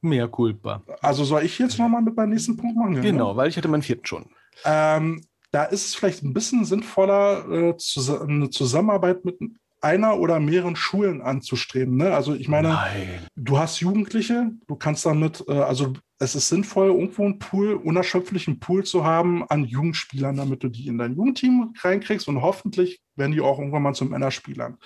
Mehr 0.00 0.28
culpa. 0.28 0.82
Also 1.00 1.24
soll 1.24 1.42
ich 1.42 1.58
jetzt 1.58 1.78
nochmal 1.78 2.02
mit 2.02 2.16
meinem 2.16 2.30
nächsten 2.30 2.56
Punkt 2.56 2.76
machen? 2.76 3.00
genau, 3.00 3.30
ja? 3.30 3.36
weil 3.36 3.48
ich 3.48 3.56
hatte 3.56 3.68
meinen 3.68 3.82
vierten 3.82 4.06
schon. 4.06 4.26
Ähm, 4.64 5.22
da 5.52 5.64
ist 5.64 5.86
es 5.86 5.94
vielleicht 5.94 6.22
ein 6.22 6.34
bisschen 6.34 6.64
sinnvoller, 6.64 7.48
äh, 7.50 7.76
zu, 7.76 8.20
eine 8.20 8.50
Zusammenarbeit 8.50 9.24
mit 9.24 9.38
einer 9.80 10.18
oder 10.18 10.40
mehreren 10.40 10.76
Schulen 10.76 11.20
anzustreben. 11.22 11.96
Ne? 11.96 12.14
Also 12.14 12.34
ich 12.34 12.48
meine, 12.48 12.68
Nein. 12.68 13.26
du 13.36 13.58
hast 13.58 13.80
Jugendliche, 13.80 14.50
du 14.66 14.76
kannst 14.76 15.06
damit, 15.06 15.44
äh, 15.48 15.52
also 15.52 15.92
es 16.18 16.34
ist 16.34 16.48
sinnvoll, 16.48 16.88
irgendwo 16.88 17.24
einen 17.24 17.38
Pool, 17.38 17.74
unerschöpflichen 17.74 18.58
Pool 18.58 18.84
zu 18.84 19.04
haben 19.04 19.46
an 19.48 19.64
Jugendspielern, 19.64 20.36
damit 20.36 20.62
du 20.62 20.68
die 20.68 20.86
in 20.86 20.96
dein 20.96 21.14
Jugendteam 21.14 21.74
reinkriegst 21.78 22.26
und 22.26 22.40
hoffentlich 22.40 23.00
werden 23.16 23.32
die 23.32 23.40
auch 23.42 23.58
irgendwann 23.58 23.82
mal 23.82 23.94
zu 23.94 24.06
Männerspielern. 24.06 24.78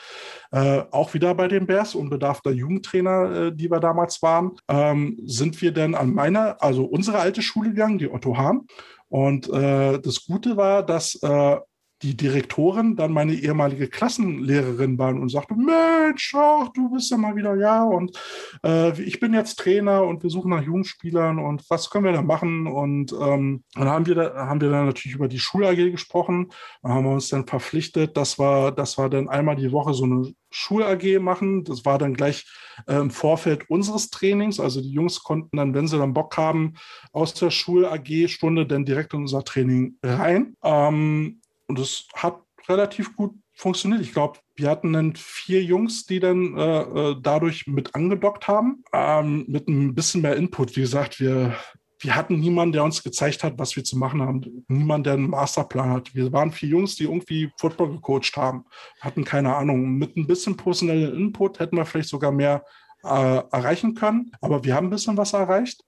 Äh, 0.51 0.83
auch 0.91 1.15
wieder 1.15 1.35
bei 1.35 1.47
den 1.47 1.67
Bears, 1.67 1.95
unbedarfter 1.95 2.51
Jugendtrainer, 2.51 3.31
äh, 3.31 3.53
die 3.55 3.71
wir 3.71 3.81
damals 3.81 4.23
waren, 4.23 4.53
ähm, 4.69 5.21
sind 5.25 5.61
wir 5.63 5.73
dann 5.73 5.95
an 5.95 6.13
meiner, 6.13 6.61
also 6.61 6.85
unsere 6.85 7.19
alte 7.19 7.43
Schule 7.43 7.71
gegangen, 7.71 7.99
die 7.99 8.11
Otto 8.11 8.37
Hahn. 8.37 8.67
Und 9.09 9.49
äh, 9.51 10.01
das 10.01 10.25
Gute 10.25 10.57
war, 10.57 10.85
dass 10.85 11.17
äh, 11.23 11.57
die 12.03 12.17
Direktorin 12.17 12.97
dann 12.97 13.13
meine 13.13 13.35
ehemalige 13.35 13.89
Klassenlehrerin 13.89 14.99
war 14.99 15.11
und 15.11 15.29
sagte, 15.29 15.55
Mensch, 15.55 16.35
ach, 16.35 16.69
du 16.73 16.91
bist 16.91 17.11
ja 17.11 17.17
mal 17.17 17.37
wieder, 17.37 17.57
ja, 17.57 17.85
und 17.85 18.17
äh, 18.65 18.99
ich 19.03 19.21
bin 19.21 19.35
jetzt 19.35 19.59
Trainer 19.59 20.05
und 20.05 20.23
wir 20.23 20.31
suchen 20.31 20.51
nach 20.51 20.63
Jugendspielern 20.63 21.39
und 21.39 21.69
was 21.69 21.91
können 21.91 22.05
wir 22.05 22.13
da 22.13 22.23
machen? 22.23 22.67
Und 22.67 23.13
ähm, 23.13 23.65
dann 23.75 23.89
haben 23.89 24.07
wir, 24.07 24.15
da, 24.15 24.47
haben 24.47 24.61
wir 24.61 24.71
dann 24.71 24.87
natürlich 24.87 25.15
über 25.15 25.29
die 25.29 25.39
Schul-AG 25.39 25.91
gesprochen 25.91 26.51
und 26.81 26.91
haben 26.91 27.07
uns 27.07 27.29
dann 27.29 27.47
verpflichtet, 27.47 28.17
dass 28.17 28.39
wir, 28.39 28.71
dass 28.71 28.99
wir 28.99 29.09
dann 29.09 29.29
einmal 29.29 29.57
die 29.57 29.73
Woche 29.73 29.93
so 29.93 30.05
eine 30.05 30.33
Schul-AG 30.51 31.21
machen. 31.21 31.65
Das 31.65 31.85
war 31.85 31.99
dann 31.99 32.15
gleich 32.15 32.47
äh, 32.87 32.97
im 32.97 33.11
Vorfeld 33.11 33.69
unseres 33.71 34.11
Trainings. 34.11 34.61
Also 34.61 34.81
die 34.81 34.91
Jungs 34.91 35.23
konnten 35.23 35.57
dann, 35.57 35.75
wenn 35.75 35.87
sie 35.87 35.99
dann 35.99 36.15
Bock 36.15 36.37
haben, 36.37 36.75
aus 37.13 37.35
der 37.35 37.51
Schul-AG-Stunde 37.51 38.67
dann 38.67 38.85
direkt 38.85 39.15
in 39.15 39.21
unser 39.21 39.45
Training 39.45 39.97
rein. 40.03 40.57
Ähm, 40.63 41.40
und 41.71 41.79
es 41.79 42.09
hat 42.15 42.43
relativ 42.69 43.17
gut 43.17 43.33
funktioniert. 43.55 44.03
Ich 44.03 44.13
glaube, 44.13 44.41
wir 44.57 44.69
hatten 44.69 44.93
dann 44.93 45.15
vier 45.15 45.63
Jungs, 45.63 46.05
die 46.05 46.19
dann 46.19 46.57
äh, 46.57 46.81
äh, 46.81 47.17
dadurch 47.23 47.67
mit 47.67 47.95
angedockt 47.95 48.49
haben, 48.49 48.83
ähm, 48.93 49.45
mit 49.47 49.69
ein 49.69 49.95
bisschen 49.95 50.23
mehr 50.23 50.37
Input. 50.37 50.75
Wie 50.77 50.81
gesagt, 50.81 51.21
wir, 51.21 51.55
wir 52.01 52.17
hatten 52.17 52.41
niemanden, 52.41 52.73
der 52.73 52.83
uns 52.83 53.05
gezeigt 53.05 53.45
hat, 53.45 53.55
was 53.57 53.77
wir 53.77 53.85
zu 53.85 53.97
machen 53.97 54.21
haben. 54.21 54.65
Niemand, 54.67 55.07
der 55.07 55.15
einen 55.15 55.31
Masterplan 55.31 55.91
hat. 55.91 56.13
Wir 56.15 56.33
waren 56.33 56.51
vier 56.51 56.71
Jungs, 56.71 56.97
die 56.97 57.05
irgendwie 57.05 57.53
Football 57.57 57.93
gecoacht 57.93 58.37
haben, 58.37 58.65
hatten 59.01 59.25
keine 59.25 59.55
Ahnung. 59.55 59.93
Mit 59.93 60.17
ein 60.17 60.27
bisschen 60.27 60.57
personellen 60.57 61.15
Input 61.15 61.61
hätten 61.61 61.77
wir 61.77 61.87
vielleicht 61.87 62.09
sogar 62.09 62.33
mehr 62.33 62.65
äh, 63.05 63.43
erreichen 63.53 63.95
können. 63.95 64.33
Aber 64.41 64.65
wir 64.65 64.75
haben 64.75 64.89
ein 64.89 64.91
bisschen 64.91 65.17
was 65.17 65.35
erreicht. 65.35 65.85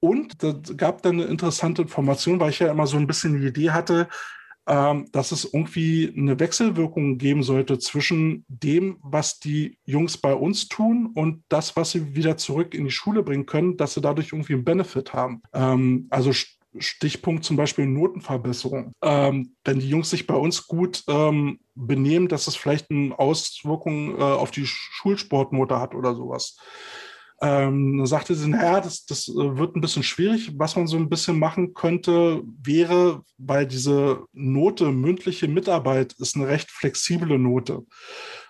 Und 0.00 0.42
es 0.42 0.76
gab 0.76 1.02
dann 1.02 1.20
eine 1.20 1.24
interessante 1.24 1.82
Information, 1.82 2.40
weil 2.40 2.50
ich 2.50 2.58
ja 2.58 2.70
immer 2.70 2.86
so 2.86 2.96
ein 2.96 3.06
bisschen 3.06 3.40
die 3.40 3.46
Idee 3.46 3.70
hatte, 3.70 4.08
dass 5.12 5.32
es 5.32 5.52
irgendwie 5.52 6.12
eine 6.16 6.38
Wechselwirkung 6.38 7.18
geben 7.18 7.42
sollte 7.42 7.78
zwischen 7.78 8.44
dem, 8.48 8.98
was 9.02 9.40
die 9.40 9.78
Jungs 9.84 10.16
bei 10.16 10.32
uns 10.34 10.68
tun 10.68 11.10
und 11.14 11.42
das, 11.48 11.74
was 11.74 11.90
sie 11.90 12.14
wieder 12.14 12.36
zurück 12.36 12.74
in 12.74 12.84
die 12.84 12.90
Schule 12.90 13.22
bringen 13.22 13.46
können, 13.46 13.76
dass 13.76 13.94
sie 13.94 14.00
dadurch 14.00 14.32
irgendwie 14.32 14.54
einen 14.54 14.64
Benefit 14.64 15.12
haben. 15.12 15.42
Ähm, 15.52 16.06
also 16.10 16.32
Stichpunkt 16.78 17.44
zum 17.44 17.56
Beispiel 17.56 17.86
Notenverbesserung. 17.86 18.92
Ähm, 19.02 19.56
wenn 19.64 19.80
die 19.80 19.88
Jungs 19.88 20.10
sich 20.10 20.26
bei 20.26 20.36
uns 20.36 20.66
gut 20.66 21.02
ähm, 21.08 21.58
benehmen, 21.74 22.28
dass 22.28 22.46
es 22.46 22.56
vielleicht 22.56 22.90
eine 22.90 23.18
Auswirkung 23.18 24.18
äh, 24.18 24.22
auf 24.22 24.50
die 24.50 24.66
Schulsportnote 24.66 25.80
hat 25.80 25.94
oder 25.94 26.14
sowas. 26.14 26.56
Ähm, 27.42 28.04
sagte 28.04 28.34
sie, 28.34 28.48
naja, 28.48 28.80
das, 28.80 29.06
das 29.06 29.28
äh, 29.28 29.56
wird 29.56 29.74
ein 29.74 29.80
bisschen 29.80 30.02
schwierig. 30.02 30.52
Was 30.56 30.76
man 30.76 30.86
so 30.86 30.96
ein 30.96 31.08
bisschen 31.08 31.38
machen 31.38 31.72
könnte, 31.72 32.42
wäre, 32.62 33.22
weil 33.38 33.66
diese 33.66 34.24
Note, 34.32 34.92
mündliche 34.92 35.48
Mitarbeit, 35.48 36.12
ist 36.18 36.36
eine 36.36 36.48
recht 36.48 36.70
flexible 36.70 37.38
Note. 37.38 37.82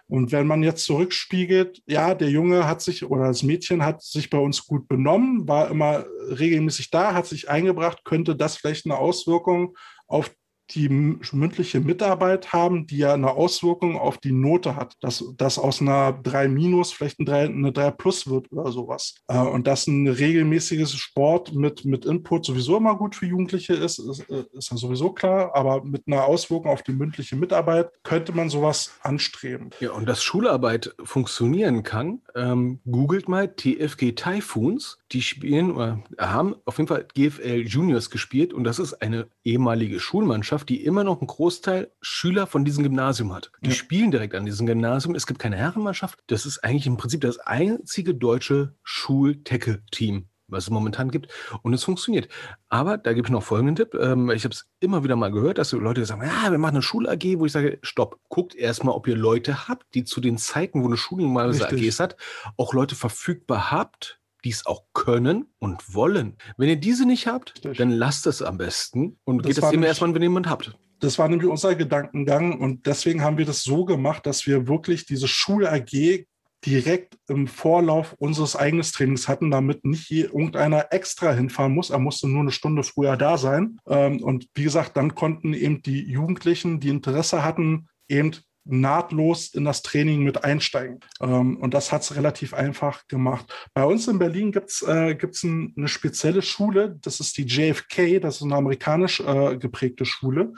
Und 0.08 0.32
wenn 0.32 0.48
man 0.48 0.64
jetzt 0.64 0.86
zurückspiegelt, 0.86 1.82
ja, 1.86 2.16
der 2.16 2.30
Junge 2.30 2.66
hat 2.66 2.82
sich 2.82 3.04
oder 3.04 3.28
das 3.28 3.44
Mädchen 3.44 3.84
hat 3.84 4.02
sich 4.02 4.28
bei 4.28 4.38
uns 4.38 4.66
gut 4.66 4.88
benommen, 4.88 5.46
war 5.46 5.70
immer 5.70 6.04
regelmäßig 6.28 6.90
da, 6.90 7.14
hat 7.14 7.26
sich 7.26 7.48
eingebracht, 7.48 8.00
könnte 8.04 8.34
das 8.34 8.56
vielleicht 8.56 8.86
eine 8.86 8.98
Auswirkung 8.98 9.76
auf 10.08 10.32
die 10.74 10.88
mündliche 10.88 11.80
Mitarbeit 11.80 12.52
haben, 12.52 12.86
die 12.86 12.98
ja 12.98 13.14
eine 13.14 13.30
Auswirkung 13.30 13.98
auf 13.98 14.18
die 14.18 14.32
Note 14.32 14.76
hat, 14.76 14.96
dass 15.00 15.24
das 15.36 15.58
aus 15.58 15.80
einer 15.80 16.12
3 16.12 16.48
minus 16.48 16.92
vielleicht 16.92 17.20
ein 17.20 17.26
3, 17.26 17.44
eine 17.46 17.72
3 17.72 17.90
plus 17.92 18.28
wird 18.28 18.50
oder 18.52 18.70
sowas. 18.72 19.14
Äh, 19.28 19.38
und 19.38 19.66
dass 19.66 19.86
ein 19.86 20.08
regelmäßiges 20.08 20.94
Sport 20.94 21.54
mit, 21.54 21.84
mit 21.84 22.04
Input 22.04 22.44
sowieso 22.44 22.76
immer 22.76 22.96
gut 22.96 23.14
für 23.14 23.26
Jugendliche 23.26 23.74
ist, 23.74 23.98
ist, 23.98 24.20
ist 24.28 24.70
ja 24.70 24.76
sowieso 24.76 25.12
klar, 25.12 25.54
aber 25.54 25.84
mit 25.84 26.04
einer 26.06 26.24
Auswirkung 26.24 26.70
auf 26.70 26.82
die 26.82 26.92
mündliche 26.92 27.36
Mitarbeit 27.36 27.90
könnte 28.02 28.32
man 28.32 28.50
sowas 28.50 28.92
anstreben. 29.02 29.70
Ja, 29.80 29.92
und 29.92 30.06
dass 30.06 30.22
Schularbeit 30.22 30.94
funktionieren 31.02 31.82
kann, 31.82 32.20
ähm, 32.34 32.80
googelt 32.90 33.28
mal 33.28 33.48
TFG 33.48 34.12
Typhoons, 34.12 34.98
die 35.12 35.22
spielen 35.22 35.72
oder 35.72 36.02
haben 36.18 36.54
auf 36.64 36.78
jeden 36.78 36.88
Fall 36.88 37.06
GFL 37.14 37.66
Juniors 37.66 38.10
gespielt 38.10 38.52
und 38.52 38.64
das 38.64 38.78
ist 38.78 38.94
eine 38.94 39.28
ehemalige 39.44 40.00
Schulmannschaft 40.00 40.59
Mannschaft, 40.60 40.68
die 40.68 40.84
immer 40.84 41.04
noch 41.04 41.20
einen 41.20 41.26
Großteil 41.26 41.90
Schüler 42.00 42.46
von 42.46 42.64
diesem 42.64 42.84
Gymnasium 42.84 43.32
hat. 43.32 43.50
Die 43.62 43.70
Ja. 43.70 43.74
spielen 43.74 44.10
direkt 44.10 44.34
an 44.34 44.44
diesem 44.44 44.66
Gymnasium. 44.66 45.14
Es 45.14 45.26
gibt 45.26 45.40
keine 45.40 45.56
Herrenmannschaft. 45.56 46.18
Das 46.26 46.44
ist 46.46 46.58
eigentlich 46.62 46.86
im 46.86 46.96
Prinzip 46.96 47.20
das 47.22 47.38
einzige 47.38 48.14
deutsche 48.14 48.74
Schul-Tackle-Team, 48.82 50.26
was 50.48 50.64
es 50.64 50.70
momentan 50.70 51.10
gibt. 51.10 51.28
Und 51.62 51.72
es 51.72 51.84
funktioniert. 51.84 52.28
Aber 52.68 52.98
da 52.98 53.12
gebe 53.14 53.26
ich 53.26 53.32
noch 53.32 53.42
folgenden 53.42 53.76
Tipp. 53.76 53.94
Ähm, 53.94 54.30
ich 54.30 54.44
habe 54.44 54.54
es 54.54 54.68
immer 54.80 55.02
wieder 55.02 55.16
mal 55.16 55.30
gehört, 55.32 55.58
dass 55.58 55.72
Leute 55.72 56.04
sagen, 56.04 56.22
ja, 56.22 56.50
wir 56.50 56.58
machen 56.58 56.74
eine 56.76 56.82
Schul-AG, 56.82 57.38
wo 57.38 57.46
ich 57.46 57.52
sage, 57.52 57.78
stopp, 57.82 58.18
guckt 58.28 58.54
erstmal, 58.54 58.94
ob 58.94 59.06
ihr 59.08 59.16
Leute 59.16 59.66
habt, 59.68 59.94
die 59.94 60.04
zu 60.04 60.20
den 60.20 60.36
Zeiten, 60.36 60.82
wo 60.82 60.86
eine 60.86 60.96
Schule 60.98 61.22
normalerweise 61.24 61.64
Richtig. 61.70 61.88
AGs 61.88 62.00
hat, 62.00 62.16
auch 62.58 62.74
Leute 62.74 62.94
verfügbar 62.96 63.70
habt, 63.70 64.19
die 64.44 64.50
es 64.50 64.66
auch 64.66 64.84
können 64.94 65.46
und 65.58 65.94
wollen. 65.94 66.36
Wenn 66.56 66.68
ihr 66.68 66.76
diese 66.76 67.06
nicht 67.06 67.26
habt, 67.26 67.54
Richtig. 67.56 67.78
dann 67.78 67.90
lasst 67.90 68.26
es 68.26 68.42
am 68.42 68.58
besten 68.58 69.18
und 69.24 69.38
Das 69.38 69.54
geht 69.54 69.62
das 69.62 69.70
nämlich- 69.70 69.88
erstmal, 69.88 70.14
wenn 70.14 70.22
ihr 70.22 70.26
jemanden 70.28 70.50
habt. 70.50 70.76
Das 71.00 71.18
war 71.18 71.28
nämlich 71.28 71.48
unser 71.48 71.74
Gedankengang 71.74 72.60
und 72.60 72.86
deswegen 72.86 73.22
haben 73.22 73.38
wir 73.38 73.46
das 73.46 73.62
so 73.62 73.84
gemacht, 73.84 74.26
dass 74.26 74.46
wir 74.46 74.68
wirklich 74.68 75.06
diese 75.06 75.28
Schul-AG 75.28 76.26
direkt 76.66 77.16
im 77.28 77.46
Vorlauf 77.46 78.12
unseres 78.18 78.54
eigenen 78.54 78.84
Trainings 78.84 79.26
hatten, 79.28 79.50
damit 79.50 79.82
nicht 79.86 80.10
irgendeiner 80.10 80.92
extra 80.92 81.32
hinfahren 81.32 81.72
muss. 81.74 81.88
Er 81.88 81.98
musste 81.98 82.28
nur 82.28 82.42
eine 82.42 82.50
Stunde 82.52 82.82
früher 82.82 83.16
da 83.16 83.38
sein. 83.38 83.78
Ähm, 83.88 84.22
und 84.22 84.46
wie 84.54 84.64
gesagt, 84.64 84.94
dann 84.98 85.14
konnten 85.14 85.54
eben 85.54 85.80
die 85.80 86.02
Jugendlichen, 86.04 86.78
die 86.80 86.90
Interesse 86.90 87.42
hatten, 87.42 87.88
eben 88.08 88.32
nahtlos 88.64 89.48
in 89.54 89.64
das 89.64 89.82
Training 89.82 90.22
mit 90.22 90.44
einsteigen. 90.44 91.00
Ähm, 91.20 91.56
und 91.56 91.74
das 91.74 91.92
hat 91.92 92.02
es 92.02 92.14
relativ 92.14 92.54
einfach 92.54 93.06
gemacht. 93.08 93.52
Bei 93.74 93.84
uns 93.84 94.06
in 94.08 94.18
Berlin 94.18 94.52
gibt 94.52 94.70
es 94.70 94.82
äh, 94.82 95.16
ein, 95.44 95.74
eine 95.76 95.88
spezielle 95.88 96.42
Schule, 96.42 96.96
das 97.00 97.20
ist 97.20 97.36
die 97.36 97.46
JFK, 97.46 98.20
das 98.20 98.36
ist 98.36 98.42
eine 98.42 98.56
amerikanisch 98.56 99.20
äh, 99.20 99.56
geprägte 99.56 100.04
Schule. 100.04 100.52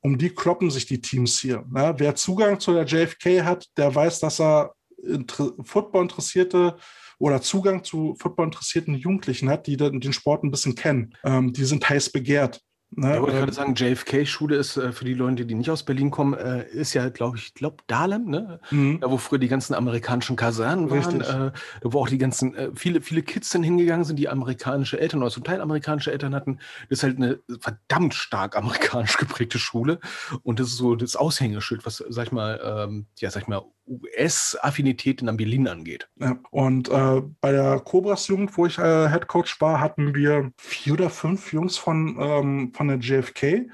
Um 0.00 0.18
die 0.18 0.30
kloppen 0.30 0.70
sich 0.70 0.86
die 0.86 1.00
Teams 1.00 1.40
hier. 1.40 1.64
Ne? 1.70 1.94
Wer 1.98 2.14
Zugang 2.14 2.60
zu 2.60 2.72
der 2.72 2.84
JFK 2.84 3.44
hat, 3.44 3.66
der 3.76 3.94
weiß, 3.94 4.20
dass 4.20 4.40
er 4.40 4.74
inter 5.02 5.52
Football 5.64 6.02
interessierte 6.02 6.76
oder 7.18 7.40
Zugang 7.42 7.82
zu 7.84 8.16
Football 8.18 8.46
interessierten 8.46 8.94
Jugendlichen 8.94 9.50
hat, 9.50 9.66
die 9.66 9.76
den, 9.76 10.00
den 10.00 10.12
Sport 10.12 10.44
ein 10.44 10.50
bisschen 10.50 10.74
kennen. 10.74 11.14
Ähm, 11.24 11.52
die 11.52 11.64
sind 11.64 11.88
heiß 11.88 12.10
begehrt. 12.10 12.60
Ne? 12.90 13.14
Ja, 13.14 13.20
wollte 13.20 13.36
Ähm, 13.36 13.40
gerade 13.40 13.52
sagen, 13.52 13.74
JFK-Schule 13.74 14.56
ist 14.56 14.76
äh, 14.78 14.92
für 14.92 15.04
die 15.04 15.12
Leute, 15.12 15.44
die 15.44 15.54
nicht 15.54 15.70
aus 15.70 15.82
Berlin 15.82 16.10
kommen, 16.10 16.34
äh, 16.34 16.66
ist 16.70 16.94
ja, 16.94 17.10
glaube 17.10 17.36
ich, 17.36 17.52
glaube 17.52 17.76
Dahlem, 17.86 18.30
ne? 18.30 18.60
mhm. 18.70 19.00
Da, 19.00 19.10
wo 19.10 19.18
früher 19.18 19.38
die 19.38 19.48
ganzen 19.48 19.74
amerikanischen 19.74 20.36
Kasernen 20.36 20.90
waren, 20.90 21.20
äh, 21.20 21.52
wo 21.82 22.00
auch 22.00 22.08
die 22.08 22.16
ganzen, 22.16 22.54
äh, 22.54 22.70
viele, 22.74 23.02
viele 23.02 23.22
Kids 23.22 23.50
dann 23.50 23.62
hingegangen 23.62 24.04
sind, 24.04 24.16
die 24.16 24.28
amerikanische 24.28 24.98
Eltern 24.98 25.20
oder 25.22 25.30
zum 25.30 25.44
Teil 25.44 25.60
amerikanische 25.60 26.12
Eltern 26.12 26.34
hatten. 26.34 26.60
Das 26.88 27.00
ist 27.00 27.02
halt 27.02 27.18
eine 27.18 27.40
verdammt 27.60 28.14
stark 28.14 28.56
amerikanisch 28.56 29.18
geprägte 29.18 29.58
Schule. 29.58 30.00
Und 30.42 30.58
das 30.58 30.68
ist 30.68 30.78
so 30.78 30.96
das 30.96 31.14
Aushängeschild, 31.14 31.84
was, 31.84 32.02
sag 32.08 32.26
ich 32.26 32.32
mal, 32.32 32.60
ähm, 32.64 33.06
ja, 33.18 33.30
sag 33.30 33.42
ich 33.42 33.48
mal, 33.48 33.62
US-Affinität 33.88 35.22
in 35.22 35.36
Berlin 35.36 35.68
angeht. 35.68 36.08
Ja, 36.16 36.38
und 36.50 36.88
äh, 36.88 37.22
bei 37.40 37.52
der 37.52 37.80
Cobras 37.80 38.28
Jugend, 38.28 38.56
wo 38.56 38.66
ich 38.66 38.78
äh, 38.78 39.08
Head 39.08 39.26
Coach 39.28 39.60
war, 39.60 39.80
hatten 39.80 40.14
wir 40.14 40.52
vier 40.58 40.94
oder 40.94 41.10
fünf 41.10 41.52
Jungs 41.52 41.76
von, 41.76 42.16
ähm, 42.20 42.72
von 42.74 42.88
der 42.88 42.98
JFK. 42.98 43.68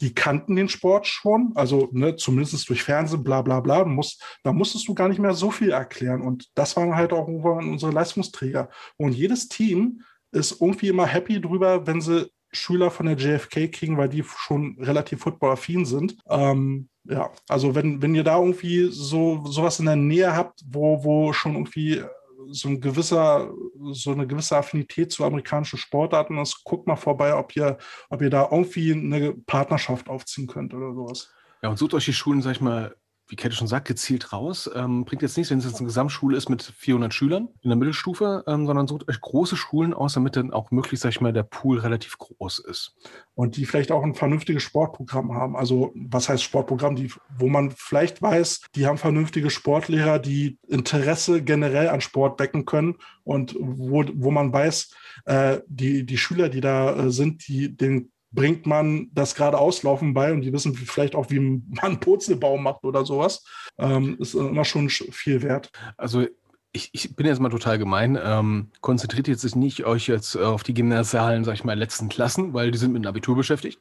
Die 0.00 0.14
kannten 0.14 0.56
den 0.56 0.68
Sport 0.68 1.06
schon, 1.06 1.52
also 1.54 1.88
ne, 1.92 2.16
zumindest 2.16 2.68
durch 2.68 2.82
Fernsehen, 2.82 3.24
bla 3.24 3.42
bla 3.42 3.60
bla. 3.60 3.84
Musst, 3.84 4.22
da 4.42 4.52
musstest 4.52 4.88
du 4.88 4.94
gar 4.94 5.08
nicht 5.08 5.20
mehr 5.20 5.34
so 5.34 5.50
viel 5.50 5.70
erklären. 5.70 6.22
Und 6.22 6.48
das 6.54 6.76
waren 6.76 6.94
halt 6.96 7.12
auch 7.12 7.26
unsere 7.26 7.92
Leistungsträger. 7.92 8.68
Und 8.96 9.12
jedes 9.12 9.48
Team 9.48 10.02
ist 10.32 10.60
irgendwie 10.60 10.88
immer 10.88 11.06
happy 11.06 11.40
drüber, 11.40 11.86
wenn 11.86 12.00
sie 12.00 12.30
Schüler 12.52 12.90
von 12.90 13.06
der 13.06 13.16
JFK 13.16 13.70
kriegen, 13.70 13.96
weil 13.96 14.08
die 14.08 14.24
schon 14.24 14.76
relativ 14.80 15.20
footballaffin 15.20 15.84
sind. 15.84 16.16
Ähm, 16.28 16.89
ja, 17.04 17.30
also 17.48 17.74
wenn, 17.74 18.02
wenn 18.02 18.14
ihr 18.14 18.24
da 18.24 18.38
irgendwie 18.38 18.88
so 18.90 19.44
sowas 19.46 19.78
in 19.78 19.86
der 19.86 19.96
Nähe 19.96 20.34
habt, 20.34 20.60
wo, 20.66 21.02
wo 21.02 21.32
schon 21.32 21.54
irgendwie 21.54 22.02
so 22.48 22.68
ein 22.68 22.80
gewisser, 22.80 23.50
so 23.92 24.12
eine 24.12 24.26
gewisse 24.26 24.56
Affinität 24.56 25.12
zu 25.12 25.24
amerikanischen 25.24 25.78
Sportarten 25.78 26.38
ist, 26.38 26.64
guckt 26.64 26.86
mal 26.86 26.96
vorbei, 26.96 27.34
ob 27.34 27.54
ihr, 27.56 27.78
ob 28.08 28.22
ihr 28.22 28.30
da 28.30 28.48
irgendwie 28.50 28.92
eine 28.92 29.32
Partnerschaft 29.32 30.08
aufziehen 30.08 30.46
könnt 30.46 30.74
oder 30.74 30.92
sowas. 30.94 31.32
Ja, 31.62 31.68
und 31.68 31.78
sucht 31.78 31.94
euch 31.94 32.06
die 32.06 32.12
Schulen, 32.12 32.42
sag 32.42 32.52
ich 32.52 32.60
mal, 32.60 32.94
wie 33.30 33.36
Kette 33.36 33.54
schon 33.54 33.68
sagt, 33.68 33.86
gezielt 33.86 34.32
raus. 34.32 34.68
Ähm, 34.74 35.04
bringt 35.04 35.22
jetzt 35.22 35.36
nichts, 35.36 35.50
wenn 35.50 35.58
es 35.58 35.64
jetzt 35.64 35.78
eine 35.78 35.86
Gesamtschule 35.86 36.36
ist 36.36 36.48
mit 36.48 36.62
400 36.62 37.14
Schülern 37.14 37.48
in 37.62 37.70
der 37.70 37.76
Mittelstufe, 37.76 38.42
ähm, 38.48 38.66
sondern 38.66 38.88
sucht 38.88 39.08
euch 39.08 39.20
große 39.20 39.56
Schulen 39.56 39.94
aus, 39.94 40.14
damit 40.14 40.34
dann 40.34 40.52
auch 40.52 40.72
möglichst, 40.72 41.04
sag 41.04 41.10
ich 41.10 41.20
mal, 41.20 41.32
der 41.32 41.44
Pool 41.44 41.78
relativ 41.78 42.18
groß 42.18 42.58
ist. 42.58 42.96
Und 43.34 43.56
die 43.56 43.66
vielleicht 43.66 43.92
auch 43.92 44.02
ein 44.02 44.14
vernünftiges 44.16 44.64
Sportprogramm 44.64 45.32
haben. 45.34 45.56
Also 45.56 45.92
was 45.94 46.28
heißt 46.28 46.42
Sportprogramm? 46.42 46.96
Die, 46.96 47.12
wo 47.38 47.48
man 47.48 47.70
vielleicht 47.70 48.20
weiß, 48.20 48.62
die 48.74 48.86
haben 48.86 48.98
vernünftige 48.98 49.48
Sportlehrer, 49.48 50.18
die 50.18 50.58
Interesse 50.66 51.42
generell 51.42 51.88
an 51.88 52.00
Sport 52.00 52.40
wecken 52.40 52.66
können 52.66 52.96
und 53.22 53.54
wo, 53.60 54.04
wo 54.12 54.30
man 54.32 54.52
weiß, 54.52 54.90
äh, 55.26 55.60
die, 55.68 56.04
die 56.04 56.18
Schüler, 56.18 56.48
die 56.48 56.60
da 56.60 56.96
äh, 56.96 57.10
sind, 57.10 57.46
die, 57.46 57.76
den 57.76 58.10
bringt 58.32 58.66
man 58.66 59.08
das 59.12 59.34
gerade 59.34 59.58
auslaufen 59.58 60.14
bei 60.14 60.32
und 60.32 60.42
die 60.42 60.52
wissen 60.52 60.74
vielleicht 60.74 61.14
auch, 61.14 61.30
wie 61.30 61.40
man 61.40 61.62
einen 61.80 62.00
Purzelbaum 62.00 62.62
macht 62.62 62.84
oder 62.84 63.04
sowas. 63.04 63.44
Ähm, 63.78 64.16
ist 64.18 64.34
immer 64.34 64.64
schon 64.64 64.88
sch- 64.88 65.10
viel 65.12 65.42
wert. 65.42 65.70
Also 65.96 66.26
ich, 66.72 66.90
ich 66.92 67.16
bin 67.16 67.26
jetzt 67.26 67.40
mal 67.40 67.48
total 67.48 67.78
gemein. 67.78 68.16
Ähm, 68.22 68.68
konzentriert 68.80 69.26
jetzt 69.26 69.56
nicht 69.56 69.84
euch 69.84 70.06
jetzt 70.06 70.36
auf 70.36 70.62
die 70.62 70.74
gymnasialen, 70.74 71.42
sag 71.44 71.54
ich 71.54 71.64
mal, 71.64 71.76
letzten 71.76 72.08
Klassen, 72.08 72.54
weil 72.54 72.70
die 72.70 72.78
sind 72.78 72.92
mit 72.92 73.02
dem 73.04 73.08
Abitur 73.08 73.34
beschäftigt. 73.34 73.78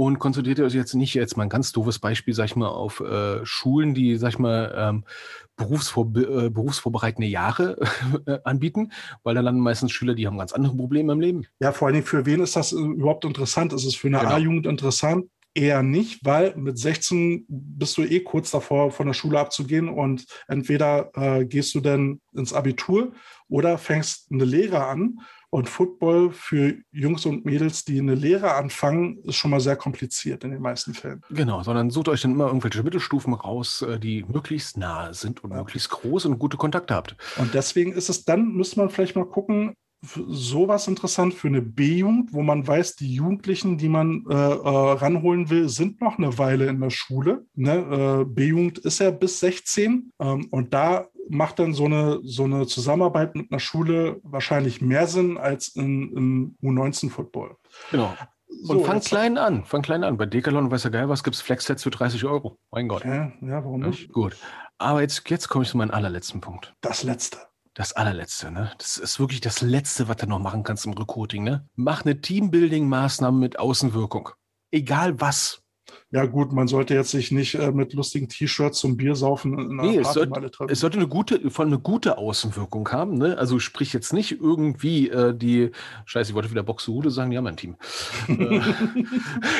Und 0.00 0.18
konzentriert 0.18 0.58
euch 0.60 0.72
jetzt 0.72 0.94
nicht, 0.94 1.12
jetzt 1.12 1.36
mal 1.36 1.42
ein 1.42 1.50
ganz 1.50 1.72
doofes 1.72 1.98
Beispiel, 1.98 2.32
sag 2.32 2.46
ich 2.46 2.56
mal, 2.56 2.68
auf 2.68 3.00
äh, 3.00 3.44
Schulen, 3.44 3.92
die, 3.92 4.16
sag 4.16 4.30
ich 4.30 4.38
mal, 4.38 4.72
ähm, 4.74 5.04
berufsvorbe 5.56 6.46
äh, 6.46 6.48
berufsvorbereitende 6.48 7.28
Jahre 7.28 7.76
äh, 8.26 8.38
anbieten, 8.44 8.92
weil 9.24 9.34
da 9.34 9.42
landen 9.42 9.60
meistens 9.60 9.92
Schüler, 9.92 10.14
die 10.14 10.26
haben 10.26 10.38
ganz 10.38 10.54
andere 10.54 10.74
Probleme 10.74 11.12
im 11.12 11.20
Leben. 11.20 11.46
Ja, 11.60 11.72
vor 11.72 11.86
allen 11.86 11.96
Dingen, 11.96 12.06
für 12.06 12.24
wen 12.24 12.40
ist 12.40 12.56
das 12.56 12.72
äh, 12.72 12.76
überhaupt 12.76 13.26
interessant? 13.26 13.74
Ist 13.74 13.84
es 13.84 13.94
für 13.94 14.08
eine 14.08 14.20
Genau. 14.20 14.30
A-Jugend 14.30 14.66
interessant? 14.66 15.26
Eher 15.52 15.82
nicht, 15.82 16.24
weil 16.24 16.56
mit 16.56 16.78
16 16.78 17.44
bist 17.48 17.98
du 17.98 18.02
eh 18.02 18.20
kurz 18.20 18.52
davor, 18.52 18.92
von 18.92 19.06
der 19.06 19.12
Schule 19.12 19.38
abzugehen 19.38 19.90
und 19.90 20.24
entweder 20.48 21.10
äh, 21.14 21.44
gehst 21.44 21.74
du 21.74 21.80
dann 21.80 22.22
ins 22.32 22.54
Abitur 22.54 23.12
oder 23.50 23.76
fängst 23.76 24.32
eine 24.32 24.44
Lehre 24.46 24.86
an. 24.86 25.18
Und 25.50 25.68
Football 25.68 26.30
für 26.30 26.76
Jungs 26.92 27.26
und 27.26 27.44
Mädels, 27.44 27.84
die 27.84 27.98
eine 27.98 28.14
Lehre 28.14 28.54
anfangen, 28.54 29.18
ist 29.24 29.34
schon 29.34 29.50
mal 29.50 29.60
sehr 29.60 29.74
kompliziert 29.76 30.44
in 30.44 30.52
den 30.52 30.62
meisten 30.62 30.94
Fällen. 30.94 31.22
Genau, 31.30 31.62
sondern 31.64 31.90
sucht 31.90 32.08
euch 32.08 32.22
dann 32.22 32.30
immer 32.32 32.46
irgendwelche 32.46 32.82
Mittelstufen 32.84 33.34
raus, 33.34 33.82
äh, 33.82 33.98
die 33.98 34.24
möglichst 34.28 34.76
nahe 34.76 35.12
sind 35.12 35.42
und 35.42 35.50
Ja. 35.50 35.58
möglichst 35.58 35.90
groß 35.90 36.26
und 36.26 36.38
gute 36.38 36.56
Kontakte 36.56 36.94
habt. 36.94 37.16
Und 37.38 37.52
deswegen 37.54 37.92
ist 37.92 38.08
es 38.08 38.24
dann, 38.24 38.52
müsste 38.52 38.78
man 38.78 38.90
vielleicht 38.90 39.16
mal 39.16 39.26
gucken, 39.26 39.74
sowas 40.02 40.88
interessant 40.88 41.34
für 41.34 41.48
eine 41.48 41.60
B-Jugend, 41.60 42.32
wo 42.32 42.42
man 42.42 42.66
weiß, 42.66 42.96
die 42.96 43.12
Jugendlichen, 43.14 43.76
die 43.76 43.88
man 43.88 44.24
äh, 44.30 44.34
äh, 44.34 44.36
ranholen 44.38 45.50
will, 45.50 45.68
sind 45.68 46.00
noch 46.00 46.16
eine 46.16 46.38
Weile 46.38 46.66
in 46.68 46.80
der 46.80 46.90
Schule. 46.90 47.44
Ne? 47.54 48.22
Äh, 48.22 48.24
B-Jugend 48.24 48.78
ist 48.78 49.00
ja 49.00 49.10
bis 49.10 49.40
16 49.40 50.12
ähm, 50.20 50.46
und 50.50 50.72
da 50.72 51.06
macht 51.30 51.58
dann 51.58 51.72
so 51.72 51.84
eine, 51.86 52.20
so 52.24 52.44
eine 52.44 52.66
Zusammenarbeit 52.66 53.34
mit 53.34 53.50
einer 53.50 53.60
Schule 53.60 54.20
wahrscheinlich 54.22 54.80
mehr 54.80 55.06
Sinn 55.06 55.38
als 55.38 55.68
im 55.68 56.56
U19-Football. 56.62 57.56
Genau. 57.90 58.14
So, 58.62 58.74
Und 58.78 58.84
fang 58.84 59.00
klein 59.00 59.38
an. 59.38 59.64
Fang 59.64 59.82
klein 59.82 60.02
an. 60.04 60.16
Bei 60.16 60.26
Decathlon, 60.26 60.70
weiß 60.70 60.84
ja 60.84 60.90
geil 60.90 61.08
was, 61.08 61.22
gibt 61.22 61.36
es 61.36 61.42
Flex-Sets 61.42 61.84
für 61.84 61.90
30 61.90 62.24
Euro. 62.24 62.58
Mein 62.72 62.88
Gott. 62.88 63.04
Ja, 63.04 63.32
ja, 63.40 63.64
warum 63.64 63.82
Ja, 63.82 63.88
nicht? 63.88 64.12
gut. 64.12 64.36
Aber 64.78 65.00
jetzt, 65.02 65.28
jetzt 65.30 65.48
komme 65.48 65.62
ich 65.64 65.70
zu 65.70 65.76
meinem 65.76 65.92
allerletzten 65.92 66.40
Punkt. 66.40 66.74
Das 66.80 67.02
Letzte. 67.04 67.38
Das 67.74 67.92
allerletzte, 67.92 68.50
ne? 68.50 68.72
Das 68.78 68.96
ist 68.98 69.20
wirklich 69.20 69.40
das 69.40 69.60
Letzte, 69.60 70.08
was 70.08 70.16
du 70.16 70.26
noch 70.26 70.40
machen 70.40 70.64
kannst 70.64 70.84
im 70.86 70.92
Recruiting, 70.94 71.44
ne? 71.44 71.68
Mach 71.76 72.04
eine 72.04 72.14
Teambuilding-Maßnahme 72.20 73.38
mit 73.38 73.58
Außenwirkung. 73.58 74.30
Egal 74.72 75.20
was. 75.20 75.62
Ja, 76.12 76.26
gut, 76.26 76.52
man 76.52 76.66
sollte 76.66 76.94
jetzt 76.94 77.12
sich 77.12 77.30
nicht 77.30 77.54
äh, 77.54 77.70
mit 77.70 77.92
lustigen 77.92 78.28
T-Shirts 78.28 78.80
zum 78.80 78.96
Biersaufen 78.96 79.56
in 79.56 79.78
einer 79.78 79.82
Nee, 79.90 79.98
es 79.98 80.12
sollte-. 80.12 80.50
Es 80.68 80.80
sollte 80.80 80.96
eine 80.98 81.06
gute, 81.06 81.50
von 81.50 81.68
eine 81.68 81.78
gute 81.78 82.18
Außenwirkung 82.18 82.88
haben, 82.90 83.14
ne? 83.16 83.38
Also 83.38 83.60
sprich 83.60 83.92
jetzt 83.92 84.12
nicht 84.12 84.32
irgendwie 84.40 85.08
äh, 85.08 85.32
die, 85.32 85.70
scheiße, 86.06 86.30
ich 86.30 86.34
wollte 86.34 86.50
wieder 86.50 86.64
Boxehude 86.64 87.10
sagen, 87.10 87.30
die 87.30 87.36
haben 87.38 87.46
ein 87.46 87.56
Team. 87.56 87.76
äh, 88.26 88.60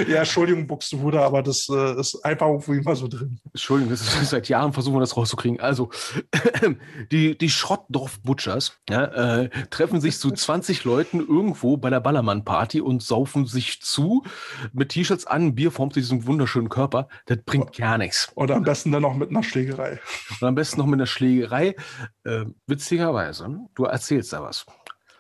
ja, 0.11 0.19
Entschuldigung, 0.19 0.67
Buxtehude, 0.67 1.21
aber 1.21 1.43
das 1.45 1.69
äh, 1.71 2.01
ist 2.01 2.21
einfach 2.25 2.49
irgendwo 2.49 2.73
immer 2.73 2.97
so 2.97 3.07
drin. 3.07 3.39
Entschuldigung, 3.53 3.91
das 3.93 4.01
ist, 4.01 4.31
seit 4.31 4.49
Jahren 4.49 4.73
versuchen 4.73 4.97
wir 4.97 5.01
das 5.01 5.17
rauszukriegen. 5.17 5.61
Also, 5.61 5.91
die, 7.13 7.39
die 7.39 7.51
Schrottdorf-Butchers 7.51 8.73
ja, 8.89 9.05
äh, 9.05 9.51
treffen 9.71 10.01
sich 10.01 10.19
zu 10.19 10.33
20 10.33 10.83
Leuten 10.85 11.21
irgendwo 11.21 11.77
bei 11.77 11.91
der 11.91 12.01
Ballermann-Party 12.01 12.81
und 12.81 13.05
saufen 13.05 13.47
sich 13.47 13.81
zu 13.83 14.25
mit 14.73 14.89
T-Shirts 14.89 15.27
an, 15.27 15.55
Bier 15.55 15.71
formt 15.71 15.95
sich 15.95 16.03
diesen 16.03 16.27
wunderschönen 16.41 16.71
Körper. 16.71 17.09
Das 17.27 17.39
bringt 17.45 17.77
gar 17.77 17.99
nichts. 17.99 18.33
Und 18.35 18.51
am 18.51 18.63
besten 18.63 18.93
dann 18.93 19.03
noch 19.03 19.15
mit 19.15 19.29
einer 19.29 19.43
Schlägerei. 19.43 20.01
Und 20.41 20.49
am 20.49 20.55
besten 20.55 20.81
noch 20.81 20.87
mit 20.87 20.95
einer 20.95 21.07
Schlägerei. 21.07 21.77
Äh, 22.25 22.47
witzigerweise, 22.67 23.59
du 23.75 23.85
erzählst 23.85 24.33
da 24.33 24.43
was. 24.43 24.65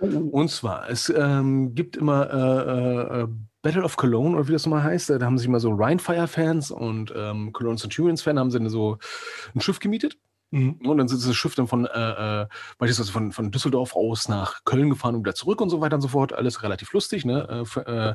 Und 0.00 0.50
zwar, 0.50 0.88
es 0.88 1.12
ähm, 1.14 1.74
gibt 1.74 1.98
immer 1.98 2.30
äh, 2.32 3.20
äh, 3.20 3.28
Battle 3.60 3.84
of 3.84 3.98
Cologne 3.98 4.34
oder 4.34 4.48
wie 4.48 4.52
das 4.52 4.64
nochmal 4.64 4.82
heißt. 4.82 5.10
Da 5.10 5.20
haben 5.20 5.36
sich 5.36 5.46
mal 5.46 5.60
so 5.60 5.72
Rhinefire-Fans 5.72 6.70
und 6.70 7.12
ähm, 7.14 7.52
Cologne 7.52 7.76
Centurions-Fan 7.76 8.38
haben 8.38 8.50
sie 8.50 8.66
so 8.70 8.96
ein 9.54 9.60
Schiff 9.60 9.78
gemietet. 9.78 10.16
Mhm. 10.52 10.80
Und 10.86 10.96
dann 10.96 11.06
sind 11.06 11.22
das 11.22 11.36
Schiff 11.36 11.54
dann 11.54 11.66
von, 11.66 11.84
äh, 11.84 12.42
äh, 12.42 12.46
beispielsweise 12.78 13.12
von, 13.12 13.30
von 13.32 13.50
Düsseldorf 13.50 13.94
aus 13.94 14.30
nach 14.30 14.64
Köln 14.64 14.88
gefahren 14.88 15.16
und 15.16 15.20
wieder 15.20 15.34
zurück 15.34 15.60
und 15.60 15.68
so 15.68 15.82
weiter 15.82 15.96
und 15.96 16.02
so 16.02 16.08
fort. 16.08 16.32
Alles 16.32 16.62
relativ 16.62 16.94
lustig, 16.94 17.26
ne? 17.26 17.66
Äh, 17.76 17.80
äh, 17.80 18.14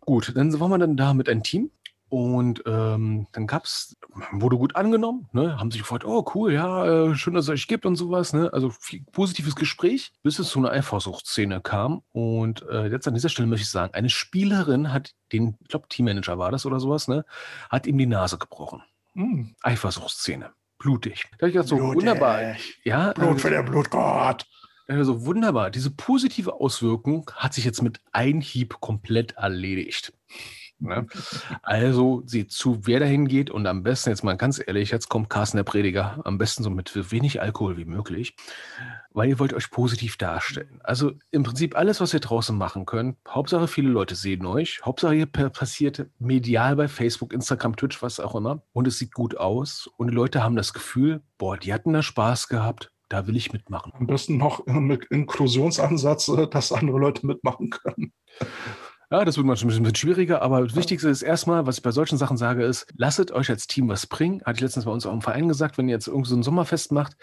gut, 0.00 0.32
dann 0.34 0.58
waren 0.58 0.70
wir 0.70 0.78
dann 0.78 0.96
da 0.96 1.14
mit 1.14 1.28
einem 1.28 1.44
Team 1.44 1.70
und 2.08 2.62
ähm, 2.66 3.26
dann 3.32 3.46
gab's, 3.46 3.96
wurde 4.32 4.56
gut 4.56 4.76
angenommen, 4.76 5.28
ne? 5.32 5.58
haben 5.58 5.70
sich 5.70 5.80
gefreut, 5.80 6.04
oh 6.04 6.24
cool, 6.34 6.52
ja, 6.52 6.86
äh, 7.10 7.14
schön, 7.14 7.34
dass 7.34 7.46
es 7.46 7.50
euch 7.50 7.66
gibt 7.66 7.86
und 7.86 7.96
sowas. 7.96 8.32
Ne? 8.32 8.52
Also 8.52 8.70
viel 8.70 9.02
positives 9.12 9.56
Gespräch, 9.56 10.12
bis 10.22 10.38
es 10.38 10.48
zu 10.48 10.58
einer 10.58 10.70
Eifersuchtsszene 10.70 11.60
kam. 11.60 12.02
Und 12.12 12.62
äh, 12.70 12.86
jetzt 12.86 13.08
an 13.08 13.14
dieser 13.14 13.28
Stelle 13.30 13.48
möchte 13.48 13.64
ich 13.64 13.70
sagen, 13.70 13.94
eine 13.94 14.10
Spielerin 14.10 14.92
hat 14.92 15.14
den, 15.32 15.56
ich 15.62 15.68
glaube, 15.68 15.88
Teammanager 15.88 16.38
war 16.38 16.52
das 16.52 16.66
oder 16.66 16.78
sowas, 16.78 17.08
ne? 17.08 17.24
hat 17.70 17.86
ihm 17.86 17.98
die 17.98 18.06
Nase 18.06 18.38
gebrochen. 18.38 18.82
Mhm. 19.14 19.54
Eifersuchtsszene. 19.62 20.52
Blutig. 20.78 21.24
Da 21.38 21.46
ich 21.46 21.54
gedacht, 21.54 21.68
so 21.68 21.76
Blutig. 21.76 21.96
wunderbar. 21.96 22.56
Ja, 22.84 23.12
Blut 23.12 23.40
für 23.40 23.50
den 23.50 23.64
Blutgott. 23.64 24.44
Also 24.86 25.24
wunderbar. 25.24 25.70
Diese 25.70 25.90
positive 25.90 26.54
Auswirkung 26.54 27.30
hat 27.34 27.54
sich 27.54 27.64
jetzt 27.64 27.82
mit 27.82 28.00
einem 28.12 28.40
Hieb 28.40 28.80
komplett 28.80 29.32
erledigt. 29.32 30.12
Ne? 30.80 31.06
Also 31.62 32.22
seht 32.26 32.50
zu, 32.52 32.86
wer 32.86 33.00
dahin 33.00 33.26
geht 33.28 33.50
und 33.50 33.66
am 33.66 33.82
besten, 33.82 34.10
jetzt 34.10 34.24
mal 34.24 34.36
ganz 34.36 34.60
ehrlich, 34.64 34.90
jetzt 34.90 35.08
kommt 35.08 35.30
Carsten 35.30 35.56
der 35.56 35.64
Prediger, 35.64 36.20
am 36.24 36.38
besten 36.38 36.62
so 36.62 36.70
mit 36.70 37.10
wenig 37.12 37.40
Alkohol 37.40 37.76
wie 37.76 37.84
möglich, 37.84 38.36
weil 39.12 39.28
ihr 39.28 39.38
wollt 39.38 39.54
euch 39.54 39.70
positiv 39.70 40.16
darstellen. 40.16 40.80
Also 40.82 41.12
im 41.30 41.44
Prinzip 41.44 41.76
alles, 41.76 42.00
was 42.00 42.12
ihr 42.12 42.20
draußen 42.20 42.56
machen 42.56 42.86
könnt, 42.86 43.16
Hauptsache 43.28 43.68
viele 43.68 43.88
Leute 43.88 44.14
sehen 44.14 44.44
euch, 44.46 44.80
Hauptsache 44.84 45.14
ihr 45.14 45.26
passiert 45.26 46.06
medial 46.18 46.76
bei 46.76 46.88
Facebook, 46.88 47.32
Instagram, 47.32 47.76
Twitch, 47.76 48.02
was 48.02 48.20
auch 48.20 48.34
immer 48.34 48.62
und 48.72 48.86
es 48.86 48.98
sieht 48.98 49.14
gut 49.14 49.36
aus 49.36 49.88
und 49.96 50.08
die 50.08 50.14
Leute 50.14 50.42
haben 50.42 50.56
das 50.56 50.72
Gefühl, 50.72 51.22
boah, 51.38 51.56
die 51.56 51.72
hatten 51.72 51.92
da 51.92 52.02
Spaß 52.02 52.48
gehabt, 52.48 52.90
da 53.08 53.26
will 53.26 53.36
ich 53.36 53.52
mitmachen. 53.52 53.92
Am 53.94 54.06
besten 54.06 54.38
noch 54.38 54.66
mit 54.66 55.04
Inklusionsansatz, 55.06 56.28
äh, 56.28 56.48
dass 56.48 56.72
andere 56.72 56.98
Leute 56.98 57.26
mitmachen 57.26 57.70
können. 57.70 58.12
Ja, 59.14 59.24
das 59.24 59.36
wird 59.36 59.46
manchmal 59.46 59.72
ein 59.72 59.82
bisschen 59.84 59.94
schwieriger, 59.94 60.42
aber 60.42 60.60
das 60.66 60.74
Wichtigste 60.74 61.08
ist 61.08 61.22
erstmal, 61.22 61.68
was 61.68 61.76
ich 61.76 61.84
bei 61.84 61.92
solchen 61.92 62.18
Sachen 62.18 62.36
sage, 62.36 62.64
ist, 62.64 62.92
lasst 62.96 63.30
euch 63.30 63.48
als 63.48 63.68
Team 63.68 63.88
was 63.88 64.08
bringen. 64.08 64.42
Hatte 64.44 64.56
ich 64.56 64.60
letztens 64.62 64.86
bei 64.86 64.90
uns 64.90 65.06
auch 65.06 65.12
im 65.12 65.22
Verein 65.22 65.46
gesagt, 65.46 65.78
wenn 65.78 65.88
ihr 65.88 65.94
jetzt 65.94 66.08
irgendwie 66.08 66.30
so 66.30 66.34
ein 66.34 66.42
Sommerfest 66.42 66.90
macht, 66.90 67.16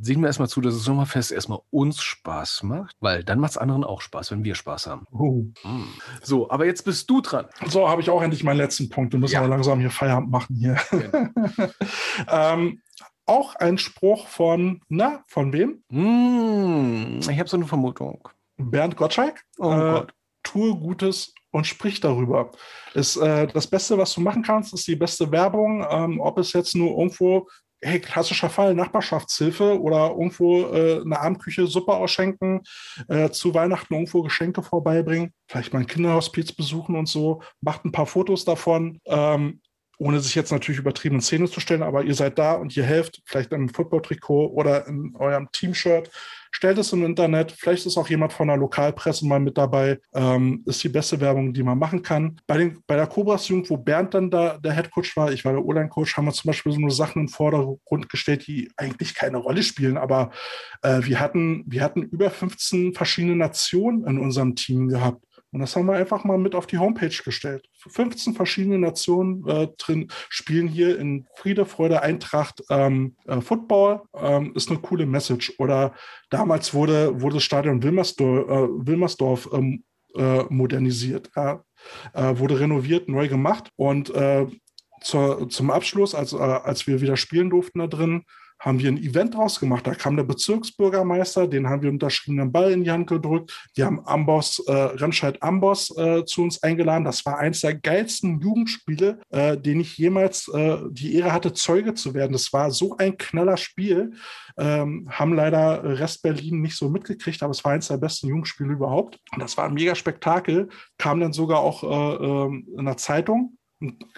sehen 0.00 0.22
wir 0.22 0.26
erstmal 0.26 0.48
zu, 0.48 0.60
dass 0.60 0.74
das 0.74 0.82
Sommerfest 0.82 1.30
erstmal 1.30 1.60
uns 1.70 2.02
Spaß 2.02 2.64
macht, 2.64 2.96
weil 2.98 3.22
dann 3.22 3.38
macht 3.38 3.52
es 3.52 3.58
anderen 3.58 3.84
auch 3.84 4.00
Spaß, 4.00 4.32
wenn 4.32 4.42
wir 4.42 4.56
Spaß 4.56 4.88
haben. 4.88 5.06
Uh. 5.12 5.52
So, 6.20 6.50
aber 6.50 6.66
jetzt 6.66 6.84
bist 6.84 7.08
du 7.08 7.20
dran. 7.20 7.46
So, 7.68 7.88
habe 7.88 8.02
ich 8.02 8.10
auch 8.10 8.22
endlich 8.22 8.42
meinen 8.42 8.56
letzten 8.56 8.88
Punkt. 8.88 9.12
Wir 9.12 9.20
müssen 9.20 9.34
ja. 9.34 9.38
aber 9.38 9.50
langsam 9.50 9.78
hier 9.78 9.92
Feierabend 9.92 10.32
machen 10.32 10.56
hier. 10.56 10.78
Genau. 10.90 11.28
ähm, 12.28 12.80
auch 13.26 13.54
ein 13.54 13.78
Spruch 13.78 14.26
von, 14.26 14.80
na, 14.88 15.22
von 15.28 15.52
wem? 15.52 15.84
Mm, 15.90 17.20
ich 17.20 17.38
habe 17.38 17.48
so 17.48 17.56
eine 17.56 17.66
Vermutung. 17.66 18.28
Bernd 18.56 18.96
Gottschalk. 18.96 19.44
Oh 19.58 19.70
äh, 19.70 19.92
Gott 19.92 20.14
tue 20.42 20.74
Gutes 20.76 21.34
und 21.50 21.66
sprich 21.66 22.00
darüber. 22.00 22.50
Ist, 22.94 23.16
äh, 23.16 23.46
das 23.46 23.66
Beste, 23.66 23.98
was 23.98 24.14
du 24.14 24.20
machen 24.20 24.42
kannst, 24.42 24.72
ist 24.72 24.86
die 24.86 24.96
beste 24.96 25.30
Werbung. 25.30 25.84
Ähm, 25.88 26.20
ob 26.20 26.38
es 26.38 26.52
jetzt 26.52 26.74
nur 26.76 26.90
irgendwo, 26.98 27.48
hey, 27.82 28.00
klassischer 28.00 28.50
Fall, 28.50 28.74
Nachbarschaftshilfe 28.74 29.80
oder 29.80 30.10
irgendwo 30.10 30.66
äh, 30.72 31.00
eine 31.00 31.18
Abendküche 31.18 31.66
Suppe 31.66 31.92
ausschenken, 31.92 32.62
äh, 33.08 33.30
zu 33.30 33.54
Weihnachten 33.54 33.94
irgendwo 33.94 34.22
Geschenke 34.22 34.62
vorbeibringen, 34.62 35.32
vielleicht 35.48 35.72
mal 35.72 35.80
ein 35.80 35.86
Kinderhospiz 35.86 36.52
besuchen 36.52 36.96
und 36.96 37.08
so, 37.08 37.42
macht 37.60 37.84
ein 37.84 37.92
paar 37.92 38.06
Fotos 38.06 38.44
davon. 38.44 39.00
Ähm, 39.06 39.59
ohne 40.00 40.20
sich 40.20 40.34
jetzt 40.34 40.50
natürlich 40.50 40.80
übertrieben 40.80 41.16
in 41.16 41.20
Szene 41.20 41.48
zu 41.48 41.60
stellen, 41.60 41.82
aber 41.82 42.04
ihr 42.04 42.14
seid 42.14 42.38
da 42.38 42.54
und 42.54 42.74
ihr 42.74 42.84
helft, 42.84 43.20
vielleicht 43.26 43.52
einem 43.52 43.68
Football-Trikot 43.68 44.46
oder 44.46 44.86
in 44.86 45.14
eurem 45.16 45.52
Team-Shirt 45.52 46.10
stellt 46.50 46.78
es 46.78 46.92
im 46.92 47.04
Internet. 47.04 47.52
Vielleicht 47.52 47.84
ist 47.84 47.96
auch 47.96 48.08
jemand 48.08 48.32
von 48.32 48.48
der 48.48 48.56
Lokalpresse 48.56 49.26
mal 49.26 49.40
mit 49.40 49.58
dabei. 49.58 50.00
Ähm, 50.14 50.62
ist 50.66 50.82
die 50.82 50.88
beste 50.88 51.20
Werbung, 51.20 51.52
die 51.52 51.62
man 51.62 51.78
machen 51.78 52.02
kann. 52.02 52.40
Bei, 52.46 52.56
den, 52.56 52.82
bei 52.86 52.96
der 52.96 53.06
Cobras 53.06 53.46
Jugend, 53.48 53.68
wo 53.68 53.76
Bernd 53.76 54.14
dann 54.14 54.30
da 54.30 54.56
der 54.58 54.72
Headcoach 54.72 55.16
war, 55.16 55.32
ich 55.32 55.44
war 55.44 55.52
der 55.52 55.64
O-Line-Coach, 55.64 56.16
haben 56.16 56.24
wir 56.24 56.32
zum 56.32 56.48
Beispiel 56.48 56.72
so 56.72 56.78
eine 56.78 56.90
Sachen 56.90 57.22
im 57.22 57.28
Vordergrund 57.28 58.08
gestellt, 58.08 58.46
die 58.46 58.70
eigentlich 58.76 59.14
keine 59.14 59.36
Rolle 59.36 59.62
spielen. 59.62 59.98
Aber 59.98 60.30
äh, 60.82 61.00
wir, 61.02 61.20
hatten, 61.20 61.64
wir 61.66 61.82
hatten 61.82 62.02
über 62.02 62.30
15 62.30 62.94
verschiedene 62.94 63.36
Nationen 63.36 64.06
in 64.06 64.18
unserem 64.18 64.56
Team 64.56 64.88
gehabt. 64.88 65.24
Und 65.52 65.60
das 65.60 65.74
haben 65.74 65.86
wir 65.86 65.94
einfach 65.94 66.24
mal 66.24 66.38
mit 66.38 66.54
auf 66.54 66.66
die 66.66 66.78
Homepage 66.78 67.08
gestellt. 67.24 67.68
15 67.88 68.34
verschiedene 68.34 68.78
Nationen 68.78 69.46
äh, 69.48 69.68
drin 69.78 70.08
spielen 70.28 70.68
hier 70.68 70.98
in 70.98 71.26
Friede, 71.34 71.66
Freude, 71.66 72.02
Eintracht 72.02 72.62
ähm, 72.70 73.16
äh, 73.26 73.40
Football. 73.40 74.02
Ähm, 74.14 74.52
ist 74.54 74.70
eine 74.70 74.78
coole 74.78 75.06
Message. 75.06 75.54
Oder 75.58 75.94
damals 76.30 76.72
wurde, 76.72 77.20
wurde 77.20 77.34
das 77.36 77.44
Stadion 77.44 77.82
Wilmersdorf, 77.82 78.48
äh, 78.48 78.86
Wilmersdorf 78.86 79.48
ähm, 79.52 79.84
äh, 80.14 80.44
modernisiert. 80.48 81.30
Äh, 81.34 81.56
wurde 82.14 82.60
renoviert, 82.60 83.08
neu 83.08 83.28
gemacht. 83.28 83.70
Und 83.76 84.14
äh, 84.14 84.46
zur, 85.00 85.48
zum 85.48 85.70
Abschluss, 85.70 86.14
als, 86.14 86.34
als 86.34 86.86
wir 86.86 87.00
wieder 87.00 87.16
spielen 87.16 87.50
durften 87.50 87.78
da 87.78 87.86
drin, 87.86 88.24
haben 88.60 88.78
wir 88.78 88.90
ein 88.90 88.98
Event 88.98 89.34
draus 89.34 89.58
gemacht. 89.58 89.86
Da 89.86 89.94
kam 89.94 90.16
der 90.16 90.24
Bezirksbürgermeister, 90.24 91.48
den 91.48 91.68
haben 91.68 91.82
wir 91.82 91.90
unterschriebenen 91.90 92.52
Ball 92.52 92.72
in 92.72 92.84
die 92.84 92.90
Hand 92.90 93.08
gedrückt. 93.08 93.70
Wir 93.74 93.86
haben 93.86 94.06
Amboss, 94.06 94.62
äh, 94.66 94.72
Remscheid 94.72 95.42
Amboss 95.42 95.96
äh, 95.96 96.24
zu 96.26 96.42
uns 96.42 96.62
eingeladen. 96.62 97.04
Das 97.04 97.24
war 97.24 97.38
eins 97.38 97.62
der 97.62 97.74
geilsten 97.74 98.38
Jugendspiele, 98.40 99.18
äh, 99.30 99.56
den 99.56 99.80
ich 99.80 99.96
jemals 99.96 100.48
äh, 100.48 100.76
die 100.90 101.14
Ehre 101.14 101.32
hatte, 101.32 101.54
Zeuge 101.54 101.94
zu 101.94 102.12
werden. 102.12 102.32
Das 102.32 102.52
war 102.52 102.70
so 102.70 102.96
ein 102.98 103.16
knaller 103.16 103.56
Spiel. 103.56 104.12
Ähm, 104.58 105.08
haben 105.10 105.32
leider 105.32 105.98
Rest 105.98 106.22
Berlin 106.22 106.60
nicht 106.60 106.76
so 106.76 106.90
mitgekriegt, 106.90 107.42
aber 107.42 107.52
es 107.52 107.64
war 107.64 107.72
eins 107.72 107.88
der 107.88 107.96
besten 107.96 108.28
Jugendspiele 108.28 108.72
überhaupt. 108.72 109.18
Und 109.32 109.40
das 109.42 109.56
war 109.56 109.64
ein 109.64 109.74
mega 109.74 109.94
Spektakel. 109.94 110.68
Kam 110.98 111.20
dann 111.20 111.32
sogar 111.32 111.60
auch 111.60 111.82
äh, 111.82 112.24
ähm, 112.24 112.68
in 112.76 112.84
der 112.84 112.98
Zeitung 112.98 113.56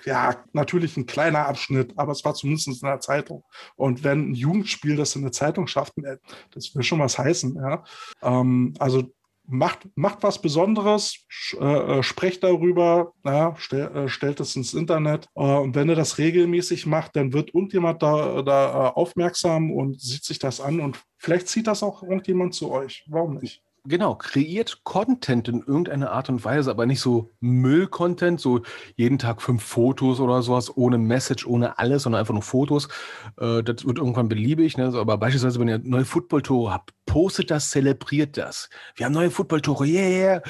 ja, 0.05 0.37
natürlich 0.53 0.97
ein 0.97 1.07
kleiner 1.07 1.47
Abschnitt, 1.47 1.93
aber 1.97 2.13
es 2.13 2.25
war 2.25 2.35
zumindest 2.35 2.69
in 2.69 2.89
der 2.89 3.01
Zeitung. 3.01 3.45
Und 3.77 4.05
wenn 4.05 4.31
ein 4.31 4.35
Jugendspiel 4.35 4.97
das 4.97 5.17
in 5.17 5.23
der 5.23 5.33
Zeitung 5.33 5.67
schafft, 5.67 5.97
äh, 5.99 6.19
das 6.51 6.75
will 6.75 6.83
schon 6.83 7.01
was 7.01 7.19
heißen. 7.19 7.55
Ja? 7.57 7.85
Ähm, 8.23 8.75
also 8.79 9.05
macht, 9.47 9.89
macht 9.95 10.23
was 10.23 10.41
Besonderes, 10.41 11.25
äh, 11.61 11.65
äh, 11.99 12.03
sprecht 12.03 12.43
darüber, 12.43 13.13
ja, 13.25 13.55
stell, 13.59 13.97
äh, 13.97 14.09
stellt 14.09 14.41
es 14.41 14.57
ins 14.57 14.75
Internet. 14.75 15.29
Äh, 15.35 15.41
und 15.41 15.75
wenn 15.75 15.89
ihr 15.89 15.97
das 15.97 16.19
regelmäßig 16.19 16.87
macht, 16.87 17.17
dann 17.17 17.33
wird 17.33 17.55
irgendjemand 17.55 18.03
da, 18.03 18.43
da 18.43 18.89
äh, 18.89 18.93
aufmerksam 18.95 19.71
und 19.71 20.01
sieht 20.01 20.25
sich 20.25 20.39
das 20.39 20.61
an 20.61 20.81
und 20.81 21.03
vielleicht 21.19 21.49
zieht 21.49 21.67
das 21.67 21.83
auch 21.83 22.03
irgendjemand 22.03 22.55
zu 22.55 22.71
euch. 22.71 23.05
Warum 23.09 23.39
nicht? 23.39 23.63
Genau, 23.85 24.15
kreiert 24.15 24.85
Content 24.85 25.49
in 25.49 25.61
irgendeiner 25.61 26.13
Art 26.13 26.29
und 26.29 26.45
Weise, 26.45 26.71
aber 26.71 26.87
nicht 26.87 27.01
so 27.01 27.33
Müll-Content, 27.41 28.41
so 28.41 28.61
jeden 28.95 29.19
Tag 29.19 29.43
fünf 29.43 29.65
Fotos 29.65 30.21
oder 30.21 30.41
sowas, 30.43 30.77
ohne 30.77 30.99
Message, 30.99 31.45
ohne 31.49 31.81
alles, 31.81 32.05
sondern 32.05 32.21
einfach 32.21 32.33
nur 32.33 32.45
Fotos. 32.45 32.87
Äh, 33.41 33.65
das 33.65 33.85
wird 33.85 33.99
irgendwann 33.99 34.29
beliebig. 34.29 34.77
Ne? 34.77 34.93
Aber 34.95 35.19
beispielsweise, 35.19 35.59
wenn 35.59 35.67
ihr 35.69 35.81
neue 35.81 36.05
Footballtore 36.05 36.73
habt, 36.73 36.95
postet 37.07 37.51
das, 37.51 37.71
zelebriert 37.71 38.37
das. 38.37 38.71
Wir 38.95 39.07
haben 39.07 39.15
neue 39.15 39.33
Footballtore, 39.33 39.85
yeah! 39.85 40.43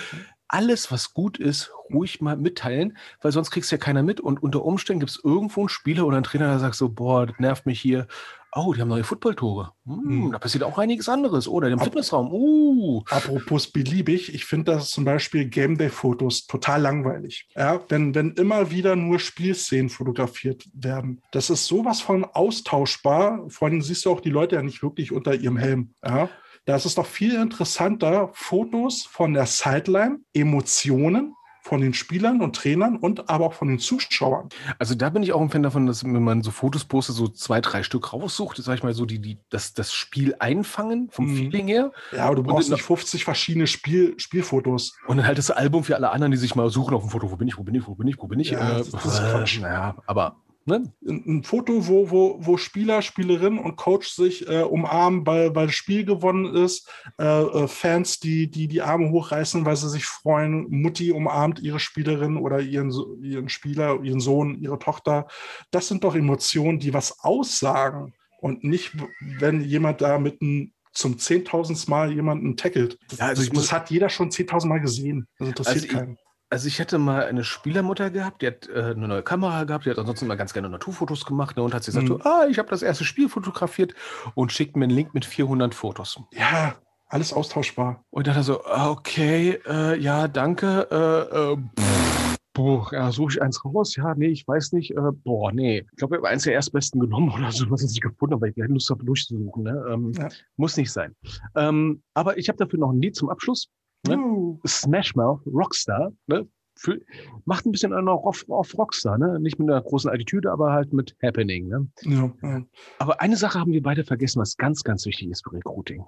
Alles, 0.48 0.92
was 0.92 1.14
gut 1.14 1.38
ist, 1.38 1.72
ruhig 1.90 2.20
mal 2.20 2.36
mitteilen, 2.36 2.98
weil 3.22 3.32
sonst 3.32 3.50
kriegst 3.50 3.72
ja 3.72 3.78
keiner 3.78 4.02
mit. 4.02 4.20
Und 4.20 4.42
unter 4.42 4.62
Umständen 4.62 5.00
gibt 5.00 5.12
es 5.12 5.24
irgendwo 5.24 5.60
einen 5.60 5.68
Spieler 5.70 6.06
oder 6.06 6.16
einen 6.16 6.24
Trainer, 6.24 6.48
der 6.48 6.58
sagt 6.58 6.74
so, 6.74 6.90
boah, 6.90 7.24
das 7.24 7.38
nervt 7.38 7.64
mich 7.64 7.80
hier 7.80 8.06
Oh, 8.54 8.74
die 8.74 8.80
haben 8.80 8.88
neue 8.88 9.04
Footballtore. 9.04 9.72
Hm, 9.86 10.00
hm. 10.04 10.32
Da 10.32 10.38
passiert 10.38 10.62
auch 10.64 10.76
einiges 10.76 11.08
anderes. 11.08 11.48
Oder 11.48 11.68
oh, 11.68 11.70
im 11.70 11.78
Ap 11.78 11.84
Fitnessraum. 11.84 12.32
Uh. 12.32 13.02
Apropos 13.08 13.66
beliebig, 13.66 14.34
ich 14.34 14.44
finde 14.44 14.72
das 14.72 14.90
zum 14.90 15.04
Beispiel 15.04 15.46
Game 15.48 15.78
Day-Fotos 15.78 16.46
total 16.46 16.82
langweilig. 16.82 17.48
Ja, 17.56 17.80
wenn, 17.88 18.14
wenn 18.14 18.32
immer 18.32 18.70
wieder 18.70 18.94
nur 18.94 19.18
Spielszenen 19.18 19.88
fotografiert 19.88 20.64
werden. 20.74 21.22
Das 21.32 21.48
ist 21.48 21.66
sowas 21.66 22.02
von 22.02 22.24
austauschbar. 22.24 23.48
Vor 23.48 23.68
allem 23.68 23.80
siehst 23.80 24.04
du 24.04 24.10
auch 24.10 24.20
die 24.20 24.30
Leute 24.30 24.56
ja 24.56 24.62
nicht 24.62 24.82
wirklich 24.82 25.12
unter 25.12 25.34
ihrem 25.34 25.56
Helm. 25.56 25.94
Ja. 26.04 26.28
Da 26.64 26.76
ist 26.76 26.84
es 26.84 26.94
doch 26.94 27.06
viel 27.06 27.34
interessanter, 27.34 28.30
Fotos 28.34 29.04
von 29.10 29.34
der 29.34 29.46
Sideline, 29.46 30.20
Emotionen, 30.32 31.34
von 31.62 31.80
den 31.80 31.94
Spielern 31.94 32.42
und 32.42 32.56
Trainern 32.56 32.96
und 32.96 33.30
aber 33.30 33.46
auch 33.46 33.52
von 33.52 33.68
den 33.68 33.78
Zuschauern. 33.78 34.48
Also 34.78 34.96
da 34.96 35.10
bin 35.10 35.22
ich 35.22 35.32
auch 35.32 35.40
ein 35.40 35.48
Fan 35.48 35.62
davon, 35.62 35.86
dass 35.86 36.02
wenn 36.02 36.22
man 36.22 36.42
so 36.42 36.50
Fotos 36.50 36.84
postet, 36.84 37.14
so 37.14 37.28
zwei, 37.28 37.60
drei 37.60 37.84
Stück 37.84 38.12
raussucht, 38.12 38.56
sag 38.56 38.74
ich 38.74 38.82
mal 38.82 38.92
so, 38.94 39.06
die, 39.06 39.20
die 39.20 39.38
das, 39.48 39.72
das 39.72 39.92
Spiel 39.92 40.34
einfangen 40.40 41.08
vom 41.10 41.26
mhm. 41.26 41.36
Feeling 41.36 41.68
her. 41.68 41.92
Ja, 42.10 42.26
aber 42.26 42.36
du 42.36 42.42
brauchst 42.42 42.70
nicht 42.70 42.82
50 42.82 43.24
verschiedene 43.24 43.68
Spiel, 43.68 44.14
Spielfotos. 44.18 44.96
Und 45.06 45.18
dann 45.18 45.26
halt 45.26 45.38
das 45.38 45.52
Album 45.52 45.84
für 45.84 45.94
alle 45.94 46.10
anderen, 46.10 46.32
die 46.32 46.36
sich 46.36 46.56
mal 46.56 46.68
suchen 46.68 46.94
auf 46.94 47.02
dem 47.02 47.10
Foto, 47.10 47.30
wo 47.30 47.36
bin 47.36 47.46
ich, 47.46 47.56
wo 47.56 47.62
bin 47.62 47.76
ich, 47.76 47.86
wo 47.86 47.94
bin 47.94 48.08
ich, 48.08 48.18
wo 48.18 48.26
bin 48.26 48.40
ich. 48.40 48.50
Ja, 48.50 48.58
äh, 48.58 48.78
das, 48.78 48.90
das 48.90 49.04
ist 49.04 49.20
Quatsch. 49.20 49.60
Naja, 49.60 49.96
aber 50.06 50.36
Ne? 50.64 50.92
Ein, 51.04 51.42
Foto, 51.42 51.88
wo, 51.88 52.10
wo, 52.10 52.38
wo 52.40 52.56
Spieler, 52.56 53.02
Spielerin 53.02 53.58
und 53.58 53.76
Coach 53.76 54.08
sich 54.10 54.46
äh, 54.48 54.62
umarmen, 54.62 55.26
weil, 55.26 55.54
weil 55.56 55.66
das 55.66 55.74
Spiel 55.74 56.04
gewonnen 56.04 56.54
ist. 56.54 56.88
Äh, 57.18 57.24
äh, 57.24 57.66
Fans, 57.66 58.20
die, 58.20 58.48
die 58.50 58.68
die 58.68 58.80
Arme 58.82 59.10
hochreißen, 59.10 59.64
weil 59.64 59.74
sie 59.76 59.88
sich 59.90 60.04
freuen. 60.04 60.66
Mutti 60.70 61.10
umarmt 61.10 61.58
ihre 61.60 61.80
Spielerin 61.80 62.36
oder 62.36 62.60
ihren, 62.60 62.92
ihren 63.22 63.48
Spieler, 63.48 64.00
ihren 64.02 64.20
Sohn, 64.20 64.60
ihre 64.60 64.78
Tochter. 64.78 65.26
Das 65.72 65.88
sind 65.88 66.04
doch 66.04 66.14
Emotionen, 66.14 66.78
die 66.78 66.94
was 66.94 67.18
aussagen. 67.24 68.14
Und 68.40 68.62
nicht, 68.64 68.92
wenn 69.38 69.60
jemand 69.62 70.00
da 70.00 70.18
mit 70.18 70.40
einem 70.42 70.72
zum 70.92 71.18
zehntausendsten 71.18 71.90
Mal 71.90 72.12
jemanden 72.12 72.56
tackelt. 72.56 72.98
Das, 73.08 73.18
Ja, 73.18 73.26
also 73.28 73.42
das, 73.42 73.52
muss- 73.52 73.62
das 73.64 73.72
hat 73.72 73.90
jeder 73.90 74.08
schon 74.10 74.30
zehntausend 74.30 74.68
Mal 74.68 74.80
gesehen. 74.80 75.26
Das 75.38 75.48
interessiert 75.48 75.76
Also 75.76 75.86
ich- 75.86 75.92
keinen. 75.92 76.18
Also 76.52 76.68
ich 76.68 76.78
hätte 76.78 76.98
mal 76.98 77.24
eine 77.24 77.44
Spielermutter 77.44 78.10
gehabt, 78.10 78.42
die 78.42 78.46
hat 78.46 78.68
äh, 78.68 78.92
eine 78.94 79.08
neue 79.08 79.22
Kamera 79.22 79.64
gehabt, 79.64 79.86
die 79.86 79.90
hat 79.90 79.98
ansonsten 79.98 80.26
immer 80.26 80.36
ganz 80.36 80.52
gerne 80.52 80.68
Naturfotos 80.68 81.24
gemacht 81.24 81.56
ne, 81.56 81.62
und 81.62 81.72
hat 81.72 81.82
sie 81.82 81.92
gesagt, 81.92 82.04
Mhm. 82.10 82.20
so, 82.22 82.28
ah, 82.28 82.44
ich 82.46 82.58
habe 82.58 82.68
das 82.68 82.82
erste 82.82 83.04
Spiel 83.04 83.30
fotografiert 83.30 83.94
und 84.34 84.52
schickt 84.52 84.76
mir 84.76 84.84
einen 84.84 84.94
Link 84.94 85.14
mit 85.14 85.24
400 85.24 85.74
Fotos. 85.74 86.20
Ja, 86.34 86.74
alles 87.06 87.32
austauschbar. 87.32 88.04
Und 88.10 88.26
dann 88.26 88.42
so, 88.42 88.62
ah, 88.66 88.90
okay, 88.90 89.60
äh, 89.66 89.98
ja, 89.98 90.28
danke, 90.28 90.88
äh, 90.90 91.52
äh, 91.52 91.56
pff, 91.56 92.36
boah, 92.52 92.86
ja, 92.92 93.10
suche 93.12 93.32
ich 93.32 93.42
eins 93.42 93.64
raus? 93.64 93.96
Ja, 93.96 94.14
nee, 94.14 94.26
ich 94.28 94.46
weiß 94.46 94.72
nicht, 94.72 94.90
äh, 94.90 95.00
boah, 95.24 95.52
nee. 95.52 95.86
Ich 95.90 95.96
glaube, 95.96 96.16
ich 96.16 96.18
habe 96.18 96.28
eins 96.28 96.42
der 96.42 96.52
erstbesten 96.52 97.00
genommen 97.00 97.30
oder 97.32 97.50
so, 97.50 97.70
was 97.70 97.80
ich 97.82 97.88
nicht 97.88 98.02
gefunden 98.02 98.34
habe, 98.34 98.42
weil 98.42 98.50
ich 98.50 98.56
keine 98.56 98.74
Lust 98.74 98.90
habe, 98.90 99.02
durchzusuchen. 99.06 99.62
Ne? 99.62 99.84
Ähm, 99.90 100.12
Ja. 100.18 100.28
Muss 100.56 100.76
nicht 100.76 100.92
sein. 100.92 101.14
Ähm, 101.56 102.02
aber 102.12 102.36
ich 102.36 102.48
habe 102.50 102.58
dafür 102.58 102.78
noch 102.78 102.90
ein 102.92 103.00
Lied 103.00 103.16
zum 103.16 103.30
Abschluss. 103.30 103.68
Ne? 104.06 104.18
Uh, 104.18 104.60
Smash 104.66 105.14
Mouth, 105.14 105.40
Rockstar, 105.46 106.12
ne? 106.26 106.48
Für, 106.74 106.98
macht 107.44 107.66
ein 107.66 107.72
bisschen 107.72 107.92
einen 107.92 108.08
auf, 108.08 108.48
auf 108.48 108.76
Rockstar, 108.76 109.18
ne? 109.18 109.38
Nicht 109.38 109.58
mit 109.58 109.68
einer 109.68 109.82
großen 109.82 110.10
Attitüde, 110.10 110.50
aber 110.50 110.72
halt 110.72 110.92
mit 110.92 111.14
Happening, 111.22 111.68
ne? 111.68 111.86
ja, 112.02 112.32
ja. 112.42 112.62
Aber 112.98 113.20
eine 113.20 113.36
Sache 113.36 113.60
haben 113.60 113.72
wir 113.72 113.82
beide 113.82 114.04
vergessen, 114.04 114.40
was 114.40 114.56
ganz, 114.56 114.82
ganz 114.82 115.04
wichtig 115.04 115.28
ist 115.28 115.44
für 115.44 115.52
Recruiting. 115.52 116.02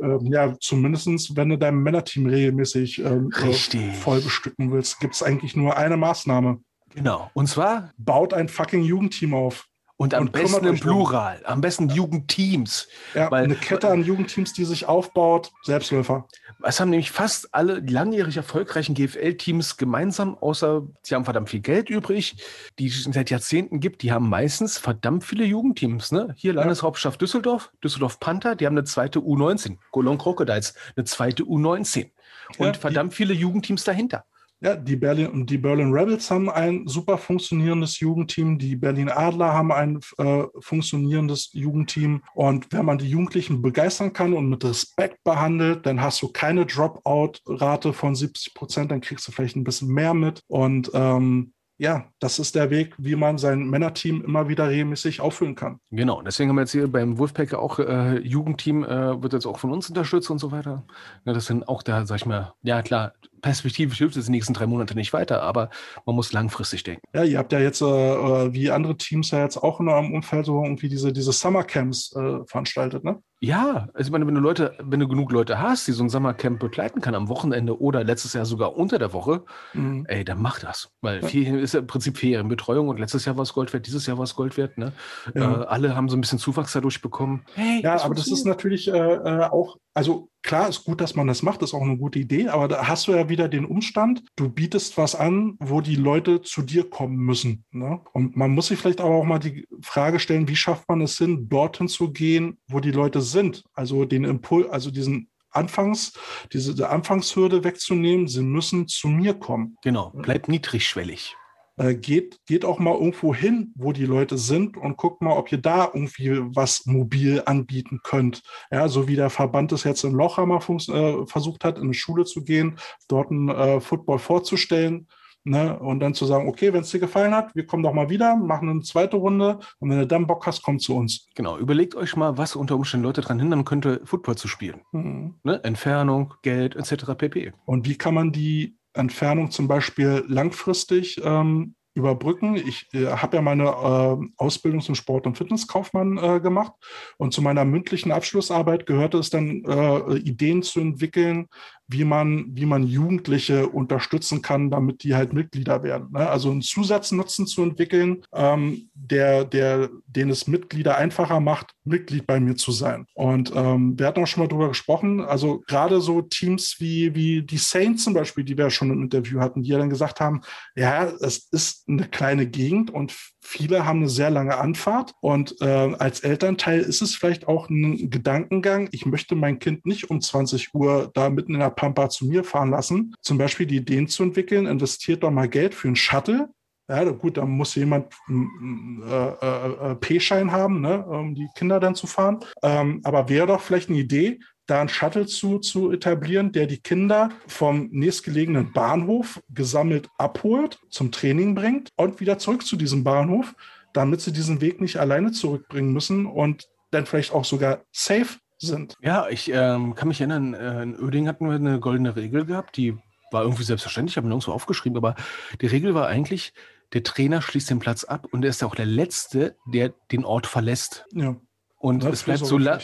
ähm, 0.00 0.26
ja, 0.26 0.54
zumindestens, 0.60 1.34
wenn 1.34 1.48
du 1.48 1.56
dein 1.56 1.76
Männerteam 1.78 2.26
regelmäßig 2.26 2.98
ähm, 3.04 3.30
äh, 3.34 3.92
voll 3.94 4.20
bestücken 4.20 4.70
willst, 4.70 5.00
gibt 5.00 5.14
es 5.14 5.22
eigentlich 5.22 5.56
nur 5.56 5.76
eine 5.76 5.96
Maßnahme. 5.96 6.60
Genau. 6.94 7.30
Und 7.32 7.48
zwar, 7.48 7.92
Baut 7.96 8.34
ein 8.34 8.48
fucking 8.48 8.82
Jugendteam 8.82 9.34
auf. 9.34 9.66
Und 10.02 10.14
am 10.14 10.24
Und 10.24 10.32
besten 10.32 10.66
im. 10.66 10.78
Plural, 10.80 11.40
am 11.44 11.60
besten 11.60 11.88
Jugendteams. 11.88 12.88
Ja, 13.14 13.30
Weil- 13.30 13.44
eine 13.44 13.54
Kette 13.54 13.88
an 13.88 14.02
Jugendteams, 14.04 14.52
die 14.52 14.64
sich 14.64 14.86
aufbaut, 14.86 15.52
Selbstläufer. 15.62 16.26
Es 16.64 16.78
haben 16.80 16.90
nämlich 16.90 17.10
fast 17.10 17.52
alle 17.54 17.80
langjährig 17.80 18.36
erfolgreichen 18.36 18.94
GFL-Teams 18.94 19.76
gemeinsam, 19.76 20.36
außer 20.38 20.82
sie 21.02 21.14
haben 21.14 21.24
verdammt 21.24 21.50
viel 21.50 21.60
Geld 21.60 21.90
übrig, 21.90 22.36
die 22.78 22.86
es 22.86 23.02
seit 23.04 23.30
Jahrzehnten 23.30 23.80
gibt. 23.80 24.02
Die 24.02 24.12
haben 24.12 24.28
meistens 24.28 24.78
verdammt 24.78 25.24
viele 25.24 25.44
Jugendteams. 25.44 26.12
Ne? 26.12 26.34
Hier 26.36 26.52
Landeshauptstadt 26.52 27.20
Düsseldorf, 27.20 27.72
Düsseldorf 27.82 28.20
Panther, 28.20 28.54
die 28.54 28.66
haben 28.66 28.74
eine 28.76 28.84
zweite 28.84 29.18
U19. 29.20 29.78
Cologne 29.90 30.18
Crocodiles, 30.18 30.74
eine 30.96 31.04
zweite 31.04 31.42
U19. 31.44 32.10
Und 32.58 32.66
Ja, 32.66 32.72
verdammt 32.74 33.14
viele 33.14 33.34
Jugendteams 33.34 33.84
dahinter. 33.84 34.24
Ja, 34.62 34.76
die 34.76 34.94
Berlin, 34.94 35.44
die 35.44 35.58
Berlin 35.58 35.92
Rebels 35.92 36.30
haben 36.30 36.48
ein 36.48 36.86
super 36.86 37.18
funktionierendes 37.18 37.98
Jugendteam, 37.98 38.58
die 38.58 38.76
Berlin 38.76 39.08
Adler 39.08 39.52
haben 39.52 39.72
ein 39.72 39.98
äh, 40.18 40.44
funktionierendes 40.60 41.50
Jugendteam. 41.52 42.22
Und 42.34 42.72
wenn 42.72 42.84
man 42.84 42.98
die 42.98 43.10
Jugendlichen 43.10 43.60
begeistern 43.60 44.12
kann 44.12 44.32
und 44.34 44.48
mit 44.48 44.64
Respekt 44.64 45.24
behandelt, 45.24 45.84
dann 45.84 46.00
hast 46.00 46.22
du 46.22 46.28
keine 46.28 46.64
Dropout-Rate 46.64 47.92
von 47.92 48.14
70 48.14 48.54
Prozent, 48.54 48.92
dann 48.92 49.00
kriegst 49.00 49.26
du 49.26 49.32
vielleicht 49.32 49.56
ein 49.56 49.64
bisschen 49.64 49.88
mehr 49.88 50.14
mit. 50.14 50.42
Und 50.46 50.92
ähm, 50.94 51.54
ja, 51.78 52.04
das 52.20 52.38
ist 52.38 52.54
der 52.54 52.70
Weg, 52.70 52.94
wie 52.98 53.16
man 53.16 53.38
sein 53.38 53.68
Männerteam 53.68 54.22
immer 54.22 54.46
wieder 54.46 54.68
regelmäßig 54.68 55.20
auffüllen 55.20 55.56
kann. 55.56 55.80
Genau, 55.90 56.22
deswegen 56.22 56.50
haben 56.50 56.56
wir 56.56 56.62
jetzt 56.62 56.70
hier 56.70 56.86
beim 56.86 57.18
Wolfpack 57.18 57.54
auch 57.54 57.80
äh, 57.80 58.20
Jugendteam, 58.20 58.84
äh, 58.84 59.20
wird 59.20 59.32
jetzt 59.32 59.46
auch 59.46 59.58
von 59.58 59.72
uns 59.72 59.88
unterstützt 59.88 60.30
und 60.30 60.38
so 60.38 60.52
weiter. 60.52 60.84
Ja, 61.24 61.32
das 61.32 61.46
sind 61.46 61.66
auch 61.66 61.82
da, 61.82 62.06
sag 62.06 62.16
ich 62.18 62.26
mal, 62.26 62.54
ja 62.62 62.82
klar, 62.82 63.14
perspektivisch 63.42 63.98
hilft 63.98 64.16
es 64.16 64.26
die 64.26 64.30
nächsten 64.30 64.54
drei 64.54 64.66
Monate 64.66 64.94
nicht 64.94 65.12
weiter, 65.12 65.42
aber 65.42 65.68
man 66.06 66.16
muss 66.16 66.32
langfristig 66.32 66.84
denken. 66.84 67.02
Ja, 67.14 67.24
ihr 67.24 67.38
habt 67.38 67.52
ja 67.52 67.58
jetzt, 67.60 67.82
äh, 67.82 67.84
äh, 67.84 68.52
wie 68.54 68.70
andere 68.70 68.96
Teams 68.96 69.30
ja 69.32 69.42
jetzt 69.42 69.58
auch 69.58 69.80
in 69.80 69.88
eurem 69.88 70.14
Umfeld 70.14 70.46
so 70.46 70.62
irgendwie 70.64 70.88
diese, 70.88 71.12
diese 71.12 71.32
Summercamps 71.32 72.14
äh, 72.16 72.38
veranstaltet, 72.46 73.04
ne? 73.04 73.20
Ja, 73.44 73.88
also 73.94 74.06
ich 74.06 74.12
meine, 74.12 74.24
wenn 74.28 74.36
du 74.36 74.40
Leute, 74.40 74.76
wenn 74.80 75.00
du 75.00 75.08
genug 75.08 75.32
Leute 75.32 75.58
hast, 75.60 75.88
die 75.88 75.92
so 75.92 76.04
ein 76.04 76.08
Sommercamp 76.08 76.60
begleiten 76.60 77.00
kann 77.00 77.16
am 77.16 77.28
Wochenende 77.28 77.80
oder 77.80 78.04
letztes 78.04 78.34
Jahr 78.34 78.44
sogar 78.44 78.76
unter 78.76 79.00
der 79.00 79.12
Woche, 79.12 79.42
Mhm. 79.74 80.06
ey, 80.06 80.24
dann 80.24 80.40
mach 80.40 80.60
das. 80.60 80.90
Weil 81.00 81.22
Ja. 81.22 81.26
Ferien 81.28 81.58
ist 81.58 81.74
ja 81.74 81.80
im 81.80 81.88
Prinzip 81.88 82.18
Ferienbetreuung 82.18 82.86
und 82.88 83.00
letztes 83.00 83.24
Jahr 83.24 83.36
war 83.36 83.42
es 83.42 83.52
Gold 83.52 83.72
wert, 83.72 83.84
dieses 83.88 84.06
Jahr 84.06 84.16
war 84.16 84.22
es 84.24 84.36
Gold 84.36 84.56
wert, 84.56 84.78
ne? 84.78 84.92
Ja. 85.34 85.62
Äh, 85.62 85.64
alle 85.66 85.96
haben 85.96 86.08
so 86.08 86.16
ein 86.16 86.20
bisschen 86.20 86.38
Zuwachs 86.38 86.72
dadurch 86.72 87.02
bekommen. 87.02 87.44
Hey, 87.54 87.80
Ja, 87.82 88.00
aber 88.00 88.14
das 88.14 88.28
ist 88.30 88.46
natürlich 88.46 88.86
äh, 88.86 88.92
äh, 88.96 89.40
auch, 89.50 89.76
also 89.92 90.28
klar 90.42 90.68
ist 90.68 90.84
gut, 90.84 91.00
dass 91.00 91.14
man 91.14 91.26
das 91.26 91.42
macht, 91.42 91.62
ist 91.62 91.74
auch 91.74 91.82
eine 91.82 91.96
gute 91.96 92.18
Idee, 92.18 92.48
aber 92.48 92.68
da 92.68 92.88
hast 92.88 93.06
du 93.06 93.12
ja 93.12 93.28
wieder 93.28 93.48
den 93.48 93.64
Umstand, 93.64 94.22
du 94.36 94.48
bietest 94.48 94.98
was 94.98 95.14
an, 95.14 95.56
wo 95.60 95.80
die 95.80 95.96
Leute 95.96 96.42
zu 96.42 96.62
dir 96.62 96.88
kommen 96.88 97.16
müssen. 97.16 97.64
Ne? 97.70 98.00
Und 98.12 98.36
man 98.36 98.50
muss 98.50 98.68
sich 98.68 98.78
vielleicht 98.78 99.00
aber 99.00 99.14
auch 99.14 99.24
mal 99.24 99.38
die 99.38 99.66
Frage 99.80 100.18
stellen, 100.18 100.48
wie 100.48 100.56
schafft 100.56 100.88
man 100.88 101.00
es 101.00 101.18
hin, 101.18 101.48
dorthin 101.48 101.88
zu 101.88 102.12
gehen, 102.12 102.58
wo 102.68 102.80
die 102.80 102.90
Leute 102.90 103.20
sind? 103.20 103.64
Also 103.74 104.04
den 104.04 104.24
Impuls, 104.24 104.68
also 104.70 104.90
diesen 104.90 105.28
Anfangs, 105.50 106.14
diese 106.52 106.88
Anfangshürde 106.88 107.62
wegzunehmen, 107.62 108.26
sie 108.26 108.42
müssen 108.42 108.88
zu 108.88 109.08
mir 109.08 109.34
kommen. 109.34 109.76
Genau, 109.82 110.10
bleibt 110.10 110.48
niedrigschwellig. 110.48 111.36
Äh, 111.76 111.94
geht, 111.94 112.38
geht 112.46 112.64
auch 112.64 112.78
mal 112.78 112.94
irgendwo 112.94 113.34
hin, 113.34 113.72
wo 113.76 113.92
die 113.92 114.04
Leute 114.04 114.36
sind 114.36 114.76
und 114.76 114.98
guckt 114.98 115.22
mal, 115.22 115.36
ob 115.36 115.50
ihr 115.52 115.58
da 115.58 115.86
irgendwie 115.86 116.40
was 116.54 116.84
mobil 116.84 117.42
anbieten 117.46 118.00
könnt. 118.02 118.42
Ja, 118.70 118.88
so 118.88 119.08
wie 119.08 119.16
der 119.16 119.30
Verband 119.30 119.72
es 119.72 119.84
jetzt 119.84 120.04
in 120.04 120.12
Lochhammer 120.12 120.56
äh, 120.58 121.26
versucht 121.26 121.64
hat, 121.64 121.78
in 121.78 121.84
eine 121.84 121.94
Schule 121.94 122.24
zu 122.24 122.44
gehen, 122.44 122.78
dort 123.08 123.30
einen 123.30 123.48
äh, 123.48 123.80
Football 123.80 124.18
vorzustellen. 124.18 125.08
Ne, 125.44 125.76
und 125.76 125.98
dann 125.98 126.14
zu 126.14 126.24
sagen, 126.24 126.48
okay, 126.48 126.72
wenn 126.72 126.82
es 126.82 126.90
dir 126.92 127.00
gefallen 127.00 127.34
hat, 127.34 127.52
wir 127.56 127.66
kommen 127.66 127.82
doch 127.82 127.92
mal 127.92 128.08
wieder, 128.08 128.36
machen 128.36 128.68
eine 128.68 128.82
zweite 128.82 129.16
Runde 129.16 129.58
und 129.80 129.90
wenn 129.90 129.98
du 129.98 130.06
dann 130.06 130.28
Bock 130.28 130.46
hast, 130.46 130.62
komm 130.62 130.78
zu 130.78 130.94
uns. 130.94 131.26
Genau, 131.34 131.58
überlegt 131.58 131.96
euch 131.96 132.14
mal, 132.14 132.38
was 132.38 132.54
unter 132.54 132.76
Umständen 132.76 133.06
Leute 133.06 133.22
daran 133.22 133.40
hindern 133.40 133.64
könnte, 133.64 134.02
Football 134.04 134.36
zu 134.36 134.46
spielen. 134.46 134.82
Mhm. 134.92 135.34
Ne? 135.42 135.60
Entfernung, 135.64 136.34
Geld 136.42 136.76
etc. 136.76 137.16
pp. 137.18 137.52
Und 137.64 137.88
wie 137.88 137.98
kann 137.98 138.14
man 138.14 138.30
die 138.30 138.76
Entfernung 138.94 139.50
zum 139.50 139.68
Beispiel 139.68 140.24
langfristig 140.26 141.20
ähm, 141.24 141.74
überbrücken? 141.94 142.56
Ich 142.56 142.88
äh, 142.94 143.06
habe 143.06 143.36
ja 143.36 143.42
meine 143.42 143.64
äh, 143.64 144.26
Ausbildung 144.36 144.80
zum 144.80 144.94
Sport- 144.94 145.26
und 145.26 145.36
Fitnesskaufmann 145.36 146.18
äh, 146.18 146.40
gemacht 146.40 146.72
und 147.18 147.32
zu 147.32 147.42
meiner 147.42 147.64
mündlichen 147.64 148.12
Abschlussarbeit 148.12 148.86
gehörte 148.86 149.18
es 149.18 149.30
dann, 149.30 149.64
äh, 149.64 150.16
Ideen 150.16 150.62
zu 150.62 150.80
entwickeln, 150.80 151.48
wie 151.88 152.04
man, 152.04 152.46
wie 152.50 152.66
man 152.66 152.84
Jugendliche 152.84 153.68
unterstützen 153.68 154.42
kann, 154.42 154.70
damit 154.70 155.02
die 155.02 155.14
halt 155.14 155.32
Mitglieder 155.32 155.82
werden. 155.82 156.08
Ne? 156.12 156.28
Also 156.28 156.50
einen 156.50 156.62
Zusatznutzen 156.62 157.46
zu 157.46 157.62
entwickeln, 157.62 158.24
ähm, 158.32 158.90
der, 158.94 159.44
der, 159.44 159.90
den 160.06 160.30
es 160.30 160.46
Mitglieder 160.46 160.96
einfacher 160.96 161.40
macht, 161.40 161.72
Mitglied 161.84 162.26
bei 162.26 162.40
mir 162.40 162.56
zu 162.56 162.72
sein. 162.72 163.06
Und 163.14 163.52
ähm, 163.54 163.98
wir 163.98 164.06
hatten 164.06 164.22
auch 164.22 164.26
schon 164.26 164.42
mal 164.42 164.48
drüber 164.48 164.68
gesprochen, 164.68 165.20
also 165.20 165.62
gerade 165.66 166.00
so 166.00 166.22
Teams 166.22 166.76
wie, 166.78 167.14
wie 167.14 167.42
die 167.42 167.58
Saints 167.58 168.04
zum 168.04 168.14
Beispiel, 168.14 168.44
die 168.44 168.56
wir 168.56 168.70
schon 168.70 168.90
im 168.90 169.02
Interview 169.02 169.40
hatten, 169.40 169.62
die 169.62 169.70
ja 169.70 169.78
dann 169.78 169.90
gesagt 169.90 170.20
haben, 170.20 170.40
ja, 170.74 171.04
es 171.20 171.48
ist 171.50 171.88
eine 171.88 172.08
kleine 172.08 172.46
Gegend 172.46 172.90
und 172.90 173.14
viele 173.42 173.84
haben 173.84 173.98
eine 173.98 174.08
sehr 174.08 174.30
lange 174.30 174.56
Anfahrt. 174.56 175.14
Und 175.20 175.60
äh, 175.60 175.66
als 175.66 176.20
Elternteil 176.20 176.80
ist 176.80 177.02
es 177.02 177.14
vielleicht 177.14 177.48
auch 177.48 177.68
ein 177.68 178.08
Gedankengang, 178.08 178.88
ich 178.92 179.04
möchte 179.04 179.34
mein 179.34 179.58
Kind 179.58 179.84
nicht 179.84 180.10
um 180.10 180.20
20 180.20 180.74
Uhr 180.74 181.10
da 181.12 181.28
mitten 181.28 181.54
in 181.54 181.60
der 181.60 181.70
Pampa 181.70 182.08
zu 182.08 182.26
mir 182.26 182.44
fahren 182.44 182.70
lassen. 182.70 183.14
Zum 183.20 183.38
Beispiel 183.38 183.66
die 183.66 183.76
Ideen 183.76 184.08
zu 184.08 184.22
entwickeln, 184.22 184.66
investiert 184.66 185.22
doch 185.22 185.30
mal 185.30 185.48
Geld 185.48 185.74
für 185.74 185.88
einen 185.88 185.96
Shuttle. 185.96 186.48
Ja, 186.88 187.04
gut, 187.04 187.36
da 187.36 187.46
muss 187.46 187.74
jemand 187.74 188.12
einen 188.28 189.02
äh, 189.08 189.90
äh, 189.90 189.94
P-Schein 189.96 190.52
haben, 190.52 190.80
ne, 190.80 191.04
um 191.06 191.34
die 191.34 191.48
Kinder 191.54 191.80
dann 191.80 191.94
zu 191.94 192.06
fahren. 192.06 192.40
Ähm, 192.62 193.00
aber 193.04 193.28
wäre 193.28 193.46
doch 193.46 193.60
vielleicht 193.60 193.88
eine 193.88 193.98
Idee, 193.98 194.40
da 194.66 194.80
einen 194.80 194.88
Shuttle 194.88 195.26
zu, 195.26 195.58
zu 195.58 195.92
etablieren, 195.92 196.52
der 196.52 196.66
die 196.66 196.80
Kinder 196.80 197.30
vom 197.46 197.88
nächstgelegenen 197.90 198.72
Bahnhof 198.72 199.40
gesammelt 199.50 200.08
abholt, 200.18 200.78
zum 200.90 201.12
Training 201.12 201.54
bringt 201.54 201.88
und 201.96 202.20
wieder 202.20 202.38
zurück 202.38 202.64
zu 202.64 202.76
diesem 202.76 203.04
Bahnhof, 203.04 203.54
damit 203.92 204.20
sie 204.20 204.32
diesen 204.32 204.60
Weg 204.60 204.80
nicht 204.80 204.98
alleine 204.98 205.32
zurückbringen 205.32 205.92
müssen 205.92 206.26
und 206.26 206.68
dann 206.90 207.06
vielleicht 207.06 207.32
auch 207.32 207.44
sogar 207.44 207.82
safe 207.90 208.38
sind. 208.58 208.94
Ja, 209.02 209.28
ich 209.28 209.50
ähm, 209.52 209.94
kann 209.94 210.08
mich 210.08 210.20
erinnern, 210.20 210.54
äh, 210.54 210.82
in 210.82 210.94
Öding 210.94 211.28
hatten 211.28 211.46
wir 211.46 211.54
eine 211.54 211.80
goldene 211.80 212.16
Regel 212.16 212.44
gehabt, 212.44 212.76
die 212.76 212.96
war 213.32 213.42
irgendwie 213.42 213.64
selbstverständlich, 213.64 214.16
habe 214.16 214.26
mir 214.26 214.30
nirgendwo 214.30 214.52
aufgeschrieben, 214.52 214.96
aber 214.96 215.16
die 215.60 215.66
Regel 215.66 215.94
war 215.94 216.06
eigentlich, 216.06 216.52
der 216.92 217.02
Trainer 217.02 217.40
schließt 217.42 217.70
den 217.70 217.78
Platz 217.78 218.04
ab 218.04 218.26
und 218.30 218.44
er 218.44 218.50
ist 218.50 218.60
ja 218.60 218.66
auch 218.68 218.74
der 218.74 218.86
Letzte, 218.86 219.56
der 219.66 219.92
den 220.10 220.24
Ort 220.24 220.46
verlässt. 220.46 221.06
Ja. 221.12 221.36
Und 221.78 222.04
Ja, 222.04 222.10
es 222.10 222.22
bleibt 222.22 222.44
so 222.44 222.58
lang. 222.58 222.80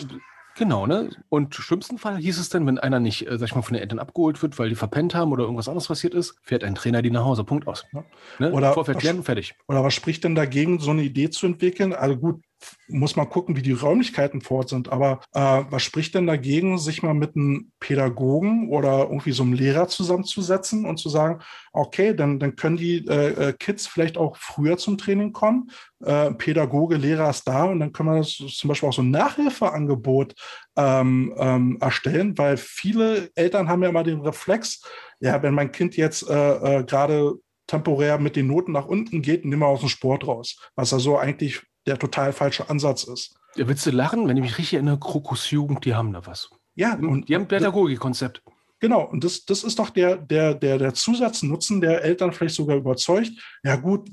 Genau, 0.57 0.87
ne? 0.89 1.11
Und 1.29 1.57
im 1.57 1.63
schlimmsten 1.63 1.99
Fall 1.99 2.17
hieß 2.17 2.37
es 2.37 2.49
dann, 2.49 2.67
wenn 2.67 2.79
einer 2.79 2.99
nicht, 2.99 3.29
äh, 3.29 3.39
sag 3.39 3.47
ich 3.51 3.55
mal, 3.55 3.63
von 3.63 3.75
den 3.75 3.83
Eltern 3.83 4.01
abgeholt 4.01 4.43
wird, 4.43 4.59
weil 4.59 4.69
die 4.69 4.75
verpennt 4.75 5.15
haben 5.15 5.31
oder 5.31 5.45
irgendwas 5.45 5.69
anderes 5.69 5.87
passiert 5.87 6.15
ist, 6.15 6.35
fährt 6.43 6.65
ein 6.65 6.75
Trainer 6.75 7.01
die 7.01 7.13
nach 7.13 7.25
Hause. 7.25 7.45
Punkt 7.45 7.69
aus. 7.69 7.87
Ja. 7.93 8.05
Ne? 8.41 8.53
Oder- 8.53 8.73
Vorfährt 8.73 9.05
lernen, 9.05 9.23
fertig. 9.23 9.55
Oder 9.69 9.85
was 9.85 9.95
spricht 9.95 10.25
denn 10.25 10.35
dagegen, 10.35 10.81
so 10.81 10.91
eine 10.91 11.03
Idee 11.03 11.31
zu 11.31 11.47
entwickeln? 11.47 11.93
Also 11.93 12.17
gut, 12.17 12.43
muss 12.89 13.17
man 13.17 13.29
gucken, 13.29 13.57
wie 13.57 13.63
die 13.63 13.73
Räumlichkeiten 13.73 14.41
vor 14.41 14.59
Ort 14.59 14.71
sind. 14.71 14.91
Aber 14.91 15.21
äh, 15.33 15.65
was 15.71 15.83
spricht 15.83 16.15
denn 16.15 16.27
dagegen, 16.27 16.79
sich 16.79 17.03
mal 17.03 17.15
mit 17.15 17.37
einem 17.37 17.73
Pädagogen 17.81 18.71
oder 18.71 19.05
irgendwie 19.05 19.33
so 19.33 19.43
einem 19.43 19.53
Lehrer 19.53 19.89
zusammenzusetzen 19.89 20.85
und 20.85 20.99
zu 20.99 21.09
sagen, 21.09 21.41
okay, 21.73 22.15
dann, 22.15 22.39
dann 22.39 22.57
können 22.57 22.77
die 22.77 23.07
äh, 23.07 23.49
äh, 23.49 23.53
Kids 23.53 23.87
vielleicht 23.87 24.17
auch 24.17 24.37
früher 24.37 24.79
zum 24.79 24.99
Training 24.99 25.33
kommen. 25.33 25.71
Äh, 26.05 26.33
Pädagoge, 26.33 26.97
Lehrer 26.97 27.31
ist 27.31 27.47
da 27.47 27.65
und 27.65 27.81
dann 27.81 27.93
können 27.93 28.15
wir 28.15 28.23
zum 28.23 28.69
Beispiel 28.69 28.89
auch 28.89 28.95
so 28.95 29.03
ein 29.03 29.11
Nachhilfeangebot 29.11 30.35
ähm, 30.77 31.35
ähm, 31.39 31.79
erstellen, 31.81 32.37
weil 32.39 32.57
viele 32.57 33.31
Eltern 33.35 33.69
haben 33.69 33.83
ja 33.83 33.89
immer 33.89 34.05
den 34.05 34.21
Reflex, 34.21 34.83
ja, 35.21 35.43
wenn 35.43 35.55
mein 35.55 35.73
Kind 35.73 35.97
jetzt 35.97 36.29
äh, 36.29 36.79
äh, 36.79 36.85
gerade 36.85 37.35
temporär 37.69 38.19
mit 38.19 38.35
den 38.35 38.47
Noten 38.47 38.73
nach 38.73 38.87
unten 38.87 39.23
geht, 39.23 39.45
nimm 39.45 39.61
mal 39.61 39.67
aus 39.67 39.81
dem 39.81 39.89
Sport 39.89 40.27
raus. 40.27 40.59
Was 40.75 40.93
also 40.93 41.19
eigentlich 41.19 41.63
der 41.89 41.99
total 41.99 42.33
falsche 42.33 42.69
Ansatz 42.71 43.05
ist. 43.05 43.35
Ja, 43.57 43.67
willst 43.67 43.85
du 43.87 43.91
lachen? 43.91 44.29
Wenn 44.29 44.37
ich 44.37 44.43
mich 44.43 44.59
richtig 44.59 44.75
erinnere, 44.75 45.01
Krokusjugend, 45.01 45.85
die 45.85 45.95
haben 45.95 46.13
da 46.13 46.27
was. 46.27 46.51
Ja, 46.75 46.95
Und 46.95 47.29
die 47.29 47.35
haben 47.35 47.43
ein 47.43 47.49
Pädagogikkonzept. 47.49 48.43
Genau, 48.81 49.03
und 49.03 49.25
das, 49.25 49.45
das 49.45 49.65
ist 49.65 49.79
doch 49.81 49.91
der, 49.91 50.17
der, 50.17 50.55
der, 50.55 50.79
der 50.79 50.95
Zusatznutzen, 50.95 51.81
der 51.81 52.05
Eltern 52.05 52.33
vielleicht 52.33 52.55
sogar 52.55 52.77
überzeugt. 52.77 53.33
Ja, 53.65 53.75
gut, 53.75 54.09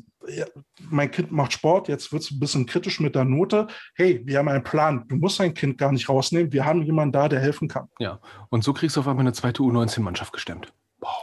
mein 0.89 1.11
Kind 1.11 1.31
macht 1.31 1.53
Sport, 1.53 1.87
jetzt 1.87 2.11
wird 2.11 2.23
es 2.23 2.31
ein 2.31 2.39
bisschen 2.39 2.65
kritisch 2.65 2.99
mit 2.99 3.13
der 3.13 3.25
Note. 3.25 3.67
Hey, 3.93 4.21
wir 4.25 4.39
haben 4.39 4.47
einen 4.47 4.63
Plan. 4.63 5.05
Du 5.07 5.17
musst 5.17 5.39
dein 5.39 5.53
Kind 5.53 5.77
gar 5.77 5.91
nicht 5.91 6.09
rausnehmen. 6.09 6.51
Wir 6.51 6.65
haben 6.65 6.81
jemanden 6.81 7.11
da, 7.11 7.29
der 7.29 7.39
helfen 7.39 7.67
kann. 7.67 7.87
Ja. 7.99 8.19
Und 8.49 8.63
so 8.63 8.73
kriegst 8.73 8.95
du 8.95 9.01
auf 9.01 9.07
einmal 9.07 9.23
eine 9.23 9.33
zweite 9.33 9.61
U19-Mannschaft 9.61 10.33
gestemmt. 10.33 10.73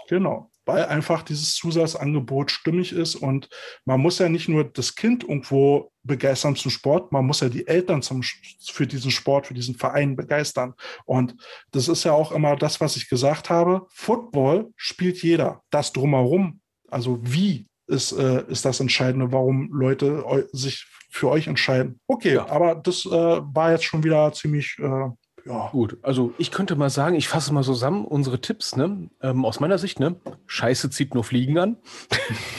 Genau, 0.08 0.51
weil 0.64 0.84
einfach 0.86 1.22
dieses 1.22 1.54
Zusatzangebot 1.54 2.50
stimmig 2.50 2.92
ist 2.92 3.14
und 3.16 3.48
man 3.84 4.00
muss 4.00 4.18
ja 4.18 4.28
nicht 4.28 4.48
nur 4.48 4.64
das 4.64 4.94
Kind 4.94 5.24
irgendwo 5.24 5.90
begeistern 6.04 6.56
zum 6.56 6.70
Sport, 6.70 7.12
man 7.12 7.26
muss 7.26 7.40
ja 7.40 7.48
die 7.48 7.66
Eltern 7.66 8.02
zum, 8.02 8.22
für 8.22 8.86
diesen 8.86 9.10
Sport, 9.10 9.46
für 9.46 9.54
diesen 9.54 9.76
Verein 9.76 10.16
begeistern. 10.16 10.74
Und 11.04 11.36
das 11.70 11.88
ist 11.88 12.04
ja 12.04 12.12
auch 12.12 12.32
immer 12.32 12.56
das, 12.56 12.80
was 12.80 12.96
ich 12.96 13.08
gesagt 13.08 13.50
habe. 13.50 13.86
Football 13.90 14.72
spielt 14.76 15.22
jeder. 15.22 15.62
Das 15.70 15.92
drumherum, 15.92 16.60
also 16.88 17.18
wie 17.22 17.66
ist, 17.86 18.12
äh, 18.12 18.44
ist 18.48 18.64
das 18.64 18.80
Entscheidende, 18.80 19.32
warum 19.32 19.68
Leute 19.72 20.24
eu 20.26 20.42
sich 20.52 20.86
für 21.10 21.28
euch 21.28 21.46
entscheiden. 21.46 22.00
Okay, 22.06 22.34
Ja. 22.34 22.48
aber 22.48 22.74
das 22.74 23.04
äh, 23.04 23.10
war 23.10 23.72
jetzt 23.72 23.84
schon 23.84 24.02
wieder 24.02 24.32
ziemlich, 24.32 24.76
äh, 24.78 25.08
ja, 25.44 25.68
Gut, 25.70 25.98
also 26.02 26.32
ich 26.38 26.50
könnte 26.50 26.76
mal 26.76 26.90
sagen, 26.90 27.16
ich 27.16 27.28
fasse 27.28 27.52
mal 27.52 27.64
zusammen 27.64 28.04
unsere 28.04 28.40
Tipps, 28.40 28.76
ne? 28.76 29.10
Ähm, 29.22 29.44
aus 29.44 29.58
meiner 29.58 29.78
Sicht, 29.78 29.98
ne? 29.98 30.20
Scheiße 30.46 30.90
zieht 30.90 31.14
nur 31.14 31.24
Fliegen 31.24 31.58
an. 31.58 31.78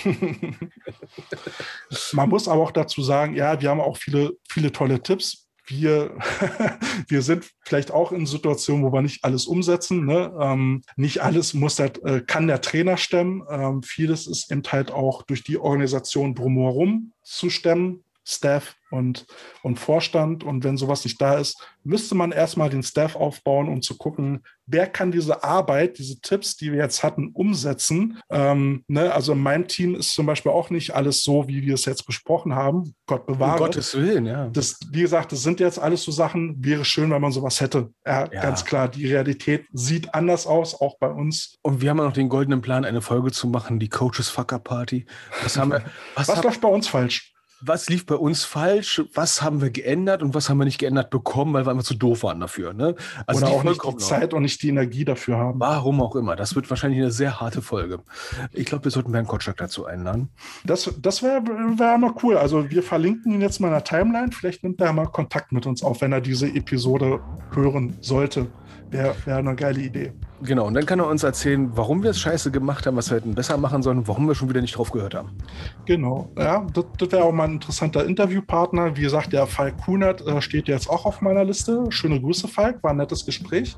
Man 2.13 2.29
muss 2.29 2.47
aber 2.47 2.61
auch 2.61 2.71
dazu 2.71 3.01
sagen, 3.01 3.35
ja, 3.35 3.61
wir 3.61 3.69
haben 3.69 3.79
auch 3.79 3.97
viele, 3.97 4.33
viele 4.49 4.71
tolle 4.71 5.01
Tipps. 5.01 5.47
Wir, 5.65 6.17
wir 7.07 7.21
sind 7.21 7.49
vielleicht 7.61 7.91
auch 7.91 8.11
in 8.11 8.25
Situationen, 8.25 8.83
wo 8.83 8.91
wir 8.91 9.01
nicht 9.01 9.23
alles 9.23 9.45
umsetzen. 9.45 10.05
Ne? 10.05 10.33
Ähm, 10.37 10.81
nicht 10.97 11.21
alles 11.21 11.53
muss 11.53 11.77
der, 11.77 11.93
äh, 12.05 12.21
kann 12.21 12.47
der 12.47 12.59
Trainer 12.59 12.97
stemmen. 12.97 13.43
Ähm, 13.49 13.81
vieles 13.81 14.27
ist 14.27 14.51
eben 14.51 14.63
halt 14.69 14.91
auch 14.91 15.23
durch 15.23 15.43
die 15.43 15.57
Organisation 15.57 16.35
drumherum 16.35 17.13
zu 17.23 17.49
stemmen. 17.49 18.03
Staff 18.25 18.75
und, 18.93 19.25
und 19.63 19.79
Vorstand. 19.79 20.43
Und 20.43 20.63
wenn 20.63 20.77
sowas 20.77 21.03
nicht 21.03 21.19
da 21.21 21.35
ist, 21.39 21.57
müsste 21.83 22.15
man 22.15 22.31
erstmal 22.31 22.69
den 22.69 22.83
Staff 22.83 23.15
aufbauen, 23.15 23.67
um 23.67 23.81
zu 23.81 23.97
gucken, 23.97 24.43
wer 24.65 24.87
kann 24.87 25.11
diese 25.11 25.43
Arbeit, 25.43 25.97
diese 25.97 26.21
Tipps, 26.21 26.55
die 26.55 26.71
wir 26.71 26.79
jetzt 26.79 27.03
hatten, 27.03 27.31
umsetzen. 27.33 28.19
Ähm, 28.29 28.83
ne? 28.87 29.13
Also 29.13 29.33
in 29.33 29.39
meinem 29.39 29.67
Team 29.67 29.95
ist 29.95 30.13
zum 30.13 30.25
Beispiel 30.25 30.51
auch 30.51 30.69
nicht 30.69 30.95
alles 30.95 31.23
so, 31.23 31.47
wie 31.47 31.63
wir 31.63 31.73
es 31.73 31.85
jetzt 31.85 32.05
besprochen 32.05 32.55
haben. 32.55 32.93
Gott 33.07 33.27
Um 33.27 33.33
bewahre. 33.33 33.57
Gottes 33.57 33.95
Willen, 33.95 34.25
ja. 34.25 34.47
Das, 34.47 34.79
wie 34.91 35.01
gesagt, 35.01 35.31
das 35.31 35.41
sind 35.41 35.59
jetzt 35.59 35.79
alles 35.79 36.03
so 36.03 36.11
Sachen, 36.11 36.63
wäre 36.63 36.85
schön, 36.85 37.11
wenn 37.11 37.21
man 37.21 37.31
sowas 37.31 37.59
hätte. 37.59 37.89
Ja, 38.05 38.31
Ja. 38.31 38.41
ganz 38.41 38.63
klar, 38.63 38.87
die 38.87 39.07
Realität 39.07 39.65
sieht 39.73 40.13
anders 40.13 40.47
aus, 40.47 40.79
auch 40.79 40.97
bei 40.99 41.09
uns. 41.09 41.57
Und 41.63 41.81
wir 41.81 41.89
haben 41.89 41.97
ja 41.97 42.05
noch 42.05 42.13
den 42.13 42.29
goldenen 42.29 42.61
Plan, 42.61 42.85
eine 42.85 43.01
Folge 43.01 43.31
zu 43.31 43.47
machen, 43.47 43.79
die 43.79 43.89
Coaches 43.89 44.29
Fucker 44.29 44.59
Party. 44.59 45.05
Was 45.41 45.57
haben 45.57 45.71
wir, 45.71 45.83
was, 46.15 46.27
Was 46.29 46.43
läuft 46.43 46.61
bei 46.61 46.69
uns 46.69 46.87
falsch? 46.87 47.32
Was 47.65 47.89
lief 47.89 48.05
bei 48.05 48.15
uns 48.15 48.43
falsch? 48.43 49.01
Was 49.13 49.41
haben 49.41 49.61
wir 49.61 49.69
geändert 49.69 50.21
und 50.21 50.33
was 50.33 50.49
haben 50.49 50.57
wir 50.57 50.65
nicht 50.65 50.79
geändert 50.79 51.09
bekommen, 51.09 51.53
weil 51.53 51.65
wir 51.65 51.71
einfach 51.71 51.83
zu 51.83 51.95
doof 51.95 52.23
waren 52.23 52.39
dafür? 52.39 52.73
Ne? 52.73 52.95
Oder 53.27 53.39
die 53.39 53.45
auch 53.45 53.63
nicht 53.63 53.83
die 53.83 53.97
Zeit 53.97 54.33
und 54.33 54.43
nicht 54.43 54.61
die 54.61 54.69
Energie 54.69 55.05
dafür 55.05 55.37
haben. 55.37 55.59
Warum 55.59 56.01
auch 56.01 56.15
immer. 56.15 56.35
Das 56.35 56.55
wird 56.55 56.69
wahrscheinlich 56.69 56.99
eine 56.99 57.11
sehr 57.11 57.39
harte 57.39 57.61
Folge. 57.61 57.99
Ich 58.51 58.65
glaube, 58.65 58.85
wir 58.85 58.91
sollten 58.91 59.11
Bernd 59.11 59.27
Kotschak 59.27 59.57
dazu 59.57 59.85
einladen. 59.85 60.29
Das, 60.65 60.93
das 60.99 61.23
wäre 61.23 61.41
wär 61.43 61.97
mal 61.97 62.13
cool. 62.23 62.37
Also 62.37 62.69
wir 62.69 62.83
verlinken 62.83 63.33
ihn 63.33 63.41
jetzt 63.41 63.59
mal 63.59 63.67
in 63.67 63.73
der 63.73 63.83
Timeline. 63.83 64.31
Vielleicht 64.31 64.63
nimmt 64.63 64.81
er 64.81 64.91
mal 64.93 65.07
Kontakt 65.07 65.51
mit 65.51 65.65
uns 65.65 65.83
auf, 65.83 66.01
wenn 66.01 66.11
er 66.11 66.21
diese 66.21 66.47
Episode 66.47 67.21
hören 67.53 67.97
sollte. 68.01 68.47
Wäre 68.93 69.15
wär 69.25 69.37
eine 69.37 69.55
geile 69.55 69.81
Idee. 69.81 70.13
Genau, 70.43 70.67
und 70.67 70.75
dann 70.75 70.85
kann 70.85 70.99
er 70.99 71.07
uns 71.07 71.23
erzählen, 71.23 71.71
warum 71.73 72.03
wir 72.03 72.11
es 72.11 72.19
scheiße 72.19 72.51
gemacht 72.51 72.85
haben, 72.85 72.95
was 72.95 73.09
wir 73.09 73.17
hätten 73.17 73.33
besser 73.33 73.57
machen 73.57 73.81
sollen 73.81 74.07
warum 74.07 74.27
wir 74.27 74.35
schon 74.35 74.49
wieder 74.49 74.61
nicht 74.61 74.77
drauf 74.77 74.91
gehört 74.91 75.15
haben. 75.15 75.31
Genau, 75.85 76.29
ja, 76.37 76.67
das, 76.71 76.85
das 76.99 77.11
wäre 77.11 77.23
auch 77.23 77.31
mal 77.31 77.45
ein 77.45 77.53
interessanter 77.53 78.05
Interviewpartner. 78.05 78.95
Wie 78.95 79.01
gesagt, 79.01 79.33
der 79.33 79.47
Falk 79.47 79.77
Kunert 79.83 80.21
äh, 80.27 80.41
steht 80.41 80.67
jetzt 80.67 80.87
auch 80.87 81.05
auf 81.05 81.21
meiner 81.21 81.43
Liste. 81.43 81.85
Schöne 81.89 82.21
Grüße, 82.21 82.47
Falk, 82.47 82.83
war 82.83 82.91
ein 82.91 82.97
nettes 82.97 83.25
Gespräch. 83.25 83.75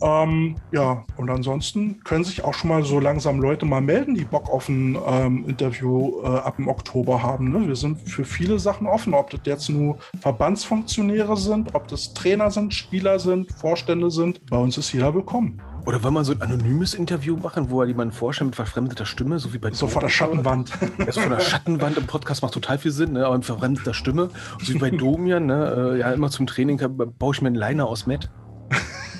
Ähm, 0.00 0.56
ja, 0.72 1.04
und 1.16 1.30
ansonsten 1.30 2.00
können 2.04 2.24
sich 2.24 2.44
auch 2.44 2.54
schon 2.54 2.68
mal 2.68 2.84
so 2.84 3.00
langsam 3.00 3.40
Leute 3.40 3.66
mal 3.66 3.80
melden, 3.80 4.14
die 4.14 4.24
Bock 4.24 4.48
auf 4.48 4.68
ein 4.68 4.96
ähm, 5.06 5.44
Interview 5.48 6.20
äh, 6.22 6.26
ab 6.26 6.56
dem 6.56 6.68
Oktober 6.68 7.22
haben. 7.22 7.50
Ne? 7.50 7.66
Wir 7.66 7.76
sind 7.76 8.00
für 8.08 8.24
viele 8.24 8.58
Sachen 8.58 8.86
offen, 8.86 9.14
ob 9.14 9.30
das 9.30 9.40
jetzt 9.44 9.68
nur 9.68 9.98
Verbandsfunktionäre 10.20 11.36
sind, 11.36 11.74
ob 11.74 11.88
das 11.88 12.14
Trainer 12.14 12.50
sind, 12.50 12.74
Spieler 12.74 13.18
sind, 13.18 13.52
Vorstände 13.52 14.10
sind. 14.10 14.44
Bei 14.46 14.58
uns 14.58 14.78
ist 14.78 14.92
jeder 14.92 15.14
willkommen. 15.14 15.60
Oder 15.86 16.02
wollen 16.02 16.14
wir 16.14 16.24
so 16.24 16.32
ein 16.32 16.42
anonymes 16.42 16.92
Interview 16.92 17.36
machen, 17.36 17.70
wo 17.70 17.80
er 17.80 17.88
jemanden 17.88 18.12
vorstellt 18.12 18.48
mit 18.48 18.56
verfremdeter 18.56 19.06
Stimme, 19.06 19.38
so 19.38 19.54
wie 19.54 19.58
bei 19.58 19.70
So 19.70 19.86
vor 19.86 20.02
der 20.02 20.10
Schattenwand. 20.10 20.70
Ja, 20.98 21.10
so 21.10 21.22
von 21.22 21.30
der 21.30 21.40
Schattenwand 21.40 21.96
im 21.96 22.06
Podcast 22.06 22.42
macht 22.42 22.52
total 22.52 22.78
viel 22.78 22.90
Sinn, 22.90 23.12
ne? 23.12 23.24
aber 23.24 23.36
mit 23.36 23.46
verfremdeter 23.46 23.94
Stimme. 23.94 24.28
So 24.62 24.74
wie 24.74 24.78
bei 24.78 24.90
Domian, 24.96 25.46
ne? 25.46 25.94
äh, 25.94 26.00
ja, 26.00 26.12
immer 26.12 26.28
zum 26.28 26.46
Training 26.46 26.78
baue 27.18 27.34
ich 27.34 27.40
mir 27.40 27.48
einen 27.48 27.56
Liner 27.56 27.86
aus 27.86 28.06
Matt. 28.06 28.28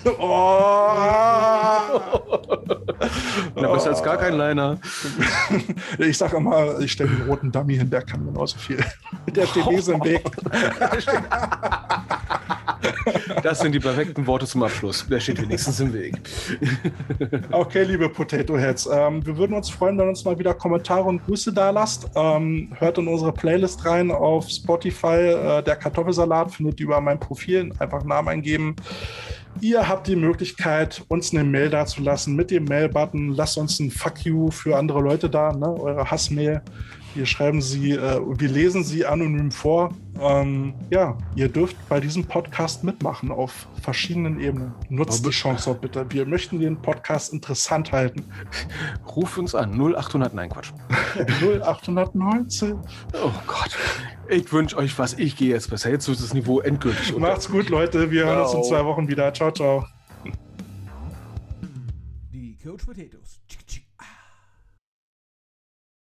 oh! 0.19 0.89
Na, 3.55 3.73
besser 3.73 3.91
als 3.91 4.03
gar 4.03 4.17
kein 4.17 4.35
Liner. 4.35 4.79
Ich 5.99 6.19
sage 6.19 6.37
immer, 6.37 6.79
ich 6.81 6.93
stelle 6.93 7.11
den 7.11 7.29
roten 7.29 7.51
Dummy 7.51 7.77
hin, 7.77 7.91
der 7.91 8.03
kann 8.03 8.25
genauso 8.25 8.59
viel. 8.59 8.79
Der 9.35 9.47
steht 9.47 9.67
eh 9.67 9.79
so 9.79 9.93
im 9.93 10.05
Weg. 10.05 10.23
Das 13.43 13.61
sind 13.61 13.73
die 13.73 13.79
perfekten 13.79 14.27
Worte 14.27 14.47
zum 14.47 14.63
Abschluss. 14.63 15.07
Der 15.09 15.21
steht 15.21 15.41
wenigstens 15.41 15.81
im 15.81 15.93
Weg. 15.93 16.19
Okay, 17.51 17.85
liebe 17.85 18.09
Potato 18.09 18.57
Heads, 18.57 18.89
ähm, 18.91 19.25
wir 19.25 19.37
würden 19.37 19.55
uns 19.55 19.71
freuen, 19.71 19.99
wenn 19.99 20.07
ihr 20.07 20.11
uns 20.11 20.25
mal 20.25 20.39
wieder 20.39 20.55
Kommentare 20.55 21.05
und 21.05 21.25
Grüße 21.25 21.53
da 21.53 21.71
lasst. 21.71 22.09
Ähm, 22.15 22.73
hört 22.79 22.99
in 22.99 23.09
unsere 23.09 23.33
Playlist 23.33 23.85
rein 23.85 24.11
auf 24.11 24.49
Spotify. 24.49 25.07
Äh, 25.07 25.63
der 25.63 25.77
Kartoffelsalat 25.77 26.53
findet 26.53 26.81
ihr 26.81 26.87
über 26.87 27.01
mein 27.01 27.21
Profil. 27.21 27.73
Einfach 27.79 28.05
Namen 28.05 28.29
eingeben. 28.29 28.77
Ihr 29.61 29.89
habt 29.89 30.07
die 30.07 30.17
Möglichkeit, 30.17 31.03
uns 31.09 31.33
eine 31.33 31.43
Mail 31.43 31.69
dazulassen 31.71 32.37
mit 32.37 32.51
dem 32.51 32.65
Mail-Button. 32.65 33.35
Lasst 33.35 33.59
uns 33.59 33.81
ein 33.81 33.91
Fuck 33.91 34.25
you 34.25 34.51
für 34.51 34.77
andere 34.77 35.01
Leute 35.01 35.29
da, 35.29 35.53
ne? 35.53 35.69
eure 35.81 36.11
Hassmail. 36.11 36.63
Wir 37.15 37.27
schreiben 37.27 37.61
sie, 37.63 37.93
äh, 37.93 38.21
wir 38.23 38.49
lesen 38.49 38.85
sie 38.85 39.05
anonym 39.05 39.51
vor. 39.51 39.93
Ähm, 40.21 40.75
ja, 40.91 41.17
ihr 41.35 41.49
dürft 41.49 41.77
bei 41.89 42.01
diesem 42.01 42.25
Podcast 42.25 42.85
mitmachen 42.85 43.31
auf 43.33 43.67
verschiedenen 43.83 44.39
Ebenen. 44.41 44.73
Nutzt 44.89 45.21
Aber- 45.21 45.31
die 45.31 45.35
Chance 45.37 45.71
auch 45.71 45.79
bitte. 45.79 46.07
Wir 46.11 46.27
möchten 46.27 46.61
den 46.61 46.77
Podcast 46.81 47.33
interessant 47.33 47.91
halten. 47.93 48.25
Ruf 49.17 49.37
uns 49.39 49.55
an. 49.55 49.73
0800, 49.73 50.35
nein, 50.35 50.51
Quatsch. 50.51 50.73
0819. 51.41 52.75
Oh 53.15 53.31
Gott. 53.47 53.77
Ich 54.29 54.53
wünsche 54.53 54.77
euch 54.77 54.97
was. 54.99 55.15
Ich 55.15 55.37
gehe 55.37 55.49
jetzt 55.51 55.71
besser. 55.71 55.91
Jetzt 55.91 56.07
ist 56.09 56.23
das 56.23 56.35
Niveau 56.35 56.61
endgültig. 56.61 57.15
unter. 57.15 57.29
Macht's 57.29 57.51
gut, 57.51 57.69
Leute. 57.71 58.11
Wir 58.11 58.27
hören 58.27 58.43
uns 58.43 58.55
in 58.55 58.63
zwei 58.65 58.85
Wochen 58.85 59.09
wieder. 59.09 59.33
Ciao, 59.35 59.51
ciao. 59.51 59.85
Die 62.33 62.57
Coach 62.63 62.85
Potatoes. 62.85 63.28